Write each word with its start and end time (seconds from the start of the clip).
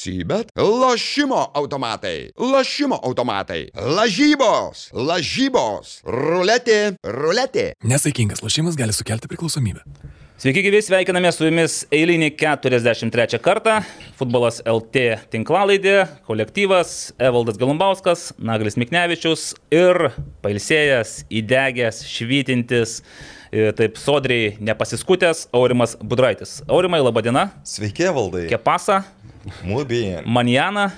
Sybet. 0.00 0.48
Lošimo 0.56 1.50
automatai. 1.54 2.30
Lošimo 2.38 2.96
automatai. 3.04 3.66
Lažybos. 3.76 4.86
Lažybos. 4.96 5.98
Ruletė. 6.08 6.94
Ruletė. 7.04 7.74
Nesaikingas 7.84 8.40
lošimas 8.40 8.78
gali 8.80 8.96
sukelti 8.96 9.28
priklausomybę. 9.28 9.84
Sveiki 10.40 10.62
gyvi, 10.64 10.80
sveikiname 10.80 11.28
su 11.36 11.44
jumis 11.44 11.82
eilinį 11.92 12.30
43 12.40 13.42
kartą. 13.44 13.74
Futbolas 14.16 14.62
LT 14.64 15.02
tinklalaidė, 15.34 15.98
kolektyvas 16.24 17.10
Evaldas 17.20 17.60
Galumbauskas, 17.60 18.30
Naglis 18.40 18.80
Miknevičius 18.80 19.50
ir 19.68 20.14
pailsėjęs, 20.40 21.26
įdegęs, 21.42 22.00
švytintis, 22.08 23.02
e, 23.52 23.68
taip 23.76 24.00
sodriai 24.00 24.54
nepasiskutęs 24.64 25.50
Aurimas 25.52 25.98
Budraitis. 26.00 26.62
Aurimai, 26.72 27.04
laba 27.04 27.20
diena. 27.20 27.50
Sveiki, 27.68 28.08
valdai. 28.08 28.46
Kepasa, 28.48 29.02
Muy 29.64 29.84
bien. 29.88 30.24
Manjana. 30.26 30.90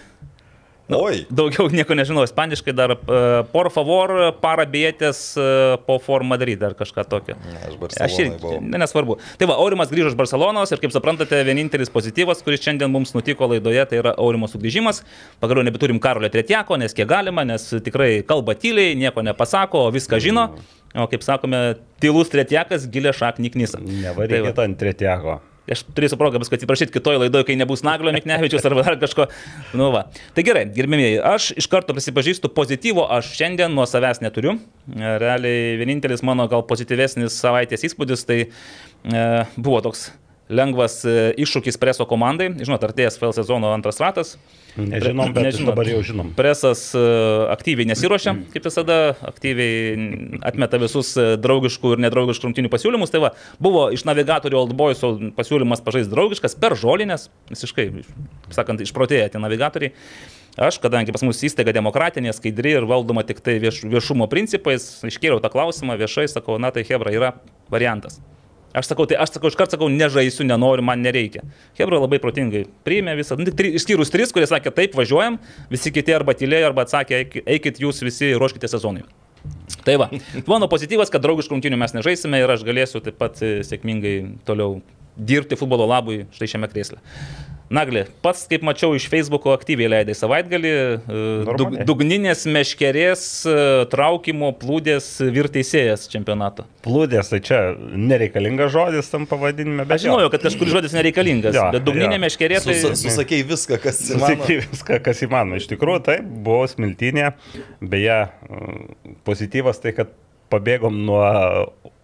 Oi, 0.92 1.22
Daugiau 1.32 1.70
nieko 1.72 1.94
nežinau, 1.96 2.24
ispaniškai 2.26 2.72
dar 2.76 2.90
uh, 2.92 3.46
por 3.48 3.70
favor, 3.72 4.10
para 4.42 4.66
bėtės 4.68 5.20
uh, 5.40 5.78
po 5.86 5.94
for 6.02 6.20
Madrid 6.26 6.60
ar 6.66 6.74
kažką 6.76 7.04
tokio. 7.08 7.36
Ne, 7.46 7.54
aš 7.62 7.70
Aš 7.70 7.78
Barcelonoj 7.80 8.18
irgi, 8.26 8.40
buvau. 8.42 8.58
ne, 8.66 8.80
nesvarbu. 8.82 9.16
Tai 9.40 9.48
va, 9.48 9.56
Aurimas 9.62 9.88
grįžo 9.94 10.10
iš 10.10 10.16
Barcelonos 10.18 10.74
ir 10.74 10.82
kaip 10.82 10.92
suprantate, 10.92 11.38
vienintelis 11.48 11.88
pozityvas, 11.94 12.42
kuris 12.44 12.60
šiandien 12.66 12.92
mums 12.92 13.14
nutiko 13.16 13.48
laidoje, 13.48 13.86
tai 13.88 14.02
yra 14.02 14.12
Aurimo 14.20 14.50
sugrįžimas. 14.52 15.00
Pagaliau 15.40 15.64
nebeturim 15.64 16.02
Karolio 16.02 16.28
Tretiako, 16.34 16.76
nes 16.82 16.92
kiek 16.98 17.08
galima, 17.08 17.46
nes 17.48 17.70
tikrai 17.86 18.18
kalba 18.28 18.52
tyliai, 18.58 18.92
nieko 18.98 19.24
nepasako, 19.24 19.86
o 19.86 19.94
viską 19.96 20.20
žino. 20.20 20.50
O 20.92 21.06
kaip 21.08 21.24
sakome, 21.24 21.62
tylus 22.04 22.28
Tretiakas 22.34 22.84
gilė 22.92 23.14
šaknį 23.16 23.54
knisa. 23.54 23.80
Nevarykit 23.80 24.60
ant 24.66 24.76
tretiako. 24.82 25.38
Aš 25.70 25.84
turėsiu 25.94 26.18
progą 26.18 26.40
paskui 26.42 26.58
atsiprašyti 26.58 26.94
kitoje 26.94 27.20
laidoje, 27.22 27.46
kai 27.46 27.54
nebus 27.58 27.84
Naglio 27.86 28.10
Miknevičius 28.14 28.64
ar 28.66 28.74
dar 28.80 28.96
kažko. 28.98 29.28
Nu 29.78 29.92
va. 29.94 30.08
Tai 30.34 30.42
gerai, 30.46 30.64
gerbėmėjai, 30.74 31.20
aš 31.32 31.52
iš 31.62 31.68
karto 31.70 31.94
prisipažįstu, 31.94 32.50
pozityvo 32.56 33.04
aš 33.18 33.30
šiandien 33.36 33.70
nuo 33.76 33.86
savęs 33.86 34.22
neturiu. 34.24 34.56
Realiai 34.90 35.76
vienintelis 35.78 36.24
mano 36.26 36.48
gal 36.50 36.66
pozityvesnis 36.66 37.38
savaitės 37.44 37.86
įspūdis 37.86 38.26
tai 38.26 38.40
e, 38.42 38.48
buvo 39.54 39.78
toks 39.86 40.08
lengvas 40.54 41.00
e, 41.08 41.32
iššūkis 41.42 41.78
preso 41.80 42.06
komandai. 42.08 42.50
Žinot, 42.60 42.84
artėjas 42.88 43.18
FL 43.20 43.34
sezono 43.36 43.72
antras 43.74 44.00
ratas. 44.02 44.34
Nežinom, 44.76 45.34
bet 45.36 45.50
Nežinot. 45.50 45.74
dabar 45.74 45.88
jau 45.90 46.00
žinom. 46.06 46.30
Presas 46.36 46.84
e, 46.96 47.00
aktyviai 47.52 47.88
nesiuošia, 47.90 48.34
kaip 48.54 48.68
visada, 48.68 48.98
aktyviai 49.28 50.38
atmeta 50.48 50.80
visus 50.80 51.12
e, 51.20 51.26
draugiškų 51.42 51.96
ir 51.96 52.04
nedraugiškų 52.06 52.48
rungtinių 52.48 52.72
pasiūlymus. 52.72 53.12
Tai 53.12 53.24
va, 53.26 53.32
buvo 53.62 53.88
iš 53.92 54.06
navigatorių 54.08 54.62
Old 54.62 54.76
Boyso 54.78 55.14
pasiūlymas 55.36 55.84
pažaisti 55.84 56.14
draugiškas 56.14 56.56
per 56.60 56.76
žolinės, 56.80 57.28
visiškai, 57.52 57.90
sakant, 58.54 58.84
išprotėję 58.84 59.34
tie 59.34 59.42
navigatoriai. 59.42 59.92
Aš, 60.60 60.76
kadangi 60.84 61.14
pas 61.14 61.22
mus 61.24 61.38
įstaiga 61.46 61.72
demokratinė, 61.72 62.32
skaidri 62.36 62.74
ir 62.76 62.84
valdoma 62.88 63.24
tik 63.24 63.40
tai 63.44 63.56
vieš, 63.60 63.86
viešumo 63.88 64.26
principais, 64.28 64.84
iškėliau 65.08 65.40
tą 65.40 65.48
klausimą 65.52 65.96
viešai, 66.00 66.26
sakau, 66.28 66.58
na 66.60 66.68
tai 66.74 66.84
Hebra 66.84 67.12
yra 67.14 67.30
variantas. 67.72 68.20
Aš 68.72 68.88
sakau, 68.88 69.04
tai 69.08 69.18
aš 69.20 69.34
sakau, 69.34 69.50
iškart 69.52 69.74
sakau, 69.74 69.88
nežaisiu, 69.92 70.46
nenoriu, 70.48 70.84
man 70.84 71.02
nereikia. 71.04 71.42
Hebra 71.76 71.98
labai 72.00 72.18
protingai 72.22 72.64
priėmė 72.86 73.16
visą, 73.18 73.36
nu, 73.36 73.44
tik 73.44 73.58
tri, 73.58 73.72
išskyrus 73.76 74.12
tris, 74.12 74.32
kurie 74.32 74.48
sakė, 74.48 74.72
taip, 74.72 74.96
važiuojam, 74.96 75.36
visi 75.72 75.92
kiti 75.92 76.14
arba 76.16 76.32
tylėjo, 76.32 76.70
arba 76.70 76.86
atsakė, 76.86 77.18
"Eik- 77.24 77.42
eikit 77.46 77.82
jūs 77.84 78.00
visi, 78.00 78.32
ruoškite 78.32 78.68
sezonui. 78.68 79.04
Tai 79.86 79.96
va, 79.98 80.08
mano 80.46 80.68
pozityvas, 80.70 81.10
kad 81.12 81.24
draugiškų 81.24 81.56
rungtynių 81.56 81.78
mes 81.80 81.96
nežaisime 81.96 82.42
ir 82.42 82.52
aš 82.54 82.66
galėsiu 82.68 83.02
taip 83.04 83.18
pat 83.20 83.40
e, 83.42 83.54
sėkmingai 83.66 84.16
toliau 84.48 84.80
dirbti 85.16 85.58
futbolo 85.60 85.88
labui 85.90 86.24
štai 86.36 86.52
šiame 86.54 86.70
krėsle. 86.72 87.00
Nagli, 87.72 88.02
pats, 88.20 88.42
kaip 88.50 88.60
mačiau, 88.68 88.92
iš 88.92 89.06
Facebook'o 89.08 89.54
aktyviai 89.56 89.88
leidai 89.88 90.12
savaitgalį, 90.12 90.72
e, 91.08 91.20
dug, 91.56 91.76
dugninės 91.88 92.42
meškerės 92.52 93.22
e, 93.48 93.54
traukimo 93.88 94.50
plūdės 94.60 95.06
virteisėjas 95.32 96.04
čempionato. 96.12 96.66
Plūdės, 96.84 97.30
tai 97.32 97.40
čia 97.40 97.60
nereikalingas 97.80 98.74
žodis 98.74 99.08
tam 99.08 99.24
pavadinime, 99.30 99.86
bet 99.86 99.96
Aš 99.96 100.04
žinojau, 100.04 100.28
kad 100.34 100.44
kažkuris 100.50 100.76
žodis 100.76 100.96
nereikalingas, 100.98 101.56
Jo, 101.56 101.70
bet 101.72 101.86
dugninė 101.86 102.18
jo. 102.18 102.22
meškerė 102.26 102.60
tai... 102.60 102.76
Sus, 102.82 103.06
susakei 103.06 103.40
viską, 103.48 103.80
kas 103.80 104.02
įmanoma. 104.10 104.34
Sakyti 104.34 104.58
viską, 104.66 105.00
kas 105.08 105.24
įmanoma. 105.24 105.62
Iš 105.62 105.70
tikrųjų, 105.72 106.04
taip, 106.10 106.28
buvo 106.44 106.68
smiltinė. 106.68 107.30
Beje, 107.80 108.18
mm, 108.50 109.16
pozityvas 109.62 109.82
tai, 109.82 109.92
kad 109.94 110.12
pabėgom 110.52 110.96
nuo 111.06 111.22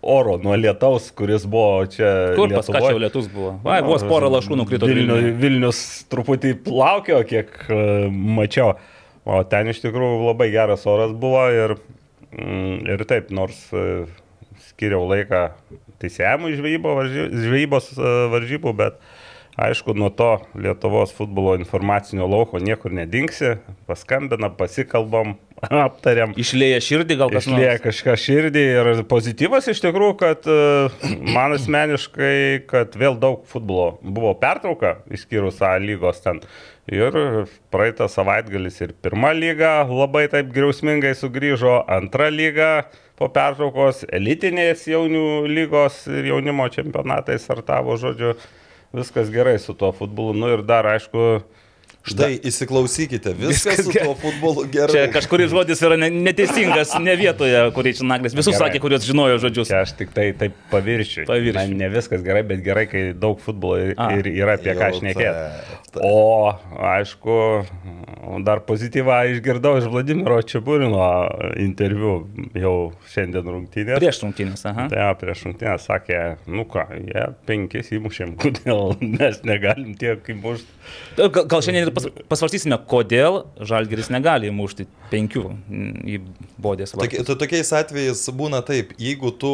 oro, 0.03 0.39
nuo 0.41 0.57
lietaus, 0.57 1.11
kuris 1.17 1.45
buvo 1.49 1.87
čia. 1.91 2.35
Kur 2.37 2.49
pas 2.53 2.67
ką 2.67 2.79
Lietuvoj. 2.79 2.95
čia 2.95 3.03
lietus 3.03 3.29
buvo? 3.33 3.57
Vai, 3.65 3.81
vos 3.85 4.05
porą 4.07 4.31
lašų 4.33 4.57
nukrito. 4.57 4.89
Vilnių, 4.89 5.19
Vilniuje. 5.19 5.35
Vilnius 5.43 5.83
truputį 6.13 6.55
plaukio, 6.65 7.21
kiek 7.29 7.53
e, 7.69 8.09
mačiau. 8.11 8.77
O 9.29 9.43
ten 9.45 9.69
iš 9.69 9.83
tikrųjų 9.83 10.23
labai 10.31 10.49
geras 10.55 10.87
oras 10.89 11.13
buvo 11.13 11.45
ir, 11.53 11.77
mm, 12.33 12.89
ir 12.95 13.05
taip, 13.11 13.33
nors 13.35 13.59
e, 13.77 14.07
skiriau 14.71 15.05
laiką 15.11 15.51
teisėjimui 16.01 16.55
žvejybos 16.57 17.93
e, 17.93 18.15
varžybų, 18.33 18.73
bet 18.79 19.03
aišku, 19.59 19.93
nuo 19.99 20.09
to 20.15 20.39
Lietuvos 20.57 21.13
futbolo 21.13 21.59
informacinio 21.59 22.31
lauko 22.31 22.63
niekur 22.63 22.95
nedingsi. 22.95 23.59
Paskambina, 23.91 24.49
pasikalbam, 24.55 25.37
aptariam. 25.89 26.33
Išlėja 26.39 26.79
širdį 26.85 27.19
gal 27.21 27.33
kas 27.33 27.49
Išlėja 27.49 27.77
kažką 27.83 28.15
širdį 28.23 28.65
ir 28.77 28.91
pozityvas 29.11 29.69
iš 29.73 29.83
tikrųjų, 29.85 30.17
kad 30.21 30.49
e, 30.49 30.59
man 31.35 31.57
asmeniškai, 31.57 32.65
kad 32.71 32.97
vėl 32.99 33.19
daug 33.21 33.45
futbolo 33.51 33.97
buvo 34.03 34.35
pertrauka, 34.39 34.99
išskyrus 35.13 35.63
A 35.67 35.77
lygos 35.83 36.23
ten. 36.25 36.43
Ir 36.89 37.13
praeitą 37.69 38.07
savaitgalis 38.09 38.79
ir 38.81 38.95
pirma 38.97 39.35
lyga 39.37 39.83
labai 39.85 40.25
taip 40.33 40.49
griausmingai 40.55 41.13
sugrįžo, 41.19 41.83
antra 41.85 42.31
lyga 42.33 42.89
po 43.19 43.29
pertraukos, 43.35 44.07
elitinės 44.15 44.87
jaunių 44.89 45.27
lygos 45.51 46.07
ir 46.09 46.31
jaunimo 46.31 46.69
čempionatai 46.73 47.37
startavo, 47.43 47.99
žodžiu, 48.01 48.37
viskas 48.97 49.29
gerai 49.35 49.59
su 49.61 49.75
tuo 49.77 49.91
futbolu. 49.93 50.33
Nu 50.39 50.53
ir 50.55 50.63
dar, 50.65 50.89
aišku, 50.95 51.43
Štai 52.13 52.39
įsiklausykite, 52.51 53.33
viskas 53.39 53.83
su 53.85 53.93
tuo 53.95 54.15
futbolu 54.19 54.65
Čia 54.69 54.87
gerai. 54.89 55.07
kažkuris 55.15 55.51
žodis 55.53 55.83
yra 55.85 55.97
ne- 56.01 56.11
neteisingas, 56.11 56.95
ne 57.05 57.15
vietoje, 57.21 57.61
kurį 57.77 57.93
čia 57.99 58.07
naglis. 58.09 58.35
Visus 58.37 58.55
Gerai. 58.57 58.71
sakė, 58.73 58.81
kuriuos 58.85 59.07
žinojo 59.09 59.39
žodžius. 59.45 59.69
Čia 59.73 59.83
aš 59.87 59.93
tik 59.99 60.13
tai 60.17 60.31
taip 60.39 60.57
paviršiui. 60.73 61.27
Paviršiui. 61.29 61.55
Na, 61.75 61.81
ne 61.85 61.89
viskas 61.93 62.23
gerai, 62.27 62.43
bet 62.49 62.63
gerai, 62.65 62.87
kai 62.91 63.05
daug 63.13 63.41
futbolo 63.45 63.79
ir, 63.91 63.95
A. 63.99 64.11
ir 64.19 64.27
yra 64.33 64.57
apie 64.59 64.75
ką 64.75 64.91
Jau 64.93 65.01
šnekėti. 65.01 65.25
taip, 65.25 65.93
taip. 65.93 66.03
O, 66.05 66.53
aišku, 66.93 67.37
dar 68.45 68.61
pozityvą 68.69 69.19
išgirdau 69.35 69.79
iš 69.81 69.87
Vladimiro 69.91 70.39
Čiabūrino 70.45 71.07
interviu 71.63 72.13
jau 72.59 72.75
šiandien 73.13 73.47
rungtynės. 73.49 73.99
Prieš 74.01 74.21
rungtynės, 74.25 74.65
aha. 74.69 74.89
Tai 74.93 75.01
jo, 75.01 75.09
prieš 75.23 75.45
rungtynės 75.49 75.87
sakė, 75.89 76.21
nu 76.47 76.65
ką, 76.69 76.85
jie 77.09 77.25
penkis 77.49 77.91
įmušėm, 77.97 78.35
kodėl 78.41 78.95
mes 79.03 79.41
negalim 79.49 79.95
tiek 79.99 80.23
įmušti. 80.35 80.69
Gal, 81.19 81.31
gal 81.51 81.65
šiandien 81.65 81.89
ir 81.89 81.93
pas, 81.99 82.07
pasvarstysime, 82.33 82.79
kodėl 82.89 83.43
Žalgeris 83.61 84.09
negali 84.15 84.49
įmušti 84.53 84.87
penkių 85.13 85.45
į 86.15 86.21
bodės 86.63 86.95
Tok- 86.95 87.03
vartus. 87.05 87.27
to- 87.27 87.37
Tokiais 87.43 87.73
atvejais 87.75 88.23
būna 88.39 88.63
taip, 88.65 88.95
jeigu 88.99 89.31
tu, 89.39 89.53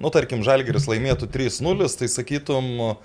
nu 0.00 0.10
tarkim, 0.14 0.42
Žalgeris 0.46 0.86
laimėtų 0.90 1.28
3-0, 1.30 1.88
tai 1.98 2.08
sakytum, 2.08 2.96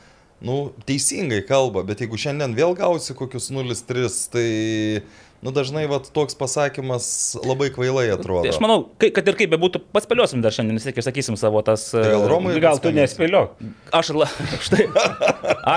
nu, 0.41 0.55
teisingai 0.85 1.41
kalba, 1.47 1.81
bet 1.83 1.99
jeigu 2.03 2.17
šiandien 2.17 2.53
vėl 2.57 2.75
gausi 2.77 3.15
kokius 3.17 3.49
0-3, 3.49 4.29
tai, 4.29 5.01
nu, 5.45 5.53
dažnai 5.53 5.85
vat, 5.89 6.09
toks 6.13 6.37
pasakymas 6.37 7.37
labai 7.45 7.69
kvailai 7.73 8.07
atrodo. 8.15 8.45
Tai 8.47 8.53
aš 8.55 8.61
manau, 8.63 8.77
kai, 8.97 9.11
kad 9.13 9.27
ir 9.29 9.37
kaip 9.37 9.51
bebūtų, 9.53 9.83
paspėliosim 9.93 10.41
dar 10.41 10.55
šiandien, 10.55 10.79
vis 10.79 10.87
tiek 10.87 10.97
išsakysim 10.97 11.37
savo 11.39 11.61
tas... 11.65 11.89
Tai 11.93 12.05
gal 12.05 12.25
e, 12.25 12.31
Romui 12.31 12.55
Gal 12.63 12.81
tu 12.81 12.89
nespėliok. 12.95 13.59
Aš, 13.95 14.11
la, 14.17 14.27
štai. 14.65 14.87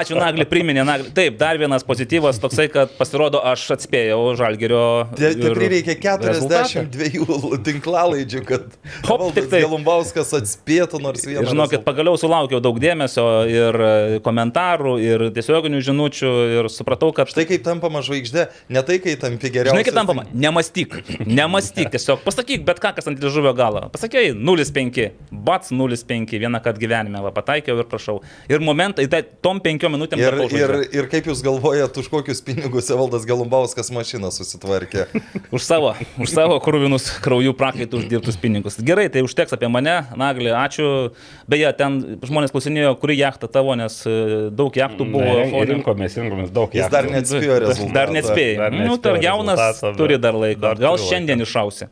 Ačiū, 0.00 0.16
Nagli, 0.16 0.46
priminė. 0.48 0.84
Nagli. 0.88 1.12
Taip, 1.16 1.36
dar 1.40 1.60
vienas 1.60 1.84
pozityvas 1.86 2.40
toksai, 2.40 2.70
kad 2.72 2.94
pasirodo, 2.96 3.42
aš 3.44 3.66
atspėjau 3.76 4.20
Žalgerio. 4.40 4.84
Te, 5.12 5.34
te 5.36 5.50
ir 5.50 5.58
prireikė 5.58 6.16
rezultatą. 6.24 6.86
42 6.86 7.60
tinklalaidžių, 7.66 8.42
kad 8.48 8.66
Hop, 9.10 9.26
tik 9.36 9.50
tai. 9.52 9.62
Galumbauskas 9.66 10.32
atspėtų 10.40 11.02
nors 11.04 11.26
vieną. 11.26 11.44
Ir 11.44 11.52
žinokit, 11.52 11.84
pagaliau 11.84 12.16
sulaukiau 12.20 12.62
daug 12.64 12.80
dėmesio 12.80 13.26
ir 13.50 13.76
e, 13.76 13.92
komentarų, 14.24 14.96
ir 15.04 15.26
tiesioginių 15.36 15.82
žinučių 15.90 16.32
ir 16.56 16.70
supratau, 16.72 17.12
kad 17.16 17.30
Štai 17.30 17.46
kaip 17.48 17.64
tampama 17.66 18.02
žvaigždė, 18.06 18.48
ne 18.72 18.82
tai, 18.86 18.98
kai 19.02 19.16
tampi 19.20 19.49
geriausias. 19.54 19.76
Žinai, 19.76 19.86
kaip 19.88 19.98
tam 19.98 20.08
pama, 20.10 20.24
nemastyk, 20.32 20.96
nemastyk, 21.40 21.90
tiesiog 21.94 22.22
pasakyk 22.26 22.64
bet 22.66 22.80
ką, 22.82 22.92
kas 22.96 23.10
ant 23.10 23.20
liežuvio 23.22 23.52
galo. 23.58 23.82
Pasakėjai 23.94 24.32
0,5, 24.36 25.08
bats 25.30 25.74
0,5, 25.74 26.36
vieną 26.40 26.62
kartą 26.64 26.82
gyvenime, 26.82 27.22
va, 27.24 27.32
pataikiau 27.34 27.80
ir 27.80 27.88
prašau. 27.90 28.18
Ir 28.50 28.62
momentai, 28.64 29.06
tai 29.10 29.22
tom 29.44 29.60
penkiom 29.64 29.96
minutėm 29.96 30.20
Ir, 30.20 30.36
ir, 30.54 30.74
ir 30.94 31.10
kaip 31.12 31.30
jūs 31.30 31.42
galvojat, 31.44 31.96
už 32.00 32.10
kokius 32.12 32.42
pinigus 32.44 32.90
Evaldas 32.92 33.26
Galumbauskas 33.28 33.92
mašiną 33.94 34.32
susitvarkė? 34.34 35.08
Už 35.54 35.64
savo, 35.66 35.94
už 36.22 36.30
savo 36.30 36.60
krūvinus 36.62 37.08
kraujų 37.24 37.56
prakaitų 37.58 38.04
uždirbtus 38.04 38.36
pinigus. 38.38 38.76
Gerai, 38.86 39.08
tai 39.10 39.24
užteks 39.26 39.56
apie 39.56 39.66
mane, 39.72 39.96
Naglį, 40.18 40.52
ačiū. 40.54 40.86
Beje, 41.50 41.72
ten 41.78 41.96
žmonės 42.22 42.54
klausinėjo, 42.54 42.92
kuri 43.02 43.16
jachta 43.18 43.48
tavo, 43.50 43.74
nes 43.78 43.96
e, 44.06 44.14
daug 44.54 44.74
jachtų 44.78 45.08
buvo. 45.10 45.34
Ne, 45.40 45.64
rinkomės, 45.72 46.14
rinkomės 46.20 46.52
daug. 46.54 46.70
Jis 46.76 46.84
jachtų. 46.84 46.94
dar 46.96 47.10
neatspėjo 47.10 47.58
rezultatą. 47.64 47.96
Dar 47.96 48.14
neatspėjai. 48.14 48.54
Dar 48.60 48.76
Nu, 48.76 48.84
neatspėjo 48.84 49.02
dar 49.02 49.18
bet 49.46 49.96
turi 49.98 50.18
dar 50.18 50.34
laiko. 50.34 50.60
dar 50.60 50.76
Gal 50.80 50.98
šiandien 50.98 51.40
išausi. 51.46 51.88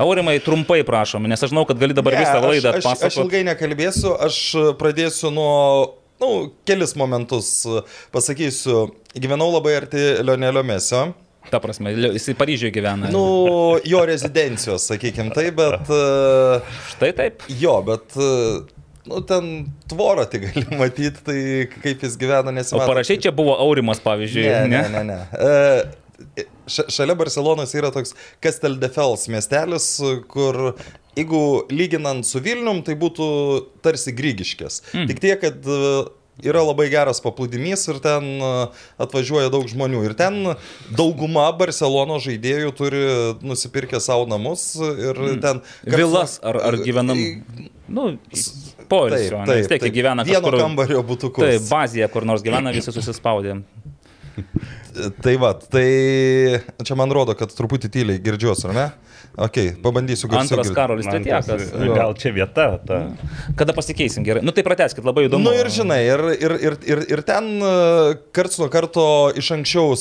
Aurimai, 0.00 0.38
trumpai 0.40 0.80
prašom, 0.86 1.26
nes 1.28 1.42
aš 1.44 1.50
žinau, 1.52 1.66
kad 1.68 1.76
gali 1.76 1.92
dabar 1.92 2.14
Ne, 2.16 2.20
visą 2.24 2.38
laidą 2.40 2.70
aš, 2.72 2.76
aš, 2.78 2.84
aš 2.84 2.92
atpasakoti. 2.94 3.20
ilgai 3.26 3.42
nekalbėsiu, 3.50 4.14
aš 4.24 4.36
pradėsiu 4.80 5.28
nuo, 5.34 5.50
na, 6.20 6.24
nu, 6.26 6.30
kelis 6.64 6.94
momentus 6.96 7.50
pasakysiu. 8.14 8.86
Gyvenau 9.12 9.50
labai 9.52 9.74
arti 9.76 10.00
Lionelio 10.24 10.62
Mesio. 10.64 11.10
Ta 11.50 11.58
prasme, 11.60 11.92
jisai 12.14 12.34
Paryžiuje 12.38 12.72
gyvena. 12.72 13.08
Nu, 13.12 13.78
jo 13.84 14.00
rezidencijos, 14.06 14.84
sakykime 14.88 15.32
tai, 15.34 15.50
bet... 15.56 15.88
e, 15.88 16.60
Štai 16.94 17.12
taip. 17.16 17.44
Jo, 17.60 17.80
bet... 17.84 18.16
e, 18.16 18.78
Nu, 19.10 19.22
ten 19.24 19.64
tvorą 19.88 20.26
tik 20.30 20.42
gali 20.52 20.76
matyti, 20.80 21.22
tai 21.24 21.38
kaip 21.82 22.02
jis 22.04 22.18
gyvena, 22.20 22.52
O 22.52 22.54
nesimato. 22.54 22.84
parašiai 22.86 23.18
čia 23.24 23.32
buvo 23.34 23.54
Aurimas, 23.58 23.98
pavyzdžiui. 24.04 24.44
Ne, 24.44 24.66
ne, 24.68 24.82
ne. 24.92 25.00
ne. 25.08 25.16
E, 25.32 25.54
ša- 25.80 25.99
Šalia 26.70 27.16
Barcelonos 27.18 27.74
yra 27.74 27.90
toks 27.94 28.14
Castel 28.42 28.76
de 28.80 28.90
Fels 28.92 29.26
miestelis, 29.32 29.92
kur 30.30 30.74
jeigu 31.16 31.42
lyginant 31.72 32.26
su 32.26 32.42
Vilnium, 32.42 32.84
tai 32.86 32.96
būtų 32.98 33.26
tarsi 33.84 34.14
Grygiškės. 34.16 34.80
Mm. 34.94 35.10
Tik 35.10 35.22
tiek, 35.22 35.40
kad 35.42 35.66
e, 35.66 35.80
yra 36.46 36.62
labai 36.64 36.88
geras 36.92 37.22
paplūdimys 37.24 37.86
ir 37.92 38.00
ten 38.04 38.28
e, 38.38 38.52
atvažiuoja 39.02 39.50
daug 39.52 39.66
žmonių. 39.70 40.04
Ir 40.08 40.16
ten 40.18 40.54
dauguma 40.96 41.48
Barcelono 41.58 42.20
žaidėjų 42.22 42.72
turi 42.78 43.04
nusipirkę 43.42 44.00
savo 44.02 44.28
namus 44.30 44.72
ir 44.78 45.18
mm. 45.18 45.40
ten... 45.44 45.62
Vilas 45.88 46.38
ar, 46.46 46.60
ar 46.70 46.78
gyvenam. 46.80 47.18
Nu, 47.90 48.12
poilsio. 48.90 49.42
ne, 49.42 49.62
Vis 49.62 49.70
tiek 49.70 49.88
jie 49.88 49.94
gyvena 49.94 50.26
Vieno 50.26 50.44
kažkur. 50.46 50.60
kambario 50.62 51.02
būtukus. 51.06 51.46
Taip, 51.56 51.66
bazėje, 51.72 52.06
kur 52.14 52.28
nors 52.28 52.46
gyvena, 52.46 52.74
visi 52.76 52.94
susispaudė. 52.94 53.58
Tai 55.22 55.36
va, 55.42 55.52
tai 55.54 55.86
čia 56.84 56.96
man 56.98 57.12
rodo, 57.14 57.34
kad 57.38 57.52
truputį 57.54 57.90
tyliai 57.92 58.22
girdžiuosi, 58.24 58.68
ar 58.70 58.76
ne? 58.76 58.88
Ok, 59.40 59.56
pabandysiu 59.84 60.26
garsiau. 60.28 60.58
Antras 60.58 60.72
Karolis 60.74 61.06
Man 61.06 61.22
tas- 61.22 61.46
Tretjakas. 61.46 61.94
Gal 61.94 62.14
čia 62.18 62.32
vieta, 62.34 62.64
ta. 62.82 62.96
Kada 63.56 63.72
pasikeisim 63.76 64.24
gerai? 64.26 64.42
Nu 64.42 64.50
tai 64.50 64.64
prateskit, 64.66 65.04
labai 65.06 65.28
įdomu. 65.28 65.44
Na 65.46 65.52
nu, 65.52 65.60
ir 65.60 65.68
žinai, 65.70 66.00
ir, 66.02 66.22
ir, 66.34 66.54
ir, 66.66 66.76
ir, 66.90 67.02
ir 67.14 67.22
ten 67.28 67.46
e, 67.62 67.70
karts 68.34 68.58
nuo 68.58 68.66
karto 68.72 69.04
iš 69.38 69.52
anksčiau 69.54 69.94
e, 69.94 70.00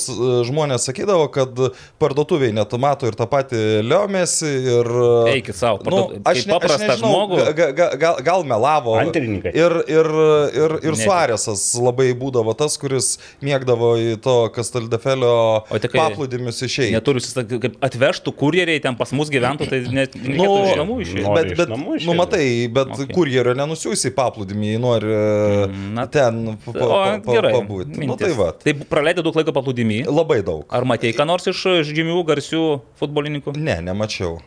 žmonės 0.50 0.88
sakydavo, 0.90 1.28
kad 1.36 1.54
parduotuviai 2.02 2.56
net 2.58 2.74
mato 2.82 3.06
ir 3.12 3.14
tą 3.20 3.28
patį 3.30 3.62
Liomėsi 3.86 4.50
ir... 4.50 4.90
e, 5.30 5.36
Eikit 5.36 5.56
sau, 5.62 5.78
Nu, 5.78 5.86
parduot- 5.86 6.18
aš, 6.26 6.42
kaip 6.42 6.50
ne, 6.50 6.56
aš 6.56 6.58
paprastą 6.58 6.90
nežinau, 6.90 7.12
žmogų. 7.14 7.40
ga, 7.62 7.70
ga, 7.82 7.90
gal, 8.02 8.16
gal 8.32 8.48
melavo. 8.50 8.98
Antrininkai. 9.04 9.54
Ir, 9.54 9.78
ir, 9.86 10.12
ir, 10.58 10.78
ir 10.90 10.98
Ne. 10.98 11.06
Suarėsas 11.06 11.68
labai 11.80 12.10
būdavo 12.18 12.58
tas, 12.58 12.80
kuris 12.82 13.14
mėgdavo 13.46 13.94
į 14.02 14.18
to 14.26 14.40
Kastaldefelio 14.58 14.79
O 14.88 15.78
tai 15.80 15.90
paplūdimius 15.92 16.62
išėjti. 16.64 16.94
Neturi, 16.96 17.20
susitakt- 17.20 17.60
kaip 17.60 17.76
atvežtų 17.82 18.34
kurjeriai 18.40 18.82
ten 18.82 18.96
pas 18.96 19.12
mus 19.12 19.30
gyventų, 19.30 19.68
tai 19.70 19.80
net 19.92 20.16
Nu, 20.16 20.44
nu, 20.46 20.66
iš 20.70 20.78
namų 20.80 20.96
išėjai. 21.04 21.34
Bet, 21.36 21.58
bet, 21.58 21.70
namų 21.70 21.86
nu, 21.90 21.96
išeiti? 21.98 22.16
matai, 22.18 22.68
bet 22.72 22.88
Okay. 22.96 23.14
kurjerio 23.14 23.54
nenusiųsi 23.56 24.12
į 24.12 24.16
paplūdimį, 24.16 24.66
jei 24.74 24.78
nori 24.80 25.08
na, 25.08 25.68
na, 26.02 26.06
ten 26.08 26.58
pa, 26.66 26.72
pa, 26.72 27.20
pa, 27.26 27.34
gerai. 27.34 27.54
pabūti. 27.54 28.06
Nu, 28.06 28.16
tai 28.16 28.32
va, 28.34 28.52
Tai 28.54 28.74
praleidai 28.74 29.24
daug 29.24 29.36
laiko 29.36 29.52
paplūdimį. 29.52 30.06
labai 30.08 30.42
daug. 30.44 30.66
Ar 30.70 30.84
matei 30.86 31.12
ką 31.14 31.26
nors 31.26 31.48
iš 31.48 31.64
žymių, 31.90 32.24
garsių 32.26 32.82
futbolininkų? 33.00 33.56
Ne, 33.58 33.82
nemačiau. 33.82 34.40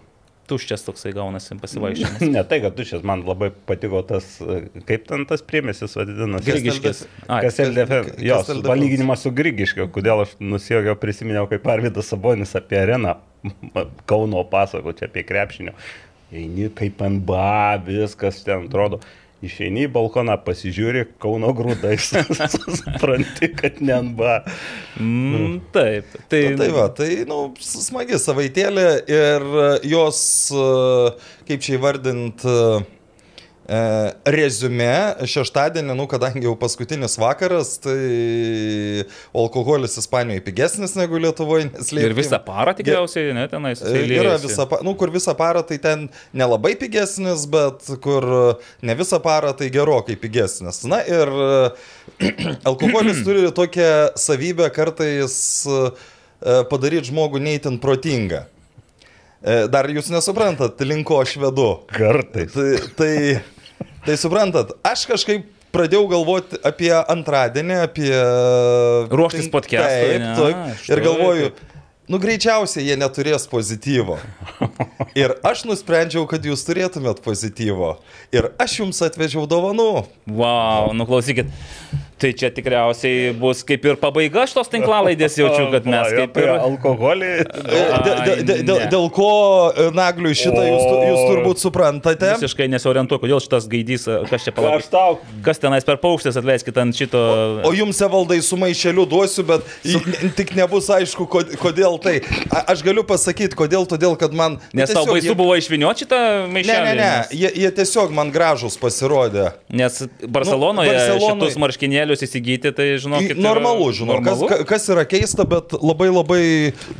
Tuščias 0.53 0.85
toksai 0.87 1.15
gaunasi 1.17 1.57
pasivaišinimas. 1.63 2.23
Ne 2.29 2.45
tai, 2.49 2.61
kad 2.65 2.77
tu 2.77 2.85
šis 2.87 3.03
man 3.09 3.25
labai 3.27 3.49
patiko 3.69 4.03
tas, 4.07 4.29
kaip 4.89 5.09
ten 5.09 5.25
tas 5.31 5.43
priemesis 5.49 5.97
vadinasi. 5.97 6.47
Grigiškis. 6.51 7.03
Kas 7.27 7.61
LDF, 7.65 7.93
Kas 8.13 8.23
jo, 8.23 8.39
LDF. 8.45 8.69
palyginimas 8.69 9.25
su 9.25 9.33
Grigiškiu, 9.35 9.89
kodėl 9.95 10.27
aš 10.27 10.37
nusijokiau, 10.45 10.95
prisiminiau, 11.01 11.49
kaip 11.51 11.67
Arvidas 11.73 12.13
Sabonis 12.13 12.53
apie 12.59 12.79
areną 12.85 13.17
Kauno 14.11 14.45
pasako, 14.51 14.93
čia 14.95 15.09
apie 15.11 15.25
krepšinio. 15.27 15.73
Eini 16.33 16.69
kaip 16.79 17.03
NBA, 17.03 17.83
viskas 17.89 18.43
ten 18.47 18.69
atrodo. 18.69 19.01
Išeini 19.43 19.89
į 19.89 19.91
balkoną, 19.91 20.37
pasižiūri 20.47 21.05
Kauno 21.23 21.51
grūdais. 21.59 22.13
Supranti, 22.79 23.49
kad 23.59 23.81
ne 23.83 23.97
NBA. 24.07 24.37
Mm, 25.03 25.57
taip. 25.75 26.15
Tai, 26.31 26.43
Tai, 26.43 26.57
tai 26.61 26.69
va, 26.75 26.87
tai, 26.95 27.11
nu, 27.27 27.41
smagi 27.63 28.21
savaitėlė 28.23 28.87
ir 29.11 29.47
e, 29.65 29.69
jos, 29.91 30.23
e, 30.55 30.67
kaip 31.49 31.65
čia 31.67 31.75
įvardint, 31.81 32.47
e, 32.47 32.55
e, 32.55 33.02
rezume 34.27 35.15
šeštadienį, 35.29 35.95
nu, 35.97 36.07
kadangi 36.11 36.43
jau 36.49 36.55
paskutinis 36.59 37.15
vakaras, 37.21 37.77
tai 37.83 39.05
alkoholis 39.39 39.97
Ispanijoje 40.01 40.43
pigesnis 40.45 40.95
negu 40.99 41.19
Lietuvoje. 41.23 41.71
ir 42.03 42.15
visą 42.17 42.41
parą 42.45 42.75
tikriausiai, 42.77 43.33
ne, 43.37 43.47
tenais. 43.49 43.83
E, 43.83 44.03
Yra 44.19 44.35
visą, 44.43 44.67
pa- 44.69 44.81
nu, 44.83 44.95
kur 44.99 45.11
visą 45.15 45.35
parą 45.39 45.63
tai 45.67 45.79
ten 45.79 46.09
nelabai 46.35 46.75
pigesnis, 46.81 47.47
bet 47.47 47.87
kur 48.03 48.23
e, 48.25 48.55
ne 48.83 48.95
visą 48.99 49.21
parą 49.23 49.55
tai 49.57 49.71
gerokai 49.71 50.17
pigesnis. 50.19 50.83
Na 50.91 51.03
ir 51.07 51.29
e, 51.31 51.71
alkoholis 52.71 53.23
turi 53.27 53.47
tokią 53.55 53.93
savybę 54.19 54.71
kartais 54.75 55.67
padaryti 56.43 57.13
žmogų 57.13 57.39
neįtin 57.39 57.77
protingą. 57.79 58.43
E, 59.43 59.57
Dar 59.71 59.89
jūs 59.91 60.11
nesuprantat, 60.13 60.79
linko 60.87 61.19
aš 61.23 61.35
vedu. 61.43 61.73
Kartais. 61.91 62.55
Tai, 62.55 62.71
tai, 62.99 63.15
tai 64.07 64.17
suprantat, 64.21 64.71
aš 64.87 65.05
kažkaip 65.11 65.49
pradėjau 65.75 66.05
galvoti 66.11 66.61
apie 66.69 66.93
antradienį, 66.95 67.79
apie... 67.89 68.11
Ruoštis 69.11 69.49
podcast'ui, 69.51 70.19
Taip, 70.21 70.27
taip. 70.39 70.89
Ir 70.93 71.03
galvoju, 71.07 71.51
kaip. 71.51 71.72
Nu 72.11 72.19
greičiausiai 72.23 72.87
jie 72.89 72.97
neturės 73.01 73.47
pozityvo. 73.51 74.19
Ir 75.19 75.37
aš 75.47 75.67
nusprendžiau, 75.69 76.25
kad 76.31 76.45
jūs 76.47 76.65
turėtumėt 76.67 77.23
pozityvo. 77.25 77.97
Ir 78.35 78.51
aš 78.63 78.81
jums 78.83 79.03
atvežiau 79.05 79.47
dovanų. 79.51 79.91
Wow, 80.31 80.93
nu 80.97 81.07
klausykit. 81.09 81.53
Tai 82.23 82.29
čia 82.39 82.53
tikriausiai 82.55 83.33
bus 83.35 83.65
kaip 83.67 83.83
ir 83.83 83.97
pabaiga 83.99 84.45
šitos 84.47 84.69
tinklalaidės, 84.71 85.35
jaučiu, 85.41 85.65
kad 85.73 85.89
mes 85.91 86.13
kaip 86.15 86.29
apie 86.31 86.45
ir... 86.45 86.51
Alkoholį. 86.55 87.31
E, 87.43 88.45
Dėl, 88.93 89.09
ko 89.11 89.31
e, 89.75 89.89
nagliui 89.97 90.31
šitą 90.39 90.63
jūs, 90.63 90.85
jūs 91.09 91.23
turbūt 91.33 91.63
suprantate. 91.65 92.31
Visiškai 92.39 92.69
nesiorientuoju, 92.71 93.25
kodėl 93.25 93.43
šitas 93.43 93.67
gaidys, 93.73 94.07
kas 94.31 94.47
čia 94.47 94.53
Aš 94.53 94.57
palauk. 94.61 94.87
tau. 94.93 95.17
Kas 95.43 95.59
tenais 95.65 95.83
per 95.89 95.99
paukštis, 96.05 96.39
atleiskit 96.39 96.79
ant 96.79 96.95
šito... 96.95 97.25
O 97.67 97.75
jums 97.75 97.99
evaldai 98.07 98.39
su 98.47 98.61
maišeliu 98.61 99.09
duosiu, 99.11 99.43
bet 99.51 99.67
su... 99.83 99.99
tik 100.39 100.55
nebus 100.55 100.93
aišku, 100.95 101.27
kod- 101.27 101.57
kodėl 101.93 101.99
tai. 102.03 102.21
A, 102.51 102.63
aš 102.73 102.83
galiu 102.85 103.05
pasakyti, 103.05 103.55
kodėl, 103.59 103.85
todėl 103.89 104.17
kad 104.21 104.33
man... 104.37 104.59
Nes 104.73 104.89
tau 104.91 105.03
tiesiog 105.05 105.13
baisu 105.15 105.27
jie- 105.29 105.37
buvo 105.39 105.57
išvinioti 105.59 106.05
šitą 106.07 106.19
Ne, 106.47 106.53
maišelį. 106.55 106.85
ne, 106.85 106.95
ne, 106.95 107.03
nes- 107.03 107.33
jie, 107.37 107.51
jie 107.63 107.71
tiesiog 107.77 108.13
man 108.17 108.31
gražus 108.33 108.77
pasirodė. 108.81 109.53
Nes 109.69 110.03
Barcelonoje 110.27 110.93
Nu, 110.93 110.99
Barselonoj- 110.99 111.51
šitus 111.53 111.59
marškinėlius 111.61 112.25
įsigyti, 112.27 112.73
tai 112.77 112.87
žinokit. 113.03 113.37
yra 113.37 113.43
Normalu, 113.43 113.93
žinau, 113.93 114.19
kas, 114.23 114.39
normalu. 114.41 114.49
ka- 114.49 114.65
kas 114.73 114.89
yra 114.89 115.05
keista, 115.05 115.45
bet 115.49 115.73
labai 115.83 116.09
labai 116.13 116.43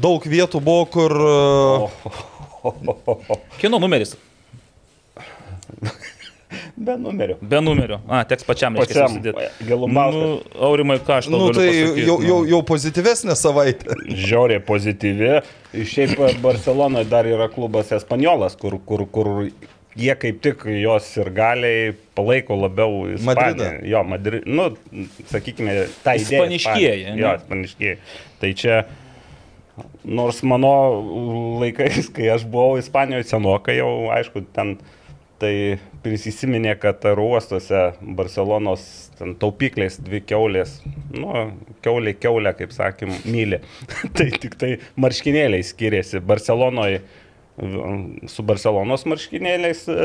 daug 0.01 0.21
vietų 0.25 0.61
buvo, 0.61 0.85
kur... 0.87 1.13
e, 1.13 2.73
Kino 3.59 3.79
numeris. 3.83 4.15
Be 6.77 6.97
numerio. 7.01 7.37
Be 7.41 7.61
numerio. 7.65 8.01
A, 8.09 8.23
teks 8.29 8.47
pačiam 8.49 8.77
Pačiam. 8.79 9.11
susidėti. 9.11 9.49
Gelumbauskas. 9.69 10.23
Nu, 10.23 10.63
Aurimai, 10.69 10.99
ką 11.03 11.19
aš 11.21 11.29
tau 11.31 11.39
Nu, 11.39 11.51
tai 11.57 11.67
pasakyt, 11.69 12.01
jau, 12.07 12.17
jau, 12.29 12.39
jau 12.53 12.63
pozityvesnė 12.73 13.37
savaitė. 13.39 13.99
Žiauriai 14.09 14.63
pozityvi. 14.67 15.35
Šiaip 15.89 16.19
Barcelonoje 16.43 17.09
dar 17.11 17.29
yra 17.29 17.49
klubas 17.53 17.93
Espaniolas, 17.97 18.57
kur, 18.61 18.77
kur, 18.87 19.07
kur 19.09 19.31
jie 19.99 20.15
kaip 20.17 20.41
tik 20.45 20.65
jos 20.81 21.09
ir 21.21 21.31
galiai 21.37 21.93
palaiko 22.17 22.57
labiau. 22.61 23.05
Madridą. 23.25 23.71
Jo, 23.89 24.03
Madrid, 24.09 24.47
nu, 24.49 24.71
sakykime, 25.33 25.87
idėją. 25.87 26.17
Ispaniškieji? 26.25 27.15
Jo, 27.21 27.37
ispaniškieji. 27.41 27.97
Tai 28.43 28.53
čia, 28.59 28.83
nors 30.05 30.43
mano 30.47 30.73
laikais, 31.63 32.09
kai 32.15 32.31
aš 32.35 32.47
buvau 32.49 32.81
Ispanijoje 32.81 33.29
senokai, 33.31 33.79
jau 33.81 33.93
aišku, 34.17 34.45
ten 34.57 34.77
tai 35.43 35.55
prisisiminė, 36.03 36.75
kad 36.83 37.05
oro 37.13 37.29
uostuose 37.37 37.83
Barcelonos 38.19 38.85
taupyklės 39.41 40.01
dvi 40.03 40.23
keulės, 40.27 40.79
nu, 41.15 41.49
keulė 41.85 42.17
keulė, 42.19 42.55
kaip 42.59 42.75
sakym, 42.75 43.15
myli. 43.25 43.63
tai 44.19 44.31
tik 44.43 44.57
tai 44.61 44.77
marškinėliai 45.01 45.67
skiriasi. 45.67 46.23
Barcelonoje 46.27 47.03
su 48.33 48.43
Barcelonos 48.49 49.05
marškinėliais 49.07 49.85
e, 49.93 49.97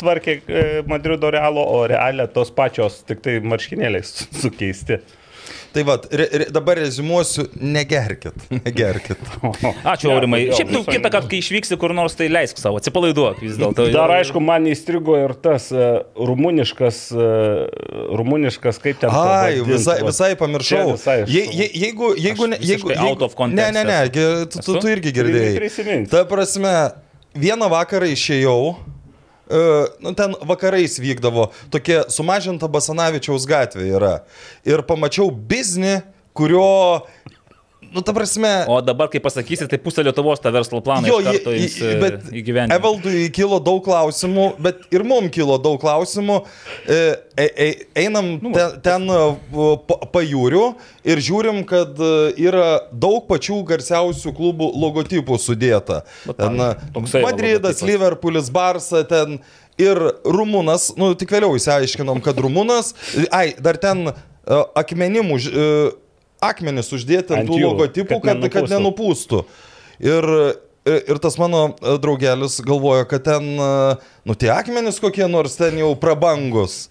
tvarkė 0.00 0.34
e, 0.40 0.62
Madrido 0.88 1.30
Realo, 1.30 1.62
o 1.68 1.82
Realė 1.90 2.26
tos 2.32 2.50
pačios 2.54 3.02
tik 3.08 3.20
tai 3.24 3.38
marškinėliais 3.44 4.14
sukeisti. 4.40 5.02
Tai 5.78 5.84
va, 5.86 5.94
re, 6.10 6.24
re, 6.32 6.46
dabar 6.50 6.76
rezimuosiu, 6.82 7.44
negerkit, 7.54 8.34
negerkit. 8.50 9.20
Ačiū, 9.92 10.10
Aurimai. 10.10 10.40
Šiaip 10.50 10.72
tu 10.74 10.80
kitą 10.88 11.06
kartą, 11.06 11.28
kai 11.30 11.38
išvyksi 11.38 11.78
kur 11.78 11.94
nors, 11.94 12.16
tai 12.18 12.26
leisk 12.32 12.58
savo, 12.58 12.80
atsipalaiduok 12.82 13.38
vis 13.44 13.54
dėlto. 13.60 13.86
Dar 13.94 14.10
aišku, 14.16 14.42
man 14.42 14.66
įstrigo 14.66 15.14
ir 15.20 15.36
tas 15.38 15.68
uh, 15.70 16.00
rumuniškas, 16.18 16.98
uh, 17.14 18.10
rumuniškas, 18.18 18.82
kaip 18.82 18.98
ten. 19.04 19.14
Ai, 19.14 19.60
pavadint, 19.60 19.70
visai, 19.70 19.96
visai 20.08 20.32
pamiršau. 20.42 20.82
Visai 20.96 21.16
Je, 21.30 21.44
je, 21.46 21.70
jeigu, 21.84 22.10
jeigu, 22.18 22.50
ne, 22.50 22.58
jeigu, 22.58 22.90
visiškai 22.90 22.98
out 22.98 23.12
jeigu 23.12 23.28
of 23.30 23.38
context 23.38 23.62
Ne, 23.62 23.70
ne, 23.78 23.86
ne, 23.86 24.50
tu, 24.50 24.58
tu, 24.58 24.80
tu 24.82 24.94
irgi 24.96 25.14
girdėjai. 25.14 26.04
Ta 26.10 26.26
prasme, 26.26 26.74
vieną 27.38 27.70
vakarą 27.70 28.10
išėjau. 28.18 28.58
Nu, 29.48 30.12
ten 30.12 30.34
vakarais 30.44 30.98
vykdavo 31.00 31.48
tokia 31.72 32.04
sumažinta 32.12 32.68
Basanavičiaus 32.68 33.46
gatvė 33.48 33.88
yra. 33.96 34.14
Ir 34.68 34.82
pamačiau 34.84 35.30
biznį, 35.32 36.02
kurio, 36.36 37.06
nu, 37.94 38.00
ta 38.04 38.12
prasme, 38.12 38.50
O 38.68 38.80
dabar, 38.84 39.08
kai 39.08 39.20
pasakysi, 39.20 39.66
tai 39.68 39.78
pusė 39.82 40.04
Lietuvos 40.06 40.40
tą 40.42 40.52
verslo 40.54 40.80
planą 40.84 41.08
Jo, 41.08 41.18
jums 41.24 41.76
i- 41.80 41.94
bet 42.02 42.26
įgyventi. 42.32 42.74
Evaldui 42.76 43.28
kilo 43.32 43.58
daug 43.60 43.82
klausimų, 43.84 44.46
bet 44.60 44.82
ir 44.94 45.04
mums 45.04 45.30
kilo 45.34 45.58
daug 45.58 45.80
klausimų. 45.80 46.40
E, 46.88 46.98
e, 47.36 47.46
e, 47.66 47.68
einam 48.04 48.38
Nu, 48.42 48.52
ten, 48.52 48.80
ten 48.82 49.08
e, 49.10 49.20
pa- 49.88 50.00
pajūriu 50.14 50.74
ir 51.04 51.16
žiūrim, 51.18 51.62
kad 51.68 51.96
e, 51.98 52.10
yra 52.48 52.80
daug 52.92 53.26
pačių 53.28 53.60
garsiausių 53.68 54.34
klubų 54.36 54.72
logotipų 54.74 55.38
sudėta. 55.40 56.02
Ten 56.36 56.60
e, 56.60 56.74
toksai 56.94 57.22
va 57.24 57.30
Madridas. 57.32 57.80
Liverpoolis, 57.82 58.50
Barsa, 58.50 59.04
ten 59.08 59.38
ir 59.78 59.96
Rumunas, 60.26 60.90
nu 60.98 61.12
tik 61.14 61.30
vėliau 61.30 61.54
įsiaiškinom, 61.56 62.20
kad 62.24 62.36
Rumunas, 62.42 62.92
ai, 63.30 63.54
dar 63.62 63.76
ten 63.78 64.08
e, 64.08 64.12
akmenimų, 64.82 65.38
e, 65.46 65.70
akmenis 66.44 66.92
uždėti 66.94 67.34
ant 67.34 67.44
Ant 67.44 67.50
tų 67.50 67.58
jų, 67.60 67.72
logotipų, 67.72 68.20
kad 68.22 68.40
kad, 68.42 68.52
kad 68.54 68.72
nenupūstų. 68.72 69.42
Ir, 70.04 70.28
ir, 70.86 71.18
tas 71.22 71.38
mano 71.40 71.64
e, 71.74 71.96
draugelis 72.02 72.60
galvoja, 72.64 73.08
kad 73.10 73.26
ten, 73.26 73.50
e, 73.58 73.98
nu 74.28 74.38
tie 74.38 74.52
akmenys 74.54 75.00
kokie 75.02 75.26
nors 75.30 75.58
ten 75.58 75.80
jau 75.80 75.92
prabangus. 75.98 76.86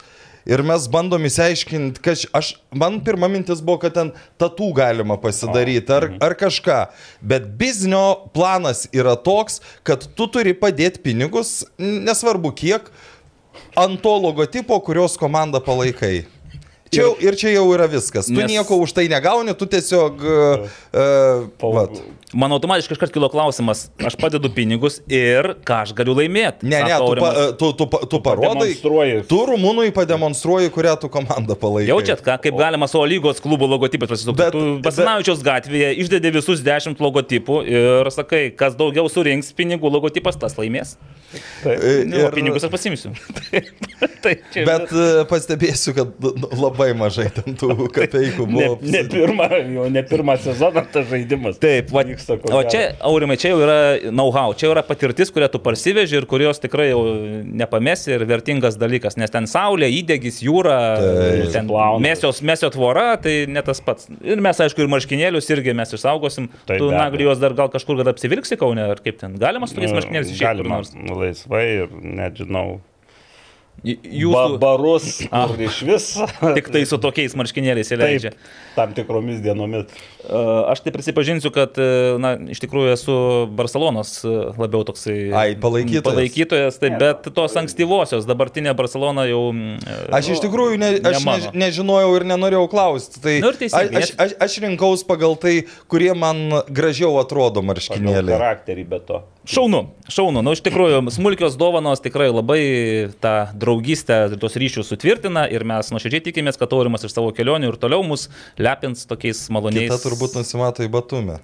Ir 0.47 0.61
mes 0.63 0.85
bandom 0.87 1.25
įsiaiškinti, 1.27 1.99
kad 1.99 2.21
aš, 2.39 2.53
man 2.71 3.01
pirma 3.03 3.27
mintis 3.27 3.59
buvo, 3.59 3.81
kad 3.81 3.97
ten 3.97 4.13
tatų 4.39 4.69
galima 4.77 5.17
pasidaryti 5.19 5.91
ar, 5.91 6.07
ar 6.23 6.37
kažką. 6.39 6.77
Bet 7.19 7.49
biznio 7.59 8.29
planas 8.31 8.85
yra 8.95 9.17
toks, 9.19 9.59
kad 9.87 10.07
tu 10.15 10.29
turi 10.31 10.55
padėti 10.55 11.03
pinigus, 11.03 11.65
nesvarbu 11.75 12.53
kiek, 12.55 12.87
ant 13.75 13.99
to 13.99 14.15
logotipo, 14.23 14.79
kurios 14.87 15.19
komandą 15.19 15.59
palaikai. 15.63 16.29
Čia, 16.97 17.05
jau- 17.07 17.15
ir 17.29 17.37
čia 17.39 17.53
jau 17.55 17.65
yra 17.77 17.87
viskas. 17.91 18.27
Tu 18.29 18.35
Nes- 18.37 18.49
nieko 18.51 18.77
už 18.83 18.93
tai 18.97 19.07
negauni, 19.11 19.53
tu 19.57 19.69
tiesiog... 19.69 20.21
Uh, 20.21 20.67
uh, 20.97 21.73
vat. 21.77 21.99
Man 22.35 22.51
automatiškai 22.51 22.97
iškart 22.97 23.13
kilo 23.15 23.29
klausimas, 23.31 23.85
aš 24.03 24.17
padedu 24.19 24.49
pinigus 24.51 24.97
ir 25.07 25.53
ką 25.63 25.77
aš 25.85 25.93
galiu 25.95 26.11
laimėti. 26.17 26.67
Ne, 26.67 26.81
ne, 26.83 26.97
tu, 26.99 27.13
pa, 27.23 27.29
tu, 27.55 27.69
tu, 27.79 27.85
pa- 27.87 28.01
tu 28.11 28.19
parodai. 28.25 28.73
Tu 29.29 29.37
rumunui 29.47 29.93
pademonstruoji, 29.95 30.67
kurią 30.75 30.97
tu 30.99 31.07
komandą 31.13 31.55
palaikai. 31.55 31.87
Jaučiat, 31.87 32.19
ką, 32.25 32.35
kaip 32.43 32.57
galima 32.59 32.89
savo 32.91 33.05
lygos 33.07 33.39
klubo 33.43 33.69
logotipą 33.71 34.09
pasisukti. 34.11 34.41
Bet- 34.41 34.51
Tu 34.57 34.65
Basanavičiaus 34.83 35.39
gatvėje 35.45 35.93
išdėdė 36.03 36.33
visus 36.35 36.59
dešimt 36.67 36.99
logotipų 36.99 37.61
ir 37.63 38.11
sakai, 38.11 38.49
kas 38.59 38.75
daugiau 38.75 39.07
surinks 39.11 39.53
pinigų 39.55 39.87
logotipas, 39.95 40.35
tas 40.35 40.59
laimės. 40.59 40.97
E, 41.63 42.03
Nu, 42.07 42.25
ir... 42.25 42.31
Pinigus 42.35 42.63
aš 42.67 42.71
pasimsiu. 42.75 43.11
tai 44.23 44.35
čia 44.53 44.63
Bet 44.67 44.91
e, 44.91 45.07
pastebėsiu, 45.31 45.95
kad 45.95 46.11
nu, 46.23 46.51
labai 46.87 46.97
mažai 46.99 47.27
ten 47.35 47.55
tų 47.59 47.75
kapeikų 47.95 48.45
Ne, 48.47 48.67
buvo. 48.67 48.77
ne, 48.81 49.01
pirma, 49.11 49.47
jau 49.59 49.87
ne 49.91 50.03
pirmą 50.07 50.35
sezoną 50.41 50.83
tas 50.93 51.07
žaidimas. 51.09 51.57
Taip, 51.61 51.91
va, 51.93 52.03
vyksta. 52.07 52.37
o 52.39 52.61
čia, 52.69 52.95
Aurimai, 53.07 53.37
čia 53.39 53.51
jau 53.53 53.59
yra 53.63 53.77
know-how, 54.11 54.53
čia 54.57 54.71
yra 54.71 54.83
patirtis, 54.87 55.31
kurią 55.33 55.49
tu 55.53 55.59
parsiveži 55.63 56.17
ir 56.21 56.27
kurios 56.29 56.61
tikrai 56.63 56.89
jau 56.91 57.01
nepamesi 57.43 58.13
ir 58.15 58.25
vertingas 58.29 58.77
dalykas, 58.79 59.17
nes 59.19 59.31
ten 59.33 59.47
saulė, 59.49 59.89
įdegis, 59.99 60.39
jūra, 60.45 60.77
Taip. 61.01 61.51
ten 61.55 61.67
Plauna. 61.69 62.01
mėsios, 62.07 62.41
mėsio 62.47 62.71
tvora, 62.73 63.09
tai 63.21 63.45
ne 63.51 63.63
tas 63.65 63.81
pats. 63.83 64.07
Ir 64.23 64.41
mes, 64.43 64.59
aišku, 64.63 64.83
ir 64.85 64.91
marškinėlius 64.91 65.49
irgi 65.53 65.75
mes 65.77 65.93
išsaugosim. 65.97 66.49
Tai 66.67 66.77
tu, 66.79 66.89
abejo. 66.89 66.97
Naglijos, 66.97 67.41
dar 67.41 67.53
gal 67.57 67.71
kažkur 67.73 67.99
dar 68.01 68.13
apsivilksi 68.13 68.57
kaune, 68.59 68.83
ar 68.93 69.01
kaip 69.03 69.19
ten. 69.21 69.35
Galima 69.41 69.67
su 69.69 69.75
tokiais 69.77 69.95
marškinėliais 69.95 70.31
išėti 70.33 70.45
Galima 70.47 70.79
nors. 70.79 70.93
laisvai 70.95 71.65
ir 71.83 71.91
nežinau. 72.01 72.79
J- 73.85 73.97
Ba, 74.01 74.09
Jūsų 74.21 74.57
barus 74.61 75.09
kur 75.29 75.61
iš 75.67 75.81
vis. 75.85 76.07
tik 76.57 76.71
tai 76.73 76.81
su 76.89 76.97
tokiais 76.97 77.35
marškinėliais 77.37 77.91
įleidžia. 77.93 78.31
Taip, 78.33 78.55
tam 78.77 78.93
tikromis 78.97 79.41
dienomis. 79.43 79.87
E, 80.23 80.41
Aš 80.71 80.83
tai 80.85 80.93
prisipažinsiu, 80.95 81.51
kad, 81.55 81.77
e, 81.81 82.17
na, 82.21 82.35
iš 82.53 82.61
tikrųjų 82.63 82.93
esu 82.93 83.15
Barcelonos 83.57 84.13
e, 84.21 84.33
labiau 84.59 84.83
toksai 84.87 85.17
Ai, 85.33 85.47
palaikytojas. 85.61 86.05
palaikytojas 86.07 86.79
tai, 86.81 86.91
bet 87.01 87.29
tos 87.35 87.57
ankstyvosios, 87.59 88.27
dabartinė 88.29 88.75
Barcelona 88.77 89.25
jau... 89.29 89.41
Aš 90.13 90.33
iš 90.37 90.43
tikrųjų 90.45 90.77
ne, 90.81 90.91
aš 91.11 91.25
ne, 91.25 91.37
nežinojau 91.65 92.11
ir 92.19 92.27
nenorėjau 92.33 92.67
klausti. 92.71 93.23
Tai 93.23 93.37
Nu 93.43 93.53
ir 93.53 93.59
teisingai, 93.63 94.03
aš, 94.03 94.13
aš, 94.21 94.35
aš 94.47 94.59
rinkaus 94.65 95.05
pagal 95.07 95.37
tai, 95.41 95.55
kurie 95.91 96.13
man 96.17 96.61
gražiau 96.69 97.17
atrodo 97.21 97.63
marškinėliai. 97.65 98.35
charakterį 98.35 98.85
be 98.93 99.01
to. 99.07 99.23
Šaunu, 99.47 99.85
šaunu. 100.11 100.41
Na, 100.43 100.51
iš 100.57 100.59
tikrųjų, 100.65 100.99
smulkios 101.15 101.55
dovanos 101.59 102.01
tikrai 102.03 102.27
labai 102.33 102.59
tą 103.23 103.35
draugystę, 103.55 104.17
tos 104.41 104.57
ryšius 104.59 104.89
sutvirtina 104.91 105.45
ir 105.47 105.63
mes 105.67 105.87
nuoširdžiai 105.93 106.25
tikimės, 106.25 106.59
kad 106.59 106.73
Aurimas 106.75 107.05
iš 107.07 107.15
savo 107.15 107.31
kelionių 107.35 107.71
ir 107.71 107.77
toliau 107.79 108.03
mus 108.03 108.27
lepins 108.67 109.05
tokiais 109.09 109.45
maloniais. 109.53 109.87
Kita 109.89 109.97
turbūt 110.03 110.35
nusimato 110.39 110.83
į 110.85 110.91
batumę. 110.93 111.39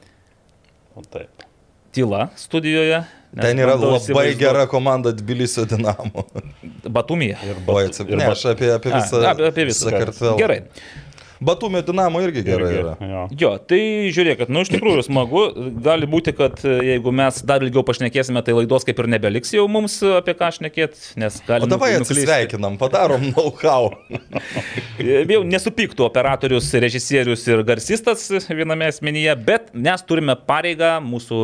O 0.95 1.01
taip. 1.01 1.47
Tyla 1.93 2.27
studijoje. 2.37 3.03
Ten 3.33 3.57
yra 3.57 3.73
labai 3.73 3.97
įsivaizduot- 3.97 4.37
gera 4.37 4.63
komanda 4.69 5.09
Tbilisio 5.13 5.63
Dinamo. 5.65 6.21
Batumyje. 6.85 7.37
Ir 7.47 7.55
Oi, 7.65 7.87
bat- 7.87 8.09
Ne, 8.09 8.25
aš 8.29 8.43
apie, 8.51 8.69
apie 8.75 8.91
A, 8.93 8.99
visą, 8.99 9.21
apie- 9.25 9.47
apie 9.49 9.65
visą. 9.71 9.89
Sakartvelą. 9.89 10.35
Gerai. 10.37 10.59
Batumio 11.45 11.81
Dinamo 11.85 12.21
irgi 12.23 12.43
gerai 12.45 12.69
irgi, 12.69 12.79
yra. 12.81 12.93
jo. 13.11 13.23
Jo, 13.43 13.51
tai 13.69 13.81
žiūrėkit, 14.15 14.51
nu 14.53 14.63
iš 14.63 14.71
tikrųjų 14.73 15.05
smagu, 15.07 15.43
gali 15.83 16.07
būti, 16.09 16.33
kad 16.37 16.61
e, 16.65 16.75
jeigu 16.93 17.13
mes 17.15 17.41
dar 17.47 17.65
ilgiau 17.65 17.83
pašnekėsime, 17.87 18.43
tai 18.45 18.55
laidos 18.57 18.87
kaip 18.87 19.01
ir 19.03 19.09
nebeliks 19.15 19.53
jau 19.55 19.65
mums 19.71 19.97
e, 20.03 20.13
apie 20.19 20.35
ką 20.39 20.51
šnekėti, 20.57 21.01
nes 21.21 21.39
O 21.43 21.47
galime... 21.49 21.71
dabar 21.73 21.97
atsisveikinam, 21.99 22.79
padarom 22.81 23.29
know-how. 23.33 23.91
Jau 25.33 25.41
nesupyktų 25.47 26.05
operatorius, 26.05 26.69
režisierius 26.83 27.43
ir 27.49 27.63
garsistas 27.67 28.27
viename 28.49 28.87
asmenyje, 28.91 29.33
bet 29.47 29.71
mes 29.73 30.03
turime 30.07 30.35
pareigą 30.47 30.95
mūsų 31.03 31.39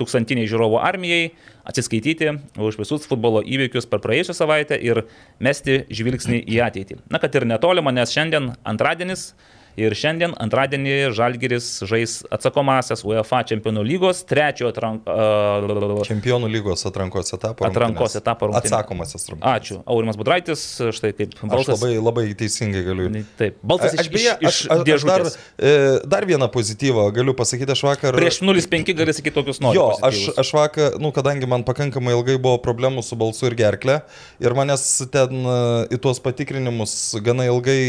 tūkstantiniai 0.00 0.48
žiūrovų 0.50 0.80
armijai 0.82 1.30
atsiskaityti 1.68 2.32
už 2.58 2.80
visus 2.80 3.06
futbolo 3.08 3.44
įvykius 3.44 3.88
per 3.90 4.02
praėjusią 4.04 4.36
savaitę 4.40 4.78
ir 4.80 5.04
mesti 5.38 5.84
žvilgsnį 5.92 6.42
į 6.48 6.60
ateitį. 6.66 7.00
Na, 7.12 7.20
kad 7.22 7.36
ir 7.36 7.46
netolima, 7.48 7.92
nes 7.94 8.12
šiandien 8.14 8.54
antradienis. 8.64 9.30
Ir 9.78 9.94
šiandien 9.94 10.34
antradienį 10.40 11.12
Žalgiris 11.16 11.68
žais 11.88 12.20
atsakomasias 12.32 13.04
UEFA 13.06 13.42
Čempionų 13.50 13.84
lygos 13.86 14.24
trečiojo 14.28 14.72
atrank... 14.72 15.06
Uh, 15.06 16.02
Čempionų 16.06 16.50
lygos 16.50 16.82
atrankos 16.88 17.34
etapo. 17.36 17.66
Atrankos 17.68 18.16
etapo 18.18 18.50
rungtynės. 18.50 18.72
Atsakomasis 18.72 19.28
rungtynės. 19.30 19.60
Ačiū. 19.60 19.78
Aurimas 19.90 20.18
Budraitis, 20.20 20.64
štai 20.96 21.12
kaip 21.16 21.36
Aš 21.36 21.52
balsas. 21.52 21.74
labai, 21.76 21.92
labai 22.02 22.24
teisingai 22.38 22.82
galiu. 22.86 23.08
Taip, 23.38 23.60
balsas 23.62 23.94
Aš 23.94 24.08
iš, 24.08 24.12
beje, 24.14 24.34
aš, 24.50 24.60
aš, 24.74 24.84
aš 24.96 25.06
dar, 25.08 25.26
e, 25.30 25.72
dar 26.10 26.26
vieną 26.28 26.50
pozityvą 26.52 27.06
galiu 27.16 27.36
pasakyti, 27.38 27.74
aš 27.76 27.84
vakar... 27.86 28.18
Prieš 28.18 28.40
0,5 28.42 28.94
gali 28.98 29.14
sakyti 29.16 29.36
tokius 29.36 29.62
norius. 29.62 29.78
Jo, 29.78 29.88
aš, 30.06 30.22
aš 30.40 30.52
vakar, 30.56 30.98
nu, 31.02 31.12
kadangi 31.16 31.48
man 31.50 31.64
pakankamai 31.68 32.16
ilgai 32.18 32.36
buvo 32.42 32.58
problemų 32.64 33.04
su 33.06 33.18
balsu 33.20 33.50
ir 33.50 33.56
gerklė 33.58 34.00
ir 34.42 34.56
manęs 34.58 34.86
ten 35.12 35.44
e, 35.44 35.56
į 35.94 36.00
tuos 36.02 36.22
patikrinimus 36.24 36.96
gana 37.24 37.46
ilgai 37.50 37.80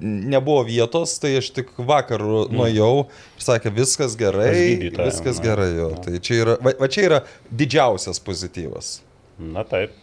nebuvo 0.00 0.64
vietos, 0.66 1.03
tai 1.22 1.34
aš 1.40 1.50
tik 1.56 1.72
vakar 1.78 2.22
nuėjau 2.52 3.06
ir 3.06 3.44
sakė, 3.44 3.72
viskas 3.74 4.16
gerai, 4.20 4.90
viskas 4.92 5.40
na. 5.40 5.44
gerai, 5.44 5.68
jo. 5.76 5.90
Tai 6.04 6.20
čia 6.24 6.38
yra, 6.40 6.56
va, 6.64 6.74
va 6.80 6.88
čia 6.90 7.04
yra 7.08 7.20
didžiausias 7.50 8.22
pozityvas. 8.24 8.94
Na 9.38 9.66
taip. 9.68 9.94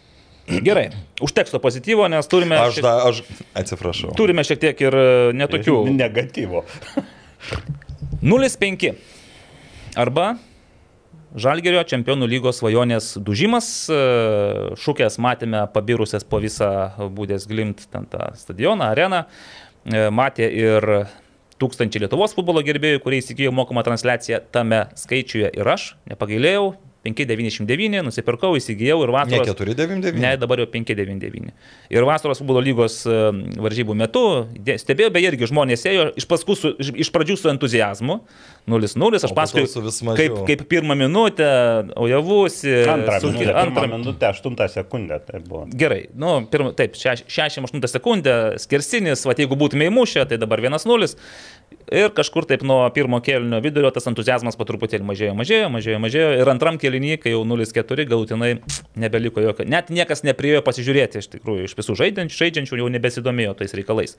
Gerai, 0.66 0.88
užteks 1.22 1.54
to 1.54 1.60
pozityvo, 1.62 2.08
nes 2.10 2.26
turime, 2.28 2.56
Aš, 2.58 2.78
šiek, 2.78 2.84
da, 2.84 2.94
aš 3.06 3.20
atsiprašau. 3.56 4.14
turime 4.18 4.42
šiek 4.44 4.58
tiek 4.62 4.80
ir 4.82 4.96
e, 4.98 5.04
netokių. 5.38 5.76
Negatyvo. 5.94 6.64
0,5. 8.22 8.94
Arba 9.98 10.32
Žalgerio 11.32 11.80
čempionų 11.88 12.26
lygos 12.28 12.58
svajonės 12.60 13.14
dužimas, 13.24 13.66
e, 13.88 13.96
šūkės 14.76 15.16
matėme 15.22 15.62
pabirusias 15.72 16.26
po 16.28 16.36
visą 16.42 16.68
būdės 17.08 17.46
glimt 17.48 17.86
ten 17.88 18.04
tą 18.04 18.34
stadioną, 18.36 18.90
areną, 18.92 19.22
matė 19.84 20.48
ir 20.52 20.86
tūkstančiai 21.62 22.04
Lietuvos 22.04 22.34
futbolo 22.36 22.62
gerbėjų, 22.66 23.02
kurie 23.04 23.20
įsigijo 23.22 23.52
mokamą 23.54 23.84
transliaciją, 23.86 24.40
tame 24.54 24.84
skaičiuje. 24.98 25.52
Ir 25.58 25.68
aš 25.74 25.92
nepagailėjau, 26.10 26.72
5,99, 27.02 28.02
nusipirkau, 28.06 28.52
įsigijau 28.58 29.00
ir 29.02 29.10
Ne 29.10 29.16
vasaros... 29.16 29.48
499. 29.48 30.20
Ne, 30.22 30.36
dabar 30.38 30.62
jau 30.62 30.68
5,99. 30.70 31.50
Ir 31.90 32.06
vasaros 32.06 32.38
futbolo 32.42 32.62
lygos 32.62 33.00
e, 33.10 33.16
varžybų 33.62 33.96
metu 33.98 34.22
stebėjau, 34.78 35.10
beje, 35.16 35.32
irgi 35.32 35.48
žmonės 35.50 35.82
ėjo 35.90 36.08
iš, 36.20 36.26
su, 36.58 36.72
iš, 36.78 36.92
pradžių 37.14 37.36
su 37.40 37.50
entuzijazmu, 37.52 38.20
0-0, 38.70 39.18
aš 39.26 39.34
paskui 39.34 39.64
su 39.66 39.82
kaip, 40.14 40.36
kaip 40.46 40.62
pirmą 40.70 40.94
minutę, 41.00 41.48
ojavusi, 41.98 42.70
Antrą 42.92 43.18
sunkiai- 43.24 43.48
minutę, 43.48 43.58
antrą 43.64 43.88
minutę, 43.96 44.28
aštuntą 44.30 44.68
sekundę 44.70 45.18
tai 45.26 45.40
buvo. 45.42 45.64
Gerai, 45.74 46.04
nu, 46.14 46.36
pirma, 46.50 46.70
taip, 46.78 46.94
šeš- 46.94 47.24
68 47.26 47.82
sekundę, 47.90 48.36
skersinis, 48.62 49.26
va 49.26 49.34
jeigu 49.34 49.58
būtume 49.58 49.90
įmušę, 49.90 50.28
tai 50.30 50.38
dabar 50.38 50.62
1-0. 50.62 51.16
Ir 51.92 52.10
kažkur 52.14 52.46
taip 52.48 52.64
nuo 52.66 52.80
pirmo 52.94 53.20
kėlinio 53.24 53.60
vidurio 53.64 53.90
tas 53.94 54.06
entuzijazmas 54.10 54.56
po 54.58 54.66
truputėlį 54.68 55.06
mažėjo, 55.08 55.34
mažėjo, 55.38 55.68
mažėjo, 55.72 55.98
mažėjo. 56.02 56.30
Ir 56.40 56.50
antram 56.52 56.78
kėlinį, 56.80 57.16
kai 57.22 57.34
jau 57.34 57.42
0-4, 57.48 58.06
galutinai 58.10 58.50
nebeliko 58.98 59.44
jokio. 59.44 59.66
Net 59.68 59.90
niekas 59.94 60.24
nepriejo 60.26 60.62
pasižiūrėti, 60.66 61.22
iš 61.22 61.30
tikrųjų, 61.36 61.66
iš 61.68 61.76
visų 61.78 61.96
žaidžiančių, 62.00 62.38
žaidžiančių 62.38 62.80
jau 62.82 62.88
nebesidomėjo 62.96 63.56
tais 63.60 63.76
reikalais. 63.78 64.16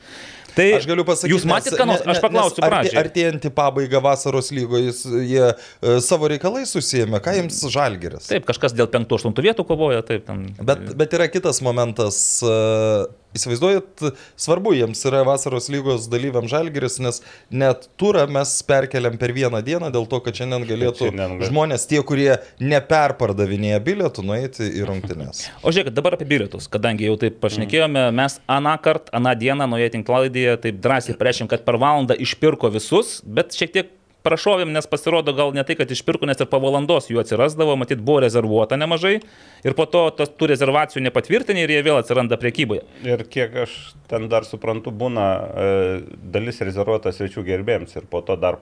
Tai 0.57 0.67
Aš 0.77 0.87
galiu 0.89 1.05
pasakyti, 1.07 1.33
Jūs 1.33 1.47
matėte, 1.49 1.79
ką 1.79 1.89
nors, 1.89 2.05
aš 2.05 2.21
paklausiu 2.23 2.63
pradžiai. 2.63 2.99
Artėjantį 3.03 3.53
pabaigą 3.57 4.03
vasaros 4.03 4.51
lygoje 4.53 4.93
jie 5.23 5.47
e, 5.49 5.97
savo 6.05 6.29
reikalais 6.31 6.71
susijėmė, 6.75 7.21
ką 7.23 7.35
jiems 7.39 7.63
žalgeris. 7.73 8.29
Taip, 8.29 8.45
kažkas 8.49 8.75
dėl 8.77 8.89
5-8 8.93 9.33
vietų 9.47 9.65
kovoja, 9.67 10.03
taip, 10.05 10.27
ten. 10.29 10.45
Bet, 10.61 10.85
bet 10.99 11.17
yra 11.17 11.29
kitas 11.31 11.63
momentas. 11.65 12.21
e, 12.45 13.22
Įsivaizduojat, 13.33 14.03
svarbu 14.37 14.75
jiems 14.77 14.99
yra 15.09 15.23
vasaros 15.25 15.69
lygos 15.73 16.05
dalyviam 16.11 16.45
žalgeris, 16.51 16.99
nes 17.01 17.21
net 17.49 17.87
turą 17.97 18.27
mes 18.29 18.51
perkeliam 18.69 19.17
per 19.17 19.33
vieną 19.33 19.63
dieną 19.65 19.89
dėl 19.93 20.05
to, 20.11 20.19
kad 20.25 20.37
šiandien 20.37 20.67
galėtų 20.69 21.09
Šiandien 21.09 21.39
gal- 21.39 21.49
žmonės, 21.49 21.87
tie, 21.89 22.03
kurie 22.05 22.35
neperpardavinėja 22.61 23.79
bilietų, 23.83 24.25
nueiti 24.27 24.67
į 24.69 24.85
rungtynes. 24.89 25.47
O 25.63 25.73
žiūrėkit, 25.73 25.95
dabar 25.97 26.17
apie 26.17 26.27
bilietus, 26.29 26.69
kadangi 26.71 27.07
jau 27.09 27.17
taip 27.21 27.39
pašnekėjome, 27.43 28.05
mes 28.15 28.37
aną 28.51 28.75
kartą, 28.85 29.13
aną 29.17 29.33
dieną 29.41 29.67
nuoje 29.73 29.89
tinklalaidėje 29.97 30.55
taip 30.67 30.79
drąsiai 30.83 31.17
priešim, 31.19 31.49
kad 31.51 31.65
per 31.65 31.79
valandą 31.81 32.17
išpirko 32.21 32.69
visus, 32.73 33.17
bet 33.25 33.57
šiek 33.57 33.73
tiek 33.75 33.91
prašovėm, 34.23 34.71
nes 34.73 34.87
pasirodo 34.89 35.33
gal 35.37 35.53
ne 35.55 35.63
tai, 35.67 35.77
kad 35.79 35.91
išpirko, 35.91 36.27
nes 36.29 36.39
ir 36.39 36.49
po 36.51 36.59
valandos 36.63 37.09
jų 37.11 37.21
atsirasdavo, 37.23 37.75
matyt, 37.79 38.01
buvo 38.03 38.21
rezervuota 38.23 38.79
nemažai 38.79 39.17
ir 39.63 39.77
po 39.77 39.87
to 39.89 40.05
tos, 40.17 40.31
tų 40.39 40.51
rezervacijų 40.53 41.03
nepatvirtinė 41.07 41.65
ir 41.65 41.75
jie 41.75 41.81
vėl 41.85 41.99
atsiranda 42.01 42.39
priekyboje. 42.41 42.85
Ir 43.07 43.25
kiek 43.31 43.57
aš 43.65 43.77
ten 44.11 44.29
dar 44.31 44.47
suprantu, 44.47 44.93
būna 44.95 45.27
e, 45.27 45.73
dalis 46.35 46.63
rezervuotas 46.63 47.19
svečių 47.19 47.45
gerbėjams 47.51 47.99
ir 47.99 48.07
po 48.09 48.23
to 48.25 48.39
dar 48.39 48.61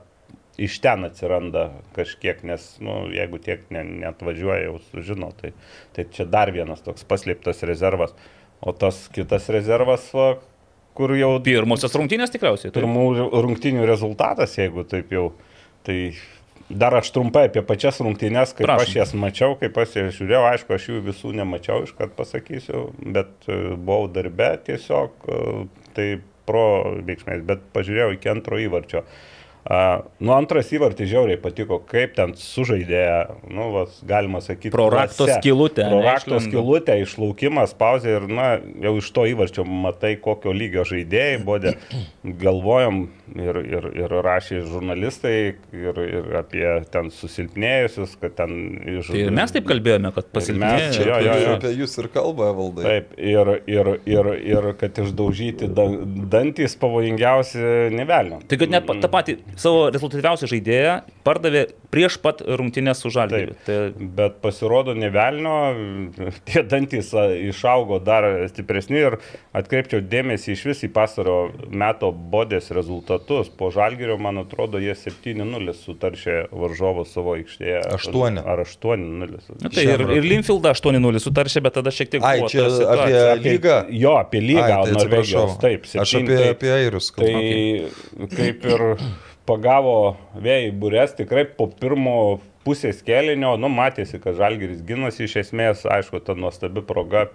iš 0.62 0.78
ten 0.84 1.06
atsiranda 1.08 1.70
kažkiek, 1.96 2.44
nes, 2.48 2.66
nu, 2.84 3.06
jeigu 3.14 3.40
tiek 3.42 3.64
ne, 3.74 3.84
net 4.04 4.22
važiuoja, 4.26 4.68
jau 4.68 4.78
sužino, 4.92 5.32
tai, 5.40 5.54
tai 5.96 6.06
čia 6.14 6.28
dar 6.30 6.52
vienas 6.54 6.84
toks 6.86 7.06
paslėptas 7.08 7.64
rezervas. 7.68 8.16
O 8.62 8.74
tas 8.78 9.08
kitas 9.14 9.48
rezervas, 9.50 10.06
va, 10.14 10.36
kur 10.98 11.16
jau 11.18 11.32
Pirmosios 11.44 11.96
rungtynės 11.98 12.34
tikriausiai. 12.34 12.74
pirmų 12.76 13.32
rungtynių 13.32 13.88
rezultatas, 13.90 14.54
jeigu 14.60 14.86
taip 14.86 15.14
jau, 15.16 15.32
tai 15.88 15.98
dar 16.70 16.96
aš 16.96 17.12
trumpai 17.16 17.48
apie 17.50 17.64
pačias 17.68 18.00
rungtynės, 18.04 18.56
kaip 18.56 18.68
Prašom. 18.70 18.86
aš 18.86 18.96
jas 18.96 19.14
mačiau, 19.18 19.58
kaip 19.60 19.78
aš 19.82 19.98
jas 20.00 20.16
žiūrėjau, 20.20 20.44
aišku, 20.54 20.76
aš 20.78 20.88
jų 20.92 21.02
visų 21.10 21.34
nemačiau, 21.40 21.84
iškart 21.88 22.16
pasakysiu, 22.18 22.88
bet 23.02 23.34
e, 23.48 23.60
buvau 23.76 24.08
darbe 24.12 24.54
tiesiog, 24.68 25.28
e, 25.28 25.66
tai 25.98 26.08
pro 26.48 26.66
veiksmės, 27.06 27.44
bet 27.48 27.68
pažiūrėjau 27.76 28.16
iki 28.16 28.32
antro 28.32 28.60
įvarčio. 28.60 29.04
Uh, 29.04 29.41
nu, 30.20 30.32
antras 30.34 30.72
įvartis 30.74 31.06
žiauriai 31.12 31.38
patiko, 31.38 31.78
kaip 31.86 32.16
ten 32.18 32.32
sužaidė, 32.34 33.02
nu, 33.54 33.68
vas, 33.76 34.00
galima 34.10 34.40
sakyti, 34.42 34.72
Pro 34.74 34.88
rakto 34.90 35.28
klase. 35.28 35.38
skylutę, 35.38 35.86
Pro 35.86 36.00
rakto 36.02 36.40
skylutę, 36.42 36.96
išlaukimas, 37.04 37.76
pauzė 37.78 38.16
ir, 38.18 38.26
na, 38.32 38.48
jau 38.82 38.96
iš 38.98 39.12
to 39.14 39.28
įvarčio 39.30 39.66
matai, 39.70 40.16
kokio 40.18 40.50
lygio 40.56 40.82
žaidėjai 40.90 41.44
bodė. 41.46 41.76
Galvojom 42.42 43.04
ir, 43.38 43.60
ir, 43.66 43.86
ir 44.02 44.16
rašė 44.26 44.64
žurnalistai 44.70 45.36
ir, 45.78 46.02
ir 46.06 46.36
apie 46.42 46.66
ten 46.94 47.12
susilpnėjusius, 47.14 48.18
kad 48.22 48.36
ten 48.42 48.58
iš... 48.98 49.12
Tai 49.14 49.22
ir 49.28 49.32
mes 49.36 49.54
taip 49.56 49.70
kalbėjome, 49.70 50.12
kad 50.18 50.30
čia- 50.98 51.06
Jo, 51.12 51.22
jo, 51.26 51.38
jo. 51.46 51.54
Apie 51.60 51.72
jūs 51.78 51.96
ir 52.02 52.10
kalba, 52.14 52.50
valdai. 52.58 52.84
Taip, 52.88 53.14
ir, 53.18 53.54
ir, 53.70 53.92
ir, 54.10 54.32
ir 54.58 54.70
kad 54.82 54.98
išdaužyti 55.06 55.70
da, 55.74 55.86
dantys 56.34 56.76
pavojingiausi 56.82 57.62
nevelnio. 57.96 58.42
Tai 58.50 58.60
kad 58.62 58.74
net 58.74 58.90
tą 59.02 59.10
patį 59.12 59.38
savo 59.60 59.90
rezultatyviausią 59.94 60.48
žaidėją 60.52 60.96
pardavė 61.28 61.68
prieš 61.92 62.16
pat 62.24 62.40
rungtynės 62.42 63.02
su 63.04 63.10
žalgiu. 63.14 63.52
Taip. 63.52 63.66
Tai 63.68 64.08
Bet 64.22 64.38
pasirodo 64.44 64.94
nevelnio, 64.98 65.56
tie 66.48 66.64
dantys 66.64 67.12
išaugo 67.52 68.00
dar 68.04 68.26
stipresni 68.52 69.02
ir 69.02 69.18
atkreipčiau 69.58 70.02
dėmesį 70.02 70.56
iš 70.56 70.64
vis 70.72 70.84
į 70.88 70.92
pasaro 70.96 71.36
meto 71.70 72.12
bodės 72.12 72.72
rezultatus. 72.74 73.52
Po 73.52 73.70
žalgerio, 73.76 74.18
man 74.22 74.42
atrodo, 74.42 74.80
jie 74.82 74.96
7-0 74.98 75.76
sutaršė 75.78 76.38
varžovus 76.52 77.12
savo 77.14 77.36
aikštėje. 77.38 77.82
Aštuoni. 77.98 78.42
Ar 78.42 78.64
8-0. 78.64 79.42
Na, 79.62 79.70
tai 79.74 79.86
ir, 79.86 80.06
ir 80.18 80.28
Linfieldą 80.32 80.74
8-0 80.78 81.22
sutaršė, 81.28 81.64
bet 81.68 81.78
tada 81.80 81.94
šiek 81.94 82.14
tiek 82.16 82.24
Ai, 82.26 82.38
buvo 82.40 82.50
čia 82.52 82.68
apie 82.96 83.52
lygą. 83.58 83.78
Jo, 83.94 84.16
apie 84.24 84.42
lygą 84.44 84.64
Ai, 84.64 84.72
tai 84.88 84.96
Norvegijos. 84.96 85.58
atsiprašau. 85.58 85.60
Taip, 85.62 85.86
Aš 86.06 86.16
7, 86.18 86.24
apie, 86.24 86.40
taip. 86.40 86.56
apie 86.58 86.74
airius 86.78 87.12
Tai 87.12 87.34
kalbu. 87.36 88.32
kaip 88.38 88.66
ir 88.72 88.86
pagavo 89.52 90.16
vėjai 90.40 90.72
burės, 90.80 91.16
tikrai 91.18 91.46
po 91.58 91.68
pirmo 91.68 92.18
pusės 92.66 93.02
kelinio, 93.06 93.56
nu, 93.60 93.72
matėsi, 93.74 94.20
kad 94.22 94.38
Žalgiris 94.40 94.84
gynasi 94.88 95.26
iš 95.28 95.40
esmės, 95.46 95.88
aišku, 95.90 96.22
ta 96.26 96.38
nuostabi 96.38 96.84
proga, 96.86 97.28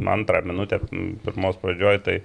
antrą 0.00 0.40
minutę 0.46 0.80
pirmos 1.24 1.60
pradžioje, 1.60 2.00
tai 2.06 2.16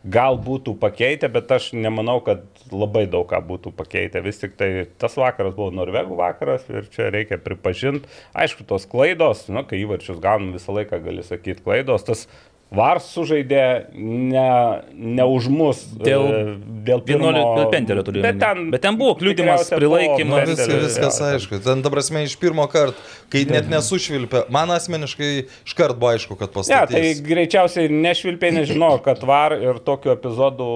gal 0.00 0.38
būtų 0.40 0.78
pakeitę, 0.80 1.28
bet 1.32 1.50
aš 1.52 1.70
nemanau, 1.76 2.18
kad 2.24 2.46
labai 2.72 3.04
daug 3.10 3.26
ką 3.28 3.42
būtų 3.44 3.74
pakeitę. 3.76 4.22
Vis 4.24 4.40
tik 4.40 4.54
tai 4.56 4.70
tas 5.00 5.18
vakaras 5.20 5.52
buvo 5.58 5.68
Norvegų 5.76 6.16
vakaras 6.16 6.64
ir 6.72 6.88
čia 6.94 7.10
reikia 7.12 7.36
pripažinti, 7.42 8.08
aišku, 8.32 8.64
tos 8.68 8.88
klaidos, 8.88 9.44
nu, 9.52 9.64
kai 9.68 9.82
įvarčius 9.82 10.22
gaunam 10.22 10.54
visą 10.56 10.72
laiką, 10.78 11.02
gali 11.04 11.26
sakyti 11.26 11.60
klaidos, 11.66 12.06
tas 12.08 12.24
Vars 12.70 13.02
sužaidė 13.10 13.62
ne, 13.98 14.82
ne 14.94 15.24
už 15.26 15.48
mus. 15.50 15.80
Dėl 15.98 16.22
e, 16.30 16.42
dėl 16.86 17.00
pirmo 17.02 17.32
11 17.32 17.64
pentelio 17.72 18.04
turiu 18.06 18.22
Bet 18.22 18.38
ten, 18.38 18.68
Bet 18.70 18.84
ten 18.84 18.94
buvo 19.00 19.16
tikriausia 19.18 19.74
prilaikymas. 19.80 20.44
pentelis, 20.52 20.84
viskas 20.84 21.18
jo, 21.18 21.24
ten- 21.26 21.34
aišku. 21.40 21.58
Ten, 21.64 21.82
ta 21.82 21.90
prasme, 21.90 22.22
iš 22.28 22.36
pirmo 22.38 22.68
karto, 22.70 22.94
kai 23.32 23.42
net 23.50 23.66
nesušvilpė, 23.72 24.44
man 24.54 24.70
asmeniškai 24.76 25.32
iškart 25.66 25.98
buvo 25.98 26.12
aišku, 26.14 26.38
kad 26.38 26.54
Ne, 26.54 26.62
tai 26.62 26.86
pastatys. 26.86 27.24
greičiausiai 27.26 27.90
nešvilpiai 27.90 28.54
nežinojo, 28.60 29.02
kad 29.02 29.18
var 29.26 29.52
ir 29.58 29.82
tokiu 29.82 30.14
epizodu, 30.14 30.70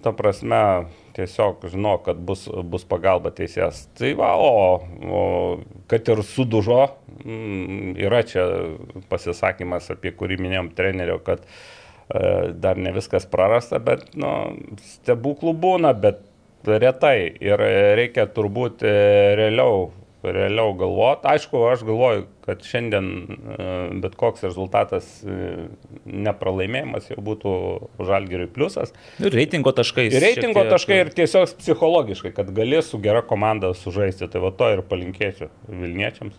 ta 0.00 0.12
prasme, 0.16 0.86
tiesiog 1.16 1.66
žino, 1.72 1.96
kad 2.04 2.20
bus, 2.26 2.46
bus 2.70 2.86
pagalba 2.88 3.32
teisės. 3.34 3.84
Tai 3.98 4.12
va, 4.18 4.30
o, 4.38 4.80
o 5.06 5.22
kad 5.90 6.08
ir 6.12 6.22
sudužo, 6.26 6.80
mm, 7.24 7.92
yra 8.00 8.22
čia 8.28 8.46
pasisakymas, 9.12 9.90
apie 9.94 10.14
kurį 10.16 10.40
minėjom 10.40 10.72
trenerio, 10.76 11.18
kad 11.26 11.44
e, 11.44 12.50
dar 12.62 12.80
ne 12.80 12.94
viskas 12.96 13.28
prarasta, 13.30 13.82
bet 13.82 14.08
nu, 14.18 14.34
stebuklų 14.96 15.54
būna, 15.60 15.94
bet 15.94 16.26
retai 16.66 17.16
ir 17.40 17.62
reikia 17.98 18.26
turbūt 18.34 18.84
e, 18.84 18.94
realiau 19.40 19.90
realiau 20.22 20.74
galvoti. 20.76 21.28
Aišku, 21.30 21.62
aš 21.70 21.84
galvoju, 21.88 22.26
kad 22.44 22.64
šiandien 22.66 23.08
e, 23.08 23.68
bet 24.02 24.16
koks 24.20 24.44
rezultatas 24.44 25.08
e, 25.24 25.68
nepralaimėjimas 26.04 27.10
jau 27.12 27.22
būtų 27.24 27.54
žalgeriui 28.08 28.50
pliusas. 28.52 28.94
Ir 29.22 29.34
reitingo 29.36 29.72
taškai. 29.76 30.08
Ir 30.10 30.24
reitingo 30.24 30.64
taškai 30.68 31.00
ir 31.04 31.14
tiesiog 31.16 31.56
psichologiškai, 31.62 32.34
kad 32.36 32.52
gali 32.56 32.82
su 32.84 33.00
gera 33.02 33.24
komanda 33.26 33.72
sužaisti. 33.76 34.28
Tai 34.30 34.44
va 34.44 34.52
to 34.56 34.70
ir 34.74 34.84
palinkėsiu 34.86 35.50
Vilniečiams. 35.68 36.36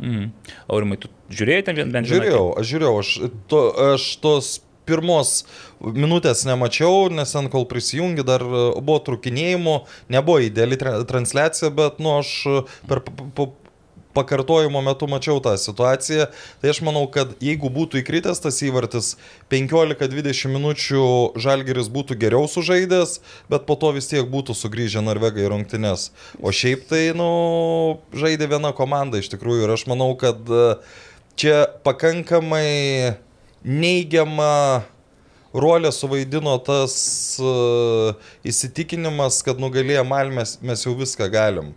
Mhm. 0.00 0.30
Aurimai, 0.72 0.96
tu 1.00 1.10
žiūrėjai 1.28 1.64
ten 1.68 1.76
bent 1.76 1.92
vieną 1.92 2.08
Žiūrėjau, 2.08 2.44
aš 2.56 2.68
žiūrėjau, 2.72 2.92
aš, 3.02 3.10
to, 3.52 3.62
aš 3.92 4.06
tos 4.24 4.52
pirmos 4.90 5.44
minutės 5.80 6.44
nemačiau, 6.48 7.08
nes 7.14 7.32
ten 7.32 7.48
kol 7.52 7.64
prisijungi 7.70 8.26
dar 8.26 8.44
e, 8.44 8.66
buvo 8.82 8.98
trukinėjimų, 9.06 9.78
nebuvo 10.12 10.42
ideali 10.44 10.78
tra- 10.80 10.98
transliacija, 11.08 11.72
bet 11.74 12.02
nu 12.02 12.18
aš 12.18 12.34
e, 12.50 12.60
per, 12.90 13.04
pakartojimo 14.12 14.82
metu 14.82 15.06
mačiau 15.10 15.40
tą 15.42 15.54
situaciją, 15.58 16.26
tai 16.60 16.72
aš 16.72 16.82
manau, 16.86 17.04
kad 17.12 17.32
jeigu 17.42 17.70
būtų 17.72 18.00
įkritęs 18.02 18.42
tas 18.42 18.58
įvartis, 18.66 19.12
15-20 19.52 20.50
minučių 20.54 21.04
Žalgeris 21.40 21.90
būtų 21.92 22.18
geriau 22.20 22.48
sužaidęs, 22.50 23.20
bet 23.52 23.66
po 23.68 23.78
to 23.80 23.92
vis 23.96 24.10
tiek 24.10 24.26
būtų 24.30 24.56
sugrįžę 24.58 25.04
Norvegai 25.06 25.46
į 25.46 25.52
rungtynes. 25.54 26.10
O 26.42 26.54
šiaip 26.54 26.88
tai, 26.90 27.10
nu, 27.16 27.30
žaidė 28.16 28.50
viena 28.50 28.74
komanda 28.76 29.20
iš 29.20 29.30
tikrųjų 29.34 29.66
ir 29.66 29.74
aš 29.76 29.86
manau, 29.90 30.12
kad 30.18 30.42
e, 30.50 30.68
čia 31.38 31.64
pakankamai 31.86 33.18
neigiama 33.64 34.82
rolę 35.54 35.92
suvaidino 35.92 36.56
tas 36.62 36.94
uh, 37.42 38.14
įsitikinimas, 38.46 39.42
kad 39.46 39.60
nugalėję 39.60 40.04
Malmės 40.06 40.58
mes 40.62 40.86
jau 40.86 40.94
viską 40.98 41.28
galim. 41.32 41.72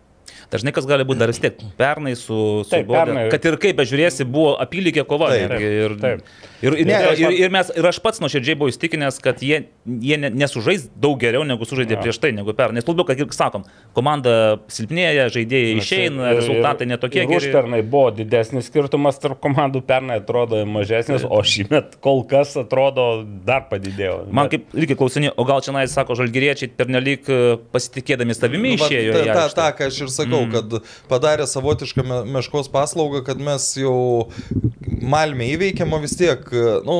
Dažnai 0.51 0.73
kas 0.75 0.85
gali 0.85 1.03
būti 1.07 1.17
dar 1.19 1.27
vis 1.31 1.39
tiek 1.39 1.55
pernai 1.77 2.15
su, 2.15 2.63
su 2.63 2.69
Taip, 2.69 2.87
Bodė, 2.87 3.05
pernai- 3.13 3.29
kad 3.31 3.45
ir 3.45 3.57
kaip 3.57 3.77
bežiūrėsi, 3.77 4.25
buvo 4.25 4.57
apylygė 4.59 5.05
kova. 5.07 5.29
Taip, 5.31 5.51
ir, 5.61 5.95
taip. 6.01 6.21
Ir, 6.63 6.73
ir, 6.79 6.85
Ne, 6.87 6.99
ir, 7.19 7.31
ir, 7.43 7.49
mes, 7.51 7.71
ir 7.75 7.83
aš 7.85 7.99
pats 7.99 8.19
nuoširdžiai 8.23 8.55
buvau 8.55 8.71
įstikinęs, 8.71 9.17
kad 9.21 9.39
jie, 9.43 9.65
jie 9.85 10.17
ne, 10.17 10.29
nesužais 10.29 10.85
daug 10.95 11.17
geriau 11.19 11.43
negu 11.43 11.65
sužaidė 11.67 11.97
Jo. 11.97 12.01
prieš 12.05 12.19
tai, 12.23 12.31
negu 12.31 12.53
per. 12.55 12.71
Nes 12.71 12.85
labiau, 12.87 13.03
kad 13.05 13.19
ir 13.19 13.27
sakom, 13.35 13.65
komanda 13.93 14.59
silpnėja, 14.71 15.27
žaidėjai 15.33 15.73
išeina, 15.81 16.31
Ir- 16.31 16.39
rezultatai 16.39 16.87
netokie 16.87 17.23
ir 17.23 17.27
geri. 17.27 17.49
Užpernai 17.51 17.81
buvo 17.83 18.11
didesnis 18.15 18.69
skirtumas 18.71 19.19
tarp 19.19 19.41
komandų, 19.43 19.81
pernai 19.83 20.21
atrodo 20.21 20.61
mažesnis, 20.65 21.25
o 21.27 21.41
šįmet 21.43 21.97
kol 22.03 22.23
kas 22.23 22.55
atrodo 22.55 23.25
dar 23.45 23.67
padidėjo. 23.69 24.31
Man 24.31 24.47
Bet- 24.47 24.51
kaip 24.69 24.79
irgi 24.83 24.95
klausinė, 24.95 25.33
o 25.35 25.43
gal 25.43 25.59
čia, 25.61 25.73
nais, 25.75 25.91
sako, 25.91 26.15
žalgyriečiai 26.15 26.71
pernelyg 26.77 27.27
e, 27.27 27.57
pasitikėdami 27.75 28.35
savimi 28.37 28.77
Nu, 28.77 28.85
išėjo. 28.87 29.13
ta- 29.13 29.33
ta-. 29.33 29.49
Ta, 29.53 29.67
ką 29.77 29.87
aš 29.91 30.01
ir 30.01 30.07
sakau, 30.07 30.42
mm. 30.47 30.53
kad 30.55 30.89
padarė 31.11 31.47
savotišką 31.49 32.05
me- 32.07 32.23
meškos 32.37 32.71
paslaugą, 32.73 33.23
kad 33.27 33.41
mes 33.41 33.69
jau 33.79 34.29
Malmė 35.03 35.49
įveikėm, 35.57 35.93
o 35.95 35.99
vis 36.03 36.15
tiek, 36.19 36.43
nu, 36.87 36.97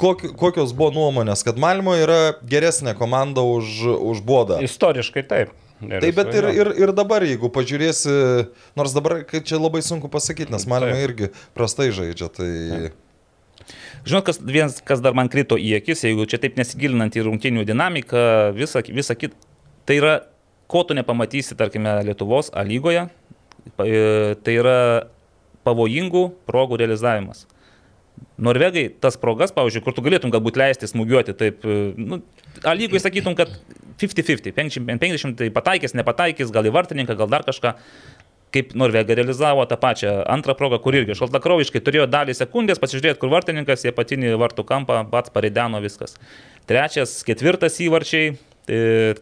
koki- 0.00 0.32
kokios 0.36 0.72
buvo 0.76 0.90
nuomonės, 0.96 1.44
kad 1.46 1.58
Malmo 1.60 1.94
yra 1.98 2.36
geresnė 2.42 2.96
komanda 2.98 3.44
už, 3.46 3.84
už 3.98 4.22
Bodą. 4.26 4.60
Istoriškai 4.64 5.26
taip. 5.28 5.52
Ir 5.80 6.02
Taip, 6.04 6.16
bet 6.18 6.34
ir, 6.36 6.44
ir, 6.52 6.68
ir 6.76 6.90
dabar, 6.92 7.24
jeigu 7.24 7.48
pažiūrėsi, 7.48 8.12
nors 8.76 8.92
dabar 8.92 9.22
čia 9.32 9.56
labai 9.56 9.80
sunku 9.80 10.10
pasakyti, 10.12 10.52
nes 10.52 10.66
Malmė 10.68 10.92
Taip. 10.92 11.04
irgi 11.06 11.30
prastai 11.56 11.88
žaidžia, 11.96 12.28
tai... 12.36 12.50
Žinot, 14.04 14.26
kas, 14.26 14.40
vienas, 14.44 14.78
kas 14.84 15.00
dar 15.04 15.16
man 15.16 15.28
krito 15.32 15.56
į 15.60 15.78
akis, 15.78 16.04
jeigu 16.04 16.26
čia 16.28 16.40
taip 16.40 16.56
nesigilinant 16.60 17.16
į 17.16 17.24
rungtinių 17.26 17.64
dinamiką, 17.68 18.20
visą, 18.56 18.82
visą 18.92 19.16
kitą, 19.16 19.36
tai 19.88 19.98
yra, 20.00 20.14
ko 20.70 20.84
tu 20.86 20.96
nepamatysi, 20.96 21.56
tarkime, 21.58 21.98
Lietuvos 22.06 22.52
A 22.54 22.64
lygoje, 22.66 23.08
e, 23.82 24.36
tai 24.44 24.58
yra 24.58 24.76
pavojingų 25.66 26.26
progų 26.48 26.78
realizavimas. 26.80 27.46
Norvegai 28.40 28.86
tas 29.00 29.16
progas, 29.20 29.52
pavyzdžiui, 29.56 29.82
kur 29.84 29.96
tu 29.96 30.04
galėtum 30.04 30.32
galbūt 30.32 30.58
leisti 30.60 30.88
smūgiuoti, 30.88 31.36
taip, 31.36 31.66
e, 31.66 31.80
nu, 31.98 32.22
A 32.64 32.74
lygoje 32.76 33.02
sakytum, 33.04 33.36
kad 33.38 33.52
50-50, 34.00 34.88
50 35.00 35.36
tai 35.38 35.50
pataikys, 35.54 35.94
nepataikys, 35.98 36.52
gal 36.54 36.66
į 36.66 36.74
vartininką, 36.74 37.18
gal 37.18 37.30
dar 37.30 37.46
kažką 37.46 37.76
kaip 38.54 38.74
Norvega 38.74 39.14
realizavo 39.14 39.64
tą 39.70 39.78
pačią 39.80 40.12
antrą 40.30 40.56
progą, 40.58 40.80
kur 40.82 40.96
irgi 40.98 41.14
šaltakraujiškai 41.18 41.82
turėjo 41.86 42.06
dalį 42.10 42.34
sekundės, 42.34 42.80
pasižiūrėti, 42.82 43.20
kur 43.22 43.30
vartininkas, 43.32 43.84
jie 43.86 43.92
patinį 43.94 44.34
vartų 44.40 44.64
kampą, 44.66 45.00
pats 45.10 45.30
pareideno 45.34 45.80
viskas. 45.84 46.16
Trečias, 46.66 47.20
ketvirtas 47.26 47.78
įvarčiai, 47.84 48.34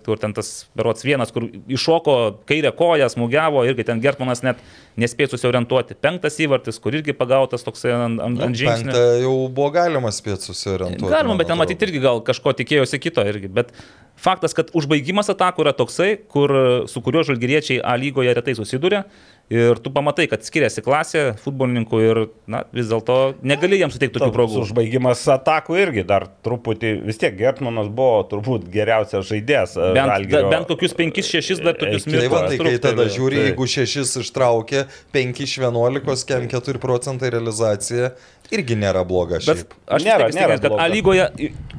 kur 0.04 0.20
ten 0.20 0.34
tas 0.36 0.66
berots 0.76 1.04
vienas, 1.06 1.32
kur 1.32 1.46
iššoko 1.48 2.14
kairę 2.48 2.72
koją, 2.76 3.08
smūgiavo, 3.12 3.62
irgi 3.68 3.86
ten 3.88 4.02
Gertmanas 4.04 4.42
net 4.44 4.60
nespėjo 5.00 5.32
susiorientuoti. 5.34 5.96
Penktas 6.02 6.36
įvartis, 6.42 6.80
kur 6.82 6.96
irgi 6.98 7.14
pagautas 7.16 7.64
toksai 7.66 7.94
ant, 7.96 8.20
ant, 8.24 8.42
ant 8.48 8.58
žingsnio. 8.58 8.92
Penktą 8.92 9.22
jau 9.22 9.34
buvo 9.46 9.70
galima 9.78 10.12
spėti 10.14 10.50
susiorientuoti. 10.50 11.12
Galima, 11.14 11.38
bet 11.40 11.50
ten 11.50 11.60
matyti 11.60 11.88
irgi 11.88 12.02
gal 12.04 12.22
kažko 12.26 12.52
tikėjosi 12.58 13.00
kito 13.02 13.24
irgi. 13.28 13.50
Bet 13.60 13.72
faktas, 14.18 14.56
kad 14.58 14.72
užbaigimas 14.76 15.30
atakų 15.32 15.64
yra 15.66 15.74
toksai, 15.78 16.10
kur, 16.30 16.54
su 16.90 17.02
kuriuo 17.04 17.24
žalgyriečiai 17.30 17.80
A 17.80 17.96
lygoje 18.00 18.34
retai 18.36 18.56
susiduria. 18.58 19.04
Ir 19.48 19.78
tu 19.80 19.88
pamatai, 19.88 20.26
kad 20.28 20.42
skiriasi 20.44 20.82
klasė 20.84 21.20
futbolininkų 21.40 21.98
ir 22.04 22.18
na, 22.52 22.58
vis 22.76 22.90
dėlto 22.90 23.14
negali 23.48 23.78
jiems 23.80 23.94
suteikti 23.96 24.20
tokių 24.20 24.34
progų. 24.34 24.58
Užbaigimas 24.66 25.22
atakų 25.32 25.78
irgi 25.80 26.02
dar 26.04 26.26
truputį, 26.44 26.90
vis 27.06 27.16
tiek 27.16 27.32
Gertmanas 27.38 27.88
buvo 27.88 28.18
turbūt 28.28 28.66
geriausias 28.74 29.24
žaidėjas. 29.30 29.72
e, 29.80 29.86
Bent, 29.96 30.12
Žalgirio. 30.12 30.50
bent 30.52 30.68
kokius 30.68 30.92
5-6 30.98 31.62
dar 31.64 31.78
tokius 31.80 32.04
Tai 32.04 32.12
Tai 32.12 32.18
va, 32.18 32.22
mirklus 32.28 32.44
tai 32.50 32.58
kai 32.58 32.64
trūktelėjo. 32.66 32.82
tada 32.84 33.08
žiūri, 33.16 33.36
tai- 33.40 33.46
jeigu 33.48 33.64
šešis 33.76 34.12
ištraukė, 34.20 34.84
penki 35.16 35.48
iš 35.48 35.56
vienuolikos, 35.64 36.26
kem 36.28 36.44
4 36.52 36.78
procentai 36.78 37.30
realizacija, 37.32 38.12
irgi 38.54 38.76
nėra 38.76 39.04
bloga 39.08 39.38
Bet 39.44 39.74
aš 39.86 40.02
Nėra- 40.06 40.28
nėra, 40.28 40.34
nėra 40.34 40.58
kad 40.60 40.68
bloga. 40.70 40.84
A 40.84 40.88
lygoje 40.92 41.26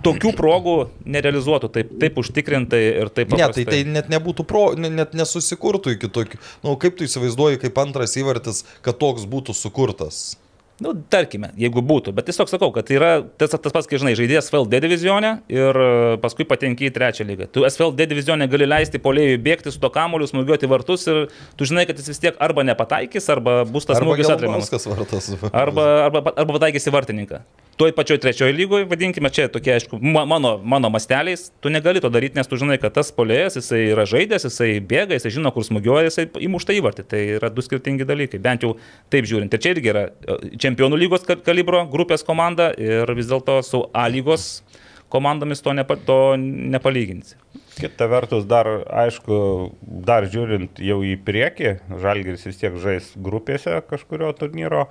tokių 0.06 0.32
progų 0.38 0.76
nerealizuotų 1.06 1.70
taip, 1.76 1.90
taip 2.00 2.20
užtikrintai 2.22 2.82
ir 3.02 3.10
taip 3.10 3.32
Ne, 3.32 3.38
tai 3.38 3.48
paprastai. 3.48 3.66
tai 3.66 3.84
net 3.84 4.10
nebūtų 4.10 4.46
pro, 4.48 4.74
ne- 4.76 4.90
net 4.90 5.14
nesusikurtų 5.14 5.96
iki 5.98 6.08
tokių. 6.08 6.40
Na, 6.64 6.70
nu, 6.70 6.76
kaip 6.78 6.96
tu 6.98 7.04
įsivaizduoji, 7.04 7.60
kaip 7.66 7.78
antras 7.84 8.16
įvartis, 8.16 8.64
kad 8.82 8.98
toks 9.00 9.26
būtų 9.26 9.56
sukurtas? 9.56 10.38
Nu, 10.80 10.94
tarkime, 11.12 11.50
jeigu 11.60 11.82
būtų, 11.84 12.14
bet 12.16 12.30
tiesiog 12.30 12.48
sakau, 12.52 12.70
kad 12.76 12.88
yra 12.96 13.10
tas, 13.42 13.52
tas 13.52 13.74
pats, 13.76 13.88
kai 13.90 14.00
žinai, 14.00 14.14
žaidėjas 14.16 14.48
FLD 14.52 14.80
divizione 14.86 15.32
ir 15.52 15.76
e, 15.76 15.90
paskui 16.24 16.48
patenki 16.48 16.88
į 16.88 16.94
trečią 16.96 17.28
lygą. 17.28 17.50
Tu 17.52 17.66
SFLD 17.68 18.08
divizione 18.08 18.48
gali 18.48 18.68
leisti 18.70 19.02
polėjui 19.04 19.42
bėgti 19.44 19.74
su 19.76 19.82
to 19.84 19.92
kamoliu, 19.92 20.30
smūgiuoti 20.32 20.70
vartus 20.72 21.04
ir 21.12 21.26
tu 21.60 21.68
žinai, 21.68 21.84
kad 21.90 22.00
jis 22.00 22.14
vis 22.14 22.24
tiek 22.24 22.40
arba 22.40 22.64
nepataikys, 22.72 23.28
arba 23.36 23.64
bus 23.68 23.90
tas 23.90 24.00
Arba 24.00 24.14
smūgis. 24.16 24.32
Gelbauskas 24.40 24.88
vartas. 24.88 25.32
Arba, 25.66 25.90
arba, 26.08 26.24
arba 26.32 26.56
pataikys 26.56 26.88
į 26.88 26.96
vartininką. 26.96 27.44
Toj 27.80 27.94
pačioj 27.96 28.18
trečiojo 28.20 28.52
lygoje, 28.52 28.84
vadinkime, 28.92 29.30
čia 29.32 29.46
tokie, 29.48 29.72
aišku, 29.78 30.02
ma- 30.04 30.26
mano, 30.28 30.58
mano 30.60 30.90
masteliais, 30.92 31.46
tu 31.64 31.72
negali 31.72 32.02
to 32.04 32.10
daryti, 32.12 32.36
nes 32.36 32.48
tu 32.52 32.58
žinai, 32.60 32.76
kad 32.82 32.92
tas 32.98 33.08
polėjas, 33.16 33.56
jisai 33.56 33.80
yra 33.94 34.04
žaidęs, 34.10 34.44
jisai 34.50 34.68
bėga, 34.84 35.16
jisai 35.16 35.32
žino, 35.38 35.52
kur 35.56 35.64
smūgiuoja, 35.64 36.10
jisai 36.10 36.26
įmušta 36.44 36.76
įvartį. 36.76 37.06
Tai 37.08 37.22
yra 37.38 37.52
du 37.56 37.64
skirtingi 37.64 38.04
dalykai, 38.10 38.42
bent 38.44 38.66
jau 38.68 38.74
taip 39.14 39.30
žiūrint. 39.32 39.56
Ir 39.56 39.64
čia 39.64 39.72
irgi 39.78 39.94
yra 39.94 40.04
e, 40.12 40.38
čempionų 40.70 41.02
lygos 41.02 41.26
ka- 41.26 41.40
kalibro 41.42 41.84
grupės 41.90 42.24
komanda 42.26 42.70
ir 42.78 43.10
vis 43.18 43.30
dėlto 43.30 43.60
su 43.66 43.84
A 43.94 44.08
lygos 44.08 44.62
komandomis 45.10 45.64
to, 45.66 45.74
nepa, 45.74 45.98
to 45.98 46.38
nepalyginsi. 46.38 47.36
Kita 47.80 48.10
vertus, 48.12 48.46
dar, 48.46 48.68
aišku, 48.86 49.38
dar 49.82 50.28
žiūrint 50.30 50.82
jau 50.84 51.00
į 51.06 51.16
priekį, 51.26 51.78
Žalgiris 52.04 52.46
vis 52.46 52.60
tiek 52.60 52.76
žais 52.82 53.14
grupėse 53.18 53.80
kažkurio 53.90 54.30
turnyro 54.38 54.86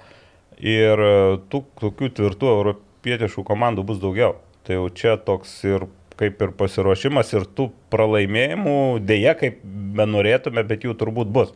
ir 0.58 0.98
e, 0.98 1.12
tų 1.52 1.62
tokių 1.78 2.10
tvirtų 2.16 2.50
europietiškų 2.54 3.44
komandų 3.46 3.84
bus 3.86 4.00
daugiau. 4.02 4.38
Tai 4.66 4.80
jau 4.80 4.88
čia 4.90 5.14
toks 5.20 5.52
ir 5.68 5.86
kaip 6.18 6.40
ir 6.42 6.54
pasiruošimas 6.58 7.30
ir 7.36 7.46
tų 7.54 7.68
pralaimėjimų, 7.92 8.78
dėja, 9.06 9.36
kaip 9.38 9.60
benorėtume, 9.98 10.64
bet 10.66 10.88
jų 10.88 10.96
turbūt 10.98 11.30
bus. 11.30 11.54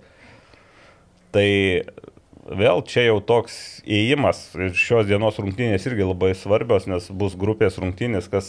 Tai 1.35 1.49
vėl 2.42 2.83
čia 2.87 3.07
jau 3.07 3.20
toks 3.24 3.83
įėjimas 3.87 4.44
ir 4.59 4.74
šios 4.76 5.09
dienos 5.09 5.38
rungtynės 5.40 5.87
irgi 5.88 6.07
labai 6.07 6.33
svarbios, 6.38 6.88
nes 6.90 7.09
bus 7.11 7.37
grupės 7.38 7.78
rungtynės, 7.83 8.28
kas 8.33 8.48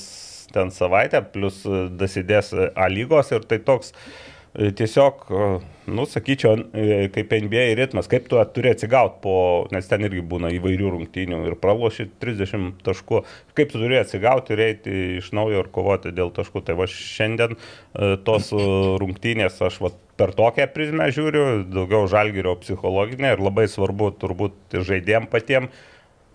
ten 0.54 0.72
savaitę, 0.74 1.24
plus 1.34 1.64
e, 1.66 1.88
dasidės 1.98 2.54
e, 2.54 2.70
A 2.76 2.90
lygos 2.92 3.32
ir 3.34 3.46
tai 3.50 3.60
toks 3.64 3.94
e, 3.94 4.33
tiesiog, 4.54 5.24
e, 5.30 5.46
nu, 5.86 6.06
sakyčiau, 6.06 6.58
e, 6.78 7.08
kaip 7.14 7.32
NBA 7.46 7.66
ritmas, 7.80 8.08
kaip 8.12 8.28
tu 8.30 8.38
turi 8.54 8.70
atsigauti 8.74 9.18
po, 9.24 9.36
nes 9.74 9.88
ten 9.90 10.06
irgi 10.06 10.22
būna 10.30 10.52
įvairių 10.54 10.92
rungtynių 10.94 11.40
ir 11.50 11.56
praloši 11.62 12.06
30 12.22 12.84
taškų, 12.86 13.24
kaip 13.58 13.74
tu 13.74 13.82
turi 13.82 13.98
atsigauti 13.98 14.54
ir 14.54 14.64
eiti 14.68 14.98
iš 15.22 15.32
naujo 15.34 15.64
ir 15.64 15.72
kovoti 15.74 16.14
dėl 16.14 16.30
taškų. 16.36 16.62
Tai 16.68 16.78
va 16.78 16.90
šiandien 16.90 17.56
e, 17.58 18.14
tos 18.28 18.52
e, 18.54 18.68
rungtynės 19.02 19.58
aš 19.66 19.82
va 19.82 19.94
per 20.22 20.36
tokią 20.38 20.70
prizmę 20.76 21.10
žiūriu, 21.16 21.48
daugiau 21.74 22.06
žalgerio 22.12 22.54
psichologinė 22.62 23.34
ir 23.34 23.42
labai 23.42 23.66
svarbu 23.72 24.14
turbūt 24.22 24.78
žaidėjim 24.86 25.26
patiem 25.32 25.72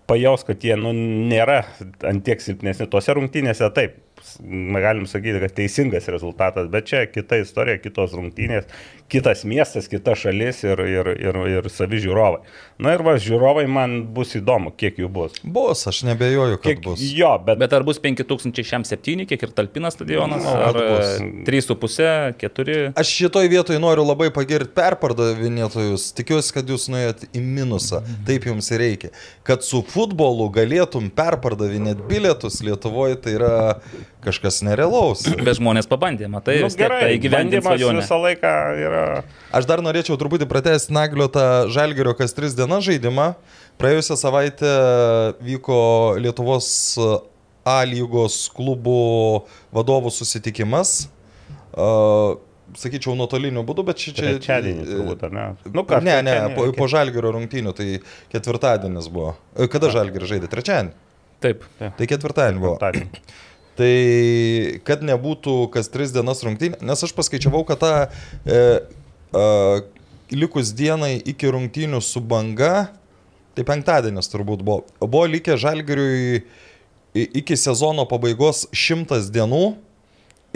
pajaus, 0.09 0.43
kad 0.49 0.65
jie 0.65 0.75
nu, 0.81 0.91
nėra 1.31 1.63
antiek 2.09 2.41
silpnesni. 2.43 2.89
Tose 2.91 3.15
rungtynėse 3.15 3.69
taip, 3.77 3.99
s- 4.29 4.37
galim 4.85 5.07
sakyti, 5.09 5.41
kad 5.47 5.57
teisingas 5.57 6.07
rezultatas, 6.13 6.69
bet 6.73 6.87
čia 6.93 7.07
kita 7.09 7.41
istorija, 7.43 7.81
kitos 7.83 8.13
rungtynės, 8.17 8.69
kitas 9.09 9.41
miestas, 9.49 9.87
kita 9.89 10.13
šalis 10.21 10.61
ir, 10.69 10.83
ir, 10.85 11.09
ir, 11.17 11.39
ir 11.57 11.69
savi 11.73 11.97
žiūrovai. 12.05 12.43
Na 12.85 12.93
ir 12.95 13.03
va, 13.07 13.15
žiūrovai 13.19 13.65
man 13.73 14.03
bus 14.15 14.35
įdomu, 14.37 14.71
kiek 14.77 14.99
jų 15.01 15.09
bus. 15.11 15.39
Bus, 15.43 15.87
aš 15.89 16.03
nebejoju, 16.11 16.59
kad 16.61 16.69
Kiek, 16.75 16.83
bus. 16.85 17.01
jo, 17.17 17.31
bet, 17.47 17.59
Bet 17.59 17.73
ar 17.75 17.83
bus 17.89 17.99
5007, 18.05 19.25
kiek 19.27 19.43
ir 19.49 19.55
talpina 19.57 19.89
stadionas, 19.91 20.45
Nu, 20.45 20.53
ar 20.53 20.77
bus. 20.77 21.15
3,5, 21.49 22.37
4? 22.45 22.77
Aš 23.01 23.15
šitoj 23.23 23.49
vietoj 23.51 23.81
noriu 23.83 24.05
labai 24.07 24.29
pagirti 24.35 24.71
perpardavinėtojus. 24.77 26.11
Tikiuosi, 26.19 26.53
kad 26.57 26.69
jūs 26.71 26.89
nuėjot 26.93 27.25
į 27.33 27.43
minusą. 27.45 28.03
Taip 28.29 28.47
jums 28.49 28.71
reikia. 28.79 29.11
Kad 29.47 29.65
su 29.67 29.81
futbolu 29.89 30.49
galėtum 30.55 31.09
perpardavinėti 31.17 32.05
bilietus 32.11 32.61
Lietuvoje, 32.67 33.19
tai 33.25 33.37
yra 33.39 33.53
kažkas 34.25 34.61
nerealaus. 34.67 35.23
Bet 35.47 35.59
žmonės 35.61 35.89
pabandė, 35.91 36.29
matai, 36.33 36.59
Nu, 36.65 36.71
tai 36.73 36.81
gerai, 36.81 37.19
bandymas 37.33 37.69
svajonę. 37.69 38.03
visą 38.03 38.19
laiką 38.23 38.53
yra. 38.83 39.05
Aš 39.55 39.69
dar 39.71 39.83
norėčiau 39.85 40.19
truputį 40.21 40.49
pratesti 40.51 40.95
Naglio 40.97 41.29
tą 41.33 41.69
Žalgerio 41.75 42.17
kas 42.19 42.35
tris 42.37 42.57
dienas 42.59 42.85
žaidimą. 42.89 43.33
Praėjusią 43.79 44.17
savaitę 44.19 44.75
vyko 45.45 45.81
Lietuvos 46.19 46.71
A 47.69 47.83
lygos 47.85 48.47
klubų 48.57 48.99
vadovų 49.77 50.09
susitikimas. 50.15 51.11
Uh, 51.77 52.39
sakyčiau, 52.77 53.13
nuotoliniu 53.19 53.63
būdu, 53.67 53.85
bet 53.87 54.01
čia... 54.01 54.15
čia 54.17 54.31
Trečiadienį 54.37 54.87
turbūt, 54.89 55.25
ar 55.29 55.35
ne? 55.37 55.45
Nu, 55.69 55.85
Ne, 55.85 55.85
ne, 55.85 56.15
trečiadienį, 56.23 56.57
po, 56.57 56.65
po 56.79 56.89
Žalgerio 56.91 57.33
rungtynių, 57.37 57.75
tai 57.77 57.89
ketvirtadienis 58.33 59.11
buvo. 59.13 59.35
E, 59.57 59.69
Kada 59.73 59.93
Žalgerio 59.95 60.29
žaidė? 60.31 60.51
Trečiadienį. 60.53 60.95
Taip. 61.45 61.63
Tai 61.79 62.09
ketvirtadienį 62.11 62.65
buvo. 62.65 62.75
Penktadienį. 62.81 63.23
Tai 63.79 63.93
kad 64.87 65.05
nebūtų 65.07 65.69
kas 65.75 65.87
tris 65.93 66.11
dienas 66.15 66.43
rungtynė, 66.43 66.81
nes 66.83 67.05
aš 67.07 67.13
paskaičiavau, 67.15 67.63
kad 67.69 67.79
tą 67.79 67.91
e, 68.03 68.63
e, 69.39 69.45
likus 70.35 70.73
dienai 70.75 71.15
iki 71.31 71.47
rungtynių 71.55 72.01
su 72.03 72.19
banga, 72.21 72.89
tai 73.55 73.63
penktadienis 73.67 74.31
turbūt 74.33 74.65
buvo, 74.67 74.83
buvo 75.01 75.25
likę 75.31 75.55
žalgariui 75.59 76.43
i- 77.15 77.29
iki 77.43 77.57
sezono 77.59 78.05
pabaigos 78.11 78.67
šimtas 78.75 79.31
dienų 79.35 79.77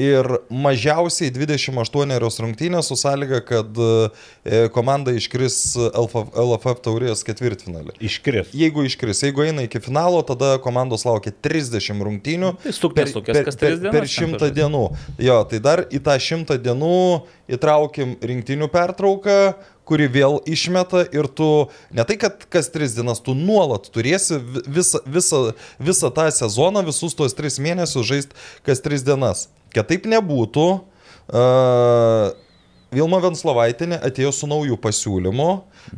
ir 0.00 0.24
mažiausiai 0.48 1.28
28 1.34 2.16
rungtynės 2.40 2.88
su 2.88 2.96
sąlyga, 2.96 3.42
kad 3.44 3.76
e, 3.76 4.68
komanda 4.72 5.12
iškris 5.12 5.58
LFF, 5.92 6.30
LFF 6.38 6.80
taurės 6.86 7.20
ketvirtfinalį. 7.28 7.92
Iškris. 8.00 8.54
Jeigu 8.56 8.86
iškris, 8.88 9.20
jeigu 9.26 9.44
eina 9.44 9.66
iki 9.68 9.82
finalo, 9.84 10.22
tada 10.26 10.54
komandos 10.64 11.04
laukia 11.04 11.34
30 11.44 12.00
rungtynių 12.08 12.54
Tai 12.64 12.72
stuknės 12.72 13.12
tokias, 13.12 13.42
kas 13.50 13.60
tris 13.60 13.78
dienas 13.82 13.92
per 13.92 14.06
ten 14.08 14.14
šimtą 14.16 14.40
pažais. 14.46 14.56
dienų. 14.56 14.82
Jo, 15.28 15.38
tai 15.52 15.60
dar 15.68 15.84
į 15.92 16.00
tą 16.08 16.16
šimtą 16.24 16.56
dienų 16.64 16.96
įtraukim 17.52 18.16
rinktinių 18.24 18.70
pertrauką, 18.72 19.38
kuri 19.84 20.06
vėl 20.08 20.38
išmeta 20.48 21.04
ir 21.12 21.26
tu, 21.28 21.48
ne 21.92 22.04
tai 22.08 22.16
kad 22.16 22.46
kas 22.48 22.70
tris 22.72 22.94
dienas, 22.96 23.20
tu 23.20 23.34
nuolat 23.36 23.90
turėsi 23.92 24.38
vi- 24.40 24.62
visą, 24.78 25.00
visą, 25.04 25.40
visą 25.82 26.08
tą 26.14 26.30
sezoną, 26.32 26.84
visus 26.86 27.12
tuos 27.18 27.34
tris 27.36 27.58
mėnesius 27.60 28.06
žaisti 28.08 28.38
kas 28.64 28.80
tris 28.80 29.02
dienas. 29.04 29.48
Kad 29.72 29.88
taip 29.88 30.08
nebūtų, 30.10 30.66
uh, 31.32 32.32
Vilma 32.92 33.22
Venslovaitinė 33.24 33.96
atėjo 34.04 34.30
su 34.36 34.46
naujų 34.48 34.76
pasiūlymu, 34.82 35.46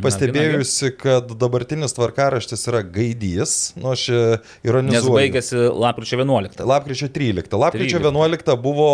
pastebėjusi, 0.03 0.93
kad 0.95 1.33
dabartinis 1.41 1.95
tvarkaraštis 1.97 2.63
yra 2.71 2.85
gaidys, 2.87 3.55
nu 3.75 3.91
aš 3.91 4.05
e, 4.15 4.21
Nes 4.39 4.69
ironizuoju. 4.69 5.17
baigėsi 5.17 5.65
lapkričio 5.75 6.21
11. 6.21 6.63
Lapkričio 6.71 7.09
13. 7.11 7.59
Lapkričio 7.59 7.99
13. 7.99 8.15
11 8.15 8.55
buvo 8.63 8.91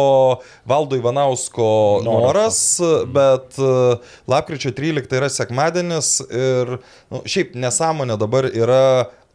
Valdo 0.72 0.96
Ivanausko 0.96 1.68
noras, 2.06 2.62
bet 3.12 3.60
e, 3.60 3.76
lapkričio 4.32 4.72
13 4.80 5.20
yra 5.20 5.28
sekmadienis 5.36 6.14
ir 6.24 6.78
nu, 7.12 7.20
šiaip 7.28 7.52
nesąmonė 7.60 8.16
dabar 8.20 8.48
yra 8.48 8.82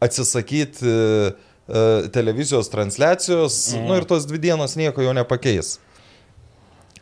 atsisakyti 0.02 0.90
televizijos 2.14 2.70
transliacijos, 2.70 3.56
mm. 3.74 3.88
nu 3.88 3.98
ir 3.98 4.06
tos 4.06 4.26
dvi 4.28 4.38
dienos 4.38 4.76
nieko 4.78 5.02
jau 5.02 5.14
nepakeis. 5.16 5.76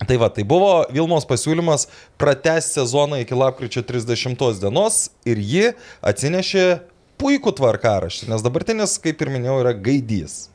Tai 0.09 0.17
va, 0.19 0.29
tai 0.33 0.43
buvo 0.43 0.83
Vilmos 0.93 1.27
pasiūlymas 1.29 1.87
pratęsti 2.21 2.81
sezoną 2.81 3.21
iki 3.23 3.37
lapkričio 3.39 3.85
30 3.87 4.59
dienos 4.61 5.07
ir 5.29 5.39
ji 5.39 5.69
atsinešė 6.03 6.65
puikų 7.21 7.55
tvarkaraštį, 7.61 8.29
nes 8.33 8.43
dabartinis, 8.43 8.99
kaip 9.01 9.23
ir 9.23 9.31
minėjau, 9.33 9.61
yra 9.63 9.73
gaidys. 9.77 10.49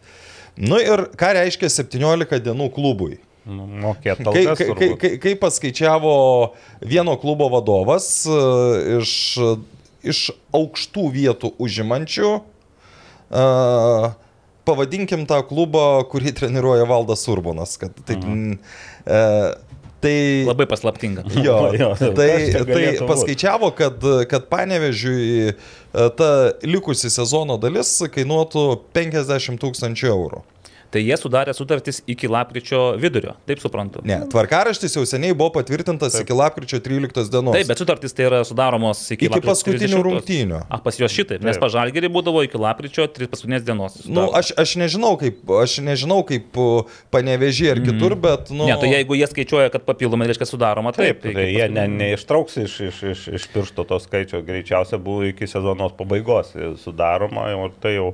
Nu 0.60 0.80
ir 0.84 1.08
ką 1.17 1.32
reiškia 1.38 1.72
17 1.72 2.43
dienų 2.43 2.67
klubui? 2.76 3.22
Nu, 3.48 3.63
Mokėt 3.65 4.19
Kai, 4.19 4.43
algas. 4.43 4.60
kai, 4.60 4.74
kai, 4.76 4.89
kai, 5.00 5.12
kai 5.24 5.34
paskaičiavo 5.39 6.13
vieno 6.86 7.15
klubo 7.22 7.48
vadovas 7.50 8.10
e, 8.28 8.39
iš, 9.00 9.13
iš 10.04 10.19
aukštų 10.54 11.06
vietų 11.15 11.54
užimančių, 11.63 12.34
e, 13.32 13.44
pavadinkim 14.68 15.26
tą 15.30 15.42
klubą, 15.50 15.86
kurį 16.12 16.34
treniruoja 16.42 16.88
Valdas 16.89 17.26
Urbonas. 17.32 17.78
Kad, 17.82 17.96
taip, 18.06 18.26
mhm. 18.26 18.60
tai, 20.04 20.15
Labai 20.50 20.68
paslaptinga. 20.70 21.26
Jo, 21.48 21.58
Jo, 21.78 21.94
tai, 21.98 22.30
tai 22.70 22.84
paskaičiavo, 23.10 23.72
kad, 23.78 24.06
kad 24.32 24.48
panevežiui 24.52 25.50
e, 25.50 25.58
ta 26.20 26.30
likusi 26.68 27.12
sezono 27.13 27.60
dalis 27.62 27.98
kainuotų 28.13 28.70
50 28.98 29.62
tūkstančių 29.65 30.13
eurų. 30.13 30.46
Tai 30.89 31.02
jie 31.06 31.13
sudarė 31.21 31.54
sutartis 31.54 31.99
iki 32.10 32.25
lapkričio 32.32 32.80
vidurio, 32.97 33.36
taip 33.45 33.60
suprantu. 33.62 34.02
Ne, 34.10 34.23
tvarkaraštis 34.32 34.95
jau 34.97 35.04
seniai 35.06 35.36
buvo 35.38 35.52
patvirtintas 35.60 36.15
Taip. 36.15 36.25
iki 36.25 36.38
lapkričio 36.38 36.80
13 36.82 37.30
dienos. 37.30 37.54
Taip, 37.54 37.69
bet 37.69 37.82
sutartys 37.84 38.15
tai 38.17 38.25
yra 38.25 38.39
sudaromos 38.47 39.04
iki, 39.06 39.28
Iki 39.28 39.36
lapkričio 39.36 39.52
paskutinių 39.52 39.99
30. 39.99 40.06
rungtynių. 40.08 40.62
A, 40.65 40.80
pas 40.82 40.97
juos 40.97 41.13
šitaip, 41.13 41.43
nes 41.45 41.60
Taip. 41.60 41.65
pažalgerį 41.67 42.10
būdavo 42.15 42.41
iki 42.47 42.58
lapkričio 42.62 43.06
3 43.06 43.30
paskutinės 43.30 43.67
dienos. 43.67 43.99
Nu, 44.10 44.25
aš, 44.34 44.49
aš 44.58 44.73
nežinau, 44.82 45.13
kaip, 45.21 45.43
aš 45.62 45.78
nežinau, 45.86 46.23
kaip 46.25 46.58
panevežė 47.13 47.69
ar 47.75 47.84
kitur, 47.86 48.17
bet, 48.17 48.49
nu... 48.49 48.65
Ne, 48.65 48.80
tai 48.82 48.89
jeigu 48.95 49.19
jie 49.21 49.30
skaičiuoja, 49.30 49.69
kad 49.75 49.86
papildomai 49.86 50.32
reiškia 50.32 50.49
sudaroma, 50.49 50.95
taip. 50.97 51.21
Taip, 51.21 51.23
tai 51.28 51.38
tai 51.38 51.47
iki 51.52 51.62
jie 51.62 51.69
ne, 51.78 51.86
neištrauks 52.02 52.62
iš, 52.65 52.82
iš, 52.89 53.06
iš, 53.13 53.25
iš 53.38 53.49
piršto 53.54 53.86
to 53.86 54.02
skaičio, 54.02 54.41
greičiausia 54.45 54.97
buvo 54.97 55.30
iki 55.30 55.45
sezonos 55.49 55.93
pabaigos 56.02 56.56
sudaroma, 56.82 57.52
ir 57.54 57.78
tai 57.84 57.99
jau 57.99 58.13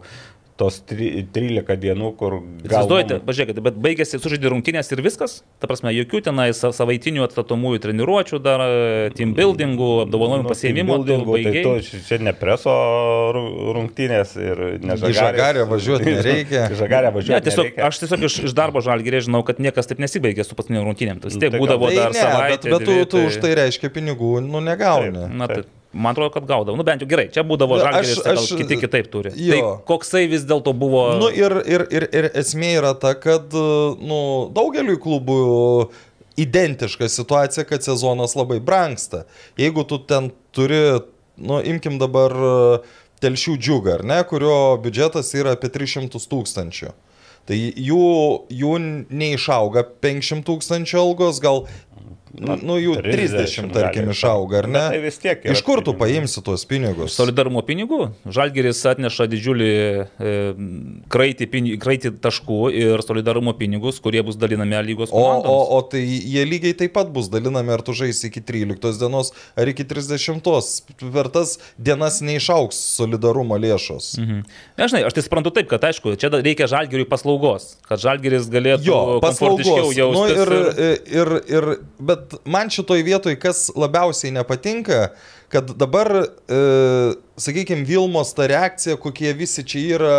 tos 0.55 0.77
tri- 0.87 1.25
13 1.35 1.75
dienų, 1.83 2.13
kur 2.15 2.37
gal... 2.63 2.85
Įsivaizduojate, 2.85 3.17
pažiūrėkite, 3.27 3.63
bet 3.65 3.75
baigėsi 3.83 4.19
sužaidė 4.23 4.51
rungtynės 4.53 4.87
ir 4.95 5.01
viskas, 5.03 5.33
ta 5.59 5.67
prasme, 5.67 5.91
jokių 5.91 6.21
tenai 6.29 6.45
sa- 6.55 6.71
savaitinių 6.71 7.25
atstatomųjų 7.25 7.81
treniruočių, 7.83 8.39
dar 8.45 8.63
e, 8.63 9.09
team 9.17 9.33
buildingų, 9.35 9.89
apdovanojimų 10.05 10.47
pasėmimo, 10.47 10.97
tai 11.03 11.17
baigiai. 11.27 11.63
tu 11.65 11.99
čia 12.07 12.21
ne 12.23 12.31
preso 12.39 12.71
ru- 13.35 13.75
rungtynės 13.75 14.35
ir 14.39 14.63
ne 14.79 14.95
Į 14.95 15.11
Žagarę 15.19 15.65
važiuoti 15.67 16.13
nereikia. 16.21 16.69
Į 16.71 16.79
Žagarę 16.85 17.11
Ne, 17.11 17.15
važiuoti. 17.19 17.43
tiesiog, 17.49 17.65
nereikia. 17.67 17.87
aš 17.91 17.99
tiesiog 18.05 18.23
iš, 18.29 18.39
iš 18.47 18.55
darbo 18.55 18.79
žalgyrė 18.85 19.19
žinau, 19.27 19.43
kad 19.43 19.59
niekas 19.59 19.91
taip 19.91 19.99
nesibaigė 19.99 20.47
su 20.47 20.55
paskutiniu 20.55 20.85
rungtynėm. 20.87 21.19
Tai 21.19 21.33
vis 21.33 21.41
tiek 21.41 21.51
Tai 21.51 21.59
būdavo 21.61 21.91
Tai 21.91 21.99
dar 21.99 22.15
ne, 22.15 22.15
bet, 22.15 22.23
savaitė. 22.31 22.71
bet 22.71 22.87
tu, 22.87 22.95
dvi, 22.95 23.05
tu 23.11 23.25
už 23.27 23.41
tai 23.43 23.51
reiškia 23.59 23.91
pinigų, 23.91 24.31
nu 24.47 24.63
negauni. 24.63 25.27
Na, 25.35 25.51
tai, 25.51 25.65
man 25.95 26.12
atrodo, 26.12 26.34
kad 26.36 26.45
gaudavo. 26.49 26.75
Nu, 26.77 26.84
bent 26.88 27.01
jau 27.03 27.08
gerai, 27.10 27.29
čia 27.31 27.41
būdavo 27.47 27.77
Na, 27.79 27.86
žalgyrės, 27.88 28.17
aš- 28.19 28.23
tai 28.25 28.34
gal 28.36 28.49
kiti 28.60 28.77
kitaip 28.81 29.08
turi. 29.13 29.31
jo. 29.39 29.55
Tai 29.55 29.86
koksai 29.88 30.25
vis 30.31 30.43
dėlto 30.49 30.73
buvo... 30.75 31.05
Nu 31.21 31.29
ir, 31.31 31.55
ir, 31.65 31.86
ir, 31.95 32.08
ir 32.12 32.27
esmė 32.41 32.73
yra 32.81 32.91
ta, 32.99 33.13
kad 33.15 33.55
nu, 33.55 34.19
daugeliu 34.55 34.99
klubų 34.99 35.39
identiška 36.38 37.08
situacija, 37.10 37.63
kad 37.63 37.84
sezonas 37.86 38.36
labai 38.36 38.60
brangsta. 38.60 39.23
Jeigu 39.58 39.86
tu 39.88 40.01
ten 40.03 40.31
turi, 40.51 40.99
nu, 41.39 41.62
imkim 41.63 41.95
dabar 42.01 42.36
telšių 43.23 43.55
džiugą, 43.63 43.93
ar 44.01 44.03
ne, 44.03 44.19
kurio 44.27 44.75
biudžetas 44.84 45.31
yra 45.39 45.55
apie 45.55 45.71
300 45.71 46.19
tūkstančių. 46.31 46.91
Tai 47.45 47.58
jų, 47.77 48.05
jų 48.58 48.71
neišauga 49.13 49.84
500 50.01 50.41
tūkstančių 50.47 50.97
algos, 50.97 51.38
gal, 51.43 51.67
nu, 52.39 52.56
nu 52.67 52.76
jų 52.82 52.95
30, 53.04 53.71
tarkim, 53.76 54.06
gali 54.08 54.15
išauga, 54.15 54.60
ar 54.63 54.67
ne? 54.67 54.80
Bet 54.80 54.95
tai 54.95 55.02
vis 55.04 55.17
tiek 55.24 55.45
Iš 55.54 55.62
kur 55.65 55.82
tu 55.84 55.93
pinigų. 55.93 56.00
paimsi 56.02 56.43
tuos 56.45 56.65
pinigus? 56.69 57.15
Solidarumo 57.15 57.62
pinigų. 57.67 58.00
Žalgeris 58.28 58.82
atneša 58.91 59.28
didžiulį 59.32 59.69
e, 59.71 60.34
kraitį, 61.12 61.48
pini- 61.52 61.76
kraitį 61.82 62.13
taškų 62.24 62.60
ir 62.76 63.04
solidarumo 63.06 63.54
pinigus, 63.58 64.00
kurie 64.04 64.24
bus 64.26 64.38
dalinami 64.39 64.76
lygos 64.86 65.12
O, 65.12 65.19
komandoms. 65.19 65.50
o, 65.52 65.78
o 65.78 65.82
tai 65.91 66.02
jie 66.06 66.43
lygiai 66.48 66.76
taip 66.78 66.93
pat 66.98 67.12
bus 67.15 67.30
dalinami, 67.32 67.71
ar 67.76 67.84
tu 67.86 67.93
žaisi 67.95 68.28
iki 68.32 68.41
13 68.43 69.00
dienos, 69.02 69.32
ar 69.56 69.71
iki 69.71 69.86
30. 69.88 70.41
Per 71.15 71.30
tas 71.34 71.56
dienas 71.78 72.19
neišauks 72.26 72.78
solidarumo 72.98 73.58
lėšos. 73.62 74.15
Mhm. 74.21 74.43
Nežinai, 74.80 75.04
aš 75.08 75.15
tai 75.17 75.24
suprantu 75.26 75.52
taip, 75.56 75.69
kad 75.71 75.84
aišku, 75.88 76.15
čia 76.19 76.30
reikia 76.34 76.67
žalgeriui 76.71 77.08
paslaugos, 77.10 77.76
kad 77.88 78.02
žalgeris 78.04 78.50
galėtų 78.52 78.86
Jo, 78.89 79.00
paslaugos. 79.24 79.65
Nu, 79.65 79.91
jaustis. 79.95 80.41
ir, 80.41 80.54
ir... 80.56 81.00
ir, 81.15 81.34
ir, 81.56 81.67
bet 82.00 82.24
man 82.45 82.69
šitoj 82.73 83.03
vietoj, 83.05 83.35
kas 83.41 83.67
labiausiai 83.75 84.33
nepatinka, 84.35 85.09
kad 85.53 85.71
dabar, 85.77 86.09
e, 86.49 86.59
sakykime, 87.38 87.85
Vilmos 87.88 88.33
ta 88.35 88.47
reakcija, 88.49 88.97
kokie 89.01 89.33
visi 89.38 89.63
čia 89.67 89.83
yra, 89.97 90.17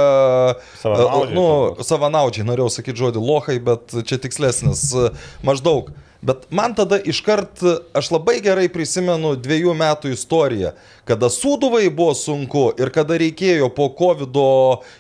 Savanaudžiai 0.81 1.35
nu, 1.35 1.47
turbūt. 1.47 1.89
savanaudžiai, 1.91 2.49
norėjau 2.49 2.71
sakyti 2.79 3.03
žodį 3.03 3.23
lohai, 3.23 3.59
bet 3.63 3.97
čia 4.07 4.21
tikslesnis, 4.23 4.89
e, 4.95 5.11
maždaug. 5.47 5.91
Bet 6.23 6.47
man 6.51 6.75
tada 6.75 6.99
iškart, 6.99 7.61
aš 7.97 8.11
labai 8.15 8.39
gerai 8.45 8.67
prisimenu 8.73 9.35
dviejų 9.37 9.75
metų 9.77 10.13
istoriją, 10.15 10.73
kada 11.07 11.29
Sūduvai 11.31 11.87
buvo 11.93 12.15
sunku 12.17 12.65
ir 12.81 12.91
kada 12.95 13.19
reikėjo 13.21 13.69
po 13.77 13.89
COVID 13.95 14.39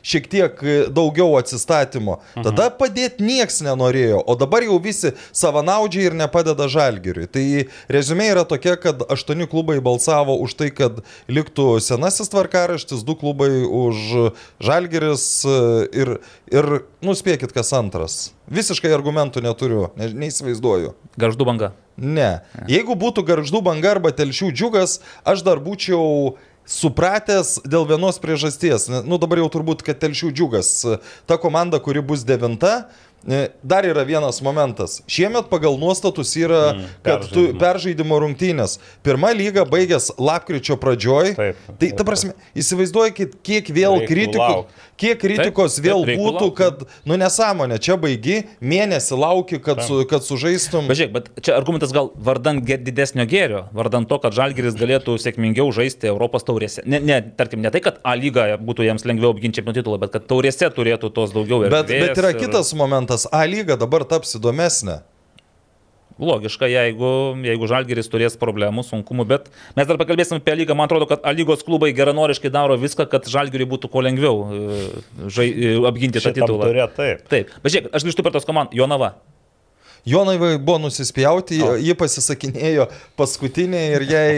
šiek 0.06 0.28
tiek 0.30 0.60
daugiau 0.94 1.34
atsistatymo. 1.40 2.18
Tada 2.36 2.68
padėti 2.70 3.24
nieks 3.26 3.62
nenorėjo, 3.64 4.20
o 4.22 4.36
dabar 4.38 4.66
jau 4.66 4.78
visi 4.82 5.14
savanaudžiai 5.32 6.10
ir 6.10 6.18
nepadeda 6.18 6.68
žalgiriui. 6.70 7.26
Tai 7.32 7.46
rezumė 7.92 8.30
yra 8.34 8.46
tokia, 8.48 8.76
kad 8.80 9.02
aštuoni 9.08 9.48
klubai 9.50 9.80
balsavo 9.80 10.36
už 10.44 10.56
tai, 10.60 10.70
kad 10.70 11.02
liktų 11.32 11.80
senasis 11.82 12.30
tvarkaraštis, 12.32 13.04
du 13.06 13.16
klubai 13.18 13.50
už 13.64 14.32
žalgiris 14.62 15.26
ir, 15.96 16.18
ir 16.52 16.72
nuspėkit, 17.04 17.56
kas 17.56 17.72
antras. 17.76 18.35
Visiškai 18.50 18.92
argumentų 18.94 19.42
neturiu, 19.42 19.88
ne, 19.98 20.06
neįsivaizduoju. 20.14 20.92
Garždu 21.18 21.44
banga. 21.48 21.72
Ne. 21.96 22.42
Jeigu 22.68 22.94
būtų 22.94 23.24
garždų 23.26 23.62
banga 23.64 23.96
arba 23.96 24.12
telšių 24.14 24.52
džiugas, 24.52 25.00
aš 25.24 25.42
dar 25.42 25.58
būčiau 25.58 26.36
supratęs 26.66 27.60
dėl 27.66 27.86
vienos 27.88 28.18
priežasties. 28.22 28.88
Ne- 28.90 29.02
Nu 29.06 29.18
dabar 29.18 29.38
jau 29.38 29.48
turbūt, 29.50 29.82
kad 29.86 29.98
telšių 30.02 30.32
džiugas, 30.34 30.70
ta 31.26 31.36
komanda, 31.38 31.78
kuri 31.82 32.02
bus 32.02 32.24
devinta. 32.24 32.86
Dar 33.62 33.82
yra 33.82 34.04
vienas 34.06 34.38
momentas. 34.44 35.00
Šiemet 35.10 35.48
pagal 35.50 35.74
nuostatus 35.80 36.30
yra, 36.38 36.74
mm, 36.76 36.84
kad 37.02 37.24
tu 37.26 37.48
peržaidimo. 37.50 37.58
peržaidimo 37.58 38.18
rungtynės. 38.22 38.78
Pirma 39.02 39.32
lyga 39.34 39.64
baigės 39.66 40.12
lapkričio 40.18 40.76
pradžioj. 40.78 41.34
Taip. 41.34 41.56
Tai 41.80 41.88
ta 41.96 42.04
prasme, 42.04 42.34
įsivaizduokit, 42.54 43.34
kiek 43.42 43.66
vėl 43.66 44.06
kritikų, 44.06 44.38
laukt. 44.38 44.70
Kiek 45.00 45.18
kritikos 45.20 45.76
Taip, 45.76 45.86
vėl 45.86 46.04
taip, 46.08 46.20
būtų, 46.20 46.48
kad, 46.56 46.84
nu 47.08 47.18
nesąmonė, 47.20 47.78
čia 47.82 47.96
baigi, 48.00 48.42
mėnesį 48.60 49.18
lauki, 49.20 49.60
kad, 49.62 49.82
su, 49.86 50.00
kad 50.10 50.24
sužaistum. 50.26 50.88
Bet 50.90 51.00
žiūrėk, 51.00 51.14
bet 51.16 51.30
čia 51.44 51.56
argumentas 51.56 51.94
gal 51.96 52.10
vardan 52.16 52.62
didesnio 52.66 53.26
gėrio, 53.28 53.66
vardan 53.76 54.08
to, 54.08 54.18
kad 54.22 54.36
Žalgiris 54.36 54.78
galėtų 54.78 55.16
sėkmingiau 55.22 55.68
žaisti 55.76 56.10
Europos 56.10 56.46
taurėse. 56.46 56.84
Ne, 56.88 57.00
ne, 57.00 57.20
tarkim, 57.36 57.62
ne 57.64 57.72
tai, 57.74 57.82
kad 57.84 58.00
A 58.06 58.14
lyga 58.18 58.54
būtų 58.62 58.86
jiems 58.86 59.04
lengviau 59.08 59.32
apginti 59.34 59.60
čempionų 59.60 59.80
titulą, 59.80 60.00
bet 60.02 60.14
kad 60.14 60.28
taurėse 60.30 60.68
turėtų 60.76 61.10
tos 61.16 61.34
daugiau. 61.34 61.64
Bet, 61.66 61.90
erdvės 61.90 62.08
bet 62.12 62.22
yra 62.22 62.32
ir- 62.34 62.40
kitas 62.44 62.72
momentas. 62.78 63.26
A 63.32 63.44
lyga 63.48 63.76
dabar 63.80 64.04
taps 64.08 64.36
įdomesnė. 64.38 65.00
Logiška, 66.16 66.64
jeigu, 66.72 67.10
jeigu 67.44 67.68
Žalgiris 67.68 68.08
turės 68.08 68.38
problemų, 68.40 68.86
sunkumų, 68.88 69.26
bet 69.28 69.50
mes 69.76 69.88
dar 69.88 69.98
pakalbėsim 70.00 70.38
apie 70.40 70.54
lygą. 70.62 70.76
Man 70.78 70.88
atrodo, 70.88 71.08
kad 71.10 71.26
lygos 71.36 71.64
klubai 71.66 71.92
geranoriškai 71.96 72.52
daro 72.54 72.78
viską, 72.80 73.04
kad 73.12 73.28
Žalgiriui 73.28 73.68
būtų 73.68 73.90
kuo 73.92 74.00
lengviau 74.06 74.40
e, 74.48 74.88
žai, 75.28 75.50
e, 75.52 75.76
apginti 75.84 76.16
tą 76.16 76.30
Šitam 76.30 76.48
titulą. 76.48 76.70
turė, 76.70 76.88
taip. 76.96 77.26
Taip, 77.28 77.52
bet 77.60 77.74
žiūrėk, 77.74 77.92
aš 77.92 78.08
grįžtu 78.08 78.24
per 78.24 78.32
tos 78.38 78.48
komandos. 78.48 78.72
Jonava. 78.76 79.12
Jonai 80.06 80.36
buvo 80.38 80.76
nusispjauti, 80.84 81.56
O. 81.66 81.72
ji 81.82 81.94
pasisakinėjo 81.98 82.84
paskutinė 83.18 83.80
ir 83.96 84.04
jai... 84.06 84.34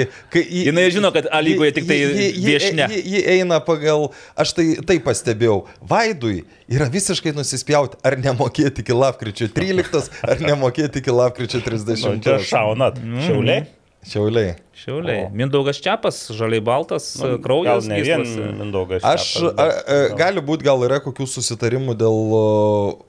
Kai, 0.32 0.42
ji, 0.44 0.66
Jinai 0.68 0.84
žino, 0.92 1.08
kad 1.14 1.28
A 1.32 1.40
lygoje 1.40 1.72
tik 1.78 1.86
tai 1.88 1.96
ji- 2.02 2.32
ji-. 2.36 2.58
Ji, 2.92 3.00
ji 3.14 3.22
eina 3.36 3.60
pagal, 3.64 4.10
aš 4.36 4.52
tai 4.58 4.66
taip 4.86 5.06
pastebėjau, 5.08 5.62
Vaidui 5.80 6.42
yra 6.68 6.90
visiškai 6.92 7.32
nusispjauti, 7.36 7.96
ar 8.04 8.18
nemokėti 8.20 8.84
iki 8.84 8.96
lapkričio 8.96 9.48
13, 9.56 10.12
ar 10.26 10.44
nemokėti 10.44 11.00
iki 11.00 11.16
lapkričio 11.16 11.62
Nu, 11.64 11.64
čia 11.64 12.36
30. 12.36 12.44
šaunat. 12.50 13.00
Šiauliai? 13.24 13.64
Šiauliai. 14.06 14.52
Šiauliai. 14.76 15.24
O. 15.26 15.30
Mindaugas 15.34 15.80
Čiapas, 15.82 16.20
žaliai 16.36 16.62
baltas, 16.62 17.08
nu, 17.18 17.32
Gal 17.34 17.40
kraujas. 17.42 17.88
ne 17.90 17.98
vien. 18.06 18.22
Mindaugas. 18.60 19.02
Aš, 19.02 19.24
Šepas, 19.40 19.58
a, 19.58 19.66
a, 19.66 20.16
gali 20.18 20.42
būti, 20.46 20.62
gal 20.68 20.84
yra 20.86 21.00
kokių 21.02 21.26
susitarimų 21.26 21.96
dėl 21.98 22.18
o, 22.38 22.42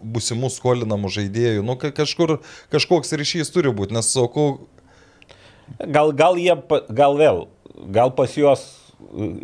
būsimų 0.01 0.49
skolinamų 0.55 1.11
žaidėjų. 1.19 1.61
Nu, 1.67 1.75
ka- 1.77 1.93
kažkur, 1.93 2.39
kažkoks 2.73 3.13
ryšys 3.21 3.53
turi 3.53 3.69
būti, 3.69 3.93
nes 3.97 4.09
sakau, 4.09 4.65
Gal, 5.83 6.13
gal 6.15 6.37
jie, 6.39 6.53
gal 6.95 7.17
vėl, 7.19 7.41
gal 7.91 8.09
pas 8.15 8.31
juos 8.39 8.61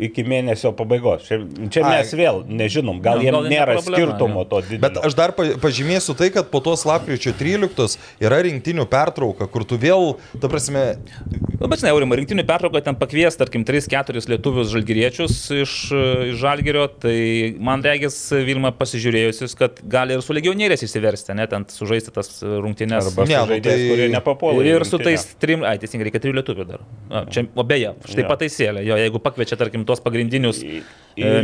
iki 0.02 0.24
mėnesio 0.26 0.72
pabaigos. 0.76 1.22
Čia, 1.28 1.38
čia 1.70 1.84
Ai. 1.86 1.98
mes 2.00 2.10
vėl 2.18 2.40
nežinom, 2.50 2.98
gal 3.04 3.20
Jo, 3.22 3.30
jiems 3.30 3.48
nėra 3.52 3.76
problema, 3.78 3.98
skirtumo 4.00 4.42
jo. 4.42 4.48
to 4.50 4.60
didelio. 4.66 4.80
Bet 4.82 4.98
aš 5.06 5.14
dar 5.14 5.32
pa- 5.36 5.54
pažymėsiu 5.62 6.16
tai, 6.18 6.30
kad 6.34 6.48
po 6.50 6.58
tos 6.64 6.82
lapkričio 6.88 7.32
13 7.38 7.96
yra 8.24 8.40
rinktinių 8.42 8.86
pertrauka, 8.90 9.46
kur 9.50 9.62
tu 9.64 9.78
vėl, 9.78 10.16
ta 10.42 10.50
prasme, 10.50 10.96
Nu, 11.64 11.68
bet, 11.70 11.78
žinai, 11.80 11.94
Aurimai, 11.94 12.18
rinktinių 12.18 12.42
pertrauką 12.44 12.80
ten 12.84 12.96
pakvies, 12.98 13.38
tarkim, 13.40 13.62
3-4 13.64 14.26
lietuvius 14.28 14.68
žalgyriečius 14.74 15.36
iš, 15.62 15.74
iš 15.94 16.34
žalgerio, 16.42 16.82
tai 17.00 17.54
man 17.62 17.80
regis 17.80 18.18
Vilma 18.44 18.68
pasižiūrėjusis, 18.76 19.54
kad 19.56 19.78
gali 19.88 20.12
ir 20.18 20.20
su 20.26 20.34
legionieriais 20.36 20.82
įsiversti, 20.84 21.32
net 21.38 21.54
ant 21.56 21.70
sužaisti 21.72 22.12
tas 22.12 22.42
rungtynės. 22.42 23.08
Arba 23.08 23.24
Ne, 23.30 23.38
nu 23.38 23.54
žaidėjai, 23.54 23.62
tai- 23.78 23.88
kurie 23.88 24.08
nepapuola. 24.12 24.60
į 24.60 24.74
Ir 24.74 24.84
su 24.84 24.98
rinktinę. 24.98 25.04
tais 25.04 25.24
trim, 25.40 25.64
ai, 25.64 25.78
teisingai, 25.78 26.10
reikia 26.10 26.20
trijų 26.26 26.36
lietuvių 26.42 26.66
dar. 26.68 26.80
A, 27.10 27.24
čia, 27.30 27.46
o 27.54 27.64
beje, 27.64 27.94
štai 28.12 28.24
Jo. 28.26 28.28
pataisėlė, 28.34 28.84
jo, 28.84 28.96
jeigu 29.00 29.22
pakviečia, 29.44 29.58
tarkim, 29.60 29.84
tos 29.84 30.00
pagrindinius 30.00 30.62
e, 30.64 30.82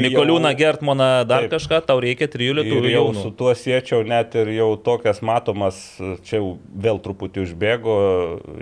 Mikoliūną, 0.01 0.51
Gertmoną, 0.57 1.25
dar 1.29 1.45
Taip. 1.45 1.53
kažką, 1.55 1.81
tau 1.87 2.01
reikia 2.01 2.29
trijų 2.31 2.57
lietuvių 2.61 2.91
jau 2.91 3.05
su 3.15 3.31
tuo 3.37 3.53
siečiau 3.55 4.03
net 4.07 4.35
ir 4.35 4.51
jau 4.57 4.75
tokias 4.81 5.21
matomas, 5.23 5.79
čia 6.27 6.41
jau 6.41 6.57
vėl 6.75 7.01
truputį 7.03 7.45
užbėgo, 7.45 7.97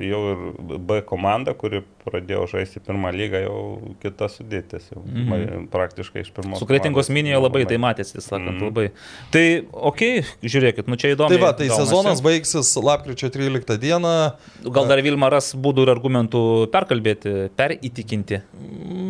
jau 0.02 0.22
ir 0.34 0.42
B 0.78 1.00
komanda, 1.06 1.54
kuri 1.54 1.84
pradėjo 2.08 2.46
žaisti 2.50 2.80
pirmą 2.84 3.12
lygą, 3.14 3.42
jau 3.44 3.58
kita 4.02 4.28
sudėtis, 4.32 4.88
jau 4.92 5.02
mhm. 5.04 5.68
praktiškai 5.72 6.24
iš 6.24 6.32
pirmos. 6.36 6.60
Su 6.62 6.68
kretingos 6.68 7.10
minėjo 7.12 7.40
labai 7.44 7.64
tai 7.68 7.78
matėsi, 7.82 8.18
sakant, 8.24 8.56
Mhm. 8.58 8.70
labai. 8.70 8.86
Tai, 9.34 9.44
okei, 9.72 10.24
okay, 10.24 10.48
žiūrėkit, 10.54 10.88
nu 10.90 10.96
čia 10.96 11.12
įdomu. 11.14 11.30
tai 11.32 11.40
va, 11.42 11.52
tai 11.52 11.68
sezonas 11.68 12.22
baigsis 12.24 12.74
lapkričio 12.76 13.30
13 13.30 13.78
dieną. 13.78 14.14
Gal 14.64 14.88
dar 14.90 15.02
Vilma 15.04 15.30
ras 15.30 15.52
būdų 15.54 15.86
ir 15.86 15.94
argumentų 15.94 16.42
perkalbėti, 16.74 17.50
perįtikinti. 17.56 18.42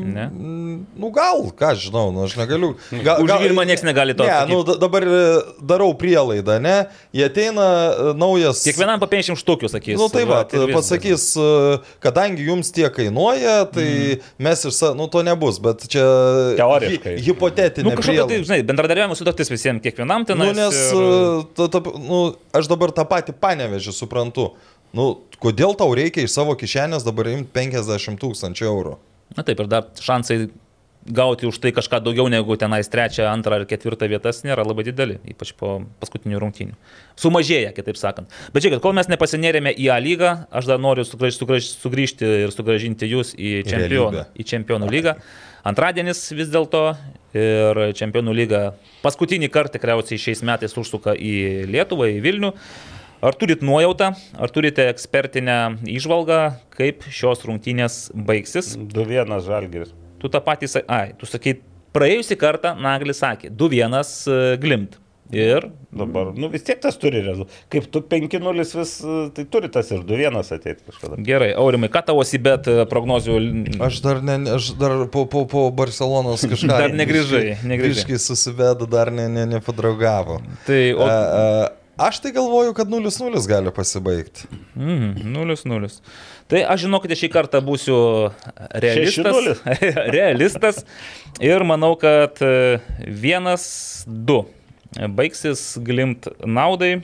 Ne? 0.08 0.28
Mm, 0.32 0.68
Nu 0.98 1.10
gal, 1.14 1.44
ką 1.54 1.72
aš 1.74 1.88
žinau, 1.88 2.10
nu 2.14 2.24
aš 2.26 2.34
negaliu. 2.38 2.72
Ga, 3.04 3.18
Už 3.22 3.30
Vilmą 3.42 3.64
nieks 3.66 3.82
negali 3.86 4.14
to 4.18 4.24
Ne, 4.26 4.46
nu 4.50 4.62
da- 4.66 4.76
dabar 4.78 5.02
e, 5.02 5.20
darau 5.62 5.92
prielaidą, 5.94 6.58
ne? 6.62 6.88
Jie 7.14 7.24
ateina 7.26 7.66
e, 7.66 8.14
naujas. 8.18 8.62
Kiekvienam 8.66 9.00
po 9.02 9.06
50 9.10 9.38
štukių 9.38 9.70
sakys. 9.70 9.98
Nu 9.98 10.08
tai 10.12 10.24
va, 10.28 10.42
pasakys, 10.44 11.30
e, 11.38 11.78
kadangi 12.02 12.46
jums 12.48 12.70
tiek 12.88 12.96
kainuoja, 12.96 13.56
tai 13.72 13.86
mm. 13.86 14.30
mes 14.44 14.64
iš 14.64 14.74
savo, 14.74 14.96
nu 14.98 15.06
to 15.12 15.22
nebus, 15.26 15.60
bet 15.62 15.86
čia 15.90 16.04
Teoriškai. 16.58 17.14
hi, 17.18 17.24
hipotetinė. 17.28 17.86
Nu, 17.88 17.96
kažkokia 17.98 18.26
tai, 18.30 18.40
žinai, 18.46 18.60
bendradarbiavimo 18.68 19.18
sutartis 19.18 19.52
visiems, 19.52 19.82
kiekvienam 19.84 20.26
ten. 20.28 20.40
Nu, 20.40 20.50
nes 20.56 20.78
ir... 20.96 21.44
ta, 21.58 21.68
ta, 21.72 21.82
nu, 22.02 22.22
aš 22.56 22.70
dabar 22.70 22.94
tą 22.96 23.06
patį 23.08 23.36
panevežį 23.38 23.94
suprantu. 23.96 24.50
Nu, 24.96 25.10
kodėl 25.42 25.76
tau 25.78 25.92
reikia 25.96 26.24
iš 26.24 26.32
savo 26.32 26.56
kišenės 26.58 27.04
dabar 27.06 27.28
imti 27.34 27.52
50 27.54 28.20
tūkstančių 28.22 28.68
eurų? 28.70 28.96
Na 29.36 29.44
taip, 29.44 29.60
ir 29.60 29.68
dar 29.68 29.90
šansai 30.00 30.46
gauti 31.08 31.48
už 31.48 31.58
tai 31.62 31.72
kažką 31.74 32.00
daugiau 32.04 32.28
negu 32.30 32.56
tenais 32.60 32.88
trečią, 32.90 33.26
antrą 33.30 33.58
ar 33.60 33.66
ketvirtą 33.68 34.08
vietas 34.10 34.42
nėra 34.44 34.64
labai 34.66 34.84
dideli, 34.86 35.18
ypač 35.28 35.52
po 35.56 35.78
paskutinių 36.02 36.40
rungtynių. 36.42 36.76
Sumažėja, 37.18 37.72
kitaip 37.76 37.98
sakant. 38.00 38.32
Bet 38.54 38.64
žiūrėkit, 38.64 38.82
kol 38.84 38.96
mes 38.96 39.10
nepasinėrėme 39.10 39.72
į 39.74 39.90
A 39.94 39.98
lygą, 40.02 40.32
aš 40.52 40.70
dar 40.70 40.82
noriu 40.82 41.06
sugrįž, 41.08 41.40
sugrįž, 41.40 41.70
sugrįžti 41.82 42.32
ir 42.44 42.54
sugražinti 42.54 43.08
jūs 43.10 43.34
į 43.34 43.62
čempionų, 43.68 44.26
į 44.38 44.48
čempionų 44.52 44.90
lygą. 44.92 45.16
Antradienis 45.68 46.20
vis 46.32 46.52
dėlto 46.52 46.84
ir 47.36 47.82
čempionų 47.98 48.36
lyga 48.36 48.62
paskutinį 49.02 49.50
kartą 49.52 49.76
tikriausiai 49.76 50.20
šiais 50.22 50.44
metais 50.46 50.76
užsuka 50.78 51.16
į 51.18 51.66
Lietuvą, 51.68 52.08
į 52.14 52.22
Vilnių. 52.24 52.54
Ar 53.18 53.34
turit 53.34 53.64
nuojautą, 53.66 54.12
ar 54.38 54.52
turite 54.54 54.84
ekspertinę 54.92 55.80
išvalgą, 55.90 56.38
kaip 56.70 57.02
šios 57.10 57.42
rungtynės 57.48 58.04
baigsis? 58.14 58.76
2-1 58.78 59.40
žalgeris. 59.42 59.90
Tu 60.18 60.30
tą 60.32 60.40
patį 60.44 60.68
sakai, 60.70 60.88
ai, 60.88 61.12
tu 61.18 61.26
sakai, 61.30 61.58
praėjusį 61.96 62.36
kartą 62.40 62.74
Naglis 62.78 63.20
sakė, 63.24 63.50
2-1 63.54 64.00
e, 64.02 64.40
glimt. 64.62 64.98
Ir 65.28 65.66
Dabar, 65.92 66.30
nu 66.40 66.48
vis 66.48 66.62
tiek 66.64 66.78
tas 66.80 66.96
turi 66.96 67.20
rezultatą. 67.20 67.52
Kaip 67.68 67.84
tu 67.92 68.00
5-0 68.00 68.62
vis, 68.78 68.92
tai 69.36 69.42
turi 69.52 69.68
tas 69.68 69.90
ir 69.92 70.00
2-1 70.08 70.38
ateiti 70.40 70.80
kažkada. 70.86 71.18
gerai, 71.20 71.50
Aurimai, 71.52 71.90
ką 71.92 72.00
tavo 72.06 72.22
Sibet 72.24 72.64
e, 72.72 72.86
prognozių? 72.88 73.34
Aš 73.84 73.98
dar, 74.06 74.22
ne, 74.24 74.38
aš 74.56 74.70
dar 74.80 74.94
po, 75.12 75.26
po, 75.28 75.42
po 75.44 75.66
Barcelonos 75.76 76.46
kažką. 76.54 76.70
Dar 76.72 76.96
negrįžai, 76.96 77.58
negrįžai. 77.60 78.06
Iškai 78.06 78.20
susiveda, 78.24 78.88
dar 78.88 79.12
ne, 79.12 79.28
ne, 79.28 79.44
nepadraugavo. 79.52 80.40
Tai, 80.64 80.80
o, 80.96 81.04
A, 81.04 81.12
a, 81.12 82.00
aš 82.08 82.22
tai 82.24 82.32
galvoju, 82.32 82.72
kad 82.80 82.88
0-0 82.88 83.44
gali 83.52 83.74
pasibaigti. 83.76 84.48
mm, 84.80 85.28
0-0. 85.36 85.92
Tai 86.48 86.62
aš 86.72 86.86
žinokite, 86.86 87.16
šį 87.18 87.28
kartą 87.32 87.60
būsiu 87.64 87.98
realistas. 88.80 89.60
realistas 90.16 90.80
ir 91.44 91.64
manau, 91.68 91.92
kad 92.00 92.40
e, 92.40 92.78
1-2 93.04 94.38
baigsis 95.12 95.74
glimt 95.84 96.30
naudai. 96.44 96.98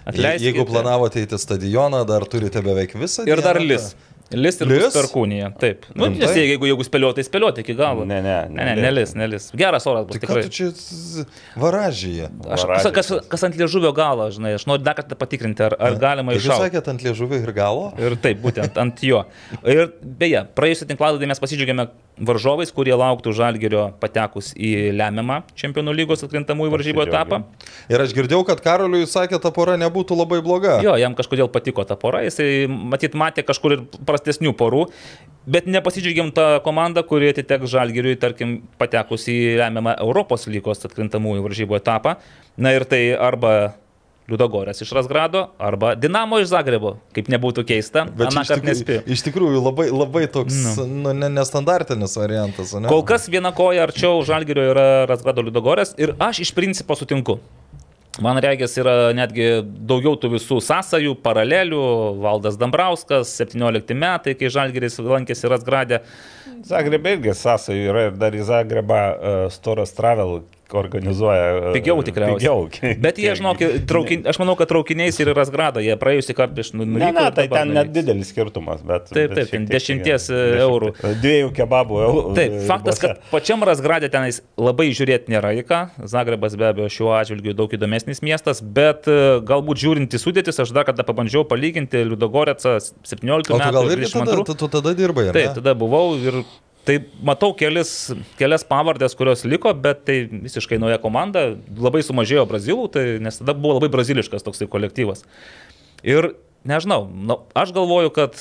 Atleiskite. 0.00 0.46
jeigu 0.46 0.64
planavote 0.66 1.20
į 1.22 1.38
stadioną, 1.38 2.00
dar 2.08 2.24
turite 2.30 2.62
beveik 2.64 2.94
visą. 2.98 3.26
Ir 3.28 3.42
dar 3.44 3.58
dieną, 3.60 3.74
lis. 3.74 3.90
Lis 4.30 4.60
ir 4.62 4.68
Lis? 4.70 4.84
lis? 4.84 4.94
perkūnija. 4.94 5.48
Taip. 5.58 5.86
Nu, 5.98 6.06
nes 6.12 6.34
jeigu, 6.38 6.68
jeigu 6.68 6.84
spėlioti, 6.86 7.18
tai 7.18 7.26
spėlioti 7.26 7.64
iki 7.64 7.74
galo. 7.78 8.04
Ne, 8.06 8.20
ne, 8.22 8.36
ne, 8.52 8.66
ne, 8.68 8.74
nelis, 8.84 9.14
nelis. 9.18 9.48
Geras 9.58 9.86
oras 9.90 10.06
bus 10.06 10.18
Tai 10.18 10.22
tikrai. 10.22 10.44
čia 10.54 10.68
varažyje? 11.58 12.28
Aš, 12.50 12.64
kas, 12.68 12.86
kas, 12.94 13.10
kas 13.32 13.46
ant 13.48 13.58
liežuvio 13.58 13.90
galo, 13.96 14.28
žinai, 14.34 14.54
aš 14.58 14.66
noriu 14.70 14.84
dar 14.86 14.94
kartą 14.98 15.18
patikrinti, 15.18 15.64
ar, 15.66 15.74
ar 15.78 15.98
galima 16.00 16.34
Jūs 16.36 16.46
iššauti. 16.46 16.68
sakėte 16.68 16.92
ant 16.94 17.02
liežuvio 17.06 17.40
ir 17.42 17.52
galo? 17.56 17.90
Ir 18.00 18.14
taip, 18.22 18.38
būtent 18.44 18.78
ant 18.80 19.02
jo. 19.06 19.24
Ir 19.66 19.90
beje, 20.02 20.44
praėjusią 20.58 20.88
tinklalaidį 20.92 21.30
mes 21.30 21.42
pasidžiaugiame 21.42 21.88
varžovais, 22.20 22.68
kurie 22.76 22.92
lauktų 23.00 23.32
žalgerio 23.32 23.86
patekus 24.00 24.50
į 24.52 24.90
lemiamą 24.92 25.38
čempionų 25.56 25.94
lygos 25.96 26.20
atkrintamųjų 26.26 26.74
varžybų 26.74 27.04
etapą. 27.06 27.38
Ir 27.88 28.02
aš 28.04 28.12
girdėjau, 28.16 28.42
kad 28.44 28.60
Karoliui 28.60 29.06
sakė, 29.08 29.38
ta 29.40 29.48
pora 29.56 29.78
nebūtų 29.80 30.18
labai 30.18 30.42
bloga. 30.44 30.74
Jo, 30.84 30.98
jam 31.00 31.16
kažkodėl 31.16 31.48
patiko 31.52 31.86
ta 31.88 31.96
pora, 31.96 32.20
jisai 32.26 32.66
matyt 32.68 33.16
matė 33.16 33.44
kažkur 33.48 33.76
ir 33.78 33.86
prastesnių 34.20 34.54
porų, 34.56 34.86
bet 35.50 35.66
nepasidžiaugiam 35.66 36.30
tą 36.34 36.60
komandą, 36.64 37.02
kuri 37.06 37.32
atiteks 37.32 37.70
žalgeriui, 37.72 38.18
tarkim, 38.20 38.60
patekus 38.78 39.26
į 39.30 39.56
lemiamą 39.60 39.96
Europos 40.04 40.46
lygos 40.46 40.84
atkrintamųjų 40.86 41.46
varžybų 41.48 41.80
etapą. 41.80 42.18
Na 42.60 42.74
ir 42.76 42.84
tai 42.84 43.10
arba 43.16 43.74
Liudogorės 44.30 44.78
iš 44.84 44.92
Razgrado 44.94 45.48
arba 45.58 45.96
Dinamo 45.98 46.38
iš 46.38 46.52
Zagrebo, 46.52 46.98
kaip 47.16 47.26
nebūtų 47.32 47.64
keista, 47.66 48.04
Bet 48.06 48.30
nespėjo. 48.30 49.00
tikrųjų, 49.02 49.16
iš 49.16 49.24
tikrųjų 49.26 49.62
labai, 49.64 49.88
labai 49.90 50.26
toks 50.30 50.60
nu, 50.86 51.10
ne, 51.16 51.30
nestandartinis 51.34 52.14
variantas, 52.20 52.76
ne? 52.78 52.86
Kol 52.92 53.02
kas 53.08 53.26
viena 53.32 53.50
koja 53.56 53.88
arčiau 53.88 54.20
Žalgirio 54.22 54.68
yra 54.70 54.86
Razgrado 55.10 55.42
Liudogorės 55.42 55.96
ir 55.98 56.14
aš 56.22 56.44
iš 56.46 56.54
principo 56.54 56.94
sutinku. 56.94 57.40
Man 58.18 58.40
regis 58.42 58.74
yra 58.80 59.12
netgi 59.14 59.60
daugiau 59.62 60.16
tų 60.18 60.32
visų 60.32 60.58
sąsajų, 60.66 61.14
paralelių. 61.22 61.82
Valdas 62.18 62.58
Dambrauskas, 62.58 63.36
17 63.38 63.94
metai, 63.94 64.34
kai 64.34 64.50
Žalgiris 64.50 64.98
lankėsi 64.98 65.50
Razgradė. 65.50 66.00
Zagrebė 66.66 67.14
irgi 67.16 67.36
sąsajų 67.38 67.84
yra 67.92 68.08
ir 68.08 68.18
dar 68.18 68.34
į 68.34 68.42
Zagrebą 68.48 68.98
uh, 68.98 69.44
Storas 69.54 69.94
Travel 69.94 70.40
organizuoja. 70.78 71.46
Uh, 71.56 71.72
Pigiau 71.74 72.02
tikriausiai. 72.06 72.38
Pigiau. 72.40 72.96
Bet 73.02 73.18
jie, 73.20 73.30
žinok, 73.38 73.62
traukin, 73.90 74.22
aš 74.30 74.38
manau, 74.42 74.54
kad 74.58 74.70
traukiniais 74.70 75.18
ir 75.20 75.30
į 75.32 75.34
Razgradą, 75.38 75.82
jie 75.84 75.96
praėjusį 76.00 76.36
kartą 76.38 76.56
prieš 76.58 76.72
nu, 76.76 76.86
Ne, 76.90 77.10
ne, 77.16 77.26
tai 77.34 77.46
ten 77.50 77.72
net 77.74 77.90
didelis 77.94 78.30
skirtumas, 78.32 78.82
bet. 78.86 79.08
Taip, 79.10 79.32
bet 79.34 79.50
taip, 79.50 79.50
šiek 79.50 79.66
tiek 79.68 79.74
10 79.74 80.02
pigiau. 80.04 80.60
eurų. 80.66 80.92
Dviejų 81.22 81.50
kebabų 81.56 82.00
eurų. 82.06 82.24
Taip, 82.38 82.56
faktas, 82.68 83.00
kad 83.02 83.20
pačiam 83.32 83.64
Razgradė 83.66 84.10
tenais 84.12 84.40
labai 84.60 84.88
žiūrėti 84.96 85.32
nėra 85.34 85.52
į 85.58 85.64
ką. 85.68 85.80
Zagrebas 86.10 86.56
be 86.60 86.68
abejo 86.70 86.88
šiuo 86.92 87.12
atžvilgiu 87.18 87.54
daug 87.56 87.72
įdomesnis 87.76 88.22
miestas, 88.26 88.60
bet 88.62 89.08
e, 89.10 89.18
galbūt 89.46 89.80
žiūrint 89.84 90.16
į 90.16 90.20
sudėtis, 90.22 90.58
aš 90.62 90.72
dar 90.76 90.86
kartą 90.88 91.06
pabandžiau 91.08 91.44
palyginti 91.48 92.02
Liudogorecą 92.10 92.76
17 92.80 93.30
O 93.30 93.42
tu 93.44 93.58
metų. 93.60 93.72
gal 93.76 93.90
ir 93.90 93.98
irgi 93.98 94.12
tada, 94.12 94.36
22. 94.36 94.56
tu, 94.60 94.68
tada 94.76 94.94
dirbai, 94.98 95.28
ar 95.30 95.36
Taip, 95.38 95.54
tada 95.60 95.74
buvau 95.78 96.14
ir 96.20 96.42
tai 96.88 96.96
matau 97.26 97.52
kelis, 97.56 98.10
kelias 98.38 98.64
pavardės, 98.66 99.16
kurios 99.18 99.44
liko, 99.48 99.72
bet 99.76 100.04
tai 100.08 100.22
visiškai 100.30 100.80
nauja 100.80 101.00
komanda, 101.02 101.50
labai 101.76 102.02
sumažėjo 102.06 102.46
brazilų, 102.50 102.88
tai, 102.94 103.04
nes 103.22 103.40
tada 103.42 103.56
buvo 103.56 103.76
labai 103.78 103.90
braziliškas 103.92 104.46
toksai 104.46 104.70
kolektyvas. 104.70 105.24
Ir 106.06 106.32
nežinau, 106.68 107.04
nu, 107.08 107.40
aš 107.58 107.74
galvoju, 107.76 108.12
kad 108.16 108.40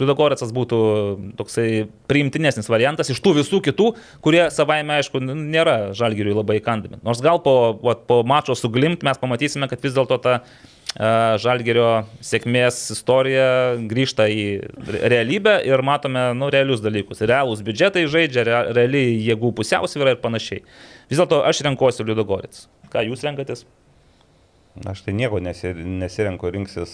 Liudogorecas 0.00 0.48
būtų 0.56 0.78
toksai 1.36 1.84
priimtinesnis 2.08 2.70
variantas 2.72 3.10
iš 3.12 3.20
tų 3.20 3.34
visų 3.40 3.60
kitų, 3.66 3.90
kurie 4.24 4.46
savaime, 4.52 4.96
aišku, 4.96 5.20
nėra 5.20 5.92
žalgiriui 5.96 6.32
labai 6.38 6.56
kandami. 6.64 7.00
Nors 7.04 7.20
gal 7.24 7.42
po, 7.44 7.76
po 8.08 8.22
mačo 8.24 8.56
su 8.56 8.70
Glimt 8.72 9.04
mes 9.04 9.20
pamatysime, 9.20 9.68
kad 9.68 9.84
vis 9.84 9.92
dėlto 9.96 10.16
ta 10.24 10.38
e, 10.40 10.42
žalgerio 10.94 12.04
sėkmės 12.24 12.78
istorija 12.94 13.76
grįžta 13.90 14.26
į 14.26 14.46
re- 14.88 15.02
realybę 15.12 15.52
ir 15.68 15.82
matome 15.86 16.24
nu, 16.34 16.48
realius 16.50 16.82
dalykus. 16.82 17.22
Realūs 17.22 17.62
biudžetai 17.66 18.06
žaidžia, 18.10 18.44
rea- 18.48 18.64
reali 18.74 19.04
jėgų 19.28 19.52
pusiausvyrą 19.60 20.16
ir 20.16 20.22
panašiai. 20.24 20.64
Vis 21.10 21.20
dėlto 21.20 21.44
aš 21.46 21.62
renkuosi 21.68 22.06
Liudogorets. 22.06 22.66
Ką 22.90 23.04
jūs 23.06 23.22
renkatės? 23.26 23.64
Aš 24.86 25.02
tai 25.06 25.12
nieko 25.14 25.40
nesi, 25.42 25.72
nesirenku 25.74 26.50
rinksis, 26.54 26.92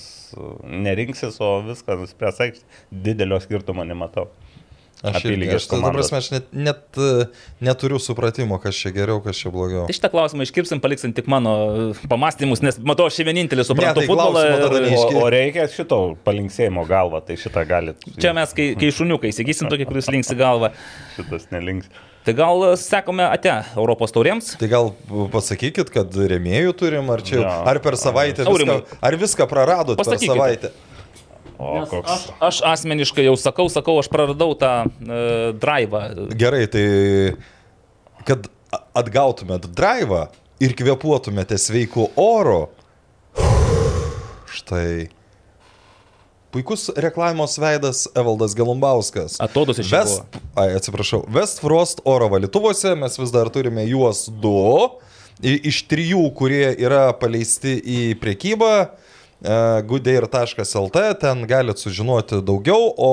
nerinksis, 0.65 1.37
o 1.41 1.61
viską 1.65 1.99
nuspręs. 2.01 2.63
Didelio 2.91 3.41
skirtumo 3.41 3.85
nematau. 3.85 4.29
Aš, 5.07 5.21
irgi, 5.23 5.35
Apylygės 5.37 5.61
aš, 5.63 5.67
ta 5.71 5.93
prasme, 5.95 6.19
aš 6.19 6.29
net, 6.35 6.49
net 6.53 6.99
e, 6.99 7.11
neturiu 7.65 8.01
supratimo, 8.03 8.59
kas 8.63 8.79
čia 8.79 8.91
geriau, 8.97 9.21
kas 9.25 9.39
čia 9.39 9.53
blogiau. 9.55 9.85
Tai 9.87 9.97
šitą 9.97 10.11
klausimą 10.13 10.47
iškirpsim, 10.47 10.81
paliksim 10.83 11.15
tik 11.17 11.29
mano 11.31 11.53
e, 11.69 12.09
pamastymus, 12.11 12.65
nes 12.67 12.81
matau, 12.83 13.07
aš 13.11 13.21
vienintelis 13.27 13.71
suprantu 13.71 14.03
tai 14.03 14.09
futbolą. 14.11 14.43
O, 14.97 15.13
o 15.23 15.31
reikia 15.33 15.69
šito 15.71 16.01
palinksėjimo 16.27 16.87
galvą, 16.91 17.23
tai 17.29 17.39
šitą 17.41 17.65
galit. 17.69 18.03
Čia 18.19 18.35
mes, 18.37 18.53
kai, 18.57 18.73
kai 18.81 18.91
šuniukai 18.95 19.31
įsigysim 19.35 19.71
tokį, 19.73 19.89
kuris 19.93 20.11
links 20.13 20.35
į 20.35 20.41
galvą. 20.43 20.73
Šitas 21.17 21.49
nelinks. 21.55 21.89
Tai 22.27 22.35
gal 22.35 22.65
e, 22.67 22.73
sekome 22.81 23.23
ate 23.23 23.53
Europos 23.79 24.11
taurėms? 24.11 24.57
Tai 24.59 24.67
gal 24.73 24.89
pasakykit, 25.31 25.93
kad 25.95 26.17
remėjų 26.35 26.73
turim, 26.81 27.07
ar 27.15 27.23
čia, 27.23 27.39
Jo. 27.45 27.53
ar 27.71 27.79
per 27.85 27.95
savaitę 28.01 28.43
viską, 28.49 28.81
ar 28.99 29.19
viską 29.21 29.47
praradot 29.47 30.01
per 30.01 30.03
Pasakykite. 30.03 30.35
savaitę. 30.35 30.73
O 31.59 31.73
Nes 31.81 31.89
koks. 31.89 32.11
Aš, 32.11 32.25
aš 32.41 32.63
asmeniškai 32.73 33.25
jau 33.27 33.37
sakau, 33.41 33.69
sakau, 33.73 33.97
aš 34.03 34.11
praradau 34.13 34.53
tą 34.59 34.73
e, 34.85 35.21
drivą. 35.57 36.03
Gerai, 36.37 36.65
tai 36.71 36.87
kad 38.27 38.49
atgautumėt 38.97 39.69
drivą 39.77 40.27
ir 40.63 40.75
kvepuotumėte 40.77 41.59
sveiku 41.61 42.11
oru, 42.21 42.67
štai. 44.57 45.09
Puikus 46.55 46.89
reklamos 46.97 47.59
veidas 47.61 48.07
Evaldas 48.17 48.55
Gelumbauskas. 48.57 49.37
Atodos 49.45 49.81
iš 49.83 49.91
West, 49.93 50.39
ai, 50.57 50.71
atsiprašau, 50.79 51.27
Westfrost 51.29 52.01
oro 52.09 52.31
valytuvose 52.33 52.95
mes 52.97 53.19
vis 53.21 53.35
dar 53.35 53.51
turime 53.53 53.85
juos 53.85 54.25
du. 54.31 54.57
Iš 55.45 55.83
trijų, 55.91 56.23
kurie 56.33 56.71
yra 56.81 57.11
paleisti 57.21 57.75
į 57.77 57.99
priekybą, 58.23 58.71
goodair.lt, 59.87 60.97
ten 61.21 61.47
galite 61.47 61.81
sužinoti 61.81 62.41
daugiau, 62.43 62.95
o 62.97 63.11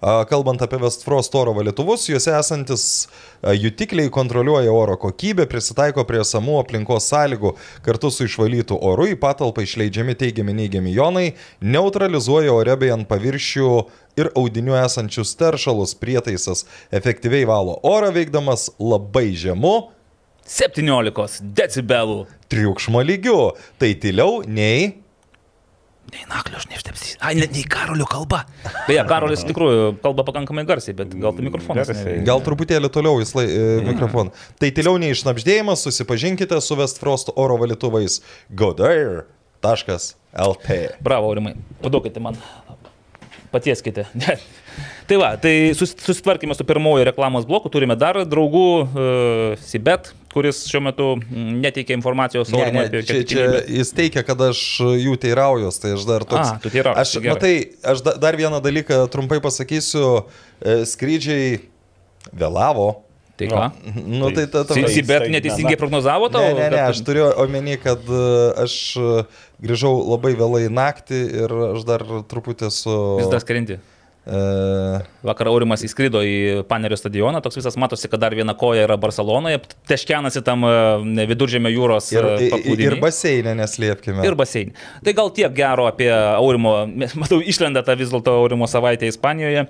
a, 0.00 0.24
kalbant 0.28 0.62
apie 0.62 0.80
Westfrost 0.82 1.34
oro 1.38 1.54
valytuvus, 1.54 2.08
juose 2.10 2.34
esantis 2.34 2.86
a, 3.06 3.54
jutikliai 3.54 4.10
kontroliuoja 4.10 4.72
oro 4.72 4.96
kokybę, 4.98 5.46
prisitaiko 5.46 6.04
prie 6.08 6.24
samų 6.26 6.58
aplinkos 6.64 7.06
sąlygų, 7.12 7.54
kartu 7.86 8.10
su 8.10 8.26
išvalytų 8.26 8.80
oru 8.90 9.06
į 9.12 9.20
patalpą 9.22 9.62
išleidžiami 9.62 10.18
teigiami 10.18 10.56
neigiami 10.64 10.96
jonai, 10.96 11.26
neutralizuoja 11.62 12.52
ore 12.52 12.76
bei 12.82 12.90
ant 12.94 13.06
paviršių 13.08 13.70
ir 14.18 14.32
audinių 14.34 14.78
esančius 14.82 15.36
teršalus 15.38 15.94
prietaisas 16.00 16.64
efektyviai 16.90 17.46
valo 17.46 17.78
orą 17.86 18.10
veikdamas 18.16 18.70
labai 18.80 19.30
žemu 19.36 19.92
17 20.46 21.42
decibelų. 21.42 22.26
triukšmo 22.48 23.02
lygiu. 23.02 23.56
Tai 23.78 23.90
tyliau 23.98 24.44
nei 24.46 25.05
Nei 26.14 26.22
naklio 26.30 26.58
aš 26.60 26.68
neištepsiu. 26.70 27.16
Ai, 27.20 27.32
net 27.38 27.50
nei 27.56 27.64
karolio 27.70 28.06
kalba. 28.08 28.44
Beje, 28.86 29.02
karolis 29.10 29.42
iš 29.42 29.48
tikrųjų 29.50 29.96
kalba 30.04 30.22
pakankamai 30.28 30.62
garsiai, 30.68 30.94
bet 30.96 31.10
gal 31.18 31.34
tai 31.34 31.46
mikrofonas. 31.48 31.88
Garsiai. 31.90 32.20
Gal 32.26 32.42
truputėlį 32.46 32.90
toliau 32.94 33.18
į 33.20 33.26
slai, 33.26 33.46
e, 33.50 33.64
mikrofoną. 33.88 34.30
Tai 34.62 34.70
tyliau 34.76 35.00
nei 35.02 35.10
išnapždėjimas, 35.16 35.82
susipažinkite 35.86 36.60
su 36.62 36.78
Westfrost 36.78 37.32
oro 37.34 37.58
valytuvais 37.58 38.20
godair.lt. 38.54 40.68
Bravo, 41.00 41.32
Aurimai. 41.32 41.56
Paduokite 41.82 42.22
man. 42.22 42.38
Patieskite. 43.50 44.06
Ne. 44.14 44.36
Tai 45.06 45.16
va, 45.22 45.32
tai 45.40 45.72
sus- 45.78 45.94
susitvarkime 46.02 46.54
su 46.54 46.64
pirmoju 46.66 47.04
reklamos 47.08 47.46
bloku. 47.48 47.70
Turime 47.72 47.94
dar 47.96 48.18
draugų 48.28 48.64
uh, 48.82 48.88
Sibet, 49.62 50.10
kuris 50.36 50.58
šiuo 50.68 50.82
metu 50.84 51.06
mm, 51.16 51.54
neteikia 51.64 51.96
informacijos 51.96 52.50
Ne, 52.52 52.66
ne, 52.74 52.82
apie 52.90 53.00
čia, 53.08 53.22
čia 53.24 53.46
jis 53.72 53.92
teikia, 53.96 54.20
kad 54.26 54.42
aš 54.50 54.60
jų 55.00 55.14
teiraujos, 55.22 55.80
tai 55.80 55.94
aš 55.96 56.04
dar 56.08 56.26
toks. 56.28 56.52
A, 56.52 56.60
tu 56.60 56.68
teiraujies, 56.74 57.00
Aš, 57.06 57.14
tai 57.16 57.22
gerai. 57.24 57.34
matai, 57.38 57.54
aš 57.94 58.04
da, 58.04 58.14
dar 58.26 58.36
vieną 58.36 58.60
dalyką 58.64 59.00
trumpai 59.14 59.40
pasakysiu. 59.44 60.04
E, 60.60 60.82
Skrydžiai 60.88 61.56
vėlavo. 62.36 62.88
Tai 63.36 63.48
ką? 63.52 63.64
Nu, 64.08 64.30
tai 64.32 64.46
ta, 64.48 64.62
ta, 64.64 64.72
Si- 64.76 64.80
tai- 64.84 64.92
Sibet 64.94 65.26
tai- 65.26 65.32
neteisingai 65.34 65.76
prognozavo 65.76 66.30
tau? 66.32 66.40
Ne, 66.40 66.54
ne, 66.56 66.68
ne, 66.72 66.78
aš 66.88 67.02
turiu 67.04 67.26
omeny, 67.44 67.74
kad 67.82 68.00
e, 68.08 68.22
aš 68.64 68.76
e, 68.96 69.10
grįžau 69.60 69.92
labai 70.14 70.32
vėlai 70.38 70.62
naktį 70.72 71.18
ir 71.42 71.52
aš 71.74 71.84
dar 71.88 72.04
truputį 72.32 72.70
su... 72.72 72.94
Vis 73.20 73.28
dar 73.32 73.44
skrendi. 73.44 73.76
E, 74.26 74.38
Vakar 75.26 75.46
Aurimas 75.52 75.84
įskrido 75.86 76.18
į 76.26 76.64
Panerio 76.66 76.96
stadioną, 76.98 77.38
toks 77.44 77.60
visas 77.60 77.76
matosi, 77.78 78.08
kad 78.10 78.18
dar 78.24 78.34
viena 78.34 78.56
koja 78.58 78.82
yra 78.82 78.96
Barcelonoje, 78.98 79.60
teškenasi 79.86 80.42
tam 80.46 80.66
e, 80.66 81.26
viduržėmio 81.30 81.70
jūros 81.70 82.10
ir, 82.14 82.26
e, 82.34 82.50
ir, 82.74 82.98
baseinė 83.02 83.54
neslėpkime. 83.60 84.26
Ir 84.26 84.34
baseinį. 84.38 84.74
Tai 85.06 85.16
gal 85.20 85.30
tiek 85.36 85.54
gero 85.54 85.86
apie 85.86 86.10
Aurimo, 86.10 86.74
matau, 87.22 87.38
išlenda 87.38 87.84
ta 87.86 87.94
vis 87.98 88.10
dėlto 88.10 88.34
Aurimo 88.42 88.66
savaitė 88.70 89.12
Ispanijoje. 89.12 89.68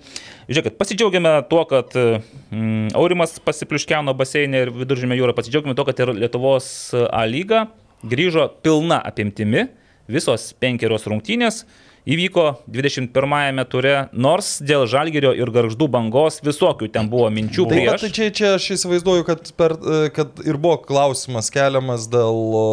Žiūrėkit, 0.49 0.79
pasidžiaugiame 0.81 1.37
tuo, 1.51 1.67
kad 1.69 1.93
mm, 1.93 2.95
Aurimas 2.97 3.37
pasipliuškiano 3.45 4.17
baseinė 4.17 4.65
ir 4.65 4.73
viduržėmio 4.73 5.21
jūra, 5.21 5.37
pasidžiaugiame 5.37 5.77
tuo, 5.77 5.85
kad 5.89 6.01
ir 6.01 6.17
Lietuvos 6.17 6.71
A 6.97 7.27
lyga 7.29 7.67
grįžo 8.07 8.49
pilna 8.65 9.01
apimtimi, 9.05 9.67
visos 10.09 10.53
penkerios 10.61 11.07
rungtynės. 11.11 11.65
Įvyko 12.07 12.43
21-ame 12.71 13.65
ture, 13.67 13.95
nors 14.15 14.61
dėl 14.63 14.85
žalgerio 14.87 15.33
ir 15.35 15.51
garždų 15.51 15.89
bangos 15.91 16.39
visokių 16.47 16.87
ten 16.95 17.09
buvo 17.11 17.27
minčių 17.35 17.65
Tai, 17.67 17.81
va, 17.81 17.97
prieš. 17.97 18.05
tai 18.05 18.11
čia, 18.15 18.29
čia 18.31 18.51
aš 18.61 18.69
įsivaizduoju, 18.77 19.25
kad, 19.27 19.51
per, 19.59 19.75
e, 19.75 20.13
kad 20.15 20.39
ir 20.47 20.61
buvo 20.61 20.79
klausimas 20.87 21.51
keliamas 21.51 22.07
dėl... 22.13 22.39
o, 22.55 22.67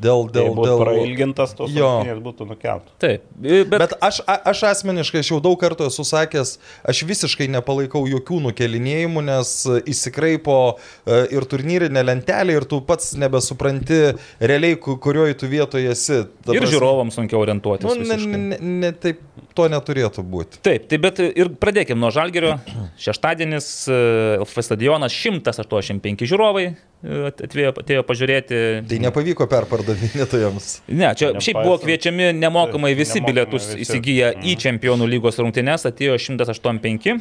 Dėl, 0.00 0.22
Dėl, 0.32 0.32
dėl, 0.32 0.54
būtų 0.56 0.68
dėl... 0.70 0.78
prailgintas 0.80 1.50
tos 1.58 1.72
rungtynės 1.76 2.20
būtų 2.24 2.46
nukeltas. 2.48 2.92
Taip, 3.02 3.24
bet, 3.36 3.68
bet 3.68 3.92
aš, 4.00 4.22
a- 4.24 4.38
aš 4.48 4.62
asmeniškai, 4.70 5.20
aš 5.20 5.30
jau 5.34 5.40
daug 5.44 5.58
kartų 5.60 5.88
esu 5.90 6.06
sakęs, 6.08 6.54
aš 6.88 7.02
visiškai 7.04 7.48
nepalaikau 7.52 8.06
jokių 8.08 8.38
nukelinėjimų, 8.46 9.24
nes 9.26 9.50
įsikraipo 9.92 10.56
e, 11.04 11.18
ir 11.36 11.44
turnyrinė 11.50 12.04
lentelė 12.06 12.56
ir 12.60 12.66
tu 12.70 12.78
pats 12.88 13.10
nebesupranti 13.20 14.00
realiai, 14.40 14.78
ku- 14.80 14.96
kurioj 14.96 15.34
tu 15.42 15.50
vietoje 15.52 15.92
esi. 15.92 16.22
Ta 16.46 16.54
ir 16.56 16.62
prasme- 16.62 16.72
žiūrovams 16.78 17.18
sunkiau 17.20 17.42
orientuotis. 17.44 17.84
Nu, 17.84 18.00
ne, 18.00 18.38
ne, 18.54 18.60
ne, 18.86 18.92
taip, 18.96 19.20
to 19.58 19.68
neturėtų 19.68 20.24
būti. 20.24 20.62
Taip, 20.64 20.88
tai 20.88 20.96
bet 21.02 21.20
ir 21.28 21.52
pradėkime 21.60 22.00
nuo 22.00 22.08
Žalgerio. 22.14 22.56
Šeštadienis, 23.00 23.68
e, 23.92 24.00
LF 24.40 24.56
stadionas 24.64 25.12
185 25.12 26.24
žiūrovai, 26.30 26.70
e, 27.04 27.30
atėjo, 27.30 27.72
atėjo 27.82 28.02
pažiūrėti. 28.06 28.60
Tai 28.88 28.98
nepavyko 29.06 29.46
perpardavinėtojams. 29.48 30.80
Ne, 30.88 31.12
čia 31.14 31.30
Nepaisant- 31.32 31.44
šiaip 31.46 31.62
buvo 31.64 31.78
kviečiami 31.82 32.32
nemokamai 32.36 32.94
visi 32.94 33.20
nemokamai 33.20 33.26
bilietus 33.32 33.74
visi. 33.74 33.84
įsigiję 33.86 34.32
į 34.42 34.52
Mhm. 34.54 34.60
čempionų 34.64 35.08
lygos 35.08 35.38
rungtynes, 35.38 35.84
atėjo 35.88 36.18
185. 36.18 37.20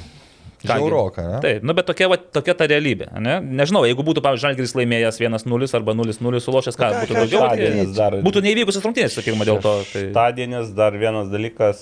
Ką 0.59 0.67
gi? 0.67 0.67
Žiauroka, 0.67 1.23
ne? 1.23 1.39
Taip, 1.39 1.63
nu 1.63 1.73
bet 1.73 1.85
tokia, 1.87 2.09
va, 2.11 2.17
tokia 2.17 2.53
ta 2.53 2.67
realybė. 2.67 3.07
Ne? 3.23 3.39
Nežinau, 3.39 3.85
jeigu 3.87 4.03
būtų, 4.03 4.19
pavyzdžiui, 4.19 4.43
Žalgiris 4.43 4.73
laimėjęs 4.75 5.19
1-0 5.23 5.73
arba 5.73 5.93
0-0 5.95 6.41
sulošęs, 6.43 6.75
ką 6.75 6.89
būtų 6.99 7.15
daugiau. 7.15 7.95
Dar- 7.95 8.11
Tai 8.11 8.21
būtų 8.21 8.41
neįvykusios 8.43 8.83
rungtynės, 8.83 9.15
sakykime, 9.15 9.45
dėl 9.47 9.61
to. 9.63 9.83
Tai, 9.93 10.11
Stadienis 10.11 10.73
dar 10.75 10.91
vienas 10.91 11.29
dalykas 11.31 11.79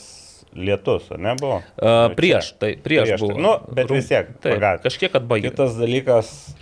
lietus, 0.56 1.10
ar 1.12 1.18
ne 1.18 1.34
buvo? 1.42 1.58
uh, 1.82 2.14
prieš, 2.14 2.54
tai 2.60 2.76
prieš, 2.78 3.10
Prieš, 3.18 3.20
buvo. 3.20 3.34
tai- 3.34 3.42
nu, 3.42 3.74
bet 3.74 3.88
Rung- 3.88 3.96
vis 3.98 4.08
tiek, 4.08 4.28
Taip, 4.42 4.62
kažkiek 4.86 5.12
atbaigė. 5.12 5.50
Kitas 5.50 5.74
dalykas. 5.74 6.54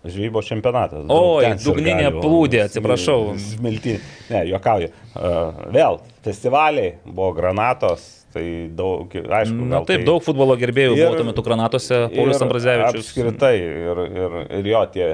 Žvejybos 0.00 0.46
čempionatas. 0.48 1.02
Ten 1.04 1.58
dugninė 1.60 2.06
sirgalių. 2.06 2.20
plūdė, 2.24 2.62
atsiprašau. 2.70 3.18
Smilti. 3.50 3.98
Ne, 4.30 4.46
juokauju. 4.48 4.88
Uh, 5.10 5.66
vėl, 5.74 5.98
festivaliai 6.24 6.94
buvo 7.04 7.34
granatos, 7.36 8.06
tai 8.30 8.44
daug, 8.78 9.10
aišku, 9.10 9.56
Na 9.66 9.80
gal 9.80 9.86
taip, 9.88 10.00
tai... 10.00 10.06
daug 10.06 10.22
futbolo 10.22 10.54
gerbėjų 10.56 10.94
Ir- 10.94 11.00
buvo 11.02 11.18
tuo 11.18 11.24
metu 11.26 11.42
granatose, 11.44 11.98
Paulius 12.14 12.40
Ambrazevičius. 12.46 13.08
Apskritai, 13.10 13.50
ir, 13.58 14.00
ir, 14.22 14.36
ir 14.60 14.68
jo 14.70 14.82
tie 14.94 15.08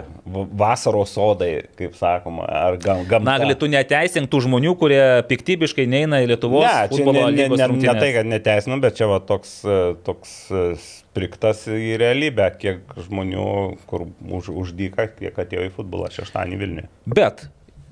vasaros 0.61 1.15
sodai, 1.17 1.51
kaip 1.81 1.97
sakoma, 1.97 2.45
ar 2.47 2.77
gam, 2.83 3.01
gamta. 3.09 3.25
Na, 3.27 3.39
gali 3.43 3.57
tu 3.59 3.71
neteisink 3.73 4.29
tų 4.31 4.43
žmonių, 4.47 4.77
kurie 4.79 5.01
piktybiškai 5.33 5.89
neina 5.89 6.21
į 6.23 6.29
Lietuvos 6.35 6.63
Ne, 6.69 6.77
futbolo 6.93 7.25
ne, 7.25 7.33
ne, 7.33 7.41
lygos 7.41 7.57
ne, 7.57 7.65
ne 7.65 7.71
rungtynes. 7.73 8.03
tai, 8.05 8.13
kad 8.21 8.31
neteisinu, 8.37 8.79
bet 8.85 9.01
čia 9.01 9.09
va 9.11 9.19
toks, 9.33 9.57
e, 9.65 9.81
toks 10.07 10.37
spriktas 11.17 11.65
į 11.73 11.97
realybę, 12.01 12.51
kiek 12.61 12.97
žmonių, 13.09 13.47
kur 13.89 14.05
už, 14.37 14.51
uždyka, 14.53 15.09
kiek 15.17 15.37
atėjo 15.41 15.65
į 15.71 15.75
futbolą 15.79 16.11
šeštąjį 16.13 16.59
Vilniuje. 16.61 16.89
Bet 17.09 17.47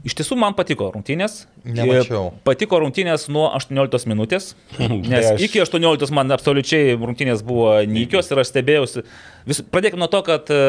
iš 0.04 0.12
tiesų 0.18 0.36
man 0.36 0.52
patiko 0.52 0.90
rungtynės. 0.92 1.46
Nemačiau. 1.64 2.34
Patiko 2.44 2.82
rungtynės 2.82 3.24
nuo 3.32 3.46
18 3.56 4.04
minutės, 4.12 4.50
nes 5.08 5.30
aš- 5.32 5.46
iki 5.48 5.62
18 5.64 6.12
man 6.12 6.34
absoliučiai 6.36 6.92
rungtynės 7.00 7.40
buvo 7.46 7.78
nykios 7.88 8.28
ir 8.34 8.42
aš 8.44 8.52
stebėjausi. 8.52 9.06
Vis, 9.48 9.62
pradėkime 9.72 10.04
nuo 10.04 10.10
to, 10.12 10.20
kad 10.28 10.52
e, 10.52 10.60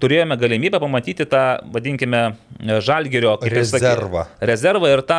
turėjome 0.00 0.36
galimybę 0.38 0.78
pamatyti 0.82 1.24
tą, 1.26 1.42
vadinkime, 1.72 2.34
žalgerio 2.84 3.36
ir 3.44 3.52
sakė- 3.64 3.80
Rezervą. 3.80 4.22
rezervą 4.40 4.88
ir 4.92 5.02
tą 5.08 5.18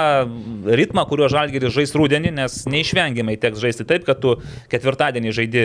ritmą, 0.79 1.05
kuriuo 1.09 1.29
žalgeris 1.29 1.73
žais 1.73 1.93
rūdienį, 1.97 2.31
nes 2.33 2.65
neišvengiamai 2.65 3.37
teks 3.41 3.59
žaisti 3.61 3.85
taip, 3.89 4.05
kad 4.05 4.19
tu 4.21 4.35
ketvirtadienį 4.69 5.33
žaidi 5.33 5.63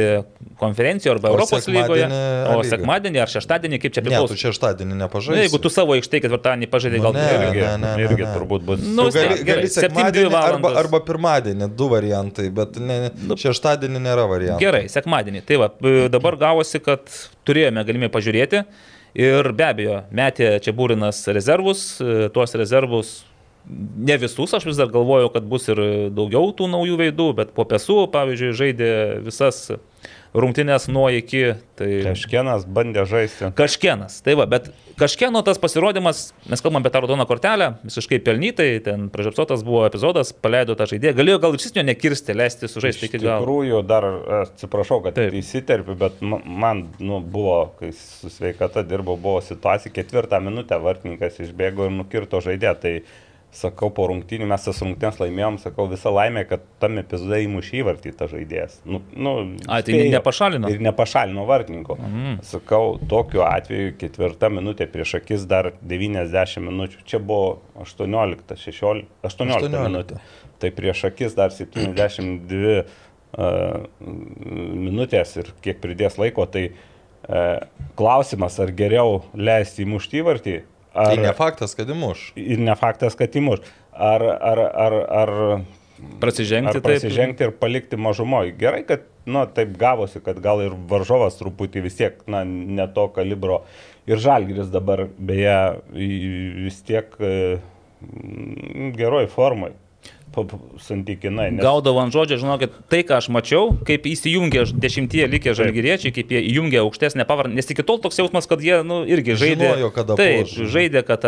konferencijoje 0.61 1.17
arba 1.17 1.29
O 1.29 1.33
Europos 1.37 1.67
lygoje, 1.69 2.07
o 2.07 2.61
lyga. 2.61 2.71
sekmadienį 2.73 3.23
ar 3.23 3.29
šeštadienį, 3.29 3.81
kaip 3.83 3.93
čia 3.93 4.03
Ne, 4.03 4.11
priklauso. 4.11 4.33
tu 4.35 4.41
šeštadienį 4.47 4.95
Na, 4.97 5.07
nepažaisi. 5.07 5.41
jeigu 5.49 5.61
tu 5.63 5.69
savo 5.69 5.93
aikštėje 5.97 6.23
ketvirtadienį 6.27 6.67
pažaidai, 6.73 6.99
Nu, 7.01 7.05
gal 7.05 7.13
ne, 7.13 7.27
irgi. 7.33 7.61
ne, 7.61 7.77
ne, 7.77 7.97
ne, 7.97 8.03
Irgi 8.05 8.25
ne. 8.25 8.33
turbūt 8.37 8.63
bus. 8.65 8.81
Nu, 8.81 9.11
Tu 9.11 9.19
gali, 9.19 9.29
tiek, 9.29 9.37
gali 9.37 9.45
gerai, 9.45 9.69
7-2 9.69 9.83
sekmadienį 9.89 10.27
arba, 10.27 10.41
valandos. 10.41 10.77
arba 10.85 11.01
pirmadienį, 11.01 11.77
du 11.77 11.89
variantai, 11.89 12.49
bet 12.55 12.77
ne, 12.77 13.11
Nu. 13.27 13.35
šeštadienį 13.37 13.99
nėra 14.09 14.25
variantų. 14.29 14.61
Gerai, 14.61 14.85
sekmadienį. 14.89 15.45
Tai 15.47 15.57
va, 15.57 15.69
dabar 16.09 16.37
gavosi, 16.37 16.81
kad 16.83 17.01
turėjome 17.47 17.85
galimybę 17.85 18.11
pažiūrėti 18.13 18.65
ir 19.19 19.53
be 19.57 19.69
abejo, 19.69 20.01
metė 20.15 20.55
čia 20.65 20.75
būrinas 20.77 21.23
rezervus, 21.35 21.85
e, 22.01 22.29
tuos 22.35 22.57
rezervus. 22.59 23.13
Ne 23.63 24.17
visus, 24.19 24.51
aš 24.57 24.65
vis 24.67 24.79
dar 24.81 24.91
galvojau, 24.91 25.29
kad 25.31 25.45
bus 25.47 25.69
ir 25.71 25.79
daugiau 26.11 26.51
tų 26.57 26.67
naujų 26.73 26.97
veidų, 26.99 27.29
bet 27.39 27.53
po 27.55 27.63
pesų, 27.69 28.09
pavyzdžiui, 28.11 28.57
žaidė 28.59 28.93
visas 29.23 29.69
rungtynės 30.35 30.89
nuo 30.93 31.09
iki. 31.12 31.43
Tai... 31.76 31.89
Kažkienas 32.07 32.64
bandė 32.68 33.05
žaisti. 33.09 33.51
Kažkienas, 33.57 34.20
tai 34.24 34.35
va, 34.39 34.47
bet 34.49 34.70
kažkieno 35.01 35.43
tas 35.45 35.61
pasirodymas, 35.61 36.22
mes 36.51 36.62
kalbam 36.64 36.83
apie 36.83 36.93
tą 36.95 37.03
raudoną 37.05 37.26
kortelę, 37.28 37.72
visiškai 37.85 38.20
pelnytai, 38.24 38.68
ten 38.85 39.09
pražiopsotas 39.12 39.64
buvo 39.66 39.85
epizodas, 39.89 40.33
paleido 40.33 40.76
tą 40.78 40.87
žaidėją, 40.91 41.16
galėjo 41.18 41.41
gal 41.43 41.57
ir 41.59 41.66
jo 41.78 41.85
nekirsti, 41.89 42.37
leisti 42.39 42.70
sužaisti 42.70 43.09
Iš 43.09 43.11
iki 43.11 43.22
galo. 43.24 43.43
tikrųjų, 43.43 43.83
dar 43.89 44.09
atsiprašau, 44.43 45.03
kad 45.07 45.18
Taip. 45.18 45.37
įsiterpiu, 45.41 45.97
bet 46.01 46.22
ma- 46.24 46.43
man 46.45 46.87
nu, 47.01 47.20
buvo, 47.20 47.59
kai 47.80 47.93
su 47.97 48.30
sveikata 48.33 48.85
dirbau, 48.87 49.18
buvo 49.20 49.43
situacija, 49.45 49.93
ketvirtą 49.93 50.41
minutę 50.45 50.78
vartininkas 50.80 51.41
išbėgo 51.43 51.89
ir 51.89 51.97
nukirto 51.99 52.41
žaidėją. 52.45 52.78
Tai 52.83 52.95
sakau, 53.53 53.90
po 53.92 54.07
rungtynių 54.09 54.46
mes 54.48 54.64
tas 54.64 54.78
rungtynės 54.80 55.18
laimėjom, 55.20 55.59
sakau, 55.61 55.84
visa 55.90 56.11
laimė, 56.12 56.44
kad 56.48 56.64
tam 56.80 56.96
epizode 57.03 57.42
įmušė 57.44 57.82
įvartį 57.82 58.12
tą 58.16 58.28
žaidėjas. 58.30 58.78
Nu, 58.88 59.03
nu, 59.12 59.34
A, 59.66 59.82
tai 59.84 59.98
spėjo. 59.98 60.12
nepašalino? 60.14 60.70
Ir 60.72 60.80
nepašalino 60.86 61.44
vartininko. 61.48 61.98
Mm. 62.00 62.38
Sakau, 62.48 62.96
tokiu 63.11 63.44
atveju 63.44 63.92
ketvirta 64.00 64.48
minutė 64.53 64.88
prieš 64.92 65.18
akis 65.20 65.44
dar 65.50 65.72
90 65.84 66.64
minučių. 66.64 67.05
Čia 67.12 67.20
buvo 67.20 67.61
18, 67.84 68.57
16, 68.57 69.05
18, 69.20 69.28
18. 69.28 69.68
18. 69.68 69.84
minutė. 69.90 70.22
Tai 70.62 70.72
prieš 70.78 71.05
akis 71.11 71.36
dar 71.36 71.53
72 71.53 72.80
uh, 72.80 73.84
minutės 74.88 75.36
ir 75.42 75.53
kiek 75.64 75.84
pridės 75.84 76.16
laiko, 76.22 76.48
tai 76.48 76.70
uh, 76.72 77.61
klausimas, 78.00 78.57
ar 78.64 78.72
geriau 78.80 79.20
leisti 79.36 79.84
įmušti 79.84 80.22
įvartį, 80.24 80.61
ar, 80.95 81.12
Tai 81.12 81.20
ne 81.22 81.32
faktas, 81.36 81.76
kad 81.78 81.88
įmuš. 81.93 82.32
ir 82.36 82.61
ne 82.61 82.74
faktas, 82.78 83.16
kad 83.18 83.32
įmuš, 83.38 83.64
ar, 83.93 84.22
ar, 84.22 84.66
ar, 84.86 84.99
ar 85.22 85.34
Prasižengti, 86.20 86.80
Ar 86.80 86.82
prasižengti 86.82 87.45
ir 87.47 87.53
palikti 87.55 87.97
mažumoje. 88.01 88.57
Gerai, 88.59 88.80
kad, 88.86 89.05
na, 89.26 89.45
taip 89.47 89.76
gavosi, 89.78 90.18
kad 90.24 90.40
gal 90.43 90.59
ir 90.64 90.74
varžovas 90.90 91.36
truputį 91.38 91.82
vis 91.84 91.95
tiek, 91.95 92.16
na, 92.26 92.43
ne 92.43 92.88
to 92.90 93.05
kalibro. 93.14 93.61
Ir 94.11 94.18
Žalgiris 94.18 94.72
dabar, 94.72 95.05
beje, 95.14 95.55
vis 95.95 96.80
tiek 96.88 97.14
e, 97.22 97.61
geroj 98.99 99.28
formai. 99.30 99.70
Santykinai. 100.80 101.51
nes- 101.53 101.62
Gaudavo 101.62 102.01
ant 102.01 102.12
žodžio, 102.12 102.39
žinokit, 102.41 102.70
tai, 102.89 103.03
ką 103.05 103.18
aš 103.20 103.28
mačiau, 103.28 103.76
kaip 103.87 104.07
įsijungė 104.09 104.64
dešimtie 104.80 105.26
likę 105.28 105.53
žalgyriečiai, 105.55 106.12
kaip 106.12 106.33
jie 106.33 106.41
įjungė 106.53 106.80
aukštesnę 106.83 107.26
pavarą, 107.28 107.53
nes 107.53 107.68
iki 107.70 107.83
tol 107.85 107.99
toks 108.01 108.16
jausmas, 108.18 108.49
kad 108.49 108.61
jie, 108.64 108.83
nu, 108.83 109.03
irgi 109.05 109.37
žaidė. 109.37 109.68
Žinojo, 109.76 109.93
kada 109.93 110.16
Taip, 110.16 110.47
puoš. 110.49 110.72
žaidė, 110.72 111.03
kad 111.07 111.22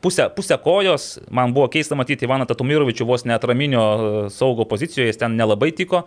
pusę, 0.00 0.28
pusę 0.34 0.58
kojos, 0.58 1.18
man 1.30 1.52
buvo 1.52 1.68
keista 1.68 1.94
matyti 1.94 2.24
Ivaną 2.26 2.46
Tatumirovičių 2.48 3.04
vos 3.06 3.24
netraminio 3.28 3.84
e, 4.26 4.30
saugo 4.30 4.64
pozicijoje, 4.64 5.08
jis 5.12 5.20
ten 5.20 5.36
nelabai 5.36 5.70
tiko, 5.72 6.04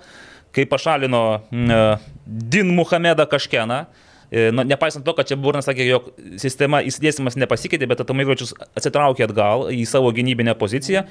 kai 0.52 0.66
pašalino 0.66 1.42
e, 1.52 1.98
Din 2.26 2.74
Muhamedą 2.76 3.26
Kažkeną. 3.30 3.86
E, 4.32 4.48
Nu, 4.56 4.64
nepaisant 4.64 5.04
to, 5.04 5.12
kad 5.14 5.28
čia 5.28 5.36
Burnas 5.36 5.66
sakė, 5.68 5.84
jog 5.90 6.06
sistema 6.40 6.80
įsidėsimas 6.88 7.36
nepasikeitė, 7.36 7.84
bet 7.92 8.00
Atomirovičius 8.00 8.54
atsitraukė 8.80 9.26
atgal 9.28 9.66
į 9.76 9.84
savo 9.90 10.12
gynybinę 10.16 10.54
poziciją 10.56 11.02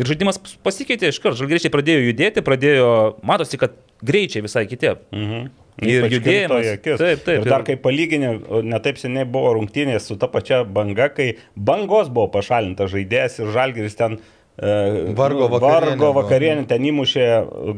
ir 0.00 0.08
žaidimas 0.08 0.40
pasikeitė 0.64 1.10
iškart. 1.12 1.36
Žalgriečiai 1.36 1.72
pradėjo 1.74 2.06
judėti, 2.08 2.40
pradėjo, 2.46 2.86
matosi, 3.28 3.60
kad 3.60 3.74
greičiai 4.00 4.46
visai 4.46 4.64
kiti. 4.70 4.94
Mhm. 5.12 5.50
Ir 5.80 6.04
judėjimas. 6.12 6.66
Taip, 6.84 7.22
taip, 7.24 7.28
Ir 7.40 7.46
dar 7.48 7.62
ir- 7.62 7.66
kai 7.70 7.76
palyginė, 7.80 8.30
netaip 8.68 8.98
seniai 9.00 9.24
buvo 9.24 9.54
rungtynės 9.56 10.08
su 10.10 10.16
ta 10.20 10.26
pačia 10.28 10.62
banga, 10.64 11.06
kai 11.08 11.36
bangos 11.56 12.08
buvo 12.12 12.28
pašalintas 12.34 12.90
žaidėjas 12.92 13.38
ir 13.40 13.52
žalgeris 13.54 13.96
ten 13.96 14.18
e, 14.60 15.12
Vargo 15.16 15.48
vakarienė 15.48 15.96
vargo 15.96 16.10
vakarienė 16.18 16.66
ten 16.68 16.84
įmušė 16.90 17.28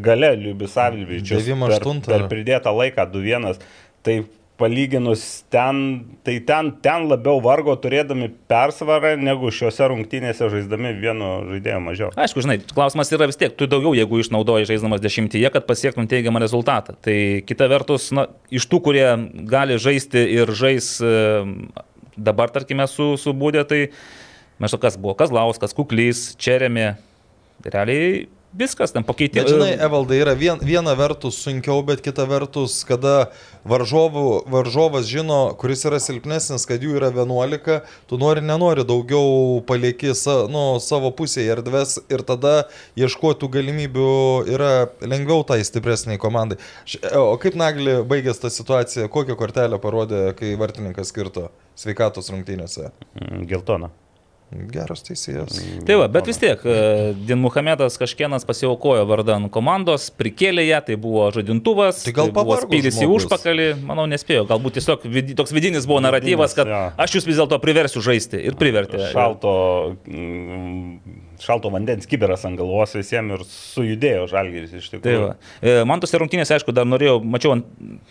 gale 0.02 0.32
Liubisavlvičius. 0.40 1.42
Devym 1.44 1.62
per, 1.66 1.76
aštuntą. 1.76 2.10
per 2.10 2.26
pridėtą 2.32 2.72
laiką 2.74 3.06
2-1. 3.12 3.60
Tai 4.02 4.16
palyginus 4.62 5.42
ten, 5.50 6.04
tai 6.22 6.38
ten, 6.46 6.70
ten 6.84 7.08
labiau 7.10 7.40
vargo 7.42 7.74
turėdami 7.82 8.28
persvarą, 8.50 9.16
negu 9.18 9.50
šiuose 9.50 9.88
rungtynėse 9.90 10.46
žaisdami 10.52 10.94
vienu 11.02 11.30
žaidėju 11.50 11.80
mažiau. 11.82 12.10
Aišku, 12.14 12.44
žinai, 12.46 12.60
klausimas 12.70 13.10
yra 13.14 13.26
vis 13.30 13.40
tiek, 13.40 13.54
tu 13.58 13.66
daugiau 13.70 13.96
jėgų 13.98 14.22
išnaudoji 14.22 14.68
žaisdamas 14.70 15.02
dešimtyje, 15.02 15.50
kad 15.54 15.66
pasiektum 15.66 16.06
teigiamą 16.10 16.42
rezultatą. 16.44 16.94
Tai 17.02 17.16
kita 17.48 17.66
vertus, 17.72 18.10
na, 18.14 18.28
iš 18.54 18.68
tų, 18.70 18.82
kurie 18.86 19.08
gali 19.50 19.80
žaisti 19.82 20.22
ir 20.38 20.52
žais 20.54 20.94
e, 21.02 21.16
dabar, 22.16 22.52
tarkime, 22.54 22.86
su, 22.90 23.14
su 23.18 23.34
būdė, 23.34 23.66
tai 23.66 23.80
mes 24.62 24.70
to 24.70 24.78
kas 24.78 25.00
buvo, 25.00 25.16
Kazlauskas, 25.18 25.74
Kuklys, 25.74 26.30
Čeremi, 26.38 26.92
realiai 27.66 28.28
viskas, 28.56 28.92
ten 28.92 29.04
pakeitė. 29.06 29.40
Bet 29.40 29.48
žinai, 29.52 29.70
Evaldai 29.80 30.18
yra 30.22 30.34
vien, 30.38 30.58
viena 30.62 30.92
vertus 30.98 31.38
sunkiau, 31.44 31.80
bet 31.86 32.02
kita 32.04 32.26
vertus, 32.28 32.80
kada 32.88 33.30
varžovų, 33.68 34.24
varžovas 34.50 35.06
žino, 35.10 35.38
kuris 35.60 35.84
yra 35.88 36.00
silpnesnis, 36.02 36.66
kad 36.68 36.82
jų 36.82 36.96
yra 36.98 37.10
11, 37.14 37.80
tu 38.10 38.18
nori, 38.20 38.42
nenori 38.44 38.84
daugiau 38.88 39.60
palieki 39.68 40.12
sa, 40.18 40.42
nu, 40.50 40.64
savo 40.82 41.12
pusėje 41.14 41.54
erdves 41.56 41.96
ir 42.12 42.24
tada 42.26 42.66
ieškoti 42.98 43.48
galimybių 43.54 44.08
yra 44.52 44.72
lengviau 45.00 45.44
tai 45.46 45.60
stipresniai 45.64 46.18
komandai. 46.22 46.58
Š- 46.86 47.00
O 47.22 47.36
kaip 47.40 47.54
Nagli 47.58 47.98
baigės 48.08 48.40
tą 48.42 48.50
situaciją, 48.52 49.08
kokią 49.12 49.36
kortelę 49.38 49.78
parodė, 49.82 50.24
kai 50.36 50.54
vartininkas 50.60 51.08
skirto 51.12 51.48
sveikatos 51.78 52.28
rungtynėse? 52.34 52.90
Mm, 53.20 53.46
Geltona. 53.50 53.90
Geras 54.72 55.00
teisėjas. 55.06 55.56
Tai 55.88 55.96
va, 56.02 56.06
bet 56.12 56.26
vis 56.28 56.38
tiek, 56.40 56.60
e, 56.68 57.14
Din 57.28 57.40
Muhamedas 57.40 57.96
kažkienas 58.00 58.44
pasiaukojo 58.48 59.06
vardan 59.08 59.48
komandos, 59.52 60.10
prikėlė 60.18 60.66
ją, 60.68 60.80
tai 60.90 60.96
buvo 61.00 61.24
žadintuvas, 61.32 62.02
Tai 62.04 62.12
gal 62.18 62.30
buvo 62.34 62.52
pavargo 62.52 62.68
spydis 62.68 63.00
į 63.00 63.08
užpakalį, 63.14 63.68
manau, 63.88 64.04
nespėjo, 64.10 64.44
galbūt 64.50 64.76
tiesiog 64.78 65.06
vidi, 65.08 65.36
toks 65.38 65.54
vidinis 65.56 65.88
buvo 65.88 66.02
naratyvas, 66.04 66.52
kad 66.58 66.68
jo. 66.68 66.82
aš 67.00 67.16
jūs 67.18 67.28
vis 67.30 67.40
dėlto 67.40 67.58
priversiu 67.64 68.04
žaisti 68.04 68.42
ir 68.44 68.58
privertė. 68.60 69.00
Šalto, 69.14 69.54
mm, 70.06 71.18
šalto 71.42 71.72
vandens 71.74 72.06
kiberas 72.06 72.44
ant 72.46 72.60
galvos 72.60 72.92
visiems 72.94 73.34
ir 73.38 73.44
sujudėjo 73.48 74.28
žalgeris 74.30 74.76
iš 74.78 74.90
Tai 74.92 74.98
tikrųjų. 75.00 75.24
va. 75.26 75.36
E, 75.64 75.76
Man 75.88 76.02
tose 76.04 76.20
rungtynėse, 76.20 76.54
aišku, 76.58 76.74
dar 76.76 76.86
norėjau, 76.86 77.16
mačiau, 77.24 77.56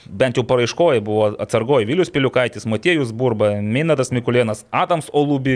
bent 0.10 0.40
jau 0.42 0.44
paraiškoje 0.48 1.04
buvo 1.06 1.30
atsargoji 1.40 1.88
Vilius 1.88 2.12
Piliukaitis, 2.12 2.66
Matėjus 2.68 3.14
Burba, 3.16 3.54
Minadas 3.62 4.12
Mikulėnas, 4.12 4.66
Adams 4.76 5.08
Olubi, 5.16 5.56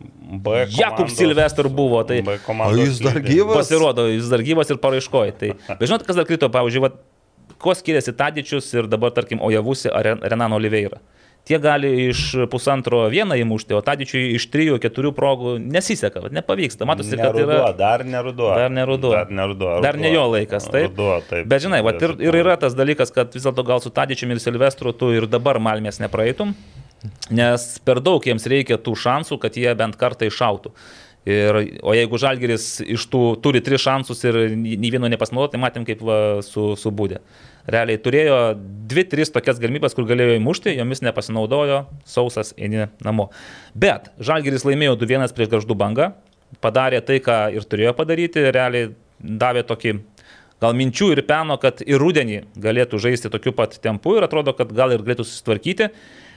B 0.00 0.66
Jakub 0.72 1.10
Silvestr 1.12 1.68
buvo. 1.68 2.02
Tai 2.08 2.20
O 2.22 2.74
jis 2.78 3.00
dar 3.04 3.20
gyvas? 3.20 3.62
Pasirodo, 3.62 4.06
jis 4.08 4.28
dar 4.32 4.42
gyvas 4.46 4.70
ir 4.72 4.78
paraiškoja. 4.82 5.36
Tai, 5.36 5.54
bet 5.78 5.86
žinot, 5.90 6.04
kas 6.06 6.18
dar 6.18 6.28
krito, 6.28 6.48
pavyzdžiui, 6.52 6.84
vat, 6.86 7.00
kuo 7.60 7.74
skiriasi 7.76 8.14
Tadičius 8.16 8.70
ir 8.78 8.88
dabar, 8.90 9.12
tarkim, 9.16 9.42
Ojavusi 9.44 9.90
ar 9.92 10.06
Ren- 10.06 10.22
Renano 10.22 10.56
Oliveira. 10.60 11.02
Tie 11.48 11.56
gali 11.56 11.88
iš 12.10 12.34
pusantro 12.52 12.98
vieną 13.10 13.34
įmušti, 13.40 13.72
o 13.72 13.80
Tadičiui 13.84 14.34
iš 14.36 14.44
trijų, 14.52 14.76
keturių 14.82 15.10
progų 15.16 15.54
nesiseka, 15.58 16.20
vat, 16.20 16.34
nepavyksta. 16.36 16.84
Matosi, 16.88 17.16
kad 17.16 17.32
Neruduo, 17.32 17.54
yra... 17.56 17.70
Dar 17.78 18.04
neruduo. 18.04 18.50
Dar 18.60 18.74
neruduo. 18.76 19.12
Dar 19.16 19.32
neruduo. 19.32 19.70
Dar 19.82 19.96
ne 19.98 20.12
jo 20.12 20.26
laikas, 20.34 20.68
taip. 20.68 20.90
Ruduo, 20.92 21.16
taip. 21.30 21.48
Bet 21.48 21.64
žinai, 21.64 21.80
vat, 21.86 21.96
ir, 22.04 22.12
ir 22.28 22.38
yra 22.42 22.58
tas 22.60 22.76
dalykas, 22.76 23.12
kad 23.16 23.32
vis 23.34 23.48
dėlto 23.48 23.64
gal 23.66 23.80
su 23.80 23.90
Tadičiumi 23.96 24.36
ir 24.36 24.42
Silvestru 24.44 24.92
tu 24.92 25.08
ir 25.16 25.26
dabar 25.32 25.58
Malmės 25.64 25.98
nepraeitum, 26.04 26.52
nes 27.32 27.68
per 27.84 28.00
daug 28.04 28.24
jiems 28.24 28.46
reikia 28.50 28.80
tų 28.80 28.96
šansų, 28.98 29.38
kad 29.42 29.56
jie 29.56 29.72
bent 29.78 29.96
kartą 30.00 30.28
iššautų. 30.28 30.74
Ir, 31.28 31.56
o 31.84 31.92
jeigu 31.92 32.16
Žalgeris 32.16 32.78
iš 32.80 33.02
tų 33.12 33.20
turi 33.44 33.60
tris 33.60 33.82
šansus 33.84 34.22
ir 34.24 34.38
nei 34.56 34.88
vieno 34.88 35.08
nepasinaudojo, 35.12 35.50
tai 35.52 35.60
matėm 35.60 35.84
kaip 35.84 36.00
va, 36.00 36.16
su, 36.44 36.70
su 36.80 36.92
Būdė. 36.96 37.18
Realiai 37.70 38.00
turėjo 38.00 38.38
dvi, 38.88 39.04
tris 39.04 39.28
tokias 39.34 39.60
galimybės, 39.60 39.92
kur 39.96 40.08
galėjo 40.08 40.38
įmušti, 40.38 40.72
jomis 40.78 41.04
nepasinaudojo, 41.04 41.82
sausas 42.08 42.54
eini 42.56 42.88
namo. 43.04 43.28
Bet 43.76 44.08
Žalgeris 44.16 44.64
laimėjo 44.64 44.96
2-1 45.02 45.36
prieš 45.36 45.52
garždų 45.52 45.76
bangą, 45.82 46.08
padarė 46.64 47.02
tai, 47.04 47.20
ką 47.20 47.42
ir 47.52 47.68
turėjo 47.68 47.92
padaryti, 48.00 48.48
realiai 48.48 48.94
davė 49.20 49.66
tokį 49.68 49.98
gal 50.60 50.76
minčių 50.76 51.12
ir 51.14 51.22
peno, 51.28 51.56
kad 51.60 51.84
ir 51.84 52.00
rudenį 52.00 52.42
galėtų 52.60 53.00
žaisti 53.00 53.30
tokiu 53.32 53.52
pat 53.56 53.76
tempu 53.84 54.16
ir 54.16 54.24
atrodo, 54.24 54.56
kad 54.56 54.72
gal 54.76 54.96
ir 54.96 55.04
galėtų 55.04 55.28
susitvarkyti. 55.28 55.92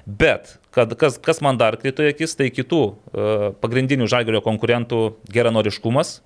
Bet 0.05 0.57
kad, 0.75 0.93
kas, 0.99 1.17
kas 1.21 1.39
man 1.45 1.59
dar 1.59 1.77
krito 1.79 2.03
į 2.03 2.11
akis, 2.11 2.35
tai 2.39 2.49
kitų 2.53 2.83
uh, 2.83 3.49
pagrindinių 3.63 4.09
žalgerio 4.11 4.41
konkurentų 4.43 5.03
geranoriškumas, 5.31 6.17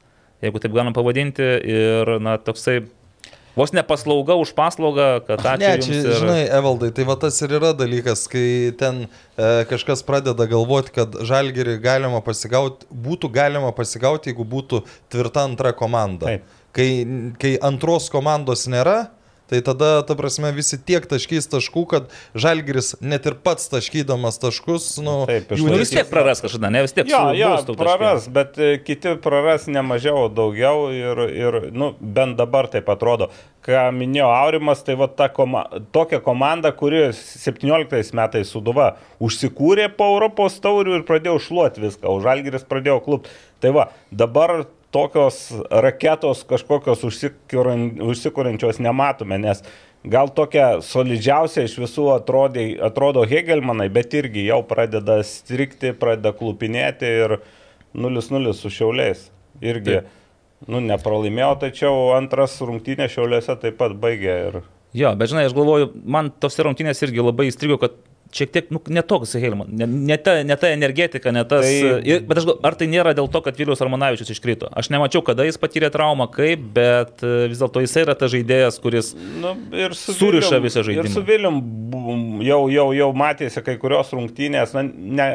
jeigu 0.42 0.62
taip 0.64 0.74
galim 0.74 0.96
pavadinti, 0.96 1.46
ir 1.68 2.18
na, 2.24 2.38
toksai 2.42 2.80
vos 3.58 3.74
ne 3.74 3.82
paslauga 3.86 4.38
už 4.38 4.54
paslaugą, 4.58 5.08
kad 5.26 5.42
ačiū. 5.42 5.62
Ne, 5.66 5.82
čia, 5.82 5.98
ir... 5.98 6.18
žinai, 6.22 6.42
Evaldai, 6.60 6.92
tai 6.96 7.08
va 7.10 7.18
tas 7.20 7.38
ir 7.42 7.58
yra 7.58 7.74
dalykas, 7.78 8.28
kai 8.32 8.72
ten 8.78 9.06
e, 9.06 9.10
kažkas 9.70 10.06
pradeda 10.08 10.46
galvoti, 10.50 10.94
kad 11.00 11.18
žalgerį 11.26 11.80
galima 11.84 12.22
pasigauti, 12.26 12.86
būtų 12.94 13.32
galima 13.34 13.74
pasigauti, 13.78 14.32
jeigu 14.32 14.46
būtų 14.48 14.84
tvirta 15.14 15.48
antra 15.50 15.74
komanda. 15.78 16.38
Taip. 16.38 16.56
Kai, 16.78 16.90
kai 17.42 17.56
antros 17.66 18.12
komandos 18.14 18.68
nėra, 18.70 19.08
tai 19.48 19.62
tada, 19.66 20.02
ta 20.08 20.16
prasme, 20.20 20.52
visi 20.56 20.80
tiek 20.80 21.06
taškys 21.08 21.50
taškų, 21.52 21.84
kad 21.92 22.14
žalgeris 22.38 22.96
net 23.02 23.28
ir 23.30 23.38
pats 23.44 23.70
taškydamas 23.72 24.40
taškus, 24.44 24.90
nu, 25.04 25.20
Taip, 25.30 25.54
jų 25.56 25.68
Nu, 25.68 25.80
vis 25.80 25.92
tiek 25.94 26.08
praras 26.10 26.42
kažkada, 26.44 26.72
ne 26.74 26.84
vis 26.86 26.96
tiek 26.96 27.10
Jo, 27.12 27.22
jo, 27.38 27.52
praras, 27.80 28.28
bet 28.32 28.60
e, 28.60 28.76
kiti 28.84 29.16
praras 29.24 29.68
ne 29.72 29.84
mažiau, 29.86 30.28
o 30.28 30.32
daugiau 30.32 30.88
ir, 30.96 31.24
ir 31.32 31.60
nu, 31.76 31.94
bent 32.00 32.38
dabar 32.40 32.70
taip 32.72 32.90
atrodo. 32.92 33.30
Ką 33.68 33.90
minėjo 33.92 34.30
Aurimas, 34.32 34.84
tai 34.88 34.96
va 35.00 35.10
ta 35.12 35.28
koma, 35.34 35.66
tokia 35.96 36.22
komanda, 36.24 36.72
kuri 36.76 37.10
17 37.12 38.16
metais 38.16 38.52
suduva 38.54 38.94
užsikūrė 39.24 39.90
po 39.98 40.14
Europos 40.16 40.56
taurių 40.64 41.02
ir 41.02 41.06
pradėjo 41.08 41.40
šluoti 41.50 41.84
viską, 41.84 42.08
o 42.08 42.22
Žalgiris 42.24 42.68
pradėjo 42.68 43.02
klūpti. 43.04 43.34
Tai 43.64 43.74
va, 43.76 43.88
dabar 44.14 44.62
tokios 44.92 45.52
raketos 45.70 46.44
kažkokios 46.48 47.04
užsikuriančios 47.04 48.80
nematome, 48.80 49.38
nes 49.42 49.64
gal 50.08 50.30
tokia 50.34 50.80
solidžiausia 50.86 51.66
iš 51.68 51.78
visų 51.82 52.10
atrodė, 52.16 52.70
atrodo 52.84 53.26
Hegelmanai, 53.28 53.90
bet 53.94 54.16
irgi 54.18 54.48
jau 54.48 54.62
pradeda 54.68 55.20
strikti, 55.28 55.94
pradeda 55.98 56.34
klupinėti 56.38 57.12
ir 57.26 57.38
0-0 57.98 58.54
su 58.56 58.72
šiauliais. 58.72 59.28
Irgi, 59.64 60.02
nu, 60.70 60.82
nepralaimėjo, 60.86 61.54
tačiau 61.66 62.12
antras 62.18 62.60
rungtynė 62.62 63.10
šiauliuose 63.10 63.58
taip 63.62 63.80
pat 63.80 63.96
baigė. 63.98 64.36
Ir... 64.50 64.60
Jo, 64.98 65.16
bet 65.18 65.32
žinai, 65.34 65.48
aš 65.50 65.56
galvoju, 65.58 65.90
man 66.06 66.30
tos 66.42 66.60
rungtynės 66.62 67.02
irgi 67.04 67.26
labai 67.26 67.50
įstrigo, 67.50 67.80
kad 67.82 67.98
šiek 68.34 68.52
tiek, 68.52 68.70
nu, 68.74 68.82
netoks 68.92 69.36
Helman, 69.40 69.70
ne, 69.80 69.88
ne, 69.88 70.18
ta, 70.22 70.38
ne 70.44 70.56
ta 70.60 70.70
energetika, 70.74 71.32
ne 71.36 71.44
tas... 71.48 71.66
Tai-. 71.66 72.02
Ir, 72.08 72.24
bet 72.28 72.42
aš 72.42 72.48
ar 72.68 72.78
tai 72.80 72.88
nėra 72.92 73.14
dėl 73.18 73.30
to, 73.32 73.42
kad 73.46 73.58
Vilius 73.60 73.82
Armanavičius 73.84 74.32
iškrito? 74.34 74.70
Aš 74.78 74.90
nemačiau, 74.94 75.24
kada 75.26 75.46
jis 75.48 75.60
patyrė 75.62 75.90
traumą, 75.94 76.28
kaip, 76.34 76.64
bet 76.76 77.24
e, 77.26 77.34
vis 77.52 77.62
dėlto 77.62 77.84
jis 77.84 77.96
yra 78.04 78.18
tas 78.20 78.34
žaidėjas, 78.34 78.80
kuris... 78.84 79.14
Nu, 79.42 79.54
su 79.98 80.16
Suriša 80.18 80.62
visą 80.64 80.84
žaidimą. 80.88 81.08
Ir 81.08 81.14
su 81.14 81.24
Vilium 81.28 81.62
jau, 82.46 82.62
jau, 82.74 82.88
jau 82.98 83.12
matėsi 83.18 83.64
kai 83.66 83.78
kurios 83.82 84.12
rungtynės, 84.16 84.76
na, 84.78 84.86
ne, 84.88 85.30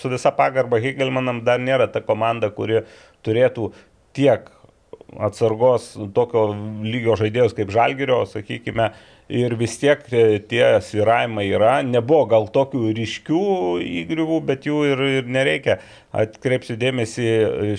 su 0.00 0.12
visa 0.12 0.34
pagarba 0.36 0.82
Hegelmanam 0.82 1.42
dar 1.46 1.62
nėra 1.62 1.90
ta 1.90 2.04
komanda, 2.04 2.52
kuri 2.54 2.84
turėtų 3.26 3.72
tiek 4.14 4.50
atsargos 5.20 5.92
tokio 6.14 6.48
lygio 6.84 7.16
žaidėjus 7.18 7.54
kaip 7.56 7.72
Žalgirio, 7.74 8.22
sakykime, 8.28 8.90
ir 9.32 9.54
vis 9.56 9.76
tiek 9.80 10.02
tie 10.48 10.64
sviravimai 10.84 11.46
yra. 11.48 11.74
Nebuvo 11.86 12.26
gal 12.30 12.48
tokių 12.52 12.92
ryškių 12.98 13.44
įgriuvų, 14.02 14.40
bet 14.48 14.68
jų 14.68 14.80
ir, 14.90 15.04
ir 15.20 15.30
nereikia. 15.30 15.78
Atkreipsiu 16.14 16.76
dėmesį, 16.80 17.28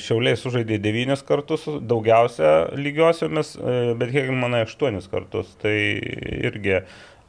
Šiauliai 0.02 0.40
sužaidė 0.40 0.80
devynis 0.82 1.24
kartus, 1.26 1.68
daugiausia 1.82 2.72
lygiosiomis, 2.80 3.56
bet 4.00 4.16
Hegelmanai 4.16 4.66
aštuonis 4.66 5.10
kartus. 5.12 5.54
Tai 5.62 5.76
irgi 5.76 6.82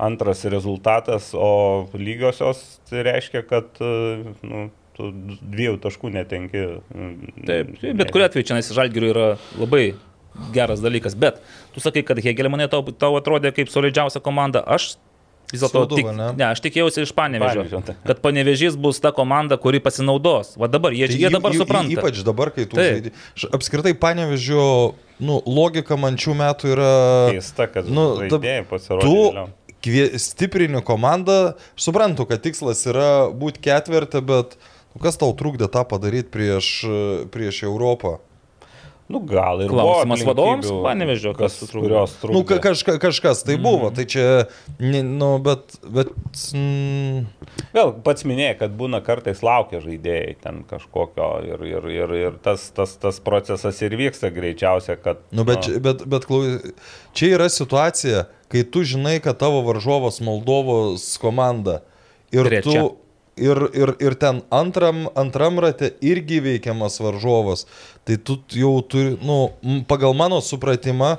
antras 0.03 0.44
rezultatas, 0.53 1.30
o 1.32 1.88
lygiosios 1.97 2.80
tai 2.88 3.05
reiškia, 3.07 3.47
kad 3.49 3.78
nu, 3.80 4.66
tu 4.97 5.11
dviejų 5.12 5.78
taškų 5.84 6.11
netenki. 6.14 6.64
Taip, 7.47 7.74
bet 8.01 8.12
kuriu 8.14 8.26
atveju 8.28 8.49
čia 8.49 8.61
Žalgiriui 8.64 9.12
yra 9.12 9.26
labai 9.61 9.86
geras 10.53 10.82
dalykas, 10.84 11.16
bet 11.16 11.40
tu 11.74 11.80
sakai, 11.84 12.03
kad 12.07 12.20
Hegelmanai 12.20 12.68
tau, 12.72 12.82
tau 12.92 13.16
atrodė 13.20 13.53
kaip 13.57 13.70
solidžiausia 13.72 14.20
komanda. 14.24 14.62
Aš 14.64 14.94
vis 15.53 15.62
dėlto 15.62 15.84
tik, 15.94 16.09
ne? 16.16 16.30
ne, 16.36 16.47
aš 16.51 16.61
tikėjausi 16.64 17.05
iš 17.07 17.12
Panevežio, 17.16 17.62
Panevėžio, 17.62 17.80
tai. 17.86 17.94
kad 18.09 18.20
Panevežys 18.24 18.76
bus 18.80 18.99
ta 19.03 19.12
komanda, 19.16 19.59
kuri 19.62 19.80
pasinaudos. 19.84 20.55
Va 20.59 20.68
dabar, 20.70 20.97
jie, 20.97 21.07
Tai 21.11 21.18
jie 21.20 21.28
y- 21.30 21.34
dabar 21.36 21.55
y- 21.55 21.61
supranta. 21.61 21.94
Ypač 21.94 22.22
dabar, 22.26 22.51
kai 22.55 22.66
tu. 22.70 22.80
Š- 22.80 23.51
Apskritai, 23.55 23.94
panevežio, 24.03 24.64
nu, 25.22 25.38
logika 25.47 25.99
man 26.01 26.18
šių 26.20 26.34
metų 26.42 26.72
yra... 26.74 26.90
Keista, 27.36 27.68
kad 27.70 27.86
Nu, 27.88 28.09
žaidėjai 28.24 28.66
pasirodė. 28.72 29.07
Tu 29.07 29.14
vėliau. 29.86 30.18
stiprini 30.18 30.82
komandą, 30.82 31.55
suprantu, 31.78 32.26
kad 32.26 32.42
tikslas 32.42 32.82
yra 32.90 33.28
būti 33.30 33.62
ketvirtį, 33.68 34.24
bet 34.26 34.59
nu, 34.97 35.03
kas 35.05 35.20
tau 35.20 35.34
trukdė 35.36 35.68
tą 35.68 35.84
padaryti 35.84 36.32
prieš, 36.32 36.72
prieš 37.30 37.66
Europą? 37.68 38.16
Nu, 39.07 39.20
gal 39.22 39.61
ir 39.62 39.70
Klausimas 39.70 40.24
vadovams, 40.26 40.66
Panevėžio, 40.82 41.30
kas 41.38 41.61
kas, 41.61 41.70
kurios 41.70 42.16
trūko. 42.18 42.34
Nu, 42.34 42.40
ka, 42.42 42.57
kažka, 42.59 42.97
kažkas 42.99 43.44
tai 43.47 43.55
buvo, 43.62 43.92
tai 43.94 44.03
čia, 44.11 44.24
nu, 44.82 45.28
bet, 45.38 45.76
bet, 45.86 46.11
mm, 46.51 47.20
Vėl 47.76 47.92
pats 48.03 48.26
minėjai, 48.26 48.57
kad 48.64 48.74
būna 48.74 48.99
kartais 49.07 49.44
laukia 49.47 49.78
žaidėjai 49.84 50.34
ten 50.42 50.59
kažkokio 50.66 51.28
ir, 51.47 51.62
ir, 51.70 51.86
ir, 51.94 52.16
ir 52.18 52.40
tas, 52.42 52.66
tas, 52.74 52.97
tas 52.99 53.22
procesas 53.22 53.78
ir 53.86 53.94
vyksta 53.94 54.32
greičiausia, 54.34 54.99
kad... 54.99 55.22
nu, 55.30 55.47
bet, 55.47 55.62
čia- 55.68 55.78
bet, 55.86 56.03
bet 56.03 56.26
klau- 56.26 56.59
čia 57.14 57.36
yra 57.38 57.47
situacija, 57.53 58.26
kai 58.51 58.66
tu 58.66 58.82
žinai, 58.82 59.20
kad 59.22 59.38
tavo 59.38 59.62
varžovas 59.70 60.18
Moldovos 60.18 61.12
komanda 61.22 61.84
ir 62.34 62.51
Trečia. 62.51 62.66
tu 62.90 62.97
ir, 63.37 63.61
ir, 63.76 63.95
ir 64.01 64.14
ten 64.20 64.43
antram, 64.51 65.07
antram 65.14 65.61
rate 65.61 65.93
irgi 66.01 66.41
veikiamas 66.45 67.01
varžovas, 67.05 67.66
tai 68.09 68.16
tu 68.16 68.39
jau 68.57 68.78
turi, 68.82 69.16
nu, 69.22 69.51
pagal 69.89 70.16
mano 70.16 70.41
supratimą, 70.41 71.18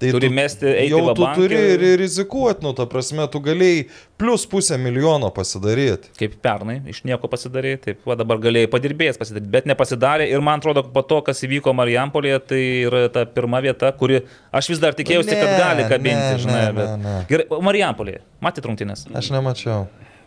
tai 0.00 0.14
Turi 0.14 0.30
tu, 0.30 0.32
mesti, 0.32 0.64
eiti 0.64 0.94
jau 0.94 1.12
tu 1.12 1.26
turi 1.36 1.58
ir- 1.74 1.82
rizikuoti, 2.00 2.64
nu, 2.64 2.70
ta 2.72 2.86
prasme, 2.88 3.26
tu 3.28 3.36
galėjai 3.44 3.82
plus 4.16 4.46
pusę 4.48 4.78
milijono 4.80 5.28
pasidaryti. 5.36 6.08
Kaip 6.16 6.38
pernai, 6.40 6.78
iš 6.88 7.02
nieko 7.04 7.28
pasidarė, 7.28 7.74
taip, 7.84 8.00
va 8.08 8.16
dabar 8.16 8.40
galėjai 8.40 8.70
padirbėjęs 8.72 9.20
pasidaryti, 9.20 9.52
bet 9.52 9.68
nepasidarė 9.68 10.30
ir 10.32 10.40
man 10.40 10.62
atrodo, 10.64 10.86
po 10.88 11.04
to, 11.04 11.20
kas 11.28 11.44
įvyko 11.44 11.76
Marijampolėje, 11.76 12.40
tai 12.48 12.62
yra 12.88 13.04
ta 13.12 13.26
pirma 13.28 13.60
vieta, 13.60 13.92
kuri 13.92 14.22
aš 14.56 14.72
vis 14.72 14.80
dar 14.80 14.96
tikėjausi, 14.96 15.36
kad 15.36 15.50
Ne, 15.52 15.58
gali 15.60 15.84
kabinti, 15.92 16.32
ne, 16.32 16.38
žinai, 16.46 16.64
ne, 16.64 16.72
bet... 16.80 16.88
ne, 16.96 17.04
ne. 17.04 17.16
Gerai, 17.28 17.50
Marijampolėje, 17.68 18.24
matėte 18.40 18.72
rungtynės? 18.72 19.04
Aš 19.20 19.28
nemačiau. 19.36 19.84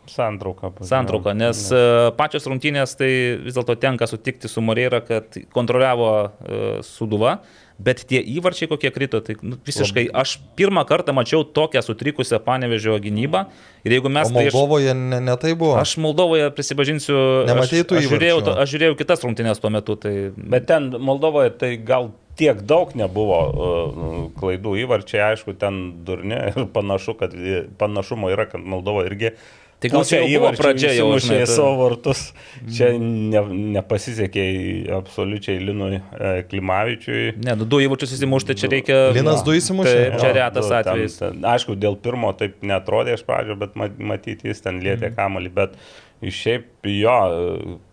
Santrauka. 0.10 0.72
santrauką, 0.84 1.34
nes 1.38 1.66
e, 1.72 1.82
pačios 2.18 2.47
rungtynės 2.49 2.95
tai 2.99 3.10
vis 3.43 3.56
dėlto 3.56 3.76
tenka 3.80 4.08
sutikti 4.10 4.49
su 4.51 4.62
Moreira, 4.62 4.99
kad 5.06 5.38
kontroliavo 5.56 6.10
e, 6.24 6.58
Suduva, 6.84 7.38
bet 7.84 8.04
tie 8.10 8.20
įvarčiai 8.36 8.68
kokie 8.72 8.91
krito, 8.93 9.22
tai 9.24 9.36
nu, 9.41 9.58
visiškai 9.66 10.06
aš 10.14 10.36
pirmą 10.60 10.84
kartą 10.88 11.16
mačiau 11.16 11.45
tokią 11.47 11.82
sutrikusią 11.84 12.39
panevežio 12.45 12.97
gynybą 13.01 13.45
ir 13.88 13.95
jeigu 13.97 14.12
mes 14.14 14.28
O 14.30 14.36
Moldovoje 14.36 14.93
ne, 14.97 15.22
ne 15.24 15.38
tai 15.39 15.56
buvo. 15.56 15.78
Aš 15.80 15.95
Moldovoje 16.04 16.51
prisipažinsiu, 16.56 17.16
aš, 17.47 17.72
aš, 17.74 18.10
žiūrėjau, 18.12 18.41
įvarčių? 18.41 18.49
to- 18.51 18.58
aš 18.62 18.76
žiūrėjau 18.76 18.99
kitas 18.99 19.24
rungtynės 19.26 19.64
tuo 19.64 19.72
metu, 19.74 19.95
tai 19.95 20.14
Bet 20.36 20.68
ten 20.70 20.91
Moldovoje 20.99 21.56
tai 21.58 21.74
gal 21.78 22.12
tiek 22.39 22.62
daug 22.66 22.93
nebuvo 22.97 23.39
uh, 23.39 24.14
klaidų 24.39 24.76
įvarčiai, 24.84 25.34
aišku, 25.34 25.54
ten 25.62 26.04
durni 26.06 26.38
ir 26.49 26.66
panašu, 26.78 27.14
kad 27.20 27.34
panašumo 27.78 28.32
yra, 28.34 28.47
kad 28.49 28.62
Moldova 28.62 29.06
irgi 29.10 29.34
Tai 29.84 29.90
gal 29.92 30.06
čia 30.08 30.22
jau 30.24 30.28
buvo 30.40 30.52
pradžia 30.56 30.94
jau, 30.96 31.08
žinai, 31.20 31.42
į 31.44 31.50
savo 31.52 31.74
vartus. 31.82 32.22
Čia 32.72 32.94
ne, 33.00 33.42
nepasisekė 33.76 34.46
absoliučiai 34.96 35.60
Linui 35.60 35.98
e, 36.00 36.32
Klimavičiui. 36.48 37.24
ne, 37.44 37.56
nu, 37.60 37.68
du 37.68 37.82
įvarčius 37.84 38.16
įsimušti 38.18 38.56
čia 38.64 38.70
reikia. 38.72 39.00
Linas 39.16 39.44
du 39.46 39.56
įsimušė? 39.58 39.96
Taip, 40.00 40.18
čia 40.24 40.32
retas 40.40 40.70
du, 40.72 40.78
atvejis. 40.80 41.18
Ten, 41.20 41.36
ten, 41.42 41.50
aišku, 41.54 41.76
dėl 41.84 41.98
pirmo 42.00 42.32
taip 42.40 42.56
netrodė 42.64 43.18
iš 43.20 43.26
pradžio, 43.28 43.58
bet 43.60 43.76
ma- 43.80 43.92
matyti 44.14 44.50
jis 44.52 44.64
ten 44.64 44.80
lietė 44.80 45.10
Mhm. 45.10 45.14
mm. 45.14 45.18
kamalį. 45.20 45.54
Bet 45.60 45.76
šiaip 46.32 46.88
jo, 46.88 47.16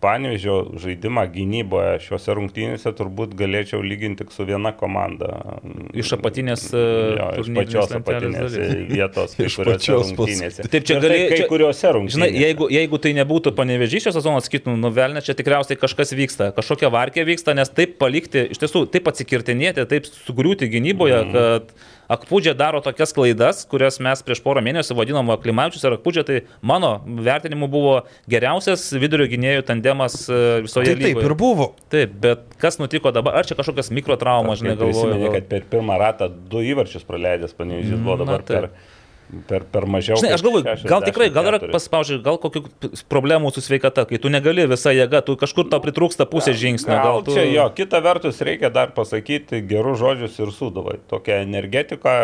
panevežio 0.03 0.55
žaidimą 0.79 1.23
gynyboje 1.31 1.99
šiuose 2.05 2.35
rungtynėse 2.35 2.91
turbūt 2.95 3.35
galėčiau 3.39 3.79
lyginti 3.83 4.21
tik 4.21 4.33
su 4.35 4.45
viena 4.47 4.73
komanda. 4.75 5.59
Iš 5.97 6.13
apatinės, 6.17 6.65
jo, 6.73 7.27
e, 7.31 7.43
iš 7.43 7.51
pačios 7.55 7.93
apatinės 7.97 8.55
dalies. 8.55 8.73
vietos, 8.91 9.35
Iš 9.47 9.57
pačios 9.63 10.11
rungtynėse. 10.11 10.67
Taip, 10.67 10.83
čia 10.87 10.97
tai 10.97 11.07
galė- 11.07 11.21
kai 11.31 11.39
čia- 11.39 11.47
kuriuose 11.51 11.93
rungtynėse. 11.97 12.19
Žinai, 12.19 12.29
jeigu, 12.43 12.67
jeigu 12.71 13.01
tai 13.01 13.13
nebūtų 13.21 13.55
panevežys 13.57 14.07
šios 14.07 14.19
sezono, 14.19 14.43
sakytum, 14.43 14.75
nuvelnė, 14.81 15.23
čia 15.25 15.37
tikriausiai 15.39 15.79
kažkas 15.79 16.13
vyksta, 16.17 16.51
kažkokia 16.57 16.91
varkė 16.91 17.25
vyksta, 17.27 17.55
nes 17.57 17.71
taip 17.71 17.97
palikti, 18.01 18.49
iš 18.51 18.61
tiesų, 18.61 18.85
taip 18.91 19.07
atsikirtinėti, 19.11 19.87
taip 19.87 20.11
sugriūti 20.11 20.69
gynyboje, 20.71 21.23
mm. 21.25 21.31
kad 21.31 21.73
Akpūdžia 22.11 22.53
daro 22.57 22.81
tokias 22.83 23.13
klaidas, 23.15 23.61
kurias 23.71 23.99
mes 24.03 24.19
prieš 24.25 24.41
porą 24.43 24.59
mėnesių 24.65 24.97
vadinom 24.97 25.29
Klimavičius 25.41 25.85
ir 25.87 25.95
Akpūdžia, 25.95 26.23
tai 26.27 26.39
mano 26.61 26.89
vertinimu 27.05 27.69
buvo 27.71 27.93
geriausias 28.31 28.83
vidurio 28.99 29.29
gynėjų 29.31 29.63
tandemas 29.69 30.17
e, 30.27 30.41
visoje 30.65 30.91
Tai 30.91 30.95
taip 30.99 31.05
lygoje. 31.07 31.27
ir 31.29 31.35
buvo. 31.39 31.69
Taip, 31.93 32.15
bet 32.23 32.43
kas 32.61 32.79
nutiko 32.81 33.13
dabar? 33.15 33.39
Ar 33.39 33.47
čia 33.47 33.55
kažkokias 33.59 33.93
mikrotraumas, 33.95 34.59
žinai, 34.59 34.75
galvoju? 34.81 35.19
Gal- 35.23 35.35
kad 35.39 35.47
per 35.53 35.67
pirmą 35.71 35.99
ratą 36.01 36.27
du 36.51 36.63
įvarčius 36.67 37.07
praleidęs 37.07 37.55
panevežys 37.55 37.95
buvo 38.03 38.19
dabar 38.25 38.41
Na, 38.41 38.47
taip. 38.47 38.67
per, 38.67 38.99
per, 39.47 39.63
per 39.71 39.87
mažiau. 39.89 40.17
Žinai, 40.19 40.33
aš 40.35 40.43
galvoju, 40.45 40.75
gal 40.89 41.05
tikrai, 41.05 41.29
gal 41.33 41.47
yra 41.47 41.59
64. 41.61 41.75
paspaužiai, 41.75 42.19
gal 42.25 42.39
kokių 42.41 42.63
problemų 43.11 43.51
su 43.55 43.63
sveikata, 43.63 44.05
kai 44.09 44.19
tu 44.21 44.31
negali 44.33 44.65
visą 44.69 44.93
jėgą, 44.95 45.23
tu 45.27 45.37
kažkur 45.39 45.69
tau 45.71 45.81
pritrūksta 45.83 46.27
pusę 46.29 46.53
žingsnio. 46.57 46.93
Gal 46.97 47.21
Gal 47.21 47.25
tu... 47.27 47.35
čia 47.37 47.45
jo, 47.47 47.67
kita 47.75 48.01
vertus 48.03 48.41
reikia 48.43 48.71
dar 48.73 48.93
pasakyti 48.95 49.61
gerus 49.67 49.99
žodžius 50.01 50.39
ir 50.41 50.53
Suduvai. 50.55 50.97
Tokia 51.11 51.41
energetika, 51.45 52.15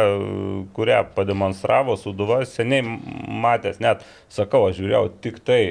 kurią 0.76 1.04
pademonstravo 1.16 1.98
Suduva, 2.00 2.44
seniai 2.50 2.84
matęs, 2.84 3.82
net 3.84 4.06
sakau, 4.34 4.68
aš 4.70 4.82
žiūrėjau 4.82 5.06
tik 5.24 5.40
tai 5.46 5.62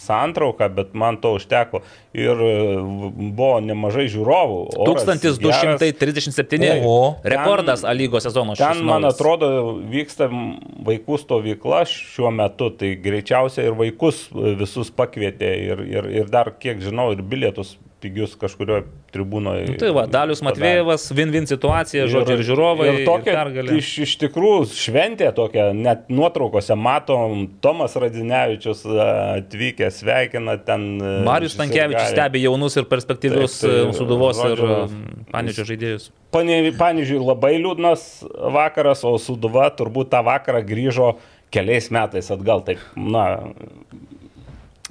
santrauką, 0.00 0.68
bet 0.76 0.94
man 0.94 1.18
to 1.22 1.34
užteko. 1.36 1.82
Ir 2.16 2.42
e, 2.46 2.52
buvo 3.36 3.58
nemažai 3.64 4.06
žiūrovų. 4.12 4.58
oras 4.76 5.06
geras. 5.40 5.40
1237. 5.90 6.68
Oho. 6.80 7.16
Rekordas 7.24 7.84
A 7.84 7.92
lygos 7.96 8.26
sezono. 8.28 8.56
šis 8.56 8.64
Ten, 8.64 8.84
man 8.88 9.04
atrodo, 9.08 9.50
vyksta 9.92 10.30
vaikų 10.86 11.20
stovykla 11.22 11.82
šiuo 11.90 12.32
metu, 12.34 12.70
tai 12.76 12.94
greičiausiai 13.00 13.68
ir 13.70 13.76
vaikus 13.78 14.26
e, 14.32 14.54
visus 14.60 14.92
pakvietė 14.94 15.52
ir, 15.70 15.84
ir, 15.98 16.12
ir 16.22 16.32
dar, 16.32 16.54
kiek 16.60 16.80
žinau, 16.84 17.10
ir 17.16 17.24
bilietus 17.26 17.76
pigius 18.06 18.36
kažkurio 18.38 18.82
tribūnoje. 19.14 19.66
Nu, 19.72 19.76
tai 19.80 19.90
va, 19.96 20.06
Dalius 20.10 20.42
Matvėjevas, 20.46 21.08
win-win 21.16 21.48
situacija, 21.50 22.06
žodžiu, 22.10 22.38
ir 22.38 22.44
žiūrovai. 22.46 22.88
Ir 22.92 22.98
tokia, 23.08 23.32
ir 23.32 23.38
pergalė. 23.40 23.78
iš, 23.80 23.90
iš 24.06 24.14
tikrųjų, 24.22 24.68
šventė 24.78 25.30
tokia, 25.36 25.68
net 25.76 26.06
nuotraukose 26.12 26.76
matom, 26.78 27.46
Tomas 27.64 27.96
Radinevičius 27.98 28.84
e, 28.86 28.98
atvykęs, 29.40 30.02
sveikina 30.02 30.58
ten. 30.66 30.86
e, 31.00 31.16
Marius 31.26 31.58
Tankievičius 31.58 32.12
stebi 32.14 32.44
jaunus 32.44 32.78
ir 32.78 32.86
perspektyvius 32.90 33.58
tai, 33.64 33.74
suduvos 33.96 34.42
ir 34.46 34.62
panidžio 35.32 35.66
žaidėjus. 35.72 36.10
Pavyzdžiui, 36.36 37.22
labai 37.22 37.56
liūdnas 37.62 38.02
vakaras, 38.52 39.04
o 39.08 39.16
Suduva 39.22 39.70
turbūt 39.74 40.10
tą 40.12 40.20
vakarą 40.26 40.60
grįžo 40.66 41.14
keliais 41.54 41.88
metais 41.94 42.28
atgal. 42.34 42.62
Taip, 42.66 42.82
na, 42.96 43.24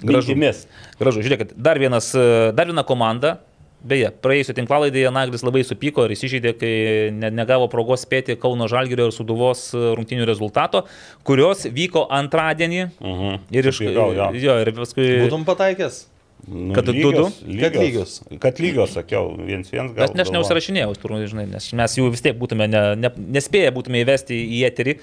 Gražu. 0.01 0.33
mintimis. 0.33 0.65
Gražu, 0.99 1.23
žiūrėkit, 1.25 1.53
dar, 1.55 1.79
vienas, 1.79 2.11
e, 2.15 2.51
dar 2.55 2.71
viena 2.71 2.83
komanda. 2.87 3.37
Beje, 3.85 4.09
praėjusiu 4.09 4.55
tinklalaidėje 4.57 5.11
Naglis 5.13 5.43
labai 5.45 5.61
supyko 5.61 6.07
ir 6.07 6.15
įsižeidė, 6.15 6.55
kai 6.57 6.71
ne, 7.13 7.29
negavo 7.29 7.67
progos 7.69 8.01
spėti 8.01 8.33
Kauno 8.41 8.65
Žalgirio 8.71 9.11
ir 9.11 9.13
Suduvos 9.13 9.67
rungtinių 9.75 10.25
rezultato, 10.25 10.87
kurios 11.27 11.67
vyko 11.69 12.07
antradienį. 12.09 12.87
Mhm. 12.97 13.37
Ir 13.53 13.69
iš 13.69 13.83
Supykau, 13.83 14.09
jo. 14.17 14.31
jo, 14.41 14.57
ir 14.63 14.73
paskui... 14.73 15.05
Būtum 15.27 15.45
pataikęs. 15.45 16.05
Nu, 16.47 16.73
Kad 16.73 16.85
du- 16.85 16.93
lygios, 16.93 17.37
du? 17.41 17.57
Kad 17.61 17.77
lygios. 17.77 18.15
Kad 18.41 18.59
lygios, 18.61 18.91
sakiau, 18.93 19.31
viens 19.37 19.69
viens 19.71 19.93
gal. 19.93 20.01
Bet 20.01 20.11
aš 20.13 20.17
galvoju. 20.17 20.35
neužsirašinėjau, 20.35 20.91
turbūt, 21.01 21.29
žinai, 21.31 21.45
nes 21.49 21.69
mes 21.73 21.95
jų 21.97 22.09
vis 22.13 22.21
tiek 22.25 22.37
būtume 22.37 22.67
ne, 22.69 22.81
ne, 23.01 23.11
nespėję 23.37 23.71
būtume 23.73 24.01
įvesti 24.03 24.37
į 24.57 24.59
eterį. 24.69 24.97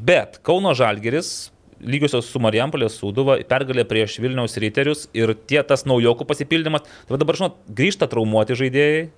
Bet 0.00 0.38
Kauno 0.46 0.72
Žalgeris, 0.76 1.50
lygiosios 1.80 2.28
su 2.30 2.42
Marijampolės 2.42 2.98
Sūduva, 3.00 3.38
pergalė 3.48 3.86
prieš 3.88 4.18
Vilniaus 4.22 4.58
Riterius 4.60 5.08
ir 5.16 5.34
tie 5.48 5.62
tas 5.66 5.86
naujokų 5.88 6.28
pasipildymas. 6.28 6.86
Tai 7.08 7.20
dabar, 7.20 7.38
žinot, 7.40 7.58
grįžta 7.76 8.10
traumuoti 8.10 8.58
žaidėjai. 8.58 9.10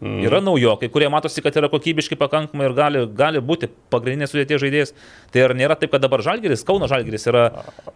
Mm. 0.00 0.20
Yra 0.22 0.38
naujokai, 0.44 0.90
kurie 0.92 1.08
matosi, 1.10 1.40
kad 1.42 1.56
yra 1.58 1.70
kokybiškai 1.72 2.18
pakankamai 2.20 2.68
ir 2.68 2.74
gali, 2.76 3.00
gali 3.18 3.40
būti 3.42 3.70
pagrindinės 3.90 4.30
sudėties 4.34 4.60
žaidėjas. 4.62 4.92
Tai 5.32 5.46
ar 5.46 5.54
nėra 5.58 5.78
taip, 5.80 5.90
kad 5.94 6.04
dabar 6.04 6.22
Žalgeris, 6.22 6.62
Kauno 6.68 6.86
Žalgeris 6.90 7.24
yra 7.30 7.46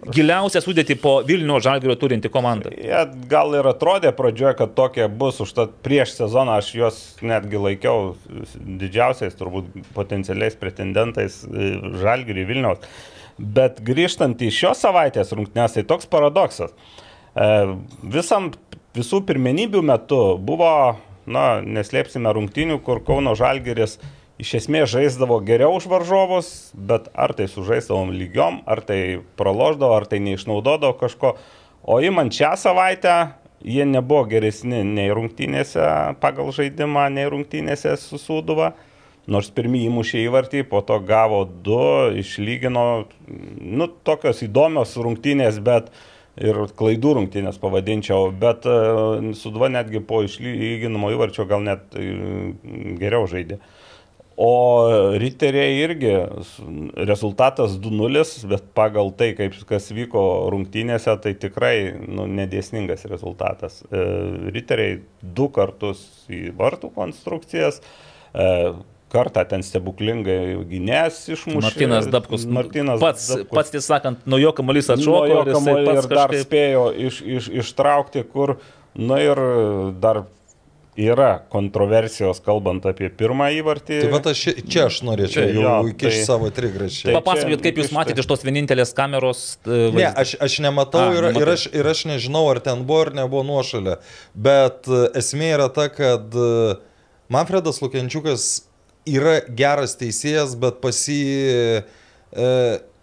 giliausia 0.08 0.62
sudėti 0.64 0.96
po 0.98 1.18
Vilnių 1.28 1.60
Žalgerio 1.62 1.98
turinti 2.00 2.32
komanda? 2.32 2.72
Jie 2.74 3.04
gal 3.30 3.54
ir 3.58 3.68
atrodė 3.70 4.10
pradžioje, 4.16 4.56
kad 4.62 4.74
tokie 4.78 5.06
bus, 5.06 5.38
užtat 5.44 5.76
prieš 5.84 6.16
sezoną 6.16 6.56
aš 6.58 6.72
juos 6.80 7.00
netgi 7.22 7.60
laikiau 7.60 8.14
didžiausiais 8.56 9.36
turbūt 9.38 9.70
potencialiais 9.94 10.58
pretendentais 10.58 11.42
e, 11.44 11.74
Žalgiriui 12.02 12.48
Vilniaus. 12.48 12.88
Bet 13.39 13.80
grįžtant 13.85 14.43
į 14.43 14.51
šios 14.53 14.83
savaitės 14.85 15.33
rungtynės, 15.37 15.76
tai 15.76 15.87
toks 15.89 16.09
paradoksas. 16.11 16.74
E, 17.33 17.49
Visam, 18.03 18.51
visų 18.97 19.22
pirmenybių 19.28 19.83
metu 19.89 20.22
buvo, 20.39 20.72
na, 21.26 21.47
neslėpsime 21.64 22.33
rungtynių, 22.37 22.80
kur 22.85 23.01
Kauno 23.07 23.37
Žalgiris 23.39 23.99
iš 24.43 24.55
esmės 24.62 24.91
žaisdavo 24.93 25.39
geriau 25.47 25.76
už 25.78 25.87
varžovus, 25.91 26.49
bet 26.74 27.09
ar 27.14 27.35
tai 27.37 27.47
sužaisdavom 27.51 28.12
lygiom, 28.16 28.62
ar 28.66 28.83
tai 28.85 29.20
praloždavo, 29.39 29.95
ar 29.97 30.09
tai 30.11 30.22
neišnaudodavo 30.24 30.97
kažko. 31.01 31.37
O 31.83 31.99
įmant 32.03 32.35
šią 32.35 32.53
savaitę, 32.59 33.16
jie 33.62 33.87
nebuvo 33.87 34.24
geresni 34.30 34.83
nei 34.87 35.11
rungtynėse 35.14 35.85
pagal 36.22 36.51
žaidimą, 36.55 37.09
nei 37.14 37.28
rungtynėse 37.30 37.95
su 38.01 38.18
Sūduva. 38.20 38.72
Nors 39.31 39.53
pirmie 39.55 39.85
įmušė 39.87 40.25
įvartį, 40.27 40.64
po 40.70 40.81
to 40.87 40.97
gavo 41.07 41.45
du, 41.47 41.83
išlygino, 42.18 42.87
nu, 43.61 43.87
tokios 44.03 44.43
įdomios 44.43 44.97
rungtynės, 44.99 45.61
bet 45.62 45.93
ir 46.43 46.59
klaidų 46.79 47.12
rungtynės 47.20 47.61
pavadinčiau, 47.62 48.33
bet 48.35 48.66
uh, 48.66 49.20
Sudva 49.39 49.68
netgi 49.70 50.03
po 50.03 50.25
išlyginimo 50.27 51.12
įvarčio 51.14 51.47
gal 51.47 51.62
net 51.62 51.95
uh, 51.95 52.51
geriau 52.99 53.29
žaidė. 53.31 53.61
O 54.37 54.89
riteriai 55.20 55.75
irgi 55.85 56.12
rezultatas 56.97 57.77
2-0, 57.79 58.23
bet 58.49 58.64
pagal 58.75 59.12
tai, 59.16 59.33
kaip 59.37 59.59
kas 59.68 59.91
vyko 59.93 60.23
rungtynėse, 60.53 61.12
tai 61.20 61.35
tikrai 61.37 61.93
nu, 62.01 62.25
nedėsningas 62.27 63.05
rezultatas. 63.12 63.83
E, 63.93 64.01
Riteriai 64.55 65.03
du 65.20 65.51
kartus 65.53 66.01
į 66.33 66.47
vartų 66.57 66.91
konstrukcijas, 66.97 67.83
e, 68.33 68.49
kartą 69.12 69.44
ten 69.48 69.62
stebuklingai 69.66 70.56
gynės 70.72 71.22
išmušė. 71.36 71.62
Martinas 71.68 72.08
Dabkus. 72.12 72.46
Martinas 72.48 73.00
pats, 73.02 73.28
Dabkus. 73.34 73.52
pats 73.54 73.74
tiesą 73.76 73.86
sakant, 73.94 74.22
nuo 74.26 74.40
jo 74.42 74.52
kamuolys 74.56 74.88
Nuo 74.88 74.96
atšoko 74.98 75.24
jo 75.28 75.40
ir 75.42 75.50
jisai 75.52 75.58
kamuolį 75.60 75.88
pats 75.90 76.04
ir 76.06 76.14
dar 76.16 76.28
kažkaip... 76.32 76.46
spėjo 76.48 76.84
iš, 77.08 77.22
iš, 77.38 77.50
ištraukti, 77.64 78.24
kur, 78.32 78.56
na 78.96 79.20
ir 79.24 79.40
dar 80.02 80.24
yra 80.92 81.38
kontroversijos, 81.48 82.42
kalbant 82.44 82.84
apie 82.84 83.08
pirmą 83.16 83.46
įvartį. 83.56 84.00
Tai 84.02 84.08
va, 84.12 84.18
aš, 84.28 84.42
čia 84.68 84.82
aš 84.90 84.98
norėčiau 85.08 85.40
Tai 85.46 85.54
jau 85.56 85.62
jo, 85.64 85.76
įkišti 85.88 86.18
tai- 86.18 86.26
savo 86.28 86.50
trigrašį. 86.52 87.04
Tai- 87.06 87.14
Papasakokit, 87.16 87.62
čia 87.62 87.64
kaip 87.64 87.78
jūs 87.80 87.88
iš- 87.88 87.94
matėte 87.96 88.20
iš 88.20 88.28
tos 88.28 88.44
vienintelės 88.44 88.92
kameros. 88.98 89.40
e, 89.64 89.70
Ne, 89.70 89.86
vaizdą. 89.94 90.12
aš, 90.20 90.34
aš 90.48 90.58
nematau 90.66 91.00
A, 91.00 91.14
ir, 91.14 91.22
ir, 91.24 91.28
nematai. 91.32 91.52
aš, 91.54 91.64
ir 91.72 91.88
aš 91.94 92.02
nežinau, 92.10 92.44
ar 92.52 92.60
ten 92.60 92.84
buvo 92.84 93.00
ar 93.06 93.12
nebuvo 93.22 93.40
nuošalė. 93.48 93.96
Bet 94.36 94.84
e, 94.92 95.00
esmė 95.22 95.48
yra 95.56 95.70
ta, 95.72 95.88
kad 95.88 96.28
e, 96.36 96.76
Manfredas 97.32 97.80
Lukenčiukas 97.80 98.66
yra 99.09 99.40
geras 99.48 99.98
teisėjas, 100.00 100.57
bet 100.61 100.80
pasi... 100.84 101.20
E, 102.32 102.48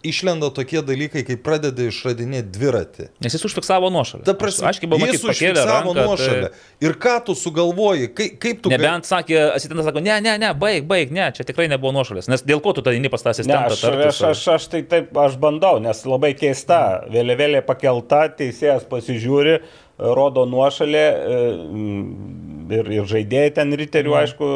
išlenda 0.02 0.48
tokie 0.54 0.80
dalykai, 0.84 1.22
kai 1.28 1.36
pradedi 1.40 1.88
išradinėti 1.90 2.48
dviratį. 2.54 3.06
Nes 3.24 3.34
jis 3.36 3.42
užfiksavo 3.44 3.90
nuošalę. 3.92 4.24
Ta 4.24 4.34
prasme, 4.38 4.70
Aiškiai 4.70 4.88
buvo 4.88 5.02
matyti, 5.02 5.18
jis 5.18 5.26
pakėlė 5.26 5.60
užfiksavo 5.60 5.92
ranką. 5.92 6.06
nuošalę. 6.08 6.48
Tai... 6.54 6.86
Ir 6.88 6.96
ką 7.02 7.16
tu 7.26 7.34
sugalvoji, 7.36 8.08
kaip, 8.16 8.38
kaip 8.40 8.62
tu... 8.64 8.72
Nebent 8.72 9.08
sakė, 9.08 9.36
asistentas 9.58 9.88
sako, 9.88 10.02
ne, 10.04 10.16
ne, 10.24 10.36
ne, 10.40 10.52
baig, 10.56 10.86
baig, 10.88 11.12
ne, 11.14 11.28
čia 11.36 11.44
tikrai 11.48 11.68
nebuvo 11.72 11.92
nuošalės. 11.98 12.30
Nes 12.32 12.44
dėl 12.48 12.62
ko 12.64 12.72
tu 12.76 12.84
tada 12.84 12.96
eini 12.96 13.12
pas 13.12 13.24
tą 13.24 13.34
Ne, 13.34 13.36
asistentą? 13.36 13.76
aš, 13.76 13.84
aš, 14.08 14.22
aš, 14.30 14.46
aš 14.56 14.68
tai 14.72 14.82
taip, 14.88 15.12
aš 15.20 15.36
bandau, 15.42 15.76
nes 15.84 16.00
labai 16.08 16.32
keista. 16.38 16.80
Vėliavėlė 17.12 17.60
pakelta, 17.68 18.24
teisėjas 18.40 18.88
pasižiūri, 18.88 19.58
rodo 20.00 20.46
nuošalę 20.48 21.04
e, 21.12 21.40
mm, 21.68 22.70
ir, 22.72 22.90
ir 23.00 23.08
žaidėjai 23.10 23.52
ten 23.58 23.72
riterių, 23.76 24.14
aišku. 24.22 24.48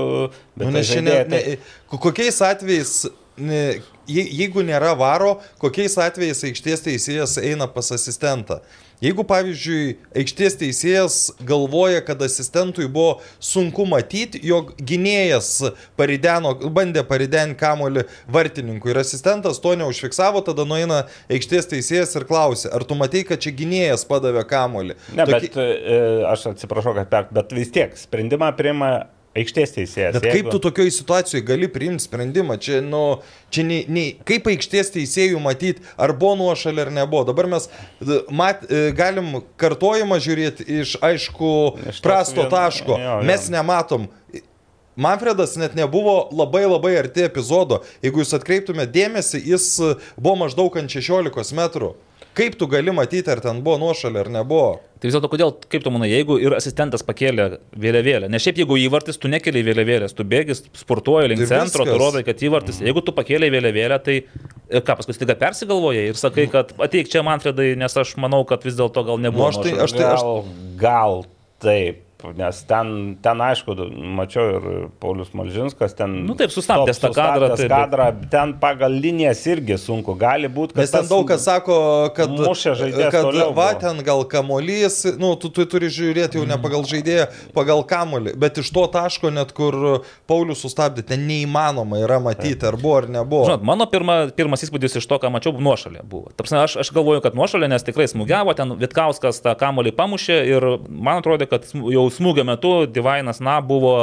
Bet 0.57 0.67
Nu, 0.67 0.73
tai 0.73 0.79
nes 0.79 0.89
šiandien, 0.93 1.29
tai- 1.31 1.43
ne, 1.55 1.57
ko- 1.91 1.99
kokiais 2.09 2.41
atvejais, 2.47 2.93
ne, 3.37 3.61
je- 4.07 4.29
jeigu 4.41 4.63
nėra 4.65 4.95
varo, 4.97 5.37
kokiais 5.61 5.97
atvejais 5.99 6.45
aikštės 6.49 6.85
teisėjas 6.87 7.37
eina 7.43 7.67
pas 7.69 7.91
asistentą. 7.93 8.61
Jeigu, 9.03 9.25
pavyzdžiui, 9.27 9.97
aikštės 10.17 10.55
teisėjas 10.61 11.17
galvoja, 11.47 12.01
kad 12.07 12.21
asistentui 12.25 12.87
buvo 12.89 13.19
sunku 13.43 13.87
matyti, 13.89 14.39
jog 14.47 14.71
gynėjas 14.79 15.51
parideno, 15.99 16.55
bandė 16.75 17.03
paridenti 17.09 17.59
kamolį 17.61 18.07
vartininkui 18.33 18.95
ir 18.95 19.01
asistentas 19.03 19.59
to 19.63 19.75
neužfiksavo, 19.81 20.45
tada 20.47 20.67
nueina 20.69 21.03
aikštės 21.33 21.69
teisėjas 21.75 22.15
ir 22.21 22.29
klausia, 22.31 22.71
ar 22.77 22.87
tu 22.89 22.97
matai, 22.99 23.25
kad 23.29 23.43
čia 23.43 23.53
gynėjas 23.57 24.07
padavė 24.09 24.47
kamolį. 24.49 24.97
Ne, 25.17 25.27
Toki- 25.27 25.51
bet 25.51 25.59
e, 25.59 25.99
aš 26.31 26.49
atsiprašau, 26.55 26.95
kad 27.01 27.11
per, 27.13 27.29
bet 27.35 27.53
vis 27.57 27.75
tiek 27.75 27.99
sprendimą 27.99 28.55
priima 28.57 28.95
aikštės 29.35 29.73
teisėjas. 29.75 30.17
Bet 30.21 30.27
kaip 30.31 30.51
tu 30.53 30.61
tokioj 30.63 30.91
situacijoje 30.95 31.43
gali 31.47 31.69
priimti 31.69 32.05
sprendimą? 32.07 32.57
Čia, 32.63 32.81
nu, 32.85 33.01
čia 33.51 33.65
nei, 33.67 33.81
nei, 33.89 34.13
kaip 34.29 34.47
aikštės 34.53 34.93
teisėjų 34.95 35.41
matyti, 35.43 35.83
ar 35.99 36.13
buvo 36.15 36.37
nuošalė 36.43 36.87
ar 36.87 36.93
nebuvo. 36.95 37.25
Dabar 37.33 37.49
mes 37.51 37.69
d- 38.01 38.21
mat, 38.31 38.63
e, 38.71 38.93
galim 38.95 39.41
kartojimą 39.61 40.21
žiūrėti 40.23 40.69
iš, 40.81 40.97
aišku, 41.03 41.53
Iš 41.95 42.03
prasto 42.05 42.45
vien- 42.47 42.51
taško. 42.55 42.95
jo, 42.99 43.11
jo. 43.19 43.23
Mes 43.27 43.49
nematom. 43.51 44.07
Manfredas 44.97 45.57
net 45.59 45.75
nebuvo 45.75 46.29
labai 46.31 46.63
labai 46.71 46.93
arti 47.01 47.25
epizodo. 47.27 47.81
Jeigu 48.05 48.23
jūs 48.23 48.31
atkreiptumėte 48.39 48.93
dėmesį, 48.95 49.41
jis 49.51 49.65
e, 49.83 49.95
buvo 50.17 50.37
maždaug 50.45 50.77
ant 50.79 50.87
16 50.95 51.51
metrų. 51.59 51.95
Kaip 52.35 52.57
tu 52.59 52.67
gali 52.67 52.91
matyti, 52.91 53.31
ar 53.31 53.39
ten 53.39 53.61
buvo 53.63 53.77
nuošalė 53.79 54.25
ar 54.25 54.29
nebuvo? 54.35 54.81
Tai 54.99 55.07
vis 55.07 55.15
dėlto, 55.15 55.29
kodėl, 55.31 55.53
kaip 55.71 55.85
tu 55.85 55.91
manai, 55.95 56.09
jeigu 56.11 56.39
ir 56.43 56.55
asistentas 56.57 57.05
pakėlė 57.07 57.61
vėliavėlę, 57.79 58.31
nes 58.33 58.43
šiaip 58.43 58.59
jeigu 58.63 58.79
įvartis, 58.87 59.19
tu 59.23 59.29
nekeliai 59.31 59.63
vėliavėlės, 59.69 60.15
tu 60.19 60.25
bėgi, 60.27 60.57
sportuoji 60.81 61.31
link 61.31 61.45
Ir 61.45 61.51
centro, 61.53 61.85
tu 61.85 61.93
viskas. 61.93 62.01
rodai, 62.03 62.23
kad 62.27 62.43
įvartis, 62.49 62.81
jeigu 62.83 63.03
tu 63.07 63.15
pakėlė 63.15 63.51
vėliavėlę, 63.55 63.99
tai 64.07 64.17
e, 64.25 64.81
ką 64.81 64.97
paskui 64.99 65.15
staiga 65.15 65.37
persigalvoja 65.45 66.07
ir 66.09 66.19
sakai, 66.19 66.49
kad 66.51 66.73
ateik 66.83 67.13
čia 67.13 67.23
Manfredai, 67.27 67.75
nes 67.79 67.95
aš 68.03 68.17
manau, 68.19 68.43
kad 68.49 68.65
vis 68.67 68.75
dėlto 68.81 69.05
gal 69.07 69.21
Nu, 69.21 69.29
nebuvo. 69.29 69.51
aš 69.53 69.61
tai- 69.63 69.77
aš 69.87 69.93
tai- 69.95 70.09
Gal, 70.15 70.45
gal 70.83 71.25
taip, 71.63 72.01
nes 72.37 72.61
ten, 72.69 73.17
ten 73.23 73.41
aišku, 73.45 73.75
mačiau 74.17 74.45
ir 74.57 74.67
Paulius 75.03 75.33
Malžinskas 75.37 75.97
ten. 75.99 76.15
Nu 76.29 76.37
taip, 76.39 76.53
sustabdęs 76.55 77.01
tą 77.03 77.11
kadrą, 77.15 77.51
Tai 77.55 77.59
taip, 77.61 77.73
kadrą, 77.73 78.07
ten 78.33 78.55
pagal 78.63 78.95
linijas 78.95 79.43
irgi 79.51 79.77
sunku. 79.81 80.15
Gali 80.19 80.49
būti, 80.49 80.77
kad 80.77 80.85
Nes 80.85 80.95
ten 80.95 81.09
daug 81.11 81.27
kas 81.29 81.45
sako, 81.47 81.77
kad, 82.17 82.33
mušė 82.33 82.75
žaidėjas 82.81 83.13
kad 83.15 83.27
toliau 83.29 83.53
va, 83.57 83.71
ten 83.79 84.01
gal 84.07 84.25
kamolys, 84.31 85.03
nu, 85.21 85.35
tu, 85.41 85.51
tu 85.55 85.67
turi 85.69 85.91
žiūrėti 85.93 86.41
jau 86.41 86.47
ne 86.49 86.59
pagal 86.61 86.87
žaidėją, 86.89 87.29
pagal 87.57 87.85
kamolį. 87.89 88.35
Bet 88.41 88.63
iš 88.63 88.71
to 88.75 88.87
taško, 88.95 89.33
net 89.35 89.53
kur 89.57 90.05
Paulius 90.31 90.63
sustabdė, 90.65 91.05
ten 91.07 91.27
neįmanoma 91.29 92.01
yra 92.03 92.21
matyti, 92.23 92.69
ar 92.69 92.79
buvo 92.81 92.97
ar 93.03 93.11
nebuvo. 93.11 93.49
Žinot, 93.51 93.67
mano 93.67 93.89
pirma, 93.91 94.19
pirmas 94.37 94.65
įspūdis 94.67 94.99
iš 95.01 95.09
to, 95.11 95.21
ką 95.23 95.33
mačiau, 95.35 95.55
nuošalė 95.59 96.05
buvo. 96.09 96.33
Tarpsime, 96.39 96.63
aš, 96.65 96.79
aš 96.85 96.93
galvoju, 96.95 97.23
kad 97.25 97.37
nuošalė, 97.39 97.69
nes 97.73 97.87
tikrai 97.87 98.09
smūgiavo, 98.11 98.55
ten 98.57 98.77
Vitkauskas 98.81 99.43
tą 99.45 99.55
kamolį 99.59 99.95
pamušė 99.97 100.39
ir 100.51 100.69
man 100.89 101.23
atrodo, 101.23 101.49
kad 101.51 101.67
jau 101.73 102.05
smūgio 102.17 102.45
metu 102.49 102.73
Divainas, 102.87 103.41
na, 103.45 103.59
buvo 103.65 103.95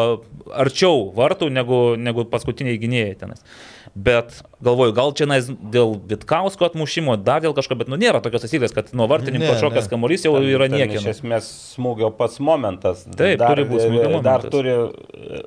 arčiau 0.52 1.10
vartų 1.18 1.50
negu, 1.54 1.82
negu 1.98 2.26
paskutiniai 2.30 2.80
gynėjai 2.82 3.16
tenais. 3.24 3.44
Bet 3.92 4.38
galvoju, 4.64 4.94
gal 4.96 5.10
čia 5.20 5.26
nais 5.28 5.50
dėl 5.52 5.98
Vitkausko 6.08 6.70
atmušimo, 6.70 7.18
dar 7.28 7.42
dėl 7.44 7.52
kažko, 7.58 7.76
bet 7.76 7.90
nu 7.92 7.98
nėra 8.00 8.22
tokios 8.24 8.46
taisyklės, 8.46 8.72
kad 8.76 8.94
nuo 8.96 9.08
vartininko 9.12 9.58
šokas 9.60 9.90
kamuolys 9.92 10.24
jau 10.24 10.38
yra 10.40 10.70
Iš 10.70 10.76
niekieno. 10.78 11.10
esmės 11.12 11.50
smūgio 11.76 12.12
pats 12.16 12.40
momentas. 12.40 13.04
Taip, 13.20 13.42
turi 13.44 13.66
būt 13.68 13.84
smūgio 13.90 14.22
Dar 14.24 14.46
momentas. 14.46 14.54
turi 14.54 14.72
e, 14.78 15.42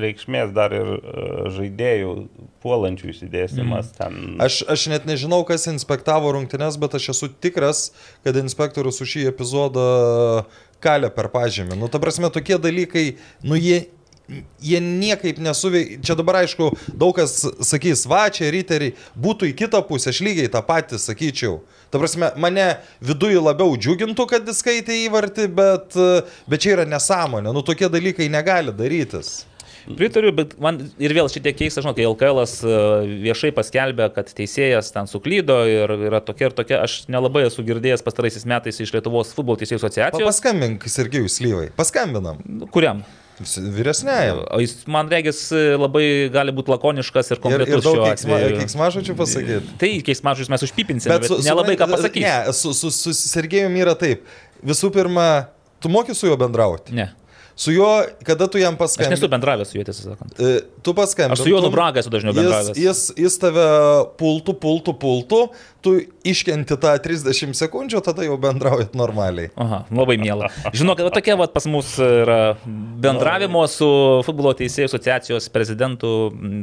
reikšmės 0.00 0.50
dar 0.56 0.74
ir 0.74 0.90
e, 0.96 1.24
žaidėjų 1.54 2.16
puolančių 2.64 3.12
įsidėstymas 3.12 3.92
Mhm. 3.92 3.96
ten. 4.00 4.36
Aš, 4.42 4.62
aš 4.74 4.86
net 4.90 5.06
nežinau, 5.06 5.44
kas 5.46 5.68
inspektavo 5.70 6.32
rungtynes, 6.34 6.78
bet 6.80 6.94
aš 6.98 7.10
esu 7.14 7.28
tikras, 7.30 7.92
kad 8.24 8.34
inspektorius 8.42 8.98
už 9.04 9.14
šį 9.14 9.26
epizodą 9.30 9.86
kalė 10.84 11.10
per 11.14 11.30
pažymį. 11.32 11.78
Nu, 11.80 11.90
ta 11.92 12.00
prasme, 12.02 12.30
tokie 12.32 12.58
dalykai, 12.60 13.04
nu, 13.46 13.56
jie, 13.58 13.86
jie 14.62 14.80
niekaip 14.84 15.40
nesuveikia. 15.42 16.00
Čia 16.04 16.16
dabar, 16.18 16.42
aišku, 16.42 16.70
daug 16.92 17.14
kas 17.16 17.40
sakys, 17.66 18.04
va, 18.10 18.26
čia 18.32 18.50
riteriai, 18.54 18.94
būtų 19.16 19.50
į 19.50 19.56
kitą 19.64 19.82
pusę, 19.88 20.12
aš 20.12 20.22
lygiai 20.24 20.52
tą 20.52 20.62
patį 20.64 21.00
sakyčiau. 21.02 21.58
Ta 21.92 22.00
prasme, 22.02 22.32
mane 22.40 22.68
viduje 23.04 23.40
labiau 23.40 23.76
džiugintų, 23.78 24.28
kad 24.30 24.48
jis 24.48 24.60
skaitė 24.64 24.96
įvartį, 25.06 25.48
bet, 25.54 25.98
bet 26.50 26.64
čia 26.64 26.76
yra 26.78 26.86
nesąmonė. 26.88 27.52
Nu, 27.54 27.64
tokie 27.66 27.90
dalykai 27.92 28.30
negali 28.32 28.74
darytis. 28.74 29.44
Pritariu, 29.84 30.32
bet 30.36 30.54
man 30.62 30.78
ir 31.02 31.12
vėl 31.16 31.28
šitie 31.32 31.52
keista, 31.56 31.82
žinot, 31.84 31.96
kai 31.98 32.06
LKL 32.08 32.40
viešai 33.24 33.50
paskelbė, 33.56 34.08
kad 34.14 34.30
teisėjas 34.36 34.88
ten 34.94 35.10
suklydo 35.10 35.58
ir 35.68 35.92
yra 36.08 36.22
tokia 36.24 36.48
ir 36.48 36.56
tokia, 36.56 36.78
aš 36.86 37.02
nelabai 37.12 37.44
esu 37.48 37.64
girdėjęs 37.66 38.04
pastaraisiais 38.06 38.46
metais 38.48 38.80
iš 38.80 38.94
Lietuvos 38.96 39.34
futbolo 39.36 39.60
teisėjų 39.60 39.82
Pa, 39.82 39.90
asociacijos. 39.90 40.30
paskambink, 40.30 40.88
Sergejui 40.88 41.28
Slyvai. 41.32 41.68
Paskambinam. 41.76 42.40
Kuriam? 42.72 43.04
Vyresnėjam. 43.74 44.44
O 44.54 44.60
jis, 44.62 44.76
man 44.90 45.08
regis, 45.10 45.40
labai 45.52 46.30
gali 46.32 46.54
būti 46.54 46.70
lakoniškas 46.70 47.32
ir 47.32 47.34
Ir, 47.34 47.40
ir 47.40 47.42
konkretus 47.42 47.82
daug 47.84 47.98
keiksma, 48.04 48.38
keiksmažodžių 48.60 49.16
pasakyti. 49.18 49.74
Tai 49.80 49.90
keismažus 50.06 50.52
mes 50.52 50.64
užpipinsime, 50.68 51.16
bet, 51.18 51.26
bet 51.32 51.42
nelabai 51.48 51.74
ką 51.80 51.88
pasakyti. 51.90 52.22
Ne, 52.22 52.54
su, 52.54 52.70
su, 52.78 52.92
su 52.94 53.12
Sergejumi 53.18 53.82
yra 53.82 53.96
taip. 53.98 54.22
Visų 54.64 54.92
pirma, 54.94 55.26
tu 55.82 55.90
moki 55.90 56.14
su 56.14 56.30
juo 56.30 56.38
bendrauti. 56.40 56.94
Ne. 56.94 57.10
Su 57.56 57.72
juo, 57.72 58.02
kada 58.24 58.46
tu 58.50 58.58
jam 58.58 58.74
Aš 58.74 58.80
nesu 58.80 58.98
paskambini. 58.98 59.28
bendravęs 59.30 59.68
su 59.70 59.78
juo, 59.78 59.84
tiesą 59.84 60.02
sakant. 60.10 60.38
Tu 60.84 60.94
paskambini. 60.94 61.32
Aš 61.32 61.44
su 61.46 61.48
Jonu 61.48 61.70
Braga 61.72 62.02
esu 62.02 62.12
dažniau 62.12 62.34
Jis, 62.34 62.42
bendravęs. 62.42 62.78
jis, 62.78 63.04
jis 63.16 63.38
tave 63.40 63.68
pultų, 64.20 64.52
pultų, 64.60 64.92
pultų, 65.00 65.40
tu 65.84 65.94
iškenti 66.24 66.76
tą 66.80 66.92
30 67.04 67.56
sekundžių, 67.56 68.00
tada 68.04 68.24
jau 68.24 68.36
bendraujat 68.40 68.94
normaliai. 68.96 69.50
Aha, 69.60 69.82
labai 69.92 70.16
mėla. 70.20 70.48
Žinok, 70.76 71.02
va 71.04 71.12
tokia 71.12 71.36
va 71.40 71.46
pas 71.52 71.66
mus 71.68 71.94
yra 72.00 72.38
bendravimo 73.04 73.64
su 73.68 73.88
futbolo 74.24 74.54
teisėjų 74.56 74.88
asociacijos 74.88 75.48
prezidentu 75.52 76.12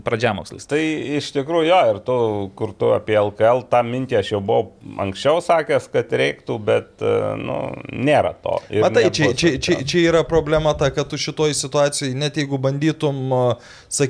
pradžiamokslis. 0.05 0.65
Tai 0.69 0.79
iš 1.19 1.29
tikrųjų, 1.35 1.69
jo, 1.69 1.81
ir 1.93 1.99
tu, 2.05 2.17
kur 2.57 2.73
tu 2.77 2.89
apie 2.95 3.17
LKL, 3.21 3.65
tą 3.69 3.83
mintį 3.85 4.19
aš 4.21 4.33
jau 4.35 4.41
buvau 4.41 4.71
anksčiau 5.05 5.41
sakęs, 5.45 5.89
kad 5.93 6.13
reiktų, 6.21 6.57
bet, 6.71 6.93
e, 7.01 7.13
nu, 7.41 7.59
nėra 7.93 8.33
to. 8.41 8.57
Ir 8.73 8.85
Matai, 8.87 9.05
čia, 9.13 9.31
čia, 9.37 9.53
čia, 9.61 9.79
čia 9.85 10.05
yra 10.09 10.23
problema 10.27 10.73
ta, 10.77 10.89
kad 10.93 11.09
tu 11.11 11.21
šitoj 11.21 11.53
situacijai, 11.57 12.15
net 12.17 12.41
jeigu 12.41 12.57
bandytum 12.61 13.21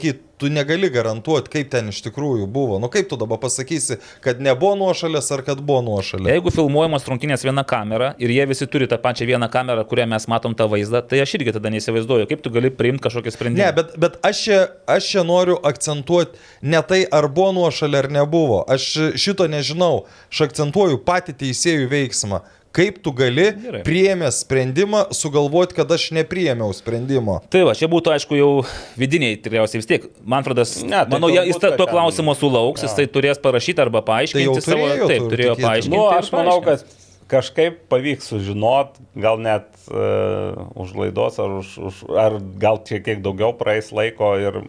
sakyti, 0.02 0.20
tu 0.38 0.50
negali 0.50 0.90
garantuoti, 0.90 1.52
kaip 1.54 1.70
ten 1.70 1.92
iš 1.92 2.00
tikrųjų 2.02 2.48
buvo. 2.50 2.80
Nu 2.82 2.90
kaip 2.90 3.10
tu 3.10 3.18
dabar 3.20 3.38
pasakysi, 3.38 4.00
kad 4.26 4.40
nebuvo 4.42 4.74
nuošalės 4.80 5.30
ar 5.36 5.44
kad 5.46 5.62
buvo 5.62 5.84
nuošalė. 5.86 6.32
Jeigu 6.34 6.50
filmuojamos 6.50 7.06
rungtynės 7.06 7.46
viena 7.46 7.62
kamera 7.68 8.16
ir 8.18 8.34
jie 8.34 8.48
visi 8.50 8.66
turi 8.66 8.88
tą 8.90 8.98
pačią 9.02 9.28
vieną 9.30 9.52
kamerą, 9.54 9.86
kurią 9.86 10.08
mes 10.10 10.26
matom 10.32 10.56
tą 10.58 10.66
vaizdą, 10.72 11.04
tai 11.06 11.22
aš 11.22 11.36
irgi 11.38 11.54
tada 11.54 11.70
neįsivaizduoju, 11.76 12.26
kaip 12.32 12.42
tu 12.42 12.50
gali 12.54 12.72
priimti 12.74 13.06
kažkokį 13.06 13.36
sprendimą. 13.36 13.68
Ne, 13.68 13.76
bet, 13.78 13.94
bet 14.02 14.18
aš, 14.26 14.42
čia, 14.48 14.62
aš 14.90 15.12
čia 15.14 15.26
noriu 15.28 15.60
akcentuoti 15.62 16.42
ne 16.66 16.82
tai, 16.90 17.04
ar 17.06 17.30
buvo 17.30 17.52
nuošalė 17.60 18.02
ar 18.02 18.10
nebuvo. 18.18 18.64
Aš 18.66 18.88
šito 19.22 19.46
nežinau. 19.52 20.08
Aš 20.34 20.48
akcentuoju 20.48 21.04
patį 21.06 21.38
teisėjų 21.44 21.86
veiksmą. 21.94 22.42
Kaip 22.72 23.02
tu 23.04 23.12
gali, 23.12 23.50
Gerai. 23.52 23.82
priėmęs 23.84 24.38
sprendimą, 24.46 25.02
sugalvoti, 25.12 25.76
kad 25.76 25.90
aš 25.92 26.06
nepriėmiau 26.16 26.72
sprendimo. 26.72 27.42
Tai 27.52 27.66
va, 27.68 27.74
čia 27.76 27.90
būtų 27.92 28.14
aišku 28.16 28.38
jau 28.40 28.52
vidiniai, 28.96 29.36
tikriausiai 29.44 29.82
vis 29.82 29.90
tiek. 29.90 30.06
Manfredas, 30.24 30.78
Ne, 30.80 30.88
ne, 30.94 31.02
tai 31.04 31.12
manau, 31.18 31.28
jis 31.36 31.60
ta- 31.60 31.74
to 31.76 31.88
klausimo 31.92 32.32
sulauks, 32.40 32.86
jis 32.88 32.96
tai 32.96 33.08
turės 33.12 33.42
parašyti 33.44 33.84
arba 33.84 34.00
paaiškinti 34.08 34.46
Tai 34.46 34.48
jau 34.48 34.62
savo. 34.64 34.88
turėjo 34.88 35.08
Taip, 35.12 35.20
tur- 35.20 35.32
turėjo 35.36 35.56
tikėtis. 35.58 35.68
paaiškinti. 35.68 35.98
Nu, 35.98 36.06
aš 36.16 36.32
manau, 36.32 36.62
kad 36.64 36.86
kažkaip 37.32 37.76
pavyks 37.92 38.32
sužinot, 38.32 38.96
gal 39.16 39.38
net 39.40 39.68
uh, 39.92 40.64
už 40.76 40.96
laidos, 40.96 41.40
ar, 41.40 41.50
už, 41.60 41.70
už, 41.92 42.00
ar 42.16 42.40
gal 42.60 42.80
šiek 42.88 43.04
tiek 43.04 43.22
daugiau 43.24 43.52
praeis 43.56 43.92
laiko 43.92 44.32
ir 44.40 44.62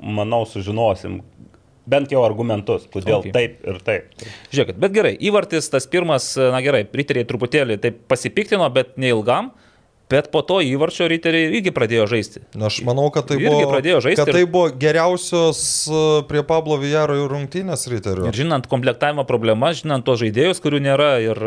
manau 0.00 0.46
sužinosim 0.48 1.20
bent 1.86 2.12
jau 2.12 2.22
argumentus, 2.24 2.86
kodėl 2.92 3.20
Okay. 3.20 3.32
taip 3.32 3.64
ir 3.66 3.78
taip. 3.86 4.26
Žiūrėkit, 4.52 4.78
bet 4.80 4.92
gerai, 4.92 5.14
įvartis 5.16 5.70
tas 5.70 5.86
pirmas, 5.86 6.32
na 6.36 6.60
gerai, 6.64 6.84
riteriai 6.86 7.26
truputėlį 7.28 7.80
taip 7.80 8.02
pasipiktino, 8.08 8.68
bet 8.72 8.96
neilgam. 9.00 9.52
Bet 10.10 10.30
po 10.34 10.42
to 10.42 10.58
įvarčio 10.64 11.06
riteriai 11.10 11.52
irgi 11.54 11.70
pradėjo 11.74 12.08
žaisti. 12.10 12.42
Na, 12.58 12.66
Aš 12.66 12.80
manau, 12.86 13.06
kad 13.14 13.28
tai 13.30 13.38
Irgi 13.38 13.46
buvo, 13.46 13.78
žaisti 14.02 14.18
kad 14.18 14.28
ir- 14.32 14.34
tai 14.40 14.44
buvo 14.50 14.70
geriausios 14.74 15.60
e, 15.86 16.00
prie 16.26 16.42
Pablo 16.46 16.76
Vijaro 16.82 17.14
ir 17.20 17.30
rungtynės 17.30 17.86
riterių. 17.90 18.26
Ir 18.30 18.34
žinant 18.42 18.66
komplektavimo 18.70 19.22
problemas, 19.28 19.80
žinant 19.84 20.04
tos 20.06 20.18
žaidėjus, 20.22 20.58
kurių 20.62 20.80
nėra 20.82 21.10
ir 21.22 21.38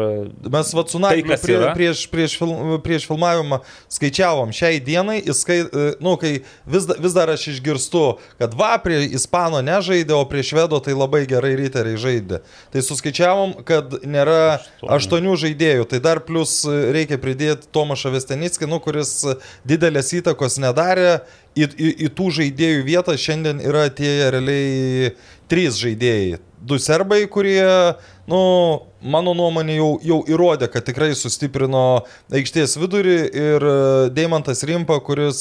Mes 0.54 0.74
va 0.74 0.84
su 0.88 1.00
Tai, 1.00 1.10
Nagliu 1.10 1.28
kas 1.34 1.42
prie, 1.44 1.58
prieš, 1.76 2.06
prieš, 2.12 2.38
film, 2.40 2.78
prieš 2.84 3.08
filmavimą 3.10 3.60
skaičiavom 3.92 4.54
šiai 4.56 4.80
dienai, 4.84 5.20
įskai, 5.22 5.60
e, 5.68 5.86
nu, 6.04 6.16
kai 6.22 6.34
vis, 6.70 6.88
vis 6.88 7.16
dar 7.16 7.32
aš 7.34 7.48
išgirstu, 7.56 8.04
kad 8.40 8.56
va, 8.58 8.78
prie 8.84 9.02
Ispano 9.18 9.60
nežaidė, 9.66 10.16
o 10.16 10.24
prie 10.30 10.44
Švedo 10.46 10.80
tai 10.84 10.96
labai 10.96 11.26
gerai 11.30 11.56
riteriai 11.60 12.00
žaidė. 12.00 12.42
Tai 12.74 12.86
suskaičiavom, 12.86 13.58
kad 13.68 13.98
nėra 14.08 14.60
aštuonių 14.88 15.36
žaidėjų, 15.44 15.88
tai 15.92 16.00
dar 16.04 16.24
plus 16.24 16.62
e, 16.68 16.78
reikia 16.96 17.20
pridėti 17.22 17.68
Tomašą 17.74 18.14
Vestenickį, 18.54 18.70
nu, 18.70 18.80
kuris 18.80 19.26
didelės 19.66 20.14
įtakos 20.14 20.60
nedarė. 20.60 21.24
Į, 21.56 21.68
į, 21.78 21.90
į 22.06 22.10
tų 22.18 22.32
žaidėjų 22.34 22.84
vietą 22.86 23.16
šiandien 23.18 23.62
yra 23.62 23.86
atėję 23.90 24.32
realiai 24.34 25.12
trys 25.48 25.78
žaidėjai. 25.78 26.40
Du 26.62 26.80
serbai, 26.80 27.28
kurie, 27.28 27.96
nu, 28.28 28.82
mano 29.04 29.34
nuomonė 29.38 29.76
jau, 29.78 29.90
jau 30.04 30.20
įrodė, 30.30 30.70
kad 30.72 30.86
tikrai 30.88 31.12
sustiprino 31.18 32.04
aikštės 32.34 32.76
vidurį 32.82 33.18
ir 33.28 33.66
e, 33.68 33.76
Deimantas 34.16 34.64
Rimpa, 34.68 34.98
kuris 35.04 35.40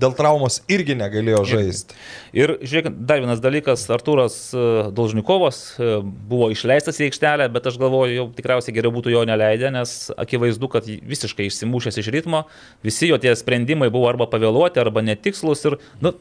dėl 0.00 0.14
traumos 0.18 0.60
irgi 0.72 0.96
negalėjo 0.98 1.42
žaisti. 1.48 1.96
Ir 2.36 2.56
žiūrėk, 2.60 2.90
dar 3.08 3.22
vienas 3.24 3.42
dalykas, 3.44 3.86
Artūras 3.94 4.38
e, 4.52 4.66
Dolžnikovas 4.96 5.60
e, 5.78 5.90
buvo 6.02 6.50
išleistas 6.54 7.00
į 7.00 7.08
aikštelę, 7.08 7.48
bet 7.54 7.70
aš 7.70 7.80
galvoju, 7.82 8.16
jau 8.20 8.28
tikriausiai 8.36 8.76
geriau 8.76 8.94
būtų 8.96 9.14
jo 9.14 9.26
neleidę, 9.28 9.72
nes 9.74 9.96
akivaizdu, 10.16 10.70
kad 10.72 10.86
visiškai 10.86 11.48
išsimušęs 11.50 12.00
iš 12.02 12.12
ritmo, 12.14 12.46
visi 12.86 13.10
jo 13.10 13.20
tie 13.22 13.34
sprendimai 13.38 13.92
buvo 13.94 14.10
arba 14.10 14.28
pavėluoti, 14.30 14.82
arba 14.82 15.04
netikslus 15.06 15.64
ir, 15.68 15.80
nu, 16.02 16.16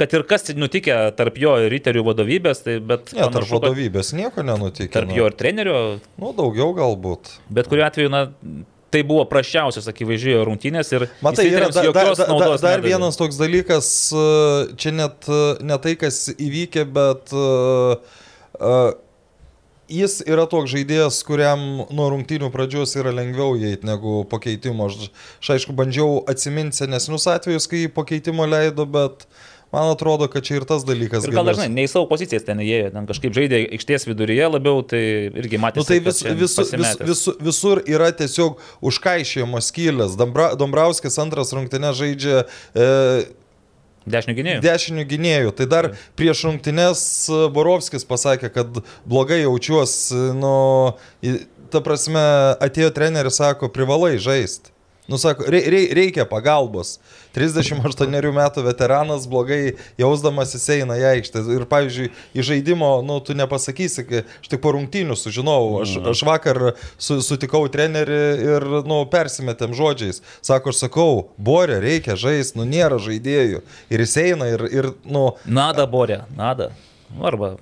kad 0.00 0.16
ir 0.16 0.24
kas 0.28 0.48
nutikė 0.56 0.96
tarp 1.18 1.38
jo 1.40 1.54
ir 1.60 1.70
riterių 1.74 2.04
vadovybės, 2.08 2.64
tai 2.64 2.78
bet... 2.80 3.12
Ne, 3.12 3.22
tarp 3.22 3.36
panašu, 3.36 3.52
kad 3.52 3.68
vadovybės 3.68 4.12
nieko 4.16 4.44
nenutikė. 4.46 4.92
Tarp 4.96 5.14
jo 5.16 5.28
ir 5.30 5.36
trenerio, 5.38 5.78
Nu, 6.20 6.34
daugiau 6.36 6.72
galbūt. 6.76 7.34
bet 7.52 7.68
kuriuo 7.70 7.86
atveju, 7.90 8.12
na, 8.12 8.24
tai 8.90 9.02
buvo 9.06 9.24
prašiausias 9.30 9.86
akivaizdžiai 9.90 10.40
rungtynės 10.46 10.90
ir 10.96 11.06
Matai, 11.24 11.46
yra 11.50 11.68
da, 11.70 11.84
da, 11.84 11.92
da, 11.92 12.14
da, 12.16 12.24
dar 12.26 12.56
nedavė. 12.56 12.88
vienas 12.88 13.20
toks 13.20 13.38
dalykas, 13.38 13.92
e, 14.10 14.24
čia 14.80 14.94
net 14.96 15.28
e, 15.30 15.42
ne 15.66 15.78
tai, 15.84 15.94
kas 16.00 16.24
įvykė, 16.34 16.84
bet 16.90 17.30
uh, 17.36 18.00
uh, 18.58 18.90
jis 19.90 20.20
yra 20.26 20.46
toks 20.50 20.72
žaidėjas, 20.72 21.20
kuriam 21.26 21.84
nuo 21.90 22.08
rungtynių 22.14 22.50
pradžios 22.54 22.96
yra 22.98 23.12
lengviau 23.14 23.54
įeiti 23.58 23.86
negu 23.88 24.20
po 24.30 24.40
keitimo. 24.42 24.90
Aš, 24.90 25.10
aš 25.42 25.54
aišku, 25.56 25.74
bandžiau 25.78 26.20
atsiminti 26.30 26.82
senesnius 26.82 27.28
atvejus, 27.30 27.70
kai 27.70 27.84
jį 27.84 27.94
po 27.94 28.06
keitimo 28.08 28.46
leido, 28.48 28.86
bet 28.90 29.26
man 29.72 29.90
atrodo, 29.94 30.26
kad 30.30 30.42
čia 30.46 30.56
ir 30.60 30.64
tas 30.68 30.82
dalykas. 30.86 31.24
Ir 31.28 31.34
gal 31.36 31.46
dažnai 31.46 31.68
ne 31.70 31.84
į 31.86 31.90
savo 31.92 32.08
pozicijas 32.10 32.42
ten 32.46 32.58
įėjo, 32.64 32.88
ten 32.96 33.06
kažkaip 33.10 33.34
žaidė 33.36 33.60
aikštės 33.76 34.06
viduryje 34.10 34.48
labiau, 34.50 34.80
tai 34.86 35.02
irgi 35.30 35.60
matėsi. 35.62 35.82
Nu, 35.82 35.88
tai 35.88 35.98
vis, 36.02 36.22
vis, 36.26 36.56
vis, 36.74 36.96
vis, 37.06 37.22
visur 37.50 37.82
yra 37.86 38.08
tiesiog 38.16 38.58
užkaišėjimo 38.90 39.60
skylės. 39.62 40.16
Dombra, 40.18 40.52
Dombrauskis 40.58 41.20
antras 41.22 41.54
rungtynė 41.54 41.92
žaidžia 41.94 42.42
e, 42.74 42.88
Dešinių 44.10 44.34
gynėjų. 44.38 44.60
dešinių 44.64 45.02
gynėjų. 45.10 45.50
Tai 45.58 45.66
dar 45.70 45.90
prieš 46.18 46.46
rungtynės 46.48 47.00
e, 47.30 47.40
Borovskis 47.52 48.06
pasakė, 48.08 48.48
kad 48.54 48.80
blogai 49.06 49.42
jaučiuosi, 49.44 50.16
nu, 50.40 50.54
į- 51.22 51.42
ta 51.70 51.82
prasme, 51.84 52.22
atėjo 52.64 52.88
treneris, 52.96 53.36
sako, 53.38 53.68
privalai 53.70 54.16
žaisti. 54.18 54.72
Nu, 55.10 55.18
sako, 55.18 55.44
rei, 55.50 55.64
rei, 55.70 55.88
reikia 55.94 56.24
pagalbos. 56.30 57.00
38 57.34 58.30
metų 58.34 58.62
veteranas 58.62 59.26
blogai 59.30 59.74
jausdamas 59.98 60.54
jis 60.54 60.66
eina 60.76 60.94
į 60.98 61.06
aikštę. 61.08 61.42
Ir, 61.56 61.64
pavyzdžiui, 61.70 62.10
į 62.34 62.44
žaidimo, 62.46 62.90
nu, 63.06 63.16
tu 63.26 63.34
nepasakysi, 63.38 64.04
aš 64.22 64.50
tik 64.52 64.62
po 64.62 64.70
rungtynių 64.76 65.16
sužinojau. 65.18 65.80
Aš, 65.82 65.96
aš 66.12 66.22
vakar 66.28 66.62
su, 66.94 67.18
sutikau 67.26 67.64
trenerį 67.72 68.20
ir, 68.46 68.68
nu, 68.86 69.00
persimetėm 69.10 69.74
žodžiais. 69.74 70.22
Sako, 70.46 70.70
aš 70.70 70.84
sakau, 70.84 71.10
Borė, 71.34 71.80
reikia 71.82 72.14
žaisti, 72.14 72.60
nu, 72.60 72.68
nėra 72.70 73.00
žaidėjų. 73.02 73.64
Ir 73.90 74.06
jis 74.06 74.16
eina 74.22 74.52
ir, 74.54 74.66
ir 74.70 74.92
nu, 75.10 75.32
Nada, 75.50 75.90
Borė, 75.90 76.22
nada. 76.38 76.70
Nu, 77.10 77.26
Arba. 77.26 77.56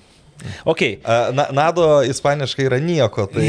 Ok. 0.64 0.82
a, 1.04 1.30
na, 1.34 1.46
Nado 1.52 2.02
ispaniškai 2.06 2.66
yra 2.68 2.78
nieko. 2.82 3.26
Tai... 3.32 3.42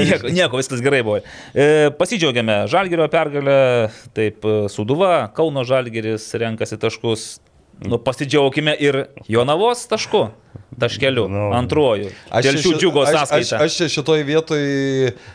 nieko, 0.00 0.30
nieko, 0.32 0.56
viskas 0.60 0.80
gerai 0.84 1.02
buvo. 1.04 1.20
E, 1.54 1.90
pasidžiaugiame 1.98 2.62
Žalgirio 2.70 3.08
pergalę, 3.12 3.58
taip, 4.16 4.46
Suduva, 4.72 5.28
Kauno 5.36 5.64
Žalgiris 5.68 6.30
renkasi 6.40 6.78
taškus. 6.80 7.28
Nu, 7.80 7.96
pasidžiaugime 7.96 8.74
ir 8.76 9.06
Jonavos 9.28 9.86
tašku, 9.88 10.26
taškeliu, 10.80 11.28
Nu. 11.32 11.46
antruoju. 11.56 12.10
Dėl 12.28 12.42
čia 12.56 12.60
šių 12.60 12.72
ši- 12.74 12.80
džiugo 12.82 13.04
aš, 13.06 13.14
aš, 13.14 13.20
sąskaitą. 13.22 13.62
aš 13.64 13.78
čia 13.78 13.88
šitoj 13.94 14.24
vietoj... 14.28 14.64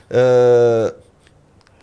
E, 0.10 0.26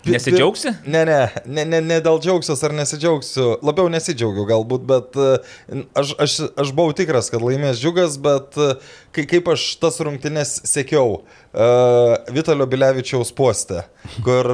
Nesidžiaugsi? 0.08 0.72
Ne, 0.86 1.04
ne, 1.06 1.18
ne, 1.46 1.64
ne, 1.68 1.80
ne 1.84 1.98
dėl 2.02 2.18
džiaugsiuos 2.22 2.62
ar 2.66 2.74
nesidžiaugsiu. 2.74 3.46
Labiau 3.62 3.90
nesidžiaugiu 3.92 4.46
galbūt, 4.48 4.86
bet 4.88 5.18
e, 5.20 5.82
aš, 5.98 6.14
aš, 6.22 6.36
aš 6.58 6.72
buvau 6.74 6.94
tikras, 6.96 7.30
kad 7.32 7.44
laimės 7.44 7.78
džiugas, 7.82 8.18
bet 8.22 8.58
e, 8.58 8.72
kai, 9.14 9.26
kaip 9.30 9.52
aš 9.54 9.66
tas 9.82 10.00
rungtynes 10.02 10.58
sekiau. 10.68 11.22
Uh, 11.52 12.14
Vitalio 12.32 12.64
Bilevičiaus 12.64 13.28
postė, 13.36 13.82
kur 14.24 14.46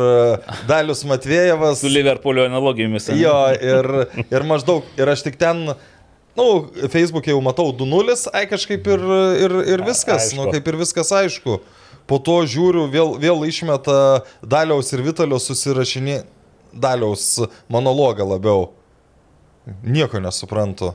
Dalius 0.67 1.05
Matvėjevas. 1.07 1.85
Su 1.85 1.93
Liverpoolio 1.93 2.49
analogijomis. 2.49 3.07
ane? 3.13 3.21
Jo, 3.23 3.37
ir, 3.55 3.89
ir 4.27 4.47
maždaug, 4.49 4.89
ir 4.99 5.13
aš 5.13 5.23
tik 5.29 5.39
ten, 5.39 5.63
nu, 6.39 6.49
Facebook'e 6.91 7.31
jau 7.31 7.41
matau 7.45 7.71
2-0, 7.71 8.19
ai 8.35 8.49
kažkaip 8.51 8.91
ir, 8.91 9.05
ir, 9.47 9.57
ir 9.77 9.85
viskas, 9.87 10.33
Aišku. 10.33 10.41
nu, 10.41 10.49
kaip 10.55 10.73
ir 10.73 10.81
viskas 10.83 11.15
aišku. 11.21 11.61
Po 12.09 12.19
to 12.25 12.41
žiūriu, 12.49 12.87
vėl, 12.93 13.17
vėl 13.21 13.45
išmeta 13.49 14.25
Daliaus 14.41 14.95
ir 14.97 15.05
Vitalio 15.05 15.41
susirašinį, 15.43 16.23
Daliaus 16.73 17.35
monologą 17.69 18.25
labiau. 18.29 18.71
Nieko 19.85 20.23
nesuprantu. 20.25 20.95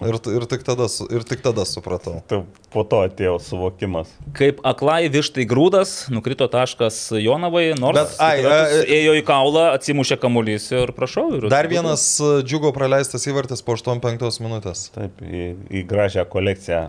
Ir, 0.00 0.16
ir, 0.32 0.44
tik 0.48 0.62
tada, 0.64 0.86
ir 1.12 1.24
tik 1.28 1.42
tada 1.44 1.66
supratau. 1.68 2.22
Tai 2.30 2.38
po 2.72 2.86
to 2.88 3.02
atėjo 3.04 3.34
suvokimas. 3.44 4.08
Kaip 4.36 4.62
aklai 4.64 5.10
vištai 5.12 5.44
grūdas, 5.48 6.06
nukrito 6.08 6.46
taškas 6.48 7.02
Jonavai, 7.20 7.66
nors 7.76 7.98
Bet, 7.98 8.14
ai, 8.24 8.38
e, 8.40 8.80
ėjo 8.96 9.18
į 9.18 9.24
kaulą, 9.28 9.66
atsimušė 9.76 10.16
kamuolys 10.22 10.70
ir 10.72 10.94
prašau. 10.96 11.26
Ir 11.36 11.50
Dar 11.52 11.68
vienas 11.68 12.06
uh, 12.24 12.38
džiugo 12.40 12.72
praleistas 12.72 13.28
įvartis 13.28 13.60
po 13.66 13.76
85 13.76 14.40
minutės. 14.40 14.86
Taip, 14.94 15.20
į, 15.20 15.50
į 15.68 15.84
gražią 15.90 16.24
kolekciją, 16.32 16.86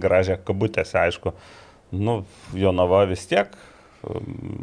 gražią 0.00 0.40
kabutėse, 0.48 0.96
aišku. 1.04 1.36
Nu, 1.92 2.22
Jonava 2.56 3.04
vis 3.08 3.24
tiek 3.30 3.54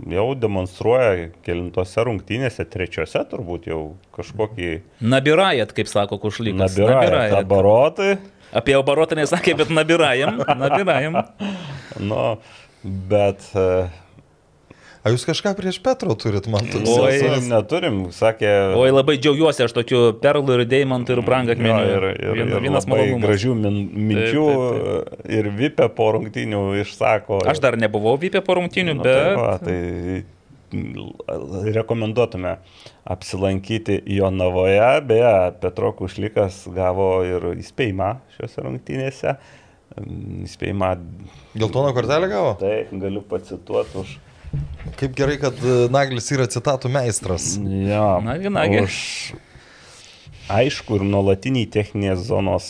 jau 0.09 0.27
demonstruoja 0.39 1.29
kelintose 1.45 2.03
rungtynėse, 2.07 2.63
trečiose 2.71 3.19
turbūt 3.31 3.67
jau 3.69 3.79
kažkokį 4.15 4.69
Nabirajat, 5.03 5.73
kaip 5.75 5.89
sako 5.91 6.19
Kušlykas. 6.23 6.61
nabirąją 6.77 7.33
tabarotai. 7.35 8.15
Apie 8.55 8.77
obarotą 8.77 9.17
nesakė, 9.19 9.57
bet 9.59 9.73
nabirajam. 9.73 10.39
Nabirajam. 10.61 11.19
Nu, 11.99 12.37
bet 12.83 13.39
e, 13.55 13.87
A 15.05 15.11
jūs 15.13 15.21
kažką 15.27 15.51
prieš 15.53 15.77
Petro 15.85 16.15
turit, 16.17 16.47
man 16.49 16.65
toks. 16.65 16.89
Oi. 16.89 17.19
turim, 17.21 17.43
neturim, 17.51 17.97
sakė. 18.15 18.49
Oi, 18.73 18.87
labai 18.89 19.19
džiaugiuosi 19.21 19.61
aš 19.67 19.75
tokiu 19.77 19.99
perlų 20.17 20.55
ir 20.57 20.63
deimantų 20.71 21.13
ir 21.13 21.19
Jo, 21.21 21.25
brangakmeniu. 21.27 21.83
ir, 21.93 22.07
ir, 22.15 22.39
ir 22.41 22.55
vienas 22.63 22.87
malonumas. 22.89 23.21
gražių 23.27 23.53
min, 23.59 23.77
minčių 24.09 24.45
Taip, 24.49 25.11
taip, 25.11 25.27
ir 25.37 25.49
Vipė 25.59 25.87
po 25.93 26.07
rungtynių 26.17 26.63
išsako. 26.81 27.43
Aš 27.53 27.61
dar 27.61 27.77
nebuvau 27.77 28.15
vypę 28.17 28.41
po 28.41 28.57
rungtinių, 28.57 28.95
Nu, 28.97 29.05
bet... 29.05 29.13
tai, 29.13 29.35
va, 29.37 29.51
tai 29.61 29.77
rekomenduotume 31.77 32.57
apsilankyti 33.05 34.01
Jonavoje, 34.05 35.01
beje, 35.05 35.51
Petro 35.61 35.91
Kušlikas 35.95 36.63
gavo 36.75 37.09
ir 37.25 37.45
įspėjimą 37.61 38.09
šiuose 38.35 38.65
rungtynėse. 38.65 39.35
Mm, 39.95 40.43
Įspėjimą, 40.49 40.89
Geltoną 41.55 41.93
kortelę 41.95 42.27
gavo? 42.27 42.55
tai 42.59 42.87
galiu 42.91 43.21
pacituoti 43.21 44.01
už... 44.01 44.15
Kaip 44.99 45.15
gerai, 45.17 45.37
kad 45.41 45.57
e, 45.65 45.75
Naglis 45.91 46.29
yra 46.35 46.45
citatų 46.51 46.91
meistras. 46.93 47.55
Jo, 47.59 48.21
Nagi, 48.25 48.51
nagi. 48.53 48.83
už 48.85 48.97
aišku 50.55 50.99
ir 50.99 51.05
nuolatinį 51.09 51.65
techninės 51.73 52.27
zonos 52.29 52.67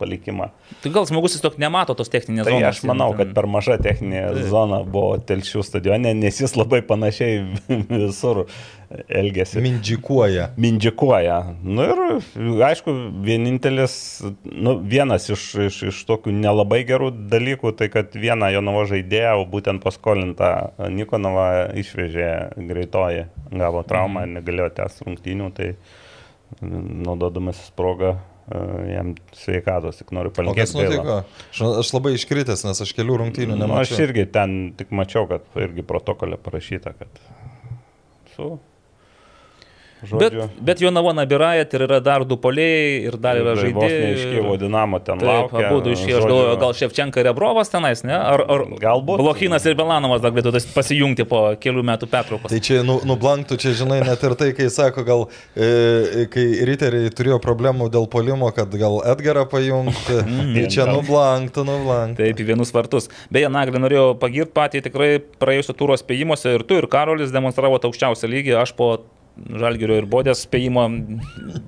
palikimą. 0.00 0.50
Tai 0.82 0.92
gal 0.94 1.06
žmogus 1.08 1.36
tiesiog 1.36 1.58
nemato 1.62 1.96
tos 1.98 2.10
techninės 2.12 2.48
Tai 2.48 2.54
zonos. 2.56 2.68
aš 2.70 2.84
manau, 2.88 3.10
kad 3.18 3.32
per 3.36 3.48
maža 3.50 3.78
techninė 3.82 4.24
zona 4.50 4.82
buvo 4.84 5.16
telšių 5.18 5.64
stadione, 5.66 6.14
nes 6.18 6.40
jis 6.42 6.56
labai 6.58 6.82
panašiai 6.86 7.42
visur 8.06 8.44
elgesi. 9.08 9.60
Mindžikuoja. 9.64 10.50
Mindžikuoja. 10.60 11.38
Nu 11.64 11.86
ir 11.86 12.02
aišku, 12.66 12.92
vienintelis, 13.24 13.94
nu, 14.44 14.76
vienas 14.78 15.28
iš, 15.32 15.46
iš, 15.68 15.80
iš 15.92 16.02
tokių 16.08 16.34
nelabai 16.36 16.82
gerų 16.88 17.12
dalykų, 17.32 17.72
tai 17.78 17.88
kad 17.92 18.12
vieną 18.18 18.52
Jonovo 18.52 18.84
žaidėją, 18.90 19.38
o 19.40 19.48
būtent 19.48 19.84
paskolintą 19.84 20.52
Nikonovą 20.92 21.48
išvežė 21.80 22.30
greitoji, 22.68 23.26
gavo 23.52 23.84
traumą 23.88 24.26
ir 24.26 24.34
negalėjo 24.36 24.72
tęsti 24.80 25.08
rungtynių, 25.08 25.52
tai 25.56 25.72
naudodamasis 26.60 27.72
progą 27.76 28.16
jam 28.92 29.12
sveikatos, 29.36 30.00
tik 30.00 30.10
noriu 30.16 30.32
kas 30.32 30.40
palinkėti. 30.42 30.74
gaila. 30.74 30.96
nutiko? 30.96 31.46
Aš, 31.52 31.62
aš 31.84 31.92
labai 31.94 32.12
iškritęs, 32.18 32.64
nes 32.66 32.82
aš 32.84 32.92
kelių 32.98 33.20
rungtynių 33.22 33.54
Nu, 33.54 33.68
aš 33.78 33.92
nemačiau. 33.92 34.02
irgi 34.08 34.26
ten 34.34 34.56
tik 34.76 34.90
mačiau, 34.90 35.28
kad 35.30 35.46
irgi 35.62 35.84
protokolė 35.86 36.40
parašyta, 36.42 36.94
kad 36.98 37.22
su... 38.34 38.58
Bet, 40.02 40.32
Žodžiu, 40.34 40.48
bet 40.58 40.80
Jonava 40.82 41.12
Nabirajat 41.14 41.74
ir 41.76 41.84
yra 41.86 42.00
dar 42.02 42.24
du 42.26 42.34
polėjai 42.34 43.06
ir 43.06 43.16
dar 43.22 43.38
yra 43.38 43.52
žaidėjai. 43.54 44.00
neiškyvo 44.02 44.56
Dinamo 44.58 44.98
ten 44.98 45.20
Taip, 45.22 45.52
laukia. 45.52 45.68
abu 45.68 45.92
išėjo, 45.92 46.16
aš 46.18 46.24
žodžiu, 46.24 46.32
galvoju, 46.32 46.56
gal 46.58 46.74
Ševčenka 46.74 47.22
ir 47.22 47.28
Ebrovas 47.30 47.70
tenais, 47.70 48.02
ne? 48.02 48.16
Ar, 48.16 48.42
ar 48.42 48.64
Galbūt. 48.82 49.22
Blochinas 49.22 49.68
ir 49.70 49.76
Belanovas 49.78 50.24
dar 50.24 50.34
galėtų 50.34 50.58
pasijungti 50.74 51.26
po 51.30 51.44
kelių 51.62 51.84
metų 51.86 52.08
pertraukos. 52.10 52.50
Tai 52.50 52.58
čia 52.66 52.80
nu, 52.86 52.98
nublanktų, 53.06 53.60
čia 53.62 53.76
žinai, 53.78 54.00
net 54.02 54.26
ir 54.26 54.34
tai, 54.42 54.50
kai 54.58 54.66
sako, 54.74 55.06
gal, 55.06 55.24
e, 55.54 56.26
kai 56.34 56.48
riteriai 56.66 57.14
turėjo 57.14 57.38
problemų 57.44 57.86
dėl 57.94 58.10
polimo, 58.10 58.50
kad 58.50 58.74
gal 58.74 58.98
Edgarą 59.06 59.46
pajungti, 59.54 60.18
tai 60.56 60.66
čia 60.66 60.90
nublanktų, 60.90 61.62
nublanktų. 61.70 62.18
Taip, 62.26 62.42
į 62.42 62.50
vienus 62.50 62.74
vartus. 62.74 63.06
Beje, 63.30 63.46
Naglį 63.54 63.86
norėjau 63.86 64.10
pagirti 64.18 64.50
patį 64.58 64.82
tikrai 64.90 65.12
praėjusio 65.38 65.78
tūro 65.78 65.94
spėjimuose 65.94 66.58
ir 66.58 66.66
tu, 66.66 66.82
ir 66.82 66.90
Karolis 66.90 67.30
demonstravote 67.30 67.86
aukščiausią 67.86 68.34
lygį, 68.34 68.58
aš 68.66 68.74
po 68.74 68.96
Žalgirio 69.32 69.96
ir 69.96 70.06
Bodės 70.12 70.42
spėjimo 70.44 70.82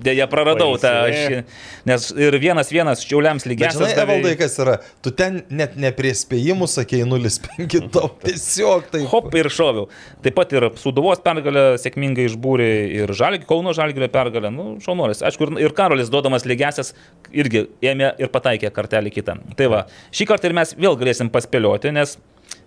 dėja 0.05 0.27
praradau 0.31 0.75
tą, 0.81 0.91
aš- 1.09 1.45
nes 1.89 2.07
ir 2.13 2.37
vienas 2.43 2.69
vienas 2.73 3.01
šiauliams 3.05 3.47
lygiai. 3.49 3.71
žinai, 3.73 3.89
Evaldai, 4.05 4.33
kas 4.39 4.59
yra, 4.61 4.75
tu 5.03 5.11
ten 5.17 5.41
net 5.49 5.77
ne 5.81 5.91
prie 5.97 6.13
spėjimų 6.15 6.69
sakėjai 6.69 7.07
0,5, 7.09 7.89
tau 7.95 8.11
tiesiog 8.25 8.91
tai... 8.93 9.01
Hop 9.09 9.33
ir 9.41 9.49
šoviau. 9.49 9.89
Taip 10.23 10.37
pat 10.37 10.53
ir 10.53 10.69
Suduvos 10.81 11.23
pergalę 11.25 11.65
sėkmingai 11.81 12.29
išbūrė 12.29 12.69
ir 13.01 13.15
Žalgi, 13.17 13.47
Kauno 13.49 13.73
Žalgirio 13.77 14.11
pergalę. 14.13 14.53
Nu, 14.53 14.69
šaunuolis. 14.85 15.25
Aišku, 15.25 15.49
ir, 15.49 15.65
ir 15.65 15.75
Karolis 15.77 16.13
duodamas 16.13 16.45
lygiasias 16.45 16.93
irgi 17.33 17.65
ėmė 17.81 18.13
ir 18.21 18.29
pataikė 18.29 18.71
kartelį 18.77 19.15
kitą. 19.17 19.39
Tai 19.57 19.71
va, 19.73 19.85
šį 20.13 20.29
kartą 20.29 20.53
ir 20.53 20.59
mes 20.61 20.77
vėl 20.77 21.01
galėsim 21.01 21.33
paspėlioti, 21.33 21.95
nes 21.97 22.19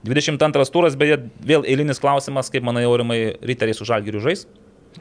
22 0.08 0.72
turas, 0.74 0.95
beje, 0.98 1.22
vėl 1.45 1.66
eilinis 1.70 2.00
klausimas, 2.02 2.50
kaip 2.54 2.66
manai, 2.66 2.84
aurimai, 2.89 3.36
riteriai 3.45 3.78
su 3.78 3.86
Žalgiriu 3.88 4.22
žais. 4.24 4.48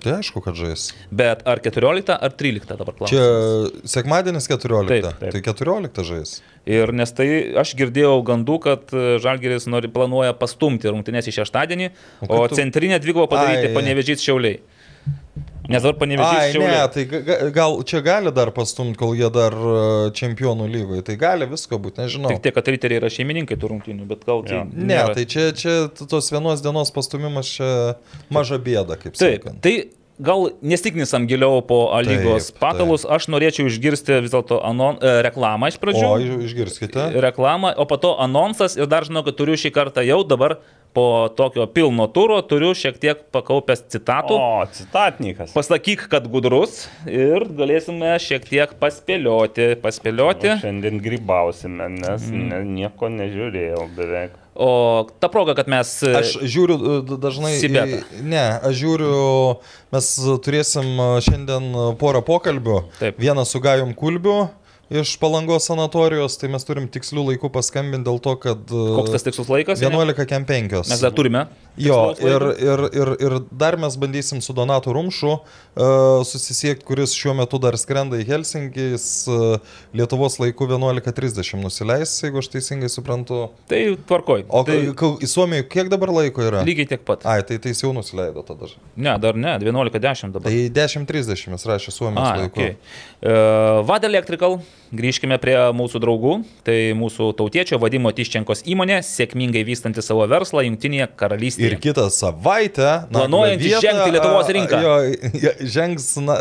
Tai 0.03 0.13
aišku, 0.21 0.43
kad 0.45 0.55
žais. 0.59 0.91
Bet 1.11 1.43
ar 1.49 1.61
14 1.65 2.11
ar 2.15 2.35
13 2.37 2.69
dabar 2.77 2.95
Čia 3.09 3.23
klausimas? 3.23 3.91
sekmadienis 3.95 4.49
14. 4.51 4.89
Taip, 4.91 5.09
taip. 5.21 5.33
Tai 5.33 5.43
14 5.49 6.05
žais. 6.07 6.35
Ir 6.67 6.91
nes 6.93 7.13
tai 7.15 7.29
aš 7.63 7.75
girdėjau 7.79 8.17
gandų, 8.27 8.57
kad 8.65 8.91
e, 8.95 9.05
Žalgiris 9.23 9.69
nori, 9.71 9.87
planuoja 9.93 10.33
pastumti 10.35 10.91
rungtynės 10.91 11.29
į 11.31 11.37
šeštadienį, 11.41 11.91
O 12.27 12.41
o, 12.41 12.49
tu- 12.51 12.59
centrinę 12.59 12.99
dvigubą 13.03 13.29
padaryti 13.31 13.71
panevežys 13.77 14.25
šiauliai. 14.27 14.59
Nes 15.69 15.83
dabar 15.83 15.97
panevežys 15.99 16.55
Ai, 16.55 16.61
ne, 16.63 16.79
tai 16.95 17.05
ga- 17.11 17.21
ga- 17.27 17.51
gal 17.51 17.77
čia 17.83 18.01
gali 18.07 18.31
dar 18.35 18.53
pastumti, 18.55 18.95
kol 19.01 19.17
jie 19.19 19.27
dar 19.35 19.53
e, 19.57 19.75
čempionų 20.15 20.69
lygoje. 20.71 21.03
Tai 21.09 21.17
gali 21.19 21.49
visko 21.51 21.81
būti, 21.83 22.05
nežinau. 22.05 22.31
Tik 22.31 22.45
tiek, 22.47 22.55
kad 22.55 22.71
riteriai 22.71 23.01
yra 23.03 23.11
šeimininkai 23.11 23.59
tų 23.59 23.73
rungtynių, 23.75 24.07
bet 24.07 24.23
gal 24.29 24.45
tai... 24.47 24.61
Jo. 24.61 24.65
Ne, 24.71 24.87
nėra. 24.95 25.15
tai 25.19 25.25
čia, 25.27 25.51
čia 25.59 25.77
tos 25.91 26.31
vienos 26.31 26.63
dienos 26.63 26.95
pastumimas 26.95 27.51
čia 27.59 27.71
maža 28.31 28.61
bėda, 28.63 28.95
kaip 29.01 29.19
Taip, 29.19 29.43
sakant. 29.43 29.59
tai 29.67 29.75
gal 30.17 30.47
nestiknisam 30.65 31.27
giliau 31.29 31.59
po 31.67 31.91
A 31.93 31.99
lygos 32.07 32.47
Taip, 32.53 32.61
patalus, 32.63 33.03
aš 33.05 33.27
norėčiau 33.29 33.67
išgirsti 33.69 34.23
vis 34.25 34.33
dėlto 34.33 34.63
anon, 34.65 34.97
e, 35.03 35.19
reklamą 35.27 35.69
iš 35.75 35.77
pradžių. 35.83 36.07
O, 36.09 36.15
iš- 36.23 36.47
išgirskite. 36.53 37.11
Reklamą, 37.27 37.75
o 37.77 37.85
po 37.91 37.99
to 38.01 38.15
anonsas 38.23 38.79
ir 38.79 38.87
dar 38.89 39.05
žinau, 39.05 39.27
kad 39.27 39.37
turiu 39.37 39.59
šį 39.61 39.75
kartą 39.77 40.07
jau 40.07 40.23
dabar 40.25 40.57
po 40.95 41.29
tokio 41.37 41.67
pilno 41.67 42.07
turo 42.09 42.39
turiu 42.43 42.71
šiek 42.75 42.97
tiek 43.03 43.19
pakaupęs 43.35 43.83
citatų. 43.93 44.37
O, 44.39 44.65
citatnikas. 44.73 45.53
Pasakyk, 45.57 46.07
kad 46.13 46.27
gudrus 46.33 46.87
ir 47.07 47.45
galėsime 47.59 48.15
šiek 48.23 48.47
tiek 48.49 48.73
paspėlioti, 48.81 49.75
paspėlioti. 49.83 50.55
Šiandien 50.63 51.01
grybausime, 51.05 51.89
nes 52.01 52.27
Mhm. 52.31 52.49
ne, 52.49 52.61
nieko 52.65 53.09
nežiūrėjau 53.13 53.87
beveik. 53.97 54.31
O 54.57 55.05
ta 55.21 55.29
proga, 55.29 55.53
kad 55.55 55.69
mes... 55.69 55.91
e, 56.03 56.15
Aš 56.17 56.39
žiūriu 56.49 56.77
e, 56.81 57.17
dažnai. 57.21 57.51
į- 57.59 57.61
Sibetą. 57.61 57.99
Ne, 58.25 58.45
aš 58.65 58.73
žiūriu, 58.81 59.59
mes 59.93 60.07
turėsim 60.41 60.87
e, 60.97 61.09
šiandien 61.21 61.97
porą 62.01 62.23
pokalbių. 62.25 62.79
Taip. 62.99 63.19
Vieną 63.21 63.45
su 63.45 63.61
Gajum 63.61 63.93
Kulbiu 63.95 64.49
iš 64.91 65.17
Palangos 65.19 65.67
sanatorijos, 65.67 66.37
tai 66.41 66.51
mes 66.53 66.67
turim 66.67 66.87
tikslių 66.93 67.25
laikų 67.33 67.51
paskambinti 67.55 68.07
dėl 68.07 68.21
to, 68.23 68.37
kad... 68.43 68.63
e, 68.71 68.85
Koks 68.99 69.15
tas 69.17 69.27
tikslus 69.27 69.51
laikas? 69.51 69.83
11 69.83 70.29
kem 70.31 70.47
5. 70.47 70.77
Mes 70.93 71.03
dar 71.03 71.15
turime. 71.17 71.47
Jo, 71.81 72.15
ir, 72.21 72.45
ir, 72.63 72.85
ir, 72.97 73.13
ir 73.27 73.37
dar 73.51 73.77
mes 73.81 73.97
bandysim 74.01 74.41
su 74.45 74.55
Donatu 74.57 74.95
Rumšu 74.97 75.33
uh, 75.33 75.41
susisiekti, 76.25 76.85
kuris 76.89 77.13
šiuo 77.17 77.35
metu 77.37 77.61
dar 77.63 77.77
skrenda 77.81 78.21
į 78.21 78.27
Helsinkį, 78.31 78.87
jis 78.95 79.09
uh, 79.33 79.59
Lietuvos 79.97 80.39
laiku 80.41 80.69
11.30 80.71 81.61
nusileis, 81.61 82.15
jeigu 82.25 82.41
aš 82.41 82.51
teisingai 82.55 82.89
suprantu. 82.93 83.47
Tai 83.71 83.83
tvarkoj. 84.09 84.47
O 84.49 84.63
tai 84.67 84.79
tai... 84.89 85.13
į 85.25 85.31
Suomiją 85.31 85.69
kiek 85.73 85.93
dabar 85.93 86.15
laiko 86.21 86.45
yra? 86.45 86.65
lygiai 86.67 86.89
tiek 86.93 87.05
pat. 87.07 87.25
Ai, 87.29 87.43
tai, 87.47 87.59
tai 87.63 87.73
jis 87.75 87.85
jau 87.85 87.93
nusileido 87.97 88.45
tada. 88.47 88.71
Ne, 88.97 89.17
dar 89.23 89.39
ne, 89.39 89.57
11.10 89.63 90.35
dabar. 90.35 90.49
Tai 90.49 90.65
10.30 90.81 91.53
jis 91.53 91.69
rašė 91.71 91.95
Suomijos 91.95 92.27
A, 92.27 92.35
laiku. 92.43 92.61
okay. 92.61 92.77
uh, 93.23 93.83
Vad 93.87 94.05
Electrical, 94.09 94.59
grįžkime 94.95 95.39
prie 95.43 95.57
mūsų 95.77 96.01
draugų. 96.03 96.35
Tai 96.67 96.77
mūsų 96.99 97.31
tautiečio 97.39 97.79
vadimo 97.83 98.13
Tiščenkos 98.15 98.65
įmonė, 98.69 99.01
sėkmingai 99.07 99.63
vystanti 99.67 100.05
savo 100.05 100.27
verslą 100.31 100.65
Junktinėje 100.67 101.09
karalystėje. 101.19 101.73
Ir 101.75 101.81
kitą 101.83 102.07
savaitę. 102.15 102.91
Vietą, 103.11 103.81
žengti 103.85 104.15
Lietuvos 104.15 104.53
rinką. 104.57 104.81
Jo, 104.85 104.95
jo, 105.45 105.53
žengs 105.77 106.09
na, 106.23 106.37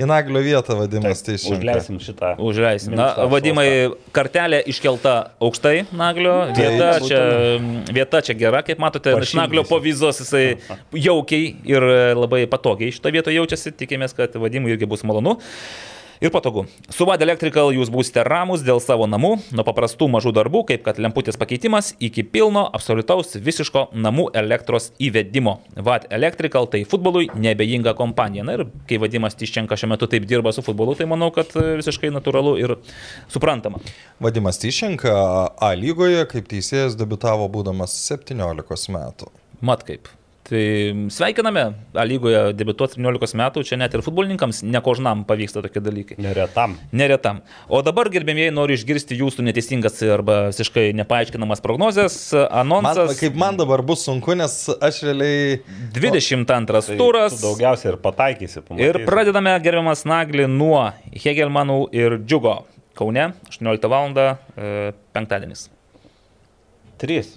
į 0.00 0.08
Naglio 0.10 0.42
vietą 0.44 0.76
vadimas 0.78 1.24
tai 1.26 1.38
Užleisim 1.38 1.98
šitą. 2.02 2.34
Užleisim. 2.42 2.96
Na, 2.98 3.08
vadimai, 3.30 3.66
kartelė 4.16 4.62
iškelta 4.72 5.16
aukštai 5.42 5.86
Naglio. 5.96 6.36
Vieta 6.56 6.92
Taip, 6.96 7.08
čia, 7.08 7.20
vieta 7.96 8.22
čia 8.24 8.36
gera, 8.38 8.62
kaip 8.66 8.80
matote. 8.82 9.14
Iš. 9.26 9.34
Naglio 9.38 9.66
po 9.68 9.80
vizos 9.82 10.20
jisai 10.22 10.46
jaukiai 10.94 11.52
ir 11.68 11.90
labai 12.16 12.44
patogiai 12.50 12.94
šito 12.94 13.12
vietoje 13.12 13.38
jaučiasi. 13.40 13.74
Tikimės, 13.76 14.16
kad 14.16 14.36
vadimui 14.40 14.74
irgi 14.74 14.88
bus 14.88 15.04
malonu. 15.06 15.36
Ir 16.20 16.30
patogu. 16.32 16.64
Su 16.88 17.04
VAD 17.04 17.22
Electrical 17.26 17.72
jūs 17.76 17.90
būsite 17.92 18.22
ramus 18.24 18.62
dėl 18.64 18.80
savo 18.80 19.04
namų, 19.10 19.34
nuo 19.56 19.64
paprastų 19.66 20.08
mažų 20.14 20.32
darbų, 20.38 20.62
kaip 20.70 20.84
kad 20.86 21.00
lemputės 21.02 21.36
pakeitimas, 21.36 21.92
iki 22.00 22.24
pilno, 22.24 22.64
absoliutaus, 22.76 23.34
visiško 23.36 23.90
namų 23.92 24.30
elektros 24.40 24.90
įvedimo. 25.02 25.58
VAD 25.76 26.08
Electrical 26.16 26.70
tai 26.72 26.84
futbolui 26.88 27.28
nebejinga 27.36 27.92
kompanija. 27.98 28.46
Na 28.48 28.56
ir 28.56 28.66
kai 28.88 29.00
vadimas 29.02 29.36
Tiščenka 29.36 29.76
šiuo 29.76 29.92
metu 29.92 30.08
taip 30.10 30.24
dirba 30.28 30.54
su 30.56 30.64
futbolu, 30.64 30.96
tai 30.96 31.08
manau, 31.10 31.28
kad 31.34 31.52
e, 31.58 31.76
visiškai 31.82 32.12
natūralu 32.14 32.56
ir 32.62 32.76
suprantama. 33.32 33.82
Vadimas 34.22 34.60
Tyšenka 34.62 35.16
A 35.60 35.72
lygoje 35.76 36.24
kaip 36.30 36.48
teisėjas 36.48 36.96
debitavo 36.96 37.50
būdamas 37.52 37.96
17 38.08 38.94
metų. 38.96 39.28
Mat 39.64 39.84
kaip. 39.88 40.08
Tai 40.46 40.62
sveikiname, 41.10 41.62
A 41.98 42.04
lygoje 42.06 42.52
debituoti 42.54 43.00
17 43.00 43.34
metų, 43.40 43.64
čia 43.66 43.78
net 43.80 43.94
ir 43.96 44.02
futbolininkams 44.06 44.60
nekožnam 44.62 45.24
pavyksta 45.26 45.62
tokie 45.64 45.80
dalykai. 45.82 46.18
Neretam. 46.22 46.76
Neretam. 46.94 47.40
O 47.66 47.80
dabar, 47.82 48.06
gerbėmieji, 48.14 48.52
noriu 48.54 48.76
išgirsti 48.78 49.18
jūsų 49.18 49.42
neteisingas 49.48 49.98
arba 50.06 50.36
visiškai 50.52 50.92
nepaaiškinamas 51.00 51.64
prognozes. 51.64 52.18
Man, 52.30 52.46
Anonsas 52.62 53.18
kaip 53.18 53.34
man 53.38 53.58
dabar 53.58 53.82
bus 53.86 54.06
sunku, 54.06 54.36
nes 54.38 54.54
aš 54.76 55.02
realiai... 55.08 55.58
22 55.96 56.46
Tai 56.92 57.00
turas. 57.00 57.34
tu 57.34 57.48
Daugiausiai 57.48 57.94
ir 57.96 58.00
pataikysi. 58.06 58.60
Ir 58.62 58.70
pamatysi. 58.70 59.04
pradedame, 59.08 59.58
gerbiamas 59.66 60.06
Nagli, 60.06 60.46
nuo 60.46 60.84
Hegelmanų 61.10 61.80
ir 61.96 62.20
Džiugo. 62.22 62.60
Kaune, 62.96 63.32
18 63.50 63.90
val. 63.90 64.14
E, 64.14 64.92
penktadienis. 65.16 65.66
3. 67.02 67.34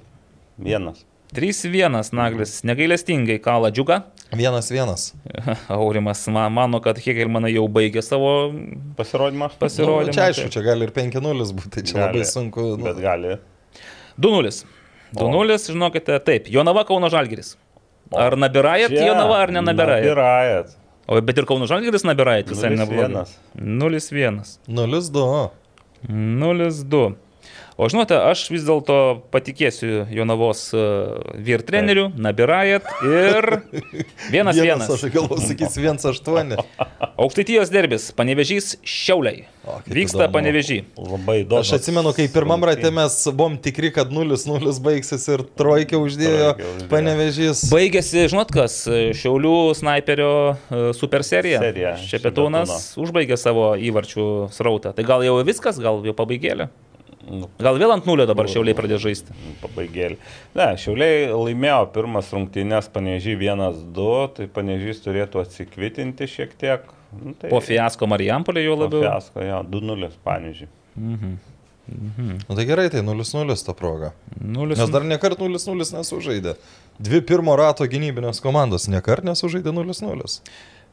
Vienas. 0.61 1.08
3-1 1.35 2.13
Naglis 2.17 2.63
negailestingai 2.65 3.37
kala 3.43 3.69
Džiugą. 3.71 3.99
Vienas 4.33 4.69
vienas. 4.71 5.13
Aurimas 5.69 6.23
ma- 6.27 6.49
mano, 6.49 6.79
kad 6.81 6.97
Hegelmanai 7.01 7.51
jau 7.53 7.67
baigė 7.69 8.01
savo 8.05 8.31
Pasirodymą. 8.97 9.49
pasirodymą. 9.61 10.09
Nu, 10.09 10.13
čia 10.17 10.27
aišku, 10.31 10.49
čia 10.53 10.63
gali 10.65 10.87
ir 10.87 10.91
5-0 10.95 11.53
būti, 11.53 11.69
tai 11.75 11.83
čia 11.85 11.95
Gali, 11.99 12.07
labai 12.19 12.25
sunku. 12.29 12.65
Nu, 12.77 12.83
Bet 12.89 13.01
gali. 13.03 13.35
2-0. 14.19 14.65
2-0, 15.17 15.57
žinokite, 15.69 16.19
taip. 16.25 16.49
Jonava 16.53 16.83
Kauno 16.85 17.09
Žalgiris. 17.09 17.55
Ar 18.13 18.33
nabirajat 18.37 18.89
Čia 18.93 19.07
Jonava 19.11 19.37
ar 19.43 19.51
nenabirajat? 19.53 20.05
Nabirajat. 20.05 20.75
O 21.09 21.17
bet 21.25 21.37
ir 21.41 21.45
Kauno 21.49 21.65
Žalgiris 21.69 22.05
nabirajat 22.05 22.49
visai 22.53 22.73
0-1. 22.73 22.81
neblogai. 22.83 23.25
0-1. 23.57 24.43
0-2. 24.69 25.49
0-2. 26.09 27.15
O 27.79 27.87
žinote, 27.87 28.11
aš 28.11 28.41
vis 28.51 28.65
dėlto 28.67 28.95
patikėsiu 29.31 30.01
Jonavos 30.11 30.65
e, 30.75 30.81
vyr 31.47 31.61
treneriu, 31.63 32.09
Nabirajat 32.19 32.89
ir 33.07 33.45
vienas 34.33 34.59
vienas. 34.59 34.89
Aš 34.91 35.05
galvoju, 35.13 35.45
sakys 35.47 35.77
1-8. 35.79 36.57
Aukštaitijos 37.23 37.71
derbis, 37.71 38.09
panevežys 38.17 38.73
Šiauliai. 38.83 39.45
O, 39.63 39.77
Vyksta 39.87 40.25
įdomu. 40.25 40.33
panevežį. 40.33 40.77
Labai 40.99 41.37
įdomu. 41.45 41.61
Aš 41.63 41.71
atsimenu, 41.77 42.11
kai 42.17 42.25
pirmam 42.33 42.67
rate 42.67 42.91
mes 42.95 43.15
buvom 43.31 43.55
tikri, 43.63 43.93
kad 43.95 44.11
0-0 44.11 44.75
baigsis 44.83 45.23
ir 45.31 45.45
trojkė 45.59 45.99
uždėjo 46.03 46.51
panevežys. 46.91 47.63
Baigėsi, 47.71 48.25
žinot 48.33 48.51
kas, 48.55 48.81
Šiaulių 49.21 49.55
sniperio 49.79 50.33
e, 50.51 50.83
super 50.99 51.23
serija. 51.27 51.63
Serija, 51.63 51.95
Šepetūnas 52.11 52.75
užbaigė 52.99 53.39
savo 53.39 53.71
įvarčių 53.79 54.29
srautą. 54.59 54.91
Tai 54.99 55.07
gal 55.07 55.23
jau 55.27 55.39
viskas, 55.47 55.79
gal 55.79 56.03
jau 56.03 56.17
pabaigėlė. 56.19 56.67
Nu, 57.27 57.49
Gal 57.59 57.75
vėl 57.81 57.91
ant 57.91 58.05
nulio 58.07 58.23
dabar 58.29 58.47
Šiauliai 58.49 58.77
pradėjo 58.77 59.01
žaisti. 59.09 59.35
Pabaigėlį. 59.59 60.15
Ne, 60.55 60.67
Šiauliai 60.79 61.27
laimėjo 61.33 61.81
pirmas 61.95 62.31
rungtynės, 62.35 62.87
panežiai 62.93 63.35
1-2, 63.35 64.07
tai 64.37 64.47
panežys 64.55 65.03
turėtų 65.03 65.43
atsikvitinti 65.43 66.29
šiek 66.31 66.55
tiek. 66.59 66.87
Nu, 67.19 67.35
tai 67.37 67.51
Po 67.51 67.59
fiasko 67.63 68.07
Marijampolė 68.09 68.63
jau 68.63 68.77
po 68.77 68.85
labiau. 68.85 69.03
Fiasko, 69.03 69.43
jo, 69.43 69.61
2-0 69.75 70.11
panežiai. 70.25 70.71
Nu 72.47 72.55
tai 72.55 72.65
gerai, 72.65 72.89
tai 72.89 73.01
0-0 73.01 73.65
ta 73.65 73.73
proga. 73.73 74.13
Nulis. 74.39 74.77
Nes 74.77 74.91
dar 74.93 75.05
nekart 75.07 75.39
0-0 75.41 75.89
nesužaidė. 75.97 76.55
Dvi 77.01 77.21
pirmo 77.25 77.55
rato 77.57 77.87
gynybinės 77.89 78.41
komandos 78.43 78.87
nekart 78.91 79.25
nesužaidė 79.25 79.73
0-0. 79.73 80.29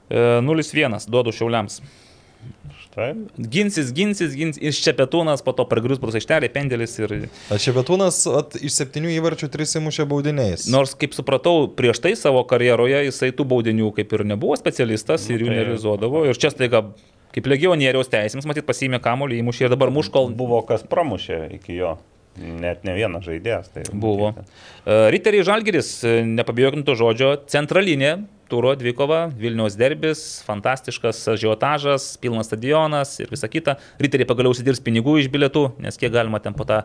E, 0.09 0.23
0-1 0.47 1.09
duodu 1.13 1.35
Šiauliams. 1.37 1.83
Štai. 2.97 3.13
Ginsis, 3.37 3.91
ginsis, 3.93 4.33
ginsis. 4.33 4.57
Ir 4.65 4.73
Šepetūnas, 4.73 5.43
po 5.45 5.53
to 5.53 5.67
pargrius 5.69 5.99
pro 6.01 6.09
aikštelį, 6.17 6.49
pendelis 6.55 6.95
ir... 6.97 7.11
Šebetūnas 7.53 8.23
at, 8.39 8.55
iš 8.57 8.73
septynių 8.73 9.11
įvarčių 9.19 9.51
tris 9.53 9.77
įmušė 9.77 10.07
baudiniais. 10.09 10.65
Nors, 10.73 10.95
kaip 10.97 11.13
supratau, 11.13 11.67
prieš 11.77 12.01
tai 12.01 12.15
savo 12.17 12.41
karjeroje 12.49 13.03
jisai 13.11 13.35
tų 13.37 13.45
baudinių 13.51 13.91
kaip 13.99 14.15
ir 14.17 14.25
nebuvo 14.33 14.57
specialistas 14.57 15.27
ir 15.29 15.45
jų 15.45 15.51
tai- 15.51 15.59
nerealizuodavo. 15.59 16.23
Ir 16.25 16.41
čia 16.41 16.49
staiga, 16.55 16.87
kaip 17.37 17.51
legionieriaus 17.53 18.09
teisėms, 18.09 18.49
matyt, 18.49 18.65
pasiėmė 18.65 19.03
kamuolį, 19.05 19.43
įmušė 19.45 19.67
ir 19.69 19.75
dabar 19.77 19.93
muš, 19.93 20.09
kol 20.15 20.33
Buvo 20.33 20.63
kas 20.65 20.87
pramušė 20.89 21.43
iki 21.59 21.77
jo. 21.77 21.99
Net 22.41 22.81
ne 22.89 22.97
vienas 22.97 23.29
žaidėjas. 23.29 23.69
Tai 23.77 23.85
buvo. 23.93 24.33
E, 24.33 24.97
Riteriai 25.13 25.45
Žalgiris, 25.45 25.93
e, 26.05 26.17
nepabijokim 26.25 26.85
to 26.89 26.97
žodžio, 26.97 27.35
centralinė 27.53 28.23
turo 28.51 28.75
dvikova, 28.79 29.27
Vilniaus 29.39 29.77
derbis, 29.79 30.23
fantastiškas 30.47 31.23
žiotažas, 31.41 32.15
pilnas 32.23 32.51
stadionas 32.51 33.17
ir 33.23 33.31
visa 33.33 33.51
kita. 33.51 33.77
Riteriai 34.03 34.29
pagaliau 34.29 34.55
užsidirbs 34.55 34.83
pinigų 34.87 35.19
iš 35.23 35.31
bilietų, 35.33 35.69
nes 35.83 35.99
kiek 36.01 36.15
galima 36.15 36.41
ten 36.43 36.57
po 36.57 36.67
tą 36.69 36.85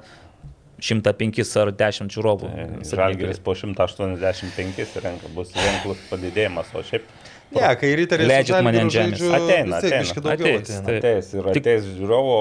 105 0.82 1.42
ar 1.62 1.72
10 1.78 2.14
žiūrovų. 2.16 2.52
Tai 2.82 3.02
Žalgeris 3.04 3.42
po 3.46 3.54
185 3.58 4.96
renka, 5.04 5.30
bus 5.36 5.54
ženklus 5.54 6.02
padidėjimas, 6.10 6.74
o 6.74 6.82
šiaip 6.86 7.06
Ne, 7.52 7.68
kai 7.76 7.90
ryteriai 8.00 8.28
Leidžiat 8.30 8.64
mane 8.64 8.80
ant 8.86 8.94
žemės. 8.94 9.20
Ateina, 9.36 9.80
tiek 9.84 9.96
ateina. 9.98 10.22
daugiau 10.24 10.60
Ateis, 10.62 10.70
ateina. 10.78 11.00
ateis 11.02 11.32
ir 11.36 11.48
ateis 11.52 11.88
žiūrovo. 11.98 12.36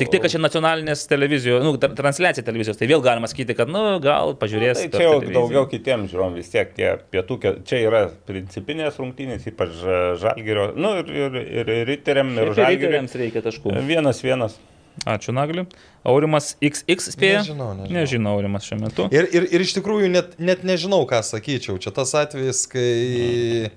Tik 0.00 0.10
tai, 0.10 0.20
kad 0.24 0.32
čia 0.34 0.40
nacionalinės 0.42 1.04
televizijos, 1.10 1.62
nu, 1.62 1.76
tra- 1.78 1.92
transliacija 2.00 2.42
televizijos, 2.46 2.78
tai 2.80 2.88
vėl 2.90 3.04
galima 3.04 3.30
sakyti, 3.30 3.54
kad, 3.58 3.70
nu, 3.70 3.84
gal 4.02 4.34
pažiūrės. 4.40 4.80
Tai 4.82 4.88
per 4.90 4.98
čia 4.98 5.06
jau 5.06 5.12
televiziją. 5.20 5.36
daugiau 5.38 5.68
kitiems 5.70 6.10
žiūrom 6.10 6.34
vis 6.34 6.50
tiek 6.50 6.72
tie 6.74 6.90
pietų, 7.14 7.38
čia 7.70 7.82
yra 7.86 8.02
principinės 8.26 8.98
rungtynės, 8.98 9.46
ypač 9.52 9.76
ža- 9.78 10.16
žalgerio, 10.24 10.72
nu 10.74 10.96
ir, 11.04 11.14
ir, 11.28 11.38
ir 11.78 11.86
riteriam, 11.92 12.34
ir 12.34 12.48
Ir 12.50 12.54
žalgeriam. 12.58 13.06
riteriams 13.06 13.14
reikia 13.22 13.44
taškų. 13.46 13.76
Vienas 13.86 14.24
vienas. 14.26 14.58
Ačiū, 15.06 15.30
Nagli. 15.30 15.62
Aurimas 16.02 16.56
XX 16.58 17.12
spėja. 17.14 17.44
Nežinau, 17.44 17.68
nežinau. 17.78 17.94
Nežinau, 17.94 18.32
Aurimas 18.34 18.64
šiuo 18.66 18.80
metu. 18.82 19.04
Ir, 19.14 19.28
ir, 19.30 19.44
ir 19.54 19.62
iš 19.62 19.76
tikrųjų 19.78 20.08
net, 20.10 20.32
net 20.42 20.64
nežinau, 20.66 21.04
ką 21.06 21.20
sakyčiau. 21.22 21.78
Čia 21.78 21.92
tas 21.94 22.10
atvejis, 22.18 22.64
kai... 22.66 23.70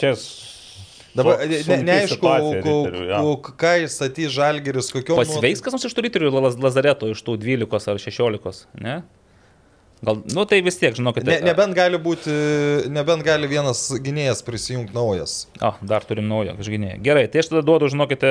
Čia 0.00 0.14
Dabar 1.14 1.40
ne, 1.42 1.76
neaišku, 1.82 2.28
ku, 2.62 3.54
ką 3.58 3.72
jis 3.82 3.96
statys 3.98 4.30
žalgeris, 4.30 4.92
kokio... 4.94 5.16
Pasveiks 5.18 5.62
kas 5.64 5.74
nors 5.74 5.86
iš 5.88 5.96
tų 5.96 6.04
riterių 6.06 6.30
Laz- 6.36 6.58
Lazareto, 6.62 7.08
iš 7.10 7.22
tų 7.26 7.34
12 7.42 7.90
ar 7.90 7.98
16, 7.98 8.68
ne? 8.78 9.00
Gal, 10.00 10.22
nu 10.32 10.46
tai 10.48 10.62
vis 10.64 10.78
tiek, 10.80 10.94
žinokit. 10.96 11.26
Ne, 11.28 11.34
nebent 11.44 11.74
gali 11.76 11.98
būti, 12.00 12.32
nebent 12.88 13.20
gali 13.26 13.50
vienas 13.50 13.82
gynėjas 14.00 14.40
prisijungti 14.46 14.96
naujas. 14.96 15.34
O, 15.60 15.74
dar 15.84 16.06
turim 16.08 16.24
naują 16.30 16.54
kažgynėją. 16.56 17.02
Gerai, 17.04 17.26
tai 17.28 17.42
aš 17.42 17.50
tada 17.50 17.60
duodu, 17.68 17.90
žinokite, 17.92 18.30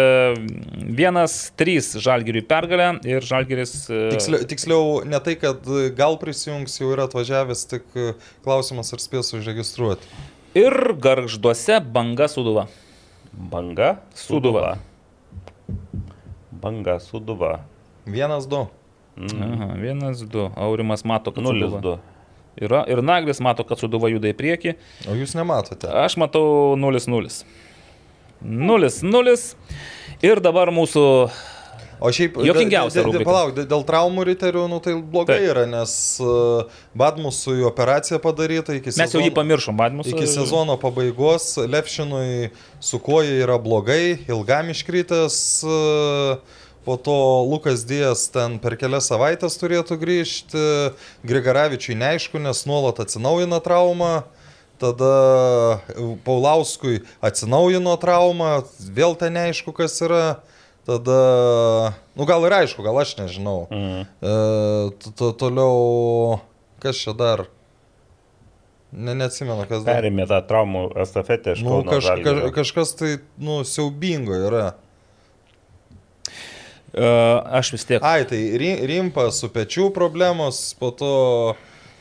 vienas, 0.98 1.36
trys 1.62 1.92
žalgiriui 2.02 2.42
pergalę 2.50 2.90
ir 3.06 3.28
žalgiris... 3.28 3.76
e, 3.86 4.02
Tiksliau, 4.16 4.50
tiksliau, 4.50 4.90
ne 5.06 5.22
tai, 5.22 5.36
kad 5.44 5.70
gal 6.00 6.18
prisijungs, 6.24 6.80
jau 6.82 6.90
yra 6.96 7.06
atvažiavęs, 7.06 7.68
tik 7.76 7.86
klausimas, 8.48 8.90
ar 8.98 9.06
spės 9.06 9.30
užregistruoti. 9.38 10.10
Ir 10.58 10.74
garžduose 10.98 11.78
banga 11.94 12.26
suduva. 12.28 12.66
banga 13.34 14.00
Sūduva. 14.18 14.78
Banga 16.50 17.00
suduva. 17.00 17.60
Vienas, 18.06 18.48
du. 18.50 18.64
Aha, 19.20 19.74
vienas, 19.78 20.24
du. 20.26 20.48
Aurimas 20.58 21.06
mato, 21.06 21.32
kad 21.32 21.44
Nulis 21.44 21.76
du. 21.84 22.00
Yra, 22.60 22.82
ir 22.90 23.04
Naglis 23.06 23.40
mato, 23.40 23.64
kad 23.64 23.80
suduva 23.80 24.10
juda 24.10 24.32
į 24.32 24.36
priekį. 24.40 24.74
O 25.08 25.16
jūs 25.16 25.36
nematote. 25.38 25.88
Aš 26.02 26.18
matau 26.20 26.74
0-0. 26.82 27.30
0-0. 28.42 29.38
Ir 30.26 30.42
dabar 30.44 30.74
mūsų... 30.74 31.06
O 32.00 32.12
šiaip, 32.16 32.38
rubrika. 33.10 33.28
Palauk, 33.28 33.56
dėl- 33.60 33.84
traumų 33.84 34.24
riterių, 34.30 34.62
nu 34.72 34.78
tai 34.80 34.94
blogai 34.96 35.36
Taip. 35.42 35.50
yra, 35.52 35.66
nes 35.68 35.92
uh, 36.24 36.64
Badmusui 36.96 37.60
operacija 37.68 38.20
padaryta 38.24 38.72
iki 38.78 38.94
Mes 38.96 39.12
jau 39.12 39.20
jį 39.20 39.28
sezono- 39.28 39.36
pamiršom, 39.36 39.76
Badmus. 39.78 40.08
Iki 40.08 40.28
sezono 40.32 40.78
pabaigos 40.80 41.58
Levšinui 41.60 42.52
su 42.80 43.00
koja 43.04 43.36
yra 43.44 43.58
blogai, 43.60 44.20
ilgam 44.32 44.72
iškritęs, 44.72 45.38
e, 45.68 46.38
po 46.88 46.96
to 46.96 47.44
Lukas 47.52 47.84
Dijas 47.86 48.30
ten 48.32 48.56
per 48.64 48.78
kelias 48.80 49.12
savaitės 49.12 49.60
turėtų 49.60 50.00
grįžti, 50.00 50.64
Grigaravičiui 51.28 52.00
neaišku, 52.00 52.40
nes 52.40 52.64
nuolat 52.66 53.04
atsinaujina 53.04 53.60
traumą, 53.60 54.24
tada 54.80 55.82
Paulauskui 56.24 57.02
atsinaujino 57.22 57.98
traumą, 58.00 58.64
vėl 58.96 59.18
ten 59.20 59.36
neaišku, 59.36 59.76
kas 59.76 60.00
yra. 60.02 60.40
Tada, 60.90 61.94
nu 62.18 62.26
gal 62.26 62.42
ir 62.48 62.56
aišku, 62.64 62.82
gal 62.82 62.98
aš 62.98 63.12
nežinau. 63.20 63.68
Mhm. 63.70 64.08
E, 64.26 65.34
toliau, 65.38 66.40
kas 66.82 66.98
čia 66.98 67.14
dar? 67.14 67.46
Ne, 68.90 69.14
neatsimenu, 69.14 69.68
kas 69.70 69.84
dar. 69.86 70.00
Perėmė 70.00 70.26
tą 70.32 70.40
traumų 70.50 70.88
estafetę 71.04 71.54
iš 71.54 71.62
Nu, 71.62 71.84
kaž, 71.86 72.08
kaž, 72.26 72.40
kažkas 72.56 72.96
tai, 72.98 73.12
nu, 73.38 73.62
siaubingo 73.62 74.34
yra. 74.50 74.72
Uh, 76.90 77.38
aš 77.54 77.76
vis 77.76 77.86
tiek. 77.86 78.02
Ai, 78.02 78.24
tai 78.26 78.40
ri- 78.58 78.80
rimpa 78.90 79.28
su 79.30 79.46
pečių 79.54 79.92
problemos, 79.94 80.74
po 80.80 80.90
to 80.90 81.10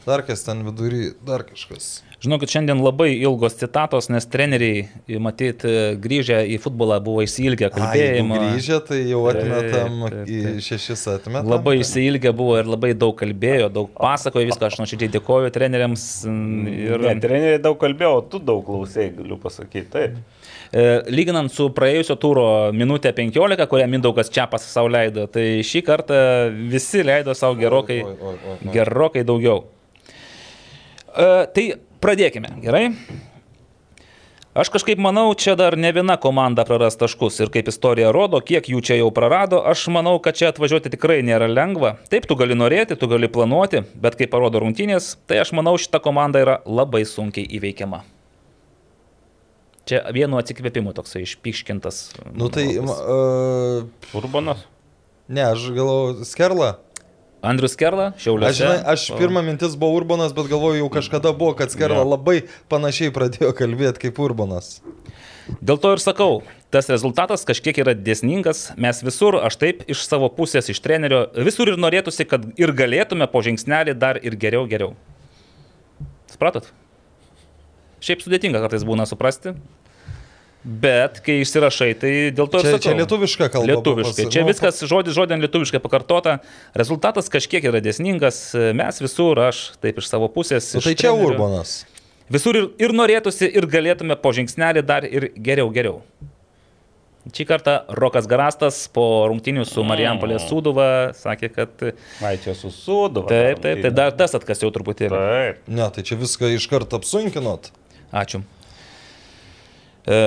dar 0.07 0.23
kas 0.25 0.47
ten 0.47 0.65
vidury, 0.65 1.11
dar 1.29 1.45
kažkas. 1.45 1.99
Žinokit, 2.19 2.51
šiandien 2.51 2.81
labai 2.83 3.13
ilgos 3.15 3.55
citatos, 3.61 4.09
nes 4.11 4.25
treneriai, 4.27 4.89
matyt, 5.23 5.63
grįžę 6.03 6.41
į 6.51 6.57
futbolą 6.65 6.97
buvo 7.07 7.23
įsilgę 7.23 7.69
Ai, 7.69 7.71
kalbėjimo. 7.77 8.41
grįžę, 8.43 8.79
tai 8.89 8.99
jau 9.07 9.21
atmetam 9.31 10.01
Taip, 10.03 10.17
taip, 10.17 10.33
taip. 10.49 10.59
šešis 10.67 11.05
atmetam. 11.13 11.47
Labai 11.53 11.77
įsilgę 11.85 12.33
buvo 12.35 12.57
ir 12.59 12.67
labai 12.73 12.91
daug 12.99 13.15
kalbėjo, 13.21 13.69
daug 13.71 13.93
pasakojo 13.95 14.49
viską, 14.51 14.67
aš 14.67 14.81
nuoširdžiai 14.83 15.13
dėkoju 15.15 15.53
treneriams. 15.55 16.09
Ir 16.27 17.07
Ne, 17.07 17.15
treneriai 17.23 17.63
daug 17.63 17.79
kalbėjo, 17.79 18.11
o 18.19 18.27
tu 18.35 18.43
daug 18.43 18.67
klausai, 18.67 19.13
galiu 19.15 19.39
pasakyti. 19.39 19.87
Taip. 19.95 20.19
E, 20.75 20.89
lyginant 21.15 21.55
su 21.55 21.71
praėjusio 21.71 22.19
turo 22.21 22.49
minutė 22.75 23.15
15, 23.15 23.63
kurią 23.71 23.87
Mindaugas 23.95 24.29
Čiapas 24.35 24.67
savo 24.75 24.91
leido, 24.91 25.29
tai 25.31 25.63
šį 25.63 25.87
kartą 25.87 26.19
visi 26.75 27.07
leido 27.07 27.31
savo 27.39 27.55
gerokai, 27.63 28.03
Oi, 28.03 28.17
oi, 28.19 28.35
oi, 28.43 28.57
oi. 28.67 28.73
gerokai 28.75 29.23
daugiau. 29.25 29.63
E, 31.15 31.47
tai 31.55 31.71
pradėkime, 32.03 32.57
gerai? 32.63 32.91
Aš 34.59 34.73
kažkaip 34.75 34.99
manau, 34.99 35.29
čia 35.39 35.53
dar 35.55 35.77
ne 35.79 35.91
viena 35.95 36.17
komanda 36.19 36.65
praras 36.67 36.97
taškus 36.99 37.37
ir 37.45 37.51
kaip 37.55 37.69
istorija 37.71 38.09
rodo, 38.11 38.41
kiek 38.43 38.67
jų 38.67 38.81
čia 38.83 38.97
jau 38.99 39.11
prarado, 39.15 39.61
aš 39.63 39.85
manau, 39.95 40.17
kad 40.19 40.35
čia 40.35 40.49
atvažiuoti 40.51 40.91
tikrai 40.97 41.21
nėra 41.23 41.47
lengva. 41.47 41.93
Taip, 42.11 42.27
tu 42.27 42.35
gali 42.35 42.57
norėti, 42.59 42.97
tu 42.99 43.07
gali 43.07 43.31
planuoti, 43.31 43.85
bet 43.95 44.17
kaip 44.19 44.33
parodo 44.33 44.59
rungtynės, 44.65 45.13
tai 45.31 45.39
aš 45.45 45.53
manau, 45.55 45.77
šita 45.79 46.01
komanda 46.03 46.43
yra 46.43 46.57
labai 46.67 47.05
sunkiai 47.07 47.47
įveikiama. 47.61 48.03
Čia 49.89 50.03
vienu 50.17 50.41
atsikvėpimu 50.41 50.91
toksai 50.97 51.23
išpikškintas. 51.23 52.03
Nu 52.35 52.51
tai, 52.53 52.67
uh, 52.83 53.87
Urbanas. 54.19 54.67
ne, 55.31 55.47
aš 55.53 55.71
galvoju, 55.77 56.27
Skerla. 56.27 56.75
Andrius 57.45 57.77
Kerla, 57.79 58.13
Šiaulės. 58.19 58.51
Aš, 58.51 58.59
žinai, 58.59 58.79
aš 58.93 59.05
pirmą 59.19 59.45
mintis 59.47 59.77
buvo 59.79 60.01
Urbanas, 60.01 60.33
bet 60.35 60.49
galvoju, 60.51 60.81
jau 60.83 60.89
kažkada 60.91 61.31
buvo, 61.37 61.55
kad 61.59 61.71
Skerla 61.71 62.03
Jo. 62.03 62.09
labai 62.17 62.41
panašiai 62.73 63.13
pradėjo 63.15 63.53
kalbėti 63.55 64.09
kaip 64.09 64.19
Urbanas. 64.19 64.81
Dėl 65.65 65.79
to 65.81 65.95
ir 65.95 66.03
sakau, 66.03 66.43
tas 66.75 66.91
rezultatas 66.91 67.47
kažkiek 67.49 67.79
yra 67.81 67.95
dėsningas, 67.97 68.73
mes 68.77 69.01
visur, 69.07 69.39
aš 69.41 69.57
taip 69.61 69.87
iš 69.89 70.03
savo 70.05 70.29
pusės, 70.35 70.69
iš 70.69 70.83
trenerio, 70.85 71.23
visur 71.47 71.71
ir 71.71 71.79
norėtųsi, 71.81 72.27
kad 72.29 72.45
ir 72.61 72.75
galėtume 72.77 73.31
po 73.31 73.41
žingsnelį 73.47 73.95
dar 73.97 74.21
ir 74.21 74.37
geriau, 74.37 74.67
geriau. 74.69 74.93
Supratot? 76.29 76.69
Šiaip 78.05 78.21
sudėtinga 78.23 78.61
kartais 78.63 78.85
būna 78.87 79.07
suprasti, 79.09 79.55
bet 80.69 81.21
kai 81.25 81.39
išsirašai, 81.41 81.91
tai 81.99 82.11
dėl 82.37 82.49
to 82.53 82.61
ir 82.61 82.67
Čia, 82.67 82.73
sakau. 82.77 82.85
čia 82.85 82.95
lietuviška 83.01 83.49
kalba. 83.55 83.69
Lietuviškai. 83.73 84.25
pas- 84.29 84.33
Čia 84.35 84.43
nu, 84.45 84.49
viskas 84.53 84.81
žodis 84.91 85.15
žodin 85.17 85.41
lietuviškai 85.41 85.81
pakartota. 85.81 86.39
Rezultatas 86.77 87.31
kažkiek 87.33 87.65
yra 87.65 87.81
dėsningas. 87.81 88.53
Mes 88.77 89.01
visur, 89.01 89.39
aš 89.49 89.63
taip 89.81 89.99
iš 90.03 90.09
savo 90.13 90.29
pusės. 90.29 90.75
Nu, 90.77 90.81
tai 90.85 90.93
čia 90.95 91.09
trenerių. 91.13 91.33
Urbanas. 91.33 91.87
Visur 92.29 92.55
ir, 92.61 92.67
ir 92.79 92.93
norėtųsi, 92.93 93.49
ir 93.57 93.65
galėtume 93.65 94.15
po 94.21 94.33
žingsnelį 94.37 94.83
dar 94.85 95.05
ir 95.09 95.31
geriau, 95.41 95.71
geriau. 95.73 96.03
Šį 97.29 97.45
kartą 97.45 97.73
Rokas 97.93 98.25
Garastas 98.29 98.89
po 98.89 99.27
rungtinių 99.29 99.65
su 99.69 99.83
Marijampolė 99.85 100.39
Sūduva 100.41 101.13
sakė, 101.17 101.51
kad 101.53 101.83
Ai, 102.25 102.37
čia 102.41 102.55
susūdu. 102.57 103.27
taip, 103.29 103.61
taip, 103.61 103.83
tai 103.85 103.91
dar 103.93 104.13
tas 104.17 104.33
atkasiau 104.39 104.71
truputį. 104.73 105.11
Taip. 105.13 105.59
Ne, 105.69 105.89
tai 105.93 106.03
čia 106.09 106.17
viską 106.17 106.49
iš 106.57 106.69
karto 106.71 106.97
apsunkinot. 106.97 107.69
Ačiū. 108.13 108.41
E, 110.09 110.19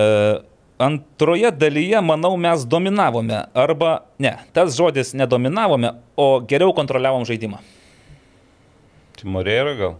antroje 0.81 1.51
dalyje, 1.51 2.01
manau, 2.05 2.35
mes 2.37 2.65
dominavome. 2.65 3.43
Arba, 3.53 3.97
ne, 4.21 4.35
tas 4.53 4.75
žodis 4.77 5.15
nedominavome, 5.17 5.95
o 6.17 6.27
geriau 6.45 6.73
kontroliavom 6.77 7.25
žaidimą. 7.25 7.61
Čia 9.17 9.29
Morėra 9.29 9.75
gal? 9.77 9.97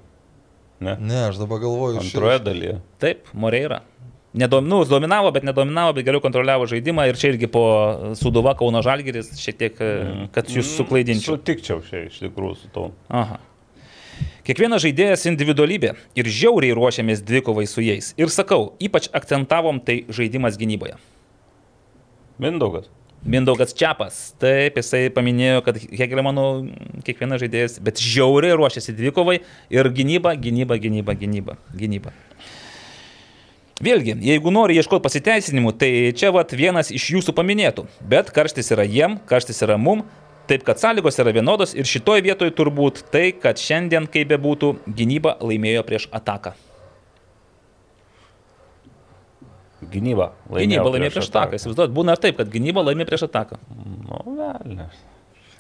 Ne. 0.82 0.98
Ne, 0.98 1.28
aš 1.30 1.42
dabar 1.42 1.62
galvoju. 1.62 2.02
Antroje 2.02 2.40
dalyje. 2.42 2.78
Taip, 3.02 3.30
Moreira. 3.34 3.82
Nedominu, 4.34 4.86
dominavo, 4.88 5.30
bet 5.36 5.44
nedominavo, 5.44 5.94
bet 5.98 6.06
geriau 6.08 6.24
kontroliavo 6.24 6.66
žaidimą 6.72 7.10
ir 7.10 7.18
čia 7.20 7.34
irgi 7.34 7.50
po 7.52 7.64
Suduva 8.16 8.54
Kauno 8.58 8.80
Žalgiris 8.86 9.34
šiek 9.42 9.58
tiek, 9.60 9.82
mm. 9.82 10.30
kad 10.32 10.50
jūs 10.50 10.72
suklaidinčiau. 10.78 11.36
Sutikčiau 11.36 11.84
šiai 11.84 12.08
iš 12.08 12.22
tikrųjų 12.24 12.58
su 12.62 12.72
to. 12.74 12.86
Aha. 13.12 13.42
Kiekvienas 14.48 14.82
žaidėjas 14.82 15.28
individualybė 15.30 15.94
ir 16.18 16.30
žiauriai 16.30 16.74
ruošiamės 16.78 17.22
dvikovai 17.26 17.68
su 17.70 17.84
jais. 17.86 18.12
Ir 18.18 18.32
sakau, 18.34 18.72
ypač 18.82 19.12
akcentavom 19.14 19.80
tai 19.86 20.02
žaidimas 20.10 20.58
gynyboje. 20.58 20.98
Mindaugas. 22.42 22.90
Mindaugas 23.22 23.76
Čiapas, 23.78 24.32
taip, 24.42 24.80
jisai 24.82 25.12
paminėjo, 25.14 25.60
kad 25.62 25.78
Hegelmanų 25.78 26.46
kiekvienas 27.06 27.44
žaidėjas, 27.44 27.78
bet 27.86 28.02
žiauriai 28.02 28.56
ruošiasi 28.58 28.96
dvikovai 28.98 29.44
ir 29.70 29.90
gynyba, 29.94 30.34
gynyba, 30.42 30.80
gynyba, 30.82 31.14
gynyba, 31.22 31.58
gynyba. 31.78 32.16
Vėlgi, 33.82 34.16
jeigu 34.26 34.54
nori 34.54 34.76
ieškoti 34.78 35.06
pasiteisinimų, 35.06 35.76
tai 35.78 35.92
čia 36.18 36.34
vat 36.34 36.52
vienas 36.58 36.90
iš 36.94 37.08
jūsų 37.16 37.38
paminėtų. 37.38 37.86
Bet 38.10 38.34
karštis 38.34 38.74
yra 38.74 38.88
jiem, 38.90 39.20
karštis 39.30 39.62
yra 39.66 39.78
mum, 39.82 40.02
taip 40.52 40.66
kad 40.68 40.82
sąlygos 40.82 41.20
yra 41.24 41.32
vienodos 41.36 41.72
ir 41.78 41.88
šitoje 41.88 42.26
vietoje 42.26 42.52
turbūt 42.58 43.06
tai, 43.14 43.30
kad 43.40 43.60
šiandien, 43.62 44.10
kaip 44.12 44.34
bebūtų, 44.34 44.74
gynyba 44.98 45.38
laimėjo 45.40 45.86
prieš 45.88 46.10
ataką. 46.12 46.54
Gynyba. 49.92 50.32
Gynyba 50.52 50.90
laimėjo 50.94 51.14
prieš 51.16 51.30
ataką. 51.32 51.58
Įsivaizduot, 51.58 51.94
būna 51.96 52.16
ir 52.16 52.24
taip, 52.24 52.38
kad 52.42 52.52
gynyba 52.54 52.84
laimėjo 52.86 53.10
prieš 53.10 53.26
ataką. 53.30 53.62
Nu, 54.06 54.20
velnės. 54.38 55.00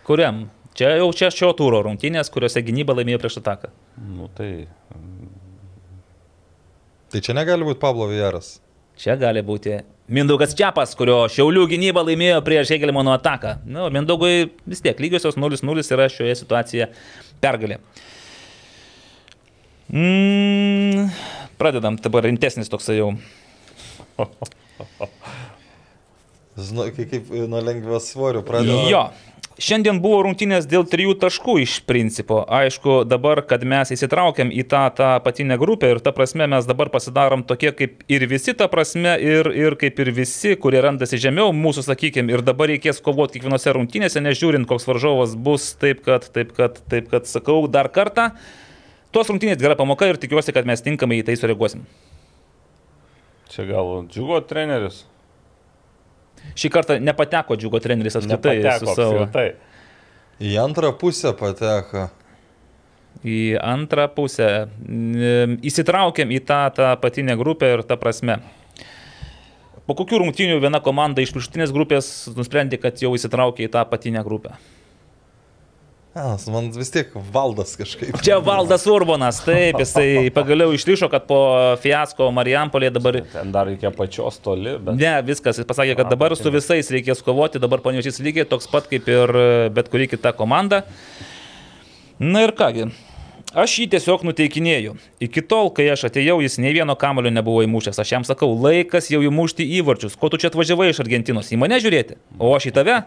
Kuriam? 0.07 0.43
Čia 0.77 0.93
jau 1.01 1.09
čia 1.15 1.31
šio 1.33 1.49
turo 1.57 1.81
rungtynės, 1.87 2.29
kuriuose 2.31 2.61
gynyba 2.63 2.95
laimėjo 2.99 3.19
prieš 3.23 3.39
ataką. 3.41 3.71
Nu, 4.11 4.29
tai. 4.37 4.51
Tai 7.11 7.19
čia 7.23 7.35
negali 7.35 7.67
būti 7.67 7.81
Pablo 7.81 8.07
Vieras. 8.11 8.59
Čia 8.99 9.17
gali 9.19 9.41
būti 9.43 9.81
Mindaugas 10.11 10.51
Čiapas, 10.59 10.91
kurio 10.99 11.21
Šiaulių 11.31 11.69
gynyba 11.71 12.01
laimėjo 12.03 12.41
prieš 12.43 12.73
Hegelmano 12.73 13.13
ataką. 13.15 13.61
Nu, 13.63 13.85
Mindaugui 13.95 14.49
vis 14.67 14.83
tiek 14.83 14.99
lygiosios 14.99 15.37
0-0 15.39 15.85
yra 15.95 16.09
šioje 16.11 16.33
situacijoje 16.41 16.89
pergalė. 17.39 17.77
Mm, 19.87 21.07
pradedam, 21.59 21.95
dabar 22.03 22.27
rimtesnis 22.27 22.67
toksai 22.71 22.97
jau. 22.97 23.13
Žinau, 26.59 26.89
kaip, 26.91 27.07
kaip 27.07 27.31
nuo 27.47 27.63
lengvės 27.63 28.11
svorių 28.11 28.43
pradėjo. 28.47 28.83
Jo. 28.91 29.05
Šiandien 29.61 29.99
buvo 30.01 30.23
rungtynės 30.25 30.65
dėl 30.65 30.87
trijų 30.89 31.13
taškų 31.21 31.59
iš 31.61 31.75
principo. 31.85 32.39
Aišku, 32.49 33.03
dabar, 33.05 33.43
kad 33.45 33.61
mes 33.61 33.91
įsitraukiam 33.93 34.49
į 34.49 34.63
tą, 34.71 34.87
tą 34.97 35.09
patinę 35.21 35.53
grupę 35.61 35.91
ir 35.91 35.99
ta 36.01 36.09
prasme 36.17 36.47
mes 36.49 36.65
dabar 36.65 36.89
pasidarom 36.89 37.43
tokie 37.45 37.69
kaip 37.77 38.01
ir 38.09 38.25
visi, 38.31 38.55
ta 38.57 38.65
prasme 38.71 39.13
ir, 39.21 39.51
ir 39.53 39.75
kaip 39.77 40.01
ir 40.01 40.09
visi, 40.17 40.55
kurie 40.57 40.81
randasi 40.81 41.19
žemiau 41.21 41.53
mūsų, 41.53 41.83
sakykime, 41.91 42.33
ir 42.33 42.41
dabar 42.47 42.73
reikės 42.73 43.03
kovoti 43.05 43.37
kiekvienose 43.37 43.75
rungtynėse, 43.77 44.23
nežiūrint, 44.25 44.65
koks 44.65 44.89
varžovas 44.89 45.37
bus, 45.37 45.75
taip 45.77 46.01
kad, 46.09 46.25
taip 46.33 46.57
kad, 46.57 46.81
taip 46.89 47.13
kad 47.13 47.29
sakau 47.29 47.59
dar 47.69 47.91
kartą. 47.93 48.31
Tos 49.13 49.29
rungtynės 49.29 49.61
gera 49.61 49.77
pamoka 49.77 50.09
ir 50.09 50.17
tikiuosi, 50.17 50.57
kad 50.57 50.65
mes 50.65 50.81
tinkamai 50.81 51.21
į 51.21 51.27
tai 51.29 51.37
sureaguosim. 51.37 51.85
Čia 53.53 53.69
gal 53.69 53.93
džiugo 54.09 54.41
treneris. 54.49 55.03
Šį 56.55 56.69
kartą 56.73 56.97
nepateko 56.99 57.55
džiugo 57.59 57.79
treneris 57.83 58.17
apskritai 58.19 58.57
su 58.59 58.65
Nepateko 58.65 58.95
savo. 58.95 59.21
apskritai. 59.25 59.53
Į 60.41 60.55
antrą 60.63 60.91
pusę 60.97 61.31
pateko. 61.37 62.09
į 63.27 63.57
antrą 63.61 64.07
pusę. 64.15 64.47
Įsitraukėm 65.61 66.31
į 66.33 66.39
tą, 66.47 66.61
tą 66.73 66.95
patinę 67.01 67.35
grupę 67.37 67.73
ir 67.75 67.83
tą 67.85 67.97
prasme. 68.01 68.39
Po 69.85 69.93
kokių 69.97 70.21
rungtynių 70.23 70.59
viena 70.63 70.79
komanda 70.79 71.21
iš 71.21 71.33
viršutinės 71.35 71.73
grupės 71.75 72.07
nusprendė, 72.37 72.77
kad 72.81 73.01
jau 73.01 73.11
įsitraukė 73.17 73.65
į 73.67 73.71
tą 73.73 73.83
patinę 73.89 74.23
grupę. 74.23 74.55
Nes 76.11 76.43
man 76.51 76.65
vis 76.75 76.89
tiek 76.91 77.13
valdas 77.31 77.77
kažkaip. 77.79 78.17
Čia 78.25 78.41
Valdas 78.43 78.83
Urbonas, 78.91 79.37
taip, 79.45 79.77
jisai 79.79 80.27
pagaliau 80.35 80.73
išryšo, 80.75 81.07
kad 81.11 81.23
po 81.29 81.37
fiasko 81.79 82.27
Marijampolė 82.35 82.89
dabar... 82.91 83.21
Ten 83.31 83.53
dar 83.55 83.69
reikia 83.69 83.93
pačios 83.95 84.41
toli, 84.43 84.73
bet. 84.75 84.97
Ne, 84.99 85.13
viskas, 85.23 85.61
jis 85.61 85.69
pasakė, 85.69 85.95
kad 86.01 86.11
dabar 86.11 86.35
su 86.35 86.51
visais 86.51 86.91
reikės 86.91 87.23
kovoti, 87.23 87.61
dabar 87.63 87.79
panevežys 87.85 88.19
lygiai 88.25 88.43
toks 88.49 88.67
pat 88.71 88.91
kaip 88.91 89.07
ir 89.07 89.33
bet 89.71 89.87
kuri 89.93 90.09
kita 90.11 90.35
komanda. 90.35 90.83
Na 92.19 92.43
ir 92.43 92.51
kągi, 92.59 92.89
aš 93.53 93.75
jį 93.81 93.87
tiesiog 93.95 94.23
nuteikinėjau. 94.27 94.95
Iki 95.23 95.43
tol, 95.49 95.69
kai 95.75 95.89
aš 95.93 96.07
atėjau, 96.09 96.39
jis 96.43 96.57
nei 96.61 96.73
vieno 96.75 96.95
kamulio 96.99 97.31
nebuvo 97.33 97.63
įmušęs. 97.65 97.99
Aš 98.01 98.11
jam 98.15 98.27
sakau, 98.27 98.51
laikas 98.55 99.11
jau 99.11 99.21
įmušti 99.25 99.67
įvarčius. 99.81 100.17
Ko 100.19 100.29
tu 100.31 100.39
čia 100.41 100.51
atvažiavai 100.51 100.89
iš 100.93 101.03
Argentinos? 101.03 101.51
Į 101.53 101.59
mane 101.61 101.79
žiūrėti? 101.83 102.17
O 102.39 102.53
aš 102.55 102.71
į 102.71 102.75
tave? 102.79 102.97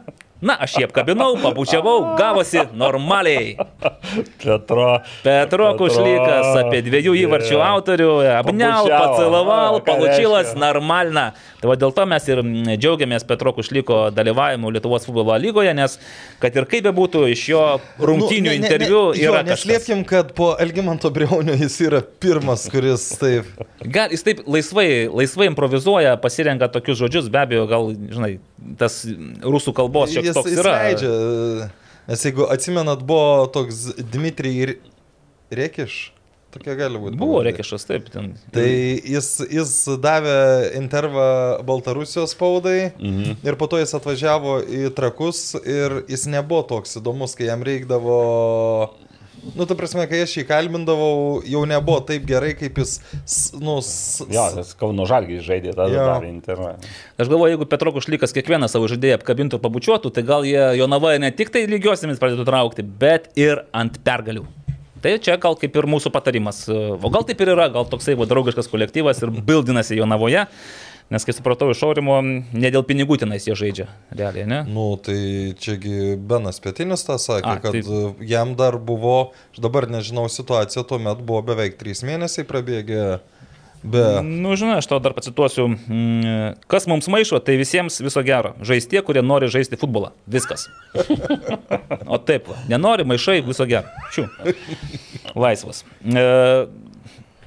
Na, 0.44 0.56
aš 0.60 0.74
jį 0.76 0.88
apkabinau, 0.88 1.38
pabučiavau, 1.40 2.16
gavosi 2.18 2.64
normaliai. 2.76 3.54
Petro. 4.42 4.88
Petro 5.24 5.68
Kušlykas 5.78 6.50
apie 6.60 6.82
dviejų 6.84 7.14
įvarčių 7.22 7.60
autorių, 7.64 8.10
apniau, 8.40 8.84
ką 8.90 9.80
palučilas, 9.86 10.52
normalna. 10.58 11.30
Tai 11.62 11.70
va 11.70 11.76
dėl 11.80 11.94
to 11.96 12.04
mes 12.10 12.28
ir 12.28 12.42
džiaugiamės 12.76 13.24
Petro 13.28 13.54
Kušlyko 13.56 14.10
dalyvavimu 14.14 14.72
Lietuvos 14.74 15.06
futbolo 15.08 15.36
lygoje, 15.40 15.72
nes 15.76 15.96
kad 16.42 16.56
ir 16.60 16.66
kaip 16.68 16.84
bebūtų 16.90 17.24
iš 17.32 17.46
jo 17.54 17.62
rungtynių 18.02 18.44
Nu, 18.44 18.50
ne- 18.50 18.58
ne- 18.58 18.60
interviu 18.60 19.00
ne, 19.14 19.20
jo, 19.22 19.30
yra 19.30 19.40
kažkas. 19.46 19.64
Neslėpkim, 19.64 20.04
kad 20.08 20.23
po 20.36 20.54
Elgimanto 20.60 21.10
Breunio 21.10 21.54
jis 21.58 21.76
yra 21.84 22.00
pirmas, 22.00 22.66
kuris 22.72 23.06
taip. 23.20 23.50
Gal 23.84 24.14
jis 24.14 24.24
taip 24.26 24.42
laisvai, 24.46 24.88
laisvai 25.12 25.50
improvizuoja, 25.50 26.16
pasirenka 26.22 26.70
tokius 26.72 27.02
žodžius, 27.02 27.30
be 27.32 27.42
abejo, 27.42 27.68
gal, 27.70 27.92
žinai, 27.92 28.32
tas 28.80 29.02
rusų 29.44 29.76
kalbos 29.76 30.14
šiek 30.14 30.30
tiek 30.30 30.40
jis 30.40 30.64
yra. 30.64 30.74
leidžia. 30.80 31.70
Nes 32.08 32.26
jeigu 32.26 32.48
atsimenat, 32.52 33.04
buvo 33.06 33.46
toks 33.52 33.86
Dmitrij 34.12 34.60
Ir- 34.64 34.76
Rekiš. 35.54 36.14
Tokia 36.54 36.76
gali 36.78 37.00
būti. 37.02 37.18
Buvo 37.18 37.40
rekišas, 37.42 37.82
taip. 37.88 38.06
Ten. 38.14 38.34
Tai 38.54 38.66
jis, 38.66 39.28
jis 39.50 39.72
davė 40.02 40.36
intervą 40.78 41.26
Baltarusijos 41.66 42.36
spaudai 42.36 42.92
mhm. 42.92 43.40
ir 43.42 43.58
po 43.58 43.66
to 43.70 43.80
jis 43.82 43.96
atvažiavo 43.98 44.60
į 44.62 44.84
trakus 44.94 45.56
ir 45.64 46.04
jis 46.10 46.28
nebuvo 46.30 46.62
toks 46.76 47.00
įdomus, 47.00 47.34
kai 47.38 47.50
jam 47.50 47.64
reikdavo... 47.66 48.20
Nu, 49.54 49.66
ta 49.68 49.74
prasme, 49.76 50.06
kai 50.08 50.22
aš 50.24 50.32
jį 50.38 50.44
kalbindavau, 50.48 51.42
jau 51.44 51.60
nebuvo 51.68 52.00
taip 52.08 52.24
gerai, 52.28 52.54
kaip 52.56 52.78
jis, 52.80 52.94
nu, 53.60 53.76
s- 53.84 54.24
Jo, 54.32 54.46
tas 54.56 54.72
Kauno 54.80 55.04
Žalgiai 55.06 55.42
žaidė 55.44 55.74
tada 55.76 55.92
Jo. 55.92 56.06
dar 56.08 56.24
internetu. 56.24 56.88
Aš 57.20 57.28
galvoju, 57.28 57.52
jeigu 57.52 57.68
Petro 57.68 57.92
Kušlykas 57.92 58.32
kiekvieną 58.32 58.68
savo 58.72 58.88
žaidėją 58.88 59.18
apkabintų 59.20 59.60
ir 59.60 59.64
pabučiuotų, 59.66 60.12
tai 60.16 60.22
gal 60.24 60.42
jie 60.48 60.64
Jonavoje 60.80 61.20
ne 61.20 61.30
tik 61.30 61.52
tai 61.52 61.66
lygiosiamis 61.68 62.18
pradėtų 62.22 62.46
traukti, 62.48 62.82
bet 62.82 63.28
ir 63.36 63.64
ant 63.76 64.00
pergalių. 64.04 64.46
Tai 65.04 65.18
čia 65.20 65.36
gal 65.36 65.52
kaip 65.60 65.74
ir 65.76 65.84
mūsų 65.84 66.08
patarimas. 66.10 66.62
O 66.72 67.10
gal 67.12 67.26
taip 67.28 67.38
ir 67.44 67.50
yra, 67.52 67.66
gal 67.68 67.84
toksai 67.84 68.14
va, 68.16 68.24
draugiškas 68.24 68.70
kolektyvas 68.72 69.20
ir 69.20 69.28
bildinasi 69.44 69.98
Jonavoje, 69.98 70.46
nes 71.12 71.26
kai 71.26 71.34
supratau 71.36 71.70
iš 71.72 71.82
Aurimo, 71.86 72.16
ne 72.24 72.70
dėl 72.72 72.84
pinigų 72.86 73.18
tenais 73.20 73.48
jie 73.48 73.56
žaidžia, 73.58 73.88
realiai, 74.14 74.46
ne? 74.48 74.62
Nu, 74.68 74.86
tai 75.00 75.18
čiagi 75.60 76.16
Benas 76.16 76.62
Pietinis 76.64 77.04
tą 77.06 77.18
sakė, 77.20 77.56
A, 77.56 77.60
kad 77.62 77.76
taip. 77.76 78.22
jam 78.24 78.56
dar 78.58 78.78
buvo, 78.78 79.34
aš 79.52 79.62
dabar 79.64 79.88
nežinau 79.90 80.26
situaciją, 80.32 80.86
tuomet 80.88 81.22
buvo 81.24 81.44
beveik 81.52 81.78
3 81.80 82.06
mėnesiai 82.08 82.48
prabėgę 82.48 83.04
Be. 83.84 84.22
Nu, 84.24 84.54
žinai, 84.56 84.78
aš 84.80 84.86
tau 84.88 84.96
dar 85.04 85.12
pacituosiu, 85.12 85.66
mm, 85.68 86.54
kas 86.72 86.86
mums 86.88 87.04
maišo, 87.12 87.36
tai 87.44 87.58
visiems 87.60 88.00
viso 88.00 88.22
gero. 88.24 88.54
Žais 88.64 88.88
tie, 88.88 89.02
kurie 89.04 89.20
nori 89.20 89.50
žaisti 89.52 89.76
futbolą. 89.76 90.14
Viskas. 90.24 90.70
O 92.08 92.16
taip, 92.16 92.48
va, 92.48 92.56
nenori, 92.70 93.04
maišai, 93.04 93.42
viso 93.44 93.66
gero. 93.68 93.92
Šių. 94.16 94.24
Laisvas. 95.36 95.84
E, 96.00 96.24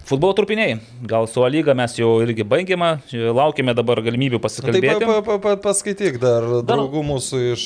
futbolo 0.07 0.33
trupiniai. 0.37 0.77
Gal 1.07 1.27
su 1.27 1.43
A 1.43 1.49
lyga 1.51 1.75
mes 1.77 1.95
jau 1.99 2.13
irgi 2.23 2.45
baigėme, 2.47 2.93
laukime 3.35 3.73
dabar 3.77 4.01
galimybių 4.05 4.39
Tai 4.39 4.43
pa, 4.43 4.47
pasikalbėti. 4.47 5.05
pa, 5.09 5.17
pa, 5.25 5.37
pa, 5.43 5.55
paskaityk 5.67 6.19
dar 6.23 6.47
draugų 6.67 7.03
mūsų 7.11 7.41
iš 7.53 7.65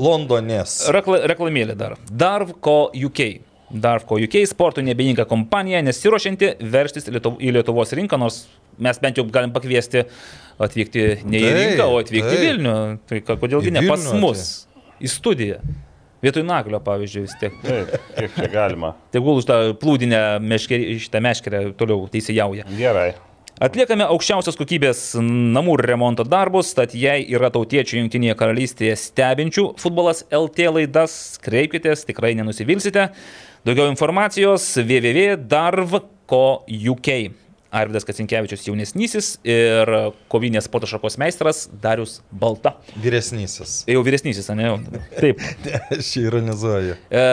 Londonės. 0.00 0.78
Rekla, 0.94 1.22
reklamėlė 1.32 1.76
dar. 1.78 1.96
Darvco 2.10 2.90
UK. 2.94 3.26
Darvco 3.66 4.14
UK 4.22 4.44
sporto 4.46 4.82
nebeininka 4.84 5.24
kompanija, 5.26 5.80
nesiuošianti 5.82 6.52
verštis 6.70 7.08
į 7.10 7.16
Lietuv- 7.16 7.40
į 7.42 7.50
Lietuvos 7.56 7.90
rinką, 7.98 8.18
nors 8.20 8.44
mes 8.78 9.00
bent 9.02 9.18
jau 9.18 9.24
galim 9.26 9.50
pakviesti 9.50 10.04
atvykti 10.62 11.06
ne 11.26 11.40
į 11.40 11.50
rinką, 11.56 11.88
o 11.90 11.98
atvykti 11.98 12.30
į 12.30 12.36
taip. 12.36 12.44
Vilnių. 12.46 12.76
Tai 13.10 13.20
kodėlgi 13.42 13.72
ne 13.74 13.82
pas 13.88 14.06
mus, 14.14 14.44
į 15.02 15.10
studiją. 15.10 15.58
Vietoj 16.24 16.44
naglio, 16.48 16.80
pavyzdžiui, 16.80 17.26
vis 17.26 17.36
tiek. 17.40 17.56
Taip, 17.64 17.92
kiek 18.16 18.36
čia 18.38 18.48
galima. 18.52 18.94
Tegul 19.12 19.42
už 19.42 19.46
tą 19.48 19.56
plūdinę 19.80 20.20
meškerę, 20.40 20.98
šitą 21.04 21.20
meškerę 21.24 21.58
toliau 21.76 22.08
teisėjauja. 22.12 22.64
Gerai. 22.78 23.10
Atliekame 23.56 24.04
aukščiausios 24.12 24.58
kokybės 24.60 24.98
namų 25.16 25.78
remonto 25.80 26.24
darbus, 26.28 26.74
tad 26.76 26.92
jei 26.96 27.24
yra 27.32 27.48
tautiečių 27.52 28.02
Junktinėje 28.02 28.34
karalystėje 28.36 28.96
stebinčių 29.00 29.64
futbolas 29.80 30.24
LT 30.28 30.68
laidas, 30.76 31.12
kreipkitės, 31.44 32.04
tikrai 32.08 32.34
nenusivilsite. 32.36 33.08
Daugiau 33.64 33.88
informacijos 33.88 34.68
www.darv.co.uk. 34.76 37.08
Arvidas 37.74 38.06
Kacinkievičius 38.06 38.66
jaunesnysis 38.68 39.30
ir 39.46 39.90
kovinės 40.32 40.68
sporto 40.68 40.88
šakos 40.90 41.18
meistras 41.20 41.66
Darius 41.82 42.20
Balta. 42.30 42.76
Vyresnysis. 43.02 43.82
Jau 43.90 44.02
vyresnysis, 44.06 44.50
ne? 44.54 44.68
jau? 44.68 44.76
Taip. 45.16 45.42
Aš 45.98 46.12
ironizuoju. 46.22 46.96
E, 47.10 47.24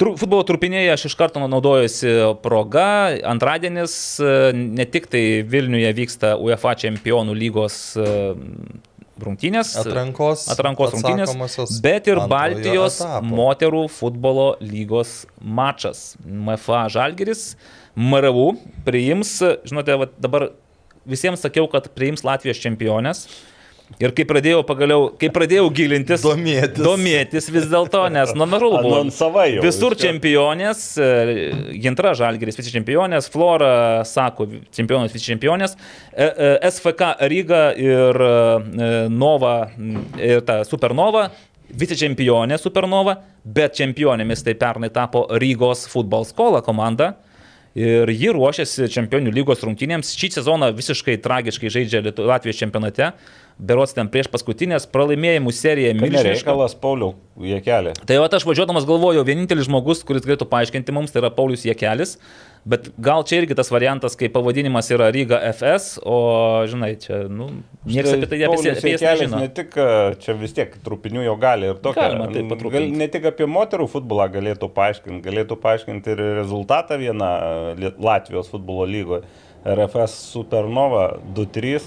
tru, 0.00 0.14
futbolo 0.20 0.44
trupinėje 0.48 0.92
aš 0.94 1.06
iš 1.10 1.16
karto 1.18 1.42
naudojusi 1.42 2.12
proga. 2.44 2.86
Antradienis 3.32 3.94
e, 4.22 4.52
ne 4.54 4.86
tik 4.88 5.10
tai 5.12 5.24
Vilniuje 5.46 5.90
vyksta 5.96 6.36
UEFA 6.40 6.76
čempionų 6.84 7.36
lygos 7.38 7.80
e, 7.96 8.06
rungtynės. 9.24 9.74
Atrankos. 9.80 10.46
Atrankos 10.52 10.94
rungtynės, 10.96 11.80
bet 11.84 12.08
ir 12.10 12.22
Baltijos 12.30 13.00
etapo. 13.02 13.28
moterų 13.40 13.84
futbolo 13.92 14.48
lygos 14.62 15.24
mačas. 15.40 16.14
MFA 16.24 16.86
Žalgeris, 16.92 17.54
MRV 17.98 18.50
priims, 18.86 19.36
žinote, 19.66 19.96
va, 20.00 20.10
dabar 20.20 20.50
visiems 21.08 21.42
sakiau, 21.42 21.68
kad 21.70 21.88
priims 21.96 22.24
Latvijos 22.26 22.60
čempionės. 22.62 23.26
Ir 23.98 24.12
kai 24.14 24.22
pradėjau 24.28 24.60
pagaliau, 24.68 25.08
kai 25.18 25.32
pradėjau 25.34 25.64
gilintis, 25.74 26.22
Domėtis. 26.22 26.78
domėtis 26.84 27.48
vis 27.50 27.64
dėlto, 27.66 28.04
nes 28.14 28.30
normalu 28.38 28.68
buvo. 28.76 29.00
Jau 29.10 29.64
Visur 29.64 29.96
viską. 29.96 30.04
čempionės, 30.04 30.82
e, 30.94 31.48
Gintra 31.82 32.12
Žalgeris 32.14 32.60
vice 32.60 32.70
čempionės, 32.70 33.26
Flora 33.32 34.04
sako 34.06 34.46
čempionas 34.70 35.10
vice 35.16 35.26
čempionės, 35.26 35.74
e, 36.14 36.22
e, 36.22 36.52
SFK 36.70 37.16
Ryga 37.32 37.64
ir 37.74 38.20
Nova 39.10 39.56
ir 40.20 40.46
ta 40.46 40.62
Supernova. 40.62 41.30
Vice 41.70 41.98
čempionė 41.98 42.58
Supernova, 42.62 43.16
bet 43.44 43.74
čempionėmis 43.74 44.46
tai 44.46 44.54
pernai 44.54 44.90
tapo 44.94 45.26
Rygos 45.34 45.88
futbol 45.90 46.24
skola 46.26 46.62
komanda. 46.62 47.16
Ir 47.78 48.10
ji 48.10 48.32
ruošiasi 48.34 48.88
čempionių 48.90 49.30
lygos 49.34 49.62
rungtynėms. 49.62 50.16
Šį 50.18 50.32
sezoną 50.40 50.72
visiškai 50.74 51.20
tragiškai 51.22 51.70
žaidžia 51.70 52.02
Latvijos 52.18 52.58
čempionate. 52.58 53.12
Berots 53.60 53.92
ten 53.92 54.08
prieš 54.08 54.30
paskutinės 54.32 54.86
pralaimėjimų 54.88 55.52
seriją 55.52 55.90
Tai 55.92 56.00
milžinišką. 56.06 56.30
nereikalas, 56.32 56.74
Pauliau, 56.80 57.10
jie 57.44 57.58
kelia. 57.60 57.92
Tai 58.08 58.16
va, 58.22 58.28
aš 58.32 58.46
važiuodamas 58.48 58.86
galvojau, 58.88 59.20
vienintelis 59.28 59.66
žmogus, 59.68 60.00
kuris 60.08 60.24
galėtų 60.24 60.46
paaiškinti 60.48 60.94
mums, 60.96 61.12
tai 61.12 61.20
yra 61.20 61.30
Paulius 61.36 61.66
Jekelis. 61.68 62.14
Bet 62.64 62.90
gal 63.00 63.22
čia 63.24 63.38
irgi 63.40 63.56
tas 63.56 63.70
variantas, 63.72 64.16
kai 64.20 64.28
pavadinimas 64.32 64.88
yra 64.92 65.06
Ryga 65.12 65.38
FS, 65.54 65.98
o, 66.04 66.16
žinai, 66.68 66.90
čia, 67.00 67.22
nu, 67.32 67.50
niekas 67.88 68.12
apie 68.16 68.28
tai 68.28 68.40
apie 68.48 68.72
apie 68.74 68.92
jas 68.96 69.04
nežino. 69.04 69.38
Ne 69.40 69.48
tik, 69.56 69.76
e, 69.80 70.16
čia 70.20 70.34
vis 70.36 70.52
tiek 70.56 70.74
trupinių 70.84 71.24
jo 71.24 71.36
gali 71.40 71.70
ir 71.72 71.78
tokia. 71.80 72.10
Galima 72.10 72.28
taip 72.32 72.50
patrupinti. 72.52 72.90
gal- 72.90 72.98
Ne 73.00 73.08
tik 73.08 73.24
apie 73.32 73.48
moterų 73.48 73.88
futbolą 73.92 74.28
galėtų 74.32 74.68
paaiškinti, 74.76 75.24
galėtų 75.24 75.56
paaiškinti 75.60 76.12
ir 76.16 76.20
rezultatą 76.42 77.00
vieną 77.00 77.30
e, 77.80 77.92
Latvijos 77.96 78.48
futbolo 78.52 78.84
lygoje. 78.88 79.24
RFS 79.64 80.16
Supernova 80.32 81.18
2-3. 81.36 81.80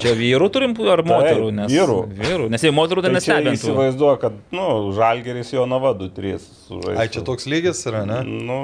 Čia 0.00 0.14
vyrų 0.18 0.48
turim 0.54 0.74
ar 0.92 1.02
moterų? 1.06 1.50
Nes, 1.56 1.72
vyrų. 1.72 1.98
Vyrų, 2.20 2.48
nes 2.52 2.64
jei 2.64 2.72
moterų 2.74 3.04
tai 3.04 3.12
Tai 3.12 3.20
čia 3.20 3.36
nestebintų. 3.38 3.60
įsivaizduoju, 3.60 4.20
kad, 4.22 4.38
nu, 4.56 4.66
Žalgeris 4.96 5.52
jo 5.52 5.66
nava 5.70 5.92
2-3. 5.98 6.59
Sužaistų. 6.70 6.96
Ai, 7.02 7.08
čia 7.12 7.22
toks 7.26 7.44
lygis 7.50 7.82
yra, 7.90 8.04
ne? 8.08 8.20
Nu, 8.24 8.56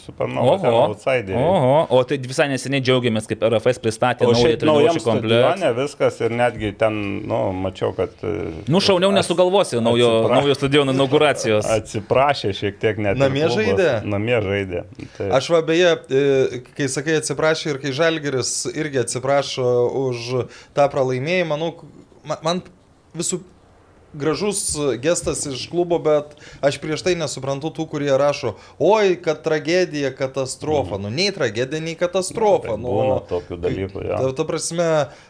Supernova. 0.00 0.54
Oho, 0.56 0.72
outsiderė. 0.94 1.36
oho, 1.36 1.74
o 1.98 2.00
tai 2.08 2.16
visai 2.22 2.46
neseniai 2.52 2.80
džiaugiamės, 2.86 3.26
kaip 3.28 3.42
RFS 3.50 3.82
pristatė 3.84 4.24
O 4.28 4.32
naują 4.32 4.56
treniruočio 4.62 5.02
komplektą. 5.04 5.50
stadione 5.52 5.72
viskas 5.82 6.20
ir 6.24 6.34
netgi 6.38 6.72
ten, 6.80 6.96
nu, 7.28 7.40
mačiau, 7.66 7.90
kad... 7.98 8.14
e, 8.22 8.34
Nu, 8.70 8.80
šauniau 8.84 9.10
nesugalvosi 9.16 9.82
naujo, 9.82 10.08
Atsipra- 10.22 10.38
naujo 10.40 10.56
stadiono 10.58 10.94
inauguracijos. 10.96 11.66
Atsiprašė 11.76 12.54
šiek 12.56 12.78
tiek 12.82 13.02
net. 13.02 13.18
Namie 13.20 13.46
žaidė? 13.52 13.90
Namie 14.08 14.38
žaidė. 14.44 14.84
Tai... 15.18 15.28
Aš 15.40 15.50
va 15.56 15.62
beje, 15.66 15.92
e, 16.14 16.62
kai 16.78 16.88
sakai 16.92 17.18
atsiprašai 17.20 17.74
ir 17.74 17.82
kai 17.82 17.92
Žalgeris 17.98 18.52
irgi 18.72 19.02
atsiprašo 19.02 19.68
už 20.06 20.26
tą 20.78 20.88
pralaimėjimą, 20.92 21.58
nu, 21.60 21.72
ma- 22.28 22.38
man 22.46 22.62
visų 23.18 23.40
gražus 24.16 24.60
gestas 25.02 25.42
iš 25.46 25.66
klubo, 25.68 25.98
bet 26.00 26.32
aš 26.64 26.78
prieš 26.80 27.02
tai 27.04 27.12
nesuprantu 27.18 27.68
tų, 27.76 27.84
kurie 27.90 28.10
rašo, 28.18 28.54
oi, 28.80 29.16
kad 29.20 29.42
tragedija, 29.44 30.10
katastrofa. 30.16 30.96
Nu, 31.00 31.10
nei 31.12 31.28
tragedija, 31.34 31.80
nei 31.84 31.96
katastrofa. 31.98 32.72
Tai 32.72 32.78
Nu, 32.80 32.94
būna 32.94 33.18
tokių 33.28 33.58
dalykų, 33.60 34.04
jo. 34.08 34.20
Ta, 34.22 34.30
ta 34.40 34.46
prasme, 34.48 34.86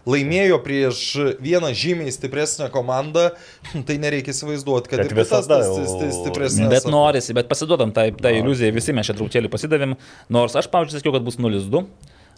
laimėjo 0.06 0.60
prieš 0.64 1.00
vieną 1.42 1.72
žymiai 1.74 2.12
stipresnę 2.14 2.68
komandą, 2.74 3.30
tai 3.88 3.98
nereikia 3.98 4.34
įsivaizduoti, 4.36 4.92
kad 4.92 5.02
Bet 5.02 5.10
ir 5.10 5.16
kitas 5.24 5.48
tas 5.50 5.66
jau- 5.66 5.74
sti- 5.80 5.88
sti- 5.96 6.12
stipresnės. 6.20 6.70
Bet 6.76 6.86
norisi, 6.92 7.34
bet 7.36 7.50
pasiduodam 7.50 7.90
tai, 7.96 8.10
tai 8.14 8.36
iliuzijai, 8.38 8.70
visi 8.76 8.94
mes 8.94 9.08
čia 9.10 9.16
truputėlį 9.18 9.50
pasidavėm. 9.52 9.96
Nors 10.32 10.54
aš, 10.58 10.70
pavyzdžiui, 10.72 11.00
sakiau, 11.02 11.16
kad 11.18 11.26
bus 11.26 11.40
0-2. 11.40 11.84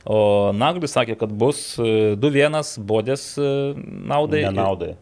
O 0.09 0.19
Naglis 0.57 0.95
sakė, 0.97 1.13
kad 1.21 1.29
bus 1.37 1.75
e, 1.77 2.15
2-1 2.17 2.79
bodės 2.89 3.35
e, 3.37 3.51
naudai. 4.09 4.47
Nenaudai. 4.49 4.95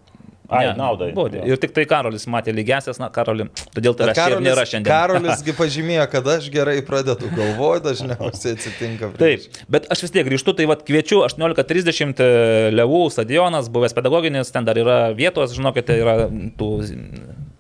Ai, 0.49 0.66
Ne, 0.66 0.75
naudai. 0.81 1.11
Jo. 1.12 1.27
Ir 1.45 1.59
tik 1.61 1.75
tai 1.77 1.85
Karolis 1.89 2.25
matė 2.31 2.55
lygiasias, 2.57 2.97
na, 3.01 3.11
Karoli, 3.12 3.45
todėl 3.75 3.93
čia 4.16 4.31
ir 4.33 4.41
nėra 4.41 4.65
šiandien. 4.65 4.89
Karolisgi 4.89 5.53
pažymėjo, 5.61 6.07
kad 6.15 6.31
aš 6.39 6.49
gerai 6.55 6.79
pradedu 6.87 7.29
galvoti, 7.37 7.85
dažniausiai 7.85 8.57
atsitinka. 8.57 9.11
Taip, 9.20 9.45
prieš. 9.45 9.66
bet 9.69 9.91
aš 9.93 10.07
vis 10.07 10.15
tiek 10.15 10.25
grįžtu, 10.25 10.57
tai 10.57 10.65
vad 10.70 10.87
kviečiu 10.89 11.20
18.30 11.27 12.25
e, 12.25 12.31
Levų 12.73 13.03
stadionas, 13.12 13.69
buvęs 13.73 13.97
pedagoginis, 13.99 14.55
ten 14.55 14.65
dar 14.65 14.81
yra 14.81 14.99
vietos, 15.16 15.53
žinokite, 15.59 16.01
yra 16.01 16.16
tų 16.57 16.73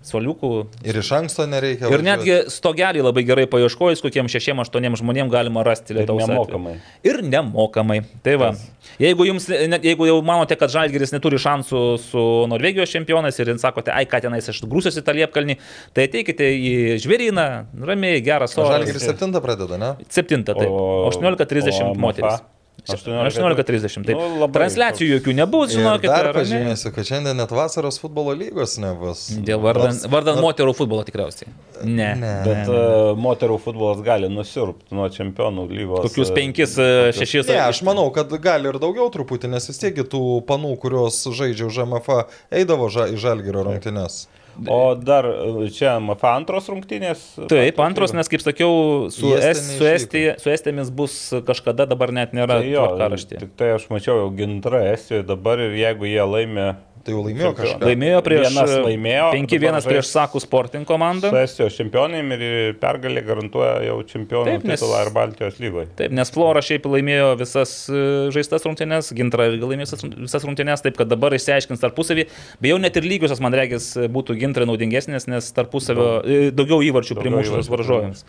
soliukų. 0.04 0.50
Ir 0.86 0.96
iš 1.00 1.08
anksto 1.12 1.46
nereikia. 1.50 1.88
Ir 1.92 2.02
netgi 2.06 2.36
stogelį 2.52 3.02
labai 3.02 3.24
gerai 3.26 3.46
paieškojus, 3.50 4.00
kokiem 4.04 4.28
šešiem, 4.30 4.60
aštuoniem 4.62 4.96
žmonėm 5.00 5.30
galima 5.32 5.64
rasti 5.66 5.92
Ir 5.94 6.00
Lietuvos. 6.02 6.22
atveju. 6.22 6.34
nemokamai. 6.38 6.74
Ir 7.04 7.22
nemokamai. 7.22 7.98
Tai 8.22 8.36
va. 8.40 8.50
Jeigu, 8.98 9.26
jums, 9.28 9.48
net, 9.68 9.84
jeigu 9.84 10.06
jau 10.08 10.18
manote, 10.24 10.56
kad 10.58 10.70
Žalgiris 10.72 11.12
neturi 11.12 11.36
šansų 11.38 11.82
su 12.02 12.24
Norvegijos 12.50 12.90
čempionais 12.90 13.38
ir 13.38 13.52
sakote, 13.58 13.92
ai, 13.94 14.06
ką 14.06 14.20
tenais 14.22 14.48
aš 14.48 14.62
grūsiuosi 14.64 15.02
tą 15.04 15.12
liepkalnį, 15.18 15.58
tai 15.94 16.06
ateikite 16.08 16.46
į 16.56 16.96
žvėryną, 17.04 17.66
ramiai, 17.84 18.22
geras 18.24 18.56
O 18.56 18.62
oras. 18.64 18.78
Žalgiris 18.78 19.04
7 19.06 19.40
pradeda, 19.42 19.78
ne? 19.78 19.90
7, 20.08 20.42
taip. 20.44 20.70
O- 20.70 21.10
18.30 21.10 21.82
o 21.82 21.92
MFA? 21.92 22.00
moteris. 22.00 22.40
18.30. 22.86 24.04
Taip. 24.06 24.16
Nu, 24.16 24.38
labai 24.40 24.54
Transliacijų 24.54 25.08
jokių 25.18 25.34
nebus, 25.36 25.72
Ir 25.74 25.80
žinokite. 25.82 26.08
dar 26.12 26.28
pažymėsiu, 26.36 26.92
kad 26.94 27.08
šiandien 27.08 27.36
net 27.36 27.50
vasaros 27.52 27.98
futbolo 28.00 28.32
lygos 28.36 28.78
nebus. 28.80 29.26
Dėl 29.44 29.60
vardan, 29.60 29.92
Nors- 29.92 30.06
vardan 30.08 30.38
nors- 30.38 30.46
moterų 30.46 30.74
futbolo 30.78 31.04
tikriausiai. 31.08 31.50
Ne. 31.84 32.14
Ne. 32.16 32.32
Bet 32.46 32.70
uh, 32.72 33.12
moterų 33.18 33.58
futbolas 33.60 34.00
gali 34.06 34.30
nusirpti 34.32 34.94
nuo 34.96 35.08
čempionų 35.12 35.66
lygos. 35.70 36.06
Kokius 36.08 36.32
e, 36.32 36.34
penkis, 36.38 36.78
e, 36.78 36.88
šešis. 37.18 37.48
Ne, 37.52 37.60
aš 37.68 37.82
manau, 37.86 38.08
kad 38.14 38.32
gali 38.42 38.70
ir 38.72 38.80
daugiau 38.82 39.10
truputį, 39.12 39.50
nes 39.52 39.68
vis 39.68 39.78
tiek 39.82 39.94
tų 40.08 40.22
panų, 40.48 40.76
kurios 40.80 41.20
žaidžia 41.28 41.68
už 41.68 41.82
MFA, 41.86 42.24
eidavo 42.50 42.88
ža 42.92 43.10
į 43.12 43.20
Žalgirio 43.20 43.66
rungtynes. 43.68 44.26
O 44.66 44.94
dar 44.98 45.28
e, 45.28 45.68
čia 45.70 45.92
MFA 46.02 46.32
antros 46.40 46.66
rungtynės. 46.72 47.20
Taip, 47.50 47.78
antros, 47.84 48.10
nes 48.16 48.26
kaip 48.30 48.42
sakiau, 48.42 49.06
su, 49.14 49.30
es, 49.38 49.60
su. 49.76 49.86
Estija, 49.86 50.34
su 50.42 50.50
Estėmis 50.50 50.90
bus 50.90 51.14
kažkada, 51.46 51.86
dabar 51.86 52.10
net 52.16 52.34
nėra 52.34 52.58
Tai 52.58 52.66
jo, 52.66 52.82
tvarkaraštė. 52.88 53.38
tik 53.44 53.52
tai 53.60 53.70
aš 53.76 53.86
mačiau 53.92 54.18
jau 54.24 54.30
gintra 54.34 54.82
Estijoje 54.90 55.26
dabar 55.28 55.62
ir 55.62 55.76
jeigu 55.78 56.10
jie 56.10 56.24
laimė, 56.26 56.66
Tai 57.08 57.14
jau 57.16 57.22
laimėjo 57.24 57.50
kažką. 57.56 57.86
Laimėjo 57.88 58.18
prieš 58.26 58.42
Vienas 58.44 58.72
laimėjo, 58.84 59.26
5-1 59.32 59.62
dabar 59.62 59.78
žais- 59.78 59.86
prieš 59.88 60.08
Sakų 60.12 60.40
Sporting 60.44 60.84
komandą. 60.88 61.30
Su 61.32 61.38
Estijos 61.40 61.76
čempionėm 61.78 62.32
ir 62.36 62.42
pergalė 62.82 63.22
garantuoja 63.24 63.78
jau 63.86 63.96
čempionų 64.04 64.44
Taip, 64.50 64.66
nes- 64.68 64.82
titulą 64.82 64.98
ir 65.06 65.10
Baltijos 65.14 65.56
lygoje. 65.62 65.86
Taip, 65.96 66.12
nes 66.12 66.30
Flora 66.34 66.60
šiaip 66.60 66.84
laimėjo 66.84 67.30
visas 67.40 67.72
e, 67.88 68.02
žaistas 68.34 68.66
rungtynes, 68.68 69.08
Gintra 69.16 69.48
irgi 69.48 69.64
laimėjo 69.64 69.96
visas, 70.20 70.44
rungtynes, 70.44 70.84
taip 70.84 70.98
kad 71.00 71.08
dabar 71.08 71.32
išsiaiškins 71.38 71.80
tarpusavį. 71.80 72.26
Beje, 72.60 72.78
net 72.84 73.00
ir 73.00 73.08
lygiosios, 73.08 73.40
man 73.40 73.56
regis, 73.56 73.88
būtų 73.96 74.36
Gintra 74.42 74.68
naudingesnės, 74.68 75.28
nes 75.32 75.48
tarpusavio 75.56 76.08
e, 76.28 76.38
daugiau 76.52 76.82
įvarčių 76.84 77.16
primušus 77.22 77.72
varžovėms. 77.72 78.24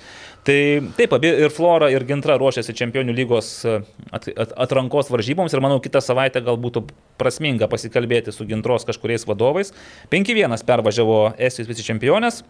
Tai 0.47 0.57
taip, 0.95 1.11
abi 1.19 1.27
ir 1.27 1.51
Flora, 1.51 1.91
ir 1.91 2.07
Gintra 2.07 2.37
ruošiasi 2.39 2.71
Čempionių 2.79 3.11
lygos 3.13 3.51
e, 3.67 3.81
at, 4.15 4.29
at, 4.39 4.55
atrankos 4.55 5.11
varžyboms 5.11 5.51
ir 5.53 5.59
manau, 5.59 5.81
kitą 5.83 5.99
savaitę 6.01 6.39
gal 6.45 6.55
būtų 6.55 6.85
prasminga 7.19 7.67
pasikalbėti 7.67 8.31
su 8.31 8.45
Gintros 8.69 8.85
kažkuriais 8.85 9.25
vadovais. 9.25 9.73
5-1 10.11 10.61
pervažiavo 10.65 11.33
Estijos 11.41 11.69
vicečempionės. 11.69 12.43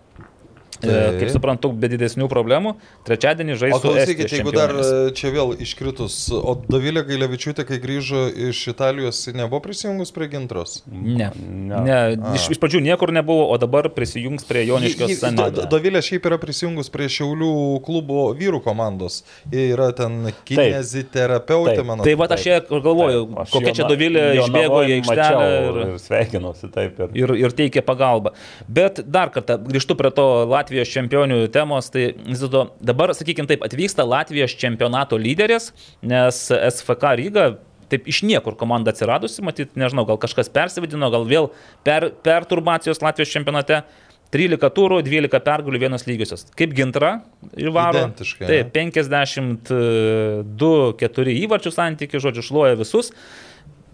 Taip. 0.80 1.20
Kaip 1.20 1.32
suprantu, 1.34 1.72
be 1.76 1.90
didesnių 1.92 2.30
problemų. 2.32 2.76
Trečiadienį 3.08 3.56
žais 3.60 3.74
O 3.76 3.80
klausykit, 3.84 4.32
jeigu 4.32 4.54
dar 4.56 4.72
e, 4.80 5.12
čia 5.18 5.32
vėl 5.34 5.52
iškritus, 5.60 6.16
o 6.32 6.54
Davilė 6.72 7.04
Gailevičiūtė, 7.08 7.66
kai 7.68 7.80
grįžo 7.84 8.22
iš 8.50 8.62
Italijos, 8.72 9.20
nebuvo 9.36 9.60
prisijungus 9.66 10.14
prie 10.16 10.30
gintros? 10.32 10.78
Ne. 10.88 11.30
Ne. 11.36 11.82
ne. 11.84 11.98
Iš, 12.38 12.48
iš 12.56 12.62
pradžių 12.62 12.80
niekur 12.86 13.12
nebuvo, 13.16 13.50
o 13.52 13.58
dabar 13.60 13.90
prisijungs 13.92 14.48
prie 14.48 14.64
Joniškio 14.70 15.10
Ji- 15.10 15.16
ji- 15.16 15.20
scenos. 15.20 15.52
Do- 15.58 15.68
Dovilė 15.74 16.02
šiaip 16.06 16.30
yra 16.32 16.40
prisijungus 16.42 16.92
prie 16.94 17.10
Šiaulių 17.12 17.52
klubo 17.84 18.30
vyrų 18.40 18.62
komandos. 18.64 19.22
Ji 19.52 19.68
yra 19.74 19.90
ten 19.98 20.32
kineziterapeutė, 20.48 21.84
mano. 21.84 22.08
Tai 22.08 22.16
va 22.20 22.30
aš 22.32 22.46
čia 22.48 22.62
galvoju, 22.70 23.26
Taip, 23.28 23.44
aš 23.44 23.54
kokia 23.58 23.76
čia 23.82 23.90
Dovilė 23.90 24.26
išbėgo 24.40 24.80
į 24.88 24.96
aikštelę 25.02 25.52
ir, 25.60 25.82
Ir 25.90 26.02
sveikinuosi 26.08 26.72
taip. 26.72 27.04
Ir... 27.04 27.20
ir, 27.26 27.36
ir 27.44 27.56
teikė 27.60 27.84
pagalbą. 27.86 28.32
Bet 28.68 29.04
dar 29.04 29.32
kartą 29.34 29.60
grįžtu 29.60 30.00
prie 30.00 30.12
to 30.16 30.28
Latvijos 30.48 30.69
čempionių 30.70 31.48
temos. 31.54 31.90
Tai 31.94 32.04
vis 32.18 32.40
dėlto 32.44 32.62
dabar, 32.86 33.14
sakykime 33.18 33.48
taip, 33.50 33.62
atvyksta 33.66 34.04
Latvijos 34.08 34.56
čempionato 34.60 35.18
lyderis, 35.20 35.66
nes 36.02 36.52
SFK 36.54 37.04
Ryga. 37.20 37.46
Taip 37.90 38.06
iš 38.10 38.22
niekur 38.22 38.54
komanda 38.58 38.92
atsiradusi, 38.94 39.42
matyt, 39.42 39.70
nežinau, 39.80 40.06
gal 40.06 40.18
kažkas 40.22 40.50
persivadino, 40.54 41.10
gal 41.10 41.26
vėl 41.26 41.50
per, 41.88 42.12
perturbacijos 42.26 43.02
Latvijos 43.02 43.34
čempionate. 43.34 43.82
13 44.30 44.70
turų, 44.76 45.02
12 45.02 45.42
pergalių, 45.42 45.80
vienos 45.82 46.06
lygiosios. 46.06 46.46
Kaip 46.54 46.70
gintra 46.78 47.26
įvaro. 47.58 47.98
Identiškai, 48.04 48.46
Taip, 48.46 48.70
52-4 48.76 51.34
įvarčių 51.48 51.72
santykių, 51.74 52.22
žodžiu, 52.28 52.44
šluoja 52.46 52.78
visus. 52.78 53.10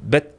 Bet 0.03 0.35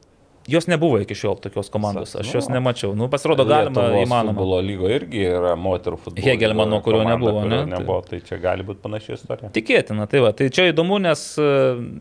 jos 0.49 0.67
nebuvo 0.71 0.99
iki 1.03 1.15
šiol 1.19 1.37
tokios 1.43 1.69
komandos. 1.73 2.15
Aš 2.19 2.31
jos 2.35 2.49
nemačiau. 2.53 2.95
Nu, 2.99 3.09
pasirodo, 3.11 3.45
galima, 3.49 3.83
Lietuvos 3.83 4.07
įmanoma. 4.07 4.35
Futbolo 4.35 4.61
lygo 4.65 4.91
irgi 4.93 5.25
yra 5.27 5.55
moterų 5.59 5.99
futbolo. 6.05 6.25
Hegelmano, 6.27 6.79
kurio 6.85 7.01
komanda, 7.03 7.17
nebuvo, 7.17 7.43
ne? 7.51 7.59
Nebuvo, 7.73 7.99
tai 8.07 8.21
čia 8.27 8.39
gali 8.43 8.67
būti 8.67 8.83
panaši 8.85 9.15
istorija. 9.17 9.51
Tikėtina, 9.57 10.07
tai 10.11 10.23
va. 10.25 10.31
Tai 10.37 10.49
čia 10.55 10.69
įdomu, 10.71 11.01
nes 11.03 11.25
e, 11.43 11.49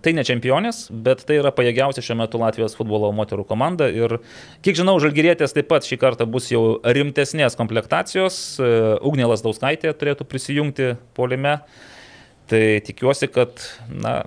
tai 0.06 0.16
ne 0.18 0.26
čempionės, 0.28 0.86
bet 1.08 1.26
tai 1.28 1.40
yra 1.42 1.54
pajėgiausia 1.56 2.06
šiuo 2.06 2.20
metu 2.22 2.42
Latvijos 2.42 2.78
futbolo 2.78 3.10
moterų 3.18 3.48
komanda. 3.50 3.90
Ir 3.90 4.20
kiek 4.66 4.78
žinau, 4.78 4.98
Žalgirėtės 5.04 5.58
taip 5.58 5.70
pat 5.72 5.90
šį 5.90 6.00
kartą 6.06 6.30
bus 6.30 6.52
jau 6.54 6.78
rimtesnės 6.86 7.58
komplektacijos. 7.60 8.40
E, 8.62 8.72
Ugnėlas 9.06 9.46
Dauskaitė 9.46 9.96
turėtų 9.98 10.30
prisijungti 10.30 10.94
polime. 11.18 11.60
Tai 12.46 12.66
tikiuosi, 12.86 13.26
kad 13.34 13.58
na, 13.90 14.20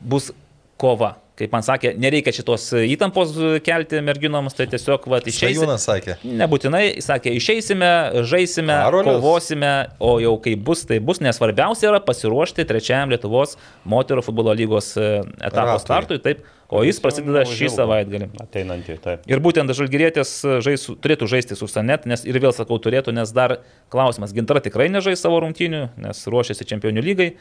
bus 0.00 0.32
kova. 0.80 1.18
Kaip 1.38 1.52
man 1.54 1.62
sakė, 1.62 1.92
nereikia 2.00 2.32
šitos 2.34 2.64
įtampos 2.82 3.36
kelti 3.62 4.00
merginoms, 4.02 4.56
tai 4.58 4.66
tiesiog 4.72 5.04
va, 5.10 5.20
išeisime. 5.22 5.52
Šajūnas 5.54 5.86
sakė. 5.86 6.16
Nebūtinai, 6.40 6.82
sakė, 7.04 7.30
išeisime, 7.38 7.90
žaisime, 8.26 8.74
Karolis. 8.74 9.06
kovosime, 9.06 9.72
o 10.02 10.16
jau 10.22 10.34
kai 10.42 10.56
bus, 10.58 10.82
tai 10.88 10.98
bus, 10.98 11.22
nes 11.22 11.38
svarbiausia 11.38 11.92
yra 11.92 12.02
pasiruošti 12.02 12.66
trečiajam 12.66 13.14
Lietuvos 13.14 13.54
moterų 13.86 14.26
futbolo 14.26 14.56
lygos 14.58 14.90
e, 14.98 15.06
etapo 15.38 15.76
Ratui. 15.76 15.84
startui, 15.84 16.20
taip, 16.26 16.42
o 16.74 16.82
jis 16.82 16.98
prasideda 17.04 17.46
šį 17.46 17.70
savaitgalį. 17.76 18.30
Ateinantį, 18.42 18.98
taip. 19.06 19.30
Ir 19.30 19.44
būtent 19.44 19.70
Žalgirėtės 19.78 20.34
žais, 20.66 20.90
turėtų 20.98 21.30
žaisti 21.30 21.56
su 21.58 21.70
Sanet, 21.70 22.10
nes 22.10 22.26
ir 22.26 22.42
vėl 22.42 22.56
sakau 22.56 22.82
turėtų, 22.82 23.14
nes 23.14 23.30
dar 23.36 23.60
klausimas, 23.94 24.34
Gintra 24.34 24.58
tikrai 24.64 24.90
nežais 24.90 25.22
savo 25.22 25.38
rungtynių, 25.46 25.86
nes 26.02 26.26
ruošiasi 26.26 26.66
čempionių 26.74 27.10
lygai. 27.12 27.32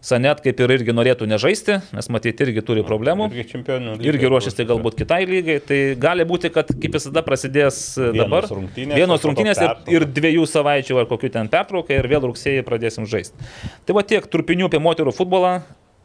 Sanet 0.00 0.38
kaip 0.40 0.60
ir 0.64 0.72
irgi 0.78 0.94
norėtų 0.96 1.26
nežaisti, 1.28 1.74
nes 1.92 2.06
matyti 2.08 2.46
irgi 2.46 2.62
turi 2.64 2.80
problemų. 2.86 3.26
Irgi 3.34 3.50
čempionų. 3.50 3.98
lygoje 3.98 4.08
Irgi 4.08 4.28
ruošiasi 4.32 4.64
galbūt 4.70 4.94
kitai 4.96 5.18
lygai, 5.28 5.58
tai 5.60 5.80
gali 6.00 6.24
būti, 6.24 6.48
kad 6.54 6.70
kaip 6.72 6.96
visada 6.96 7.20
prasidės 7.26 7.82
e, 7.98 8.06
Vienos 8.06 8.22
dabar 8.22 8.48
rungtynės, 8.48 8.96
vienos 8.96 9.26
rungtynės 9.28 9.60
ir, 9.60 9.74
ir 9.92 10.06
dviejų 10.08 10.46
savaičių 10.48 11.02
ar 11.02 11.08
kokių 11.10 11.30
ten 11.34 11.50
pertrauką 11.52 11.98
ir 11.98 12.08
vėl 12.08 12.24
rugsėjai 12.30 12.64
pradėsim 12.64 13.04
žaisti. 13.10 13.50
Tai 13.84 13.98
va 13.98 14.04
tiek 14.08 14.24
trupinių 14.24 14.70
apie 14.70 14.80
moterų 14.80 15.12
futbolą. 15.18 15.52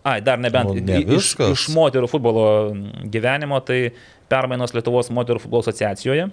Ai, 0.06 0.20
dar 0.22 0.44
nebent 0.44 0.76
ne 0.86 1.00
iš, 1.16 1.32
iš 1.48 1.70
moterų 1.74 2.12
futbolo 2.12 2.44
gyvenimo, 3.10 3.62
tai 3.64 3.96
permainos 4.30 4.76
Lietuvos 4.76 5.08
moterų 5.08 5.46
futbolo 5.46 5.64
asociacijoje. 5.64 6.28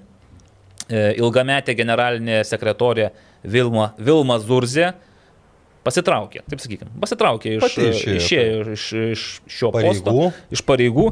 E, 0.91 1.07
Ilgametė 1.23 1.79
generalinė 1.79 2.43
sekretorė 2.45 3.13
Vilma, 3.47 3.93
Vilma 4.03 4.43
Zurzė 4.43 4.91
pasitraukė, 5.87 6.43
taip 6.49 6.63
sakykime, 6.63 6.93
pasitraukė 7.03 7.57
iš, 7.59 7.77
išėjo, 7.77 8.15
išėjo 8.19 8.61
iš, 8.75 8.85
iš 9.15 9.25
šio 9.51 9.73
Pareigų. 9.75 10.05
posto, 10.05 10.29
iš 10.55 10.63
pareigų. 10.69 11.07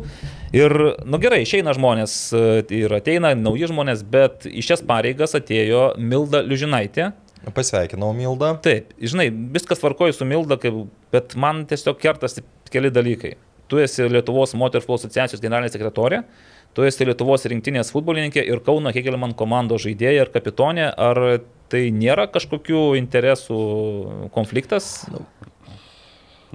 Ir, 0.56 0.74
na 1.06 1.20
gerai, 1.22 1.42
išeina 1.44 1.74
žmonės 1.76 2.14
e, 2.34 2.44
ir 2.80 2.94
ateina 2.94 3.32
nauji 3.38 3.70
žmonės, 3.70 4.04
bet 4.06 4.46
į 4.50 4.64
šias 4.66 4.84
pareigas 4.86 5.36
atėjo 5.38 5.92
Milda 5.98 6.42
Liužinaitė. 6.46 7.12
Pasveikinau 7.56 8.12
Mildą. 8.16 8.54
Taip, 8.64 8.90
žinai, 9.00 9.30
viskas 9.30 9.80
tvarkoja 9.82 10.14
su 10.14 10.28
Milda, 10.28 10.58
kaip, 10.60 10.82
bet 11.14 11.36
man 11.40 11.64
tiesiog 11.70 11.98
kertasi 12.02 12.44
keli 12.70 12.92
dalykai. 12.94 13.36
Tu 13.70 13.78
esi 13.82 14.06
Lietuvos 14.10 14.52
moterų 14.58 14.82
futbolo 14.82 14.98
asociacijos 14.98 15.42
generalinė 15.42 15.70
sekretorė, 15.72 16.24
tu 16.74 16.84
esi 16.86 17.06
Lietuvos 17.06 17.46
rinktinės 17.50 17.92
futbolininkė 17.94 18.42
ir 18.46 18.62
Kauno 18.66 18.92
Hegelman 18.94 19.34
komandos 19.38 19.86
žaidėja 19.86 20.26
ir 20.26 20.32
kapitonė. 20.34 20.90
Ar 20.90 21.22
tai 21.70 21.86
nėra 21.94 22.26
kažkokių 22.30 22.82
interesų 23.00 23.60
konfliktas? 24.34 25.06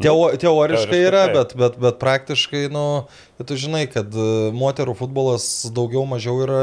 Teo, 0.01 0.27
teoriškai 0.35 0.97
yra, 1.07 1.23
bet, 1.31 1.53
bet, 1.55 1.77
bet 1.79 1.99
praktiškai, 2.01 2.65
nu, 2.73 3.05
tu 3.43 3.57
žinai, 3.59 3.83
kad 3.91 4.07
e, 4.15 4.25
moterų 4.55 4.93
futbolas 4.95 5.45
daugiau 5.75 6.05
mažiau 6.07 6.37
yra 6.45 6.59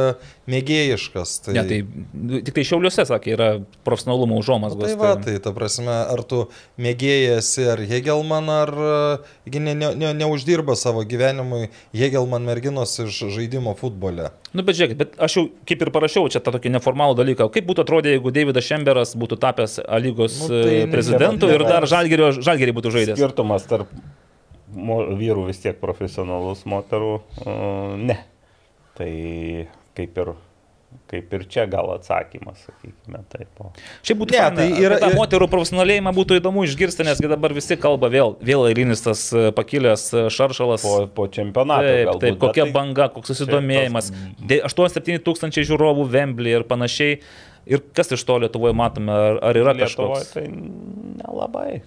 mėgėjiškas. 0.49 1.33
Tai, 1.45 1.53
Ne, 1.59 1.65
tai 1.69 1.79
nu, 2.15 2.41
tik 2.41 2.55
tai 2.57 2.65
Šiauliuose, 2.65 3.05
sakė, 3.09 3.35
yra 3.37 3.49
profesionalumo 3.85 4.39
užuomasgos. 4.41 4.87
tai 4.87 4.97
va, 4.97 5.11
tai 5.21 5.35
ta 5.45 5.53
prasme, 5.53 5.93
ar 5.93 6.23
tu 6.25 6.47
mėgėjasi, 6.81 7.67
ar 7.75 7.83
Hegelman, 7.91 8.49
ar 8.49 8.73
e, 8.73 9.59
ne, 9.59 9.75
ne, 9.75 9.91
ne, 10.01 10.13
neuždirba 10.23 10.77
savo 10.79 11.05
gyvenimui 11.05 11.69
Hegelman 11.93 12.47
merginos 12.49 12.97
iš 13.05 13.21
žaidimo 13.37 13.77
futbole. 13.77 14.31
Nu, 14.57 14.65
bet 14.65 14.77
žiūrėkit, 14.77 14.99
bet 15.01 15.15
aš 15.23 15.37
jau 15.39 15.45
kaip 15.69 15.85
ir 15.85 15.93
parašiau 15.95 16.29
čia 16.33 16.41
tą 16.45 16.53
tokį 16.57 16.73
neformalų 16.79 17.17
dalyką. 17.21 17.51
Kaip 17.53 17.69
būtų 17.69 17.85
atrodę, 17.87 18.17
jeigu 18.17 18.33
Davidas 18.33 18.65
Šemberas 18.69 19.15
būtų 19.17 19.39
tapęs 19.41 19.79
A 19.89 19.99
lygos 20.01 20.41
Nu, 20.43 20.49
nu, 20.49 20.63
tai 20.65 20.75
tai 20.83 20.91
prezidentu 20.93 21.49
nėra- 21.49 21.61
ir 21.61 21.69
dar 21.69 21.87
žalgerį 21.89 22.75
būtų 22.77 22.93
žaidęs? 22.97 23.17
Skirtumas 23.21 23.65
tarp 23.69 23.89
vyrų 24.73 25.47
vis 25.51 25.61
tiek 25.63 25.77
profesionalus, 25.81 26.65
moterų 26.69 27.13
uh, 27.19 27.97
ne. 28.01 28.19
Tai 28.97 29.09
kaip 29.97 30.19
ir, 30.21 30.31
kaip 31.09 31.31
ir 31.37 31.45
čia 31.49 31.65
gal 31.71 31.89
atsakymas, 31.95 32.67
sakykime, 32.67 33.23
taip. 33.33 33.49
O. 33.65 33.71
Šiaip 34.05 34.19
būtų 34.21 34.37
Ne, 34.37 34.43
tai 34.57 34.67
yra- 34.85 34.99
ir- 35.01 35.17
moterų 35.17 35.49
profesionalėjimą 35.53 36.13
būtų 36.17 36.37
įdomu 36.41 36.65
išgirsti, 36.69 37.07
nesgi 37.09 37.31
dabar 37.33 37.55
visi 37.57 37.77
kalba 37.81 38.11
vėl, 38.13 38.35
vėl 38.45 38.67
eilinis 38.69 39.01
tas 39.05 39.23
e, 39.33 39.47
pakilęs 39.57 40.05
e, 40.13 40.27
šaršalas. 40.33 40.85
Po, 40.85 41.07
po 41.09 41.29
čempionato. 41.33 41.89
Taip, 41.89 42.07
galbūt, 42.11 42.27
taip, 42.27 42.39
kokia 42.45 42.67
tai- 42.69 42.75
banga, 42.77 43.09
koks 43.15 43.33
susidomėjimas. 43.33 44.13
8-7 44.45 45.23
tūkstančiai 45.25 45.65
žiūrovų 45.69 46.09
Vemblį 46.13 46.59
ir 46.59 46.69
panašiai. 46.69 47.23
Ir 47.67 47.83
kas 47.95 48.11
iš 48.15 48.25
to 48.27 48.39
Lietuvoje 48.43 48.75
matome, 48.75 49.13
ar, 49.13 49.39
ar 49.51 49.59
yra 49.59 49.75
Lietuvoje 49.77 50.25
kažkoks? 50.25 50.33
tai 50.35 50.49
nelabai. 51.23 51.83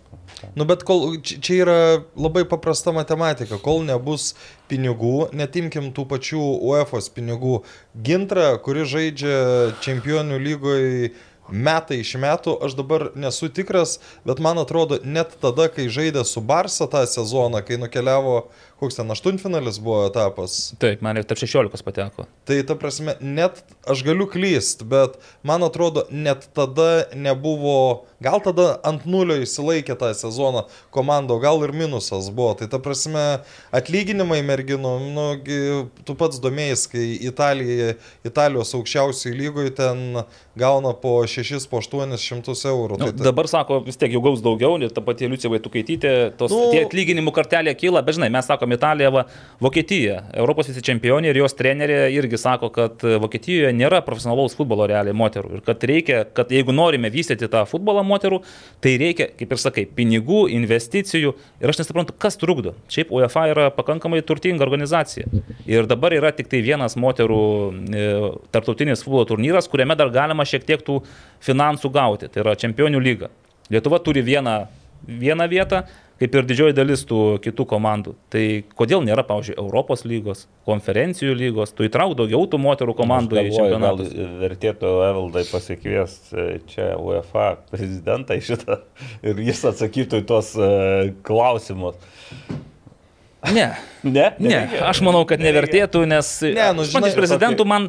Nu, 0.55 0.65
bet 0.65 0.83
kol, 0.87 1.19
čia 1.21 1.59
yra 1.63 1.77
labai 2.17 2.45
paprasta 2.49 2.93
matematika, 2.95 3.59
kol 3.61 3.83
nebus 3.85 4.33
pinigų, 4.71 5.29
netimkim 5.35 5.91
tų 5.95 6.07
pačių 6.09 6.41
UEFA 6.65 7.03
pinigų. 7.15 7.59
Gintra, 8.07 8.55
kuri 8.63 8.87
žaidžia 8.89 9.37
čempionių 9.85 10.39
lygoje 10.41 11.13
metai 11.49 11.99
iš 12.01 12.15
metų, 12.21 12.55
aš 12.65 12.75
dabar 12.77 13.09
nesu 13.17 13.49
tikras, 13.53 13.99
bet 14.25 14.41
man 14.41 14.57
atrodo, 14.61 14.97
net 15.03 15.35
tada, 15.41 15.67
kai 15.69 15.87
žaidė 15.93 16.25
su 16.25 16.41
Barsa 16.41 16.87
tą 16.89 17.03
sezoną, 17.09 17.61
kai 17.65 17.77
nukeliavo, 17.81 18.47
koks 18.79 18.97
ten 18.99 19.11
aštuntfinalis 19.11 19.79
buvo 19.79 20.01
etapas, 20.09 20.73
Taip, 20.81 21.01
man 21.05 21.15
ir 21.17 21.23
tarp 21.27 21.39
16 21.39 21.83
pateko. 21.85 22.25
Tai 22.47 22.57
ta 22.67 22.75
prasme, 22.79 23.15
net 23.23 23.61
aš 23.87 24.03
galiu 24.03 24.27
klyst, 24.27 24.83
bet 24.89 25.15
man 25.47 25.63
atrodo, 25.63 26.03
net 26.11 26.49
tada 26.57 27.05
nebuvo, 27.15 28.05
gal 28.23 28.41
tada 28.43 28.75
ant 28.87 29.05
nulio 29.07 29.37
įsilaikė 29.45 29.95
tą 29.99 30.11
sezoną 30.17 30.65
komando, 30.95 31.37
gal 31.39 31.63
ir 31.63 31.71
minusas 31.75 32.27
buvo. 32.35 32.51
Tai 32.59 32.67
ta 32.71 32.81
prasme, 32.83 33.23
atlyginimai 33.75 34.41
merginų, 34.45 34.93
nu, 35.15 35.27
tu 36.05 36.17
pats 36.19 36.41
domėjai, 36.43 36.75
kai 36.91 37.05
Italija, 37.31 37.93
Italijos 38.27 38.75
aukščiausiai 38.75 39.35
lygoje 39.39 39.71
ten 39.79 40.03
gauna 40.59 40.91
po 40.99 41.15
6, 41.27 41.69
po 41.71 41.79
800 41.83 42.55
eurų. 42.71 42.99
Nu, 42.99 43.05
Tai, 43.05 43.13
tai, 43.15 43.25
dabar 43.27 43.47
sako, 43.51 43.79
vis 43.85 43.99
tiek 43.99 44.13
jau 44.15 44.21
gaus 44.23 44.43
daugiau, 44.43 44.77
ta 44.91 45.03
pati 45.05 45.27
Liucija 45.29 45.51
Vaitukaitytė, 45.51 46.13
tos 46.39 46.51
Nu- 46.51 46.71
tie 46.73 46.83
atlyginimų 46.85 47.33
kartelė 47.35 47.75
kyla, 47.77 48.03
bet 48.05 48.17
žinai, 48.17 48.31
mes 48.33 48.47
sakom 48.65 48.73
Italija, 48.73 49.09
va, 49.09 49.23
Vokietija, 49.59 50.23
Europos 50.33 50.67
visi 50.67 50.81
čempionai 50.83 51.29
ir 51.29 51.37
jos 51.37 51.55
trenerė 51.55 52.09
irgi 52.13 52.37
sako, 52.37 52.69
kad 52.73 53.03
Vokietijoje 53.21 53.71
nėra 53.73 54.01
profesionalaus 54.05 54.55
futbolo 54.55 54.87
realiai 54.87 55.15
moterų 55.15 55.55
ir 55.55 55.61
kad 55.65 55.83
reikia, 55.83 56.25
kad 56.33 56.51
jeigu 56.51 56.73
norime 56.73 57.09
vystyti 57.09 57.47
tą 57.47 57.65
futbolą 57.69 58.03
moterų, 58.03 58.41
tai 58.81 58.97
reikia, 58.97 59.29
kaip 59.37 59.51
ir 59.51 59.61
sakai, 59.61 59.85
pinigų, 59.85 60.47
investicijų 60.55 61.33
ir 61.61 61.69
aš 61.69 61.83
nesuprantu, 61.83 62.15
kas 62.17 62.37
trukdo. 62.37 62.75
Šiaip 62.89 63.11
UEFA 63.13 63.47
yra 63.53 63.67
pakankamai 63.75 64.21
turtinga 64.25 64.65
organizacija 64.65 65.29
ir 65.65 65.87
dabar 65.87 66.13
yra 66.13 66.33
tik 66.35 66.49
tai 66.51 66.61
vienas 66.65 66.97
moterų 66.97 67.41
e, 67.71 68.07
tarptautinis 68.51 69.05
futbolo 69.05 69.25
turnyras, 69.29 69.69
kuriame 69.71 69.95
dar 69.95 70.11
galima 70.13 70.45
šiek 70.45 70.65
tiek 70.65 70.83
tų 70.85 71.01
finansų 71.45 71.91
gauti, 71.93 72.31
tai 72.31 72.43
yra 72.43 72.57
čempionių 72.59 73.01
lyga. 73.01 73.31
Lietuva 73.73 73.97
turi 74.03 74.21
vieną, 74.25 74.65
vieną 75.07 75.47
vietą, 75.49 75.85
kaip 76.21 76.35
ir 76.35 76.47
didžioji 76.47 76.75
dalis 76.77 77.03
tų 77.07 77.21
kitų 77.43 77.65
komandų. 77.69 78.15
Tai 78.31 78.43
kodėl 78.77 79.03
nėra, 79.05 79.25
pavyzdžiui, 79.27 79.57
Europos 79.61 80.05
lygos, 80.07 80.45
konferencijų 80.67 81.35
lygos, 81.37 81.73
tu 81.75 81.87
įtrauk 81.87 82.15
daugiau 82.19 82.45
tų 82.49 82.59
moterų 82.63 82.95
komandų 82.97 83.39
į 83.39 83.43
galvoju, 83.49 83.55
gal 83.55 83.99
čempionatus. 84.01 84.37
vertėtų 84.43 84.93
Evaldai 85.09 85.45
pasikviesti 85.49 86.45
čia 86.71 86.91
UEFA 87.01 87.49
prezidentą 87.71 88.39
į 88.39 88.45
šitą 88.51 88.79
ir 89.27 89.43
jis 89.49 89.65
atsakytų 89.71 90.23
į 90.23 90.29
tuos 90.31 90.53
e, 90.55 90.71
klausimus. 91.27 91.99
Ne, 93.53 93.73
Ne? 94.05 94.25
ne, 94.39 94.57
aš 94.85 94.99
manau, 95.01 95.23
kad 95.25 95.41
nevertėtų, 95.41 96.03
nes 96.09 96.27
Ne, 96.45 96.67
nu, 96.77 96.83
žinai, 96.85 97.09
iš 97.09 97.17
prezidentų 97.17 97.65
man, 97.67 97.87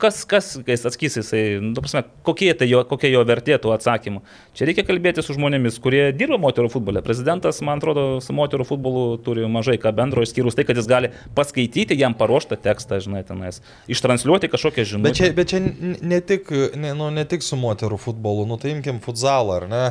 kas, 0.00 0.22
kas, 0.28 0.54
kai 0.64 0.72
jis 0.72 0.86
atsakys, 0.88 1.18
jisai, 1.20 1.42
nu, 1.60 1.74
prasme, 1.76 2.02
kokie, 2.26 2.48
tai 2.56 2.70
jo, 2.70 2.80
kokie 2.88 3.10
jo 3.12 3.20
vertėtų 3.28 3.74
atsakymų. 3.74 4.22
Čia 4.56 4.70
reikia 4.70 4.86
kalbėti 4.88 5.24
su 5.24 5.36
žmonėmis, 5.36 5.76
kurie 5.84 6.06
dirba 6.16 6.38
moterų 6.40 6.70
futbole. 6.72 7.02
Prezidentas, 7.04 7.60
man 7.66 7.82
atrodo, 7.82 8.06
su 8.24 8.36
moterų 8.36 8.66
futbolu 8.70 9.04
turi 9.24 9.44
mažai 9.52 9.76
ką 9.82 9.92
bendro, 9.96 10.24
išskyrus 10.24 10.56
tai, 10.56 10.64
kad 10.68 10.80
jis 10.80 10.88
gali 10.88 11.12
paskaityti 11.36 11.98
jam 12.00 12.16
paruoštą 12.16 12.56
tekstą, 12.64 13.02
žinai, 13.04 13.20
tenais, 13.28 13.60
ištransliuoti 13.92 14.48
kažkokią 14.52 14.86
žinutę. 14.94 15.10
Bet 15.10 15.20
čia, 15.20 15.32
bet 15.36 15.52
čia 15.52 15.60
ne, 15.60 16.22
tik, 16.24 16.48
ne, 16.72 16.94
nu, 16.96 17.12
ne 17.12 17.26
tik 17.28 17.44
su 17.44 17.60
moterų 17.60 18.00
futbolu, 18.00 18.48
nu 18.48 18.56
tai 18.60 18.72
imkim 18.78 19.02
futsalą, 19.04 19.60
ar 19.60 19.68
ne? 19.68 19.84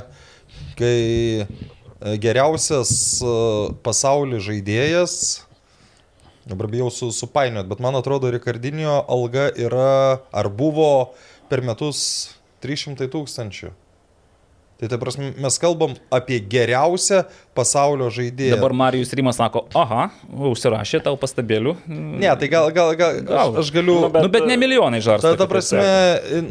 Kai 0.80 1.45
geriausias 2.21 2.91
e, 3.21 3.34
pasaulio 3.84 4.39
žaidėjas, 4.43 5.43
dabar 6.49 6.69
bijau 6.71 6.89
su, 6.93 7.11
supainiot, 7.15 7.67
bet 7.69 7.84
man 7.84 7.97
atrodo, 7.99 8.31
Rikardinio 8.31 9.01
alga 9.11 9.49
yra 9.59 10.21
ar 10.31 10.49
buvo 10.49 11.11
per 11.51 11.61
metus 11.65 12.01
300 12.63 13.11
tūkstančių. 13.11 13.76
Tai 14.80 14.88
tai 14.88 14.95
prasme, 14.95 15.34
mes 15.35 15.57
kalbam 15.59 15.91
apie 16.15 16.38
geriausią 16.39 17.26
pasaulio 17.51 18.05
žaidėją. 18.15 18.55
Dabar 18.55 18.71
Marijus 18.71 19.11
Rimas 19.11 19.35
sako, 19.35 19.65
aha, 19.76 20.05
užsirašė 20.31 21.01
tau 21.03 21.17
pastabėlių. 21.19 21.73
Ne, 21.91 22.30
tai 22.39 22.47
gal, 22.47 22.69
gal, 22.71 22.93
gal, 22.95 23.19
Gal. 23.27 23.51
aš, 23.51 23.65
aš 23.65 23.73
galiu... 23.76 23.97
Nu, 24.05 24.11
bet, 24.13 24.23
nu, 24.23 24.31
bet 24.31 24.47
ne 24.47 24.55
milijonai 24.61 25.01
žarsta. 25.03 25.34
Ta, 25.35 25.41
ta 25.43 25.49
prasme, 25.51 25.84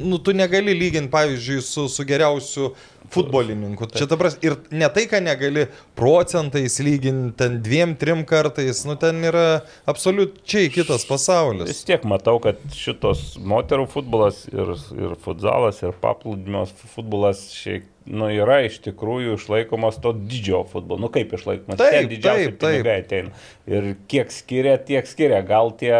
nu, 0.04 0.20
tu 0.20 0.36
negali 0.36 0.76
lyginti, 0.76 1.08
pavyzdžiui, 1.14 1.64
su, 1.64 1.86
su 1.88 2.04
geriausiu 2.04 2.74
futbolininku. 3.14 3.88
Čia 3.94 4.08
ta 4.10 4.18
prasme, 4.20 4.40
ir 4.46 4.56
ne 4.74 4.88
tai, 4.92 5.06
ką 5.10 5.20
negali 5.24 5.66
procentais 5.98 6.78
lyginti, 6.84 7.34
ten 7.40 7.58
dviem, 7.64 7.94
trim 7.98 8.24
kartais, 8.28 8.84
nu 8.88 8.96
ten 9.00 9.22
yra 9.28 9.62
absoliučiai 9.88 10.70
kitas 10.74 11.06
pasaulis. 11.08 11.70
Vis 11.70 11.84
tiek 11.88 12.04
matau, 12.08 12.38
kad 12.44 12.60
šitos 12.74 13.36
moterų 13.40 13.88
futbolas 13.92 14.44
ir, 14.52 14.74
ir 14.96 15.14
futsalas 15.24 15.82
ir 15.84 15.96
paplūdimio 16.02 16.66
futbolas 16.94 17.48
šiek 17.56 17.88
nu, 18.08 18.30
yra 18.32 18.62
iš 18.66 18.78
tikrųjų 18.86 19.36
išlaikomas 19.36 19.98
to 20.02 20.14
didžiojo 20.16 20.64
futbolo. 20.72 21.02
Nu 21.04 21.10
kaip 21.12 21.34
išlaikomas? 21.36 21.80
Taip, 21.80 21.92
Tiek 21.94 22.08
didžiausi 22.14 22.46
taip, 22.46 22.56
taip. 22.62 22.70
pinigai 22.78 22.96
ateina. 23.02 23.44
Ir 23.68 23.90
kiek 24.10 24.32
skiria, 24.32 24.78
tiek 24.80 25.08
skiria. 25.08 25.42
Gal 25.46 25.74
tie 25.80 25.92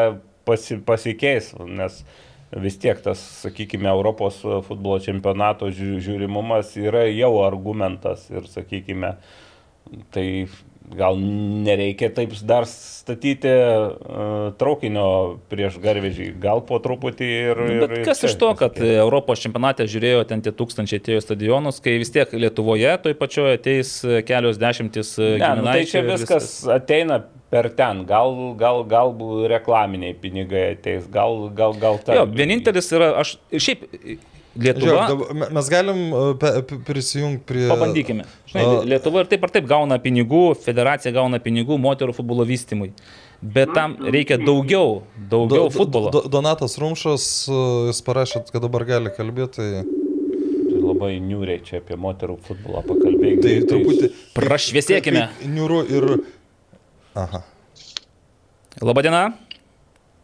pasi, 0.48 0.78
pasikeis, 0.84 1.52
nes 1.68 2.00
vis 2.56 2.78
tiek 2.80 3.00
tas, 3.04 3.20
sakykime, 3.42 3.88
Europos 3.90 4.40
futbolo 4.42 4.98
čempionato 5.04 5.68
žiū- 5.68 6.00
žiūrimumas 6.04 6.74
yra 6.80 7.04
jau 7.10 7.42
argumentas 7.44 8.28
ir, 8.30 8.48
sakykime, 8.48 9.16
tai 10.14 10.48
gal 10.96 11.18
nereikia 11.18 12.10
taip 12.14 12.32
dar 12.48 12.66
statyti 12.68 13.50
uh, 13.50 14.50
traukinio 14.60 15.38
prieš 15.50 15.78
garvežį, 15.82 16.30
gal 16.42 16.62
po 16.68 16.80
truputį 16.84 17.28
ir... 17.28 17.62
Nu, 17.64 17.78
Bet 17.84 17.96
ir 17.98 18.04
kas 18.08 18.22
čia 18.22 18.30
iš 18.30 18.36
to, 18.40 18.52
kad 18.58 18.76
pasikeis. 18.76 19.00
Europos 19.04 19.42
čempionate 19.44 19.88
žiūrėjo 19.90 20.26
ten 20.30 20.44
tie 20.44 20.52
tūkstančiai 20.54 21.02
atėjo 21.02 21.24
stadionus, 21.24 21.80
kai 21.84 21.98
vis 22.02 22.12
tiek 22.14 22.32
Lietuvoje 22.36 22.94
toj 23.04 23.16
pačioje 23.18 23.58
ateis 23.58 23.96
kelios 24.28 24.60
dešimtis 24.60 25.16
Ne, 25.18 25.50
nu, 25.58 25.66
tai 25.66 25.82
čia 25.88 26.02
ir 26.02 26.08
viskas 26.12 26.48
ateina 26.72 27.20
per 27.52 27.70
ten, 27.76 28.04
gal, 28.08 28.34
gal, 28.60 28.82
gal 28.88 29.14
reklaminiai 29.50 30.16
pinigai 30.20 30.72
ateis, 30.74 31.06
gal, 31.12 31.48
gal, 31.56 31.76
gal 31.80 32.00
ta. 32.04 32.16
Jo, 32.18 32.26
vienintelis 32.28 32.90
yra, 32.92 33.14
aš 33.22 33.36
šiaip 33.56 33.86
Lietuva. 34.58 35.04
Žiūrėk, 35.06 35.52
mes 35.54 35.68
galim 35.70 35.98
pe- 36.42 36.52
prisijungti 36.88 37.44
prie... 37.46 37.64
Pabandykime. 37.70 38.24
Žinai, 38.50 38.64
Lietuva 38.90 39.22
ir 39.22 39.30
taip 39.30 39.44
ar 39.46 39.52
taip 39.54 39.68
gauna 39.70 40.00
pinigų, 40.02 40.40
federacija 40.64 41.12
gauna 41.14 41.38
pinigų 41.44 41.76
moterų 41.78 42.16
futbolo 42.16 42.46
vystymui. 42.48 42.90
Bet 43.38 43.70
tam 43.76 43.94
reikia 44.02 44.34
daugiau, 44.42 45.04
daugiau 45.30 45.68
Do- 45.68 45.74
futbolo. 45.76 46.10
Do, 46.10 46.24
Donatas 46.26 46.74
Rumšas, 46.82 47.26
uh, 47.52 47.60
jūs 47.92 48.02
parašėt, 48.02 48.50
kad 48.50 48.64
dabar 48.66 48.82
gali 48.88 49.14
kalbėti. 49.14 49.62
Tai, 49.62 50.06
Tai 50.68 50.80
labai 50.84 51.14
niūriai 51.22 51.62
čia 51.64 51.78
apie 51.80 51.96
moterų 51.96 52.34
futbolą 52.48 52.82
pakalbėti. 52.84 53.40
tai 53.44 53.54
truputį... 53.70 54.10
Prašviesėkime. 54.36 55.22
Niūru 55.54 55.78
ir... 55.86 56.08
Aha. 57.18 57.40
Labadiena. 58.84 59.22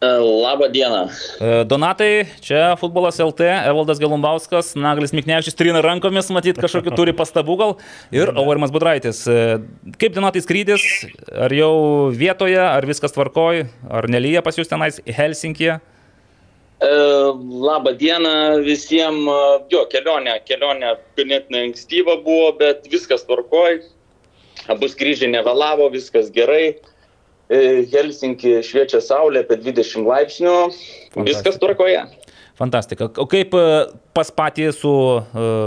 E, 0.05 0.19
Labą 0.19 0.67
dieną. 0.69 1.07
E, 1.41 1.65
Donatai, 1.65 2.25
čia 2.41 2.75
futbolas 2.75 3.19
LT, 3.19 3.41
Evaldas 3.65 3.99
Galumbauskas, 3.99 4.75
Naglis 4.75 5.13
Miknevičius 5.13 5.57
trina 5.57 5.81
rankomis, 5.81 6.29
matyt, 6.35 6.59
kažkokiu 6.61 6.93
turi 6.97 7.13
pastabų 7.15 7.57
gal. 7.61 7.73
Ir 8.13 8.29
Aurimas 8.35 8.73
Budraitis. 8.75 9.23
E, 9.27 9.57
Kaip 9.97 10.13
Donatai 10.17 10.43
skrydis? 10.45 10.85
Ar 11.31 11.53
jau 11.55 11.73
vietoje, 12.13 12.59
ar 12.61 12.85
viskas 12.85 13.15
tvarkoj, 13.15 13.65
ar 13.89 14.09
nelyja 14.11 14.45
pas 14.45 14.57
jūs 14.59 14.69
tenais 14.69 15.01
Helsinkije? 15.17 15.79
E, 16.85 16.91
Labą 17.65 17.95
dieną 17.97 18.35
visiems. 18.65 19.31
Jo, 19.73 19.85
kelionė, 19.89 20.37
kelionė 20.45 20.97
ganėtinai 21.17 21.69
ankstyva 21.71 22.19
buvo, 22.25 22.51
bet 22.61 22.85
viskas 22.93 23.25
tvarkoj. 23.25 23.81
Abu 24.69 24.89
skrydžiai 24.89 25.31
nevėlavo, 25.33 25.89
viskas 25.93 26.29
gerai. 26.33 26.75
E, 27.45 27.85
Helsinki 27.91 28.59
šviečia 28.65 29.01
saulė 29.05 29.43
apie 29.45 29.59
20 29.61 30.07
laipsnių. 30.07 30.53
Viskas 31.27 31.59
tvarkoje. 31.61 32.01
Fantastika. 32.55 33.09
O 33.19 33.27
kaip 33.29 33.53
e, 33.53 33.63
pas 34.15 34.29
patį 34.31 34.69
su 34.71 34.89
uh, 34.89 35.25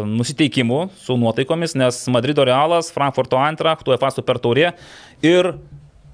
nusiteikimu, 0.08 0.86
su 0.96 1.18
nuotaikomis, 1.20 1.76
nes 1.76 2.00
Madrido 2.08 2.46
Realas, 2.48 2.88
Frankfurto 2.94 3.36
Eintracht, 3.36 3.86
UEFA 3.90 4.10
Super 4.14 4.40
Taurė 4.40 4.72
ir 5.20 5.52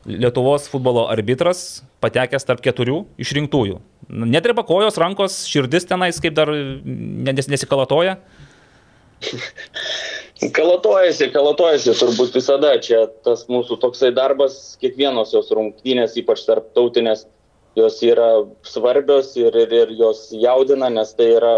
Lietuvos 0.04 0.66
futbolo 0.68 1.06
arbitras 1.08 1.84
patekęs 2.04 2.44
tarp 2.44 2.60
keturių 2.60 2.98
išrinktųjų. 3.22 3.78
Netreba 4.34 4.66
kojos, 4.68 4.98
rankos, 5.00 5.38
širdis 5.48 5.88
tenais, 5.88 6.18
kaip 6.20 6.34
dar 6.36 6.50
nes, 6.52 7.48
nesikalatoja. 7.48 8.18
Kalatojasi, 10.42 11.28
kalatojasi 11.30 11.94
turbūt 11.94 12.34
visada. 12.34 12.72
Čia 12.82 13.04
tas 13.26 13.44
mūsų 13.46 13.78
toksai 13.82 14.10
darbas, 14.14 14.74
kiekvienos 14.82 15.30
jos 15.34 15.52
rungtynės, 15.54 16.16
ypač 16.18 16.42
tarptautinės, 16.48 17.26
jos 17.78 18.00
yra 18.02 18.42
svarbios 18.66 19.36
ir, 19.38 19.54
ir, 19.54 19.72
ir 19.84 19.94
jos 19.94 20.26
jaudina, 20.34 20.90
nes 20.90 21.14
tai 21.14 21.30
yra 21.36 21.54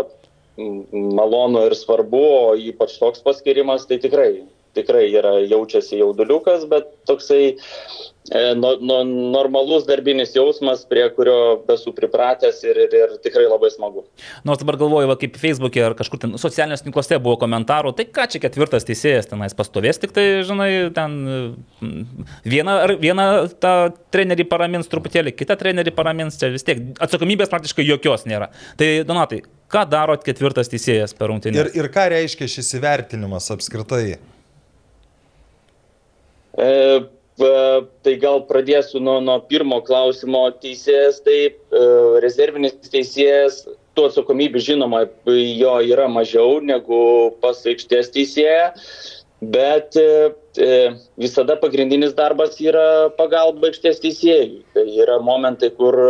malonu 0.92 1.64
ir 1.68 1.76
svarbu, 1.76 2.20
o 2.20 2.52
ypač 2.56 2.98
toks 3.00 3.24
paskirimas, 3.24 3.88
tai 3.88 3.98
tikrai, 4.00 4.44
tikrai 4.76 5.06
yra 5.10 5.36
jaučiasi 5.44 6.00
jauduliukas, 6.00 6.66
bet 6.70 6.88
toksai 7.08 7.40
e, 7.54 8.40
no, 8.58 8.74
no, 8.80 8.98
normalus 9.06 9.86
darbinis 9.88 10.34
jausmas, 10.36 10.84
prie 10.90 11.04
kurio 11.16 11.38
esu 11.72 11.92
pripratęs 11.96 12.62
ir, 12.66 12.80
ir, 12.86 12.96
ir 13.00 13.16
tikrai 13.24 13.46
labai 13.48 13.70
smagu. 13.74 14.04
Nors 14.46 14.60
dabar 14.62 14.78
galvoju, 14.80 15.10
va, 15.10 15.18
kaip 15.20 15.38
Facebook'e 15.40 15.84
ar 15.86 15.96
kažkur 15.98 16.22
ten 16.22 16.36
socialiniuose 16.40 16.86
tinkluose 16.86 17.20
buvo 17.22 17.38
komentarų, 17.42 17.94
tai 17.96 18.08
ką 18.10 18.28
čia 18.32 18.42
ketvirtas 18.46 18.86
teisėjas 18.88 19.30
tenais 19.32 19.56
pastovės, 19.56 20.00
tik 20.02 20.14
tai, 20.16 20.26
žinai, 20.46 20.70
ten 20.96 21.18
mm, 21.26 22.30
vieną, 22.46 22.78
vieną 23.02 23.28
tą 23.62 23.74
trenerį 24.14 24.48
paramins 24.50 24.90
truputėlį, 24.92 25.34
kitą 25.36 25.58
trenerį 25.60 25.94
paramins, 25.96 26.38
čia 26.40 26.52
vis 26.54 26.66
tiek 26.66 26.82
atsakomybės 27.02 27.52
praktiškai 27.52 27.86
jokios 27.86 28.26
nėra. 28.28 28.50
Tai, 28.80 28.90
Donatai, 29.06 29.42
ką 29.72 29.84
daro 29.90 30.16
ketvirtas 30.22 30.70
teisėjas 30.72 31.14
per 31.16 31.30
rungtynį? 31.32 31.60
Ir, 31.60 31.70
ir 31.80 31.90
ką 31.92 32.08
reiškia 32.14 32.48
šis 32.50 32.76
įvertinimas 32.78 33.50
apskritai? 33.54 34.18
E, 36.56 36.70
Tai 37.36 38.14
gal 38.16 38.46
pradėsiu 38.48 39.00
nuo, 39.04 39.18
nuo 39.20 39.36
pirmo 39.44 39.82
klausimo 39.84 40.46
teisėjas. 40.62 41.18
Taip, 41.26 41.58
e, 41.68 41.82
rezervinis 42.24 42.78
teisėjas, 42.88 43.66
tų 43.96 44.06
atsakomybių 44.08 44.62
žinoma, 44.64 45.02
jo 45.28 45.74
yra 45.84 46.08
mažiau 46.08 46.62
negu 46.64 47.00
pas 47.42 47.60
aikštės 47.68 48.08
teisėja, 48.14 48.70
bet 49.40 50.00
e, 50.00 50.08
visada 51.20 51.58
pagrindinis 51.60 52.16
darbas 52.16 52.56
yra 52.60 53.12
pagalba 53.20 53.68
aikštės 53.68 54.00
teisėjui. 54.04 54.62
Tai 54.72 54.88
yra 55.04 55.20
momentai, 55.20 55.74
kur 55.76 56.00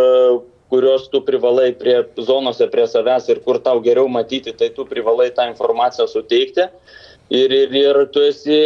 kurios 0.70 1.06
tu 1.10 1.20
privalai 1.22 1.72
prie 1.78 2.00
zonose 2.26 2.66
prie 2.70 2.86
savęs 2.90 3.28
ir 3.30 3.38
kur 3.42 3.58
tau 3.62 3.78
geriau 3.82 4.08
matyti, 4.10 4.54
tai 4.54 4.72
tu 4.74 4.86
privalai 4.86 5.28
tą 5.34 5.46
informaciją 5.50 6.06
suteikti. 6.10 6.70
Ir, 7.34 7.50
ir, 7.50 7.74
ir 7.74 8.00
tu 8.14 8.22
esi 8.22 8.58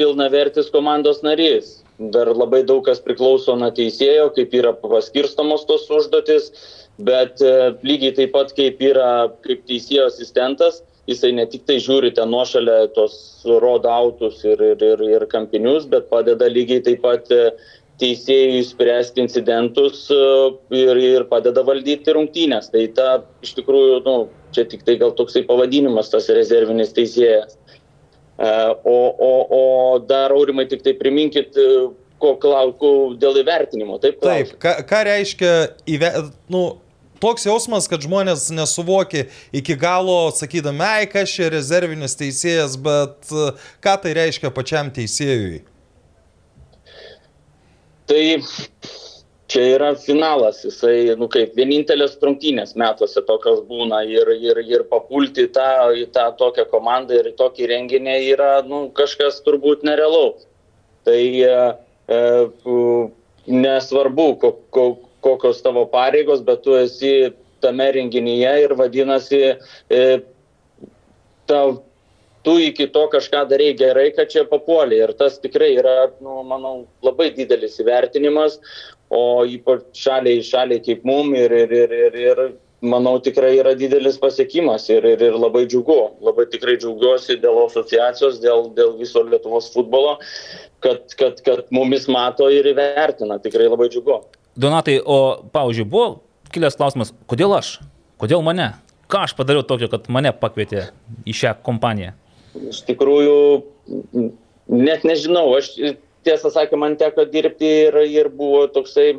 pilnavertis 0.00 0.70
komandos 0.74 1.22
narys 1.26 1.84
dar 1.98 2.26
labai 2.34 2.64
daug 2.66 2.82
kas 2.86 3.00
priklauso 3.02 3.54
nuo 3.58 3.70
teisėjo, 3.74 4.30
kaip 4.34 4.54
yra 4.58 4.72
paskirstomos 4.74 5.66
tos 5.68 5.86
užduotis, 5.90 6.50
bet 6.98 7.42
e, 7.42 7.52
lygiai 7.86 8.16
taip 8.16 8.34
pat 8.34 8.50
kaip 8.56 8.82
yra 8.82 9.30
kaip 9.46 9.62
teisėjo 9.68 10.08
asistentas, 10.10 10.82
jisai 11.10 11.32
ne 11.36 11.46
tik 11.46 11.66
tai 11.68 11.78
žiūri 11.82 12.14
ten 12.16 12.30
nuošalę 12.32 12.90
tos 12.96 13.16
rodautus 13.62 14.42
ir, 14.44 14.60
ir, 14.72 14.82
ir, 14.82 15.06
ir 15.18 15.26
kampinius, 15.30 15.86
bet 15.86 16.10
padeda 16.10 16.50
lygiai 16.50 16.82
taip 16.82 17.02
pat 17.04 17.30
e, 17.30 17.50
teisėjui 18.02 18.64
spręsti 18.66 19.22
incidentus 19.22 20.08
e, 20.10 20.22
ir, 20.74 20.98
ir 20.98 21.28
padeda 21.30 21.62
valdyti 21.66 22.14
rungtynės. 22.16 22.72
Tai 22.74 22.88
ta 22.96 23.10
iš 23.46 23.54
tikrųjų, 23.60 24.00
nu, 24.06 24.16
čia 24.54 24.66
tik 24.66 24.82
tai 24.86 24.98
gal 24.98 25.14
toksai 25.14 25.44
pavadinimas 25.46 26.10
tas 26.10 26.26
rezervinis 26.34 26.94
teisėjas. 26.96 27.54
E, 28.38 28.76
o, 28.84 28.98
o, 29.28 29.32
o 29.58 29.98
dar 29.98 30.32
aurimai 30.34 30.66
tik 30.66 30.82
tai 30.82 30.94
priminkit, 30.98 31.54
e, 31.54 31.90
ko 32.22 32.34
klausiu 32.42 33.14
dėl 33.20 33.42
įvertinimo. 33.42 34.00
Taip, 34.02 34.18
klausiu. 34.22 34.54
Taip 34.56 34.62
ką, 34.64 34.72
ką 34.90 35.02
reiškia 35.10 35.52
įve, 35.94 36.10
nu, 36.50 36.64
toks 37.22 37.46
jausmas, 37.46 37.86
kad 37.90 38.02
žmonės 38.04 38.48
nesuvokė 38.54 39.28
iki 39.54 39.76
galo, 39.78 40.18
sakydami, 40.34 40.82
ai, 40.86 41.06
kas 41.10 41.32
čia 41.36 41.52
rezervinis 41.54 42.18
teisėjas, 42.18 42.78
bet 42.80 43.30
e, 43.30 43.52
ką 43.84 43.96
tai 44.02 44.16
reiškia 44.18 44.52
pačiam 44.54 44.90
teisėjui? 44.94 45.62
Tai 48.04 48.24
čia 49.54 49.64
yra 49.76 49.92
finalas, 49.94 50.64
jisai, 50.66 51.14
nu 51.18 51.28
kaip, 51.30 51.52
vienintelės 51.54 52.16
trungtynės 52.18 52.74
metuose 52.80 53.22
tokios 53.28 53.60
būna 53.68 54.00
ir, 54.10 54.32
ir, 54.34 54.58
ir 54.66 54.82
papulti 54.90 55.46
tą, 55.54 55.92
į 55.94 56.08
tą 56.14 56.26
tokią 56.40 56.66
komandą 56.72 57.20
ir 57.20 57.30
į 57.30 57.36
tokį 57.38 57.70
renginį 57.70 58.16
yra, 58.32 58.50
nu, 58.66 58.88
kažkas 58.98 59.38
turbūt 59.46 59.86
nerealaus. 59.86 60.48
Tai 61.06 61.20
e, 61.20 61.62
e, 62.10 62.20
nesvarbu, 63.46 64.28
ko, 64.42 64.52
ko, 64.74 64.84
kokios 65.24 65.62
tavo 65.62 65.86
pareigos, 65.92 66.42
bet 66.42 66.64
tu 66.66 66.74
esi 66.80 67.14
tame 67.62 67.90
renginyje 67.94 68.54
ir 68.64 68.74
vadinasi, 68.80 69.42
e, 69.92 70.04
tau 71.46 71.76
tu 72.44 72.58
iki 72.60 72.86
to 72.92 73.06
kažką 73.12 73.46
darai 73.48 73.70
gerai, 73.78 74.10
kad 74.16 74.28
čia 74.28 74.44
papuolė. 74.48 75.00
Ir 75.06 75.12
tas 75.16 75.38
tikrai 75.40 75.70
yra, 75.78 76.10
nu, 76.24 76.42
manau, 76.44 76.74
labai 77.04 77.30
didelis 77.36 77.78
įvertinimas, 77.80 78.58
o 79.14 79.44
ypač 79.46 79.86
šaliai, 80.04 80.42
šaliai 80.44 80.82
kaip 80.84 81.04
mum 81.06 81.34
ir, 81.38 81.52
ir, 81.64 81.74
ir, 81.84 81.94
ir, 81.94 82.20
ir 82.24 82.44
manau 82.84 83.16
tikrai 83.22 83.54
yra 83.58 83.72
didelis 83.78 84.18
pasiekimas 84.20 84.86
ir, 84.92 85.06
ir, 85.14 85.22
ir 85.28 85.36
labai 85.40 85.64
džiugu, 85.70 85.98
labai 86.24 86.46
tikrai 86.52 86.76
džiaugiuosi 86.80 87.38
dėl 87.42 87.62
asociacijos, 87.64 88.40
dėl, 88.42 88.68
dėl 88.76 88.94
viso 89.00 89.24
Lietuvos 89.24 89.70
futbolo, 89.74 90.18
kad, 90.84 91.16
kad, 91.18 91.40
kad 91.46 91.64
mumis 91.74 92.08
mato 92.12 92.50
ir 92.52 92.68
įvertina, 92.74 93.40
tikrai 93.42 93.70
labai 93.70 93.88
džiugu. 93.92 94.20
Donatai, 94.60 95.00
o, 95.00 95.18
pavyzdžiui, 95.54 95.88
buvo 95.90 96.08
kilęs 96.54 96.76
klausimas, 96.78 97.14
kodėl 97.30 97.56
aš, 97.56 97.78
kodėl 98.22 98.44
mane, 98.46 98.74
ką 99.10 99.24
aš 99.26 99.34
padariau 99.38 99.64
tokio, 99.66 99.88
kad 99.92 100.06
mane 100.12 100.34
pakvietė 100.36 100.88
į 101.26 101.36
šią 101.40 101.56
kompaniją? 101.66 102.14
Iš 102.70 102.84
tikrųjų, 102.86 103.38
net 104.70 105.06
nežinau, 105.08 105.48
aš 105.58 105.72
tiesą 106.26 106.50
sakė, 106.54 106.78
man 106.80 106.98
teko 107.00 107.26
dirbti 107.30 107.70
ir, 107.86 107.98
ir 108.08 108.30
buvo 108.32 108.66
toksai 108.72 109.14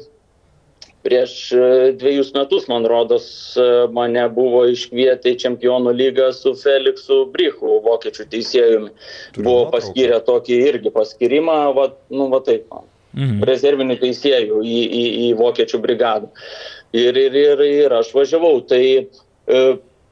prieš 1.05 1.33
e, 1.53 1.65
dviejus 1.99 2.31
metus, 2.33 2.65
man 2.71 2.85
rodos, 2.89 3.27
e, 3.57 3.67
mane 3.93 4.23
buvo 4.33 4.63
iškvietę 4.71 5.35
į 5.35 5.39
Čempionų 5.43 5.93
lygą 5.93 6.31
su 6.33 6.55
Feliksu 6.57 7.21
Brichu, 7.33 7.77
vokiečių 7.85 8.25
teisėjumi. 8.31 8.91
Buvo 9.37 9.67
paskyrę 9.75 10.19
tokį 10.25 10.59
irgi 10.71 10.93
paskirimą, 10.95 11.59
va, 11.77 11.89
nu, 12.09 12.29
va 12.33 12.41
taip, 12.45 12.65
mhm. 13.13 13.43
rezervinių 13.49 13.99
teisėjų 14.01 14.63
į, 14.65 14.79
į, 14.85 15.03
į 15.27 15.33
vokiečių 15.41 15.81
brigadą. 15.83 16.31
Ir, 16.95 17.17
ir, 17.19 17.37
ir, 17.43 17.61
ir 17.83 17.99
aš 17.99 18.09
važiavau. 18.15 18.57
Tai 18.65 18.81
e, 18.81 19.61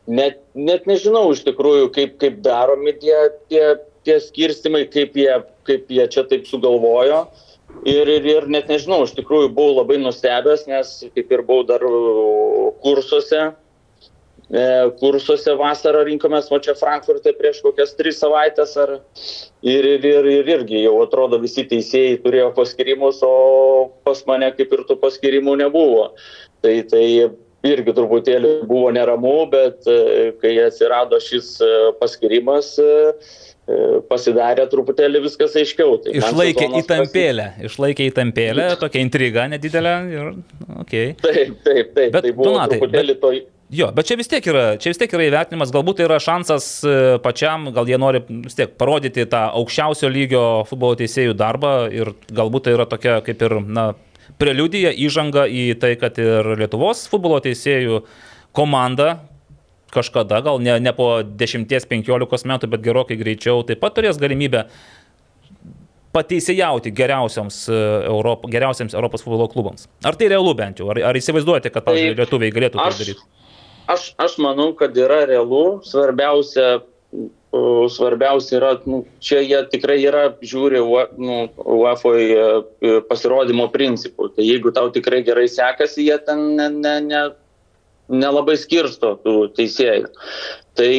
net, 0.05 0.43
net 0.53 0.85
nežinau 0.89 1.25
iš 1.33 1.41
tikrųjų, 1.47 1.89
kaip, 1.95 2.19
kaip 2.21 2.41
daromi 2.45 2.93
tie, 3.01 3.17
tie 3.49 3.65
tie 4.07 4.19
skirstimai, 4.23 4.85
kaip 4.91 5.17
jie, 5.17 5.31
kaip 5.67 5.89
jie 5.91 6.05
čia 6.11 6.25
taip 6.29 6.47
sugalvojo. 6.49 7.25
Ir, 7.89 8.07
ir, 8.07 8.25
ir 8.29 8.47
net 8.53 8.69
nežinau, 8.69 9.01
iš 9.03 9.15
tikrųjų 9.17 9.49
buvau 9.55 9.79
labai 9.79 9.97
nustebęs, 10.01 10.67
nes 10.69 10.93
kaip 11.15 11.31
ir 11.33 11.41
buvau 11.47 11.65
dar 11.65 11.81
kursuose, 12.83 13.47
e, 14.53 14.65
kursuose 14.99 15.55
vasarą 15.57 16.03
rinkomės, 16.05 16.51
o 16.53 16.59
čia 16.61 16.75
Frankfurte 16.77 17.33
prieš 17.39 17.63
kokias 17.65 17.95
tris 17.97 18.21
savaitės. 18.21 18.75
Ar, 18.79 18.99
ir, 19.65 19.89
ir, 19.95 20.05
ir, 20.05 20.29
ir 20.35 20.51
irgi 20.59 20.83
jau 20.83 20.99
atrodo 21.01 21.41
visi 21.41 21.65
teisėjai 21.71 22.19
turėjo 22.23 22.51
paskirimus, 22.59 23.23
o 23.25 23.33
pas 24.05 24.21
mane 24.29 24.53
kaip 24.53 24.77
ir 24.77 24.85
tų 24.87 24.99
paskirimų 25.01 25.57
nebuvo. 25.65 26.11
Tai, 26.63 26.77
tai 26.93 27.05
irgi 27.67 27.95
truputėlį 27.95 28.53
buvo 28.67 28.91
neramu, 28.95 29.37
bet 29.51 29.87
e, 29.87 30.31
kai 30.41 30.57
atsirado 30.65 31.19
šis 31.23 31.55
e, 31.63 31.71
paskirimas, 31.99 32.75
pasidarė 34.09 34.65
truputėlį 34.71 35.23
viskas 35.23 35.55
aiškiau. 35.59 35.95
Tai 36.03 36.13
išlaikė 36.19 36.67
įtampėlę, 36.81 37.47
pasi... 37.55 37.69
išlaikė 37.69 38.07
įtampėlę, 38.11 38.67
tokia 38.81 39.03
intriga 39.05 39.47
nedidelė 39.51 39.95
ir, 40.11 40.29
okei. 40.81 41.13
Okay. 41.13 41.17
Taip, 41.23 41.57
taip, 41.63 41.91
taip. 41.95 42.13
Bet, 42.15 42.21
tai 42.25 42.33
buvo 42.35 42.51
Donatai, 42.51 42.77
truputėlį 42.77 43.15
bet... 43.15 43.21
to 43.23 43.33
Jo, 43.73 43.87
bet 43.95 44.05
čia 44.05 44.17
vis 44.19 44.29
tiek 44.29 44.45
yra, 44.45 44.75
čia 44.77 44.91
vis 44.91 44.99
tiek 45.01 45.13
yra 45.15 45.23
įvertinimas, 45.25 45.71
galbūt 45.73 45.97
tai 45.97 46.05
yra 46.05 46.19
šansas 46.21 46.65
e, 46.85 46.95
pačiam, 47.23 47.71
gal 47.73 47.87
jie 47.89 47.97
nori 47.97 48.19
vis 48.27 48.53
tiek 48.57 48.75
parodyti 48.77 49.25
tą 49.31 49.47
aukščiausio 49.57 50.11
lygio 50.13 50.43
futbolo 50.69 50.97
teisėjų 50.99 51.33
darbą 51.39 51.71
ir 51.89 52.11
galbūt 52.29 52.67
tai 52.67 52.75
yra 52.75 52.85
tokia 52.91 53.15
kaip 53.25 53.41
ir, 53.47 53.55
na, 53.65 53.87
preliudija, 54.37 54.91
įžanga 54.93 55.47
į 55.49 55.65
tai, 55.81 55.95
kad 55.97 56.19
ir 56.21 56.53
Lietuvos 56.59 57.07
futbolo 57.09 57.39
teisėjų 57.41 58.03
komanda, 58.53 59.15
kažkada, 59.93 60.41
gal 60.45 60.59
ne, 60.63 60.79
ne 60.81 60.93
po 60.97 61.15
10-15 61.23 62.49
metų, 62.49 62.69
bet 62.73 62.83
gerokai 62.85 63.17
greičiau, 63.19 63.63
taip 63.67 63.81
pat 63.83 63.95
turės 63.97 64.19
galimybę 64.21 64.67
pateisėjauti 66.13 66.93
geriausiams, 66.93 67.63
e, 67.69 67.77
Europo, 68.09 68.49
geriausiams 68.51 68.93
Europos 68.93 69.25
futbolo 69.25 69.47
klubams. 69.49 69.87
Ar 70.05 70.17
tai 70.19 70.29
realu 70.33 70.53
bent 70.57 70.81
jau? 70.81 70.91
Ar, 70.93 71.01
ar 71.09 71.17
įsivaizduojate, 71.17 71.73
kad, 71.73 71.85
pavyzdžiui, 71.87 72.17
lietuviai 72.19 72.53
galėtų 72.53 72.81
tai 72.81 72.89
daryti? 72.99 73.29
Aš, 73.93 74.13
aš 74.21 74.37
manau, 74.39 74.71
kad 74.79 74.95
yra 74.97 75.23
realu. 75.27 75.81
Svarbiausia, 75.83 76.83
svarbiausia 77.93 78.57
yra, 78.59 78.71
nu, 78.89 79.03
čia 79.23 79.41
jie 79.43 79.59
tikrai 79.73 79.99
yra, 80.01 80.23
žiūri 80.41 80.81
nu, 81.19 81.39
UEFA 81.57 82.13
e, 82.21 82.93
pasirodymo 83.09 83.67
principų. 83.73 84.31
Tai 84.37 84.45
jeigu 84.47 84.73
tau 84.75 84.93
tikrai 84.93 85.23
gerai 85.25 85.49
sekasi, 85.51 86.07
jie 86.07 86.17
ten 86.25 86.53
ne, 86.57 86.69
ne, 86.77 86.95
ne, 87.09 87.23
nelabai 88.11 88.55
skirsto 88.59 89.15
tų 89.23 89.37
teisėjų. 89.57 90.09
Tai 90.73 90.89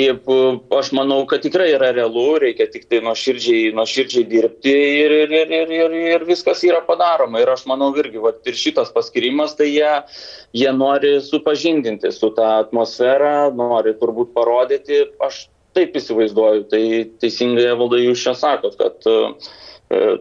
aš 0.79 0.93
manau, 0.95 1.25
kad 1.27 1.43
tikrai 1.43 1.73
yra 1.75 1.89
realu, 1.97 2.37
reikia 2.39 2.69
tik 2.71 2.85
tai 2.87 3.01
nuoširdžiai, 3.03 3.73
nuoširdžiai 3.75 4.27
dirbti 4.31 4.75
ir, 5.01 5.15
ir, 5.25 5.35
ir, 5.35 5.55
ir, 5.59 5.73
ir, 5.75 5.97
ir 6.13 6.27
viskas 6.29 6.63
yra 6.67 6.79
padaroma. 6.87 7.43
Ir 7.43 7.51
aš 7.57 7.65
manau 7.67 7.91
irgi, 7.99 8.23
va, 8.23 8.31
ir 8.47 8.59
šitas 8.59 8.95
paskirimas, 8.95 9.57
tai 9.59 9.73
jie, 9.73 9.91
jie 10.55 10.71
nori 10.77 11.17
supažindinti 11.27 12.15
su 12.15 12.31
tą 12.39 12.53
atmosferą, 12.61 13.51
nori 13.59 13.97
turbūt 13.99 14.31
parodyti, 14.37 15.09
aš 15.27 15.49
taip 15.75 15.99
įsivaizduoju, 15.99 16.69
tai 16.71 16.85
teisingai 17.19 17.73
valdai 17.75 18.05
jūs 18.05 18.23
čia 18.23 18.37
sakot, 18.39 18.79
kad 18.79 19.11
uh, 19.11 19.35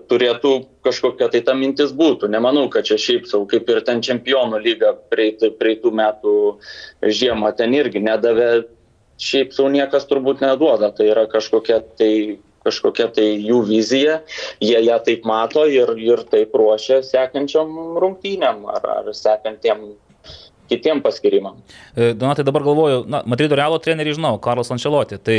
turėtų 0.09 0.53
kažkokia 0.85 1.29
tai 1.33 1.41
ta 1.45 1.55
mintis 1.57 1.93
būtų. 1.95 2.29
Nemanau, 2.31 2.67
kad 2.73 2.87
čia 2.87 2.99
šiaip 3.01 3.27
savo, 3.29 3.47
kaip 3.49 3.69
ir 3.71 3.81
ten 3.87 4.03
čempionų 4.05 4.61
lyga 4.63 4.93
praeitų 5.11 5.93
metų 5.99 6.37
žiemą 7.03 7.53
ten 7.57 7.75
irgi 7.77 8.03
nedavė, 8.03 8.49
šiaip 9.21 9.53
savo 9.55 9.71
niekas 9.73 10.07
turbūt 10.09 10.43
neduoda. 10.43 10.91
Tai 10.95 11.07
yra 11.09 11.27
kažkokia 11.31 11.81
tai 11.99 12.13
kažkokia 12.63 13.09
tai 13.11 13.25
jų 13.43 13.59
vizija, 13.67 14.21
jie 14.63 14.79
ją 14.85 14.99
taip 15.03 15.25
mato 15.27 15.65
ir, 15.67 15.93
ir 15.99 16.23
taip 16.31 16.55
ruošia 16.55 17.01
sekančiam 17.03 17.73
rungtynėm 17.99 18.63
ar, 18.71 18.87
ar 19.01 19.09
sekantiem 19.17 19.89
kitiem 20.69 21.01
paskirimam. 21.03 21.57
E, 21.95 22.13
Donatai 22.17 22.45
dabar 22.45 22.63
galvoju, 22.63 23.03
na, 23.09 23.21
Madrido 23.29 23.57
Realo 23.59 23.79
trenerių 23.83 24.15
žinau, 24.17 24.37
Karlos 24.43 24.71
Ančeloti, 24.73 25.19
tai 25.21 25.37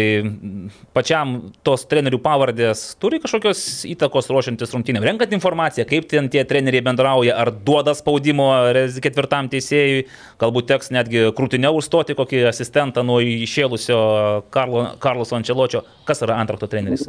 pačiam 0.96 1.36
tos 1.66 1.86
trenerių 1.90 2.20
pavardės 2.24 2.84
turi 3.02 3.20
kažkokios 3.22 3.62
įtakos 3.94 4.30
ruošiantis 4.32 4.74
rungtynėm, 4.74 5.04
renkant 5.06 5.34
informaciją, 5.36 5.86
kaip 5.90 6.08
ten 6.12 6.28
tie 6.32 6.44
treneriai 6.48 6.84
bendrauja, 6.84 7.36
ar 7.40 7.52
duoda 7.54 7.96
spaudimo 7.96 8.50
ketvirtam 9.04 9.50
teisėjui, 9.52 10.06
galbūt 10.40 10.70
teks 10.72 10.92
netgi 10.94 11.28
krūtinę 11.36 11.72
užstoti 11.74 12.16
kokį 12.18 12.44
asistentą 12.50 13.04
nuo 13.06 13.20
išėlusio 13.24 14.00
Karlo, 14.54 14.86
Karlos 15.02 15.32
Ančeločio. 15.36 15.84
Kas 16.08 16.22
yra 16.24 16.38
antrakto 16.42 16.68
treneris? 16.70 17.06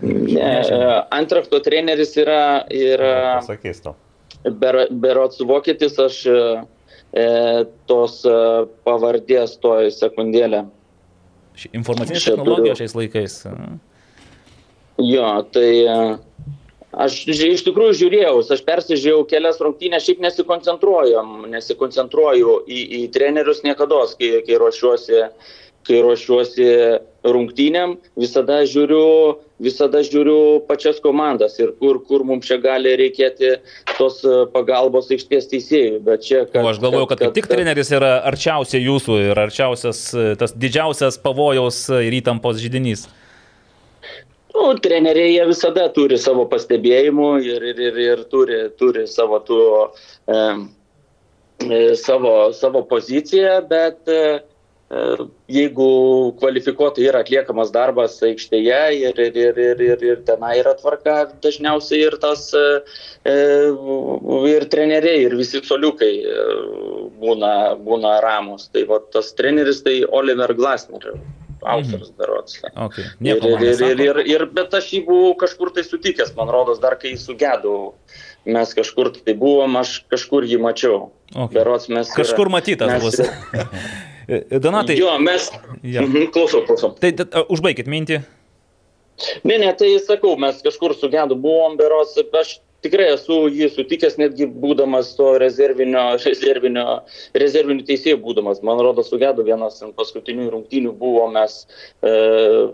Ne, 0.00 0.50
antrakto 1.14 1.60
treneris 1.64 2.16
yra, 2.20 2.40
yra 2.72 3.14
Pasakys 3.40 3.82
tau. 3.84 3.96
ber, 4.44 4.86
berots 4.90 5.40
vokietis, 5.40 5.96
aš 6.00 6.20
e, 6.30 6.40
tos 7.88 8.20
e, 8.28 8.36
pavardės 8.86 9.56
toj 9.62 9.90
sekundėlę. 9.94 10.64
Informacinės 11.72 12.26
technologijos 12.28 12.82
šiais 12.82 12.96
laikais. 12.98 13.36
Jo, 15.00 15.28
tai 15.52 15.70
e, 15.88 15.98
aš 17.06 17.18
iš 17.32 17.64
tikrųjų 17.66 17.98
žiūrėjau, 18.02 18.34
aš 18.56 18.64
persižiūrėjau 18.68 19.28
kelias 19.32 19.60
rungtynės, 19.64 20.04
šiaip 20.08 20.24
nesikoncentruoju, 20.24 21.22
nesikoncentruoju 21.54 22.58
į, 22.68 22.82
į 23.00 23.04
trenerius 23.16 23.64
niekada, 23.64 24.04
kai, 24.20 24.34
kai 24.44 24.60
ruošiuosi 24.60 25.24
kai 25.86 26.02
ruošiuosi 26.02 26.66
rungtynėm, 27.34 27.96
visada 28.18 28.60
žiūriu, 28.68 29.36
visada 29.62 30.02
žiūriu 30.06 30.62
pačias 30.68 31.00
komandas 31.02 31.58
ir 31.60 31.72
kur, 31.80 31.98
kur 32.06 32.24
mums 32.28 32.46
čia 32.48 32.58
gali 32.62 32.94
reikėti 33.00 33.56
tos 33.96 34.22
e, 34.24 34.38
pagalbos 34.54 35.10
aikštės 35.14 35.50
teisėjų. 35.52 36.00
Bet 36.06 36.26
čia, 36.26 36.44
O 36.54 36.66
aš 36.70 36.80
galvoju, 36.82 37.10
kad 37.12 37.24
kaip 37.24 37.36
tik 37.36 37.50
treneris 37.50 37.92
yra 37.96 38.16
arčiausiai 38.30 38.84
jūsų 38.84 39.20
ir 39.30 39.44
arčiausias 39.46 40.02
e, 40.14 40.32
tas 40.40 40.56
didžiausias 40.56 41.20
pavojaus 41.22 41.86
ir 42.00 42.20
įtampos 42.20 42.60
žydinys. 42.62 43.06
Nu, 44.56 44.70
treneriai 44.80 45.34
jie 45.34 45.44
visada 45.50 45.84
turi 45.92 46.16
savo 46.16 46.46
pastebėjimų 46.48 47.28
ir, 47.44 47.64
ir, 47.74 47.80
ir, 47.90 47.98
ir 48.00 48.22
turi, 48.30 48.62
turi 48.80 49.04
savo, 49.10 49.42
tų, 49.44 49.58
e, 50.32 50.38
savo, 52.00 52.52
savo 52.56 52.82
poziciją, 52.88 53.58
bet 53.68 54.08
e, 54.08 54.22
jeigu 55.50 55.86
kvalifikuotai 56.38 57.08
yra 57.10 57.24
atliekamas 57.24 57.72
darbas 57.74 58.20
aikštėje 58.22 58.76
ir, 59.00 59.18
ir, 59.18 59.38
ir, 59.42 59.58
ir, 59.58 59.80
ir, 59.82 60.04
ir 60.12 60.20
tenai 60.28 60.52
yra 60.60 60.76
tvarka, 60.78 61.16
dažniausiai 61.42 62.04
ir 62.06 62.14
tas 62.22 62.44
e, 62.54 62.62
e, 63.26 63.34
ir 64.52 64.66
treneriai, 64.70 65.24
ir 65.26 65.34
visi 65.38 65.58
soliukai 65.66 66.12
e, 66.22 66.44
būna, 67.18 67.50
būna 67.82 68.20
ramus. 68.22 68.68
Tai 68.70 68.84
va, 68.92 69.00
tas 69.10 69.32
treneris 69.34 69.82
tai 69.82 70.04
Oliver 70.06 70.54
Glasner, 70.54 71.10
autorius 71.66 72.12
berots. 72.14 72.60
Okay. 72.86 73.10
Ir, 73.26 73.42
ir, 73.42 73.66
ir, 73.90 74.02
ir, 74.06 74.22
ir, 74.36 74.46
bet 74.54 74.74
aš 74.78 74.92
jį 74.94 75.02
buvau 75.08 75.34
kažkur 75.42 75.74
tai 75.74 75.82
sutikęs, 75.88 76.30
man 76.38 76.52
rodos, 76.54 76.78
dar 76.82 76.94
kai 77.02 77.16
sugedau. 77.18 77.96
Mes 78.46 78.70
kažkur 78.78 79.10
tai 79.18 79.34
buvom, 79.34 79.80
aš 79.82 80.04
kažkur 80.12 80.46
jį 80.46 80.60
mačiau. 80.62 81.08
Okay. 81.34 81.56
Berots 81.58 81.90
mes. 81.90 82.06
yra- 82.12 82.22
Kažkur 82.22 82.52
matytas 82.54 82.92
mes- 82.92 83.02
bus. 83.02 83.18
Donatai, 84.26 84.96
Jo, 84.98 85.18
mes. 85.22 85.50
Jo. 85.86 86.02
Mhm, 86.02 86.30
Klausom, 86.34 86.64
klausom. 86.66 86.94
tai 87.00 87.12
t- 87.14 87.28
a, 87.30 87.44
užbaikit 87.52 87.86
mintį. 87.86 88.22
Ne, 89.48 89.56
ne, 89.62 89.70
tai 89.72 89.94
sakau, 90.02 90.34
mes 90.36 90.58
kažkur 90.64 90.92
sugedu 90.98 91.36
buvom, 91.40 91.76
berots, 91.78 92.18
aš 92.36 92.58
tikrai 92.84 93.06
esu 93.14 93.46
jį 93.48 93.70
sutikęs, 93.72 94.18
netgi 94.20 94.44
būdamas 94.50 95.14
to 95.16 95.30
rezervinio, 95.40 96.02
rezervinio, 96.26 96.84
rezervinių 97.34 97.86
teisėjų 97.88 98.18
būdamas. 98.26 98.60
Man 98.66 98.82
rodo, 98.84 99.02
sugedu 99.06 99.46
vienas 99.46 99.80
paskutinių 99.96 100.50
rungtynių 100.52 100.92
buvo 101.00 101.24
mes 101.32 101.62
e, 102.02 102.12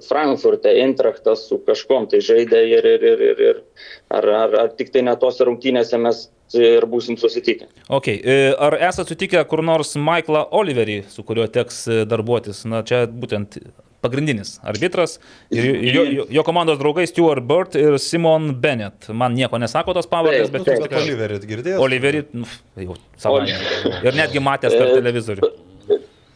Frankfurte, 0.08 0.72
Eintrachtas 0.82 1.46
su 1.48 1.60
kažkom 1.68 2.08
tai 2.10 2.20
žaidė 2.24 2.64
ir, 2.74 2.90
ir, 2.96 3.06
ir, 3.12 3.24
ir, 3.30 3.44
ir 3.52 3.62
ar, 4.10 4.26
ar, 4.42 4.58
ar 4.66 4.74
tik 4.76 4.90
tai 4.92 5.04
ne 5.06 5.14
tose 5.20 5.46
rungtynėse 5.46 6.00
mes 6.02 6.26
ir 6.58 6.86
būsim 6.90 7.18
susitikę. 7.20 7.68
Okay. 7.88 8.18
e, 8.18 8.52
Ar 8.58 8.76
esate 8.80 9.14
sutikę 9.14 9.42
kur 9.48 9.62
nors 9.64 9.94
Michaelą 9.96 10.46
Oliverį, 10.58 11.02
su 11.12 11.24
kuriuo 11.26 11.48
teks 11.52 11.86
e, 11.88 12.02
darbuotis? 12.08 12.64
Na, 12.68 12.82
čia 12.86 13.04
būtent 13.06 13.58
pagrindinis 14.02 14.56
arbitras 14.66 15.18
ir 15.54 15.68
jo, 15.94 16.02
jo, 16.16 16.26
jo 16.30 16.44
komandos 16.46 16.78
draugai 16.80 17.06
Stuart 17.06 17.46
Bird 17.46 17.76
ir 17.78 17.98
Simon 18.02 18.50
Bennett. 18.60 19.08
Man 19.14 19.36
nieko 19.38 19.60
nesako 19.62 19.94
tos 19.96 20.10
pavardės, 20.10 20.50
Taip, 20.50 20.56
bet 20.56 20.66
taip. 20.66 20.80
jūs 20.80 20.88
Bet 20.88 20.98
Oliverį 21.02 21.40
girdėjai? 21.52 21.78
Oliverį, 21.86 22.22
nu, 22.34 22.48
jau 22.82 22.98
savaime. 23.22 23.60
Ir 24.02 24.18
netgi 24.18 24.42
matęs 24.42 24.74
per 24.74 24.90
E, 24.90 24.96
televizorių. 24.98 25.50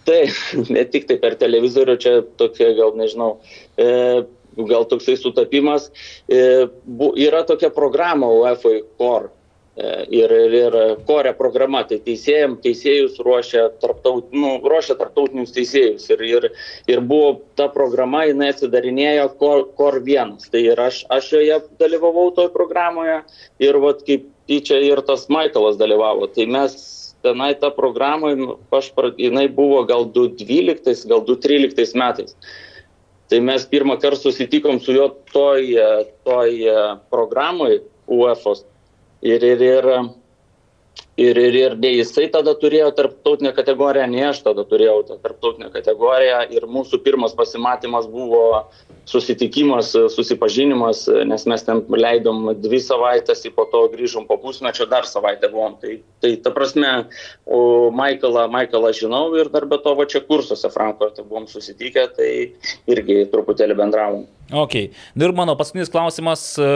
Tai 0.07 0.21
ne 0.77 0.87
tik 0.95 1.09
tai 1.11 1.19
per 1.23 1.35
televizorių, 1.41 1.99
čia 2.03 2.17
tokia 2.39 2.71
gal 2.79 2.95
nežinau, 2.99 3.33
e, 3.75 3.89
gal 4.71 4.87
toksai 4.89 5.17
sutapimas. 5.19 5.91
E, 6.31 6.69
bu, 6.87 7.11
yra 7.19 7.43
tokia 7.49 7.73
programa 7.75 8.31
UEFA 8.41 8.79
Core. 9.01 9.33
E, 9.77 10.07
ir, 10.09 10.31
ir, 10.33 10.55
ir 10.57 10.75
Core 11.05 11.35
programa, 11.37 11.83
tai 11.85 11.99
teisėjim, 12.01 12.55
teisėjus 12.65 13.19
ruošia, 13.21 13.67
tarptaut, 13.83 14.31
nu, 14.33 14.55
ruošia 14.65 14.95
tarptautinius 14.97 15.53
teisėjus. 15.53 16.07
Ir, 16.15 16.23
ir, 16.25 16.47
ir 16.89 17.03
buvo 17.05 17.35
ta 17.61 17.67
programa, 17.73 18.23
jinai 18.25 18.55
atsidarinėjo 18.55 19.27
Core, 19.37 19.67
Core 19.77 20.01
1. 20.01 20.39
Tai 20.53 20.63
ir 20.65 20.81
aš, 20.81 21.03
aš 21.13 21.29
joje 21.35 21.59
dalyvavau 21.83 22.31
toje 22.39 22.55
programoje 22.55 23.19
ir 23.61 23.77
vat, 23.83 24.01
kaip 24.07 24.25
tyčia 24.49 24.79
ir 24.81 25.03
tas 25.05 25.27
Michaelas 25.29 25.77
dalyvavo. 25.77 26.31
Tai 26.33 26.47
mes 26.55 26.79
tenai 27.27 27.51
ta 27.61 27.69
programa, 27.75 28.31
aš, 28.73 28.89
jinai 29.21 29.45
buvo 29.53 29.83
gal 29.85 30.07
2012, 30.15 31.05
gal 31.11 31.21
2013 31.27 32.01
metais. 32.01 32.33
Tai 33.29 33.43
mes 33.43 33.69
pirmą 33.69 33.99
kartą 34.01 34.23
susitikom 34.23 34.81
su 34.81 34.95
juo 34.95 35.11
toj, 35.35 35.69
e, 35.69 35.87
toj 36.25 36.57
e, 36.65 36.87
programai 37.13 37.83
UEFOS. 38.07 38.65
Ir, 39.25 39.45
ir, 39.45 39.63
ir, 39.65 39.87
ir, 41.17 41.39
ir, 41.41 41.55
ir 41.63 41.77
ne 41.81 41.93
jisai 41.95 42.27
tada 42.33 42.53
turėjo 42.61 42.91
tarptautinę 42.97 43.53
kategoriją, 43.57 44.07
ne 44.13 44.27
aš 44.29 44.43
tada 44.45 44.67
turėjau 44.69 45.01
tarptautinę 45.09 45.71
kategoriją. 45.73 46.43
Ir 46.53 46.69
mūsų 46.69 47.01
pirmas 47.07 47.37
pasimatymas 47.39 48.09
buvo 48.13 48.45
susitikimas, 49.07 49.93
susipažinimas, 50.15 51.05
nes 51.31 51.47
mes 51.47 51.65
ten 51.67 51.83
leidom 51.95 52.51
dvi 52.59 52.81
savaitės, 52.83 53.45
po 53.55 53.67
to 53.71 53.85
grįžom 53.93 54.27
po 54.27 54.39
pusmečio, 54.43 54.89
dar 54.91 55.07
savaitę 55.07 55.51
buvom. 55.53 55.77
Tai, 55.81 55.99
tai 56.23 56.35
ta 56.43 56.51
prasme, 56.55 56.93
Michaelą, 57.47 58.49
Michaelą 58.51 58.93
žinau 58.99 59.29
ir 59.39 59.51
dar 59.53 59.69
be 59.71 59.79
to 59.83 59.95
va 59.99 60.09
čia 60.11 60.25
kursuose 60.27 60.71
Frankoje 60.75 61.23
buvom 61.23 61.47
susitikę, 61.51 62.09
tai 62.19 62.31
irgi 62.91 63.23
truputėlį 63.31 63.79
bendravom. 63.79 64.27
Ok. 64.53 64.75
Ir 65.19 65.33
mano 65.35 65.57
paskutinis 65.59 65.91
klausimas. 65.91 66.55
e, 66.59 66.67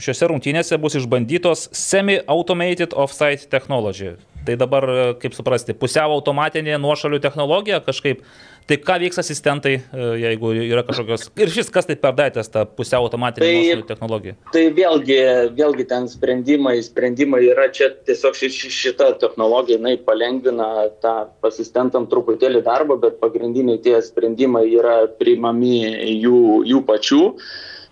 Šiuose 0.00 0.30
rungtynėse 0.32 0.78
bus 0.80 0.96
išbandytos 0.96 1.68
semi-automated 1.76 2.96
offside 2.96 3.48
technology. 3.52 4.16
Tai 4.46 4.56
dabar, 4.56 4.88
e, 4.88 5.14
kaip 5.20 5.36
suprasti, 5.36 5.76
pusiau 5.76 6.16
automatinė 6.16 6.78
nuošalių 6.80 7.20
technologija 7.20 7.82
kažkaip. 7.84 8.24
Tai 8.70 8.76
ką 8.78 8.96
veiks 9.02 9.18
asistentai, 9.18 9.72
e, 9.82 10.04
jeigu 10.22 10.52
yra 10.54 10.84
kažkokios... 10.86 11.24
Ir 11.42 11.50
šis 11.50 11.72
kas 11.74 11.88
tai 11.88 11.96
per 11.98 12.12
daitės, 12.14 12.46
ta 12.54 12.62
pusiau 12.62 13.02
automatinė 13.02 13.48
Tai- 13.48 13.86
technologija. 13.88 14.36
Tai 14.54 14.62
vėlgi, 14.76 15.16
vėlgi 15.58 15.86
ten 15.90 16.06
sprendimai, 16.12 16.76
sprendimai 16.86 17.40
yra 17.48 17.66
čia 17.74 17.88
tiesiog 18.06 18.38
ši, 18.38 18.52
ši, 18.54 18.70
šita 18.76 19.08
technologija, 19.18 19.80
jinai 19.80 19.96
palengvina 20.06 20.68
tą 21.02 21.16
asistentam 21.50 22.06
truputėlį 22.12 22.62
darbą, 22.68 23.00
bet 23.02 23.18
pagrindiniai 23.18 23.82
tie 23.82 23.96
sprendimai 24.06 24.68
yra 24.70 25.00
priimami 25.18 25.74
jų, 26.22 26.62
jų 26.70 26.84
pačių. 26.86 27.20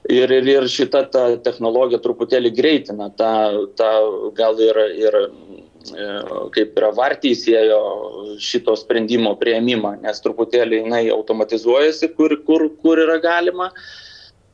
Ir, 0.08 0.30
ir, 0.30 0.46
ir 0.46 0.64
šita 0.70 1.02
ta 1.10 1.24
technologija 1.42 1.98
truputėlį 2.00 2.54
greitina 2.54 3.10
tą, 3.18 3.32
tą 3.76 3.90
gal 4.38 4.62
ir, 4.62 4.78
ir 4.94 5.16
kaip 6.54 6.76
yra 6.78 6.90
varteisėjo 6.96 7.78
šito 8.42 8.74
sprendimo 8.78 9.34
prieimimą, 9.40 9.98
nes 10.02 10.20
truputėlį 10.24 10.82
jinai 10.82 11.06
automatizuojasi, 11.14 12.12
kur, 12.18 12.36
kur, 12.46 12.68
kur 12.82 13.02
yra 13.06 13.18
galima. 13.22 13.72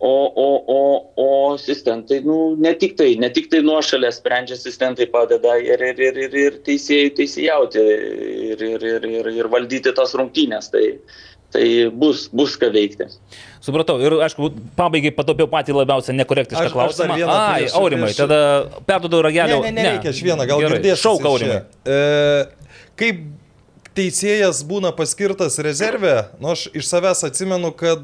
O, 0.04 0.10
o, 0.36 0.48
o, 0.68 0.80
o 1.22 1.26
asistentai, 1.54 2.18
nu, 2.26 2.56
ne 2.60 2.74
tik 2.76 2.96
tai, 2.98 3.14
ne 3.16 3.30
tik 3.32 3.46
tai 3.48 3.62
nuošalė 3.64 4.10
sprendžia, 4.12 4.58
asistentai 4.58 5.06
padeda 5.08 5.54
ir, 5.62 5.80
ir, 5.80 6.02
ir, 6.02 6.18
ir, 6.26 6.34
ir 6.42 6.58
teisėjai 6.66 7.12
teisėjauti 7.20 7.84
ir, 7.84 8.64
ir, 8.74 8.84
ir, 8.90 9.06
ir, 9.20 9.30
ir 9.38 9.48
valdyti 9.48 9.94
tas 9.96 10.12
rungtynės. 10.18 10.68
Tai, 10.74 10.82
Tai 11.54 11.66
bus, 11.94 12.24
bus 12.34 12.56
ką 12.58 12.66
veikti. 12.74 13.06
Supratau. 13.62 14.00
Ir, 14.02 14.16
aišku, 14.26 14.48
pabaigai 14.76 15.12
patopiau 15.14 15.46
patį 15.48 15.76
labiausiai 15.78 16.16
nekorektišką 16.18 16.64
Aš- 16.66 16.72
aš 16.74 16.74
dar 16.74 17.06
klausimą. 17.06 17.16
vieną 17.20 17.36
Ai, 17.36 17.62
prieš- 17.62 17.76
Aurimai, 17.78 18.08
prieš- 18.10 18.18
tada 18.24 18.40
perdodu 18.88 19.22
ragelį. 19.22 19.60
Ne, 19.62 19.70
ne, 19.70 19.82
nereikia, 19.86 20.10
aš 20.10 20.20
vieną, 20.26 20.46
gal 20.50 20.60
girdėsiu. 20.64 21.00
Šauk, 21.04 21.24
Aurimai. 21.30 21.60
E, 21.86 22.46
kaip 22.98 23.22
teisėjas 23.94 24.64
būna 24.66 24.90
paskirtas 24.96 25.56
rezervė, 25.62 26.26
nu 26.42 26.50
aš 26.50 26.66
iš 26.74 26.88
savęs 26.90 27.22
atsimenu, 27.28 27.70
kad 27.78 28.02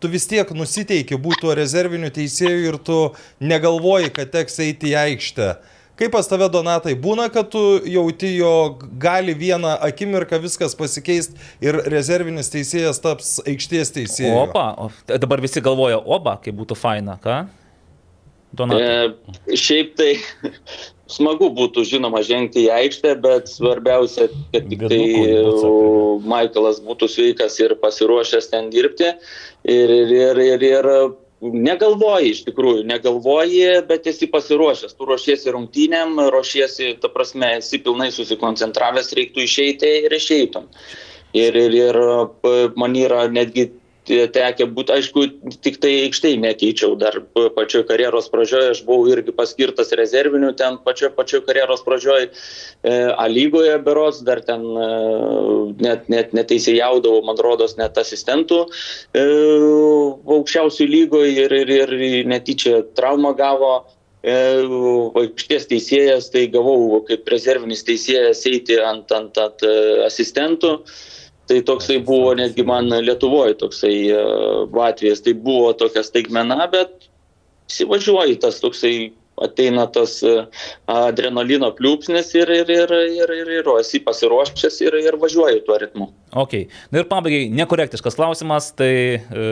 tu 0.00 0.08
vis 0.10 0.26
tiek 0.26 0.50
nusiteiki 0.50 1.14
būti 1.22 1.40
tuo 1.44 1.54
rezerviniu 1.54 2.10
teisėju 2.10 2.72
ir 2.72 2.78
tu 2.82 3.12
negalvoji, 3.40 4.10
kad 4.12 4.32
teks 4.34 4.58
eiti 4.66 4.90
į 4.90 4.96
aikštę. 5.06 5.52
Kaip 6.00 6.14
pas 6.14 6.24
tave, 6.24 6.46
Donatai, 6.48 6.94
būna, 6.96 7.26
kad 7.28 7.50
tu 7.52 7.60
jauti, 7.84 8.30
jog 8.38 8.86
gali 9.02 9.34
vieną 9.36 9.74
akimirką 9.84 10.38
viskas 10.40 10.72
pasikeisti 10.78 11.36
ir 11.60 11.76
rezervinis 11.92 12.48
teisėjas 12.48 13.02
taps 13.04 13.34
aikštės 13.44 13.92
teisėju? 13.98 14.32
Opa, 14.46 14.88
dabar 15.20 15.44
visi 15.44 15.60
galvoja, 15.60 15.98
oba, 16.00 16.38
kaip 16.40 16.56
būtų 16.62 16.78
faina, 16.80 17.18
ką? 17.20 17.42
Donatai. 18.56 19.12
E, 19.52 19.56
šiaip 19.60 19.92
tai 20.00 20.14
smagu 21.20 21.50
būtų, 21.60 21.84
žinoma, 21.92 22.24
žengti 22.24 22.64
į 22.64 22.72
aikštę, 22.78 23.14
bet 23.20 23.52
svarbiausia, 23.52 24.30
kad 24.54 24.72
tik 24.72 24.88
tai 24.88 25.04
Michaelas 26.24 26.80
būtų 26.80 27.12
sveikas 27.12 27.60
ir 27.60 27.76
pasiruošęs 27.82 28.48
ten 28.54 28.72
dirbti. 28.72 29.12
Ir, 29.68 29.92
ir, 30.00 30.16
ir, 30.16 30.46
ir, 30.48 30.64
ir 30.64 30.94
negalvoji, 31.40 32.34
iš 32.34 32.42
tikrųjų, 32.48 32.84
negalvoji, 32.88 33.66
bet 33.88 34.06
esi 34.10 34.28
pasiruošęs. 34.30 34.94
Tu 34.96 35.08
ruošiesi 35.08 35.54
rungtynėm, 35.54 36.18
ruošiesi, 36.34 36.92
ta 37.00 37.08
prasme, 37.12 37.54
esi 37.60 37.80
pilnai 37.84 38.10
susikoncentravęs, 38.14 39.12
reiktų 39.16 39.46
išeiti 39.46 39.92
ir 40.04 40.16
išeitum. 40.16 40.68
Ir, 41.32 41.56
ir, 41.56 41.76
ir 41.78 41.98
p- 42.42 42.70
man 42.76 42.96
yra 42.98 43.24
netgi 43.30 43.70
tekę 44.34 44.66
būti, 44.74 44.94
aišku, 44.96 45.24
tik 45.64 45.78
tai 45.82 45.92
aikštai 46.06 46.34
nekeičiau. 46.42 46.96
Dar 47.00 47.18
pačioj 47.56 47.84
karjeros 47.88 48.30
pradžioje 48.32 48.74
aš 48.74 48.82
buvau 48.86 49.10
irgi 49.12 49.34
paskirtas 49.36 49.92
rezerviniu, 49.96 50.52
ten 50.58 50.78
pačioj, 50.86 51.12
pačioj 51.16 51.44
karjeros 51.46 51.84
pradžioje 51.86 52.30
e, 52.30 52.96
A 53.10 53.28
lygoje 53.30 53.76
beros, 53.84 54.22
dar 54.26 54.42
ten 54.46 54.64
e, 54.64 54.88
net, 55.84 56.08
net 56.12 56.34
neteisėjaudavau, 56.36 57.22
man 57.26 57.40
rodos, 57.42 57.76
net 57.80 57.98
asistentų 58.00 58.64
e, 59.14 59.24
aukščiausių 60.36 60.90
lygoje 60.90 61.46
ir, 61.46 61.56
ir, 61.62 61.72
ir 61.78 61.96
netyčia 62.30 62.82
traumą 62.98 63.34
gavo. 63.38 63.74
E, 64.20 64.34
aikštės 65.16 65.64
teisėjas, 65.70 66.26
tai 66.32 66.44
gavau 66.52 66.98
kaip 67.08 67.28
rezervinis 67.32 67.86
teisėjas 67.88 68.42
eiti 68.50 68.76
ant, 68.84 69.08
ant, 69.16 69.38
ant 69.40 69.64
e, 69.64 69.72
asistentų. 70.04 70.74
Tai 71.50 71.56
toksai 71.66 71.98
buvo 72.06 72.30
netgi 72.38 72.62
man 72.62 72.92
Lietuvoje 73.02 73.56
toksai 73.58 73.94
uh, 74.14 74.82
atvejis. 74.86 75.24
Tai 75.24 75.34
buvo 75.34 75.72
tokia 75.74 76.04
staigmena, 76.06 76.68
bet 76.70 77.08
įsivažiuoji 77.70 78.38
tas 78.44 78.60
toksai 78.62 79.10
ateina 79.42 79.88
tas 79.90 80.18
uh, 80.26 80.44
adrenalino 80.94 81.72
pliūpsnis 81.74 82.30
ir, 82.38 82.52
ir, 82.60 82.70
ir, 82.70 82.94
ir, 83.16 83.34
ir, 83.40 83.52
ir 83.58 83.70
o 83.72 83.78
esi 83.82 83.98
pasiruošęs 84.04 84.78
ir, 84.86 84.98
ir 85.02 85.18
važiuoji 85.18 85.64
tuo 85.66 85.78
ritmu. 85.82 86.10
Ok. 86.30 86.52
Na 86.94 87.02
ir 87.02 87.08
pabaigai, 87.10 87.48
nekorektiškas 87.50 88.14
klausimas, 88.14 88.70
tai, 88.78 88.92
e, 89.18 89.46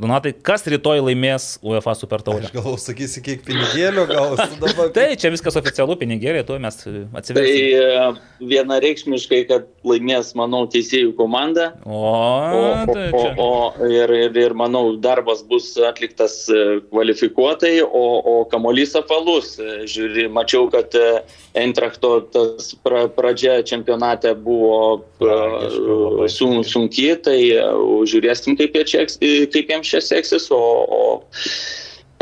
Donatai, 0.00 0.32
kas 0.44 0.64
rytoj 0.70 1.02
laimės 1.04 1.58
UEFA 1.60 1.92
Super 1.98 2.22
Taurę? 2.24 2.48
Aš 2.48 2.54
galvoju, 2.54 2.80
sakysi, 2.80 3.20
kiek 3.24 3.42
pinigėlių 3.44 4.06
gausi 4.08 4.46
dabar. 4.62 4.88
Tai 4.96 5.06
čia 5.20 5.32
viskas 5.34 5.58
oficialu, 5.60 5.98
pinigėlė, 6.00 6.44
tuo 6.48 6.56
mes 6.62 6.78
e, 6.86 6.92
Tai 7.12 7.20
atsiversime. 7.20 7.82
uh, 7.82 8.20
vienareikšmiškai, 8.52 9.42
kad 9.50 9.68
laimės, 9.86 10.32
manau, 10.38 10.64
teisėjų 10.72 11.12
komanda. 11.18 11.72
O, 11.84 12.00
O, 12.02 12.60
o, 12.62 12.86
tai 12.88 13.04
o, 13.12 13.20
čia. 13.20 13.32
o 13.42 13.88
ir, 13.90 14.12
ir, 14.26 14.36
ir 14.44 14.54
manau, 14.58 14.96
darbas 15.02 15.42
bus 15.46 15.72
atliktas 15.88 16.46
e, 16.52 16.80
kvalifikuotai, 16.90 17.74
o, 17.84 18.04
o 18.32 18.34
kamolys 18.50 18.94
apvalus. 18.98 19.54
E, 19.60 19.82
Žiūri, 19.90 20.26
mačiau, 20.32 20.68
kad 20.72 20.94
e, 20.98 21.22
pra, 22.84 23.04
pradžia 23.12 23.60
čempionate 23.66 24.32
buvo 24.38 25.02
Tragiška, 25.20 25.82
e, 26.21 26.21
sun, 26.28 26.62
sunki, 26.66 27.08
tai 27.24 27.38
e, 27.54 27.68
žiūrėsim, 28.10 28.58
kaip, 28.58 28.76
jie 28.76 28.84
čia, 28.92 29.06
kaip 29.52 29.72
jiems 29.74 29.94
čia 29.94 30.02
seksis, 30.04 30.50
o, 30.54 30.60
o 30.86 31.02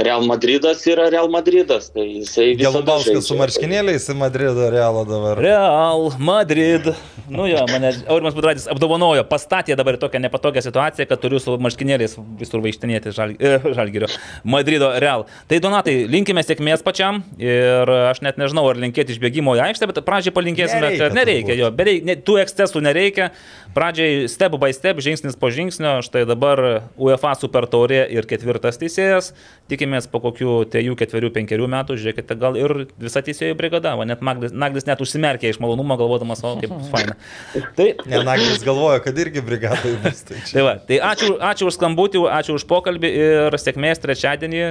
Real 0.03 0.25
Madridas 0.27 0.87
yra 0.87 1.11
Real 1.11 1.29
Madridas. 1.29 1.91
Tai 1.93 2.05
jisai 2.05 2.55
visada 2.55 2.81
Gelbauskas 2.81 3.29
su 3.29 3.37
marškinėliais 3.39 4.09
į 4.11 4.17
Madrido 4.19 4.69
realą 4.73 5.05
dabar. 5.09 5.41
Real 5.41 6.09
Madrid. 6.19 6.91
Nu 7.31 7.47
jo, 7.49 7.61
mane 7.71 7.93
Aurimas 8.11 8.35
Budraitis 8.37 8.67
apdovanojo, 8.71 9.25
pastatė 9.31 9.77
dabar 9.79 9.99
tokią 10.01 10.23
nepatogią 10.25 10.65
situaciją, 10.67 11.07
kad 11.11 11.23
turiu 11.23 11.41
su 11.43 11.57
marškinėliais 11.63 12.17
visur 12.41 12.65
vaikštinėti 12.65 13.15
žal, 13.17 13.37
e, 13.37 13.59
Žalgirio. 13.77 14.09
Madrido 14.45 14.91
Real. 15.03 15.27
Tai 15.51 15.61
Donatai, 15.63 15.97
linkime 16.11 16.43
sėkmės 16.47 16.85
pačiam 16.87 17.23
ir 17.39 17.95
aš 18.11 18.23
net 18.27 18.41
nežinau, 18.41 18.67
ar 18.71 18.81
linkėti 18.81 19.15
išbėgimo 19.17 19.57
į 19.59 19.65
aikštę, 19.69 19.91
bet 19.91 20.03
pradžiai 20.07 20.35
palinkėsime, 20.37 20.81
Nereikia 20.81 21.07
kad 21.07 21.19
nereikia 21.19 21.59
jo, 21.59 21.71
bereik, 21.77 22.07
ne, 22.09 22.17
tų 22.17 22.41
ekscesų 22.47 22.83
nereikia. 22.89 23.31
Pradžiai 23.71 24.27
step 24.27 24.57
by 24.59 24.73
step, 24.75 24.99
žingsnis 24.99 25.37
po 25.39 25.47
žingsnio, 25.47 26.01
štai 26.03 26.25
dabar 26.27 26.59
UEFA 26.99 27.37
Super 27.39 27.69
Taurė 27.71 28.01
ir 28.11 28.27
ketvirtas 28.27 28.81
teisėjas. 28.81 29.29
Tikimės 29.71 30.09
po 30.11 30.19
kokių 30.25 30.65
3, 30.73 30.91
4, 30.99 31.31
5 31.37 31.69
metų, 31.71 31.95
žiūrėkite, 32.03 32.35
gal 32.41 32.59
ir 32.59 32.75
visa 32.99 33.23
teisėjų 33.23 33.55
brigada, 33.61 33.93
va, 34.01 34.07
net 34.11 34.25
Naglis, 34.27 34.51
Naglis 34.51 34.89
net 34.89 34.99
užsimerkė 35.05 35.53
iš 35.53 35.61
malonumo, 35.63 35.95
galvodamas, 36.01 36.43
o 36.43 36.57
kaip 36.59 36.75
faina. 36.91 37.15
Tai, 37.79 37.87
Ne, 38.11 38.23
Naglis 38.27 38.65
galvoja, 38.67 38.99
kad 39.05 39.19
irgi 39.23 39.45
brigadai 39.47 39.93
bus. 40.03 40.25
Tai 40.27 40.41
tai, 40.51 40.65
va, 40.67 40.73
tai 40.91 40.99
ačiū, 41.13 41.37
ačiū 41.53 41.69
už 41.71 41.79
skambutį, 41.79 42.25
ačiū 42.41 42.57
už 42.59 42.67
pokalbį 42.71 43.13
ir 43.23 43.59
sėkmės 43.61 44.03
trečiadienį, 44.03 44.65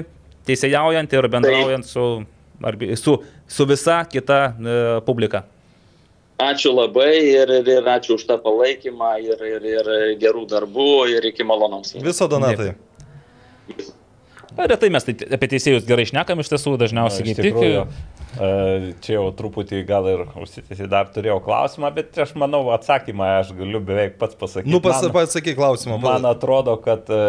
teisėjaujant 0.50 1.16
ir 1.16 1.30
bendraujant 1.32 1.88
su, 1.88 2.06
arbi- 2.68 2.92
su, 3.00 3.16
su 3.48 3.70
visa 3.70 4.02
kita 4.12 4.42
e, 4.52 4.76
publika. 5.08 5.46
Ačiū 6.40 6.72
labai 6.72 7.14
ir, 7.20 7.50
ir, 7.52 7.68
ir 7.68 7.88
ačiū 7.92 8.16
už 8.16 8.24
tą 8.30 8.38
palaikymą 8.40 9.18
ir, 9.20 9.42
ir, 9.44 9.66
ir 9.68 9.90
gerų 10.22 10.46
darbų 10.48 10.92
ir 11.12 11.26
iki 11.34 11.44
malonaus. 11.44 11.92
Viso 12.00 12.30
donatai. 12.32 12.72
Na, 12.72 13.90
Retai 14.68 14.90
mes 14.94 15.06
tai 15.08 15.16
apie 15.38 15.52
teisėjus 15.56 15.88
gerai 15.88 16.08
šnekam 16.10 16.42
iš 16.44 16.52
tiesų, 16.52 16.76
dažniausiai 16.82 17.36
kaip 17.36 17.44
tik. 17.44 17.94
Čia 18.30 19.16
jau 19.16 19.24
truputį 19.34 19.80
gal 19.90 20.06
ir 20.12 20.20
užsitęsi 20.38 20.86
dar 20.90 21.08
turėjau 21.10 21.40
klausimą, 21.42 21.90
bet 21.96 22.18
aš 22.22 22.36
manau 22.38 22.62
atsakymą 22.76 23.26
aš 23.40 23.50
galiu 23.58 23.82
beveik 23.82 24.20
pats 24.22 24.38
pasakyti. 24.38 24.70
Nu, 24.70 24.78
pas, 24.86 25.02
Man- 25.02 25.16
pasakyk 25.16 25.58
klausimą. 25.58 25.98
Man 26.04 26.28
atrodo, 26.30 26.76
kad 26.84 27.10
e, 27.10 27.22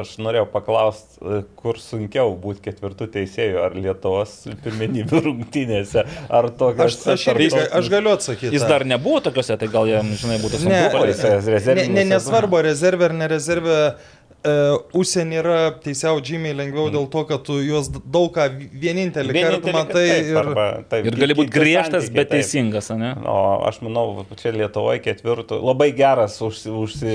aš 0.00 0.16
norėjau 0.18 0.48
paklausti, 0.50 1.20
e, 1.22 1.38
kur 1.60 1.78
sunkiau 1.78 2.34
būti 2.42 2.64
ketvirtų 2.66 3.08
teisėjų, 3.14 3.60
ar 3.62 3.78
Lietuvos 3.78 4.34
pirmenybių 4.64 5.22
rungtynėse, 5.28 6.02
ar 6.26 6.50
tokios. 6.50 6.98
Aš, 6.98 7.14
aš, 7.14 7.28
irgi, 7.36 7.62
aš 7.78 7.92
galiu 7.94 8.16
atsakyti. 8.16 8.52
Jis 8.58 8.66
dar 8.74 8.86
nebuvo 8.90 9.22
tokiuose, 9.28 9.54
tai 9.60 9.70
gal 9.70 9.86
jam, 9.92 10.10
žinai, 10.18 10.40
būtų 10.42 10.64
sunku. 10.64 11.06
Ne, 11.14 11.78
ne, 11.78 11.88
ne, 11.94 12.06
nesvarbu, 12.16 12.58
ar 12.58 12.70
rezervė 12.72 13.12
ar 13.12 13.18
nerezervė. 13.22 13.80
Uh, 13.94 14.23
užsienį 14.44 15.36
yra 15.40 15.58
teisiau 15.80 16.18
žymiai 16.24 16.52
lengviau 16.56 16.90
dėl 16.92 17.06
to, 17.12 17.22
kad 17.28 17.44
tu 17.46 17.56
juos 17.64 17.88
daug 17.88 18.28
ką 18.34 18.46
vienintelį, 18.52 19.32
vienintelį 19.32 19.60
kartą 19.62 19.72
matai 19.76 20.02
taip, 20.10 20.28
ir... 20.28 20.40
arba, 20.40 20.66
taip, 20.90 21.08
Ir 21.08 21.16
gali 21.22 21.36
būti 21.38 21.54
griežtas, 21.54 22.10
bet 22.12 22.28
taip. 22.28 22.42
teisingas, 22.42 22.90
ne? 23.00 23.14
O 23.24 23.38
aš 23.68 23.80
manau, 23.84 24.06
čia 24.40 24.52
Lietuvoje 24.52 25.00
ketvirtų. 25.06 25.60
Labai 25.64 25.88
geras 25.96 26.36
užsi, 26.44 26.68
užsi, 26.68 27.14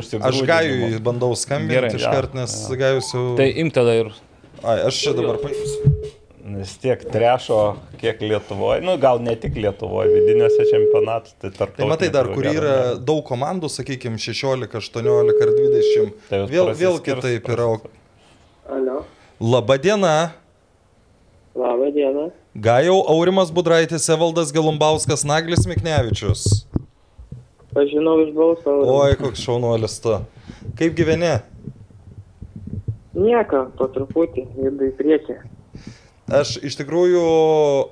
užsibrėžimas. 0.00 0.40
Aš 0.40 0.48
gajui 0.48 1.02
bandau 1.04 1.34
skambinti 1.36 1.76
Gerai. 1.76 1.92
iš 2.00 2.08
karto, 2.08 2.40
nes 2.40 2.56
gajus 2.80 3.12
jau... 3.12 3.26
Tai 3.40 3.50
imk 3.64 3.76
tada 3.76 3.98
ir. 4.00 4.14
Ai, 4.64 4.80
aš 4.88 5.04
čia 5.04 5.14
dabar 5.16 5.40
paimsiu. 5.44 6.16
Nes 6.40 6.70
tiek 6.80 7.02
trešo, 7.04 7.76
kiek 8.00 8.20
Lietuvoje, 8.24 8.80
nu 8.80 8.94
gal 8.98 9.18
ne 9.20 9.34
tik 9.36 9.58
Lietuvoje, 9.60 10.08
vidiniuose 10.14 10.64
čempionatuose, 10.70 11.34
tai 11.42 11.50
tarp 11.52 11.74
Tai 11.76 11.88
matai 11.90 12.08
dar, 12.14 12.30
kur 12.32 12.46
yra 12.48 12.76
daug 12.96 13.20
komandų, 13.28 13.68
sakykime, 13.68 14.16
16, 14.16 14.64
18 14.80 15.42
ar 15.44 15.52
20. 15.58 16.14
Tai 16.30 16.40
Vėl, 16.48 16.72
vėl 16.80 16.96
kitaip 17.04 17.50
yra. 17.52 17.66
Alio, 18.72 19.02
Labą 19.40 19.76
dieną. 19.84 20.14
labą 21.60 21.90
dieną. 21.92 22.30
Gajau 22.56 22.96
Aurimas 23.12 23.50
Budraitis, 23.52 24.08
Evaldas 24.08 24.50
Gelumbauskas, 24.52 25.24
Naglis 25.28 25.66
Miknevičius. 25.68 26.64
Pažinau 27.74 28.16
iš 28.24 28.32
balso. 28.34 28.80
Oi, 28.96 29.14
koks 29.20 29.44
šaunuolis 29.44 30.00
tu. 30.02 30.16
Kaip 30.78 30.96
gyveni? 30.98 31.36
Nieko, 33.14 33.66
po 33.78 33.86
truputį, 33.92 34.46
judu 34.64 34.88
į 34.88 34.92
priekį. 34.98 35.36
Aš 36.30 36.52
iš 36.62 36.76
tikrųjų 36.78 37.22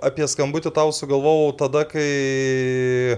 apie 0.06 0.26
skambutį 0.30 0.70
tau 0.70 0.92
sugalvojau 0.94 1.56
tada, 1.58 1.80
kai 1.90 2.04
e, 2.06 3.16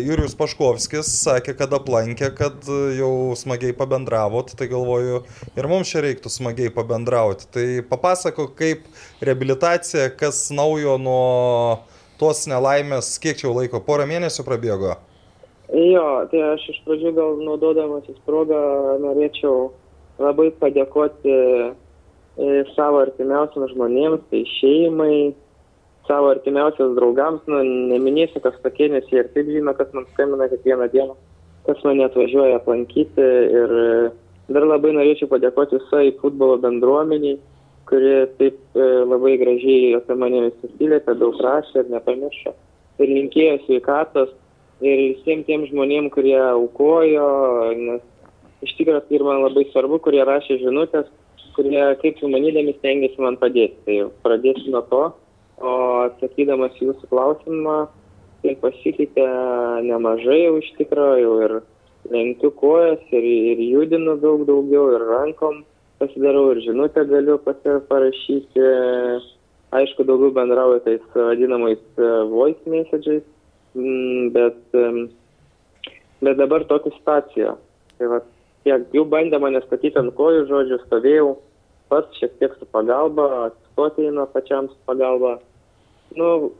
Jurijus 0.00 0.32
Paškovskis 0.38 1.10
sakė, 1.26 1.52
kad 1.58 1.74
aplankė, 1.76 2.30
kad 2.38 2.64
e, 2.64 2.78
jau 2.96 3.10
smagiai 3.36 3.76
pabendravot, 3.76 4.54
tai 4.56 4.70
galvoju, 4.72 5.20
ir 5.60 5.68
mums 5.68 5.92
čia 5.92 6.00
reiktų 6.06 6.32
smagiai 6.32 6.72
pabendrauti. 6.72 7.50
Tai 7.52 7.66
papasako, 7.90 8.48
kaip 8.56 8.88
reabilitacija, 9.20 10.08
kas 10.16 10.46
naujo 10.48 10.96
nuo 11.04 11.84
tos 12.16 12.46
nelaimės, 12.48 13.12
kiek 13.20 13.36
čia 13.36 13.52
laiko, 13.52 13.84
porą 13.84 14.08
mėnesių 14.08 14.48
prabėgo. 14.48 14.96
Jo, 15.68 16.08
tai 16.32 16.46
aš 16.54 16.70
iš 16.72 16.84
pradžių 16.88 17.12
gal 17.12 17.42
naudodamasis 17.44 18.24
progą 18.24 18.62
norėčiau 19.04 19.66
labai 20.16 20.48
padėkoti 20.56 21.42
savo 22.74 23.00
artimiausiams 23.04 23.72
žmonėms, 23.72 24.24
tai 24.30 24.42
šeimai, 24.58 25.34
savo 26.06 26.30
artimiausiams 26.34 26.94
draugams, 26.98 27.42
nu, 27.50 27.62
neminėsiu, 27.92 28.42
kas 28.44 28.56
tokie, 28.62 28.88
nes 28.92 29.06
jie 29.10 29.22
ir 29.22 29.32
taip 29.34 29.48
žino, 29.50 29.74
kas 29.78 29.90
man 29.96 30.06
skambina 30.12 30.48
kiekvieną 30.52 30.88
dieną, 30.92 31.16
kas 31.66 31.82
mane 31.86 32.06
atvažiuoja 32.06 32.60
aplankyti 32.60 33.26
ir 33.60 33.76
e, 33.82 33.90
dar 34.52 34.66
labai 34.68 34.94
norėčiau 34.94 35.30
padėkoti 35.32 35.80
visai 35.80 36.12
futbolo 36.20 36.60
bendruomeniai, 36.62 37.38
kurie 37.90 38.26
taip 38.40 38.58
e, 38.76 38.88
labai 39.06 39.36
gražiai 39.40 39.94
apie 39.98 40.18
mane 40.18 40.46
visi 40.48 40.70
atsiliepė, 40.70 41.16
daug 41.18 41.38
rašė 41.42 41.82
ir 41.82 41.94
nepamiršo. 41.94 42.54
Ir 43.02 43.12
linkėjo 43.12 43.58
sveikatos 43.64 44.32
ir 44.84 45.02
visiems 45.16 45.46
tiem 45.48 45.66
žmonėm, 45.70 46.10
kurie 46.14 46.38
aukojo, 46.38 47.28
nes 47.80 48.04
iš 48.64 48.76
tikrųjų 48.78 49.02
tai 49.08 49.18
ir 49.18 49.24
man 49.26 49.42
labai 49.44 49.66
svarbu, 49.72 50.00
kurie 50.04 50.22
rašė 50.26 50.60
žinutės, 50.62 51.08
kurie 51.56 51.82
kaip 52.02 52.18
sumanydami 52.20 52.76
stengiasi 52.78 53.22
man 53.22 53.38
padėti. 53.40 53.78
Tai 53.86 53.96
pradėsiu 54.24 54.74
nuo 54.74 54.82
to, 54.90 55.04
o 55.60 55.76
atsakydamas 56.06 56.76
jūsų 56.80 57.10
klausimą, 57.12 57.78
tai 58.42 58.56
pasikeitė 58.62 59.26
nemažai 59.88 60.42
jau 60.44 60.58
iš 60.60 60.68
tikrųjų 60.80 61.38
ir 61.46 61.56
lenkiu 62.12 62.52
kojas 62.60 63.02
ir, 63.10 63.24
ir 63.24 63.62
judinu 63.64 64.18
daug 64.22 64.44
daugiau 64.46 64.92
ir 64.94 65.06
rankom 65.10 65.64
pasidarau 65.98 66.50
ir 66.52 66.60
žinutę 66.66 67.06
galiu 67.08 67.40
parašyti. 67.42 68.68
Aišku, 69.76 70.04
daugiau 70.06 70.30
bendrauju 70.30 70.78
tais 70.84 71.16
vadinamais 71.16 71.80
e, 71.98 72.10
voice 72.30 72.70
messages, 72.70 73.24
Mm, 73.76 74.32
bet, 74.32 74.56
bet 76.20 76.38
dabar 76.38 76.64
tokia 76.64 76.94
situacija. 76.96 77.56
Tai 77.98 78.08
va, 78.08 78.20
tiek 78.64 78.86
jau 78.96 79.04
bandė 79.12 79.40
mane 79.42 79.60
statyti 79.66 80.00
ant 80.00 80.14
kojų, 80.16 80.46
žodžiu, 80.48 80.78
stovėjau 80.86 81.34
pats 81.92 82.18
šiek 82.20 82.38
tiek 82.40 82.56
su 82.58 82.68
pagalba, 82.72 83.26
atsistoti 83.48 84.08
eina 84.08 84.26
pačiam 84.30 84.70
su 84.70 84.78
pagalba. 84.88 85.36
Nu, 86.16 86.50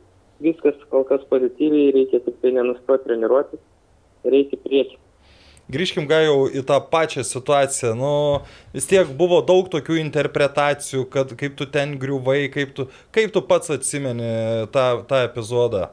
viskas 0.43 0.77
kol 0.91 1.05
kas 1.07 1.23
pozityviai, 1.31 1.91
reikia 1.95 2.21
tik 2.25 2.39
tai 2.41 2.53
nenustoti 2.55 3.07
treniruotis, 3.07 3.61
reikia 4.27 4.59
prieki. 4.63 4.99
Grįžkim 5.67 6.05
gal 6.07 6.23
jau 6.23 6.35
į 6.47 6.61
tą 6.63 6.77
pačią 6.91 7.25
situaciją. 7.27 7.91
Nu, 7.99 8.11
vis 8.71 8.87
tiek 8.87 9.09
buvo 9.19 9.41
daug 9.43 9.67
tokių 9.67 9.97
interpretacijų, 9.99 11.03
kad 11.11 11.33
kaip 11.39 11.57
tu 11.59 11.67
ten 11.67 11.97
griuvai, 11.99 12.45
kaip 12.53 12.71
tu, 12.77 12.87
kaip 13.11 13.33
tu 13.35 13.43
pats 13.43 13.73
atsimeni 13.75 14.29
tą, 14.71 14.85
tą 15.09 15.25
epizodą. 15.27 15.89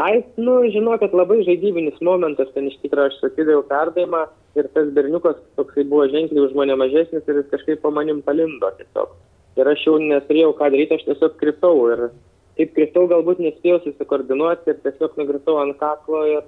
Ai, 0.00 0.22
nu, 0.40 0.62
žinokit, 0.72 1.12
labai 1.12 1.42
žaidybinis 1.44 2.00
momentas, 2.00 2.48
ten 2.54 2.70
iš 2.70 2.78
tikrųjų 2.80 3.10
aš 3.10 3.18
sakydavau 3.20 3.66
perdavimą 3.68 4.22
ir 4.58 4.68
tas 4.74 4.88
berniukas 4.96 5.38
toksai 5.56 5.84
buvo 5.88 6.08
ženkliai 6.12 6.46
už 6.46 6.56
mane 6.58 6.76
mažesnis 6.76 7.28
ir 7.28 7.40
jis 7.40 7.52
kažkaip 7.52 7.80
po 7.82 7.90
manim 7.90 8.22
palindo 8.22 8.70
tiesiog. 8.78 9.14
Ir 9.60 9.68
aš 9.68 9.86
jau 9.86 9.98
neturėjau 10.00 10.52
ką 10.58 10.70
daryti, 10.72 10.96
aš 10.96 11.06
tiesiog 11.08 11.38
kritau 11.40 11.76
ir 11.92 12.08
kaip 12.58 12.74
kritau, 12.76 13.06
galbūt 13.08 13.40
nespėjau 13.44 13.80
susikoordinuoti 13.84 14.72
ir 14.72 14.82
tiesiog 14.84 15.16
nugritau 15.20 15.58
ant 15.62 15.78
kaklo 15.80 16.24
ir, 16.28 16.44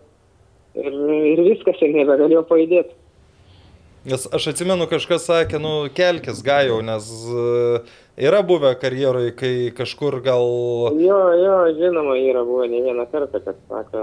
ir, 0.77 1.01
ir 1.33 1.43
viskas 1.49 1.81
ir 1.85 1.97
nebegalėjau 1.97 2.45
pajudėti. 2.49 2.97
Nes 4.05 4.27
aš 4.37 4.51
atsimenu, 4.51 4.85
kažkas 4.85 5.25
sakė, 5.25 5.57
nu, 5.65 5.71
kelkis 5.97 6.43
gajau, 6.45 6.83
nes 6.85 7.07
e, 7.25 7.79
yra 8.21 8.43
buvę 8.45 8.75
karjeroje, 8.77 9.31
kai 9.33 9.53
kažkur 9.73 10.19
gal... 10.27 10.45
Jo, 11.01 11.21
jo, 11.41 11.55
žinoma, 11.79 12.19
yra 12.21 12.43
buvę 12.45 12.69
ne 12.69 12.83
vieną 12.85 13.07
kartą, 13.09 13.41
kad 13.47 13.63
sako, 13.65 14.03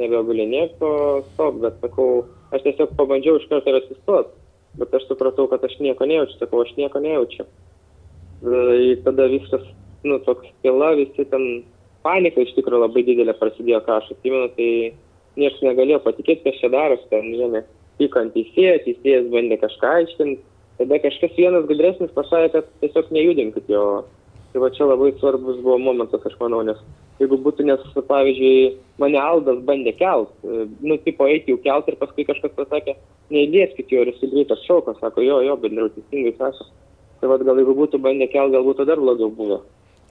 nebegulinėk, 0.00 0.78
o 0.80 1.22
stop, 1.32 1.60
bet 1.64 1.76
sakau, 1.84 2.24
aš 2.54 2.64
tiesiog 2.66 2.94
pabandžiau 2.98 3.38
iš 3.40 3.48
karto 3.50 3.72
ir 3.72 3.80
atsistot, 3.80 4.32
bet 4.80 4.94
aš 4.96 5.06
supratau, 5.10 5.48
kad 5.50 5.64
aš 5.66 5.76
nieko 5.84 6.08
nejaučiu, 6.08 6.38
sakau, 6.40 6.62
aš 6.64 6.72
nieko 6.78 7.02
nejaučiu. 7.02 7.46
Ir 8.42 9.02
tada 9.04 9.28
viskas, 9.30 9.66
nu, 10.06 10.18
toks 10.26 10.48
pila, 10.64 10.94
visi 10.98 11.26
ten 11.30 11.64
panika 12.06 12.42
iš 12.42 12.54
tikrųjų 12.56 12.86
labai 12.86 13.04
didelė 13.06 13.34
prasidėjo, 13.38 13.82
ką 13.86 14.00
aš 14.00 14.14
atsimenu, 14.16 14.48
tai 14.56 14.70
niekas 15.38 15.62
negalėjo 15.64 16.00
patikėti, 16.06 16.44
kas 16.46 16.58
čia 16.60 16.72
darosi, 16.72 17.06
ten, 17.12 17.28
žinai, 17.38 17.62
pyko 18.00 18.24
ant 18.24 18.34
teisėjo, 18.36 18.80
teisėjas 18.86 19.30
bandė 19.32 19.60
kažką 19.62 19.92
aiškinti, 20.00 20.42
tada 20.80 20.98
kažkas 21.04 21.38
vienas 21.38 21.68
gudresnis 21.68 22.16
pasakė, 22.16 22.50
kad 22.56 22.74
tiesiog 22.82 23.12
nejudinkit 23.14 23.70
jo. 23.70 23.86
Tai 24.52 24.60
va 24.60 24.68
čia 24.74 24.84
labai 24.84 25.14
svarbus 25.16 25.62
buvo 25.64 25.78
momentas, 25.80 26.24
aš 26.28 26.34
manau, 26.40 26.60
nes 26.66 26.80
jeigu 27.22 27.38
būtų, 27.44 27.66
nes, 27.68 27.82
pavyzdžiui, 28.08 28.76
mane 29.02 29.18
Aldas 29.22 29.60
bandė 29.66 29.94
kelt, 29.98 30.32
e, 30.44 30.66
nu, 30.82 30.98
tipo, 31.06 31.28
eiti 31.30 31.54
jau 31.54 31.60
kelt 31.64 31.90
ir 31.90 31.98
paskui 32.00 32.26
kažkas 32.28 32.54
pasakė, 32.56 32.96
neįdėskit 33.32 33.92
jo 33.92 34.04
ir 34.04 34.12
jis 34.12 34.32
greitas 34.32 34.64
šaukas, 34.66 34.98
sako, 35.00 35.24
jo, 35.24 35.40
jo, 35.46 35.56
bendriau 35.62 35.92
teisingai 35.94 36.34
sako. 36.38 36.68
Tai 37.22 37.30
vad 37.30 37.44
gal 37.46 37.60
jeigu 37.60 37.76
būtų 37.78 38.02
bandę 38.02 38.26
kelt, 38.32 38.50
gal 38.54 38.66
būtų 38.66 38.88
dar 38.88 38.98
blogiau 38.98 39.30
buvę. 39.30 39.62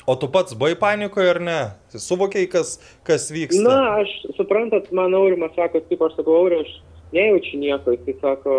O 0.09 0.15
tu 0.17 0.29
pats 0.31 0.55
buvai 0.57 0.73
panikoje 0.79 1.29
ar 1.29 1.39
ne? 1.43 1.59
Suvokiai, 1.93 2.47
kas, 2.49 2.79
kas 3.05 3.27
vyksta? 3.33 3.61
Na, 3.67 3.99
aš 4.01 4.13
suprantat, 4.37 4.89
man 4.95 5.13
Aurimas 5.13 5.53
sako, 5.57 5.83
kaip 5.89 6.01
aš 6.07 6.15
sakau, 6.17 6.39
Aurimas, 6.39 6.71
aš 6.71 7.11
nejaučiu 7.13 7.59
nieko, 7.61 7.93
jis 7.93 8.17
sako, 8.23 8.55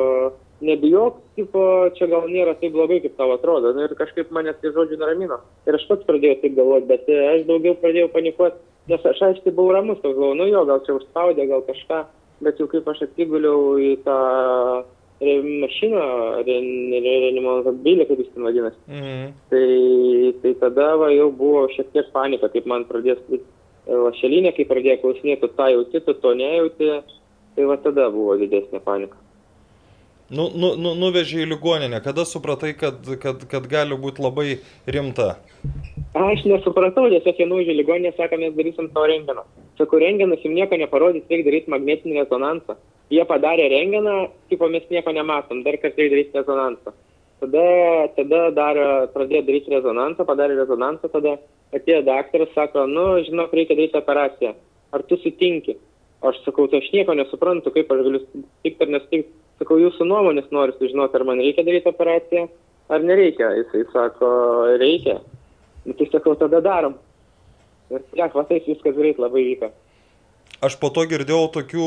nebijok, 0.62 1.18
tipo, 1.36 1.62
čia 1.98 2.09
gal 2.10 2.26
nėra 2.30 2.55
taip 2.60 2.74
blogai, 2.74 3.01
kaip 3.05 3.16
tau 3.18 3.34
atrodo. 3.34 3.72
Nu, 3.76 3.86
ir 3.86 3.94
kažkaip 3.98 4.32
mane 4.34 4.55
tie 4.60 4.72
žodžiai 4.74 5.01
nuramino. 5.01 5.40
Ir 5.66 5.78
aš 5.78 5.86
pats 5.90 6.06
pradėjau 6.09 6.40
taip 6.43 6.56
galvoti, 6.59 6.89
bet 6.90 7.10
e, 7.10 7.20
aš 7.34 7.47
daugiau 7.51 7.76
pradėjau 7.82 8.10
panikuoti, 8.14 8.60
nes 8.93 9.06
aš 9.12 9.22
aiškiai 9.28 9.55
buvau 9.55 9.76
ramus, 9.76 10.01
toks 10.02 10.16
galvoju, 10.18 10.39
nu 10.40 10.48
jo, 10.51 10.64
gal 10.70 10.82
čia 10.86 10.97
užspaudė, 10.98 11.47
gal 11.51 11.64
kažką, 11.68 12.02
bet 12.47 12.60
jau 12.62 12.68
kaip 12.70 12.90
aš 12.93 13.06
atsiguliau 13.09 13.78
į 13.82 13.94
tą 14.06 14.18
re- 15.22 15.56
mašiną, 15.62 16.05
reanimabilį, 16.47 18.06
kaip 18.09 18.22
jis 18.22 18.30
ten 18.34 18.47
vadinasi. 18.48 18.80
Mhm. 18.90 19.32
Tai, 19.52 19.66
tai 20.43 20.55
tada 20.62 20.93
va, 21.02 21.10
jau 21.14 21.30
buvo 21.30 21.66
šiek 21.74 21.90
tiek 21.94 22.12
panika, 22.14 22.51
kaip 22.52 22.66
man 22.70 22.86
pradės 22.90 23.22
lašelinė, 23.86 24.55
kai 24.56 24.68
pradėjo 24.68 25.01
klausinėti, 25.02 25.51
tą 25.56 25.68
jauti, 25.74 26.02
tu 26.06 26.14
to 26.14 26.34
nejauti, 26.39 26.90
tai 27.56 27.68
va 27.68 27.76
tada 27.82 28.09
buvo 28.14 28.36
didesnė 28.40 28.82
panika. 28.84 29.18
Nu, 30.32 30.46
nu, 30.56 30.70
nu, 30.80 30.94
nuvežė 30.96 31.42
į 31.42 31.50
ligoninę. 31.50 31.98
Kada 32.00 32.24
supratai, 32.24 32.70
kad, 32.80 33.04
kad, 33.20 33.42
kad 33.50 33.66
gali 33.68 33.98
būti 34.00 34.22
labai 34.24 34.46
rimta? 34.88 35.34
Aš 36.16 36.46
nesupratau, 36.48 37.04
tiesiog 37.12 37.42
jie 37.42 37.46
nuvežė 37.50 37.74
ligoninę, 37.76 38.14
sako, 38.16 38.38
mes 38.40 38.54
darysim 38.56 38.88
tavo 38.94 39.10
rengeną. 39.10 39.44
Sakau, 39.76 40.00
rengenas 40.00 40.40
jums 40.40 40.56
nieko 40.56 40.78
neparodys, 40.80 41.26
reikia 41.28 41.50
daryti 41.50 41.74
magnetinį 41.74 42.16
rezonansą. 42.22 42.78
Jie 43.12 43.26
padarė 43.28 43.68
rengeną, 43.74 44.16
tipo 44.48 44.70
mes 44.72 44.88
nieko 44.88 45.12
nematom, 45.12 45.60
dar 45.66 45.76
kartą 45.82 46.00
reikia 46.00 46.16
daryti 46.16 46.40
rezonansą. 46.40 46.96
Tada, 47.42 47.68
tada 48.16 48.42
dar 48.56 48.82
pradėjo 49.12 49.44
daryti 49.50 49.76
rezonansą, 49.76 50.24
padarė 50.24 50.56
rezonansą, 50.62 51.12
tada 51.12 51.36
atėjo 51.76 52.04
daktaras, 52.09 52.52
sako, 52.56 52.86
nu, 52.88 53.06
žinok, 53.26 53.52
reikia 53.52 53.76
daryti 53.76 54.00
operaciją. 54.00 54.56
Ar 54.96 55.04
tu 55.09 55.20
sutinki? 55.20 55.76
Aš 56.22 56.38
sakau, 56.44 56.68
tai 56.70 56.78
aš 56.78 56.90
nieko 56.94 57.16
nesuprantu, 57.18 57.72
kaip 57.74 57.90
aš 57.90 58.02
galiu 58.06 58.20
sutikti 58.22 58.84
ar 58.84 58.92
nesutikti. 58.94 59.32
Sakau, 59.62 59.78
jūsų 59.82 60.06
nuomonės 60.06 60.50
noriu 60.54 60.74
sužinoti, 60.78 61.18
ar 61.18 61.24
man 61.26 61.42
reikia 61.42 61.64
daryti 61.66 61.90
operaciją, 61.90 62.46
ar 62.94 63.06
nereikia. 63.06 63.50
Jisai 63.58 63.82
sako, 63.90 64.28
reikia. 64.82 65.18
Nu, 65.86 65.96
tai 65.98 66.06
sakau, 66.12 66.36
tada 66.38 66.62
darom. 66.62 66.94
Ir 67.90 68.04
tiek, 68.14 68.34
va 68.38 68.46
taip 68.48 68.68
viskas 68.70 68.94
greit 68.96 69.18
labai 69.22 69.42
vyko. 69.50 69.72
Aš 70.62 70.76
po 70.78 70.92
to 70.94 71.02
girdėjau 71.10 71.48
tokių 71.56 71.86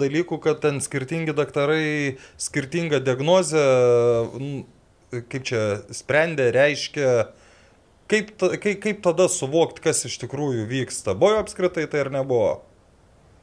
dalykų, 0.00 0.38
kad 0.40 0.62
ten 0.64 0.80
skirtingi 0.80 1.34
daktarai 1.36 2.16
skirtingą 2.40 3.02
diagnozę, 3.04 3.64
kaip 5.12 5.44
čia, 5.44 5.64
sprendė, 5.92 6.48
reiškia. 6.56 7.10
Kaip, 8.08 8.32
ta, 8.40 8.54
kaip, 8.60 8.80
kaip 8.80 9.04
tada 9.04 9.28
suvokti, 9.32 9.84
kas 9.84 10.04
iš 10.08 10.16
tikrųjų 10.24 10.64
vyksta? 10.68 11.12
Buvo 11.16 11.42
apskritai 11.42 11.84
tai 11.92 12.06
ar 12.06 12.12
nebuvo? 12.12 12.54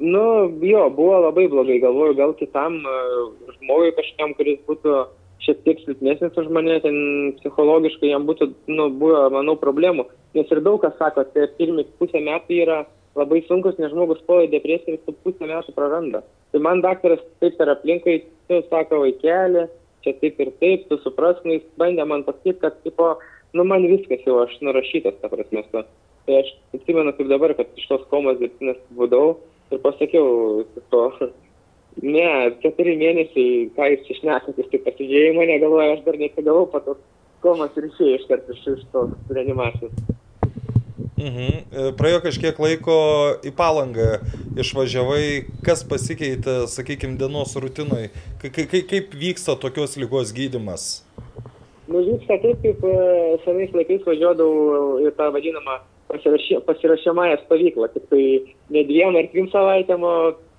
Nu, 0.01 0.49
jo, 0.65 0.85
buvo 0.97 1.19
labai 1.27 1.47
blogai, 1.51 1.77
galvoju, 1.83 2.15
gal 2.17 2.31
kitam 2.39 2.79
uh, 2.81 3.27
žmogui 3.59 3.91
kažkam, 3.97 4.31
kuris 4.37 4.57
būtų 4.65 4.95
šiek 5.41 5.59
tiek 5.65 5.81
silpnesnis 5.83 6.37
už 6.37 6.47
mane, 6.53 6.79
ten 6.81 6.95
psichologiškai 7.39 8.09
jam 8.11 8.25
būtų, 8.29 8.47
nu, 8.69 8.87
buvo, 8.97 9.27
manau, 9.33 9.55
problemų. 9.61 10.07
Nes 10.37 10.49
ir 10.53 10.61
daug 10.65 10.81
kas 10.83 10.95
sako, 10.97 11.25
tai 11.35 11.47
pirmi 11.57 11.85
pusę 11.99 12.21
metų 12.23 12.57
yra 12.63 12.79
labai 13.17 13.41
sunkus, 13.47 13.77
nes 13.81 13.91
žmogus 13.93 14.21
stoja 14.23 14.47
į 14.47 14.51
depresiją 14.55 14.95
ir 14.97 15.01
su 15.05 15.13
pusę 15.25 15.49
metų 15.49 15.73
praranda. 15.77 16.23
Tai 16.53 16.61
man 16.65 16.81
daktaras 16.85 17.21
taip 17.43 17.57
per 17.59 17.69
aplinkai, 17.73 18.21
tu 18.49 18.61
sako, 18.69 19.03
vaikeli, 19.05 19.67
čia 20.05 20.13
taip 20.21 20.39
ir 20.41 20.53
taip, 20.61 20.87
tu 20.89 20.97
suprask, 21.03 21.45
nu, 21.45 21.57
jis 21.59 21.65
bandė 21.81 22.05
man 22.09 22.25
pasakyti, 22.25 22.57
kad, 22.63 22.77
tipo, 22.85 23.13
nu, 23.53 23.65
man 23.67 23.85
viskas 23.89 24.23
jau 24.25 24.39
aš 24.45 24.57
nurašytas, 24.65 25.19
ta 25.21 25.29
prasme. 25.29 25.65
su- 25.69 25.85
Tai 26.21 26.35
aš 26.37 26.51
atsimenu 26.77 27.15
kaip 27.17 27.27
dabar, 27.33 27.53
kad 27.57 27.65
iš 27.75 27.87
tos 27.89 28.03
komos 28.13 28.37
dirbtinės 28.37 28.77
būdau 28.93 29.39
ir 29.72 29.81
pasakiau, 29.84 30.64
to, 30.93 31.03
ne, 32.03 32.27
keturi 32.64 32.95
mėnesiai, 32.99 33.69
ką 33.76 33.89
jūs 33.93 34.07
čia 34.07 34.18
šnekat, 34.22 34.60
jūs 34.60 34.72
taip 34.72 34.88
pasižiūrėjai 34.88 35.35
mane, 35.38 35.60
galvoju, 35.64 35.98
aš 35.98 36.03
dar 36.07 36.19
nesigavau 36.22 36.65
po 36.72 36.81
tos 36.85 37.03
komos 37.43 37.77
ir 37.77 37.89
išėjau 37.89 38.18
iš 38.18 38.26
karto 38.30 38.56
iš 38.56 38.65
iš 38.76 38.84
tos 38.93 39.14
reanimacijos. 39.34 39.93
Mhm. 41.22 41.49
E, 41.69 41.91
Praėjo 41.98 42.22
kažkiek 42.23 42.57
laiko 42.61 42.98
į 43.45 43.52
palangą 43.53 44.22
išvažiavai, 44.57 45.26
kas 45.65 45.84
pasikeitė, 45.85 46.64
sakykime, 46.72 47.18
dienos 47.19 47.53
rutinoj, 47.61 48.10
kaip, 48.41 48.73
kaip 48.89 49.14
vyksta 49.14 49.57
tokios 49.61 49.99
lygos 50.02 50.34
gydimas? 50.34 51.03
Nu, 51.91 52.02
vyksta 52.07 52.39
taip, 52.41 52.57
kaip 52.64 52.85
e, 52.88 52.98
senais 53.45 53.73
laikais 53.76 54.06
važiuodavau 54.07 55.02
į 55.06 55.14
tą 55.18 55.30
vadinamą 55.35 55.81
pasirašymąją 56.67 57.38
stovyklą, 57.45 57.88
tik 57.93 58.07
tai 58.11 58.23
ne 58.69 58.83
dviem 58.88 59.17
ar 59.19 59.29
trim 59.31 59.47
savaitėm, 59.51 60.03
o 60.03 60.15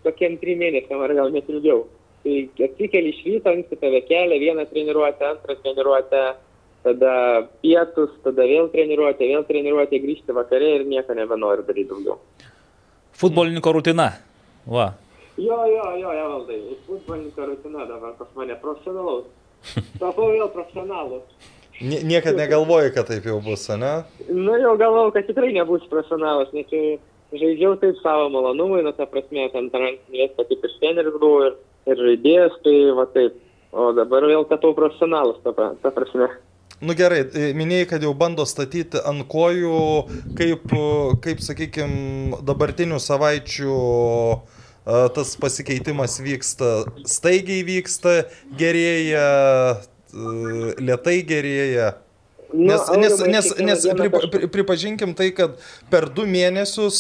tokiem 0.07 0.39
trim 0.41 0.63
mėnesiam 0.63 1.03
ar 1.03 1.15
gal 1.19 1.35
net 1.35 1.51
ilgiau. 1.51 1.85
Tai 2.23 2.39
atsikeli 2.69 3.11
iš 3.11 3.21
ryto, 3.27 3.51
anksti 3.51 3.79
tave 3.81 4.03
kelia, 4.07 4.39
vieną 4.39 4.67
treniruotę, 4.71 5.29
antrą 5.35 5.57
treniruotę, 5.63 6.23
tada 6.87 7.15
pietus, 7.63 8.13
tada 8.27 8.47
vėl 8.47 8.71
treniruotė, 8.75 9.29
vėl 9.33 9.47
treniruotė, 9.49 10.03
grįžti 10.03 10.37
vakarė 10.37 10.77
ir 10.79 10.85
nieko 10.91 11.17
nebenori 11.19 11.67
daryti 11.67 11.91
daugiau. 11.91 12.19
Futbolininko 13.19 13.75
rutina. 13.75 14.13
Va. 14.67 14.93
Jo, 15.41 15.59
jo, 15.67 15.87
jo, 15.99 16.13
Evaldai, 16.13 16.61
futbolininko 16.87 17.49
rutina 17.51 17.87
dabar 17.91 18.15
pas 18.19 18.31
mane 18.39 18.59
profesionalaus. 18.63 19.27
Tapau 20.03 20.31
vėl 20.31 20.49
profesionalu. 20.55 21.23
Niekada 21.83 22.39
negalvoji, 22.39 22.93
kad 22.95 23.09
taip 23.11 23.27
jau 23.27 23.41
bus, 23.43 23.67
ne? 23.75 23.95
Nu, 24.29 24.55
jau 24.61 24.77
galvojau, 24.79 25.11
kad 25.17 25.27
tikrai 25.27 25.51
nebus 25.57 25.83
profesionalas, 25.91 26.53
nes 26.55 26.71
žaidžiau 27.33 27.75
taip 27.81 27.99
savo 28.03 28.29
malonumui, 28.31 28.85
nu, 28.87 28.93
ta 28.95 29.09
prasme, 29.11 29.49
ten 29.51 29.67
transinės, 29.73 30.37
kad 30.37 30.47
kaip 30.51 30.69
ir 30.69 30.77
treneris 30.79 31.19
buvau 31.19 31.49
ir, 31.49 31.59
ir 31.91 32.07
žaidėjas, 32.07 32.57
tai 32.63 32.77
va 32.99 33.09
taip. 33.17 33.41
O 33.73 33.91
dabar 33.97 34.27
vėl 34.29 34.45
tapau 34.51 34.75
profesionalas, 34.77 35.39
ta, 35.43 35.73
ta 35.83 35.93
prasme. 35.97 36.29
Nu 36.83 36.97
gerai, 36.99 37.23
e, 37.31 37.53
minėjai, 37.57 37.87
kad 37.95 38.03
jau 38.05 38.11
bando 38.19 38.45
statyti 38.49 39.01
ant 39.07 39.25
kojų, 39.31 39.83
kaip, 40.39 40.75
kaip 41.25 41.43
sakykime, 41.45 42.41
dabartinių 42.43 42.99
savaičių 43.01 43.77
e, 43.79 44.41
tas 45.17 45.37
pasikeitimas 45.41 46.19
vyksta, 46.23 46.73
staigiai 47.07 47.63
vyksta, 47.69 48.17
gerėja, 48.59 49.29
lietai 50.13 51.21
gerėja. 51.27 51.93
Nu, 52.53 52.69
nes, 52.69 52.85
nes, 53.01 53.21
nes, 53.25 53.47
nes 53.65 53.85
pripa, 53.97 54.21
pripažinkim 54.53 55.15
tai, 55.17 55.31
kad 55.33 55.57
per 55.89 56.11
du 56.13 56.27
mėnesius 56.29 56.99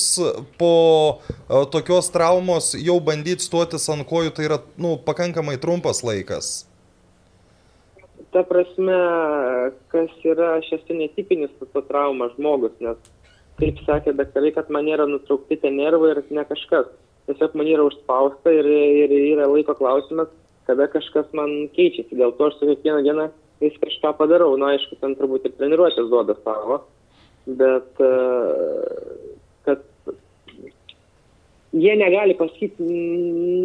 po 0.56 0.72
e, 1.20 1.64
tokios 1.74 2.08
traumos 2.08 2.70
jau 2.80 2.96
bandyti 3.04 3.44
stuotis 3.44 3.84
ant 3.92 4.06
kojų, 4.08 4.32
tai 4.32 4.46
yra 4.48 4.62
nu, 4.80 4.94
pakankamai 5.04 5.58
trumpas 5.60 6.00
laikas. 6.08 6.62
Ta 8.32 8.46
prasme, 8.48 8.96
kas 9.92 10.24
yra, 10.24 10.54
aš 10.62 10.72
esu 10.78 10.96
netipinis 10.96 11.52
su 11.60 11.84
trauma 11.84 12.30
žmogus, 12.32 12.72
nes, 12.80 13.12
kaip 13.60 13.84
sakė 13.84 14.16
daktarai, 14.16 14.54
kad 14.56 14.72
man 14.72 14.88
yra 14.88 15.04
nutraukti 15.04 15.60
tie 15.60 15.68
nervai 15.74 16.14
ir 16.14 16.24
ne 16.32 16.46
kažkas. 16.48 16.88
Tiesiog 17.28 17.52
man 17.60 17.68
yra 17.68 17.84
užspausta 17.86 18.56
ir, 18.56 18.66
ir 18.72 19.12
yra 19.36 19.52
laiko 19.52 19.76
klausimas, 19.76 20.32
kada 20.66 20.88
kažkas 20.90 21.30
man 21.36 21.68
keičiasi. 21.76 22.18
Dėl 22.18 22.34
to 22.38 22.48
aš 22.48 22.58
su 22.58 22.68
kiekvieną 22.70 23.02
dieną 23.06 23.28
vis 23.62 23.78
kažką 23.82 24.14
padarau. 24.18 24.54
Na, 24.56 24.64
nu, 24.64 24.70
aišku, 24.74 24.98
ten 25.00 25.16
turbūt 25.18 25.46
ir 25.46 25.56
treniruotės 25.58 26.10
duoda 26.10 26.36
savo, 26.42 26.82
bet 27.46 28.02
e, 28.02 28.10
kad 29.66 29.84
jie 31.72 31.94
negali 31.98 32.36
pasakyti, 32.38 32.90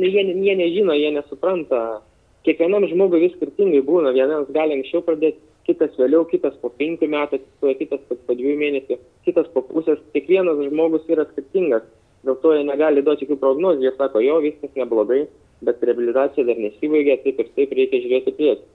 jie, 0.06 0.24
jie 0.46 0.56
nežino, 0.62 0.96
jie 0.98 1.12
nesupranta. 1.18 2.02
Kiekvienam 2.48 2.86
žmogui 2.88 3.26
vis 3.26 3.36
skirtingai 3.36 3.84
būna. 3.84 4.14
Vienas 4.16 4.48
gali 4.56 4.78
anksčiau 4.78 5.04
pradėti, 5.04 5.42
kitas 5.68 5.98
vėliau, 6.00 6.24
kitas 6.30 6.56
po 6.62 6.72
penkių 6.72 7.10
metų, 7.12 7.42
kitas 7.82 8.00
po, 8.08 8.16
dviejų 8.32 8.56
mėnesių, 8.62 9.00
kitas 9.28 9.50
po 9.52 9.66
pusės. 9.68 10.00
Kiekvienas 10.14 10.62
žmogus 10.70 11.10
yra 11.12 11.28
skirtingas. 11.34 11.84
Dėl 12.24 12.40
to 12.42 12.54
jie 12.56 12.64
negali 12.66 13.04
duoti 13.04 13.26
jokių 13.26 13.38
prognozių. 13.42 13.84
Jie 13.84 13.92
sako, 13.98 14.24
jo, 14.24 14.40
viskas 14.46 14.72
neblogai 14.80 15.26
bet 15.66 15.82
reabilitacija 15.90 16.46
dar 16.48 16.60
nesibaigė, 16.62 17.18
taip 17.24 17.42
ir 17.42 17.50
taip 17.56 17.74
reikia 17.80 18.04
žiūrėti 18.04 18.36
prieki. 18.38 18.70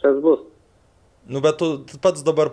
Kas 0.00 0.16
bus? 0.24 0.46
Nu, 1.30 1.40
bet 1.40 1.60
tu 1.60 1.98
pats 2.02 2.24
dabar 2.26 2.48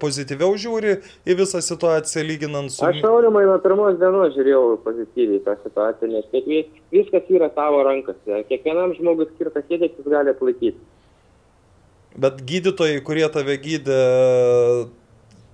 pozityviau 0.00 0.56
žiūri 0.58 0.94
į 1.28 1.36
visą 1.38 1.60
situaciją 1.62 2.24
lyginant 2.26 2.72
su... 2.72 2.80
Aš 2.82 3.02
aurimai 3.06 3.44
nuo 3.46 3.58
pirmos 3.62 3.98
dienos 4.00 4.32
žiūrėjau 4.34 4.78
pozityviai 4.86 5.42
tą 5.44 5.54
situaciją, 5.60 6.08
nes 6.16 6.30
kiek, 6.32 6.72
viskas 6.94 7.28
yra 7.30 7.50
tavo 7.54 7.84
rankose. 7.86 8.40
Kiekvienam 8.48 8.96
žmogus 8.96 9.30
skirtas 9.34 9.68
kiek 9.68 9.84
jis 9.86 10.08
gali 10.08 10.32
atlaikyti. 10.32 10.80
Bet 12.18 12.40
gydytojai, 12.48 12.98
kurie 13.06 13.28
tave 13.30 13.54
gydė, 13.62 14.00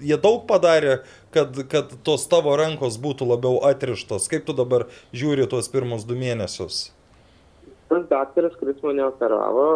jie 0.01 0.17
daug 0.23 0.47
padarė, 0.49 1.01
kad, 1.35 1.59
kad 1.69 1.93
tos 2.07 2.25
tavo 2.31 2.55
rankos 2.57 2.97
būtų 3.03 3.29
labiau 3.35 3.59
atrištos. 3.67 4.31
Kaip 4.33 4.47
tu 4.47 4.57
dabar 4.57 4.87
žiūri 5.13 5.51
tuos 5.51 5.69
pirmus 5.69 6.07
du 6.09 6.17
mėnesius? 6.17 6.94
Tas 7.89 8.07
daktaras, 8.11 8.55
kuris 8.61 8.81
mane 8.83 9.05
operavo, 9.07 9.67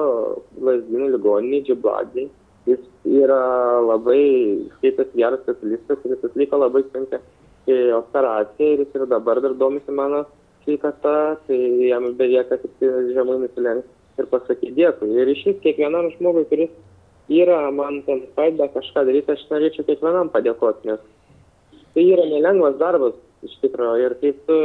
Lazdynų 0.65 1.11
ligoninė, 1.15 1.63
Džibladį, 1.67 2.29
jis 2.69 2.83
yra 3.23 3.43
labai 3.85 4.23
skaitas 4.77 5.13
geras 5.17 5.45
specialistas, 5.45 6.01
kuris 6.03 6.25
atliko 6.25 6.61
labai 6.61 6.85
sunkę 6.89 7.21
operaciją 7.99 8.75
ir 8.75 8.85
jis 8.85 8.95
ir 8.97 9.07
dabar 9.11 9.41
dar 9.45 9.55
domisi 9.61 9.93
mano 9.93 10.25
sveikata, 10.65 11.37
tai 11.47 11.61
jam 11.89 12.13
belieka 12.17 12.59
tik 12.63 12.85
žemai 13.15 13.39
nusilenkti 13.45 14.23
ir 14.23 14.29
pasakyti 14.33 14.75
dėkui. 14.77 15.15
Ir 15.21 15.33
iš 15.33 15.45
vis 15.47 15.61
kiekvienam 15.65 16.11
žmogui, 16.17 16.45
kuris 16.51 16.73
yra 17.29 17.71
man 17.71 18.03
ten 18.07 18.25
padeda 18.37 18.69
kažką 18.73 19.05
daryti, 19.09 19.33
aš 19.33 19.45
norėčiau 19.53 19.87
kiekvienam 19.89 20.33
padėkoti, 20.33 20.89
nes 20.89 21.01
tai 21.95 22.05
yra 22.15 22.25
nelengvas 22.29 22.79
darbas 22.81 23.17
iš 23.45 23.55
tikrųjų 23.63 24.07
ir 24.07 24.15
kai 24.23 24.33
tu 24.49 24.59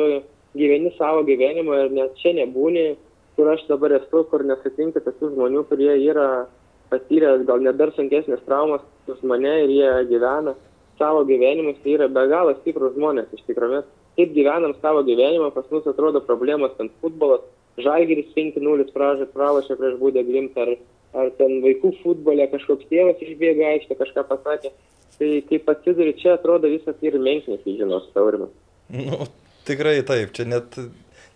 gyveni 0.58 0.94
savo 0.98 1.24
gyvenimą 1.28 1.80
ir 1.86 1.92
net 1.98 2.16
čia 2.22 2.34
nebūni, 2.40 2.94
kur 3.36 3.50
aš 3.54 3.66
dabar 3.70 3.96
esu, 4.00 4.24
kur 4.30 4.44
nesutinka 4.46 5.02
tokių 5.04 5.34
žmonių, 5.34 5.64
kurie 5.70 5.94
yra 6.06 6.46
patyrę 6.94 7.40
gal 7.48 7.64
net 7.66 7.80
dar 7.80 7.92
sunkesnės 7.96 8.44
traumas 8.46 8.84
už 9.10 9.24
mane 9.30 9.54
ir 9.66 9.74
jie 9.74 9.92
gyvena 10.12 10.54
savo 11.00 11.24
gyvenimus, 11.26 11.80
tai 11.84 11.98
yra 11.98 12.08
be 12.08 12.24
galo 12.30 12.54
stiprus 12.62 12.94
žmonės 12.98 13.34
iš 13.34 13.44
tikrųjų. 13.50 13.82
Kaip 14.14 14.34
gyvenam 14.36 14.76
savo 14.82 15.02
gyvenimą, 15.08 15.50
pas 15.56 15.66
mus 15.74 15.88
atrodo 15.90 16.22
problemos 16.22 16.76
ten 16.78 16.92
futbolas, 17.02 17.42
žalgeris 17.82 18.30
5-0 18.36 18.92
pralašė 18.94 19.78
prieš 19.80 19.96
būdę 20.02 20.22
grimtą, 20.28 20.68
ar, 20.68 20.76
ar 21.18 21.32
ten 21.40 21.62
vaikų 21.66 21.96
futbole 22.04 22.46
kažkoks 22.52 22.90
tėvas 22.92 23.24
išbėga 23.26 23.72
aikštę, 23.74 23.98
kažką 24.02 24.26
pasakė. 24.30 24.74
Tai 25.18 25.32
kaip 25.50 25.70
atsiduri 25.70 26.14
čia, 26.18 26.36
atrodo 26.38 26.70
visas 26.70 26.98
ir 27.06 27.18
menknis, 27.22 27.62
žinos, 27.66 28.06
taurimas. 28.14 28.54
Nu, 28.94 29.26
tikrai 29.66 30.00
taip, 30.06 30.34
čia 30.38 30.46
net 30.50 30.78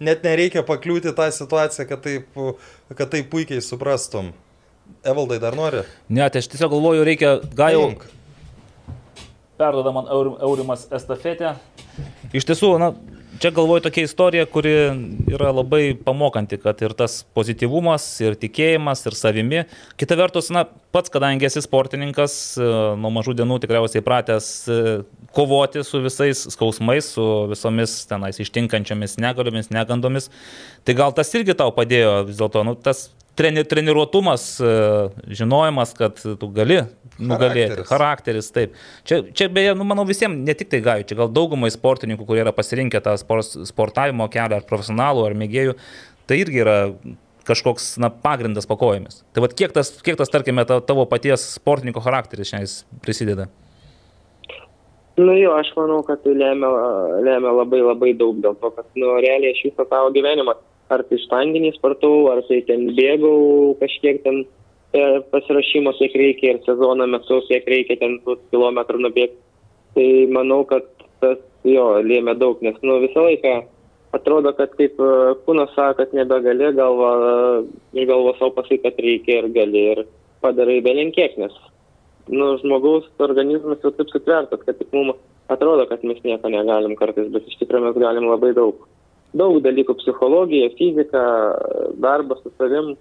net 0.04 0.26
nereikia 0.26 0.64
pakliūti 0.68 1.14
tą 1.18 1.30
situaciją, 1.34 1.88
kad 1.90 2.04
taip, 2.06 2.38
kad 2.94 3.10
taip 3.14 3.32
puikiai 3.32 3.64
suprastum. 3.64 4.34
Evaldai 5.04 5.40
dar 5.44 5.56
nori? 5.58 5.84
Ne, 6.08 6.24
tai 6.32 6.40
aš 6.44 6.48
tiesiog 6.54 6.72
galvoju, 6.72 7.04
reikia 7.08 7.38
gal 7.58 7.76
jau... 7.76 7.88
Perdoda 9.58 9.92
man 9.92 10.06
Eurimas 10.14 10.86
estafetę. 10.94 11.56
Iš 12.38 12.46
tiesų, 12.46 12.76
na, 12.80 12.92
čia 13.40 13.52
galvoju 13.52 13.82
tokia 13.86 14.04
istorija, 14.04 14.46
kuri 14.46 14.74
yra 15.32 15.52
labai 15.52 15.96
pamokanti, 16.06 16.58
kad 16.62 16.82
ir 16.82 16.94
tas 16.98 17.20
pozityvumas, 17.38 18.06
ir 18.24 18.38
tikėjimas, 18.40 19.04
ir 19.08 19.18
savimi. 19.18 19.64
Kita 20.00 20.18
vertus, 20.20 20.50
na, 20.54 20.66
pats, 20.96 21.12
kadangi 21.14 21.48
esi 21.50 21.62
sportininkas, 21.66 22.38
e, 22.58 22.70
nuo 23.02 23.12
mažų 23.14 23.38
dienų 23.42 23.60
tikriausiai 23.64 24.06
pratęs 24.06 24.50
e, 24.72 24.80
kovoti 25.38 25.84
su 25.86 26.02
visais 26.06 26.46
skausmais, 26.56 27.12
su 27.18 27.28
visomis 27.52 28.00
tenais 28.10 28.42
ištinkančiomis 28.44 29.20
negaliomis, 29.22 29.72
negandomis. 29.76 30.32
Tai 30.88 30.98
gal 30.98 31.16
tas 31.18 31.34
irgi 31.38 31.58
tau 31.58 31.74
padėjo 31.76 32.20
vis 32.30 32.42
dėlto, 32.42 32.66
nu, 32.68 32.78
tas 32.80 33.10
treni, 33.38 33.64
treniruotumas, 33.68 34.50
e, 34.60 34.74
žinojimas, 35.40 35.94
kad 35.98 36.18
tu 36.24 36.54
gali 36.56 36.82
nugalėti. 37.20 37.84
Charakteris, 37.84 37.90
Charakteris 37.92 38.50
taip. 38.56 38.76
Čia, 39.08 39.22
čia 39.36 39.50
beje, 39.54 39.76
nu, 39.78 39.86
manau, 39.88 40.06
visiems, 40.08 40.40
ne 40.48 40.56
tik 40.58 40.72
tai 40.74 40.82
gaju, 40.86 41.08
čia 41.10 41.20
gal 41.20 41.32
daugumai 41.34 41.72
sportininkų, 41.74 42.28
kurie 42.28 42.44
yra 42.46 42.54
pasirinkę 42.56 43.02
tą 43.04 43.16
sport, 43.22 43.58
sportavimo 43.70 44.30
kelią, 44.34 44.62
ar 44.62 44.68
profesionalų, 44.70 45.28
ar 45.28 45.38
mėgėjų, 45.38 45.78
tai 46.30 46.42
irgi 46.44 46.64
yra 46.66 46.78
kažkoks 47.48 47.96
na, 48.04 48.10
pagrindas 48.12 48.68
pakojomis. 48.68 49.22
Tai 49.34 49.46
vad 49.46 49.56
kiek 49.58 49.72
tas, 49.76 49.94
kiek 50.04 50.20
tas, 50.20 50.32
tarkime, 50.32 50.66
tavo 50.68 51.08
paties 51.10 51.46
sportininko 51.56 52.04
charakteris 52.04 52.52
šiandien 52.52 53.00
prisideda? 53.06 53.48
Nu 55.18 55.34
jo, 55.34 55.56
aš 55.58 55.72
manau, 55.74 56.04
kad 56.06 56.22
tai 56.22 56.36
lemia, 56.38 56.70
lemia 57.26 57.54
labai 57.64 57.80
labai 57.82 58.12
daug 58.20 58.38
dėl 58.44 58.58
to, 58.62 58.70
kad, 58.76 58.86
nu, 59.00 59.16
realiai 59.24 59.56
aš 59.56 59.64
visą 59.66 59.88
savo 59.90 60.12
gyvenimą, 60.14 60.54
ar 60.94 61.04
tai 61.10 61.18
štanginį 61.24 61.74
sportau, 61.80 62.28
ar 62.34 62.44
tai 62.46 62.60
ten 62.68 62.86
bėgau 62.98 63.74
kažkiek 63.82 64.22
ten 64.26 64.44
pasirašymo, 65.34 65.94
kiek 66.00 66.16
reikia 66.22 66.54
ir 66.54 66.62
sezono 66.66 67.08
metu, 67.10 67.40
kiek 67.50 67.68
reikia 67.68 68.00
ten 68.02 68.20
tų 68.26 68.38
kilometrų 68.54 69.04
nubėgti. 69.06 69.40
Tai 69.98 70.10
manau, 70.36 70.62
kad 70.70 70.86
tas 71.24 71.40
jo 71.66 71.88
lėmė 72.06 72.38
daug, 72.38 72.62
nes, 72.62 72.78
nu, 72.86 73.00
visą 73.02 73.24
laiką 73.26 73.56
atrodo, 74.18 74.54
kad 74.58 74.76
kaip 74.78 75.00
e, 75.02 75.14
kūnas 75.46 75.74
sako, 75.76 76.04
kad 76.04 76.14
nebegali, 76.16 76.70
galva, 76.78 77.14
iš 77.98 78.06
galvos 78.10 78.38
savo 78.40 78.54
pasakai, 78.60 78.84
kad 78.86 79.02
reikia 79.04 79.42
ir 79.42 79.50
gali 79.56 79.84
ir 79.94 80.04
padarai 80.44 80.78
belenkiek, 80.86 81.34
nes 81.42 81.56
nu, 82.28 82.52
žmogaus 82.62 83.08
organizmas 83.24 83.82
jau 83.84 83.92
taip 83.96 84.12
sutvertas, 84.12 84.62
kad 84.66 84.78
tik 84.80 84.92
mums 84.96 85.18
atrodo, 85.52 85.88
kad 85.90 86.04
mes 86.08 86.20
nieko 86.26 86.52
negalim 86.52 86.96
kartais, 87.00 87.30
bet 87.32 87.48
iš 87.48 87.60
tikrųjų 87.62 87.88
mes 87.88 88.00
galim 88.02 88.30
labai 88.30 88.54
daug. 88.58 88.88
daug 89.38 89.60
dalykų- 89.62 89.94
psichologija, 90.02 90.70
fizika, 90.78 91.24
darbas 92.00 92.40
su 92.44 92.52
savim. 92.58 92.96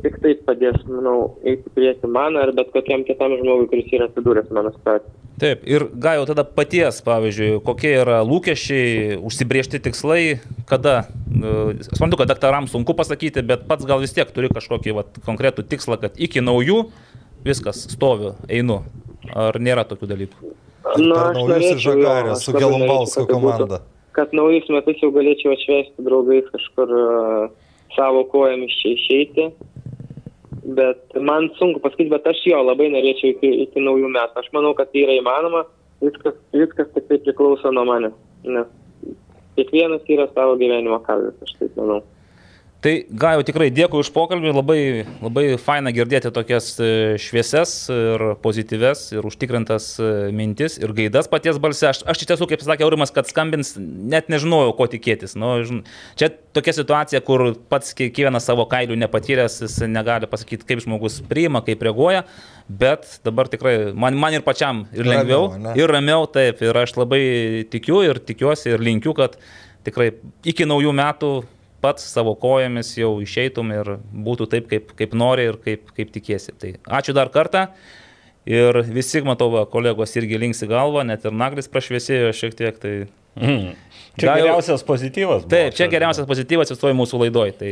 Tik 0.00 0.16
taip 0.22 0.44
padės, 0.46 0.78
manau, 0.88 1.34
eiti 1.44 1.70
prieki 1.74 2.08
man 2.08 2.38
ar 2.40 2.52
bet 2.56 2.70
kokiam 2.72 3.02
kitam 3.04 3.34
žmogui, 3.36 3.66
kuris 3.68 3.90
yra 3.92 4.06
atsidūręs 4.08 4.52
mano 4.56 4.72
situacijoje. 4.72 5.16
Taip, 5.40 5.62
ir 5.68 5.86
gal 5.96 6.18
jau 6.18 6.26
tada 6.28 6.44
paties, 6.44 6.98
pavyzdžiui, 7.04 7.62
kokie 7.64 7.94
yra 8.02 8.18
lūkesčiai, 8.28 9.18
užsibriežti 9.24 9.80
tikslai, 9.86 10.38
kada, 10.68 11.06
e, 11.32 11.76
suprantu, 11.86 12.20
kad 12.20 12.32
daktarams 12.32 12.74
sunku 12.74 12.96
pasakyti, 12.96 13.44
bet 13.48 13.64
pats 13.68 13.88
gal 13.88 14.02
vis 14.04 14.12
tiek 14.16 14.28
turi 14.36 14.52
kažkokį 14.52 14.96
vat, 14.98 15.20
konkretų 15.24 15.64
tikslą, 15.68 16.00
kad 16.02 16.20
iki 16.20 16.44
naujų 16.44 16.82
viskas 17.46 17.86
stoviu, 17.92 18.34
einu. 18.48 18.82
Ar 19.36 19.56
nėra 19.60 19.84
tokių 19.88 20.08
dalykų? 20.10 20.52
Nu, 21.00 21.14
aš 21.14 21.36
norėčiau, 21.36 21.76
jo, 21.76 21.80
žagarę 21.84 22.34
aš 22.34 22.44
su 22.44 22.52
Gelumbalsko 22.56 23.24
norėčiau, 23.24 23.26
kad 23.26 23.34
tai 23.34 23.40
būtų- 23.44 23.66
komanda. 23.68 23.80
Kad 24.16 24.32
naujus 24.34 24.68
metus 24.68 25.02
jau 25.02 25.12
galėčiau 25.14 25.52
atšvesti 25.54 26.04
draugais 26.04 26.48
kažkur 26.52 26.88
e, 27.00 27.50
savo 27.96 28.24
kojomis 28.32 28.74
čia 28.82 28.94
išeiti. 28.96 29.50
Bet 30.76 31.16
man 31.16 31.48
sunku 31.58 31.80
pasakyti, 31.82 32.10
bet 32.12 32.26
aš 32.30 32.42
jo 32.46 32.60
labai 32.62 32.90
norėčiau 32.92 33.34
iki, 33.34 33.50
iki 33.64 33.82
naujų 33.82 34.10
metų. 34.12 34.42
Aš 34.42 34.50
manau, 34.56 34.74
kad 34.78 34.92
tai 34.92 35.06
yra 35.06 35.16
įmanoma. 35.18 35.64
Viskas, 36.04 36.36
viskas 36.56 36.88
tik 36.94 37.08
tai 37.08 37.18
priklauso 37.24 37.72
nuo 37.74 37.84
manęs. 37.88 38.16
Nes 38.44 38.68
kiekvienas 39.56 40.06
yra 40.08 40.28
savo 40.34 40.56
gyvenimo 40.60 41.00
kalvis, 41.04 41.36
aš 41.44 41.56
taip 41.58 41.76
manau. 41.80 42.00
Tai 42.80 42.92
gal 43.12 43.34
jau 43.36 43.42
tikrai 43.44 43.66
dėkui 43.76 44.00
už 44.00 44.08
pokalbį, 44.14 44.52
labai, 44.56 44.78
labai 45.20 45.42
faina 45.60 45.90
girdėti 45.92 46.30
tokias 46.32 46.70
e, 46.80 46.86
šviesias 47.20 47.74
ir 47.92 48.22
pozityves 48.40 49.02
ir 49.18 49.26
užtikrintas 49.28 49.88
e, 50.00 50.06
mintis 50.32 50.78
ir 50.80 50.94
gaidas 50.96 51.28
paties 51.28 51.58
balse. 51.60 51.84
Aš, 51.90 52.00
aš 52.08 52.22
iš 52.24 52.30
tiesų, 52.30 52.48
kaip 52.48 52.64
sakė 52.64 52.86
Aurimas, 52.86 53.12
kad 53.12 53.28
skambins, 53.28 53.74
net 53.76 54.32
nežinojau, 54.32 54.72
ko 54.78 54.88
tikėtis. 54.94 55.36
Nu, 55.36 55.58
žin- 55.68 55.82
čia 56.16 56.30
tokia 56.56 56.72
situacija, 56.78 57.20
kur 57.28 57.50
pats 57.68 57.92
kiekvienas 58.00 58.48
savo 58.48 58.64
kailių 58.72 58.96
nepatyręs, 59.04 59.60
jis 59.66 59.76
negali 59.84 60.30
pasakyti, 60.32 60.64
kaip 60.72 60.80
žmogus 60.86 61.20
priima, 61.28 61.60
kaip 61.68 61.84
reaguoja, 61.84 62.24
bet 62.64 63.20
dabar 63.28 63.52
tikrai 63.52 63.90
man, 63.92 64.16
man 64.16 64.40
ir 64.40 64.46
pačiam 64.48 64.86
ir 64.96 65.04
lengviau, 65.04 65.50
Ramiau, 65.52 65.76
ir 65.76 65.96
ramiau, 66.00 66.24
taip, 66.32 66.64
ir 66.64 66.80
aš 66.86 66.96
labai 66.96 67.22
tikiu 67.76 68.00
ir 68.08 68.24
tikiuosi 68.24 68.72
ir 68.72 68.88
linkiu, 68.88 69.12
kad 69.20 69.36
tikrai 69.84 70.14
iki 70.48 70.64
naujų 70.64 70.96
metų 70.96 71.34
pats 71.80 72.04
savo 72.12 72.34
kojomis 72.38 72.92
jau 72.98 73.14
išeitum 73.22 73.72
ir 73.74 73.94
būtų 74.12 74.48
taip, 74.52 74.68
kaip, 74.70 74.92
kaip 74.98 75.16
nori 75.16 75.48
ir 75.50 75.58
kaip, 75.64 75.90
kaip 75.96 76.12
tikėsi. 76.14 76.54
Tai 76.60 76.74
ačiū 77.00 77.16
dar 77.16 77.32
kartą. 77.34 77.68
Ir 78.48 78.80
visi, 78.88 79.20
matau, 79.22 79.50
va, 79.52 79.66
kolegos 79.68 80.16
irgi 80.16 80.38
linksi 80.40 80.66
galvą, 80.70 81.04
net 81.06 81.26
ir 81.28 81.34
naglis 81.36 81.68
prašviesėjo 81.70 82.32
šiek 82.36 82.56
tiek. 82.56 82.78
Tai... 82.80 82.94
Mhm. 83.38 83.72
Čia 84.18 84.26
Gal 84.26 84.40
geriausias 84.42 84.82
pozityvas. 84.84 85.44
buvo. 85.44 85.52
Taip, 85.52 85.76
čia 85.78 85.86
geriausias 85.92 86.26
pozityvas 86.26 86.72
visoje 86.72 86.96
mūsų 86.98 87.20
laidoje. 87.20 87.52
Tai 87.60 87.70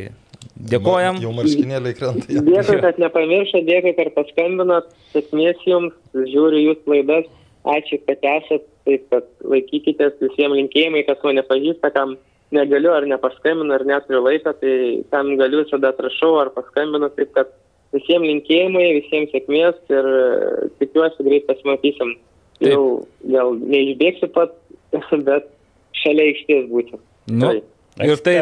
dėkojam. 0.73 1.19
Jau 1.25 1.33
marškinėliai 1.35 1.97
krenta. 1.99 2.29
į 2.31 2.45
Dėkui, 2.47 2.79
kad 2.85 3.01
nepamiršote, 3.03 3.65
dėkui, 3.67 3.95
kad 3.97 4.13
paskambinot. 4.15 4.93
Sėkmės 5.15 5.65
jums, 5.67 5.97
žiūriu 6.15 6.63
jūsų 6.69 6.95
laidas. 6.95 7.29
Ačiū, 7.69 7.99
kad 8.07 8.23
esat, 8.37 8.65
taip, 8.87 9.09
kad 9.13 9.27
laikykitės 9.45 10.21
visiems 10.23 10.57
linkėjimai, 10.61 11.03
kas 11.09 11.25
mane 11.27 11.43
pažįsta, 11.49 11.91
kam 11.97 12.15
negaliu 12.55 12.93
ar 12.97 13.07
nepaskambinu, 13.09 13.73
ar 13.75 13.85
neturiu 13.89 14.23
laiko, 14.25 14.55
tai 14.61 14.75
tam 15.13 15.35
galiu 15.41 15.65
visada 15.65 15.93
atrašau 15.93 16.39
ar 16.41 16.53
paskambinu, 16.57 17.11
taip 17.17 17.33
kad 17.37 17.51
visiems 17.97 18.29
linkėjimai, 18.29 18.87
visiems 19.01 19.33
sėkmės 19.33 19.81
ir 19.93 20.11
e, 20.13 20.69
tikiuosi 20.83 21.27
greit 21.27 21.49
pasimatysim. 21.49 22.15
Taip. 22.59 22.71
Jau 22.73 22.85
gal 23.35 23.57
neišbėgsiu 23.61 24.31
pat, 24.35 24.55
bet 25.29 25.51
šalia 26.03 26.31
aikštės 26.33 26.71
būsiu. 26.73 27.03
Nu, 27.29 27.53
Taip. 27.53 27.67
ir, 28.09 28.21
tai, 28.25 28.35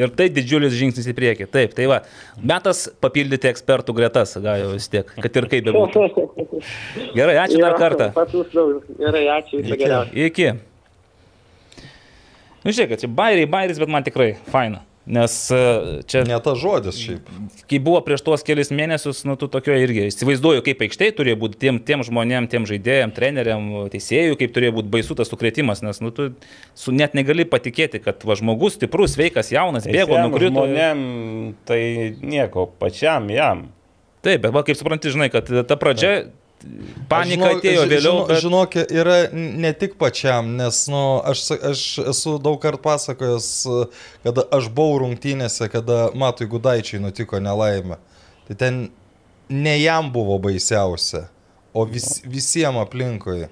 ir 0.00 0.12
tai 0.16 0.28
didžiulis 0.32 0.72
žingsnis 0.78 1.08
į 1.10 1.14
priekį. 1.18 1.48
Taip, 1.52 1.76
tai 1.76 1.88
va. 1.90 2.00
Metas 2.40 2.86
papildyti 3.02 3.50
ekspertų 3.50 3.94
gretas, 3.96 4.36
gal 4.40 4.62
jau 4.62 4.72
vis 4.72 4.88
tiek, 4.92 5.12
kad 5.20 5.38
ir 5.42 5.48
kaip 5.52 5.68
bebūtų. 5.68 6.26
Gerai, 7.18 7.36
ačiū 7.44 7.60
dar 7.60 7.76
kartą. 7.80 8.10
Gerai, 8.16 9.24
ačiū, 9.36 9.60
viso 9.60 9.80
geriausio. 9.80 10.28
Iki. 10.30 10.50
Nu, 12.64 12.72
žiūrėk, 12.74 13.00
čia 13.00 13.08
bairiai, 13.08 13.48
bairis, 13.50 13.80
bet 13.80 13.90
man 13.92 14.06
tikrai 14.06 14.34
faina. 14.52 14.84
Nes 15.10 15.32
e, 15.50 15.60
čia, 16.06 16.20
Ne 16.28 16.36
tas 16.44 16.58
žodis 16.60 16.98
šiaip. 17.00 17.28
kai 17.70 17.78
buvo 17.82 18.02
prieš 18.04 18.20
tuos 18.22 18.44
kelius 18.46 18.68
mėnesius, 18.70 19.22
nu, 19.26 19.34
tu 19.40 19.48
tokio 19.50 19.72
irgi 19.80 20.04
įsivaizduoju, 20.10 20.62
kaip 20.66 20.84
aikštėje 20.84 21.14
turėjo 21.18 21.38
būti 21.40 21.56
tiem, 21.64 21.80
tiem 21.82 22.04
žmonėm, 22.06 22.46
tiem 22.52 22.68
žaidėjim, 22.68 23.14
treneriam, 23.16 23.64
teisėjui, 23.90 24.36
kaip 24.38 24.52
turėjo 24.54 24.76
būti 24.76 24.92
baisu 24.92 25.16
tas 25.18 25.32
sukretimas, 25.32 25.80
nes, 25.82 26.02
nu, 26.04 26.12
tu 26.14 26.28
su, 26.78 26.92
net 26.94 27.16
negali 27.18 27.48
patikėti, 27.48 28.02
kad 28.04 28.22
va, 28.28 28.36
žmogus 28.38 28.76
stiprus, 28.76 29.16
sveikas, 29.16 29.50
jaunas, 29.56 29.88
bėgo, 29.88 30.20
nukrito. 30.20 30.68
Žmonėm 30.68 31.02
tai 31.66 31.80
nieko, 32.20 32.68
pačiam 32.78 33.32
jam. 33.32 33.70
Taip, 34.20 34.44
bet 34.44 34.52
va, 34.52 34.62
kaip 34.68 34.78
supranti, 34.78 35.10
žinai, 35.10 35.30
kad 35.32 35.48
ta 35.48 35.80
pradžia, 35.80 36.28
panika 37.08 37.46
Žinok- 37.46 37.58
atėjo 37.60 37.84
vėliau. 37.88 38.00
žino- 38.02 38.26
Bet... 38.28 38.40
Žinok, 38.44 38.74
yra 39.02 39.16
ne 39.32 39.72
tik 39.72 39.94
pačiam, 40.00 40.52
nes 40.58 40.82
nu, 40.92 41.02
aš, 41.24 41.44
aš 41.70 41.82
esu 42.12 42.36
daug 42.42 42.58
kartų 42.62 42.82
pasakojęs, 42.84 43.48
kada 44.26 44.44
aš 44.52 44.68
buvau 44.68 44.98
rungtynėse, 45.04 45.68
kada 45.72 46.10
Matui 46.14 46.46
Gudaičiai 46.50 47.00
nutiko 47.00 47.40
nelaimė. 47.40 47.96
Tai 48.48 48.54
ten 48.60 48.80
ne 49.48 49.78
jam 49.80 50.12
buvo 50.12 50.38
baisiausia, 50.38 51.28
o 51.74 51.84
vis, 51.86 52.20
visiems 52.26 52.82
aplinkui. 52.84 53.48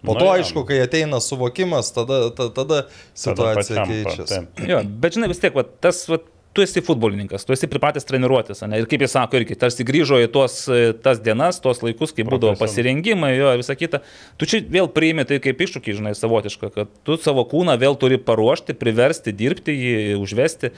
Po 0.00 0.14
Nu, 0.14 0.18
to, 0.18 0.24
jam. 0.30 0.40
aišku, 0.40 0.62
kai 0.64 0.78
ateina 0.80 1.18
suvokimas, 1.20 1.90
tada, 1.92 2.30
tada, 2.32 2.48
tada 2.56 2.76
situacija 3.14 3.82
pačiam, 3.84 3.90
keičiasi. 3.90 4.68
Jo, 4.70 4.78
bet 4.84 5.12
žinai, 5.18 5.28
vis 5.28 5.42
tiek, 5.42 5.52
va, 5.54 5.60
tas, 5.84 5.98
va, 6.08 6.16
tu 6.52 6.62
esi 6.62 6.82
futbolininkas, 6.82 7.44
tu 7.46 7.54
esi 7.54 7.68
pripratęs 7.70 8.06
treniruotis, 8.08 8.64
ne? 8.66 8.80
ir 8.82 8.88
kaip 8.90 9.04
jis 9.04 9.14
sako, 9.14 9.38
irgi 9.38 9.56
tarsi 9.60 9.86
grįžo 9.86 10.18
į 10.24 10.30
tuos, 10.34 10.56
e, 10.66 10.92
tas 11.04 11.22
dienas, 11.22 11.60
tuos 11.62 11.82
laikus, 11.84 12.14
kai 12.16 12.26
būdavo 12.26 12.56
pasirengimai, 12.58 13.32
jo, 13.36 13.52
ir 13.54 13.62
visa 13.62 13.76
kita. 13.78 14.02
Tu 14.40 14.50
čia 14.50 14.62
vėl 14.66 14.90
priimi 14.90 15.26
tai 15.28 15.38
kaip 15.42 15.62
iššūkį, 15.66 15.98
žinai, 16.00 16.14
savotišką, 16.18 16.72
kad 16.74 16.94
tu 17.06 17.18
savo 17.22 17.46
kūną 17.50 17.78
vėl 17.80 17.98
turi 18.00 18.18
paruošti, 18.18 18.74
priversti, 18.78 19.36
dirbti 19.36 19.76
jį, 19.76 19.98
užvesti. 20.18 20.72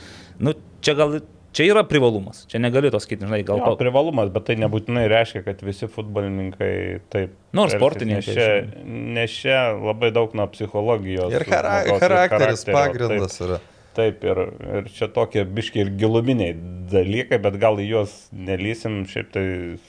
Nu, 0.45 0.53
čia 0.85 0.97
gal, 0.99 1.23
čia 1.57 1.71
yra 1.73 1.87
privalumas, 1.89 2.45
čia 2.53 2.61
negali 2.61 2.93
to 2.93 3.01
sakyti, 3.01 3.25
žinai, 3.25 3.41
gal 3.49 3.65
to. 3.65 3.73
privalumas, 3.81 4.29
bet 4.35 4.51
tai 4.51 4.61
nebūtinai 4.61 5.09
reiškia, 5.09 5.45
kad 5.49 5.65
visi 5.65 5.89
futbolininkai 5.89 6.73
taip. 7.13 7.37
Nu, 7.57 7.65
ir 7.65 7.73
elgsis, 7.73 7.81
sportininkai, 7.81 8.49
nes 9.17 9.41
čia 9.41 9.71
labai 9.77 10.13
daug 10.13 10.37
nuo 10.37 10.51
psichologijos. 10.53 11.33
Ir 11.33 11.49
chara 11.49 11.81
charakteris 11.97 12.69
charakterio, 12.69 12.77
pagrindas 12.77 13.41
yra. 13.41 13.63
Taip, 13.97 14.23
ir, 14.25 14.39
ir 14.79 14.87
čia 14.97 15.09
tokie 15.13 15.43
biški 15.45 15.83
ir 15.85 15.91
giluminiai 16.01 16.55
dalykai, 16.93 17.37
bet 17.45 17.59
gal 17.61 17.77
į 17.83 17.91
juos 17.91 18.15
nelysim, 18.33 19.03
šiaip 19.11 19.29
tai 19.35 19.45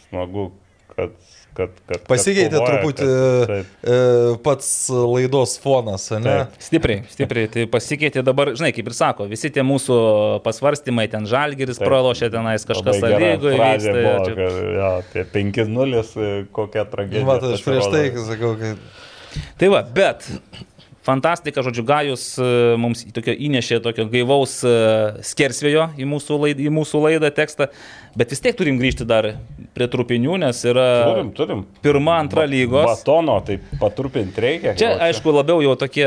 smagu, 0.09 0.49
kad... 0.95 1.13
kad, 1.53 1.69
kad 1.88 2.01
Pasikeitė 2.09 2.49
kad 2.49 2.57
kovoja, 2.57 2.73
truputį 2.73 3.05
kad- 3.07 3.51
taip. 3.51 3.69
e, 3.93 3.97
pats 4.43 4.67
laidos 4.91 5.53
fonas, 5.63 6.07
ne? 6.17 6.34
Taip. 6.49 6.57
Stipriai, 6.67 7.03
stipriai. 7.13 7.51
Tai 7.53 7.65
pasikeitė 7.77 8.23
dabar, 8.25 8.51
žinai, 8.57 8.73
kaip 8.75 8.89
ir 8.91 8.97
sako, 8.97 9.30
visi 9.31 9.51
tie 9.53 9.63
mūsų 9.69 9.97
pasvarstymai, 10.47 11.05
ten 11.13 11.30
žalgeris 11.30 11.80
pralošė 11.84 12.31
tenais 12.34 12.65
kažkas 12.67 12.99
lygoje 13.05 13.39
buvo, 13.88 14.17
čia- 14.27 14.99
tie 15.13 15.25
5-0, 15.38 16.03
e, 16.17 16.35
kokia 16.59 16.88
tragedija. 16.91 17.25
Matai, 17.30 17.53
aš 17.55 17.63
prieš 17.69 17.89
tai 17.93 18.05
sakau, 18.34 18.55
kad 18.59 18.84
Tai 19.57 19.69
va, 19.73 19.80
bet 19.81 20.27
fantastika, 21.05 21.61
žodžiu, 21.65 21.84
Gajus 21.88 22.23
e, 22.39 22.47
mums 22.80 23.03
tokio 23.15 23.34
įnešė 23.35 23.81
tokio 23.84 24.05
gaivaus 24.11 24.59
e, 24.63 24.73
skersvėjo 25.25 25.89
į 25.99 26.07
mūsų, 26.09 26.38
laid, 26.45 26.61
į 26.63 26.71
mūsų 26.73 27.01
laidą 27.03 27.30
tekstą, 27.35 27.67
bet 28.15 28.31
vis 28.34 28.41
tiek 28.43 28.55
turim 28.59 28.77
grįžti 28.80 29.05
dar 29.09 29.27
prie 29.73 29.88
trupinių, 29.89 30.38
nes 30.45 30.59
yra 30.69 30.85
Turim, 31.09 31.31
turim. 31.35 31.63
pirma, 31.84 32.19
antra 32.21 32.45
lygos. 32.47 32.85
Batono, 32.88 33.39
tai 33.45 33.57
patrupinti 33.81 34.43
reikia. 34.43 34.75
Čia, 34.80 34.91
gal 34.93 35.03
aišku, 35.09 35.34
labiau 35.34 35.59
jau 35.65 35.73
tokie 35.81 36.05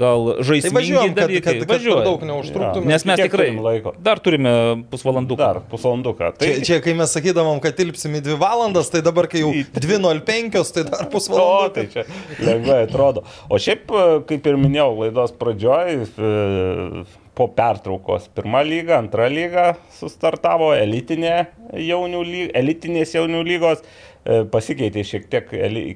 gal 0.00 0.28
Tai 0.32 0.46
žaismingi 0.48 0.76
važiuojam, 0.78 1.14
kad, 1.14 1.22
dalykai. 1.22 1.42
kad, 1.44 1.60
kad 1.60 1.68
per 1.68 1.76
Važiuojam. 1.78 2.04
daug 2.08 2.24
neužtruktume. 2.32 2.86
Nes 2.92 3.04
mes 3.08 3.20
tikrai 3.22 3.48
turim 3.50 3.62
laiko? 3.66 3.94
dar 4.02 4.20
turime 4.24 4.52
pusvalandų. 4.90 5.36
Dar 5.38 5.60
pusvalanduką. 5.70 6.32
Tai 6.40 6.48
Čia, 6.52 6.64
čia 6.66 6.80
kai 6.84 6.94
mes 6.98 7.12
sakydavom, 7.14 7.60
kad 7.62 7.76
tilpsim 7.78 8.16
į 8.18 8.24
dvi 8.26 8.36
valandas, 8.40 8.88
tai 8.92 9.02
dabar, 9.04 9.28
kai 9.30 9.44
jau 9.44 9.52
2.05, 9.76 10.72
tai 10.74 10.84
dar 10.88 11.04
O, 11.06 11.10
pusvalandų. 11.12 11.72
tai 11.76 11.86
čia 11.92 12.04
lengvai 12.42 12.80
atrodo. 12.88 13.22
O 13.52 13.60
šiaip, 13.60 13.92
e, 13.92 14.31
kaip 14.32 14.48
ir 14.48 14.60
minėjau, 14.60 14.92
laidos 15.02 15.34
pradžioj, 15.36 15.98
e, 16.08 17.02
po 17.36 17.48
pertraukos 17.56 18.28
pirmą 18.36 18.62
lygą, 18.66 18.98
antrą 19.02 19.28
lygą 19.32 19.66
sustartavo 19.96 20.72
elitinė 20.76 21.36
jaunių 21.80 22.22
lyg, 22.28 22.50
elitinės 22.58 23.14
jaunių 23.16 23.44
lygos. 23.48 23.84
E, 24.22 24.42
Pasikeitė 24.48 25.02
šiek 25.06 25.24
tiek, 25.32 25.48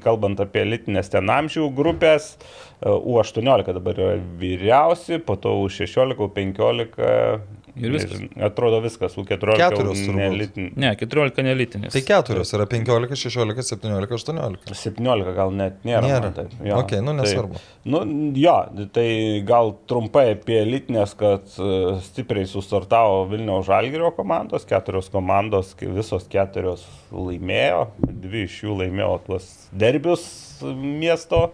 kalbant 0.03 0.41
apie 0.43 0.65
elitinės 0.65 1.13
ten 1.13 1.31
amžių 1.31 1.69
grupės. 1.77 2.35
E, 2.35 2.91
U18 2.91 3.77
dabar 3.77 4.01
yra 4.01 4.17
vyriausi, 4.41 5.21
po 5.23 5.39
to 5.41 5.55
U16, 5.65 6.19
U15 6.27 7.66
Ir 7.77 7.93
viskas. 7.93 8.21
Nežin- 8.21 8.43
Atrodo 8.47 8.79
viskas, 8.81 9.15
U14. 9.21 9.57
Keturios 9.61 9.99
turbūt. 10.01 10.17
nelitin- 10.17 10.73
Ne, 10.77 10.95
14 10.97 11.43
nelitinis. 11.45 11.93
Tai 11.93 12.01
keturios 12.01 12.53
yra 12.57 12.65
15, 12.67 13.17
16, 13.17 13.63
17, 13.63 14.13
18. 14.17 14.75
17 14.75 15.35
gal 15.37 15.51
net 15.53 15.83
nėra. 15.85 16.01
Nėra. 16.07 16.21
man 16.23 16.33
Taip, 16.33 16.55
Ok, 16.79 16.93
nu, 17.05 17.13
nesvarbu. 17.13 17.53
Tai, 17.53 17.63
nu, 17.85 18.33
jo, 18.35 18.57
tai 18.93 19.43
gal 19.45 19.75
trumpai 19.87 20.31
apie 20.33 20.57
elitinės, 20.65 21.15
kad 21.17 21.45
e, 21.59 22.01
stipriai 22.01 22.47
sustartavo 22.49 23.29
Vilniaus 23.29 23.67
Žalgirio 23.67 24.15
komandos, 24.17 24.65
keturios 24.65 25.11
komandos, 25.13 25.75
visos 25.79 26.27
keturios 26.33 26.87
laimėjo, 27.13 27.89
dvi 28.01 28.45
iš 28.49 28.63
jų 28.65 28.79
laimėjo 28.81 29.21
tuos 29.27 29.69
derbius 29.73 30.63
miesto. 30.63 31.51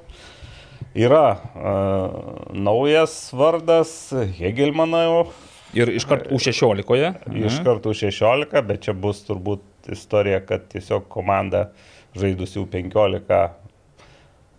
Yra 0.94 1.38
uh, 1.56 2.52
naujas 2.52 3.30
vardas, 3.32 4.12
Hegelmanau, 4.36 5.30
Ir 5.74 5.88
iškart 5.88 6.26
U16. 6.28 6.84
iš 7.46 7.58
karto 7.64 7.94
16, 7.96 8.62
bet 8.68 8.82
čia 8.84 8.92
bus 8.92 9.22
turbūt 9.24 9.62
istorija, 9.92 10.42
kad 10.44 10.66
tiesiog 10.72 11.06
komanda 11.08 11.70
žaidusių 12.18 12.66
15 12.68 13.48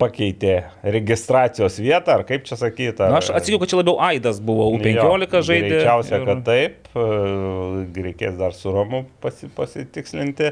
pakeitė 0.01 0.55
registracijos 0.83 1.77
vietą, 1.79 2.15
ar 2.17 2.23
kaip 2.27 2.43
čia 2.47 2.57
sakyti. 2.59 2.97
Na, 3.05 3.19
aš 3.21 3.29
atsigiau, 3.37 3.59
kad 3.61 3.69
čia 3.71 3.77
labiau 3.79 3.99
Aidas 4.03 4.39
buvo 4.43 4.65
U15 4.75 5.43
žaidė. 5.47 5.69
Greičiausia, 5.69 6.17
ir- 6.17 6.25
kad 6.27 6.41
taip. 6.47 6.87
e, 6.97 8.01
Reikės 8.07 8.37
dar 8.39 8.55
su 8.57 8.73
Romu 8.73 9.05
pasi, 9.23 9.47
pasitikslinti. 9.53 10.49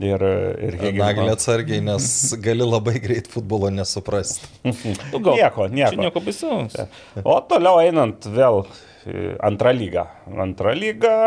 Ir, 0.00 0.22
ir 0.56 0.78
Naglė 0.96 1.34
atsargiai, 1.34 1.82
nes 1.84 2.06
gali 2.40 2.64
labai 2.64 2.94
greit 2.98 3.26
futbolo 3.28 3.68
nesuprasti. 3.70 4.48
Nu, 5.12 5.20
gal. 5.20 5.36
Nieko, 5.36 5.68
Čia 5.68 5.74
nieko. 5.76 6.00
nieko 6.00 6.22
baisaus. 6.24 6.78
O 7.22 7.36
toliau 7.44 7.76
einant 7.84 8.24
vėl 8.24 8.64
į 9.08 9.34
antrą 9.50 9.74
lygą. 9.76 10.06
Antrą 10.46 10.74
lygą. 10.78 11.18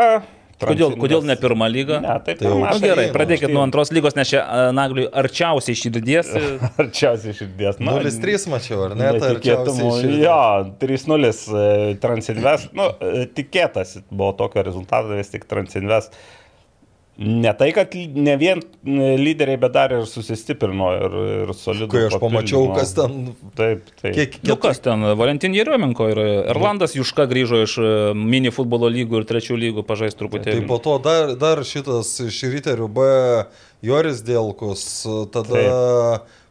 Kodėl, 0.56 0.94
kodėl 0.96 1.24
ne 1.28 1.34
pirma 1.36 1.66
lyga? 1.68 1.98
Ne, 2.00 2.14
taip, 2.24 2.38
Tai 2.40 2.48
pirma. 2.48 2.70
gerai, 2.80 3.04
pradėkit 3.12 3.52
nuo 3.52 3.60
antros 3.60 3.90
lygos, 3.92 4.14
nes 4.16 4.30
čia 4.30 4.40
Nagliui 4.72 5.04
arčiausiai 5.20 5.76
širdies. 5.76 6.30
Arčiausiai 6.80 7.36
širdies. 7.36 7.76
Na, 7.84 7.98
0-3 8.00 8.48
mačiau, 8.54 8.86
ar 8.86 8.94
ne? 8.96 9.10
Tai 9.20 9.34
širdį. 9.44 10.22
Jo, 10.22 10.38
3-0 10.80 11.28
e, 11.60 11.66
Transinvest. 12.00 12.72
Nu, 12.76 12.88
e, 13.04 13.26
tikėtas 13.36 13.98
buvo 14.08 14.32
tokio 14.40 14.64
rezultato, 14.64 15.12
vis 15.18 15.28
tik 15.34 15.44
Transinvest. 15.50 16.16
Ne 17.16 17.52
tai, 17.56 17.70
kad 17.72 17.94
ne 17.96 18.34
vien 18.36 18.58
e, 18.60 19.14
lyderiai, 19.16 19.56
bet 19.60 19.72
dar 19.72 19.94
ir 19.96 20.02
susistiprino 20.10 20.90
ir, 20.92 21.14
ir 21.46 21.52
solidų. 21.56 21.88
Kai 21.94 22.02
aš 22.10 22.16
pamačiau, 22.20 22.66
kas 22.76 22.92
ten, 22.98 23.30
Taip, 23.56 23.86
taip. 24.02 24.12
kiek, 24.18 24.36
Nu 24.44 24.56
kiek 24.58 24.62
kas 24.66 24.82
ten, 24.84 25.06
Valentin 25.16 25.56
Jeromenko 25.56 26.10
ir 26.12 26.20
Erlandas 26.52 26.92
Juška 26.98 27.24
grįžo 27.30 27.62
iš 27.64 27.78
e, 27.80 27.90
mini 28.12 28.52
futbolo 28.52 28.90
lygų 28.92 29.22
ir 29.22 29.28
trečių 29.32 29.56
lygų 29.64 29.86
pažais 29.88 30.12
Tai 30.12 30.20
truputėlį. 30.26 30.66
po 30.68 30.76
to 30.84 30.98
dar, 31.00 31.32
dar 31.40 31.64
šitas 31.64 32.12
iš 32.26 32.42
Riterių 32.52 32.90
B 32.92 33.08
Joris 33.86 34.20
Dėlkus, 34.26 34.84
tada 35.32 35.64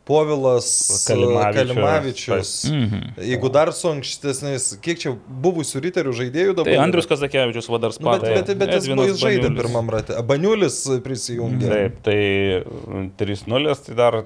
Povilas 0.06 0.68
Kalimavičius. 1.07 1.72
Kalimavičius. 1.73 2.52
Mhm. 2.69 2.99
Jeigu 3.32 3.49
dar 3.49 3.72
su 3.73 3.90
ankstesniais, 3.90 4.68
kiek 4.86 4.99
čia 5.02 5.14
buvusių 5.45 5.82
Riterių 5.88 6.14
žaidėjų 6.19 6.53
dabar? 6.60 6.69
Tai? 6.69 6.77
Andrius 6.84 7.10
Kazakevičius 7.10 7.69
vadar 7.73 7.95
Nu, 7.95 8.11
bet, 8.11 8.22
spadai. 8.22 8.34
bet, 8.38 8.52
bet 8.60 8.73
jis, 8.76 8.88
jis 8.91 9.22
žaidė 9.22 9.49
pirmam 9.57 9.90
ratė. 9.94 10.19
Baniulis 10.27 10.77
prisijungė. 11.06 11.69
Taip, 11.72 11.98
tai 12.06 12.18
mm, 12.61 13.07
3-0, 13.18 13.76
tai 13.88 13.95
dar 13.98 14.18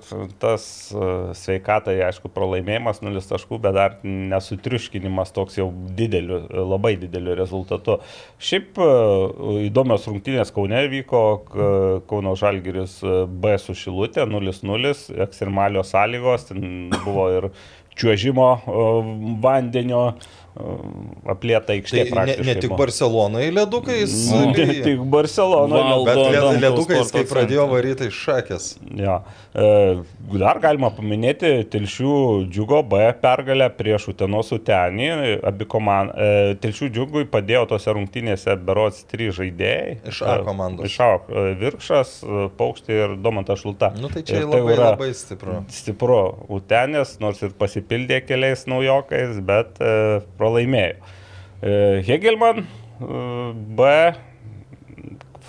tas 0.42 0.66
sveikatai, 1.40 1.96
aišku, 2.10 2.32
pralaimėjimas 2.34 3.00
0 3.06 3.24
taškų, 3.30 3.60
bet 3.64 3.78
dar 3.78 3.98
nesutriuškinimas 4.04 5.32
toks 5.36 5.60
jau 5.60 5.70
dideliu, 5.96 6.42
labai 6.50 6.96
dideliu 7.00 7.36
rezultatu. 7.40 8.00
Šiaip 8.42 8.80
įdomios 9.70 10.08
rungtynės 10.10 10.52
Kaune 10.56 10.82
vyko, 10.92 11.24
Kauno 12.10 12.36
Žalgiris 12.40 13.00
B 13.30 13.56
su 13.62 13.76
Šilutė 13.78 14.26
0-0, 14.30 14.94
ekstremalio 15.70 15.84
sąlygos, 15.84 16.46
ten 16.46 16.90
buvo 17.06 17.30
ir 17.32 17.50
čiuožimo 17.96 18.62
vandenio 19.41 20.14
e, 20.60 20.76
aplėta 21.34 21.73
aikštė. 21.76 22.06
Tai 22.11 22.26
ne, 22.27 22.36
ne 22.49 22.56
tik. 22.60 22.76
Barcelonai 22.80 23.49
ledukais. 23.56 24.14
Nu, 24.31 24.52
ne 24.52 24.65
lyja. 24.69 24.84
tik 24.84 24.99
Barcelona. 25.11 25.76
Val- 25.80 26.06
Bet 26.06 26.15
Valdo 26.15 26.30
led- 26.30 26.40
Adamkaus 26.40 26.64
ledukais, 26.90 27.11
kai 27.15 27.23
pradėjo 27.31 27.65
varyti 27.72 28.10
iš 28.11 28.19
šakės. 28.27 28.68
Ja. 28.99 29.22
E, 29.56 29.69
Dar 30.40 30.60
galima 30.61 30.91
paminėti 30.94 31.49
Tilšių 31.73 32.11
džiugo 32.53 32.84
B 32.88 32.99
pergalę 33.22 33.69
prieš 33.76 34.10
Utenos 34.14 34.52
Utenį. 34.56 35.10
Abi 35.49 35.65
komand... 35.69 36.11
e, 36.15 36.56
Tilšių 36.61 36.90
džiugui 36.95 37.26
padėjo 37.31 37.65
tose 37.73 37.94
rungtynėse 37.98 38.56
berots 38.65 39.03
trys 39.10 39.36
žaidėjai. 39.40 39.98
Iš 40.11 40.22
A 40.27 40.38
komandos. 40.45 40.86
Iš 40.90 40.99
A. 41.06 41.10
Virkšas, 41.60 42.14
Paukštė 42.60 42.95
ir 43.03 43.15
Domantas 43.23 43.61
Šulta. 43.64 43.91
Nu 43.99 44.10
tai 44.11 44.22
čia 44.27 44.41
Ir 44.44 44.48
labai, 44.49 44.73
yra 44.76 44.91
labai 44.94 45.10
stipru. 45.18 45.60
Stipru 45.73 46.19
Utenės, 46.60 47.15
nors 47.23 47.41
ir 47.45 47.52
pasipildė 47.60 48.22
keliais 48.27 48.65
naujokais, 48.69 49.40
bet 49.45 49.80
e, 49.81 50.19
pralaimėjo. 50.50 50.98
E, 51.62 52.02
Hegelman 52.08 52.66
e, 52.66 52.66
B. 53.78 53.94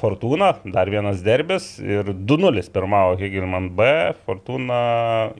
Fortuna, 0.01 0.55
dar 0.65 0.89
vienas 0.89 1.21
derbis 1.21 1.75
ir 1.85 2.15
2-0 2.15 2.63
pirmavo 2.73 3.19
Hegelman 3.21 3.67
B, 3.77 3.89
Fortuna 4.25 4.79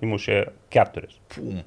įmušė 0.05 0.43
4. 0.77 1.09
Pum. 1.33 1.63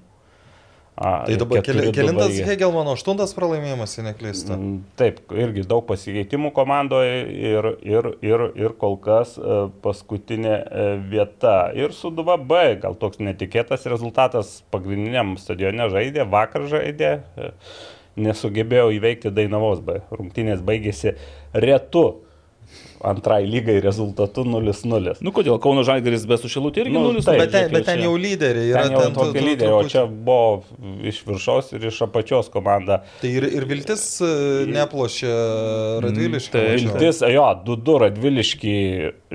A, 0.95 1.23
Tai 1.25 1.35
dabar 1.41 1.63
4-2 1.65 1.89
kelintas 1.95 2.27
baigė. 2.29 2.43
Hegelmano 2.51 2.93
aštuntas 2.93 3.31
pralaimėjimas, 3.33 3.95
jei 3.97 4.03
neklystu. 4.05 4.53
Mm, 4.53 4.75
Taip, 4.99 5.23
irgi 5.33 5.63
daug 5.65 5.81
pasikeitimų 5.89 6.51
komandoje 6.53 7.15
ir, 7.33 7.67
ir, 7.81 8.09
ir, 8.21 8.43
ir 8.61 8.75
kol 8.77 8.99
kas 9.01 9.33
e, 9.39 9.57
paskutinė 9.81 10.53
e, 10.53 10.85
vieta. 11.09 11.55
Ir 11.73 11.95
su 11.97 12.13
2B, 12.13 12.61
gal 12.85 12.97
toks 13.01 13.17
netikėtas 13.25 13.87
rezultatas, 13.89 14.59
pagrindiniam 14.73 15.33
stadione 15.41 15.89
žaidė, 15.89 16.27
vakar 16.29 16.69
žaidė, 16.69 17.15
e, 17.41 17.49
nesugebėjo 18.21 18.91
įveikti 18.93 19.33
Dainavos 19.33 19.81
B. 19.81 19.97
Rungtynės 20.13 20.61
baigėsi 20.61 21.15
retu 21.57 22.05
antrai 23.03 23.43
lygai 23.45 23.77
rezultatu 23.83 24.43
0-0. 24.47 25.17
Nu 25.23 25.31
kodėl, 25.35 25.57
Kauno 25.63 25.83
Žalgeris 25.85 26.23
be 26.29 26.37
sušilutė 26.39 26.85
irgi 26.85 26.93
Nu, 26.95 27.03
nulis. 27.09 27.25
taip, 27.27 27.41
Bet 27.43 27.51
ten, 27.51 27.71
bet 27.73 27.85
ten 27.87 27.99
jau 28.03 28.13
lyderiai 28.17 28.69
yra. 28.71 28.83
Ten 28.87 28.95
jau 28.97 29.03
tu- 29.09 29.19
tokie 29.19 29.43
lyderiai, 29.43 29.73
o 29.75 29.83
čia 29.91 30.05
buvo 30.07 30.63
iš 31.03 31.19
viršaus 31.27 31.73
ir 31.75 31.87
iš 31.91 31.99
apačios 32.07 32.49
komanda. 32.53 33.01
Tai 33.21 33.29
ir, 33.29 33.43
ir 33.59 33.65
viltis 33.69 34.05
e, 34.23 34.31
neplošė 34.71 35.33
Radviliškį. 36.05 36.51
tai 36.53 36.63
mačiau. 36.69 36.93
Viltis, 36.93 37.21
jo, 37.33 37.45
2-2 37.67 37.97
Radviliški, 38.05 38.75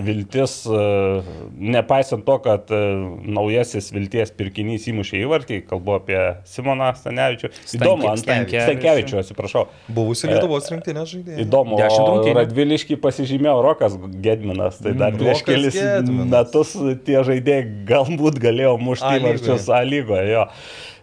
Viltis, 0.08 0.54
e, 0.66 1.22
nepaisant 1.58 2.24
to, 2.26 2.38
kad 2.44 2.70
e, 2.70 2.80
naujasis 3.28 3.90
Vilties 3.94 4.32
pirkinys 4.38 4.86
įmušė 4.92 5.22
įvartį, 5.24 5.60
kalbu 5.68 5.96
apie 5.98 6.18
Simoną 6.48 6.92
Stanevičių. 6.98 7.50
Įdomu. 7.78 8.12
Stankevičių, 8.18 9.18
atsiprašau. 9.22 9.66
Buvusi 9.92 10.28
Lietuvos 10.30 10.68
rinktinės 10.72 11.12
žaidėja. 11.14 11.42
Įdomu, 11.44 11.78
Dešimt 11.80 12.08
o 12.08 13.57
pasižymėjo 13.58 13.64
Rokas 13.66 13.98
Gedminas, 14.22 14.78
tai 14.78 14.92
dar 14.94 15.12
prieš 15.12 15.42
Rokas 15.42 15.42
kelis 15.48 15.74
Gedminas. 15.74 16.30
metus 16.30 16.72
tie 17.04 17.22
žaidėjai 17.26 17.86
galbūt 17.88 18.38
galėjo 18.42 18.78
mušti 18.78 19.18
įvarčius 19.20 19.68
A 19.68 19.82
lygoje. 19.84 20.30
jo. 20.32 20.46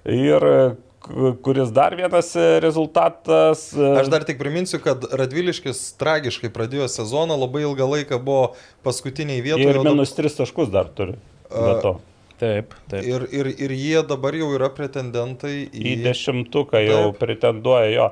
Ir 0.05 0.75
kuris 1.41 1.69
dar 1.71 1.95
vienas 1.95 2.35
rezultatas. 2.61 3.73
e, 3.77 3.99
Aš 4.01 4.07
dar 4.09 4.23
tik 4.25 4.39
priminsiu, 4.39 4.79
kad 4.81 5.03
Radviliškis 5.13 5.93
tragiškai 6.01 6.49
pradėjo 6.49 6.87
sezoną, 6.89 7.37
labai 7.37 7.61
ilgą 7.65 7.85
laiką 7.91 8.17
buvo 8.23 8.55
paskutiniai 8.83 9.41
vietoje. 9.41 9.69
Ir 9.69 9.77
o 9.77 9.83
dab- 9.83 9.93
minus 9.93 10.13
3 10.17 10.33
taškus 10.41 10.71
dar 10.71 10.85
turi. 10.89 11.13
to. 11.81 11.99
Taip, 12.39 12.73
taip. 12.91 13.05
Ir, 13.05 13.27
ir, 13.31 13.47
ir 13.47 13.71
jie 13.71 14.01
dabar 14.03 14.33
jau 14.35 14.49
yra 14.57 14.67
pretendentai 14.69 15.69
į... 15.71 15.83
Į 15.93 16.03
dešimtuką 16.03 16.81
jau 16.83 17.11
Taip. 17.13 17.19
pretenduoja 17.21 17.91
jo. 17.93 18.09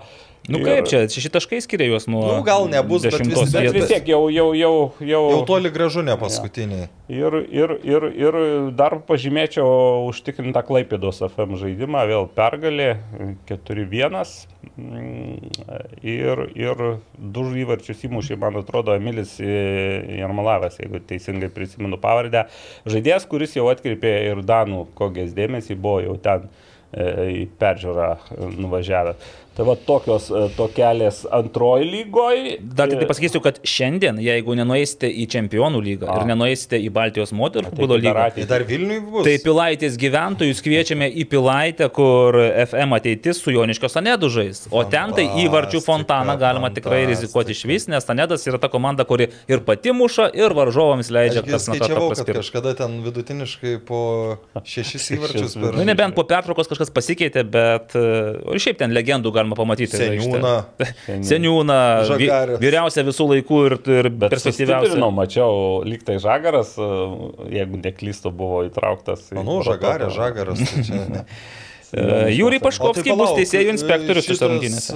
Nu 0.51 0.59
Ir- 0.59 0.65
kaip 0.67 0.87
čia, 0.91 0.99
šeši 1.07 1.29
taškai 1.31 1.61
skiria 1.63 1.85
juos 1.87 2.03
nuo... 2.11 2.19
Nu, 2.27 2.41
gal 2.43 2.65
nebus, 2.67 3.05
bet 3.05 3.13
dešimtos 3.15 3.45
vis- 3.45 3.53
Bet 3.55 3.75
vis 3.77 3.85
tiek 3.87 4.09
jau, 4.11 4.25
jau, 4.27 4.49
jau, 4.57 4.73
jau, 4.99 5.21
Jau 5.31 5.43
toli 5.47 5.71
gražu 5.71 6.03
ne 6.03 6.17
paskutiniai. 6.19 6.89
Ir, 7.07 7.37
ir, 7.47 7.75
ir, 7.87 8.07
ir 8.25 8.37
dar 8.75 8.97
pažymėčiau 9.07 10.03
užtikrintą 10.09 10.65
Klaipėdos 10.67 11.21
FM 11.29 11.55
žaidimą, 11.61 12.03
vėl 12.11 12.27
pergalė 12.35 12.89
4-1. 13.47 14.19
Mm, 14.75 15.37
Ir, 16.03 16.43
ir 16.59 16.83
du 17.15 17.43
įvarčius 17.63 18.03
įmušė, 18.07 18.35
man 18.41 18.59
atrodo, 18.59 18.95
Emilis 18.99 19.37
Jarmalavas, 19.39 20.75
jeigu 20.81 20.99
teisingai 21.07 21.49
prisimenu 21.53 21.99
pavardę. 22.01 22.45
Žaidėjas, 22.89 23.27
kuris 23.31 23.55
jau 23.57 23.67
atkreipė 23.71 24.13
ir 24.31 24.43
Danų 24.47 24.87
kogės 24.97 25.33
dėmesį, 25.37 25.77
buvo 25.79 26.01
jau 26.03 26.15
ten 26.23 26.47
e, 26.93 27.07
į 27.43 27.47
peržiūrą 27.61 28.09
e, 28.17 28.49
nuvažiavę. 28.63 29.15
Tai 29.53 29.67
va 29.67 29.75
tokios 29.77 30.31
e, 30.33 30.47
tokelės 30.57 31.19
antroji 31.29 31.85
lygoje. 31.85 32.55
Dar 32.73 32.89
tik 32.89 33.03
tai 33.03 33.07
pasakysiu, 33.09 33.41
kad 33.45 33.59
šiandien, 33.61 34.17
jeigu 34.23 34.55
nenueisite 34.57 35.05
į 35.05 35.27
Čempionų 35.29 35.81
lygą 35.85 36.07
A. 36.09 36.15
ir 36.17 36.29
nenueisite 36.31 36.79
į 36.81 36.89
Baltijos 36.93 37.29
moterų 37.37 37.69
Tai 37.69 37.73
futbolo 37.75 37.99
dar 37.99 38.07
lygą, 38.07 38.23
ateity. 38.31 38.47
Dar 38.49 38.65
Vilniui 38.65 38.97
bus. 39.05 39.27
tai 39.27 39.35
Pilaitės 39.43 39.97
gyventojus 40.01 40.61
kviečiame 40.65 41.05
į 41.21 41.27
Pilaitę, 41.29 41.89
kur 41.93 42.39
FM 42.63 42.97
ateitis 42.97 43.43
su 43.43 43.53
Joniškio 43.53 43.91
Sanedu 43.93 44.31
žais. 44.33 44.63
O 44.73 44.81
ten 44.89 45.13
tai 45.13 45.27
įvarčių 45.43 45.83
fontaną 45.85 46.33
galima 46.41 46.73
tikrai 46.73 47.03
rizikuoti 47.11 47.53
iš 47.53 47.63
vis, 47.69 47.85
nes 47.93 48.09
Sanedas 48.09 48.47
yra 48.49 48.57
ta 48.57 48.71
komanda, 48.73 49.05
kuri 49.05 49.29
ir 49.45 49.61
pati 49.67 49.93
muša, 49.93 50.31
ir 50.33 50.57
varžovams 50.57 51.13
leidžia 51.13 51.45
Aš 51.45 51.51
kas 51.51 51.69
skaičiavau, 51.69 52.09
karto 52.09 52.25
kad 52.25 52.41
kažkada 52.41 52.73
ten 52.81 52.97
vidutiniškai 53.05 53.77
po 53.85 54.01
šešis 54.65 55.07
įvarčius 55.19 55.57
per... 55.61 55.77
Nu, 55.77 55.85
nebent 55.85 56.17
po 56.17 56.25
pertraukos 56.25 56.73
kažkas 56.73 56.89
pasikeitė, 56.95 57.45
bet 57.53 57.93
e, 57.99 58.05
ir 58.49 58.65
šiaip 58.65 58.81
ten 58.81 58.97
legendų 58.97 59.29
galima 59.29 59.42
pamatyti. 59.51 59.97
Seniūną. 60.01 60.53
Seniūną, 61.27 61.77
vy, 62.15 62.27
Žagarės. 62.29 62.61
vyriausią 62.63 63.03
visų 63.09 63.27
laikų 63.33 63.59
ir, 63.67 63.75
ir 63.75 64.09
perspektyviausią. 64.23 64.29
perspektyviausiai. 64.29 65.11
Mačiau, 65.19 65.57
lyg 65.87 66.05
tai 66.07 66.15
Žagaras, 66.23 66.71
e, 66.79 66.87
jeigu 67.59 67.81
neklystu, 67.83 68.31
buvo 68.31 68.63
įtrauktas. 68.69 69.27
Manau, 69.35 69.59
žagarė, 69.67 70.07
protokolą. 70.07 70.15
žagaras. 70.15 70.63
tai 70.71 70.87
čia- 70.87 71.25
E, 71.93 72.01
Jūrij 72.33 72.57
O 72.57 72.63
tai 72.63 72.65
Paškovskis 72.71 73.13
bus 73.19 73.33
teisėjų 73.37 73.69
inspektorius 73.75 74.25
šitas, 74.25 74.39
šiose 74.39 74.47
rungtynėse. 74.49 74.93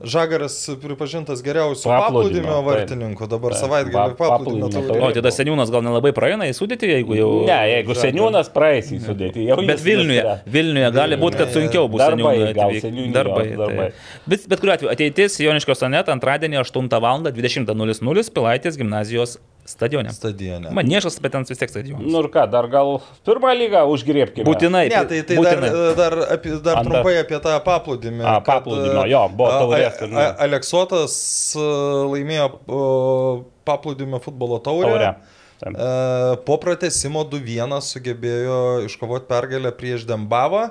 Žagaras 0.00 0.54
pripažintas 0.80 1.42
geriausiu 1.44 1.90
Paplūdimio, 1.92 2.62
vartininku, 2.64 3.26
dabar 3.28 3.52
savaitgalį 3.58 4.14
pa- 4.16 4.30
paplūdimio 4.32 4.70
taurė. 4.72 5.02
O, 5.04 5.10
tada 5.12 5.28
seniūnas 5.34 5.68
gal 5.72 5.84
nelabai 5.84 6.14
praeina 6.16 6.46
į 6.48 6.54
sudėtį, 6.56 6.88
jeigu 6.94 7.18
jau... 7.18 7.28
Ne, 7.44 7.58
jeigu 7.68 7.96
seniūnas 7.98 8.48
praeis 8.54 8.88
į 8.96 9.02
sudėtį, 9.04 9.44
jau 9.50 9.58
Bet 9.68 9.84
Vilniuje. 9.84 10.38
Vilniuje 10.48 10.90
gali 10.96 11.20
būti, 11.20 11.42
kad 11.42 11.52
sunkiau 11.52 11.84
bus 11.92 12.00
Darbai, 12.00 12.32
seniūnui 12.32 12.56
gal 12.56 12.72
seniūnijos 12.80 13.14
Darbai. 13.18 13.44
darbai. 13.60 13.90
taip. 13.90 14.24
Bet, 14.32 14.48
bet 14.54 14.64
kuriuo 14.64 14.76
atveju, 14.78 14.92
ateitis 14.96 15.36
Joniškio 15.44 15.76
sonetą 15.76 16.16
antradienį 16.16 16.62
8 16.64 16.88
val. 17.04 17.20
20.00 17.28 18.32
Pilaitės 18.32 18.80
gimnazijos 18.80 19.36
stadione. 19.64 20.10
Stadione. 20.12 20.70
Maniešas, 20.74 21.18
bet 21.22 21.32
ten 21.32 21.44
vis 21.48 21.58
tiek 21.58 21.70
stadionas. 21.70 22.06
Nu 22.06 22.22
ir 22.24 22.28
ką, 22.32 22.44
dar 22.50 22.68
gal 22.72 23.00
pirmą 23.26 23.52
lygą 23.58 23.82
užgriebkime. 23.92 24.44
Būtinai. 24.48 24.86
Ne, 24.90 25.02
tai, 25.10 25.20
tai 25.28 25.36
dar, 25.36 25.60
būtinai. 25.60 25.70
dar, 25.98 26.16
apie, 26.36 26.54
dar 26.64 26.80
Anta- 26.80 26.86
trumpai 26.90 27.14
apie 27.20 27.40
tą 27.44 27.56
paplūdimį. 27.66 28.24
A, 28.24 28.34
kad, 28.40 28.50
paplūdimio, 28.64 29.04
e, 29.06 29.10
jo, 29.12 29.22
buvo 29.36 29.50
taurės 29.50 30.00
a- 30.02 30.10
a- 30.24 30.34
Aleksotas 30.46 31.16
e, 31.56 31.66
laimėjo 32.14 32.46
e, 32.50 33.42
paplūdimio 33.70 34.20
futbolo 34.24 34.58
taurę. 34.64 34.90
Taurę. 34.90 35.14
Taip. 35.60 35.74
E, 35.76 36.36
Po 36.46 36.56
pratesimo 36.58 37.24
2-1 37.28 37.80
sugebėjo 37.84 38.60
iškovoti 38.88 39.26
pergalę 39.28 39.72
prieš 39.76 40.06
Dembavą. 40.08 40.70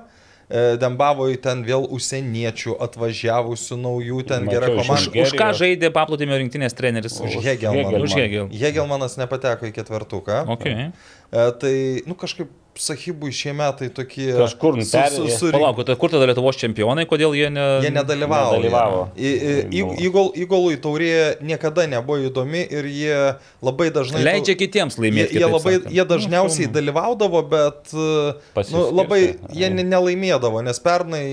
E, 0.49 0.77
Dembavoje 0.81 1.37
ten 1.37 1.61
vėl 1.61 1.83
užsieniečių 1.93 2.73
atvažiavusių 2.81 3.75
naujų, 3.77 4.23
ten 4.25 4.45
Mačiau, 4.47 4.53
gera 4.55 4.67
komanda. 4.73 5.11
Už- 5.13 5.27
Už 5.29 5.33
ką 5.37 5.49
žaidė 5.53 5.91
paplūdimio 5.93 6.39
rinktinės 6.41 6.73
treneris? 6.73 7.19
Už 7.21 7.37
Hegelmaną. 7.37 7.85
Hegelmaną. 7.85 8.03
Už 8.03 8.15
Hegel. 8.17 8.47
Hegelmanas 8.49 9.13
nepateko 9.21 9.69
į 9.69 9.71
ketvertuką. 9.77 10.39
Okay. 10.57 10.89
E, 11.29 11.51
Tai, 11.61 11.75
nu, 12.09 12.15
kažkaip 12.17 12.49
Sahibui 12.79 13.31
šie 13.35 13.51
metai 13.57 13.89
tokie... 13.91 14.29
Kažkur 14.37 14.77
su, 14.85 15.25
su, 15.33 15.49
Palauk, 15.51 15.81
tai 15.87 15.95
kur 15.99 16.11
tada 16.13 16.27
Lietuvos 16.29 16.55
čempionai, 16.61 17.03
kodėl 17.09 17.33
jie 17.35 17.49
ne... 17.51 17.65
Jie 17.83 17.91
nedalyvavo. 17.91 18.53
Nedalyvavo. 18.55 19.01
Į- 19.19 19.33
į- 19.35 19.63
į- 19.81 19.87
Įgol, 20.07 20.29
įgolui 20.45 20.77
taurė 20.79 21.09
niekada 21.43 21.87
nebuvo 21.91 22.21
įdomi 22.29 22.61
ir 22.71 22.87
jie 22.87 23.17
labai 23.65 23.89
dažnai... 23.95 24.21
Leidžia 24.23 24.55
kitiems 24.59 24.95
Jie, 24.95 25.03
laimėti. 25.07 25.33
jie, 25.35 25.41
kitaip 25.41 25.55
labai, 25.57 25.73
sakant. 25.79 25.95
jie 25.97 26.05
dažniausiai 26.13 26.69
Nu, 26.69 26.73
dalyvaudavo, 26.77 27.41
bet 27.51 27.91
nu, 27.95 28.85
labai 29.01 29.21
jie 29.59 29.71
ne- 29.75 29.87
nelaimėdavo, 29.91 30.63
nes 30.69 30.79
pernai, 30.83 31.25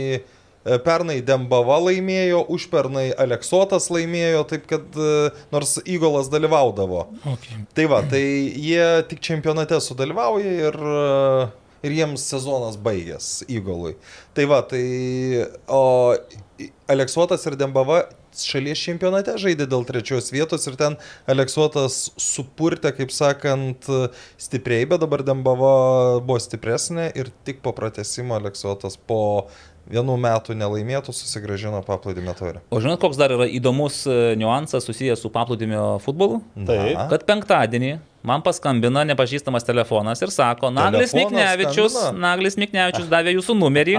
pernai 0.87 1.21
Dembava 1.27 1.79
laimėjo, 1.85 2.43
užpernai 2.53 3.11
Aleksotas 3.23 3.89
laimėjo, 3.93 4.43
taip 4.51 4.67
kad 4.71 4.99
e, 4.99 5.31
nors 5.55 5.77
įgolas 5.87 6.31
dalyvaudavo. 6.33 7.07
Okay. 7.37 7.63
Tai 7.77 7.87
va, 7.93 8.03
tai 8.11 8.23
jie 8.23 8.89
tik 9.11 9.23
čempionate 9.25 9.79
sudalyvauja 9.83 10.57
ir, 10.71 10.77
e, 10.77 11.49
ir 11.87 11.97
jiems 12.01 12.27
sezonas 12.33 12.79
baigęs 12.83 13.31
įgolui. 13.47 13.95
Tai 14.37 14.51
va, 14.51 14.63
tai 14.67 14.85
o 15.71 15.83
Aleksuotas 16.91 17.45
ir 17.47 17.59
Dembava 17.61 18.05
šalies 18.37 18.81
čempionate 18.81 19.37
žaidė 19.41 19.67
dėl 19.71 19.87
trečios 19.89 20.29
vietos 20.35 20.67
ir 20.69 20.77
ten 20.77 20.97
Aleksuotas 21.31 22.11
supurtė, 22.21 22.93
kaip 22.97 23.15
sakant, 23.15 23.89
stipriai, 24.41 24.89
bet 24.91 25.01
dabar 25.05 25.25
Dembava 25.27 25.73
buvo 26.21 26.39
stipresnė 26.43 27.11
ir 27.17 27.33
tik 27.49 27.63
po 27.65 27.73
pratesimo 27.77 28.37
Aleksuotas 28.37 28.99
po 29.09 29.23
vienų 29.91 30.17
metų 30.19 30.57
nelaimėtų 30.59 31.13
susigražino 31.15 31.79
paplūdimio 31.87 32.35
taurę. 32.39 32.61
O 32.75 32.81
žinot, 32.83 32.99
koks 33.03 33.19
dar 33.21 33.31
yra 33.37 33.47
įdomus 33.47 34.03
e, 34.11 34.35
niuansas 34.41 34.87
susijęs 34.89 35.23
su 35.23 35.31
paplūdimio 35.35 35.97
futbolu? 36.05 36.41
Taip. 36.67 36.99
Kad 37.13 37.27
penktadienį 37.29 37.93
man 38.27 38.43
paskambina 38.43 39.05
nepažįstamas 39.07 39.63
telefonas 39.63 40.19
ir 40.27 40.33
sako, 40.35 40.73
Naglis 40.75 41.13
Miknevičius? 41.15 41.95
Naglis 42.19 42.57
Miknevičius 42.59 43.07
davė 43.13 43.37
jūsų 43.37 43.55
numerį. 43.61 43.95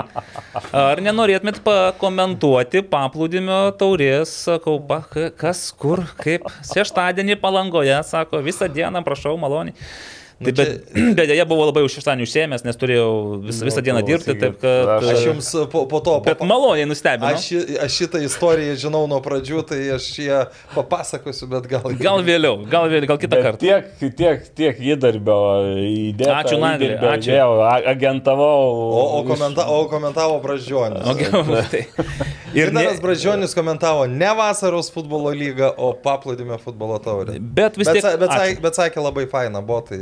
Ar 0.76 1.00
nenorėtumėt 1.06 1.62
pakomentuoti 1.64 2.82
paplūdimio 2.92 3.62
taurės, 3.80 4.34
sakau, 4.50 4.78
pa, 4.84 5.00
ka- 5.08 5.30
kas, 5.32 5.70
kur, 5.72 6.04
kaip. 6.20 6.50
Šeštadienį 6.74 7.40
palangoje, 7.40 7.96
sako, 8.04 8.44
visą 8.44 8.68
dieną, 8.68 9.00
prašau, 9.08 9.38
maloniai. 9.40 9.76
Tai 10.38 10.52
Nu, 10.52 10.54
bet, 10.54 10.70
bet 11.18 11.30
dėja 11.32 11.46
buvo 11.50 11.64
labai 11.66 11.82
už 11.82 11.96
šeštadienį 11.98 12.26
užsiemęs, 12.28 12.62
nes 12.68 12.78
turėjau 12.78 13.08
vis, 13.42 13.58
visą 13.66 13.82
dieną 13.82 14.04
dirbti, 14.06 14.36
taip 14.38 14.60
kad... 14.62 14.92
Aš 15.00 15.08
Aš 15.16 15.24
jums 15.26 15.48
po, 15.74 15.82
po 15.90 15.98
to... 16.06 16.20
Bet 16.28 16.38
po- 16.38 16.46
maloniai 16.46 16.86
nustebino. 16.86 17.32
Aš, 17.34 17.48
aš 17.82 17.96
šitą 18.04 18.22
istoriją 18.22 18.76
žinau 18.84 19.02
nuo 19.10 19.18
pradžių, 19.26 19.64
tai 19.66 19.80
aš 19.96 20.06
ją 20.22 20.44
papasakosiu, 20.76 21.50
bet 21.56 21.66
gal... 21.72 21.88
Gal 21.98 22.22
vėliau, 22.28 22.60
gal 22.70 22.86
vėliau, 22.92 23.10
gal 23.16 23.20
kitą 23.24 23.34
Bet 23.40 23.48
kartą. 23.48 23.64
tiek, 23.66 24.14
tiek, 24.22 24.46
tiek 24.62 24.84
įdarbio 24.94 25.40
įdėta. 25.88 26.38
Ačiū, 26.44 26.62
įdirbio 26.62 27.10
ačiū. 27.16 27.32
įdėjau, 27.34 27.50
a- 27.72 27.82
agentavau. 27.96 28.78
O, 28.78 29.02
o, 29.02 29.24
iš- 29.24 29.32
komenta, 29.34 29.66
o 29.74 29.82
komentavo 29.90 30.38
Bražionis. 30.46 31.02
O, 31.02 31.18
gerai, 31.18 31.66
tai. 31.74 31.84
Ir 32.54 32.68
Ir 32.68 32.74
ne, 32.74 32.86
Daras 32.86 33.02
Bražionis 33.04 33.58
komentavo 33.58 34.06
ne 34.10 34.30
vasaros 34.38 34.88
futbolo 34.94 35.34
lygą, 35.36 35.74
o 35.82 35.92
paplūdimio 36.06 36.58
futbolo 36.62 36.98
taurę. 37.04 37.36
bet 37.42 37.78
vis 37.78 37.90
Bet, 37.90 38.00
tiek. 38.02 38.18
bet, 38.22 38.32
sakė, 38.38 38.62
bet 38.64 38.80
sakė 38.80 39.04
labai 39.04 39.26
faina, 39.34 39.62
buvo 39.66 39.82
tai... 39.90 40.00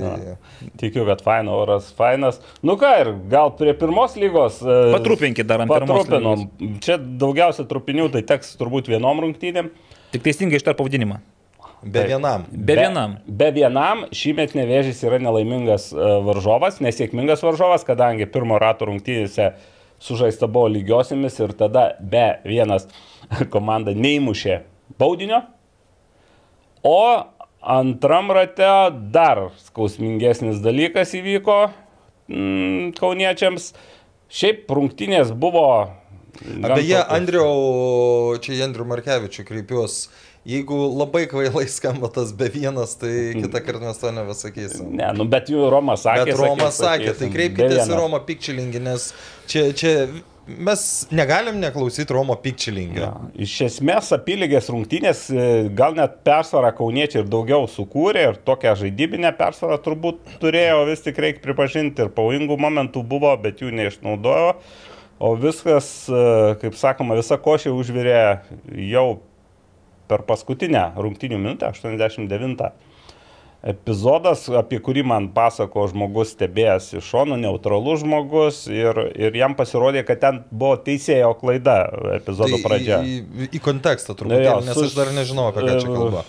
Tikiu, 0.81 1.05
kad 1.07 1.21
faina 1.25 1.53
oras, 1.55 1.91
fainas. 1.97 2.41
Nu 2.65 2.77
ką, 2.79 2.91
ir 3.03 3.11
gal 3.31 3.53
prie 3.59 3.75
pirmos 3.77 4.17
lygos. 4.19 4.61
e, 4.63 4.79
Patrūpinkit 4.95 5.47
dar 5.49 5.63
ant 5.63 5.71
Patrupinom. 5.71 6.47
Čia 6.83 6.97
daugiausia 6.97 7.67
trupinių, 7.69 8.09
tai 8.15 8.25
teks 8.27 8.55
turbūt 8.59 8.89
vienom 8.91 9.23
rungtynėm. 9.25 9.71
Tik 10.15 10.25
teisingai 10.25 10.61
ištar 10.61 10.77
pavadinimą. 10.79 11.21
Be 11.85 12.01
Taip. 12.01 12.09
vienam. 12.09 12.45
Be 12.49 12.75
vienam. 12.79 13.15
Be 13.27 13.51
vienam 13.53 14.05
šįmet 14.15 14.55
nevėžys 14.57 15.03
yra 15.05 15.19
nelaimingas 15.21 15.91
e, 15.93 16.11
varžovas, 16.25 16.79
nesėkmingas 16.81 17.43
varžovas, 17.45 17.85
kadangi 17.85 18.25
pirmo 18.25 18.57
rato 18.61 18.87
rungtynėse 18.89 19.51
sužaista 20.01 20.49
buvo 20.51 20.71
lygiosiamis 20.73 21.37
ir 21.43 21.53
tada 21.57 21.91
be 21.99 22.25
vienas 22.47 22.87
komanda 23.53 23.93
neįmušė 23.93 24.61
baudinio. 24.99 25.43
O 26.85 26.97
antram 27.65 28.31
rate 28.31 28.69
dar 29.13 29.49
skausmingesnis 29.65 30.61
dalykas 30.63 31.15
įvyko 31.17 31.57
mm, 32.29 32.93
kauniečiams. 32.99 33.73
Šiaip 34.35 34.71
rungtynės 34.73 35.33
buvo... 35.33 35.67
Beje, 36.35 36.97
Andriau, 37.15 38.35
čia 38.43 38.57
į 38.57 38.63
Andrių 38.65 38.85
Markevičių 38.89 39.45
kreipiuosi. 39.47 40.09
Jeigu 40.45 40.75
labai 40.93 41.23
kvailai 41.25 41.63
skamba 41.71 42.09
tas 42.13 42.33
be 42.37 42.49
vienas, 42.53 42.97
tai 43.01 43.13
kitą 43.33 43.61
kartą 43.65 43.87
mes 43.87 44.01
to 44.01 44.11
nebesakysim. 44.13 44.91
Ne, 44.99 45.07
nu 45.17 45.25
bet 45.31 45.47
jų 45.49 45.71
Romas 45.73 46.03
sakė. 46.05 46.27
Bet 46.27 46.41
Romas 46.41 46.77
sakė, 46.77 47.07
sakysim, 47.07 47.21
tai 47.21 47.29
be 47.29 47.37
kreipkitės 47.37 47.87
į. 47.87 47.95
Romą 47.97 48.19
Pikčilingį, 48.27 48.81
nes 48.85 49.07
čia, 49.49 49.63
čia 49.73 49.95
mes 50.47 50.81
negalim 51.13 51.57
neklausyti 51.61 52.13
Romo 52.13 52.35
Pikčilingį. 52.41 53.01
Ja. 53.01 53.11
Iš 53.45 53.55
esmės 53.67 54.11
apylygės 54.15 54.69
rungtynės 54.73 55.25
e, 55.33 55.45
gal 55.75 55.95
net 55.97 56.19
persvarą 56.27 56.71
kauniečiai 56.77 57.23
ir 57.23 57.29
daugiau 57.31 57.67
sukūrė 57.71 58.27
ir 58.29 58.39
tokią 58.45 58.75
žaidybinę 58.83 59.31
persvarą 59.39 59.79
turbūt 59.85 60.35
turėjo, 60.41 60.83
vis 60.89 61.03
tik 61.05 61.21
reikia 61.21 61.43
pripažinti 61.43 62.05
ir 62.05 62.11
pavojingų 62.15 62.59
momentų 62.61 63.03
buvo, 63.09 63.33
bet 63.41 63.63
jų 63.63 63.73
neišnaudojo. 63.75 64.55
O 65.25 65.31
viskas, 65.39 65.87
e, 66.11 66.25
kaip 66.61 66.77
sakoma, 66.77 67.17
visa 67.17 67.39
košė 67.41 67.73
užvirė 67.73 68.19
jau 68.91 69.07
per 70.09 70.25
paskutinę 70.27 70.91
rungtynių 71.01 71.39
minutę, 71.41 71.71
89 71.73 72.69
epizodas, 73.65 74.45
apie 74.53 74.77
kurį 74.83 75.01
man 75.09 75.27
pasako 75.33 75.87
žmogus 75.89 76.35
stebėjęs 76.35 76.91
iš 76.99 77.07
šono, 77.09 77.37
neutralus 77.41 78.03
žmogus 78.03 78.59
ir, 78.69 78.99
ir 79.17 79.35
jam 79.39 79.55
pasirodė, 79.57 80.03
kad 80.05 80.21
ten 80.21 80.41
buvo 80.51 80.75
teisėjo 80.85 81.31
klaida 81.41 81.77
epizodo 82.19 82.59
pradžia. 82.63 82.99
Tai 83.01 83.09
Į, 83.09 83.19
į, 83.47 83.49
į 83.57 83.61
kontekstą 83.65 84.13
turbūt, 84.19 84.43
jo, 84.45 84.59
nes 84.67 84.77
su- 84.77 84.85
aš 84.85 84.97
dar 84.99 85.09
nežinau, 85.17 85.49
apie 85.49 85.65
ką 85.65 85.79
čia 85.81 85.89
kalba. 85.95 86.25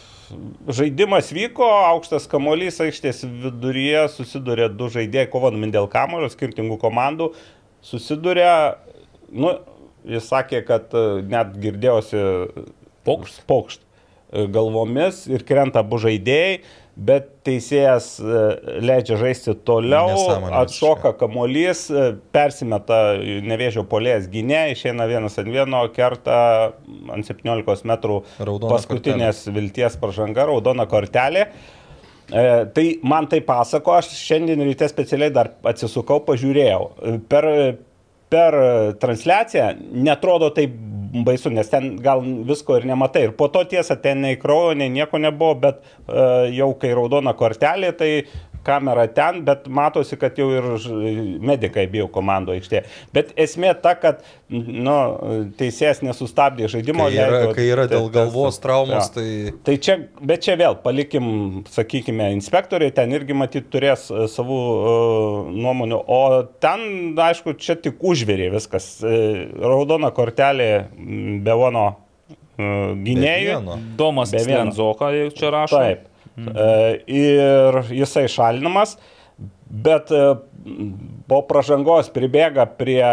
Žaidimas 0.74 1.28
vyko, 1.30 1.66
aukštas 1.92 2.24
kamuolys 2.26 2.80
aikštės 2.82 3.20
viduryje, 3.28 4.00
susidurė 4.16 4.66
du 4.74 4.88
žaidėjai 4.90 5.28
kovodami 5.30 5.68
dėl 5.70 5.86
kamulio, 5.92 6.26
skirtingų 6.32 6.80
komandų. 6.82 7.28
susiduria, 7.86 8.78
nu, 9.30 9.52
jis 10.06 10.26
sakė, 10.26 10.64
kad 10.66 10.90
e, 10.96 11.22
net 11.22 11.52
girdėjosi 11.62 12.18
Pokšt. 13.06 13.44
pokšt 13.46 13.80
e, 14.32 14.46
galvomis 14.50 15.20
ir 15.30 15.44
krenta 15.46 15.84
abu 15.84 16.00
žaidėjai, 16.02 16.56
bet 16.97 17.28
teisėjas 17.44 18.09
e, 18.18 18.43
leidžia 18.81 19.18
žaisti 19.20 19.55
toliau, 19.68 20.09
Nesąmonė 20.14 20.59
atšoka 20.62 21.12
kamuolys, 21.20 21.86
e, 21.93 22.06
persimeta 22.32 23.01
nevėžio 23.44 23.85
polės 23.90 24.28
gynė, 24.32 24.70
išeina 24.73 25.09
vienas 25.10 25.36
ant 25.43 25.52
vieno, 25.52 25.82
kerta 25.94 26.39
ant 27.12 27.28
17 27.28 27.89
metrų 27.93 28.20
Raudona 28.40 28.73
paskutinės 28.73 29.44
vilties 29.52 29.98
pažanga, 30.01 30.48
raudona 30.48 30.89
kortelė. 30.89 31.51
E, 32.27 32.47
tai 32.74 32.86
man 33.06 33.28
tai 33.31 33.43
pasako, 33.47 33.98
aš 34.01 34.10
šiandien 34.18 34.64
ryte 34.66 34.89
specialiai 34.90 35.35
dar 35.35 35.52
atsisukau, 35.68 36.23
pažiūrėjau. 36.27 36.81
E, 36.97 37.18
Per, 37.31 37.51
per 38.32 38.56
transliaciją 39.02 39.72
netrodo 40.06 40.50
taip 40.54 40.74
baisu, 41.24 41.50
nes 41.54 41.68
ten 41.70 41.94
gal 42.02 42.22
visko 42.48 42.76
ir 42.78 42.86
nematai. 42.88 43.26
Ir 43.28 43.34
po 43.38 43.48
to 43.52 43.62
tiesa, 43.68 43.96
ten 44.02 44.22
nei 44.24 44.38
kraujo, 44.40 44.74
nei 44.78 44.90
nieko 44.92 45.20
nebuvo, 45.22 45.54
bet 45.62 45.80
e, 45.80 46.24
jau 46.56 46.72
kai 46.80 46.92
raudona 46.96 47.34
kortelė, 47.38 47.92
tai 47.96 48.10
kamera 48.66 49.06
ten, 49.14 49.43
bet 49.47 49.68
matosi, 49.70 50.18
kad 50.20 50.38
jau 50.38 50.48
ir 50.55 50.66
medikai 51.47 51.86
bijo 51.90 52.09
komando 52.12 52.55
aikštė. 52.56 52.82
Bet 53.14 53.32
esmė 53.47 53.72
ta, 53.82 53.94
kad 54.01 54.24
nu, 54.51 54.97
teisėjas 55.59 56.02
nesustabdė 56.06 56.70
žaidimo. 56.72 57.06
Kai 57.06 57.18
yra, 57.18 57.40
leido 57.40 57.55
kai 57.56 57.68
yra 57.70 57.86
dėl 57.90 58.10
galvos 58.14 58.60
traumos, 58.62 59.10
Jo. 59.10 59.14
tai 59.16 59.26
Tai 59.66 59.76
čia, 59.82 59.97
bet 60.22 60.44
čia 60.47 60.56
vėl 60.59 60.76
palikim, 60.82 61.26
sakykime, 61.72 62.30
inspektoriai 62.36 62.94
ten 62.94 63.12
irgi 63.16 63.36
matyt 63.36 63.68
turės 63.72 64.06
e, 64.10 64.26
savų 64.30 64.59
uh, 64.62 65.51
nuomonių, 65.52 65.98
o 66.01 66.20
ten, 66.62 67.12
aišku, 67.26 67.56
čia 67.60 67.76
tik 67.82 68.02
užvėrė 68.06 68.48
viskas. 68.55 68.88
E, 69.05 69.47
Raudona 69.60 70.12
kortelė 70.16 70.70
Bevono 71.44 71.86
uh. 71.93 73.76
Domas 73.98 74.32
Be. 74.32 74.44
Lenzoka 74.48 75.10
jau 75.14 75.32
čia 75.36 75.52
rašo. 75.55 75.80
Taip. 75.82 76.12
E, 76.36 77.02
Ir 77.06 77.78
jisai 77.96 78.26
šalinamas, 78.28 78.96
bet 79.66 80.10
e, 80.12 80.22
po 81.30 81.40
pažangos 81.48 82.10
pribėga 82.12 82.66
prie, 82.78 83.04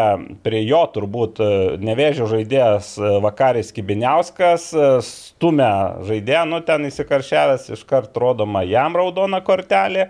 prie 0.44 0.62
jo 0.68 0.82
turbūt 0.94 1.40
e, 1.40 1.50
nevėžio 1.80 2.28
žaidėjas 2.32 2.94
Vakaris 3.24 3.72
Kibiniauskas, 3.76 4.70
stumia 5.08 5.74
žaidėją, 6.08 6.44
nu 6.52 6.60
ten 6.68 6.90
įsikaršiavęs, 6.90 7.70
iškart 7.78 8.20
rodoma 8.20 8.66
jam 8.68 8.98
raudona 9.00 9.40
kortelė, 9.46 10.10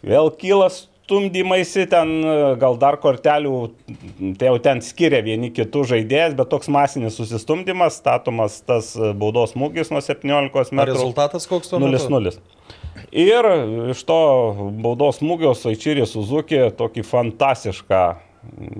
vėl 0.00 0.32
kyla 0.40 0.70
stumdymaisi, 1.08 1.86
ten 1.88 2.10
e, 2.20 2.36
gal 2.60 2.76
dar 2.80 2.98
kortelių, 3.00 3.54
tai 4.38 4.50
jau 4.50 4.58
ten 4.62 4.82
skiria 4.84 5.22
vieni 5.24 5.48
kitų 5.54 5.86
žaidėjas, 5.94 6.36
bet 6.36 6.52
toks 6.52 6.68
masinis 6.72 7.16
susistumdymas, 7.16 7.96
statomas 8.02 8.60
tas 8.68 8.92
e, 8.96 9.14
baudos 9.16 9.56
smūgis 9.56 9.92
nuo 9.94 10.04
17 10.04 10.28
ar 10.28 10.52
metrų. 10.52 10.92
rezultatas 10.92 11.48
koks 11.48 11.72
metu? 11.72 11.88
0-0. 11.96 12.36
Ir 13.14 13.46
iš 13.94 14.00
to 14.04 14.22
baudos 14.84 15.22
smūgio 15.22 15.54
Saičyrė 15.56 16.04
Suzuki 16.08 16.60
tokį 16.76 17.04
fantastišką, 17.06 18.02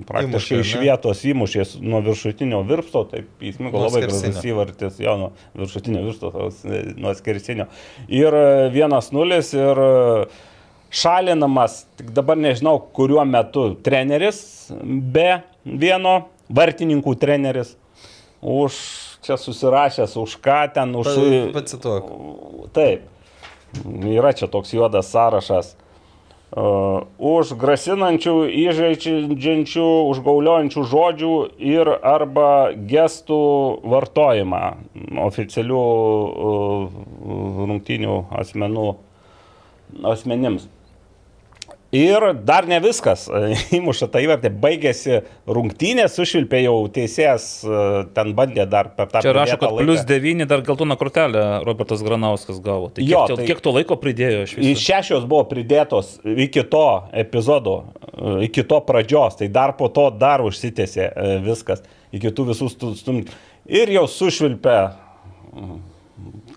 praktiškai 0.09 0.59
Įmušė, 0.59 0.59
iš 0.61 0.73
ar 0.75 0.83
vietos 0.83 1.23
įmušė 1.29 1.65
nuo 1.85 2.01
viršutinio 2.05 2.61
virpsto, 2.67 3.03
taip 3.09 3.43
įsmigo 3.43 3.81
labai 3.81 4.03
gražus 4.05 4.43
įvartis, 4.45 4.99
jo, 5.01 5.15
nuo 5.23 5.31
viršutinio 5.57 6.03
virpsto, 6.05 6.31
e, 6.67 6.83
nuo 6.99 7.15
skersinio. 7.17 7.69
Ir 8.11 8.37
e, 8.37 8.69
1-0 8.75 9.41
ir 9.59 9.83
e, 9.85 10.47
šalinamas, 10.89 11.83
tik 11.99 12.11
dabar 12.15 12.37
nežinau, 12.39 12.79
kuriuo 12.93 13.25
metu 13.25 13.71
treneris 13.85 14.71
be 14.81 15.41
vieno 15.63 16.29
vartininkų 16.49 17.13
treneris 17.21 17.75
už 18.41 18.79
čia 19.21 19.35
susirašęs, 19.37 20.15
už 20.17 20.39
ką 20.39 20.61
ten, 20.73 20.95
už... 20.95 21.11
Pa- 21.11 21.59
Pacituok. 21.59 22.09
Taip, 22.73 23.05
yra 23.99 24.33
čia 24.33 24.47
toks 24.47 24.73
juodas 24.73 25.11
sąrašas. 25.11 25.75
Uh, 26.49 27.05
už 27.21 27.51
grasinančių, 27.61 28.31
įžeidžiančių, 28.49 29.83
užgauliojančių 30.09 30.85
žodžių 30.89 31.33
ir 31.61 31.91
arba 31.93 32.73
gestų 32.73 33.37
vartojimą 33.85 34.63
oficialių 35.27 35.83
uh, 35.83 36.97
rungtinių 37.69 38.17
asmenų 38.41 38.87
asmenims. 40.09 40.65
Ir 41.91 42.21
dar 42.45 42.67
ne 42.69 42.77
viskas. 42.83 43.23
Įmuša 43.77 44.07
tą 44.13 44.21
įvartį, 44.21 44.51
baigėsi 44.61 45.23
rungtynės, 45.49 46.13
sušvilpė 46.19 46.61
jau 46.61 46.75
teisėjas, 46.93 47.47
e, 47.65 47.79
ten 48.13 48.35
bandė 48.37 48.67
dar 48.69 48.91
per 48.93 49.09
tą 49.09 49.23
Čia 49.25 49.33
rašo, 49.33 49.57
kad 49.57 49.73
plus 49.79 50.03
laiką. 50.03 50.09
9 50.11 50.45
dar 50.51 50.61
geltoną 50.67 50.97
kortelę 51.01 51.45
Robertas 51.65 52.03
Granauskas 52.05 52.61
gavo. 52.61 52.91
Tai 52.93 53.01
kiek, 53.01 53.09
Jo, 53.09 53.25
tai- 53.33 53.47
kiek 53.49 53.61
to 53.65 53.73
laiko 53.73 53.97
pridėjo 53.97 54.45
iš 54.45 54.55
viso? 54.59 54.83
šešios 54.85 55.25
buvo 55.25 55.47
pridėtos 55.49 56.19
iki 56.29 56.61
to 56.69 56.85
epizodo, 57.25 57.75
e, 58.13 58.45
iki 58.45 58.63
to 58.69 58.81
pradžios, 58.85 59.39
tai 59.41 59.47
dar 59.49 59.73
po 59.73 59.89
to 59.89 60.11
dar 60.11 60.45
užsitėsi 60.45 61.09
viskas, 61.41 61.81
iki 62.13 62.29
tų 62.29 62.51
visų 62.53 62.69
stumdymų. 63.01 63.33
Ir 63.65 63.89
jau 63.97 64.05
sušvilpė 64.05 64.77
mm, 65.57 65.79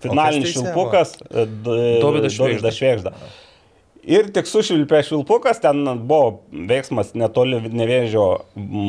finalinis 0.03 0.53
švilpukas 0.53 1.17
e, 1.25 1.47
Dovydas 2.01 2.37
Švėgžda. 2.37 2.61
Dovydas 2.61 2.77
Švėgžda. 2.77 3.13
Ir 4.03 4.27
tik 4.35 4.49
sušvilpė 4.49 4.99
švilpukas, 5.07 5.61
ten 5.63 5.85
buvo 6.03 6.41
veiksmas 6.51 7.13
netoli 7.15 7.61
nevėžio 7.71 8.25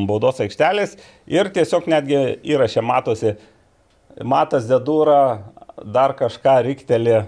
baudos 0.08 0.40
aikštelės 0.42 0.96
ir 1.30 1.52
tiesiog 1.54 1.86
netgi 1.90 2.18
įrašė 2.50 2.82
matosi, 2.82 3.36
matas 4.18 4.66
dedūra 4.66 5.20
dar 5.94 6.16
kažką 6.18 6.56
rikteli 6.66 7.20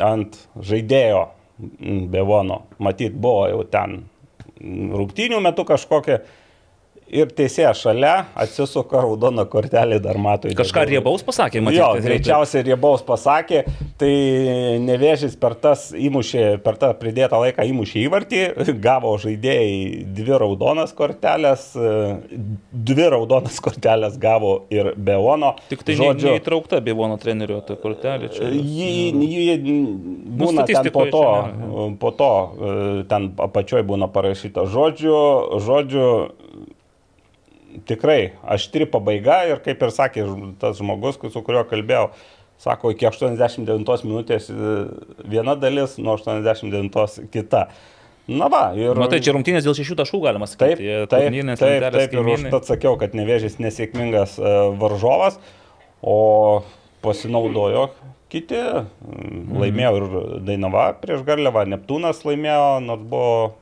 ant 0.00 0.38
žaidėjo 0.54 1.26
Bevono. 2.10 2.62
Matyt, 2.80 3.12
buvo 3.12 3.42
jau 3.50 3.64
ten 3.68 3.98
rungtynių 4.60 5.42
metu 5.44 5.66
kažkokia. 5.68 6.22
Ir 7.10 7.30
teisėjas 7.34 7.80
šalia 7.82 8.14
atsisuka 8.38 9.00
raudoną 9.02 9.46
kortelį 9.50 10.00
dar 10.04 10.18
mato. 10.22 10.50
į 10.50 10.56
Kažką 10.58 10.84
riebaus 10.90 11.24
pasakė, 11.26 11.62
matyt. 11.66 11.80
Jo, 11.80 11.90
greičiausiai 12.04 12.64
riebaus 12.68 13.02
pasakė, 13.06 13.64
tai 14.00 14.12
nevėžys 14.84 15.34
per 15.40 15.56
tas 15.58 15.88
įmušė, 15.96 16.44
per 16.64 16.78
tą 16.80 16.92
pridėtą 17.00 17.40
laiką 17.42 17.66
įmušė 17.70 18.04
įvartį, 18.06 18.42
gavo 18.82 19.16
žaidėjai 19.20 20.04
dvi 20.20 20.38
raudonas 20.42 20.94
kortelės, 20.96 21.70
dvi 22.70 23.08
raudonas 23.14 23.58
kortelės 23.62 24.18
gavo 24.20 24.54
ir 24.72 24.92
Beono. 24.96 25.54
Tik 25.70 25.84
tai 25.86 25.96
Žodžiu... 25.98 26.34
neįtraukta 26.34 26.80
Bievono 26.84 27.18
trenerio 27.20 27.60
ta 27.66 27.76
kortelė. 27.80 28.30
Čia. 28.34 28.50
Jį, 28.54 29.10
jį 29.58 29.76
būna 30.40 30.66
ten 30.68 30.90
po 30.94 31.06
to, 31.10 31.24
po 32.00 32.12
to 32.16 32.30
e, 32.30 32.74
ten 33.10 33.30
apačioj 33.40 33.84
būna 33.88 34.10
parašyta 34.12 34.66
žodžiu, 34.70 35.16
žodžiu, 35.64 36.06
tikrai 37.90 38.32
aštri 38.56 38.88
pabaiga 38.90 39.42
ir 39.50 39.62
kaip 39.64 39.82
ir 39.82 39.94
sakė 39.94 40.26
tas 40.62 40.78
žmogus, 40.80 41.18
su 41.20 41.42
kuriuo 41.46 41.64
kalbėjau, 41.70 42.10
sako, 42.60 42.92
iki 42.94 43.08
89 43.08 44.04
minutės 44.06 44.50
e, 44.52 44.74
viena 45.30 45.56
dalis, 45.58 45.96
nuo 46.00 46.16
89 46.18 47.30
kita. 47.34 47.66
Na 48.30 48.46
va, 48.52 48.68
ir... 48.78 48.94
Matai, 49.00 49.18
čia 49.24 49.32
rungtynės 49.34 49.64
dėl 49.66 49.74
šešių 49.74 49.96
taškų 49.98 50.20
galima 50.22 50.46
Taip, 50.46 50.76
sakyti. 50.76 50.90
Taip, 51.10 51.10
taip, 51.10 51.34
lentelės 51.34 51.96
taip 51.96 52.12
ir 52.14 52.20
kaimynai. 52.20 52.50
užtat 52.50 52.68
sakiau, 52.68 52.94
kad 53.00 53.16
nevėžys 53.18 53.58
nesėkmingas 53.62 54.36
e, 54.38 54.52
varžovas, 54.78 55.40
o 56.00 56.18
pasinaudojo 57.02 57.88
kiti. 58.30 58.56
Mhm. 58.56 59.58
Laimėjo 59.60 59.90
ir 59.98 60.06
Dainava 60.46 60.84
prieš 61.02 61.24
Garliavą, 61.26 61.64
Neptūnas 61.74 62.22
laimėjo, 62.26 62.68
nors 62.86 63.02
buvo 63.10 63.54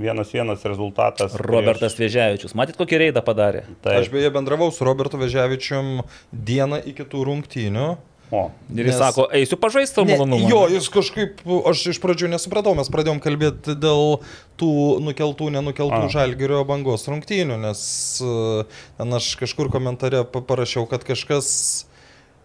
vienas 0.00 0.32
vienas 0.34 0.64
rezultatas. 0.64 1.36
prieš- 1.36 1.52
Robertas 1.52 1.94
Vėžiavičius. 2.00 2.56
Matyt, 2.58 2.76
kokį 2.80 3.02
reidą 3.06 3.22
padarė. 3.24 3.64
Taip. 3.84 4.00
Aš 4.02 4.10
beje 4.12 4.30
bendravau 4.34 4.70
su 4.72 4.84
Robertu 4.84 5.20
Veževičium 5.20 6.02
dieną 6.32 6.82
iki 6.86 7.04
tų 7.04 7.24
rungtynių. 7.30 7.96
O, 8.34 8.48
Ir 8.74 8.86
jis 8.88 8.96
Nes- 8.96 8.98
sako, 8.98 9.28
eisiu 9.36 9.56
pažaisti 9.60 9.94
tavo 9.94 10.08
malonumą. 10.10 10.48
Jo, 10.50 10.62
jis 10.72 10.88
kažkaip, 10.90 11.38
aš 11.70 11.82
iš 11.92 12.00
pradžių 12.02 12.30
nesupratau, 12.32 12.72
mes 12.74 12.88
pradėjom 12.90 13.20
kalbėti 13.22 13.76
dėl 13.78 14.18
tų 14.58 14.70
nukeltų, 15.04 15.50
nenukeltų 15.54 16.08
žalgerio 16.10 16.64
bangos 16.66 17.04
rungtynių, 17.06 17.60
nes 17.60 17.84
e, 18.24 18.64
ten 18.98 19.12
aš 19.14 19.36
kažkur 19.38 19.70
komentare 19.70 20.24
pa- 20.24 20.40
parašiau, 20.40 20.88
kad 20.88 21.04
kažkas... 21.04 21.84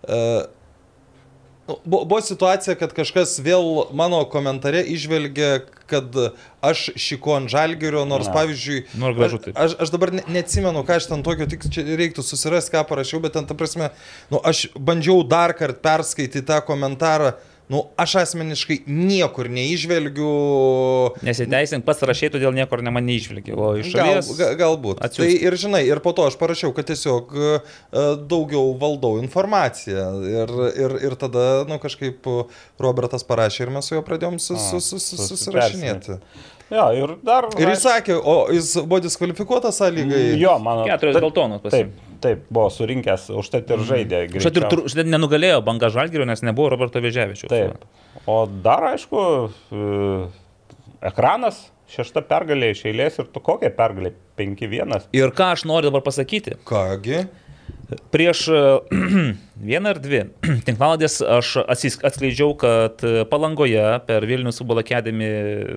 Uh, 0.07 0.45
Buvo 1.85 2.05
buvo 2.05 2.21
situacija, 2.25 2.75
kad 2.79 2.93
kažkas 2.97 3.37
vėl 3.45 3.87
mano 3.95 4.21
komentare 4.31 4.81
išvelgia, 4.89 5.59
kad 5.89 6.13
aš 6.65 6.89
šiko 6.99 7.35
ant 7.37 7.49
žalgerio, 7.49 8.03
nors 8.09 8.27
Na. 8.29 8.33
pavyzdžiui... 8.37 8.79
Nu, 8.99 9.09
ar 9.09 9.17
gražu 9.17 9.39
aš- 9.39 9.45
taip. 9.47 9.57
Aš, 9.57 9.75
aš 9.85 9.93
dabar 9.93 10.13
ne, 10.13 10.23
neatsimenu, 10.29 10.83
ką 10.87 10.97
aš 10.99 11.09
ten 11.11 11.23
tokio, 11.25 11.47
tik 11.49 11.65
čia 11.73 11.85
reiktų 11.99 12.25
susirasti, 12.25 12.73
ką 12.75 12.83
parašiau, 12.89 13.21
bet 13.23 13.33
ten, 13.37 13.47
ta 13.49 13.57
prasme, 13.57 13.91
nu, 14.33 14.41
aš 14.45 14.67
bandžiau 14.77 15.23
dar 15.27 15.53
kartą 15.57 15.81
perskaityti 15.85 16.45
tą 16.45 16.59
komentarą, 16.65 17.33
nu, 17.69 17.83
aš 18.01 18.15
asmeniškai 18.23 18.79
niekur 18.89 19.49
neižvelgiu. 19.53 20.29
Nesiteisink, 21.25 21.85
pats 21.85 22.01
rašai, 22.09 22.31
todėl 22.33 22.55
niekur 22.57 22.81
ne 22.85 22.93
man 22.93 23.05
neišvilgi. 23.05 23.53
O 23.53 23.71
iš 23.77 23.91
Gal, 23.93 24.15
šalies... 24.19 24.31
ga, 24.39 24.51
galbūt. 24.59 25.01
atsiųsk. 25.05 25.21
Tai 25.21 25.47
ir 25.49 25.57
žinai, 25.61 25.83
ir 25.85 26.01
po 26.05 26.15
to 26.17 26.25
aš 26.29 26.39
parašiau, 26.41 26.73
kad 26.75 26.89
tiesiog 26.89 27.33
e, 27.37 27.55
daugiau 28.29 28.73
valdau 28.81 29.19
informaciją. 29.21 30.07
Ir, 30.25 30.55
ir, 30.73 30.97
ir 31.11 31.17
tada, 31.21 31.47
nu, 31.69 31.77
kažkaip 31.81 32.25
Robertas 32.81 33.25
parašė 33.27 33.67
ir 33.67 33.75
mes 33.77 33.89
su 33.89 33.97
juo 33.97 34.05
pradėjom 34.05 34.41
sus, 34.41 34.71
sus, 34.71 34.89
sus, 34.89 35.05
sus, 35.13 35.27
susirašinėti. 35.29 36.19
Jo, 36.69 36.91
ir 36.93 37.15
dar. 37.25 37.47
Ir 37.57 37.71
jis 37.71 37.81
sakė, 37.85 38.17
o 38.17 38.43
jis 38.53 38.75
buvo 38.83 39.01
diskvalifikuotas 39.01 39.77
sąlygai. 39.81 40.37
Jo, 40.37 40.57
mano. 40.61 40.85
Keturios 40.89 41.17
taip, 41.17 41.25
geltonos 41.25 41.63
Taip, 42.19 42.45
buvo 42.51 42.67
surinkęs, 42.73 43.29
užtat 43.39 43.69
ir 43.71 43.83
žaidė. 43.87 44.21
Štai 44.43 44.63
ir 44.65 44.85
štai 44.91 45.05
nenugalėjo 45.07 45.61
banga 45.63 45.87
žalgerio, 45.93 46.27
nes 46.27 46.43
nebuvo 46.43 46.73
Roberto 46.73 46.99
Veževičių. 47.03 47.47
Taip. 47.51 47.85
O 48.27 48.41
dar, 48.65 48.83
aišku, 48.91 49.21
e, 49.71 49.83
ekranas, 51.11 51.61
šešta 51.93 52.25
pergalė 52.27 52.73
iš 52.75 52.83
eilės 52.91 53.21
ir 53.21 53.29
tu 53.31 53.43
kokią 53.43 53.71
pergalę? 53.77 54.13
5-1. 54.39 55.09
Ir 55.19 55.33
ką 55.35 55.53
aš 55.55 55.65
noriu 55.67 55.89
dabar 55.89 56.03
pasakyti? 56.05 56.55
Kągi. 56.67 57.25
Prieš 58.13 58.43
e, 58.53 58.59
vieną 59.69 59.93
ar 59.95 59.99
dvi 60.01 60.21
tinklaladės 60.67 61.19
aš 61.25 61.55
atskleidžiau, 61.65 62.53
kad 62.59 63.01
e, 63.05 63.23
Palangoje 63.29 63.85
per 64.05 64.27
Vilnius 64.29 64.61
futbolo 64.61 64.83
akademį 64.85 65.29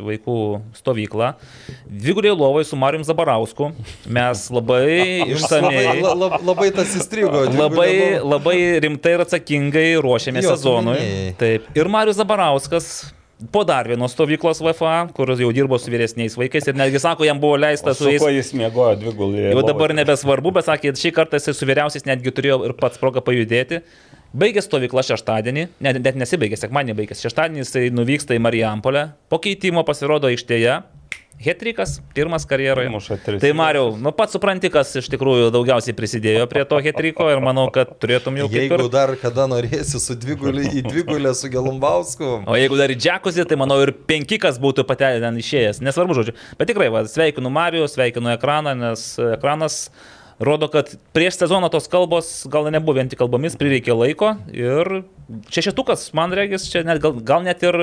vaikų 0.05 0.37
stovyklą 0.77 1.33
dvigulėje 1.89 2.35
lovoje 2.37 2.69
su 2.69 2.79
Marijum 2.81 3.07
Zabarausku 3.09 3.71
mes 4.07 4.45
labai 4.53 4.83
Jums 5.33 5.49
labai, 5.55 5.65
išsamei, 5.73 5.87
la, 6.03 6.13
la, 6.21 6.43
labai 6.53 6.69
tas 6.77 6.93
įstrigo. 7.01 7.47
labai, 7.57 7.93
labai 8.21 8.59
rimtai 8.85 9.17
ir 9.17 9.25
atsakingai 9.25 9.89
tu 10.03 10.47
sezonui. 10.53 11.01
Taip. 11.41 11.73
Ir 11.79 11.93
Marijus 11.93 12.21
Zabarauskas. 12.21 12.93
Po 13.51 13.65
dar 13.65 13.89
vienos 13.89 14.13
stovyklos 14.15 14.61
VFA, 14.63 15.09
kur 15.17 15.33
jau 15.35 15.51
dirbo 15.55 15.79
su 15.81 15.91
vyresniais 15.91 16.37
vaikais 16.39 16.69
ir 16.69 16.77
netgi 16.79 17.01
sako, 17.03 17.25
jam 17.27 17.41
buvo 17.43 17.57
leista 17.59 17.95
Su 17.95 18.05
su 18.05 18.11
jais 18.13 18.23
jis 18.37 18.53
mėgojo 18.59 18.95
dvigulį? 19.01 19.45
Jau 19.51 19.65
dabar 19.67 19.95
nebesvarbu, 19.97 20.53
bet 20.55 20.69
sakė, 20.69 20.93
šį 20.99 21.15
kartą 21.17 21.41
jisai 21.41 21.55
su 21.57 21.67
vyriausiais 21.67 22.07
netgi 22.07 22.35
turėjo 22.35 22.61
ir 22.69 22.77
pats 22.79 23.01
progą 23.01 23.25
pajudėti. 23.25 23.81
Baigė 24.33 24.63
stovykla 24.65 25.03
šeštadienį, 25.05 25.67
net, 25.85 25.99
net 26.05 26.17
nesibaigė, 26.21 26.57
sekmanį 26.61 26.95
baigęs. 27.01 27.25
Šeštadienį 27.25 27.65
jisai 27.65 27.87
nuvyksta 27.93 28.37
į 28.37 28.41
Marijampolę, 28.47 29.09
po 29.29 29.41
keitimo 29.43 29.83
pasirodo 29.89 30.31
aikštėje. 30.31 30.79
Hetrikas, 31.41 31.97
pirmas 32.15 32.45
karjeroje. 32.47 32.91
Tai 33.41 33.53
Mariau, 33.57 33.97
nu 33.99 34.13
pats 34.15 34.37
supranti, 34.37 34.71
kas 34.73 34.93
iš 35.01 35.09
tikrųjų 35.13 35.51
daugiausiai 35.55 35.97
prisidėjo 35.97 36.47
prie 36.51 36.63
to 36.69 36.79
hetriko 36.85 37.27
ir 37.33 37.43
manau, 37.43 37.67
kad 37.75 37.97
turėtum 38.03 38.39
jau 38.39 38.49
kaip 38.53 38.61
Jeigu 38.61 38.79
ir... 38.79 38.87
dar 38.93 39.15
kada 39.21 39.49
norėsi 39.51 40.01
su 40.03 40.17
dvigulį 40.23 40.69
į 40.79 40.85
dvigulę 40.87 41.35
su 41.39 41.51
Gelumbausku. 41.53 42.31
O 42.47 42.59
jeigu 42.59 42.79
dar 42.79 42.95
į 42.95 42.99
džekuzį, 43.01 43.47
tai 43.51 43.59
manau 43.61 43.81
ir 43.83 43.95
penkikas 44.09 44.61
būtų 44.63 44.87
patelė 44.89 45.23
ten 45.25 45.43
išėjęs. 45.43 45.83
Nesvarbu, 45.83 46.19
žodžiu. 46.21 46.37
Bet 46.61 46.71
tikrai, 46.71 46.93
va, 46.95 47.07
sveikinu 47.11 47.53
Marijų, 47.53 47.91
sveikinu 47.91 48.35
ekraną, 48.37 48.77
nes 48.79 49.07
ekranas 49.33 49.87
rodo, 50.43 50.69
kad 50.71 50.95
prieš 51.15 51.39
sezoną 51.43 51.71
tos 51.73 51.89
kalbos 51.91 52.33
gal 52.51 52.71
nebuvo 52.73 52.99
vien 52.99 53.11
tik 53.11 53.21
kalbomis, 53.23 53.59
prireikė 53.59 53.95
laiko 53.97 54.35
ir 54.55 55.03
šešetukas, 55.53 56.11
man 56.17 56.35
regis, 56.37 56.67
čia 56.71 56.83
net, 56.87 57.03
gal, 57.03 57.19
gal 57.23 57.45
net 57.47 57.63
ir 57.65 57.79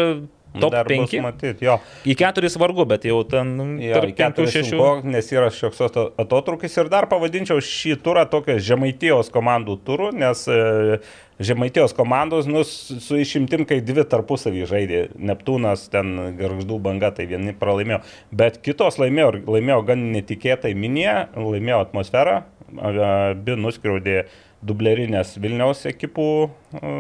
top 0.58 0.74
Dar 0.74 0.88
bus 0.90 1.12
5. 1.12 1.22
Matyt, 1.22 1.62
jo. 1.62 1.76
Į 2.10 2.16
keturis 2.18 2.56
vargu, 2.60 2.86
bet 2.90 3.06
jau 3.06 3.20
ten 3.30 3.54
Jo, 3.84 3.94
tarp 4.00 4.10
į 4.10 4.16
5 4.18 4.40
4 4.40 4.48
6. 4.50 4.58
šešių, 4.58 4.90
nes 5.14 5.32
yra 5.36 5.50
šioks 5.54 5.82
ato- 5.86 6.10
atotrukis 6.22 6.78
ir 6.82 6.90
dar 6.90 7.06
pavadinčiau 7.12 7.62
šį 7.62 7.98
turą 8.06 8.26
tokią 8.32 8.58
žemaitijos 8.64 9.30
komandų 9.34 9.78
turų, 9.86 10.10
nes 10.18 10.42
e, 10.50 11.00
žemaitijos 11.40 11.94
komandos, 11.96 12.50
nu, 12.50 12.64
su 12.66 13.20
išimtim, 13.22 13.64
kai 13.70 13.80
dvi 13.86 14.04
tarpusavį 14.10 14.66
žaidė, 14.70 15.04
Neptūnas, 15.16 15.86
ten 15.94 16.16
garždų 16.40 16.80
banga, 16.84 17.14
tai 17.16 17.30
vieni 17.30 17.54
pralaimėjo, 17.56 18.02
bet 18.36 18.60
kitos 18.66 18.98
laimėjo, 19.00 19.46
laimėjo 19.48 19.82
gan 19.88 20.10
netikėtai 20.18 20.74
minėje, 20.76 21.30
laimėjo 21.38 21.84
atmosferą, 21.86 22.42
abi 22.78 23.56
nuskriaudė 23.58 24.24
dublerinės 24.66 25.36
Vilniaus 25.40 25.86
ekipų 25.90 26.28
e, 26.48 26.94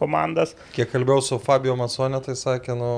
komandas. 0.00 0.54
Kiek 0.76 0.90
kalbėjau 0.94 1.24
su 1.32 1.38
Fabio 1.42 1.76
Masonė, 1.76 2.20
tai 2.24 2.36
sakė, 2.38 2.76
nu, 2.78 2.92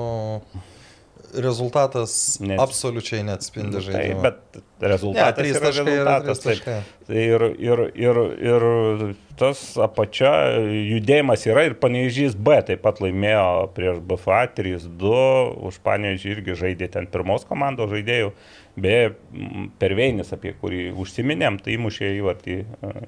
rezultatas 1.31 2.39
Net- 2.43 2.59
absoliučiai 2.59 3.23
neatspindi 3.23 3.77
Tai, 3.79 3.81
žaidimo. 3.85 4.21
bet 4.25 4.57
rezultatas 4.83 5.37
trys 5.37 5.55
yra 5.55 5.69
yra 5.71 6.17
rezultatas. 6.19 6.39
Tai 6.43 6.81
Ir, 7.11 7.43
ir, 7.59 7.79
ir, 7.99 8.17
ir 8.39 8.65
tas 9.39 9.61
apačia 9.83 10.31
judėjimas 10.71 11.43
yra 11.49 11.65
ir 11.67 11.73
Panežys 11.79 12.35
B 12.35 12.55
taip 12.67 12.83
pat 12.85 13.01
laimėjo 13.03 13.69
prieš 13.75 13.99
BFA 14.07 14.45
3-2, 14.55 15.21
už 15.67 15.79
Panežį 15.83 16.35
irgi 16.37 16.55
žaidė 16.65 16.87
ten 16.93 17.07
pirmos 17.11 17.43
komandos 17.47 17.91
žaidėjų. 17.91 18.31
Beje, 18.81 19.11
m, 19.33 19.69
Perveinis, 19.81 20.31
apie 20.35 20.53
kurį 20.61 20.87
užsiminėm, 21.03 21.59
tai 21.61 21.75
įmušė 21.77 22.11
įvartį 22.17 22.57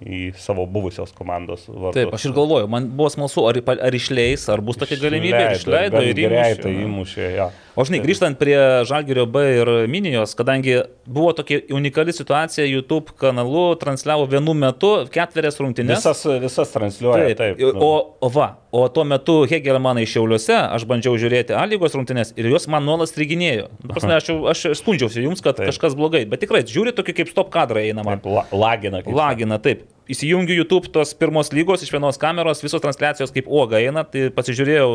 į 0.06 0.22
savo 0.40 0.66
buvusios 0.69 1.14
komandos 1.18 1.66
vardą. 1.69 1.95
Taip, 1.98 2.14
aš 2.18 2.30
ir 2.30 2.35
galvoju, 2.38 2.69
man 2.72 2.92
buvo 2.93 3.10
smalsu, 3.14 3.45
ar, 3.50 3.60
ar 3.74 3.98
išleis, 3.98 4.45
ar 4.53 4.61
bus 4.66 4.80
tokia 4.82 5.00
galimybė. 5.02 5.43
Ir 5.50 5.60
Išleido 5.61 6.03
ir 6.06 6.18
greitai 6.19 6.74
įmušė. 6.74 6.88
įmušė. 6.88 7.30
Ja. 7.38 7.50
O 7.74 7.82
žinai, 7.88 8.03
grįžtant 8.03 8.38
prie 8.38 8.58
Žalgirio 8.85 9.24
B 9.26 9.42
ir 9.58 9.69
Minijos, 9.90 10.35
kadangi 10.38 10.76
buvo 11.10 11.32
tokia 11.34 11.58
unikali 11.74 12.14
situacija, 12.14 12.68
YouTube 12.69 13.16
kanalu 13.18 13.64
transliavo 13.82 14.27
vienu 14.30 14.53
metu 14.53 14.92
ketverias 15.14 15.58
rungtynes. 15.58 15.98
Visas, 15.98 16.22
visas 16.43 16.74
transliuoja. 16.76 17.32
Taip, 17.34 17.40
Taip, 17.58 17.64
nu. 17.74 17.82
o, 17.82 17.95
o 18.22 18.30
va, 18.30 18.52
o 18.69 18.85
tuo 18.93 19.08
metu 19.10 19.40
Hegelmanai 19.50 20.06
Šiauliuose, 20.10 20.53
aš 20.53 20.85
bandžiau 20.90 21.18
žiūrėti 21.18 21.58
A 21.58 21.66
lygos 21.69 21.98
rungtynės 21.98 22.35
ir 22.38 22.52
jos 22.53 22.69
man 22.69 22.85
nuolat 22.85 23.10
striginėjo. 23.10 23.72
Nu, 23.82 23.90
prasme, 23.90 24.19
aš, 24.19 24.30
aš 24.53 24.64
skundžiausi 24.84 25.26
jums, 25.26 25.42
kad 25.42 25.58
Taip. 25.58 25.72
kažkas 25.74 25.98
blogai, 25.98 26.27
bet 26.30 26.45
tikrai 26.45 26.61
žiūri 26.69 26.93
tokį 26.93 27.18
kaip 27.24 27.34
stop 27.34 27.50
kadrą 27.53 27.82
eina 27.82 28.06
man. 28.06 28.22
Taip, 28.22 28.38
la, 28.38 28.45
lagina. 28.53 29.02
kaip 29.02 29.18
Lagina, 29.18 29.58
taip. 29.61 29.88
Įsijungiu 30.14 30.58
YouTube 30.58 30.92
tos 30.92 31.14
pirmos 31.16 31.53
lygos 31.56 31.85
iš 31.85 31.93
vienos 31.93 32.19
kameros, 32.19 32.60
visos 32.61 32.82
transliacijos 32.84 33.32
kaip 33.32 33.48
uoga 33.48 33.80
eina, 33.80 34.03
tai 34.03 34.27
pasižiūrėjau 34.35 34.90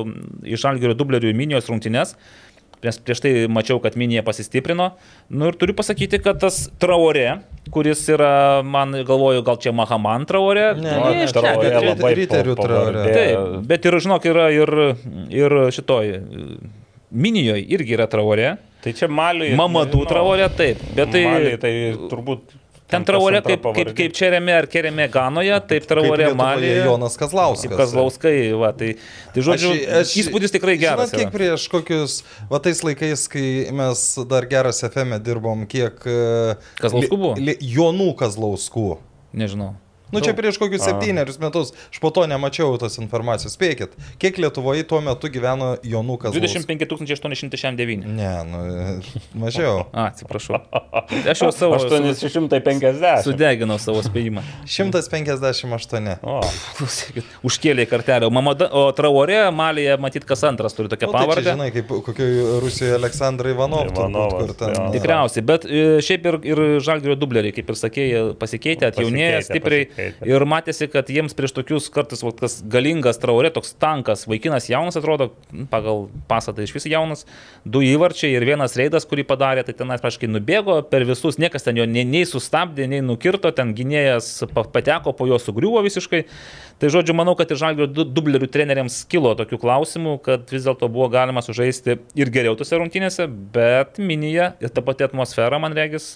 iš 0.53 0.67
Algerio 0.69 0.95
dublerių 0.99 1.33
Minijos 1.35 1.71
rungtynes. 1.73 2.13
Prieš, 2.79 3.01
prieš 3.03 3.21
tai 3.25 3.33
mačiau, 3.51 3.81
kad 3.83 3.97
Minija 3.99 4.23
pasistiprino. 4.23 4.93
Nu 5.29 5.49
ir 5.51 5.57
turiu 5.59 5.75
pasakyti, 5.75 6.21
kad 6.23 6.39
tas 6.43 6.69
Traore, 6.79 7.41
kuris 7.75 8.05
yra, 8.15 8.63
man 8.63 8.95
galvoju, 9.09 9.43
gal 9.47 9.59
čia 9.59 9.73
Mahaman 9.75 10.27
Traore. 10.31 10.69
Ne, 10.79 10.93
Nu, 10.95 11.09
ne, 11.11 11.25
iš 11.27 11.35
Traorė 11.35 11.73
čia- 11.75 11.83
labai 11.91 12.13
riterių 12.21 12.55
pavardė. 12.61 13.09
Taip, 13.17 13.67
bet 13.67 13.89
ir, 13.91 13.99
žinok, 14.07 14.29
yra 14.31 14.47
ir, 14.55 14.73
ir 15.35 15.57
šitoj. 15.75 16.13
Minijoje 17.11 17.65
irgi 17.73 17.97
yra 17.97 18.07
Traore. 18.11 18.57
Tai 18.85 18.93
čia 18.95 19.09
Maliui. 19.11 19.55
Mamadų 19.59 20.05
nežinau. 20.05 20.09
Traore, 20.13 20.49
taip. 20.55 20.83
Bet 20.95 21.11
tai... 21.15 21.25
Maliui 21.27 21.59
tai 21.59 21.73
turbūt. 22.11 22.58
Ten 22.89 23.03
antra 23.03 23.19
kaip, 23.45 23.67
kaip, 23.77 23.91
kaip 23.97 24.15
Čerėme 24.17 24.53
ar 24.57 24.67
Kerėme 24.71 25.05
Ganoje, 25.13 25.53
taip 25.69 25.85
Lietuvoje 25.85 26.31
Malė. 26.39 26.71
Jonas 26.87 27.19
Kazlauskas. 27.21 27.75
Kazlauskai, 27.77 28.37
va, 28.57 28.71
tai, 28.73 28.95
tai 29.35 29.45
žodžiu, 29.45 29.73
Aš- 29.75 29.99
aš- 30.01 30.15
įspūdis 30.23 30.55
tikrai 30.55 30.79
geras. 30.81 31.11
Žinot, 31.13 31.21
kiek 31.21 31.35
prieš 31.35 31.67
kokius, 31.69 32.23
va 32.49 32.63
tais 32.65 32.81
laikais, 32.87 33.27
kai 33.29 33.45
mes 33.77 34.07
dar 34.31 34.49
geras 34.49 34.81
FM 34.89 35.19
dirbom, 35.21 35.67
kiek... 35.69 36.01
e, 36.09 36.57
Kazlauskų 36.81 37.21
buvo? 37.21 37.35
Jonų 37.61 38.09
Kazlauskų. 38.23 38.87
Nežinau. 39.37 39.75
Nu 40.13 40.21
čia 40.25 40.33
prieš 40.37 40.57
kokius 40.61 40.85
septynerius 40.87 41.37
metus, 41.43 41.73
aš 41.93 41.99
po 42.01 42.09
to 42.15 42.25
nemačiau 42.31 42.79
tos 42.81 42.97
informacijos. 43.03 43.53
Spėkit, 43.59 43.93
kiek 44.23 44.39
Lietuvoje 44.41 44.85
tuo 44.89 45.01
metu 45.05 45.29
gyveno 45.33 45.75
Jonų 45.85 46.17
Kazlauskas? 46.23 46.65
25 46.65 46.87
869. 46.97 48.07
Ne, 48.09 48.31
nu, 48.49 48.63
mažiau. 49.37 49.85
A, 49.99 50.09
atsiprašau. 50.11 50.61
Aš 51.29 51.43
jau 51.45 51.51
savo 51.53 51.79
su- 51.83 51.91
850. 51.93 53.23
sudeginau 53.27 53.77
savo 53.83 54.01
spėjimą. 54.07 54.43
158. 54.69 56.19
O, 56.23 56.39
Klausykit, 56.79 57.25
Užkėlė 57.47 57.85
kartelę. 57.91 58.27
O, 58.29 58.33
Mamada, 58.35 58.69
o 58.73 58.89
Traorė, 58.97 59.41
Malėje, 59.55 59.97
matyt, 60.01 60.25
kas 60.29 60.43
antras 60.49 60.75
turi 60.77 60.91
tokią 60.93 61.09
tai 61.13 61.21
pavardę. 61.21 61.53
žinai, 61.53 61.69
kaip 61.75 61.91
kokioj 62.07 62.61
Rusijoje 62.65 62.97
Aleksandrai 62.99 63.53
Ivanov, 63.55 63.85
turbūt, 63.89 64.01
Ivanovas, 64.05 64.39
kur 64.39 64.55
ten... 64.61 64.75
jo. 64.77 64.87
Tikriausiai, 64.97 65.45
bet 65.49 65.67
e, 65.69 65.85
šiaip 66.05 66.29
ir, 66.33 66.39
ir 66.53 66.63
žalgerio 66.85 67.17
dubleriai, 67.19 67.55
kaip 67.57 67.71
ir 67.75 67.79
sakėjai, 67.81 68.23
pasikeitė, 68.41 68.91
Pasikeitė, 68.99 69.43
stipriai. 69.47 69.85
pasikeitė. 69.89 69.98
Ir 70.29 70.45
matėsi, 70.49 70.87
kad 70.93 71.09
jiems 71.11 71.35
prieš 71.37 71.53
tokius 71.57 71.89
kartais 71.93 72.23
va, 72.25 72.31
tas 72.37 72.59
galingas 72.63 73.19
traurė, 73.21 73.51
toks 73.55 73.75
tankas, 73.81 74.27
vaikinas 74.31 74.69
jaunas 74.71 74.99
atrodo, 75.01 75.31
pagal 75.73 76.07
pasatą 76.31 76.63
iš 76.65 76.75
viso 76.77 76.91
jaunas, 76.93 77.25
du 77.67 77.83
įvarčiai 77.85 78.31
ir 78.37 78.47
vienas 78.47 78.77
reidas, 78.79 79.07
kurį 79.09 79.27
padarė, 79.29 79.65
tai 79.67 79.75
tenais 79.79 80.03
praškai 80.05 80.31
nubėgo 80.31 80.79
per 80.91 81.07
visus, 81.09 81.39
niekas 81.43 81.67
ten 81.67 81.81
jo 81.81 81.87
nei, 81.89 82.05
nei 82.09 82.25
sustabdė, 82.29 82.87
nei 82.91 83.03
nukirto, 83.05 83.51
ten 83.55 83.75
gynėjas 83.79 84.31
pa- 84.55 84.67
pateko, 84.79 85.13
po 85.19 85.27
jo 85.31 85.39
sugriuvo 85.43 85.83
visiškai. 85.87 86.25
Tai 86.79 86.91
žodžiu, 86.95 87.15
manau, 87.19 87.35
kad 87.39 87.51
ir 87.51 87.59
žalgerio 87.59 87.89
du- 87.91 88.07
dublerių 88.07 88.47
treneriams 88.55 89.01
kilo 89.11 89.35
tokių 89.39 89.59
klausimų, 89.59 90.19
kad 90.23 90.47
vis 90.55 90.63
dėlto 90.69 90.87
buvo 90.87 91.09
galima 91.11 91.43
sužaisti 91.43 91.99
ir 92.15 92.31
geriau 92.31 92.55
tose 92.59 92.79
rungtynėse, 92.79 93.27
bet 93.27 93.99
minija 93.99 94.53
ir 94.63 94.71
ta 94.71 94.85
pati 94.87 95.03
atmosfera, 95.09 95.59
man 95.59 95.75
regis, 95.75 96.15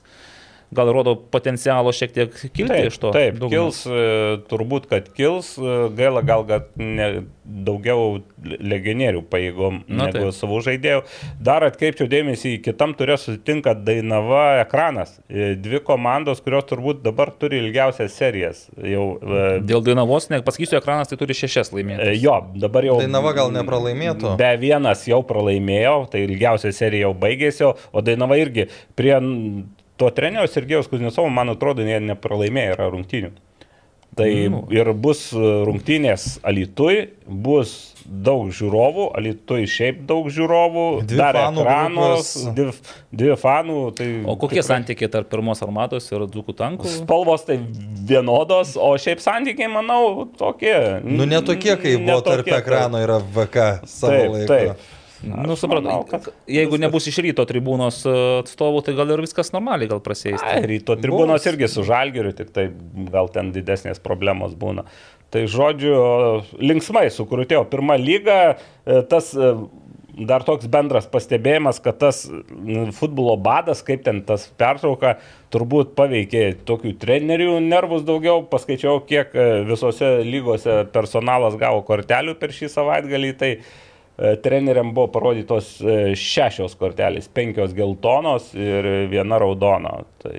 gal 0.72 0.90
rodo 0.94 1.14
potencialo 1.16 1.92
šiek 1.92 2.12
tiek 2.16 2.32
kilti 2.54 2.68
Taip, 2.72 2.86
iš 2.90 2.98
to. 3.02 3.10
taip 3.14 3.36
dugno. 3.40 3.50
kils, 3.52 3.82
e, 3.86 4.38
turbūt, 4.50 4.86
kad 4.90 5.10
kils, 5.16 5.54
e, 5.60 5.76
gaila 5.98 6.22
gal, 6.24 6.44
kad 6.48 6.70
ne, 6.80 7.24
daugiau 7.44 8.20
legionierių 8.42 9.22
paėgom 9.30 9.80
Na, 9.88 10.06
negu 10.08 10.28
taip. 10.30 10.36
savų 10.36 10.60
žaidėjų. 10.68 11.02
Dar 11.42 11.66
atkreipčiau 11.66 12.08
dėmesį, 12.10 12.54
į 12.56 12.62
kitam 12.64 12.94
turės 12.98 13.26
sutinka 13.28 13.74
Dainava 13.74 14.60
ekranas. 14.62 15.16
E, 15.28 15.52
Dvi 15.60 15.80
komandos, 15.84 16.40
kurios 16.44 16.64
turbūt 16.70 17.02
dabar 17.04 17.32
turi 17.36 17.60
ilgiausias 17.62 18.14
serijas. 18.18 18.64
Jau, 18.78 19.06
Dėl 19.62 19.82
Dainavos, 19.84 20.30
ne, 20.32 20.40
pasakysiu, 20.46 20.78
ekranas 20.80 21.10
tai 21.12 21.18
turi 21.20 21.36
šešias 21.36 21.72
laimėti. 21.74 22.14
jo, 22.22 22.38
dabar 22.62 22.86
jau. 22.88 22.96
Dainava 23.02 23.34
gal 23.36 23.52
nepralaimėtų. 23.54 24.36
Be 24.40 24.52
vienas 24.62 25.04
jau 25.10 25.20
pralaimėjo, 25.26 25.96
tai 26.12 26.24
ilgiausia 26.28 26.72
serija 26.72 27.08
jau 27.08 27.14
baigėsi, 27.18 27.68
o 27.92 28.02
Dainava 28.06 28.38
irgi 28.40 28.68
prie 28.96 29.18
to 30.02 30.10
trenero 30.18 30.50
Sergejaus 30.50 30.90
Kuznesovo, 30.90 31.30
man 31.30 31.54
atrodo, 31.54 31.86
jie 31.86 32.02
nepralaimėjo 32.10 32.76
yra 32.76 32.90
rungtynių. 32.92 33.32
Tai 34.12 34.26
Nu. 34.52 34.58
ir 34.68 34.90
bus 34.92 35.30
e, 35.32 35.40
rungtynės 35.64 36.34
Alitui, 36.44 37.06
bus 37.24 37.70
daug 38.04 38.50
žiūrovų, 38.52 39.06
Alitui 39.16 39.62
šiaip 39.64 40.02
daug 40.04 40.26
žiūrovų, 40.28 40.82
Dvi 41.08 41.16
dar 41.16 41.38
fanų 41.38 41.62
ekranos, 41.62 42.32
dvi, 42.58 42.66
dvi 43.22 43.38
fanų. 43.40 43.78
Tai 43.96 44.08
O 44.28 44.36
kokie 44.42 44.60
santykiai 44.66 45.08
tarp 45.14 45.30
pirmos 45.32 45.64
armatos 45.64 46.10
ir 46.12 46.26
dzukų 46.28 46.52
tankų? 46.60 46.92
Spalvos 46.98 47.46
tai 47.48 47.56
vienodos, 48.12 48.74
o 48.76 48.92
šiaip 49.00 49.24
santykiai, 49.24 49.70
manau, 49.72 50.26
tokie. 50.36 50.76
Nu, 51.08 51.24
ne 51.24 51.40
tokie, 51.40 51.72
kai 51.80 51.96
buvo 52.04 52.20
tarp 52.28 52.52
ekrano 52.52 53.00
yra 53.00 53.16
VK 53.16 53.64
savo 53.88 54.12
Taip, 54.12 54.34
laiku. 54.36 54.50
taip. 54.52 54.90
Nu, 55.22 55.54
Aš 55.54 55.60
supratau, 55.62 56.00
kad 56.10 56.26
jeigu 56.50 56.72
viskas- 56.74 56.82
nebus 56.82 57.06
iš 57.06 57.18
ryto 57.22 57.44
tribūnos 57.46 58.00
e, 58.08 58.14
atstovų, 58.42 58.80
tai 58.86 58.94
gal 58.98 59.10
ir 59.14 59.22
viskas 59.22 59.52
normaliai 59.54 59.88
gal 59.92 60.00
prasės. 60.02 60.42
Ryto 60.66 60.96
tribūnos 60.98 61.38
Bus. 61.42 61.46
irgi 61.52 61.68
su 61.70 61.84
žalgeriu, 61.86 62.32
tik 62.34 62.50
tai 62.54 62.68
gal 63.12 63.28
ten 63.30 63.52
didesnės 63.54 64.02
problemos 64.02 64.56
būna. 64.58 64.82
Tai 65.32 65.44
žodžiu, 65.48 65.94
linksmai 66.60 67.06
sukrutėjo 67.14 67.62
pirmą 67.70 67.96
lygą, 68.02 68.40
e, 68.84 69.02
tas 69.08 69.30
e, 69.38 69.52
dar 70.26 70.42
toks 70.44 70.66
bendras 70.68 71.06
pastebėjimas, 71.08 71.78
kad 71.80 71.96
tas 72.02 72.26
futbolo 72.98 73.36
badas, 73.40 73.80
kaip 73.86 74.02
ten 74.04 74.20
tas 74.28 74.44
pertrauka, 74.60 75.14
turbūt 75.54 75.94
paveikė 75.96 76.42
tokių 76.68 76.92
trenerių 77.00 77.54
nervus 77.64 78.02
daugiau. 78.04 78.42
Paskaičiau, 78.50 78.98
kiek 79.08 79.32
visose 79.70 80.18
lygose 80.26 80.82
personalas 80.92 81.56
gavo 81.56 81.80
kortelių 81.88 82.34
per 82.42 82.52
šį 82.52 82.68
savaitgalį. 82.74 83.32
Tai 83.40 83.52
treneriam 84.42 84.92
buvo 84.94 85.08
parodytos 85.14 85.78
e, 85.80 86.12
šešios 86.18 86.74
kortelės, 86.76 87.30
penkios 87.32 87.72
geltonos 87.76 88.50
ir 88.52 88.86
viena 89.10 89.38
raudona. 89.40 90.02
Tai, 90.22 90.36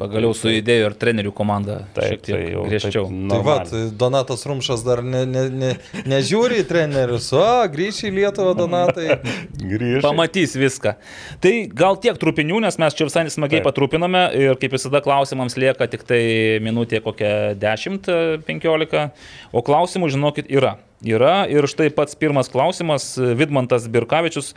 Pagaliau 0.00 0.34
sujudėjo 0.36 0.90
ir 0.90 0.96
trenerių 1.00 1.32
komanda 1.32 1.78
taip, 1.94 2.10
šiek 2.10 2.24
tiek 2.26 2.34
tai 2.34 2.50
jau 2.50 2.64
griežčiau. 2.66 3.06
taip 3.06 3.30
Tai 3.30 3.38
va. 3.46 3.56
Donatas 4.02 4.44
Rumšas 4.50 4.84
dar 4.84 5.04
ne, 5.06 5.22
ne, 5.28 5.46
ne, 5.54 5.70
nežiūri 6.10 6.60
į 6.64 6.66
trenerius, 6.68 7.30
o 7.38 7.46
grįžti 7.72 8.10
į 8.10 8.14
Lietuvą, 8.18 8.52
Donatai. 8.58 9.20
Grįžta. 9.72 10.04
Pamatys 10.04 10.58
viską. 10.58 10.96
Tai 11.42 11.56
gal 11.78 11.98
tiek 12.02 12.18
trupinių, 12.20 12.60
nes 12.66 12.78
mes 12.82 12.98
čia 12.98 13.08
visai 13.08 13.24
smagiai 13.32 13.62
Taip. 13.62 13.70
patrupiname 13.70 14.26
ir 14.36 14.58
kaip 14.60 14.74
visada 14.76 15.00
klausimams 15.04 15.56
lieka 15.56 15.88
tik 15.94 16.04
tai 16.10 16.22
minutė 16.64 17.00
kokia 17.04 17.54
10-15, 17.62 19.10
o 19.54 19.62
klausimų, 19.64 20.10
žinokit, 20.12 20.50
yra. 20.52 20.76
Yra. 21.02 21.48
Ir 21.50 21.66
štai 21.66 21.90
pats 21.94 22.14
pirmas 22.18 22.50
klausimas, 22.52 23.16
Vidmantas 23.18 23.88
Birkavičius, 23.90 24.52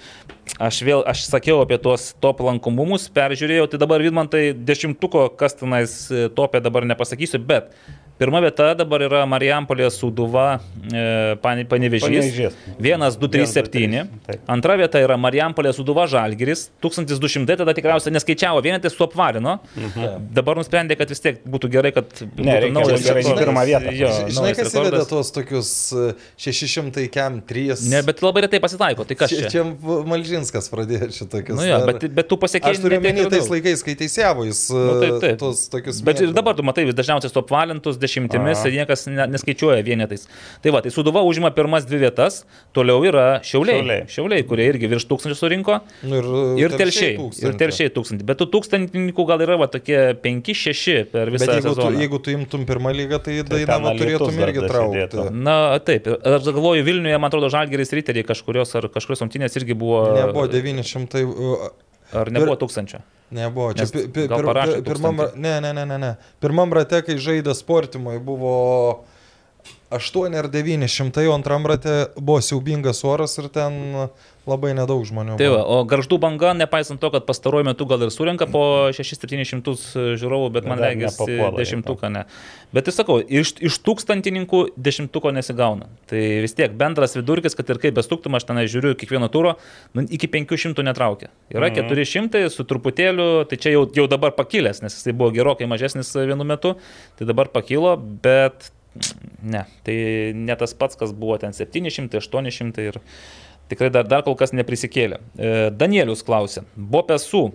aš 0.62 0.82
vėl, 0.86 1.02
aš 1.10 1.26
sakiau 1.26 1.64
apie 1.64 1.80
tuos 1.82 2.12
top 2.22 2.44
lankomumus, 2.46 3.08
peržiūrėjau, 3.16 3.66
tai 3.72 3.82
dabar 3.82 4.04
Vidmantai 4.06 4.52
dešimtuko, 4.54 5.28
kas 5.40 5.58
tenais 5.58 5.96
e, 6.14 6.28
topė 6.30 6.62
dabar 6.62 6.86
nepasakysiu, 6.86 7.42
bet 7.42 7.74
pirma 8.20 8.40
vieta 8.44 8.70
dabar 8.80 9.02
yra 9.06 9.22
Marijampolė 9.28 9.90
Suduva 9.92 10.60
e, 10.88 11.36
Pane- 11.44 11.66
Panevežys. 11.68 12.06
Panevėžys. 12.08 12.56
1, 12.80 13.06
2, 13.20 13.30
3, 13.36 13.46
7. 13.52 14.04
Taip. 14.28 14.46
Antra 14.56 14.78
vieta 14.80 15.02
yra 15.04 15.18
Marijampolė 15.20 15.74
Suduva 15.76 16.06
Žalgiris, 16.12 16.70
1200, 16.84 17.58
tada 17.62 17.74
tikriausiai 17.76 18.14
neskaičiavo, 18.16 18.62
vienetai 18.66 18.92
suapvarino. 18.94 19.58
Dabar 20.36 20.60
nusprendė, 20.62 20.98
kad 21.00 21.12
vis 21.12 21.22
tiek 21.24 21.42
būtų 21.46 21.72
gerai, 21.76 21.92
kad 21.96 22.08
Mhm. 22.26 22.46
Ne, 22.46 22.56
reikia 22.62 22.74
naujas 22.74 23.04
rekordas. 23.06 23.40
pirmą 23.42 23.66
vietą. 23.68 23.92
Jo, 23.96 24.10
Žinai, 24.30 24.54
kas 24.56 24.74
rekordas. 24.74 25.08
tuos 25.10 25.32
tokius 25.36 25.70
e, 25.94 26.14
600 26.38 27.08
kem 27.12 27.42
3? 27.42 27.84
Ne, 27.92 28.02
bet 28.06 28.22
labai 28.24 28.46
retai 28.46 28.60
pasitaiko, 28.64 29.06
tai 29.08 29.16
kas 29.20 29.30
Čia, 29.30 29.50
čia? 29.52 29.64
Malžinskas 30.06 30.70
pradėjo 30.72 31.10
šitokius. 31.12 31.58
Nu, 31.60 31.66
jo, 31.68 31.80
bet, 31.90 32.06
bet 32.16 32.28
tu 32.30 32.38
pasiekėjai. 32.38 32.76
Aš 32.78 32.82
turiu 32.84 33.00
menį 33.04 33.28
tais 33.32 33.50
laikais, 33.52 33.84
kai 33.86 33.96
teisėjavo 34.00 34.46
jis 34.48 34.64
e, 34.72 34.80
Nu, 34.86 34.96
taip, 35.02 35.16
taip. 35.24 35.38
tuos 35.42 35.66
tokius. 35.72 36.02
Bet 36.06 36.22
ir 36.24 36.34
dabar 36.36 36.56
tu 36.58 36.64
matai, 36.66 36.86
vis 36.88 36.96
dažniausiai 36.98 37.32
suapvalintus 37.34 37.98
dešimtimis 38.06 38.62
Aha. 38.62 38.70
ir 38.72 38.78
niekas 38.80 39.08
ne, 39.12 39.26
neskaičiuoja 39.36 39.82
vienetais. 39.86 40.28
Tai 40.64 40.72
va, 40.78 40.82
tai 40.86 40.94
Suduva 40.96 41.26
užima 41.28 41.52
pirmas 41.58 41.86
dvi 41.90 42.00
vietas, 42.06 42.44
toliau 42.78 43.02
yra 43.10 43.42
Šiauliai. 43.44 43.82
Šiauliai. 43.82 44.08
Šiauliai, 44.16 44.46
kurie 44.48 44.70
irgi 44.72 44.90
virš 44.94 45.08
tūkstančių 45.12 45.38
surinko. 45.42 45.80
Nu, 46.06 46.22
ir, 46.22 46.30
Ir 46.70 46.76
telšiai. 46.80 47.16
tūkstantį. 47.20 47.50
Ir 47.50 47.58
telšiai 47.60 47.92
tūkstantį. 47.96 48.28
Bet 48.30 48.40
tų 48.42 48.48
tūkstantininkų 48.56 49.26
gal 49.30 49.44
yra 49.46 49.58
va, 49.62 49.68
tokie 49.74 49.98
5-6 50.24 51.10
per 51.12 51.32
visą 51.34 51.46
Bet 51.48 51.56
jeigu 51.58 51.72
tu, 51.74 51.76
sezoną. 51.82 52.00
jeigu 52.04 52.20
tu 52.26 52.34
imtum 52.36 52.66
pirmą 52.70 52.94
lygą, 52.96 53.20
tai 53.26 53.38
Tai 53.46 53.58
Dainava 53.66 53.92
turėtum 54.00 54.38
irgi 54.46 54.64
traukti. 54.70 55.26
Na, 55.36 55.56
taip. 55.86 56.08
Aš 56.22 56.48
galvoju, 56.52 56.84
Vilniuje, 56.88 57.18
man 57.20 57.30
atrodo, 57.32 57.50
Žalgeris 57.54 57.92
Riteriai 57.96 58.26
kažkurios 58.28 58.72
ar 58.80 58.88
kažkurios 58.94 59.22
rungtynės 59.26 59.56
irgi 59.60 59.76
buvo. 59.78 60.04
Nebuvo 60.16 60.48
900. 60.52 61.26
Ar 62.14 62.32
nebuvo 62.34 62.58
tūkstančio? 62.62 63.02
Nebuvo. 63.36 63.72
Čia 63.74 63.88
pir, 63.90 64.30
parašė 64.30 64.80
pir, 64.80 64.88
pirmam, 64.92 65.24
ne, 65.34 65.58
ne, 65.64 65.74
ne, 65.74 65.86
ne, 65.90 65.98
ne. 66.02 66.12
Pirmam 66.44 66.74
rate, 66.76 67.02
kai 67.08 67.18
žaidė 67.22 67.56
sportimui, 67.58 68.20
buvo 68.24 68.54
8 69.96 70.38
ar 70.38 70.50
900, 70.54 71.26
o 71.30 71.34
antram 71.34 71.66
rate 71.70 71.96
buvo 72.20 72.38
siaubingas 72.46 73.02
oras 73.08 73.38
ir 73.42 73.50
ten 73.54 73.80
labai 74.46 74.74
nedaug 74.78 75.02
žmonių. 75.08 75.36
Tai 75.40 75.48
va, 75.54 75.62
o 75.66 75.78
garždų 75.90 76.20
banga, 76.22 76.54
nepaisant 76.58 77.02
to, 77.02 77.10
kad 77.14 77.26
pastaruoju 77.26 77.66
metu 77.66 77.88
gal 77.90 78.04
ir 78.06 78.12
surinka 78.14 78.46
po 78.52 78.92
6-700 78.94 79.74
žiūrovų, 80.22 80.52
bet 80.54 80.68
man 80.70 80.82
regis 80.84 81.18
į 81.22 81.40
dešimtuką 81.58 82.12
ne. 82.14 82.26
Bet 82.76 82.86
tai 82.90 82.94
sakau, 82.94 83.18
iš, 83.22 83.56
iš 83.64 83.80
tūkstantininkų 83.86 84.62
dešimtuko 84.78 85.32
nesigauna. 85.34 85.90
Tai 86.12 86.22
vis 86.46 86.54
tiek 86.58 86.74
bendras 86.78 87.16
vidurkis, 87.18 87.56
kad 87.58 87.70
ir 87.74 87.82
kaip 87.82 87.98
bestuktum, 87.98 88.36
aš 88.38 88.46
ten 88.50 88.62
žiūriu 88.70 88.94
kiekvieno 89.00 89.32
turo, 89.34 89.56
nu, 89.98 90.06
iki 90.06 90.30
500 90.32 90.86
netraukia. 90.86 91.32
Yra 91.54 91.72
Mhm. 91.72 91.90
400 91.90 92.50
su 92.54 92.64
truputėliu, 92.64 93.46
tai 93.50 93.58
čia 93.58 93.74
jau, 93.74 93.86
jau 93.96 94.08
dabar 94.08 94.32
pakilęs, 94.38 94.82
nes 94.86 94.94
jisai 94.94 95.14
buvo 95.18 95.32
gerokai 95.34 95.68
mažesnis 95.68 96.14
vienu 96.16 96.46
metu, 96.46 96.76
tai 97.18 97.26
dabar 97.26 97.50
pakilo, 97.50 97.96
bet 97.98 98.70
ne, 99.44 99.66
tai 99.84 99.96
ne 100.36 100.56
tas 100.56 100.74
pats, 100.74 100.96
kas 100.96 101.12
buvo 101.12 101.38
ten 101.42 101.52
700, 101.52 102.16
800 102.22 102.86
ir 102.88 103.00
tikrai 103.72 103.92
dar, 103.94 104.08
dar 104.10 104.26
kol 104.26 104.38
kas 104.40 104.54
neprisikėlė. 104.56 105.22
E, 105.38 105.54
Danielius 105.76 106.26
klausė, 106.26 106.66
Bopesų. 106.76 107.48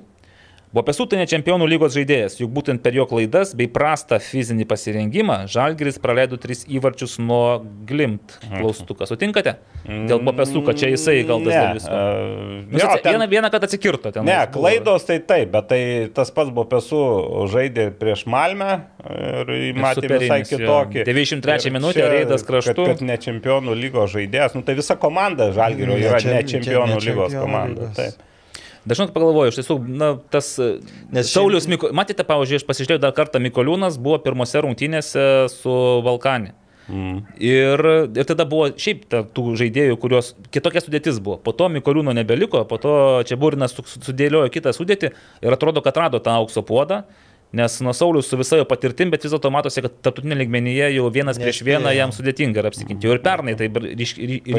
Bopesų 0.70 1.08
tai 1.10 1.18
ne 1.18 1.24
čempionų 1.26 1.66
lygos 1.66 1.96
žaidėjas, 1.96 2.36
juk 2.38 2.52
būtent 2.54 2.78
per 2.84 2.94
jo 2.94 3.02
klaidas 3.10 3.56
bei 3.58 3.66
prastą 3.66 4.20
fizinį 4.22 4.68
pasirengimą 4.70 5.40
Žalgiris 5.50 5.96
praleido 5.98 6.36
tris 6.38 6.60
įvarčius 6.70 7.16
nuo 7.18 7.58
Glimt. 7.88 8.36
Klaustukas, 8.52 9.10
sutinkate? 9.10 9.56
Dėl 9.82 10.22
Bopesų, 10.22 10.62
kad 10.68 10.78
čia 10.78 10.92
jisai 10.92 11.16
kaltas 11.26 11.50
ne, 11.50 11.58
dėl 11.64 11.74
visko. 11.80 11.90
e, 11.90 12.60
Nu, 12.70 12.78
jo, 12.78 12.86
ten- 13.02 13.16
vieną, 13.16 13.26
vieną 13.32 13.50
kartą 13.50 13.66
atsikirto 13.66 14.12
ten. 14.14 14.24
Ne, 14.30 14.36
buvo. 14.46 14.60
klaidos 14.62 15.08
tai 15.10 15.18
taip, 15.18 15.50
bet 15.56 15.66
tai 15.74 15.80
tas 16.14 16.30
pats 16.30 16.54
buvo 16.54 16.68
pesų 16.70 17.02
žaidė 17.50 17.88
prieš 17.98 18.22
Malmę 18.30 18.70
ir 19.10 19.74
matė 19.74 20.06
visai 20.06 20.44
superinis, 20.44 20.54
jo. 20.54 20.58
kitokį. 20.62 21.04
93 21.10 21.66
Ir 21.66 21.74
minutė, 21.80 21.98
čia, 21.98 22.08
Reidas 22.14 22.46
kraštu. 22.46 22.78
Kad, 22.86 22.94
kad 23.00 23.06
ne 23.10 23.18
čempionų 23.18 23.74
lygos 23.74 24.14
žaidėjas, 24.14 24.54
nu 24.54 24.62
tai 24.62 24.78
visa 24.78 24.94
komanda 24.94 25.50
Žalgirio 25.50 25.98
Ne 25.98 26.06
yra 26.06 26.22
ne 26.22 26.42
čia 26.46 26.60
čempionų 26.60 26.94
ne 26.94 27.06
lygos 27.10 27.32
čempionų 27.34 27.42
komanda. 27.42 27.88
lygos. 27.90 27.96
Taip. 27.96 28.26
Dažnai 28.88 29.10
pagalvoju, 29.12 29.52
iš 29.52 29.58
tiesų, 29.60 29.76
na, 29.92 30.14
tas 30.32 30.54
Nes 30.56 31.12
Nes 31.12 31.32
Saulius, 31.34 31.66
Miko... 31.68 31.90
matėte, 31.96 32.24
pavyzdžiui, 32.24 32.62
aš 32.62 32.66
pasižiūrėjau 32.68 33.02
dar 33.02 33.12
kartą, 33.16 33.42
Mikoliūnas 33.44 33.98
buvo 34.00 34.16
pirmose 34.24 34.62
rungtynėse 34.64 35.26
su 35.52 35.74
Valkani. 36.06 36.54
Mm. 36.90 37.18
Ir, 37.38 37.82
ir 38.18 38.26
tada 38.26 38.46
buvo 38.50 38.70
šiaip 38.74 39.04
ta, 39.12 39.20
tų 39.22 39.54
žaidėjų, 39.60 39.98
kurios 40.02 40.32
kitokia 40.50 40.82
sudėtis 40.82 41.20
buvo. 41.22 41.36
Po 41.44 41.52
to 41.54 41.68
Mikoliūno 41.70 42.14
nebeliko, 42.16 42.64
po 42.66 42.80
to 42.82 42.94
čia 43.28 43.38
Būrinas 43.38 43.76
su- 43.76 43.86
sudėliojo 44.08 44.50
kitą 44.50 44.72
sudėtį 44.74 45.12
ir 45.12 45.54
atrodo, 45.54 45.84
kad 45.84 46.00
rado 46.00 46.18
tą 46.24 46.34
aukso 46.40 46.64
puodą. 46.66 47.04
Nes 47.52 47.80
nuo 47.82 47.90
Saulius 47.92 48.28
su 48.30 48.36
visa 48.38 48.56
jo 48.60 48.64
patirtim, 48.64 49.10
bet 49.10 49.24
vis 49.26 49.32
dėlto 49.34 49.50
matosi, 49.50 49.82
kad 49.82 49.96
tarptautinė 50.06 50.36
ligmenyje 50.38 50.92
jau 50.94 51.08
vienas 51.10 51.38
prieš 51.40 51.58
Nespėjo. 51.64 51.80
vieną 51.80 51.94
jam 51.96 52.12
sudėtinga 52.14 52.62
yra 52.62 52.70
apsiginti. 52.70 53.08
Jau 53.08 53.16
ir 53.16 53.22
pernai 53.24 53.56
tai 53.58 53.66
ryškiai 53.66 54.54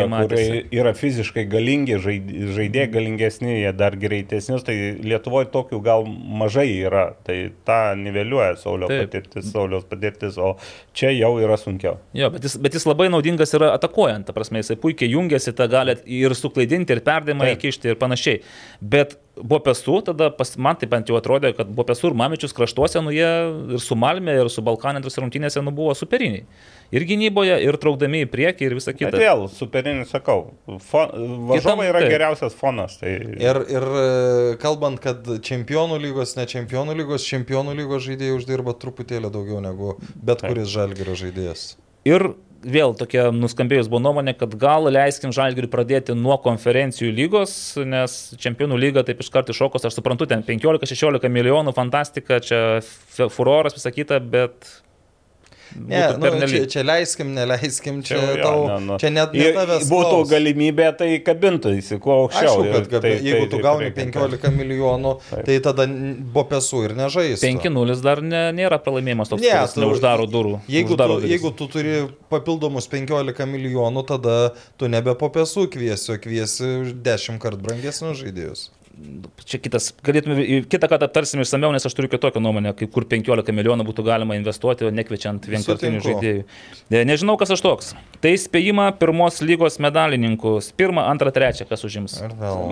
Tai 0.00 0.06
matėsi. 0.08 0.62
yra 0.72 0.92
fiziškai 0.96 1.44
galingi, 1.52 1.98
žaid- 2.00 2.30
žaidėjai 2.56 2.90
galingesni, 2.94 3.60
jie 3.60 3.72
dar 3.76 3.96
greitesnius, 3.96 4.64
tai 4.64 4.76
Lietuvoje 5.04 5.50
tokių 5.52 5.82
gal 5.84 6.04
mažai 6.06 6.68
yra. 6.86 7.14
Tai 7.24 7.50
tą 7.66 7.78
niveliuoja 8.00 8.56
Saulio 8.56 8.88
Taip. 8.88 9.10
patirtis, 9.10 9.50
Saulios 9.52 9.84
patirtis, 9.84 10.38
o 10.38 10.56
čia 10.94 11.10
jau 11.12 11.34
yra 11.40 11.56
sunkiau. 11.60 11.98
Jo, 12.14 12.30
bet 12.30 12.42
jis, 12.42 12.56
bet 12.56 12.72
jis 12.72 12.86
labai 12.86 13.08
naudingas 13.12 13.52
yra 13.54 13.72
atakuojant, 13.76 14.26
ta 14.26 14.32
prasme, 14.32 14.58
jisai 14.62 14.76
puikiai 14.80 15.10
jungiasi, 15.12 15.52
tą 15.52 15.68
gali 15.68 15.96
ir 16.06 16.30
suklaidinti, 16.34 16.90
ir 16.96 17.00
perdimą 17.00 17.52
įkišti 17.56 17.92
ir 17.92 17.96
panašiai. 17.96 18.40
Bet 18.80 19.16
buvo 19.36 19.60
pesų, 19.64 20.00
tada 20.06 20.28
pas, 20.34 20.52
man 20.60 20.78
tai 20.78 20.88
bent 20.90 21.08
jau 21.10 21.16
atrodė, 21.18 21.52
kad 21.56 21.68
buvo 21.70 21.86
pesų 21.90 22.10
ir 22.10 22.16
mamičius 22.18 22.54
kraštuose, 22.56 23.02
nu 23.04 23.12
jie 23.14 23.28
ir 23.76 23.82
su 23.82 23.96
Malmė, 23.98 24.34
ir 24.42 24.50
su 24.52 24.64
Balkanėtros 24.66 25.18
rungtynėse, 25.22 25.62
nu 25.64 25.72
buvo 25.74 25.94
superiniai. 25.96 26.44
Ir 26.90 27.06
gynyboje, 27.06 27.54
ir 27.62 27.78
traukdami 27.80 28.24
į 28.24 28.30
priekį, 28.32 28.66
ir 28.66 28.74
visą 28.78 28.90
Bet 28.92 29.00
kitą. 29.04 29.20
vėl, 29.22 29.44
superinis 29.54 30.10
sakau, 30.10 30.50
fon, 30.90 31.14
varžovai 31.50 31.86
yra 31.92 32.02
taip. 32.02 32.14
geriausias 32.16 32.56
fonas. 32.58 32.98
Tai... 32.98 33.12
Ir, 33.38 33.62
ir 33.70 33.88
kalbant, 34.62 34.98
kad 35.02 35.28
čempionų 35.46 36.00
lygos, 36.02 36.34
ne 36.38 36.48
čempionų 36.50 36.98
lygos, 36.98 37.28
čempionų 37.30 37.76
lygos 37.78 38.08
žaidėjai 38.08 38.40
uždirba 38.40 38.74
truputėlį 38.82 39.30
daugiau 39.30 39.62
negu 39.62 39.94
bet 40.16 40.42
Taip. 40.42 40.50
kuris 40.50 40.72
žalgerio 40.74 41.14
žaidėjas. 41.22 41.72
Ir 42.08 42.32
vėl 42.60 42.94
tokia 42.98 43.28
nuskambėjus 43.34 43.88
buvo 43.90 44.02
nuomonė, 44.04 44.34
kad 44.38 44.54
gal 44.60 44.88
leiskim 44.92 45.32
Žalgiriui 45.34 45.70
pradėti 45.72 46.16
nuo 46.18 46.36
konferencijų 46.42 47.12
lygos, 47.16 47.54
nes 47.88 48.18
čempionų 48.40 48.78
lyga 48.80 49.04
taip 49.06 49.22
iš 49.24 49.30
karto 49.32 49.54
iššokos, 49.54 49.86
aš 49.88 49.96
suprantu, 49.96 50.28
ten 50.30 50.44
15-16 50.46 51.32
milijonų, 51.32 51.74
fantastika, 51.76 52.40
čia 52.44 52.80
furoras, 53.32 53.78
visą 53.78 53.94
kitą, 53.96 54.20
bet... 54.32 54.70
Ne, 55.76 56.00
nu, 56.18 56.46
čia, 56.50 56.66
čia 56.66 56.82
leiskim, 56.82 57.28
neleiskim, 57.34 58.02
čia, 58.02 58.16
čia, 58.18 58.30
jo, 58.36 58.42
tau, 58.42 58.66
ne, 58.68 58.78
nu. 58.86 58.98
čia 58.98 59.10
net 59.10 59.32
ne 59.32 59.52
tavęs. 59.54 59.84
būtų 59.90 60.10
klaus. 60.16 60.30
galimybė, 60.30 60.88
tai 60.98 61.08
kabintųsi 61.22 61.98
kuo 62.02 62.16
aukščiau. 62.24 62.56
Aišku, 62.56 62.64
ir 62.66 62.72
kad 62.74 62.88
gabi, 62.90 63.02
tai- 63.08 63.22
jeigu 63.24 63.44
tai- 63.44 63.50
tu 63.50 63.56
tai 63.56 63.62
gauni 63.62 63.84
reikia- 63.86 64.04
15 64.10 64.50
milijonų, 64.56 65.12
Taip. 65.30 65.44
tai 65.46 65.58
tada 65.60 65.86
bopesų 66.34 66.84
ir 66.88 66.94
nežais. 66.98 67.40
5-0 67.44 68.02
dar 68.02 68.20
ne, 68.22 68.42
nėra 68.52 68.78
pralaimėjimas 68.82 69.28
toks, 69.30 69.42
Ne, 69.42 69.52
ne, 69.54 69.66
tu- 69.74 69.80
neuždaro 69.80 70.26
durų. 70.26 70.60
Jeigu 70.68 70.88
tu, 70.88 70.94
uždaro 70.96 71.20
duris. 71.20 71.30
jeigu 71.30 71.54
tu 71.56 71.68
turi 71.68 72.08
papildomus 72.30 72.88
15 72.88 73.46
milijonų, 73.46 74.06
tada 74.06 74.52
tu 74.78 74.88
nebe 74.88 75.14
po 75.14 75.28
pesų 75.30 75.68
kviesi, 75.70 76.10
o 76.14 76.18
kviesi 76.18 76.82
už 76.82 76.92
10 77.02 77.38
kart 77.38 77.58
brangesnius 77.62 78.18
žaidėjus. 78.22 78.68
Čia 79.48 79.56
kitas, 79.62 79.90
galėtume, 80.04 80.34
kitą 80.68 80.88
kartą 80.90 81.06
aptarsime 81.06 81.44
išsameu, 81.46 81.70
nes 81.72 81.86
aš 81.86 81.94
turiu 81.96 82.10
kitokią 82.12 82.40
nuomonę, 82.42 82.72
kaip 82.76 82.90
kur 82.92 83.06
15 83.08 83.54
milijonų 83.56 83.86
būtų 83.86 84.04
galima 84.04 84.36
investuoti, 84.36 84.84
o 84.84 84.90
nekviečiant 84.92 85.46
vienkartinių 85.48 86.02
žaidėjų. 86.04 86.42
E, 86.90 87.02
Nežinau, 87.08 87.36
kas 87.40 87.54
aš 87.54 87.62
toks. 87.64 87.92
Tai 88.20 88.32
spėjimą 88.36 88.90
pirmos 89.00 89.40
lygos 89.46 89.78
medalininkus. 89.80 90.72
Pirmą, 90.76 91.06
antrą, 91.08 91.32
trečią, 91.32 91.64
kas 91.70 91.86
užims. 91.86 92.18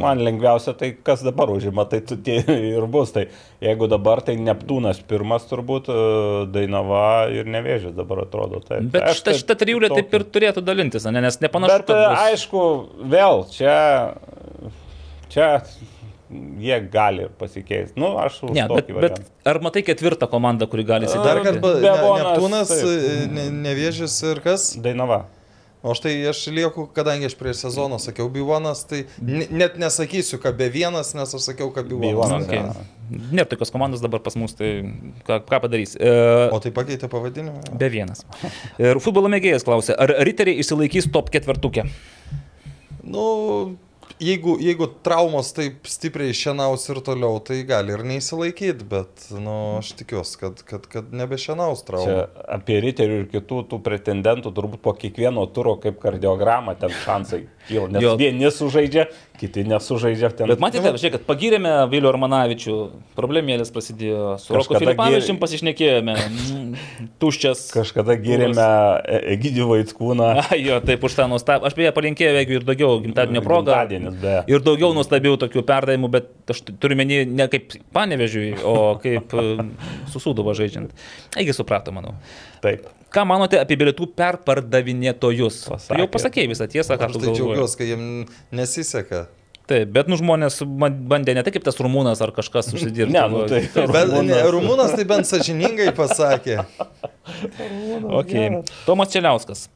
Man 0.02 0.20
lengviausia 0.26 0.74
tai, 0.78 0.90
kas 1.06 1.24
dabar 1.24 1.52
užima, 1.55 1.86
tai 1.88 2.02
tu 2.05 2.18
tie 2.20 2.42
ir 2.74 2.88
bus. 2.90 3.14
Tai 3.14 3.24
jeigu 3.64 3.88
dabar 3.90 4.20
tai 4.26 4.36
Neptūnas 4.42 5.00
pirmas 5.08 5.48
turbūt, 5.48 5.88
e, 5.88 6.08
Dainava 6.52 7.28
ir 7.32 7.48
Nevėžis 7.48 7.94
dabar 7.97 8.26
atrodo. 8.26 8.60
Taip. 8.66 8.90
Bet 8.92 9.06
Aš 9.14 9.22
šita, 9.22 9.38
šita 9.40 9.58
trijulė 9.62 9.94
taip 9.94 10.18
ir 10.18 10.26
turėtų 10.28 10.66
dalintis, 10.66 11.08
ne? 11.08 11.22
nes 11.24 11.40
nepanašu, 11.40 11.78
Bet 11.86 11.94
e, 11.94 12.02
aišku, 12.28 12.64
vėl 13.08 13.47
čia, 13.55 13.78
čia 15.32 15.48
jie 16.31 16.81
gali 16.92 17.28
pasikeisti. 17.39 17.97
Nu, 18.00 18.15
aš 18.20 18.42
už 18.44 18.50
Ne, 18.57 18.66
bet, 18.68 18.84
tokį 18.89 18.94
bet 19.00 19.12
variantą. 19.16 19.32
ar 19.48 19.60
matai 19.65 19.82
ketvirtą 19.86 20.28
komandą, 20.28 20.66
kuri 20.68 20.84
gali 20.84 21.07
įsidarbinti? 21.08 21.60
Dar 21.62 21.98
kartą 22.02 22.12
ne, 22.12 22.23
Neptūnas, 22.23 22.70
e, 22.76 23.26
ne, 23.32 23.48
nevėžis 23.68 24.18
ir 24.32 24.40
kas? 24.44 24.70
Dainava. 24.76 25.24
O 25.81 25.92
štai 25.94 26.10
aš 26.26 26.40
lieku, 26.50 26.89
kadangi 26.90 27.28
aš 27.31 27.36
prieš 27.39 27.60
sezoną 27.62 28.00
sakiau 28.02 28.26
Bivonas, 28.28 28.81
tai 28.90 29.05
ne- 29.23 29.47
net 29.50 29.76
nesakysiu, 29.78 30.40
kad 30.42 30.57
be 30.58 30.66
vienas, 30.74 31.12
nes 31.15 31.31
aš 31.39 31.44
sakiau, 31.52 31.70
kad 31.73 31.86
Bivonas. 31.86 32.10
Bivonas, 32.10 32.48
Okay. 32.48 32.58
Ja. 32.58 32.74
Nėra 33.32 33.47
tokios 33.48 33.70
komandos 33.73 34.02
dabar 34.02 34.18
pas 34.20 34.34
mus, 34.36 34.52
tai 34.58 34.82
ką, 35.24 35.39
ką 35.47 35.60
padarys? 35.62 35.94
E, 35.97 36.50
O 36.52 36.58
tai 36.60 36.73
pakeitė 36.74 37.08
pavadinimą? 37.08 37.78
be 37.78 37.89
vienas. 37.89 38.24
Ir 38.76 38.98
futbolo 39.00 39.31
mėgėjas 39.32 39.65
klausė, 39.65 39.94
ar 39.97 40.12
riteriai 40.26 40.58
išsilaikys 40.60 41.08
top 41.15 41.31
ketvertukė? 41.31 41.86
Nu, 43.05 43.76
jeigu, 44.20 44.56
jeigu 44.62 44.88
traumos 45.05 45.50
taip 45.56 45.86
stipriai 45.88 46.34
šienaus 46.36 46.86
ir 46.90 47.00
toliau, 47.05 47.38
tai 47.44 47.60
gali 47.68 47.94
ir 47.94 48.05
neįsilaikyti, 48.06 48.86
bet, 48.88 49.28
nu, 49.34 49.78
aš 49.80 49.92
tikiuosi, 50.00 50.38
kad, 50.40 50.62
kad, 50.68 50.88
kad 50.90 51.12
nebešienaus 51.14 51.84
traumų. 51.88 52.08
Čia 52.08 52.47
apie 52.58 52.80
riterių 52.84 53.20
ir 53.22 53.28
kitų 53.32 53.62
tų 53.70 53.80
pretendentų 53.84 54.52
turbūt 54.56 54.82
po 54.84 54.94
kiekvieno 54.98 55.47
turo 55.55 55.76
kaip 55.82 56.00
kardiogramą 56.02 56.76
ten 56.80 56.94
šansai 57.05 57.44
kyla. 57.68 57.88
Nes 57.92 58.02
Jo. 58.02 58.12
jo. 58.12 58.16
vieni 58.20 58.50
sužaidžia, 58.55 59.08
kiti 59.39 59.65
nesužaidžia. 59.68 60.31
Ten... 60.36 60.50
Bet 60.50 60.62
matėte, 60.62 60.91
žiūrėk, 60.99 61.18
kad 61.18 61.26
pagirėme 61.28 61.73
Vilių 61.92 62.10
Armanavičių, 62.10 62.75
problemėlės 63.18 63.70
prasidėjo, 63.75 64.34
su 64.42 64.55
Roku 64.55 64.75
Kažkada 64.75 64.83
Filipavičium 64.83 65.36
gir- 65.36 65.42
pasišnekėjome, 65.44 66.17
mm, 66.26 66.83
tuščias. 67.23 67.65
Kažkada 67.75 68.18
gyrėme 68.20 68.67
Egidijų 69.36 69.70
Vaitskūną. 69.73 70.28
Ai, 70.49 70.60
jo, 70.67 70.81
taip 70.84 71.07
už 71.08 71.17
tą 71.20 71.28
nuostabą. 71.31 71.70
Aš 71.70 71.78
beje 71.78 71.94
palinkėjau 71.97 72.42
Egiui 72.42 72.60
ir 72.60 72.68
daugiau 72.68 72.99
gimtadienio 73.05 73.44
progą. 73.47 73.81
Ir 74.50 74.65
daugiau 74.67 74.92
nuostabių 74.97 75.36
tokių 75.47 75.65
perdavimų, 75.68 76.12
bet 76.18 76.55
aš 76.55 76.65
turiu 76.68 76.99
menį 76.99 77.23
ne 77.31 77.49
kaip 77.52 77.78
panevežiui, 77.97 78.52
o 78.67 78.76
kaip 79.02 79.34
susūduvo 80.12 80.57
žaidžiant. 80.58 80.94
Egi 81.39 81.57
suprato, 81.57 81.94
manau. 81.94 82.17
Taip. 82.65 82.89
Ką 83.09 83.25
manote 83.25 83.57
apie 83.61 83.77
bilietų 83.81 84.11
perpardavinėtojus? 84.19 85.62
Pasakė. 85.73 85.99
Jau 86.03 86.09
pasakėjai 86.12 86.51
visą 86.51 86.67
tiesą, 86.69 86.99
ką 87.01 87.09
Aš 87.09 87.17
tai 87.23 87.33
džiaugiuosi, 87.33 87.78
kai 87.81 87.87
jiems 87.93 88.33
nesiseka. 88.53 89.23
Taip, 89.69 89.91
bet 89.93 90.09
nu 90.09 90.17
žmonės 90.17 90.62
bandė 90.65 91.35
ne 91.37 91.43
tai 91.45 91.53
kaip 91.53 91.65
tas 91.65 91.77
rumūnas 91.77 92.20
ar 92.25 92.33
kažkas 92.37 92.70
užsidirbti. 92.73 93.12
Ne, 93.12 93.25
nu 93.28 93.43
tai- 93.49 93.67
Bet 93.69 94.09
ne, 94.09 94.12
Rumūnas. 94.17 94.53
Rumūnas 94.55 94.95
tai 94.97 95.05
bent 95.09 95.28
sažiningai 95.28 95.91
pasakė. 95.97 96.62
Okay. 98.20 98.62
Tomas 98.87 99.12
Čeliauskas. 99.12 99.67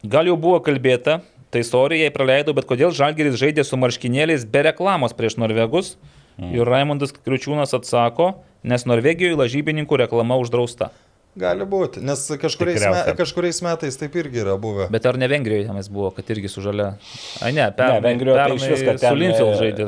Gal 0.00 0.30
jau 0.30 0.36
buvo 0.40 0.60
kalbėta, 0.64 1.18
tai 1.52 1.60
istorija 1.60 2.06
jai 2.08 2.14
praleidau, 2.14 2.54
bet 2.56 2.64
kodėl 2.64 2.88
Žalgeris 2.96 3.36
žaidė 3.36 3.66
su 3.68 3.76
marškinėliais 3.76 4.46
be 4.48 4.62
reklamos 4.70 5.12
prieš 5.12 5.36
Norvegus? 5.36 5.96
Ir 6.40 6.64
Raimondas 6.64 7.12
Kriučiūnas 7.12 7.74
atsako, 7.76 8.30
nes 8.64 8.86
Norvegijoje 8.88 9.36
lažybininkų 9.36 9.98
reklama 10.06 10.38
uždrausta. 10.40 10.88
Gali 11.38 11.62
būti, 11.62 12.00
nes 12.02 12.24
kažkuriais, 12.42 12.82
me, 12.90 13.12
kažkuriais 13.14 13.60
metais 13.62 13.94
taip 13.96 14.16
irgi 14.18 14.40
yra 14.42 14.56
buvę. 14.58 14.88
Bet 14.90 15.04
ar 15.06 15.14
ne 15.16 15.28
Vengrijoje 15.30 15.68
tenais 15.68 15.86
buvo, 15.88 16.10
kad 16.10 16.26
irgi 16.34 16.50
su 16.50 16.60
žalia? 16.64 16.96
Ai 17.40 17.52
ne, 17.54 17.68
per, 17.70 17.92
Ne, 17.92 18.00
Vengrijoje 18.02 18.34
tai 18.42 18.56
iš 18.58 18.64
viską 18.72 18.94
Su 18.98 19.14
Linfield 19.14 19.54
žaidė. 19.60 19.86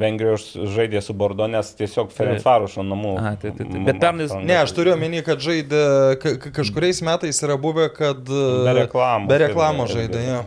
Vengrijos 0.00 0.46
žaidė 0.74 1.02
su 1.04 1.12
Bordo, 1.12 1.46
nes 1.52 1.74
tiesiog 1.76 2.08
Ferencvarušo 2.16 2.80
namų. 2.80 3.12
Aha, 3.20 3.34
tai- 3.42 3.52
tai- 3.58 3.66
tai- 3.68 3.84
bet 3.90 4.00
pernai-. 4.00 4.28
Ne, 4.44 4.56
aš 4.62 4.72
turiu 4.72 4.94
omeny, 4.96 5.20
kad 5.26 5.38
žaidė, 5.38 5.82
ka- 6.22 6.36
ka- 6.40 6.50
kažkuriais 6.62 7.02
metais 7.04 7.42
yra 7.44 7.58
buvę, 7.60 7.90
kad 7.92 8.24
Be 8.24 8.72
e, 8.72 8.78
reklamos 8.86 9.28
Be 9.28 9.38
reklamos 9.44 9.90
irgi- 9.92 9.98
žaidė, 10.08 10.24
jo. 10.32 10.44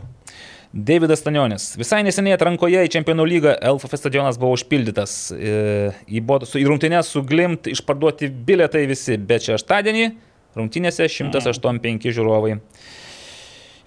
Davidas 0.74 1.20
Stanionis. 1.20 1.74
Visai 1.76 2.00
neseniai 2.08 2.38
atrankoje 2.38 2.86
į 2.88 2.92
Čempionų 2.94 3.26
lygą 3.28 3.56
LFF 3.74 3.98
stadionas 4.00 4.38
buvo 4.40 4.54
užpildytas. 4.56 5.16
E, 5.36 5.92
Į, 6.08 6.24
į 6.24 6.66
rungtynės 6.70 7.12
su 7.12 7.24
Glimt 7.28 7.68
išparduoti 7.68 8.30
biletai 8.32 8.86
visi, 8.88 9.18
bet 9.20 9.50
šeštadienį 9.50 10.08
rungtynėse 10.56 11.10
185 11.12 12.12
žiūrovai. 12.16 12.58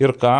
Ir 0.02 0.10
ką, 0.18 0.30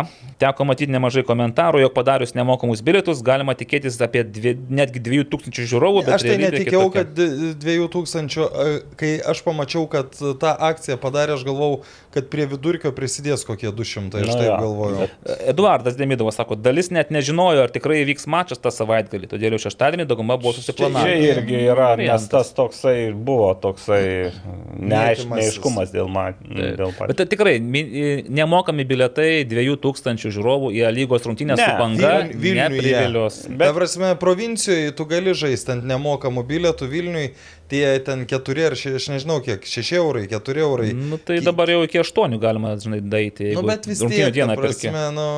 teko 0.41 0.65
matyti 0.67 0.91
nemažai 0.91 1.21
komentarų, 1.23 1.79
jog 1.85 1.93
padarius 1.95 2.33
nemokamus 2.35 2.81
bilietus 2.83 3.21
galima 3.23 3.53
tikėtis 3.55 3.95
apie 4.03 4.25
dvi, 4.27 4.51
netgi 4.67 4.99
2000 4.99 5.63
žiūrovų. 5.71 6.01
Aš 6.11 6.25
tai 6.27 6.35
netikėjau, 6.41 6.81
kitokia. 6.89 7.05
kad 7.05 7.13
d- 7.15 7.53
dviejų 7.63 7.85
tūkstančių, 7.93 8.47
e, 8.65 8.73
kai 8.99 9.13
aš 9.31 9.41
pamačiau, 9.47 9.85
kad 9.87 10.11
tą 10.11 10.51
akciją 10.69 10.97
padarė, 10.99 11.37
aš 11.39 11.45
galvojau, 11.47 11.85
kad 12.15 12.29
prie 12.31 12.45
vidurkio 12.49 12.89
prisidės 12.95 13.43
kokie 13.45 13.69
200, 13.75 14.21
aš 14.23 14.29
Nu 14.31 14.37
taip 14.39 14.47
jo, 14.47 14.55
galvojau. 14.63 15.07
Eduardas 15.51 15.97
Demidovas 15.99 16.39
sako, 16.39 16.55
dalis 16.55 16.89
net 16.95 17.11
nežinojo, 17.13 17.65
ar 17.67 17.73
tikrai 17.75 18.01
vyks 18.07 18.25
mačas 18.31 18.61
tą 18.63 18.71
savaitgalį, 18.73 19.27
todėl 19.35 19.57
jau 19.57 19.61
šeštadienį 19.67 20.07
dauguma 20.09 20.37
buvo 20.41 20.55
susiplanavę. 20.57 21.13
irgi 21.27 21.59
yra, 21.67 21.91
nes 21.99 22.07
Variantas. 22.07 22.29
tas 22.31 22.53
toksai 22.57 23.11
buvo 23.13 23.51
toksai 23.59 24.31
neaiš, 24.79 25.25
neaiškumas 25.29 25.91
dėl, 25.93 26.07
ma, 26.11 26.29
dėl 26.41 26.89
Bet 26.89 26.97
pačio. 26.99 27.17
tai 27.19 27.25
tikrai 27.35 27.55
mi- 27.59 28.23
nemokami 28.29 28.85
biletai 28.87 29.43
2000 29.49 30.31
žiūrovų 30.31 30.71
į 30.79 30.85
A 30.87 30.91
lygos 30.95 31.25
rungtynės 31.27 31.57
Ne, 31.59 31.65
su 31.67 31.77
banga 31.79 32.13
Vilniuje. 32.31 32.69
neprivilios. 32.69 33.41
Bet... 33.49 33.67
Ta 33.67 33.73
prasme, 33.73 34.13
provincijoje 34.21 34.95
tu 34.95 35.05
gali 35.05 35.33
žaisti 35.33 35.71
ant 35.75 35.83
nemokamų 35.85 36.43
bilietų 36.47 36.87
Vilniui, 36.91 37.31
tie 37.71 37.99
ten 38.05 38.25
4 38.29 38.67
ar 38.69 38.75
6, 38.79 38.99
aš 38.99 39.07
nežinau 39.13 39.39
kiek, 39.45 39.65
6 39.69 39.95
eurai, 39.99 40.25
4 40.31 40.65
eurai. 40.65 40.91
Nu, 40.97 41.17
tai 41.17 41.39
dabar 41.45 41.71
jau 41.71 41.81
iki 41.87 42.01
8 42.01 42.37
galima, 42.41 42.75
žinai, 42.81 43.01
daryti. 43.01 43.53
Nu, 43.55 43.65
bet 43.67 43.89
vis 43.89 44.03
tiek, 44.05 44.29
dieną 44.35 44.59
prasme, 44.59 45.09
nu... 45.15 45.31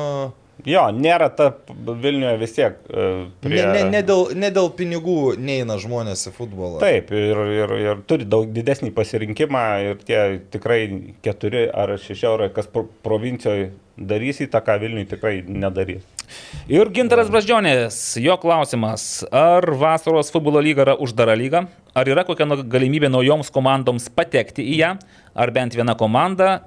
Jo, 0.66 0.88
nėra 0.90 1.28
ta 1.38 1.52
Vilniuje 1.70 2.34
vis 2.40 2.54
tiek. 2.56 2.78
e, 2.90 3.02
Prie... 3.44 3.60
Ne, 3.60 3.66
ne, 3.76 3.82
ne, 3.92 4.00
dėl, 4.02 4.32
ne 4.34 4.48
dėl 4.50 4.72
pinigų 4.74 5.36
neina 5.38 5.76
žmonės 5.78 6.26
į 6.30 6.32
futbolą. 6.34 6.80
Taip, 6.82 7.12
ir, 7.14 7.42
ir, 7.60 7.74
ir 7.78 8.00
turi 8.10 8.26
daug 8.26 8.50
didesnį 8.50 8.90
pasirinkimą 8.96 9.64
ir 9.86 10.00
tie 10.02 10.22
tikrai 10.50 10.80
keturi 11.22 11.68
ar 11.70 11.94
šeši 12.02 12.26
eurai, 12.26 12.50
kas 12.54 12.66
pro, 12.72 12.88
provincijoje 13.06 13.70
darys 13.98 14.38
įtaką, 14.44 14.78
Vilniui 14.80 15.06
tikrai 15.10 15.42
nedarys. 15.46 16.02
Ir 16.68 16.90
Gintaras 16.92 17.30
Brazdžionės, 17.32 17.98
jo 18.20 18.34
klausimas, 18.36 19.24
ar 19.32 19.64
vasaros 19.80 20.28
futbolo 20.30 20.60
lyga 20.60 20.84
yra 20.84 20.96
uždara 21.00 21.32
lyga, 21.38 21.64
ar 21.96 22.04
yra 22.12 22.24
kokia 22.28 22.44
nu- 22.46 22.62
galimybė 22.62 23.08
naujoms 23.10 23.48
komandoms 23.50 24.10
patekti 24.12 24.62
į 24.74 24.76
ją, 24.82 24.90
ar 25.34 25.50
bent 25.50 25.72
viena 25.74 25.94
komanda 25.96 26.58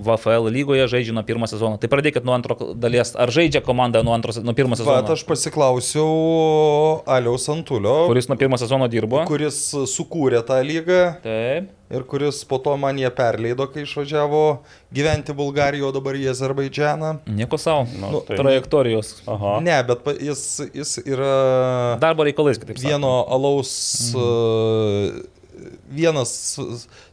VFL 0.00 0.50
lygoje 0.52 0.84
žaidžia 0.92 1.12
nuo 1.16 1.22
pirmo 1.24 1.46
sezono. 1.48 1.78
Tai 1.80 1.88
pradėkit 1.88 2.24
nuo 2.24 2.34
antro 2.36 2.56
dalies. 2.76 3.14
Ar 3.16 3.28
žaidžia 3.32 3.62
komanda 3.64 4.02
nuo, 4.04 4.12
antro, 4.12 4.32
nuo 4.44 4.52
pirmo 4.52 4.76
Bet 4.76 4.82
sezono? 4.84 5.12
aš 5.14 5.22
pasiklausiau 5.24 7.02
Aliaus 7.06 7.48
Antulio, 7.48 8.06
Kuris 8.08 8.28
nuo 8.28 8.36
pirmo 8.36 8.58
sezono 8.60 8.88
dirbo? 8.92 9.22
kuris 9.28 9.60
sukūrė 9.88 10.42
tą 10.46 10.60
lygą 10.64 11.00
Taip. 11.24 11.70
Ir 11.90 12.02
kuris 12.02 12.44
po 12.44 12.58
to 12.58 12.76
man 12.76 12.98
jie 12.98 13.10
perleido, 13.14 13.66
kai 13.70 13.84
išvažiavo 13.86 14.58
gyventi 14.94 15.34
Bulgarijoje, 15.36 15.88
o 15.88 15.92
dabar 15.94 16.14
į 16.18 16.24
Azerbaidžianą. 16.32 17.12
Nieko 17.26 17.58
savo. 17.58 17.86
Nu, 18.00 18.20
tai- 18.26 18.36
Trajektorijos. 18.40 19.22
Aha. 19.26 19.60
Ne, 19.62 19.76
bet 19.86 20.02
jis, 20.20 20.42
jis 20.74 20.96
yra 21.06 21.98
Darbo 22.02 22.24
reikalais, 22.26 22.58
kitaip 22.58 22.76
sakant. 22.78 22.90
vieno 22.90 23.12
alaus, 23.30 23.70
mhm. 24.14 25.22
vienas 25.96 26.58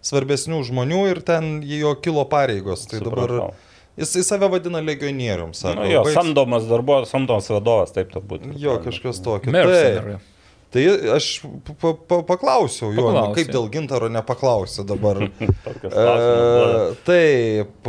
svarbesnių 0.03 0.64
žmonių 0.68 1.03
ir 1.11 1.22
ten 1.22 1.61
jo 1.64 1.93
kilo 1.95 2.26
pareigos. 2.26 2.88
Tai 2.90 3.00
dabar 3.00 3.30
Supratau. 3.30 3.53
jis 3.98 4.16
į 4.19 4.24
save 4.27 4.50
vadina 4.52 4.82
legionierium, 4.84 5.53
sako. 5.53 5.84
Nu, 5.84 5.90
jo, 5.92 6.03
Baigs- 6.03 6.18
samdomas 6.18 6.66
darbuotojas, 6.68 7.14
samdomas 7.14 7.48
vadovas, 7.53 7.93
taip 7.95 8.11
turbūt. 8.11 8.50
Jo, 8.60 8.80
kažkas 8.84 9.22
tokio. 9.24 9.52
Mercenary. 9.53 10.18
Tai 10.74 10.84
aš 11.14 11.27
pa, 11.77 11.92
pa, 11.93 12.18
paklausiau 12.26 12.90
jo, 12.95 13.11
nu, 13.14 13.22
kaip 13.35 13.52
dėl 13.53 13.68
gintaro 13.74 14.10
nepaklausiu 14.10 14.85
dabar. 14.90 15.22
E, 15.84 16.93
taip, 17.06 17.88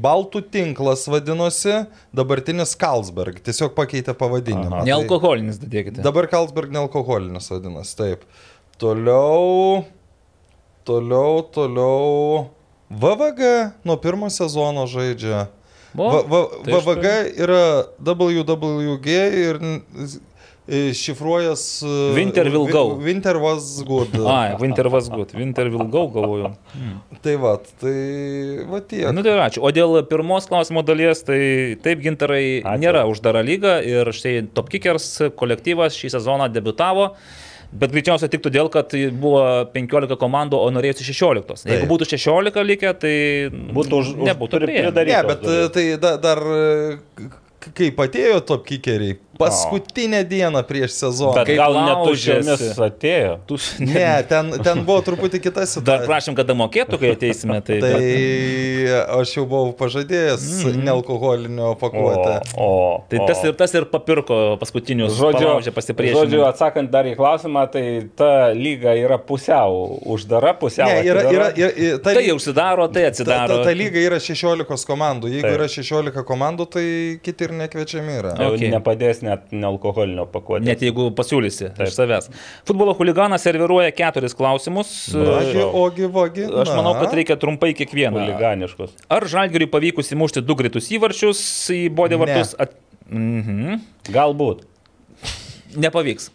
Baltų 0.00 0.40
tinklas 0.52 1.02
vadinosi, 1.10 1.82
dabartinis 2.16 2.72
Carlsberg, 2.78 3.40
tiesiog 3.44 3.74
pakeitė 3.76 4.14
pavadinimą. 4.16 4.80
Tai 4.80 4.88
Nealkoholinis 4.88 5.58
dadėkite. 5.60 6.04
Dabar 6.04 6.28
Carlsberg 6.30 6.72
nealkoholinis 6.74 7.50
vadinasi, 7.52 7.96
taip. 7.98 8.24
Toliau, 8.80 9.84
toliau, 10.88 11.42
toliau. 11.52 12.46
VVG 12.90 13.50
nuo 13.84 13.98
pirmo 14.00 14.30
sezono 14.32 14.86
žaidžia. 14.90 15.48
O, 15.98 16.06
Va, 16.06 16.22
va, 16.22 16.40
tai 16.62 16.76
VVG 16.76 17.06
yra 17.42 17.62
WWG 17.98 19.14
ir 19.42 19.58
šifruojas. 20.94 21.82
e, 21.82 22.14
Winter 22.14 22.46
will 22.52 22.68
go. 22.70 22.84
Winter 22.94 23.36
was 23.42 23.82
good. 23.86 24.14
Ai, 24.26 24.54
Winter 24.60 24.88
was 24.92 25.08
good. 25.10 25.34
Winter 25.34 25.66
will 25.72 25.88
go, 25.90 26.06
galvoju. 26.14 26.52
Tai 27.24 27.34
va, 27.42 27.56
tai 27.82 27.94
va 28.70 28.80
tiek. 28.80 29.10
Nu 29.12 29.24
tai 29.26 29.36
ačiū. 29.46 29.62
O 29.66 29.72
dėl 29.74 30.00
pirmos 30.08 30.46
klausimo 30.50 30.82
dalies, 30.86 31.22
tai 31.26 31.40
taip 31.82 32.00
gintarai 32.04 32.62
Ačiū. 32.62 32.78
nėra 32.86 33.04
uždara 33.10 33.42
lyga 33.44 33.78
ir 33.84 34.10
štai 34.14 34.38
Top 34.54 34.70
Kickers 34.72 35.10
kolektyvas 35.36 35.98
šį 35.98 36.14
sezoną 36.16 36.48
debutavo. 36.54 37.10
Bet 37.70 37.92
greičiausiai 37.94 38.26
tik 38.32 38.42
todėl, 38.42 38.66
kad 38.74 38.90
buvo 39.22 39.42
15 39.70 40.16
komandų, 40.18 40.58
o 40.58 40.70
norėjusi 40.74 41.04
16. 41.06 41.68
Jeigu 41.70 41.86
būtų 41.86 42.08
16 42.16 42.64
likę, 42.66 42.90
tai 42.98 43.12
Būtų 43.76 44.00
už, 44.02 44.08
už, 44.16 44.24
nebūtų 44.26 44.58
pridaryti. 44.58 45.12
Ne, 45.12 45.20
bet 45.28 45.44
e, 45.46 45.58
tai 45.70 45.84
da, 46.02 46.16
dar, 46.18 46.42
e, 46.50 47.28
kaip 47.78 48.02
atėjo 48.02 48.40
top 48.48 48.66
kickeriai, 48.66 49.20
paskutinę 49.40 50.20
dieną 50.28 50.62
prieš 50.68 50.92
sezoną. 51.00 51.32
Bet 51.40 51.46
Kaip 51.50 51.58
gal 51.60 51.74
net 51.80 51.96
laužėsi. 52.04 52.44
tuščiomis 52.44 52.80
atėjo. 52.88 53.32
Tu, 53.48 53.58
Ne, 53.80 54.22
ten, 54.28 54.50
ten 54.62 54.84
buvo 54.84 55.00
truputį 55.06 55.40
kita 55.48 55.60
Dar 55.64 55.70
situacija. 55.72 56.06
prašym, 56.06 56.34
kada 56.38 56.54
mokėtų, 56.54 56.98
kai 57.00 57.14
ateisime. 57.16 57.58
Tai, 57.64 57.80
Tai 57.80 59.20
aš 59.20 59.34
jau 59.36 59.44
buvau 59.48 59.72
pažadėjęs 59.76 60.44
Mhm. 60.64 60.84
nealkoholinio 60.86 61.74
pakuotę. 61.80 62.40
O, 62.56 62.66
o, 62.66 63.04
tai 63.10 63.18
tas, 63.26 63.42
ir, 63.44 63.52
tas 63.58 63.74
ir 63.74 63.84
papirko 63.90 64.56
paskutinius 64.60 65.14
Žodžiu, 65.18 65.46
palaužė 65.46 65.72
pasipriešinimą. 65.76 66.24
žodžiu, 66.24 66.42
atsakant 66.48 66.90
dar 66.90 67.04
į 67.08 67.14
klausimą, 67.18 67.64
tai 67.72 67.84
ta 68.16 68.50
lyga 68.56 68.94
yra 68.98 69.18
pusiau 69.18 69.98
uždara, 70.06 70.52
pusiau. 70.58 70.86
Ne, 70.88 71.02
yra, 71.06 71.22
yra, 71.30 71.48
yra, 71.56 71.70
yra, 71.76 71.98
ta, 72.02 72.14
Tai 72.14 72.24
jau 72.26 72.36
užsidaro, 72.38 72.88
tai 72.92 73.02
ta, 73.06 73.08
atsidaro. 73.12 73.56
ta, 73.60 73.64
ta 73.70 73.74
lyga 73.76 73.98
yra 74.08 74.18
16 74.20 74.86
komandų. 74.88 75.30
Jeigu 75.34 75.46
Taip. 75.48 75.58
yra 75.58 75.68
16 75.68 76.24
komandų, 76.28 76.66
tai 76.70 76.84
kiti 77.22 77.44
ir 77.48 77.52
nekviečiami 77.62 78.16
yra. 78.20 78.34
Okay. 78.50 78.70
Nepadės 78.72 79.22
net 79.30 79.52
nealkoholinio 79.54 80.26
pakuotės. 80.32 80.66
Net 80.66 80.82
jeigu 80.84 81.08
pasiūlysi 81.16 81.70
Taip. 81.70 81.86
iš 81.88 81.96
savęs. 81.96 82.30
Futbolo 82.68 82.94
huliganas 82.98 83.46
serviruoja 83.46 83.92
keturis 83.96 84.36
klausimus. 84.38 84.92
Ogi, 85.14 85.62
ogi, 85.64 86.08
ogi. 86.10 86.48
Aš 86.64 86.74
manau, 86.76 86.96
kad 86.98 87.14
reikia 87.16 87.38
trumpai 87.40 87.72
kiekvieną. 87.78 88.24
Huliganiškus. 88.24 88.96
Ar 89.10 89.28
Žalgiriui 89.30 89.70
pavykus 89.70 90.12
įmušti 90.16 90.42
du 90.44 90.58
greitus 90.58 90.90
įvarčius 90.94 91.40
į 91.74 91.84
bodį 91.94 92.20
vartus? 92.24 92.56
At... 92.60 92.76
Mhm. 93.10 93.80
Galbūt. 94.12 94.66
Nepavyks. 95.80 96.30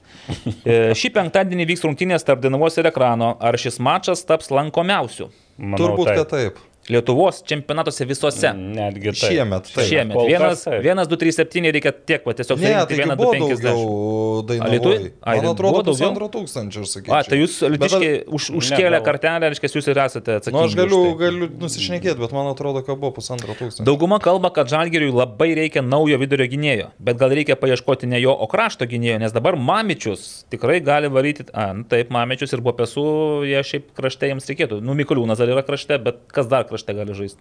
E, 0.66 0.76
Šį 0.98 1.12
penktadienį 1.14 1.68
vyks 1.70 1.84
rungtynės 1.86 2.26
tarp 2.26 2.42
Dinavos 2.44 2.78
ir 2.82 2.88
ekrano. 2.90 3.36
Ar 3.44 3.58
šis 3.62 3.78
mačas 3.84 4.24
taps 4.26 4.50
lankomiausiu? 4.54 5.30
Manau, 5.60 5.80
Turbūt, 5.82 6.10
taip. 6.10 6.22
kad 6.24 6.32
taip. 6.34 6.64
Lietuvos 6.90 7.40
čempionatuose 7.50 8.06
visose. 8.06 8.52
Netgi 8.54 9.10
taip. 9.10 9.18
Šiemet, 9.32 9.70
taip. 9.74 9.88
Šiemet. 9.90 10.14
Kol 10.14 10.28
kas 10.28 10.32
Vienas, 10.36 10.60
taip. 10.68 10.84
vienas, 10.86 11.08
du, 11.10 11.18
trys, 11.18 11.40
septyni 11.40 11.72
reikia 11.74 11.90
tiek, 11.96 12.22
va, 12.28 12.36
tiesiog 12.38 12.60
Ne, 12.62 12.68
surinkti 12.68 12.92
tai 12.94 13.00
vieną, 13.00 13.16
du, 13.18 13.24
buvo 13.24 13.32
penkisdešimt. 13.34 14.46
daugiau 14.46 14.68
Alytuj? 14.68 14.94
dainų. 15.00 15.10
Ai, 15.26 15.36
Man 15.42 15.48
atrodo, 15.56 15.82
pusantro 15.90 16.28
tūkstančio, 16.30 16.84
aš 16.86 16.92
sakyčiau. 16.94 17.16
A, 17.18 17.24
tai 17.26 17.40
jūs 17.42 17.56
litiškai 17.74 18.12
už, 18.30 18.50
užkėlę 18.62 19.00
gal- 19.00 19.06
kartelę, 19.08 19.50
reiškia, 19.50 19.72
jūs 19.80 19.90
ir 19.90 20.02
esate 20.06 20.36
atsakingi. 20.38 20.54
Na, 20.54 20.62
nu, 20.62 20.70
aš 20.70 20.76
galiu, 20.78 21.00
tai. 21.10 21.16
galiu 21.24 21.50
nusišnekėti, 21.66 22.20
bet 22.22 22.36
man 22.38 22.52
atrodo, 22.54 22.86
kad 22.86 23.02
buvo 23.02 23.16
pusantro 23.18 23.58
tūkstančio. 23.58 23.88
Dauguma 23.90 24.20
kalba, 24.22 24.54
kad 24.54 24.70
Žalgiriui 24.70 25.10
labai 25.10 25.50
reikia 25.58 25.82
naujo 25.82 26.22
vidurio 26.22 26.46
gynėjo, 26.54 26.92
bet 27.02 27.18
gal 27.18 27.34
reikia 27.34 27.58
paieškoti 27.58 28.06
ne 28.14 28.22
jo, 28.22 28.38
o 28.38 28.46
krašto 28.52 28.86
gynėjo, 28.86 29.18
nes 29.26 29.34
dabar 29.34 29.58
Mamičius 29.58 30.46
tikrai 30.54 30.78
gali 30.86 31.10
varyti, 31.10 31.50
a, 31.50 31.72
nu, 31.74 31.84
taip, 31.90 32.14
Mamičius 32.14 32.54
ir 32.54 32.62
Bopesų, 32.62 33.10
jie 33.50 33.66
šiaip 33.66 33.90
krašte 33.98 34.30
jiems 34.30 34.46
reikėtų. 34.54 34.82
Nu, 34.86 34.94
Mikoliūnas 34.94 35.42
dar 35.42 35.50
yra 35.50 35.66
krašte, 35.66 35.98
bet 35.98 36.22
kas 36.30 36.46
dar 36.46 36.62
krašte 36.62 36.75
gali 36.98 37.16
žaisti? 37.16 37.40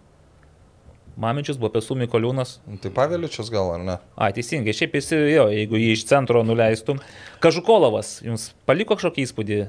Mamičius, 1.15 1.59
Bopesų, 1.63 1.95
Mikoliūnas. 2.03 2.57
Tai 2.83 2.91
Paveličius 2.95 3.51
gal 3.55 3.71
ar 3.77 3.83
ne? 3.87 3.97
A, 4.19 4.31
teisingai, 4.35 4.75
šiaip 4.75 4.97
jis, 4.99 5.13
jo, 5.15 5.47
jeigu 5.53 5.79
jį 5.79 5.93
iš 5.95 6.03
centro 6.11 6.43
nuleistum. 6.47 6.99
Kažukolovas, 7.45 8.17
jums 8.27 8.49
paliko 8.67 8.97
kažkokį 8.99 9.27
įspūdį 9.29 9.59
uh, 9.63 9.69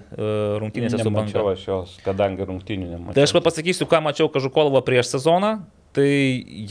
rungtynėse 0.64 0.98
su 0.98 1.11
Banka? 1.11 1.30
Nemačiau 1.30 1.52
aš 1.53 1.68
jos, 1.69 1.95
kadangi 2.06 2.48
rungtinių 2.50 2.90
nemačiau. 2.90 3.18
Tai 3.18 3.27
aš 3.27 3.35
pasakysiu, 3.45 3.85
ką 3.90 4.02
mačiau 4.08 4.32
Kažukolovą 4.34 4.82
prieš 4.88 5.14
sezoną. 5.14 5.60
Tai 5.95 6.07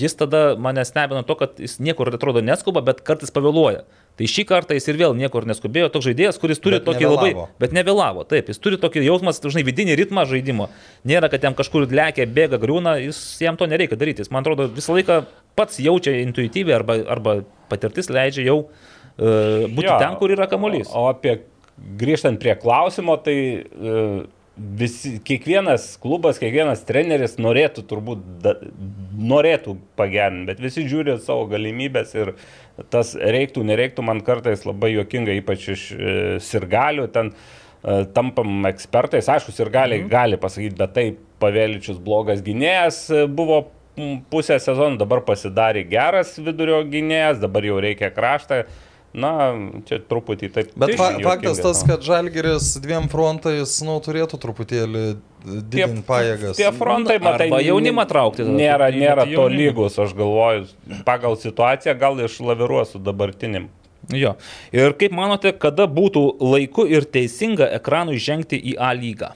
jis 0.01 0.17
tada 0.21 0.41
mane 0.61 0.83
stebino 0.85 1.23
to, 1.25 1.37
kad 1.41 1.61
jis 1.63 1.79
niekur 1.81 2.11
atrodo 2.13 2.43
neskuba, 2.45 2.83
bet 2.85 3.01
kartais 3.07 3.33
pavėluoja. 3.33 3.87
Tai 4.15 4.27
šį 4.31 4.45
kartą 4.47 4.77
jis 4.77 4.87
ir 4.93 4.99
vėl 5.01 5.17
niekur 5.19 5.47
neskubėjo. 5.49 5.89
Toks 5.95 6.07
žaidėjas, 6.11 6.37
kuris 6.43 6.61
turi 6.63 6.77
Bet 6.77 6.85
tokį 6.87 7.03
nevėlavo. 7.07 7.31
labai... 7.33 7.47
Bet 7.63 7.73
nevėlavo, 7.75 8.27
taip. 8.31 8.51
Jis 8.53 8.61
turi 8.63 8.79
tokį 8.83 9.03
jausmą, 9.07 9.33
žinai, 9.41 9.65
vidinį 9.67 9.97
ritmą 9.99 10.27
žaidimo. 10.31 10.69
Nėra, 11.09 11.31
kad 11.33 11.43
jam 11.49 11.57
kažkur 11.57 11.89
lekia, 11.89 12.29
bėga, 12.31 12.61
griūna, 12.63 12.99
jis, 13.03 13.19
jam 13.43 13.59
to 13.59 13.67
nereikia 13.71 13.99
daryti. 13.99 14.23
Jis, 14.23 14.31
man 14.35 14.45
atrodo, 14.45 14.69
visą 14.77 14.95
laiką 14.95 15.23
pats 15.59 15.81
jaučia 15.83 16.15
intuityviai 16.21 16.77
arba, 16.77 17.01
arba 17.17 17.37
patirtis 17.73 18.13
leidžia 18.13 18.45
jau 18.47 18.61
uh, 18.61 19.67
būti 19.67 19.89
Jo, 19.89 19.99
ten, 19.99 20.15
kur 20.21 20.37
yra 20.37 20.47
kamuolys. 20.53 20.93
O 20.95 21.09
apie 21.11 21.41
grįžtant 21.99 22.39
prie 22.43 22.55
klausimo, 22.61 23.17
tai 23.19 23.37
e, 23.65 23.95
visi, 24.57 25.17
kiekvienas 25.25 25.95
klubas, 26.03 26.39
kiekvienas 26.43 26.85
treneris 26.87 27.37
norėtų 27.43 27.85
turbūt, 27.91 28.23
da, 28.45 28.55
norėtų 29.15 29.77
pagerinti, 29.99 30.47
bet 30.53 30.63
visi 30.63 30.87
žiūri 30.91 31.17
savo 31.23 31.49
galimybės 31.51 32.15
ir 32.17 32.35
tas 32.93 33.15
reiktų, 33.19 33.65
nereiktų, 33.67 34.07
man 34.07 34.23
kartais 34.27 34.65
labai 34.67 34.95
juokinga, 34.95 35.35
ypač 35.41 35.69
iš 35.75 35.85
e, 35.95 36.17
sirgalių, 36.43 37.09
ten 37.15 37.33
e, 37.35 38.03
tampam 38.15 38.67
ekspertais, 38.71 39.31
aišku, 39.31 39.55
sirgaliai 39.55 40.05
mhm. 40.05 40.11
gali 40.13 40.41
pasakyti, 40.41 40.79
bet 40.79 40.95
tai 40.97 41.09
pavėlyčius 41.43 41.99
blogas 42.03 42.43
gynėjas 42.47 43.05
e, 43.11 43.25
buvo 43.31 43.65
pusę 44.31 44.59
sezono, 44.63 44.99
dabar 44.99 45.23
pasidarė 45.27 45.85
geras 45.87 46.35
vidurio 46.43 46.81
gynėjas, 46.91 47.39
dabar 47.43 47.67
jau 47.67 47.79
reikia 47.83 48.11
kraštą. 48.15 48.65
Na, 49.15 49.31
čia 49.87 50.01
truputį 50.03 50.49
taip. 50.51 50.73
Bet 50.75 50.91
tai 50.91 50.97
fa 50.99 51.09
faktas 51.23 51.61
tas, 51.63 51.85
kad 51.87 52.03
Žalgeris 52.03 52.73
dviem 52.83 53.07
frontais, 53.13 53.77
nu, 53.87 53.95
turėtų 54.03 54.41
truputėlį 54.43 55.05
didinti 55.45 56.03
pajėgas. 56.09 56.59
Tie 56.59 56.67
frontai, 56.75 57.21
matai, 57.23 57.47
jaunimą 57.63 58.09
traukti 58.11 58.47
Nėra, 58.49 58.91
nėra 58.91 59.23
bet 59.23 59.37
to 59.37 59.47
lygus, 59.53 60.01
aš 60.03 60.17
galvoju, 60.19 60.67
pagal 61.07 61.39
situaciją 61.39 61.95
gal 62.01 62.19
išlaviruos 62.27 62.97
su 62.97 63.03
dabartinim. 63.07 63.71
Jo. 64.11 64.35
Ir 64.75 64.99
kaip 64.99 65.15
manote, 65.17 65.55
kada 65.57 65.87
būtų 65.89 66.25
laiku 66.43 66.85
ir 66.91 67.07
teisinga 67.07 67.71
ekranui 67.79 68.19
žengti 68.21 68.59
į 68.59 68.77
A 68.83 68.91
lygą? 68.99 69.31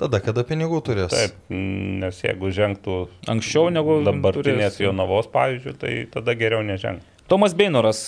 Tada, 0.00 0.20
kada 0.22 0.46
pinigų 0.46 0.80
turės. 0.86 1.12
Taip, 1.12 1.36
nes 1.50 2.20
jeigu 2.24 2.50
žengtų 2.54 3.02
Anksčiau 3.30 3.68
negu 3.74 4.00
dabartinės 4.06 4.78
turės. 4.78 4.84
Jonavos, 4.86 5.28
pavyzdžiui, 5.30 5.74
tai 5.76 5.94
tada 6.14 6.34
geriau 6.38 6.62
nežengti. 6.64 7.04
Tomas 7.30 7.54
Beinoras 7.54 8.00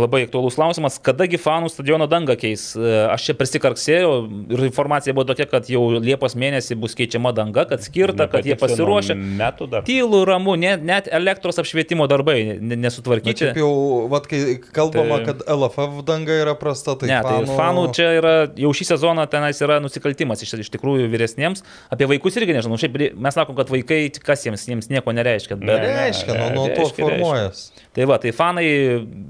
labai 0.00 0.22
aktuolus 0.26 0.56
klausimas, 0.58 0.96
kadagi 1.04 1.38
fanų 1.40 1.68
stadiono 1.72 2.06
dangą 2.10 2.36
keis. 2.40 2.70
E, 2.76 2.92
Aš 3.14 3.28
čia 3.28 3.34
prisikarksėjau 3.38 4.10
ir 4.54 4.62
informacija 4.66 5.14
buvo 5.16 5.26
tokia, 5.28 5.46
kad 5.50 5.68
jau 5.70 5.82
Liepos 6.02 6.36
mėnesį 6.38 6.76
bus 6.80 6.96
keičiama 6.98 7.32
danga, 7.36 7.64
kad 7.70 7.82
skirta, 7.84 8.26
kad 8.32 8.46
jie 8.48 8.56
pasiruošę. 8.60 9.16
Metų 9.40 9.68
dar. 9.72 9.84
Tylų, 9.86 10.22
ramu, 10.28 10.56
net, 10.60 10.82
net 10.86 11.08
elektros 11.12 11.60
apšvietimo 11.62 12.06
darbai 12.10 12.38
nesutvarkyti. 12.60 13.50
Šiaip 13.50 13.60
jau, 13.62 13.70
vat, 14.12 14.28
kai 14.30 14.58
kalbama, 14.74 15.20
Tai- 15.20 15.28
kad 15.32 15.44
LFF 15.54 16.02
danga 16.08 16.38
yra 16.44 16.56
prasta, 16.58 16.96
tai 17.00 17.10
Ne, 17.12 17.20
tai 17.24 17.36
fanų... 17.44 17.56
fanų 17.58 17.84
čia 17.96 18.08
yra, 18.18 18.34
jau 18.64 18.72
šį 18.76 18.88
sezoną 18.94 19.26
tenais 19.30 19.60
yra 19.64 19.80
nusikaltimas 19.84 20.42
iš, 20.44 20.56
iš 20.66 20.72
tikrųjų 20.74 21.08
vyresniems. 21.12 21.64
Apie 21.94 22.08
vaikus 22.10 22.36
irgi 22.40 22.56
nežinau. 22.56 22.78
Šiaip 22.80 22.98
mes 23.20 23.36
sakom, 23.36 23.56
kad 23.58 23.70
vaikai, 23.72 24.02
kas 24.24 24.46
jiems, 24.46 24.64
jiems 24.70 24.90
nieko 24.92 25.14
nereiškia. 25.14 25.58
Bet, 25.60 25.72
Ne, 25.84 25.90
Reiškia, 26.04 26.34
nu, 26.38 26.46
nuo 26.54 26.66
to 26.74 26.86
formuojas. 26.96 27.64
Tai 27.94 28.04
va, 28.10 28.16
tai 28.22 28.30
fanai 28.34 28.64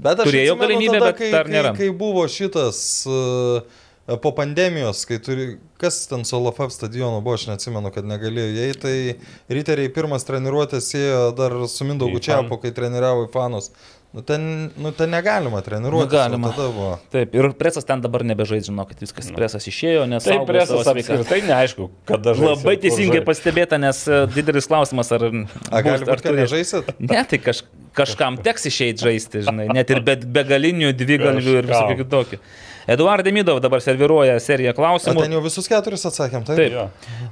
Bet 0.03 0.19
aš 0.21 0.27
turėjo 0.29 0.44
atsimenu 0.53 0.61
galimybę, 0.67 0.99
tada, 0.99 1.09
bet 1.09 1.17
kai, 1.19 1.31
dar 1.33 1.49
kai, 1.49 1.55
nėra. 1.57 1.73
Kai 1.77 1.89
buvo 1.95 2.23
šitas 2.31 2.79
uh, 3.09 3.81
po 4.21 4.31
pandemijos, 4.37 5.01
kai 5.09 5.17
turi, 5.23 5.47
kas 5.81 6.03
ten 6.07 6.25
su 6.25 6.37
LFF 6.37 6.69
stadionu 6.73 7.23
buvo, 7.25 7.39
aš 7.39 7.47
neatsimenu, 7.49 7.89
kad 7.93 8.05
negalėjo 8.05 8.51
įeiti, 8.53 8.81
tai 8.83 9.55
riteriai 9.57 9.89
pirmas 9.93 10.27
treniruotės 10.27 10.91
ėjo 10.99 11.23
dar 11.37 11.55
su 11.71 11.87
Mindaugu 11.89 12.21
Čiapu, 12.21 12.59
kai 12.61 12.73
treniravo 12.75 13.25
į 13.25 13.31
fanus. 13.33 13.71
Nu 14.15 14.21
ten, 14.23 14.71
nu, 14.79 14.91
ten 14.95 15.09
negalima 15.11 15.59
treniruoti. 15.59 16.07
Tada 16.15 16.37
buvo. 16.55 16.93
Taip, 17.11 17.33
ir 17.35 17.49
presas 17.59 17.83
ten 17.83 17.99
dabar 17.99 18.23
nebežaidžia, 18.23 18.69
žinokit, 18.71 19.01
viskas 19.03 19.27
presas 19.35 19.67
išėjo, 19.67 20.05
nes... 20.07 20.23
Taip, 20.23 20.45
presas 20.47 20.87
apskritai 20.87 21.41
neaišku, 21.43 21.89
kada 22.07 22.31
žais. 22.37 22.47
Labai 22.53 22.77
teisingai 22.79 23.19
pastebėta, 23.27 23.75
nes 23.81 23.99
e, 24.07 24.21
didelis 24.31 24.69
klausimas, 24.71 25.11
ar... 25.11 25.25
A, 25.27 25.81
gali 25.83 26.05
bus- 26.07 26.13
ar 26.15 26.23
turės- 26.23 26.45
nežaisit? 26.47 26.93
Ne, 27.03 27.25
tai 27.27 27.41
kaž, 27.43 27.65
kažkam 27.99 28.39
teks 28.45 28.69
išeiti 28.71 29.03
žaisti, 29.03 29.43
žinai, 29.49 29.67
net 29.75 29.91
ir 29.91 29.99
be, 30.07 30.15
begalinių, 30.39 30.93
dvigalvių 30.95 31.57
ir 31.59 31.67
visokių 31.73 31.99
kitokių. 32.05 32.39
Eduardai 32.87 33.31
Midov 33.33 33.57
dabar 33.63 33.81
serviruoja 33.81 34.35
seriją 34.39 34.73
klausimų. 34.77 35.23
ten 35.25 35.31
jau 35.33 35.41
visus 35.41 35.65
keturis 35.71 36.05
atsakėm, 36.05 36.43
taip? 36.45 36.59
Taip. 36.59 36.71
Jo. 36.75 36.83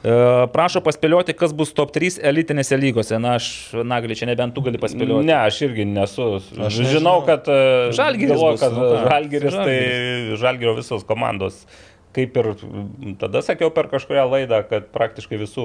E, 0.02 0.48
Prašo 0.54 0.82
paspėlioti, 0.82 1.36
kas 1.38 1.54
bus 1.54 1.72
top 1.78 1.92
3 1.94 2.18
elitinėse 2.26 2.78
lygose. 2.82 3.20
Na, 3.22 3.36
aš, 3.38 3.52
Nagli, 3.86 4.18
čia 4.18 4.26
nebent 4.32 4.56
tu 4.58 4.62
gali 4.66 4.82
paspėlioti. 4.82 5.28
Ne, 5.30 5.36
aš 5.38 5.62
irgi 5.70 5.86
nesu. 5.86 6.28
Aš 6.42 6.58
nežinau. 6.58 6.92
žinau, 6.98 7.16
kad 7.30 7.48
e, 7.54 7.60
Žalgiris 7.94 8.34
galvoju, 8.34 8.58
bus, 8.58 8.62
kad 8.66 8.74
nu 8.78 8.86
ką, 8.90 9.02
Žalgiris, 9.10 9.58
tai 9.62 10.38
Žalgirio 10.42 10.78
visos 10.82 11.06
komandos. 11.06 11.66
Kaip 12.14 12.36
ir 12.38 12.52
tada 13.18 13.40
sakiau 13.42 13.72
per 13.74 13.88
kažkurią 13.90 14.28
laidą, 14.30 14.60
kad 14.70 14.92
praktiškai 14.94 15.38
visų, 15.42 15.64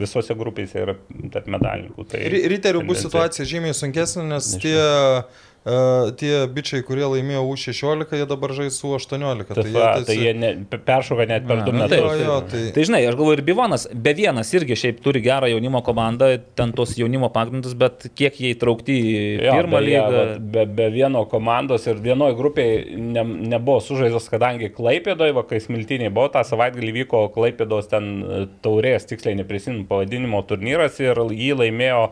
visose 0.00 0.32
grupėse 0.38 0.80
yra 0.80 0.94
tarp 1.34 1.50
medalininkų. 1.52 2.06
Tai 2.08 2.20
Ri- 2.32 2.46
Riterių 2.48 2.80
bus 2.88 3.02
situacija 3.04 3.44
žymiai 3.44 3.76
sunkesnė, 3.76 4.24
nes 4.30 4.54
Nežinau. 4.54 4.62
tie, 4.64 5.49
uh, 5.64 6.10
tie 6.16 6.32
bičiai, 6.50 6.82
kurie 6.86 7.04
laimėjo 7.04 7.42
U16, 7.52 8.14
jie 8.16 8.26
dabar 8.28 8.54
žais 8.56 8.78
U18. 8.86 9.50
Tai, 9.50 9.64
va, 9.74 9.88
tai 10.06 10.16
jie 10.16 10.32
ne, 10.36 10.50
peršoka 10.70 11.26
net 11.28 11.46
per 11.48 11.60
A, 11.60 11.66
du 11.66 11.74
nu 11.74 11.82
metus. 11.82 11.98
Jo, 12.00 12.14
jo, 12.20 12.36
tai... 12.50 12.62
Tai 12.76 12.84
žinai, 12.88 13.02
aš 13.10 13.18
galvoju, 13.18 13.38
ir 13.38 13.44
Bivonas, 13.46 13.86
be 13.92 14.14
vienas 14.16 14.52
irgi 14.56 14.78
šiaip 14.82 15.02
turi 15.04 15.22
gerą 15.24 15.50
jaunimo 15.52 15.82
komandą, 15.86 16.30
ten 16.58 16.72
tos 16.76 16.94
jaunimo 16.98 17.28
pagrindus, 17.34 17.76
bet 17.78 18.08
kiek 18.18 18.40
jie 18.40 18.54
įtraukti 18.54 18.96
į 18.96 19.12
Jo, 19.46 19.58
pirmą 19.58 19.80
beje, 19.80 19.90
lygą. 19.90 20.14
vat, 20.16 20.48
Be, 20.50 20.64
be 20.80 20.88
vieno 20.94 21.24
komandos 21.30 21.84
ir 21.90 22.00
vienoje 22.02 22.34
grupėje 22.38 22.96
ne, 22.96 23.24
nebuvo 23.52 23.78
sužaistas, 23.84 24.30
kadangi 24.32 24.72
Klaipėdoje, 24.74 25.36
va, 25.36 25.44
kai 25.46 25.60
smiltiniai 25.62 26.10
buvo, 26.14 26.30
tą 26.34 26.42
savaitgalį 26.46 26.96
vyko 27.02 27.26
Klaipėdos 27.34 27.90
ten 27.92 28.10
e, 28.22 28.40
taurės, 28.64 29.06
tiksliai 29.10 29.36
neprisimenu 29.38 29.84
pavadinimo 29.90 30.40
turnyras 30.48 30.98
ir 31.02 31.20
jį 31.30 31.52
laimėjo 31.60 32.02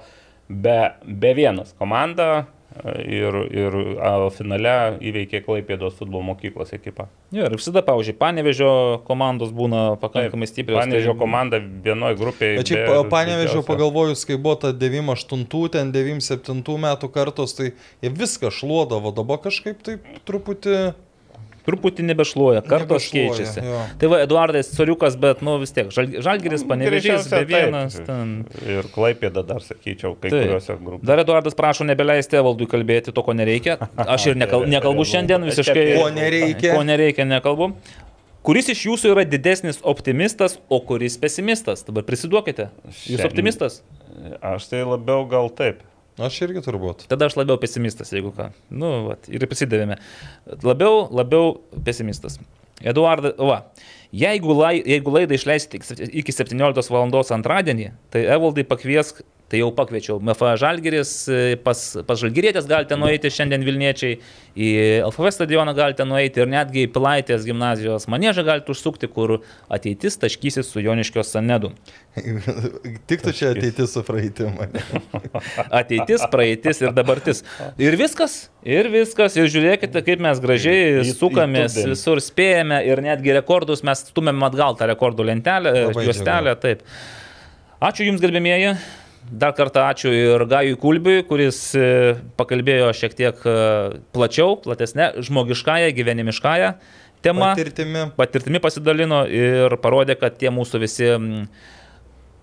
be, 0.48 0.78
be 1.04 1.34
vienas 1.38 1.74
komanda 1.78 2.46
ir, 3.04 3.36
ir 3.52 3.76
a, 3.98 4.12
finale 4.34 4.74
įveikė 5.00 5.40
Klaipėdos 5.46 5.96
futbolo 5.98 6.22
mokyklos 6.30 6.72
ekipą. 6.76 7.08
Jo, 7.34 7.46
ir 7.48 7.56
visada, 7.56 7.82
pavyzdžiui, 7.86 8.16
Panevežio 8.20 8.70
komandos 9.08 9.50
būna 9.54 9.96
pakankamai 10.02 10.48
stiprios. 10.50 10.80
Panežio 10.82 11.12
tai- 11.14 11.20
komanda 11.20 11.60
vienoje 11.60 12.18
grupėje. 12.20 12.62
Šiaip 12.62 12.86
be 12.86 12.94
didžiausio- 13.62 13.66
pagalvojus, 13.66 14.24
kai 14.28 14.36
buvo 14.36 14.54
ta 14.60 14.72
98, 14.72 15.68
ten 15.72 15.92
97 15.92 16.78
metų 16.78 17.10
kartos, 17.12 17.54
tai 17.58 17.72
jie 18.02 18.10
viską 18.10 18.50
šluodavo, 18.50 19.14
dabar 19.14 19.38
kažkaip 19.38 19.82
taip 19.82 20.00
truputį... 20.26 20.94
Truputį 21.68 22.06
nebešluoja, 22.08 22.62
kartos 22.64 23.04
Nebešluoja, 23.10 23.34
keičiasi. 23.36 23.64
jo. 23.68 23.80
Tai 24.00 24.08
va, 24.14 24.18
Eduardas 24.24 24.70
Soriukas, 24.72 25.18
bet, 25.20 25.42
nu 25.44 25.58
vis 25.60 25.74
tiek, 25.76 25.90
žal, 25.92 26.08
Žalgiris, 26.24 26.64
Panevežys, 26.64 27.28
Greičiausia, 27.28 27.42
be 27.44 27.44
vienas. 27.52 27.98
taip. 27.98 28.06
Ten. 28.08 28.32
Ir 28.64 28.88
Klaipėda 28.94 29.44
dar 29.44 29.60
sakyčiau, 29.60 30.14
kai 30.16 30.32
Taip. 30.32 30.46
kuriuose 30.46 30.78
grupėse. 30.80 31.04
Dar 31.12 31.20
Eduardas 31.20 31.58
prašo 31.58 31.84
nebeleisti 31.84 32.40
Evaldui 32.40 32.66
kalbėti 32.72 33.12
to, 33.12 33.20
ko 33.26 33.36
nereikia. 33.36 33.76
Aš 34.00 34.30
ir 34.32 34.40
nekal, 34.40 34.64
nekalbu 34.64 35.04
šiandien 35.12 35.44
visiškai. 35.44 35.86
Ko 36.00 36.08
nereikia. 36.16 36.72
Ko 36.72 36.82
nereikia, 36.88 37.28
nekalbu. 37.28 37.74
Kuris 38.48 38.70
iš 38.72 38.86
jūsų 38.86 39.10
yra 39.12 39.26
didesnis 39.28 39.80
optimistas, 39.84 40.56
o 40.72 40.78
kuris 40.80 41.18
pesimistas? 41.20 41.82
Dabar 41.84 42.06
prisiduokite. 42.08 42.70
Jūs 43.10 43.20
optimistas? 43.26 43.82
Aš 44.40 44.70
tai 44.70 44.80
labiau 44.88 45.26
gal 45.28 45.50
taip. 45.52 45.82
Aš 46.18 46.40
irgi 46.42 46.62
turbūt. 46.66 47.04
Tada 47.10 47.28
aš 47.28 47.36
labiau 47.38 47.58
pesimistas, 47.62 48.10
jeigu 48.14 48.32
ką. 48.34 48.48
Nu, 48.74 48.88
vat, 49.06 49.28
ir 49.30 49.44
prisidavėme. 49.46 49.98
Labiau, 50.66 51.04
labiau 51.14 51.60
pesimistas. 51.86 52.40
Eduardas, 52.82 53.34
va, 53.38 53.60
jeigu, 54.14 54.54
lai, 54.54 54.76
jeigu 54.82 55.14
laidą 55.14 55.34
išleisite 55.38 55.78
iki- 55.80 56.10
iki 56.22 56.34
17 56.34 56.90
val. 56.90 57.10
antradienį, 57.38 57.92
tai 58.10 58.24
Evaldai 58.26 58.64
pakviesk, 58.64 59.22
tai 59.48 59.62
jau 59.62 59.70
pakviečiau, 59.72 60.18
MFA 60.20 60.56
Žalgiris, 60.60 61.12
e, 61.32 61.56
pas, 61.64 61.80
pas 62.04 62.20
Žalgirėtės 62.20 62.66
galite 62.68 62.98
nueiti 63.00 63.30
šiandien 63.32 63.62
Vilniečiai, 63.64 64.18
į 64.58 64.68
LFV 65.06 65.30
stadioną 65.32 65.72
galite 65.76 66.04
nueiti 66.04 66.42
ir 66.42 66.50
netgi 66.52 66.84
į 66.84 66.90
Pilaitės 66.92 67.46
gimnazijos 67.48 68.04
manėžą 68.12 68.44
galite 68.44 68.74
užsukti, 68.74 69.08
kur 69.08 69.38
ateitis 69.72 70.18
taškysis 70.20 70.68
su 70.68 70.82
Joniškio 70.84 71.24
Sanedu. 71.24 71.72
Tik 73.08 73.24
tu 73.24 73.32
čia 73.32 73.54
ateiti 73.54 73.86
su 73.88 74.02
praeitimą. 74.04 74.68
Ateitis, 75.80 76.26
praeitis 76.32 76.82
ir 76.84 76.92
dabartis. 76.96 77.44
Ir 77.80 77.96
viskas, 78.00 78.36
ir 78.66 78.90
viskas, 78.92 79.38
ir 79.38 79.48
žiūrėkite, 79.48 80.04
kaip 80.04 80.24
mes 80.28 80.44
gražiai 80.44 81.00
Į- 81.06 81.16
sukamės, 81.16 81.72
įtūpėm. 81.78 81.94
visur 81.96 82.20
spėjame 82.24 82.82
ir 82.90 83.04
netgi 83.06 83.36
rekordus 83.38 83.84
mes 83.86 84.04
stumėm 84.10 84.44
atgal 84.50 84.76
tą 84.76 84.90
rekordų 84.92 85.30
lentelę, 85.32 85.74
juostelę, 85.96 86.58
taip. 86.60 86.84
Ačiū 87.78 88.08
Jums, 88.08 88.20
gerbėmieji. 88.20 88.74
Dar 89.28 89.52
kartą 89.52 89.84
ačiū 89.90 90.12
ir 90.14 90.44
Gajui 90.48 90.76
Kulbiui, 90.80 91.22
kuris 91.28 91.58
e, 91.76 92.16
pakalbėjo 92.40 92.92
šiek 92.96 93.16
tiek 93.18 93.42
e, 93.44 93.56
plačiau, 94.16 94.56
platesnė, 94.64 95.12
žmogiškąją, 95.26 95.90
gyvenimiškąją 95.98 96.72
temą 97.22 97.50
Patirtimi. 97.50 98.04
patirtimi 98.16 98.60
pasidalino 98.62 99.24
ir 99.26 99.74
parodė, 99.82 100.14
kad 100.18 100.38
tie 100.38 100.52
mūsų 100.54 100.80
visi 100.84 101.10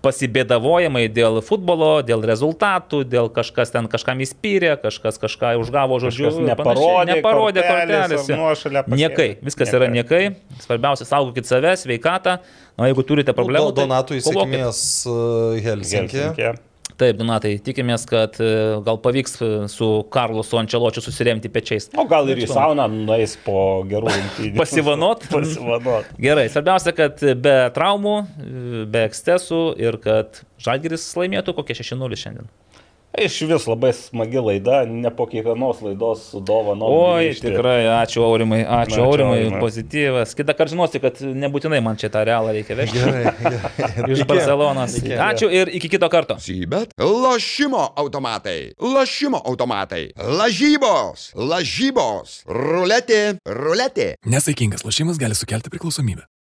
pasibėdavojimai 0.04 1.06
dėl 1.10 1.40
futbolo, 1.42 2.02
dėl 2.06 2.22
rezultatų, 2.28 3.00
dėl 3.10 3.30
kažkas 3.34 3.72
ten 3.74 3.88
kažkam 3.90 4.20
įspyrė, 4.22 4.76
kažkas 4.82 5.18
kažką 5.22 5.56
užgavo 5.62 5.98
žodžiu. 6.04 6.28
Kažkas 6.28 6.50
neparodė 6.52 7.16
neparodė 7.16 7.64
kortelės. 7.66 8.86
Niekai, 8.92 9.28
viskas 9.42 9.74
yra 9.74 9.90
niekai. 9.90 10.36
Svarbiausia, 10.62 11.08
saugokit 11.08 11.48
save, 11.48 11.74
sveikatą. 11.80 12.38
Na, 12.76 12.90
jeigu 12.92 13.02
turite 13.08 13.34
problemų, 13.34 13.72
Do, 13.72 13.86
Donatui 13.86 14.20
tai 14.20 14.36
sėkmės 14.36 14.80
Helsinkė. 15.64 16.22
Helsinkė. 16.28 16.54
Taip, 16.96 17.18
Donatai, 17.20 17.58
tikimės, 17.60 18.06
kad 18.08 18.38
e, 18.40 18.46
gal 18.86 18.96
pavyks 19.04 19.34
e, 19.44 19.48
su 19.68 19.88
Karlosu 20.12 20.56
Ančeločiu 20.56 21.02
susiremti 21.04 21.50
pečiais. 21.52 21.90
O 21.92 22.06
gal 22.08 22.30
ir 22.32 22.40
į 22.40 22.48
sauną 22.48 22.86
nueis 22.88 23.34
po 23.44 23.84
gerų 23.88 24.14
rungtynių. 24.14 24.56
Pasivanot? 24.62 25.26
Pasivanot. 25.28 26.08
Gerai, 26.16 26.46
svarbiausia, 26.52 26.94
kad 26.96 27.20
be 27.44 27.56
traumų, 27.76 28.16
be 28.88 29.04
ekscesų 29.10 29.60
ir 29.82 30.00
kad 30.00 30.40
Žalgiris 30.64 31.04
laimėtų 31.20 31.52
kokie 31.58 31.76
6-0 31.76 32.22
šiandien. 32.22 32.48
Iš 33.16 33.40
vis 33.48 33.64
labai 33.66 33.92
smagi 33.96 34.40
laida, 34.44 34.82
ne 34.84 35.08
po 35.16 35.24
kiekvienos 35.26 35.80
laidos 35.80 36.26
su 36.30 36.40
dovanu. 36.44 36.84
Oi, 36.84 37.30
tikrai, 37.40 37.86
ačiū 38.02 38.20
Aurimai, 38.26 38.60
ačiū 38.60 38.98
Ačiū, 38.98 39.06
Aurimai, 39.06 39.38
Aurimai. 39.40 39.60
pozityvas. 39.62 40.34
Kita 40.36 40.52
kartą 40.52 40.74
žinosi, 40.74 41.00
kad 41.00 41.22
nebūtinai 41.24 41.80
man 41.84 41.96
čia 41.96 42.10
tą 42.12 42.24
realą 42.28 42.52
reikia 42.52 42.76
vežti. 42.76 43.00
Gerai, 43.00 43.32
gerai. 43.40 44.10
Iš 44.16 44.24
Barcelonas. 44.28 44.98
Iki. 45.00 45.16
Ačiū 45.30 45.48
ir 45.48 45.72
iki 45.80 45.88
kito 45.96 46.10
karto. 46.12 46.36
Sybet. 46.42 46.92
Lošimo 47.00 47.86
automatai. 47.96 48.74
Lošimo 48.80 49.40
automatai. 49.40 50.10
Lažybos. 50.20 51.30
Lažybos. 51.36 52.42
Ruletė. 52.46 53.38
Ruletė. 53.48 54.12
Nesaikingas 54.28 54.84
lošimas 54.84 55.16
gali 55.22 55.34
sukelti 55.38 55.72
priklausomybę. 55.72 56.28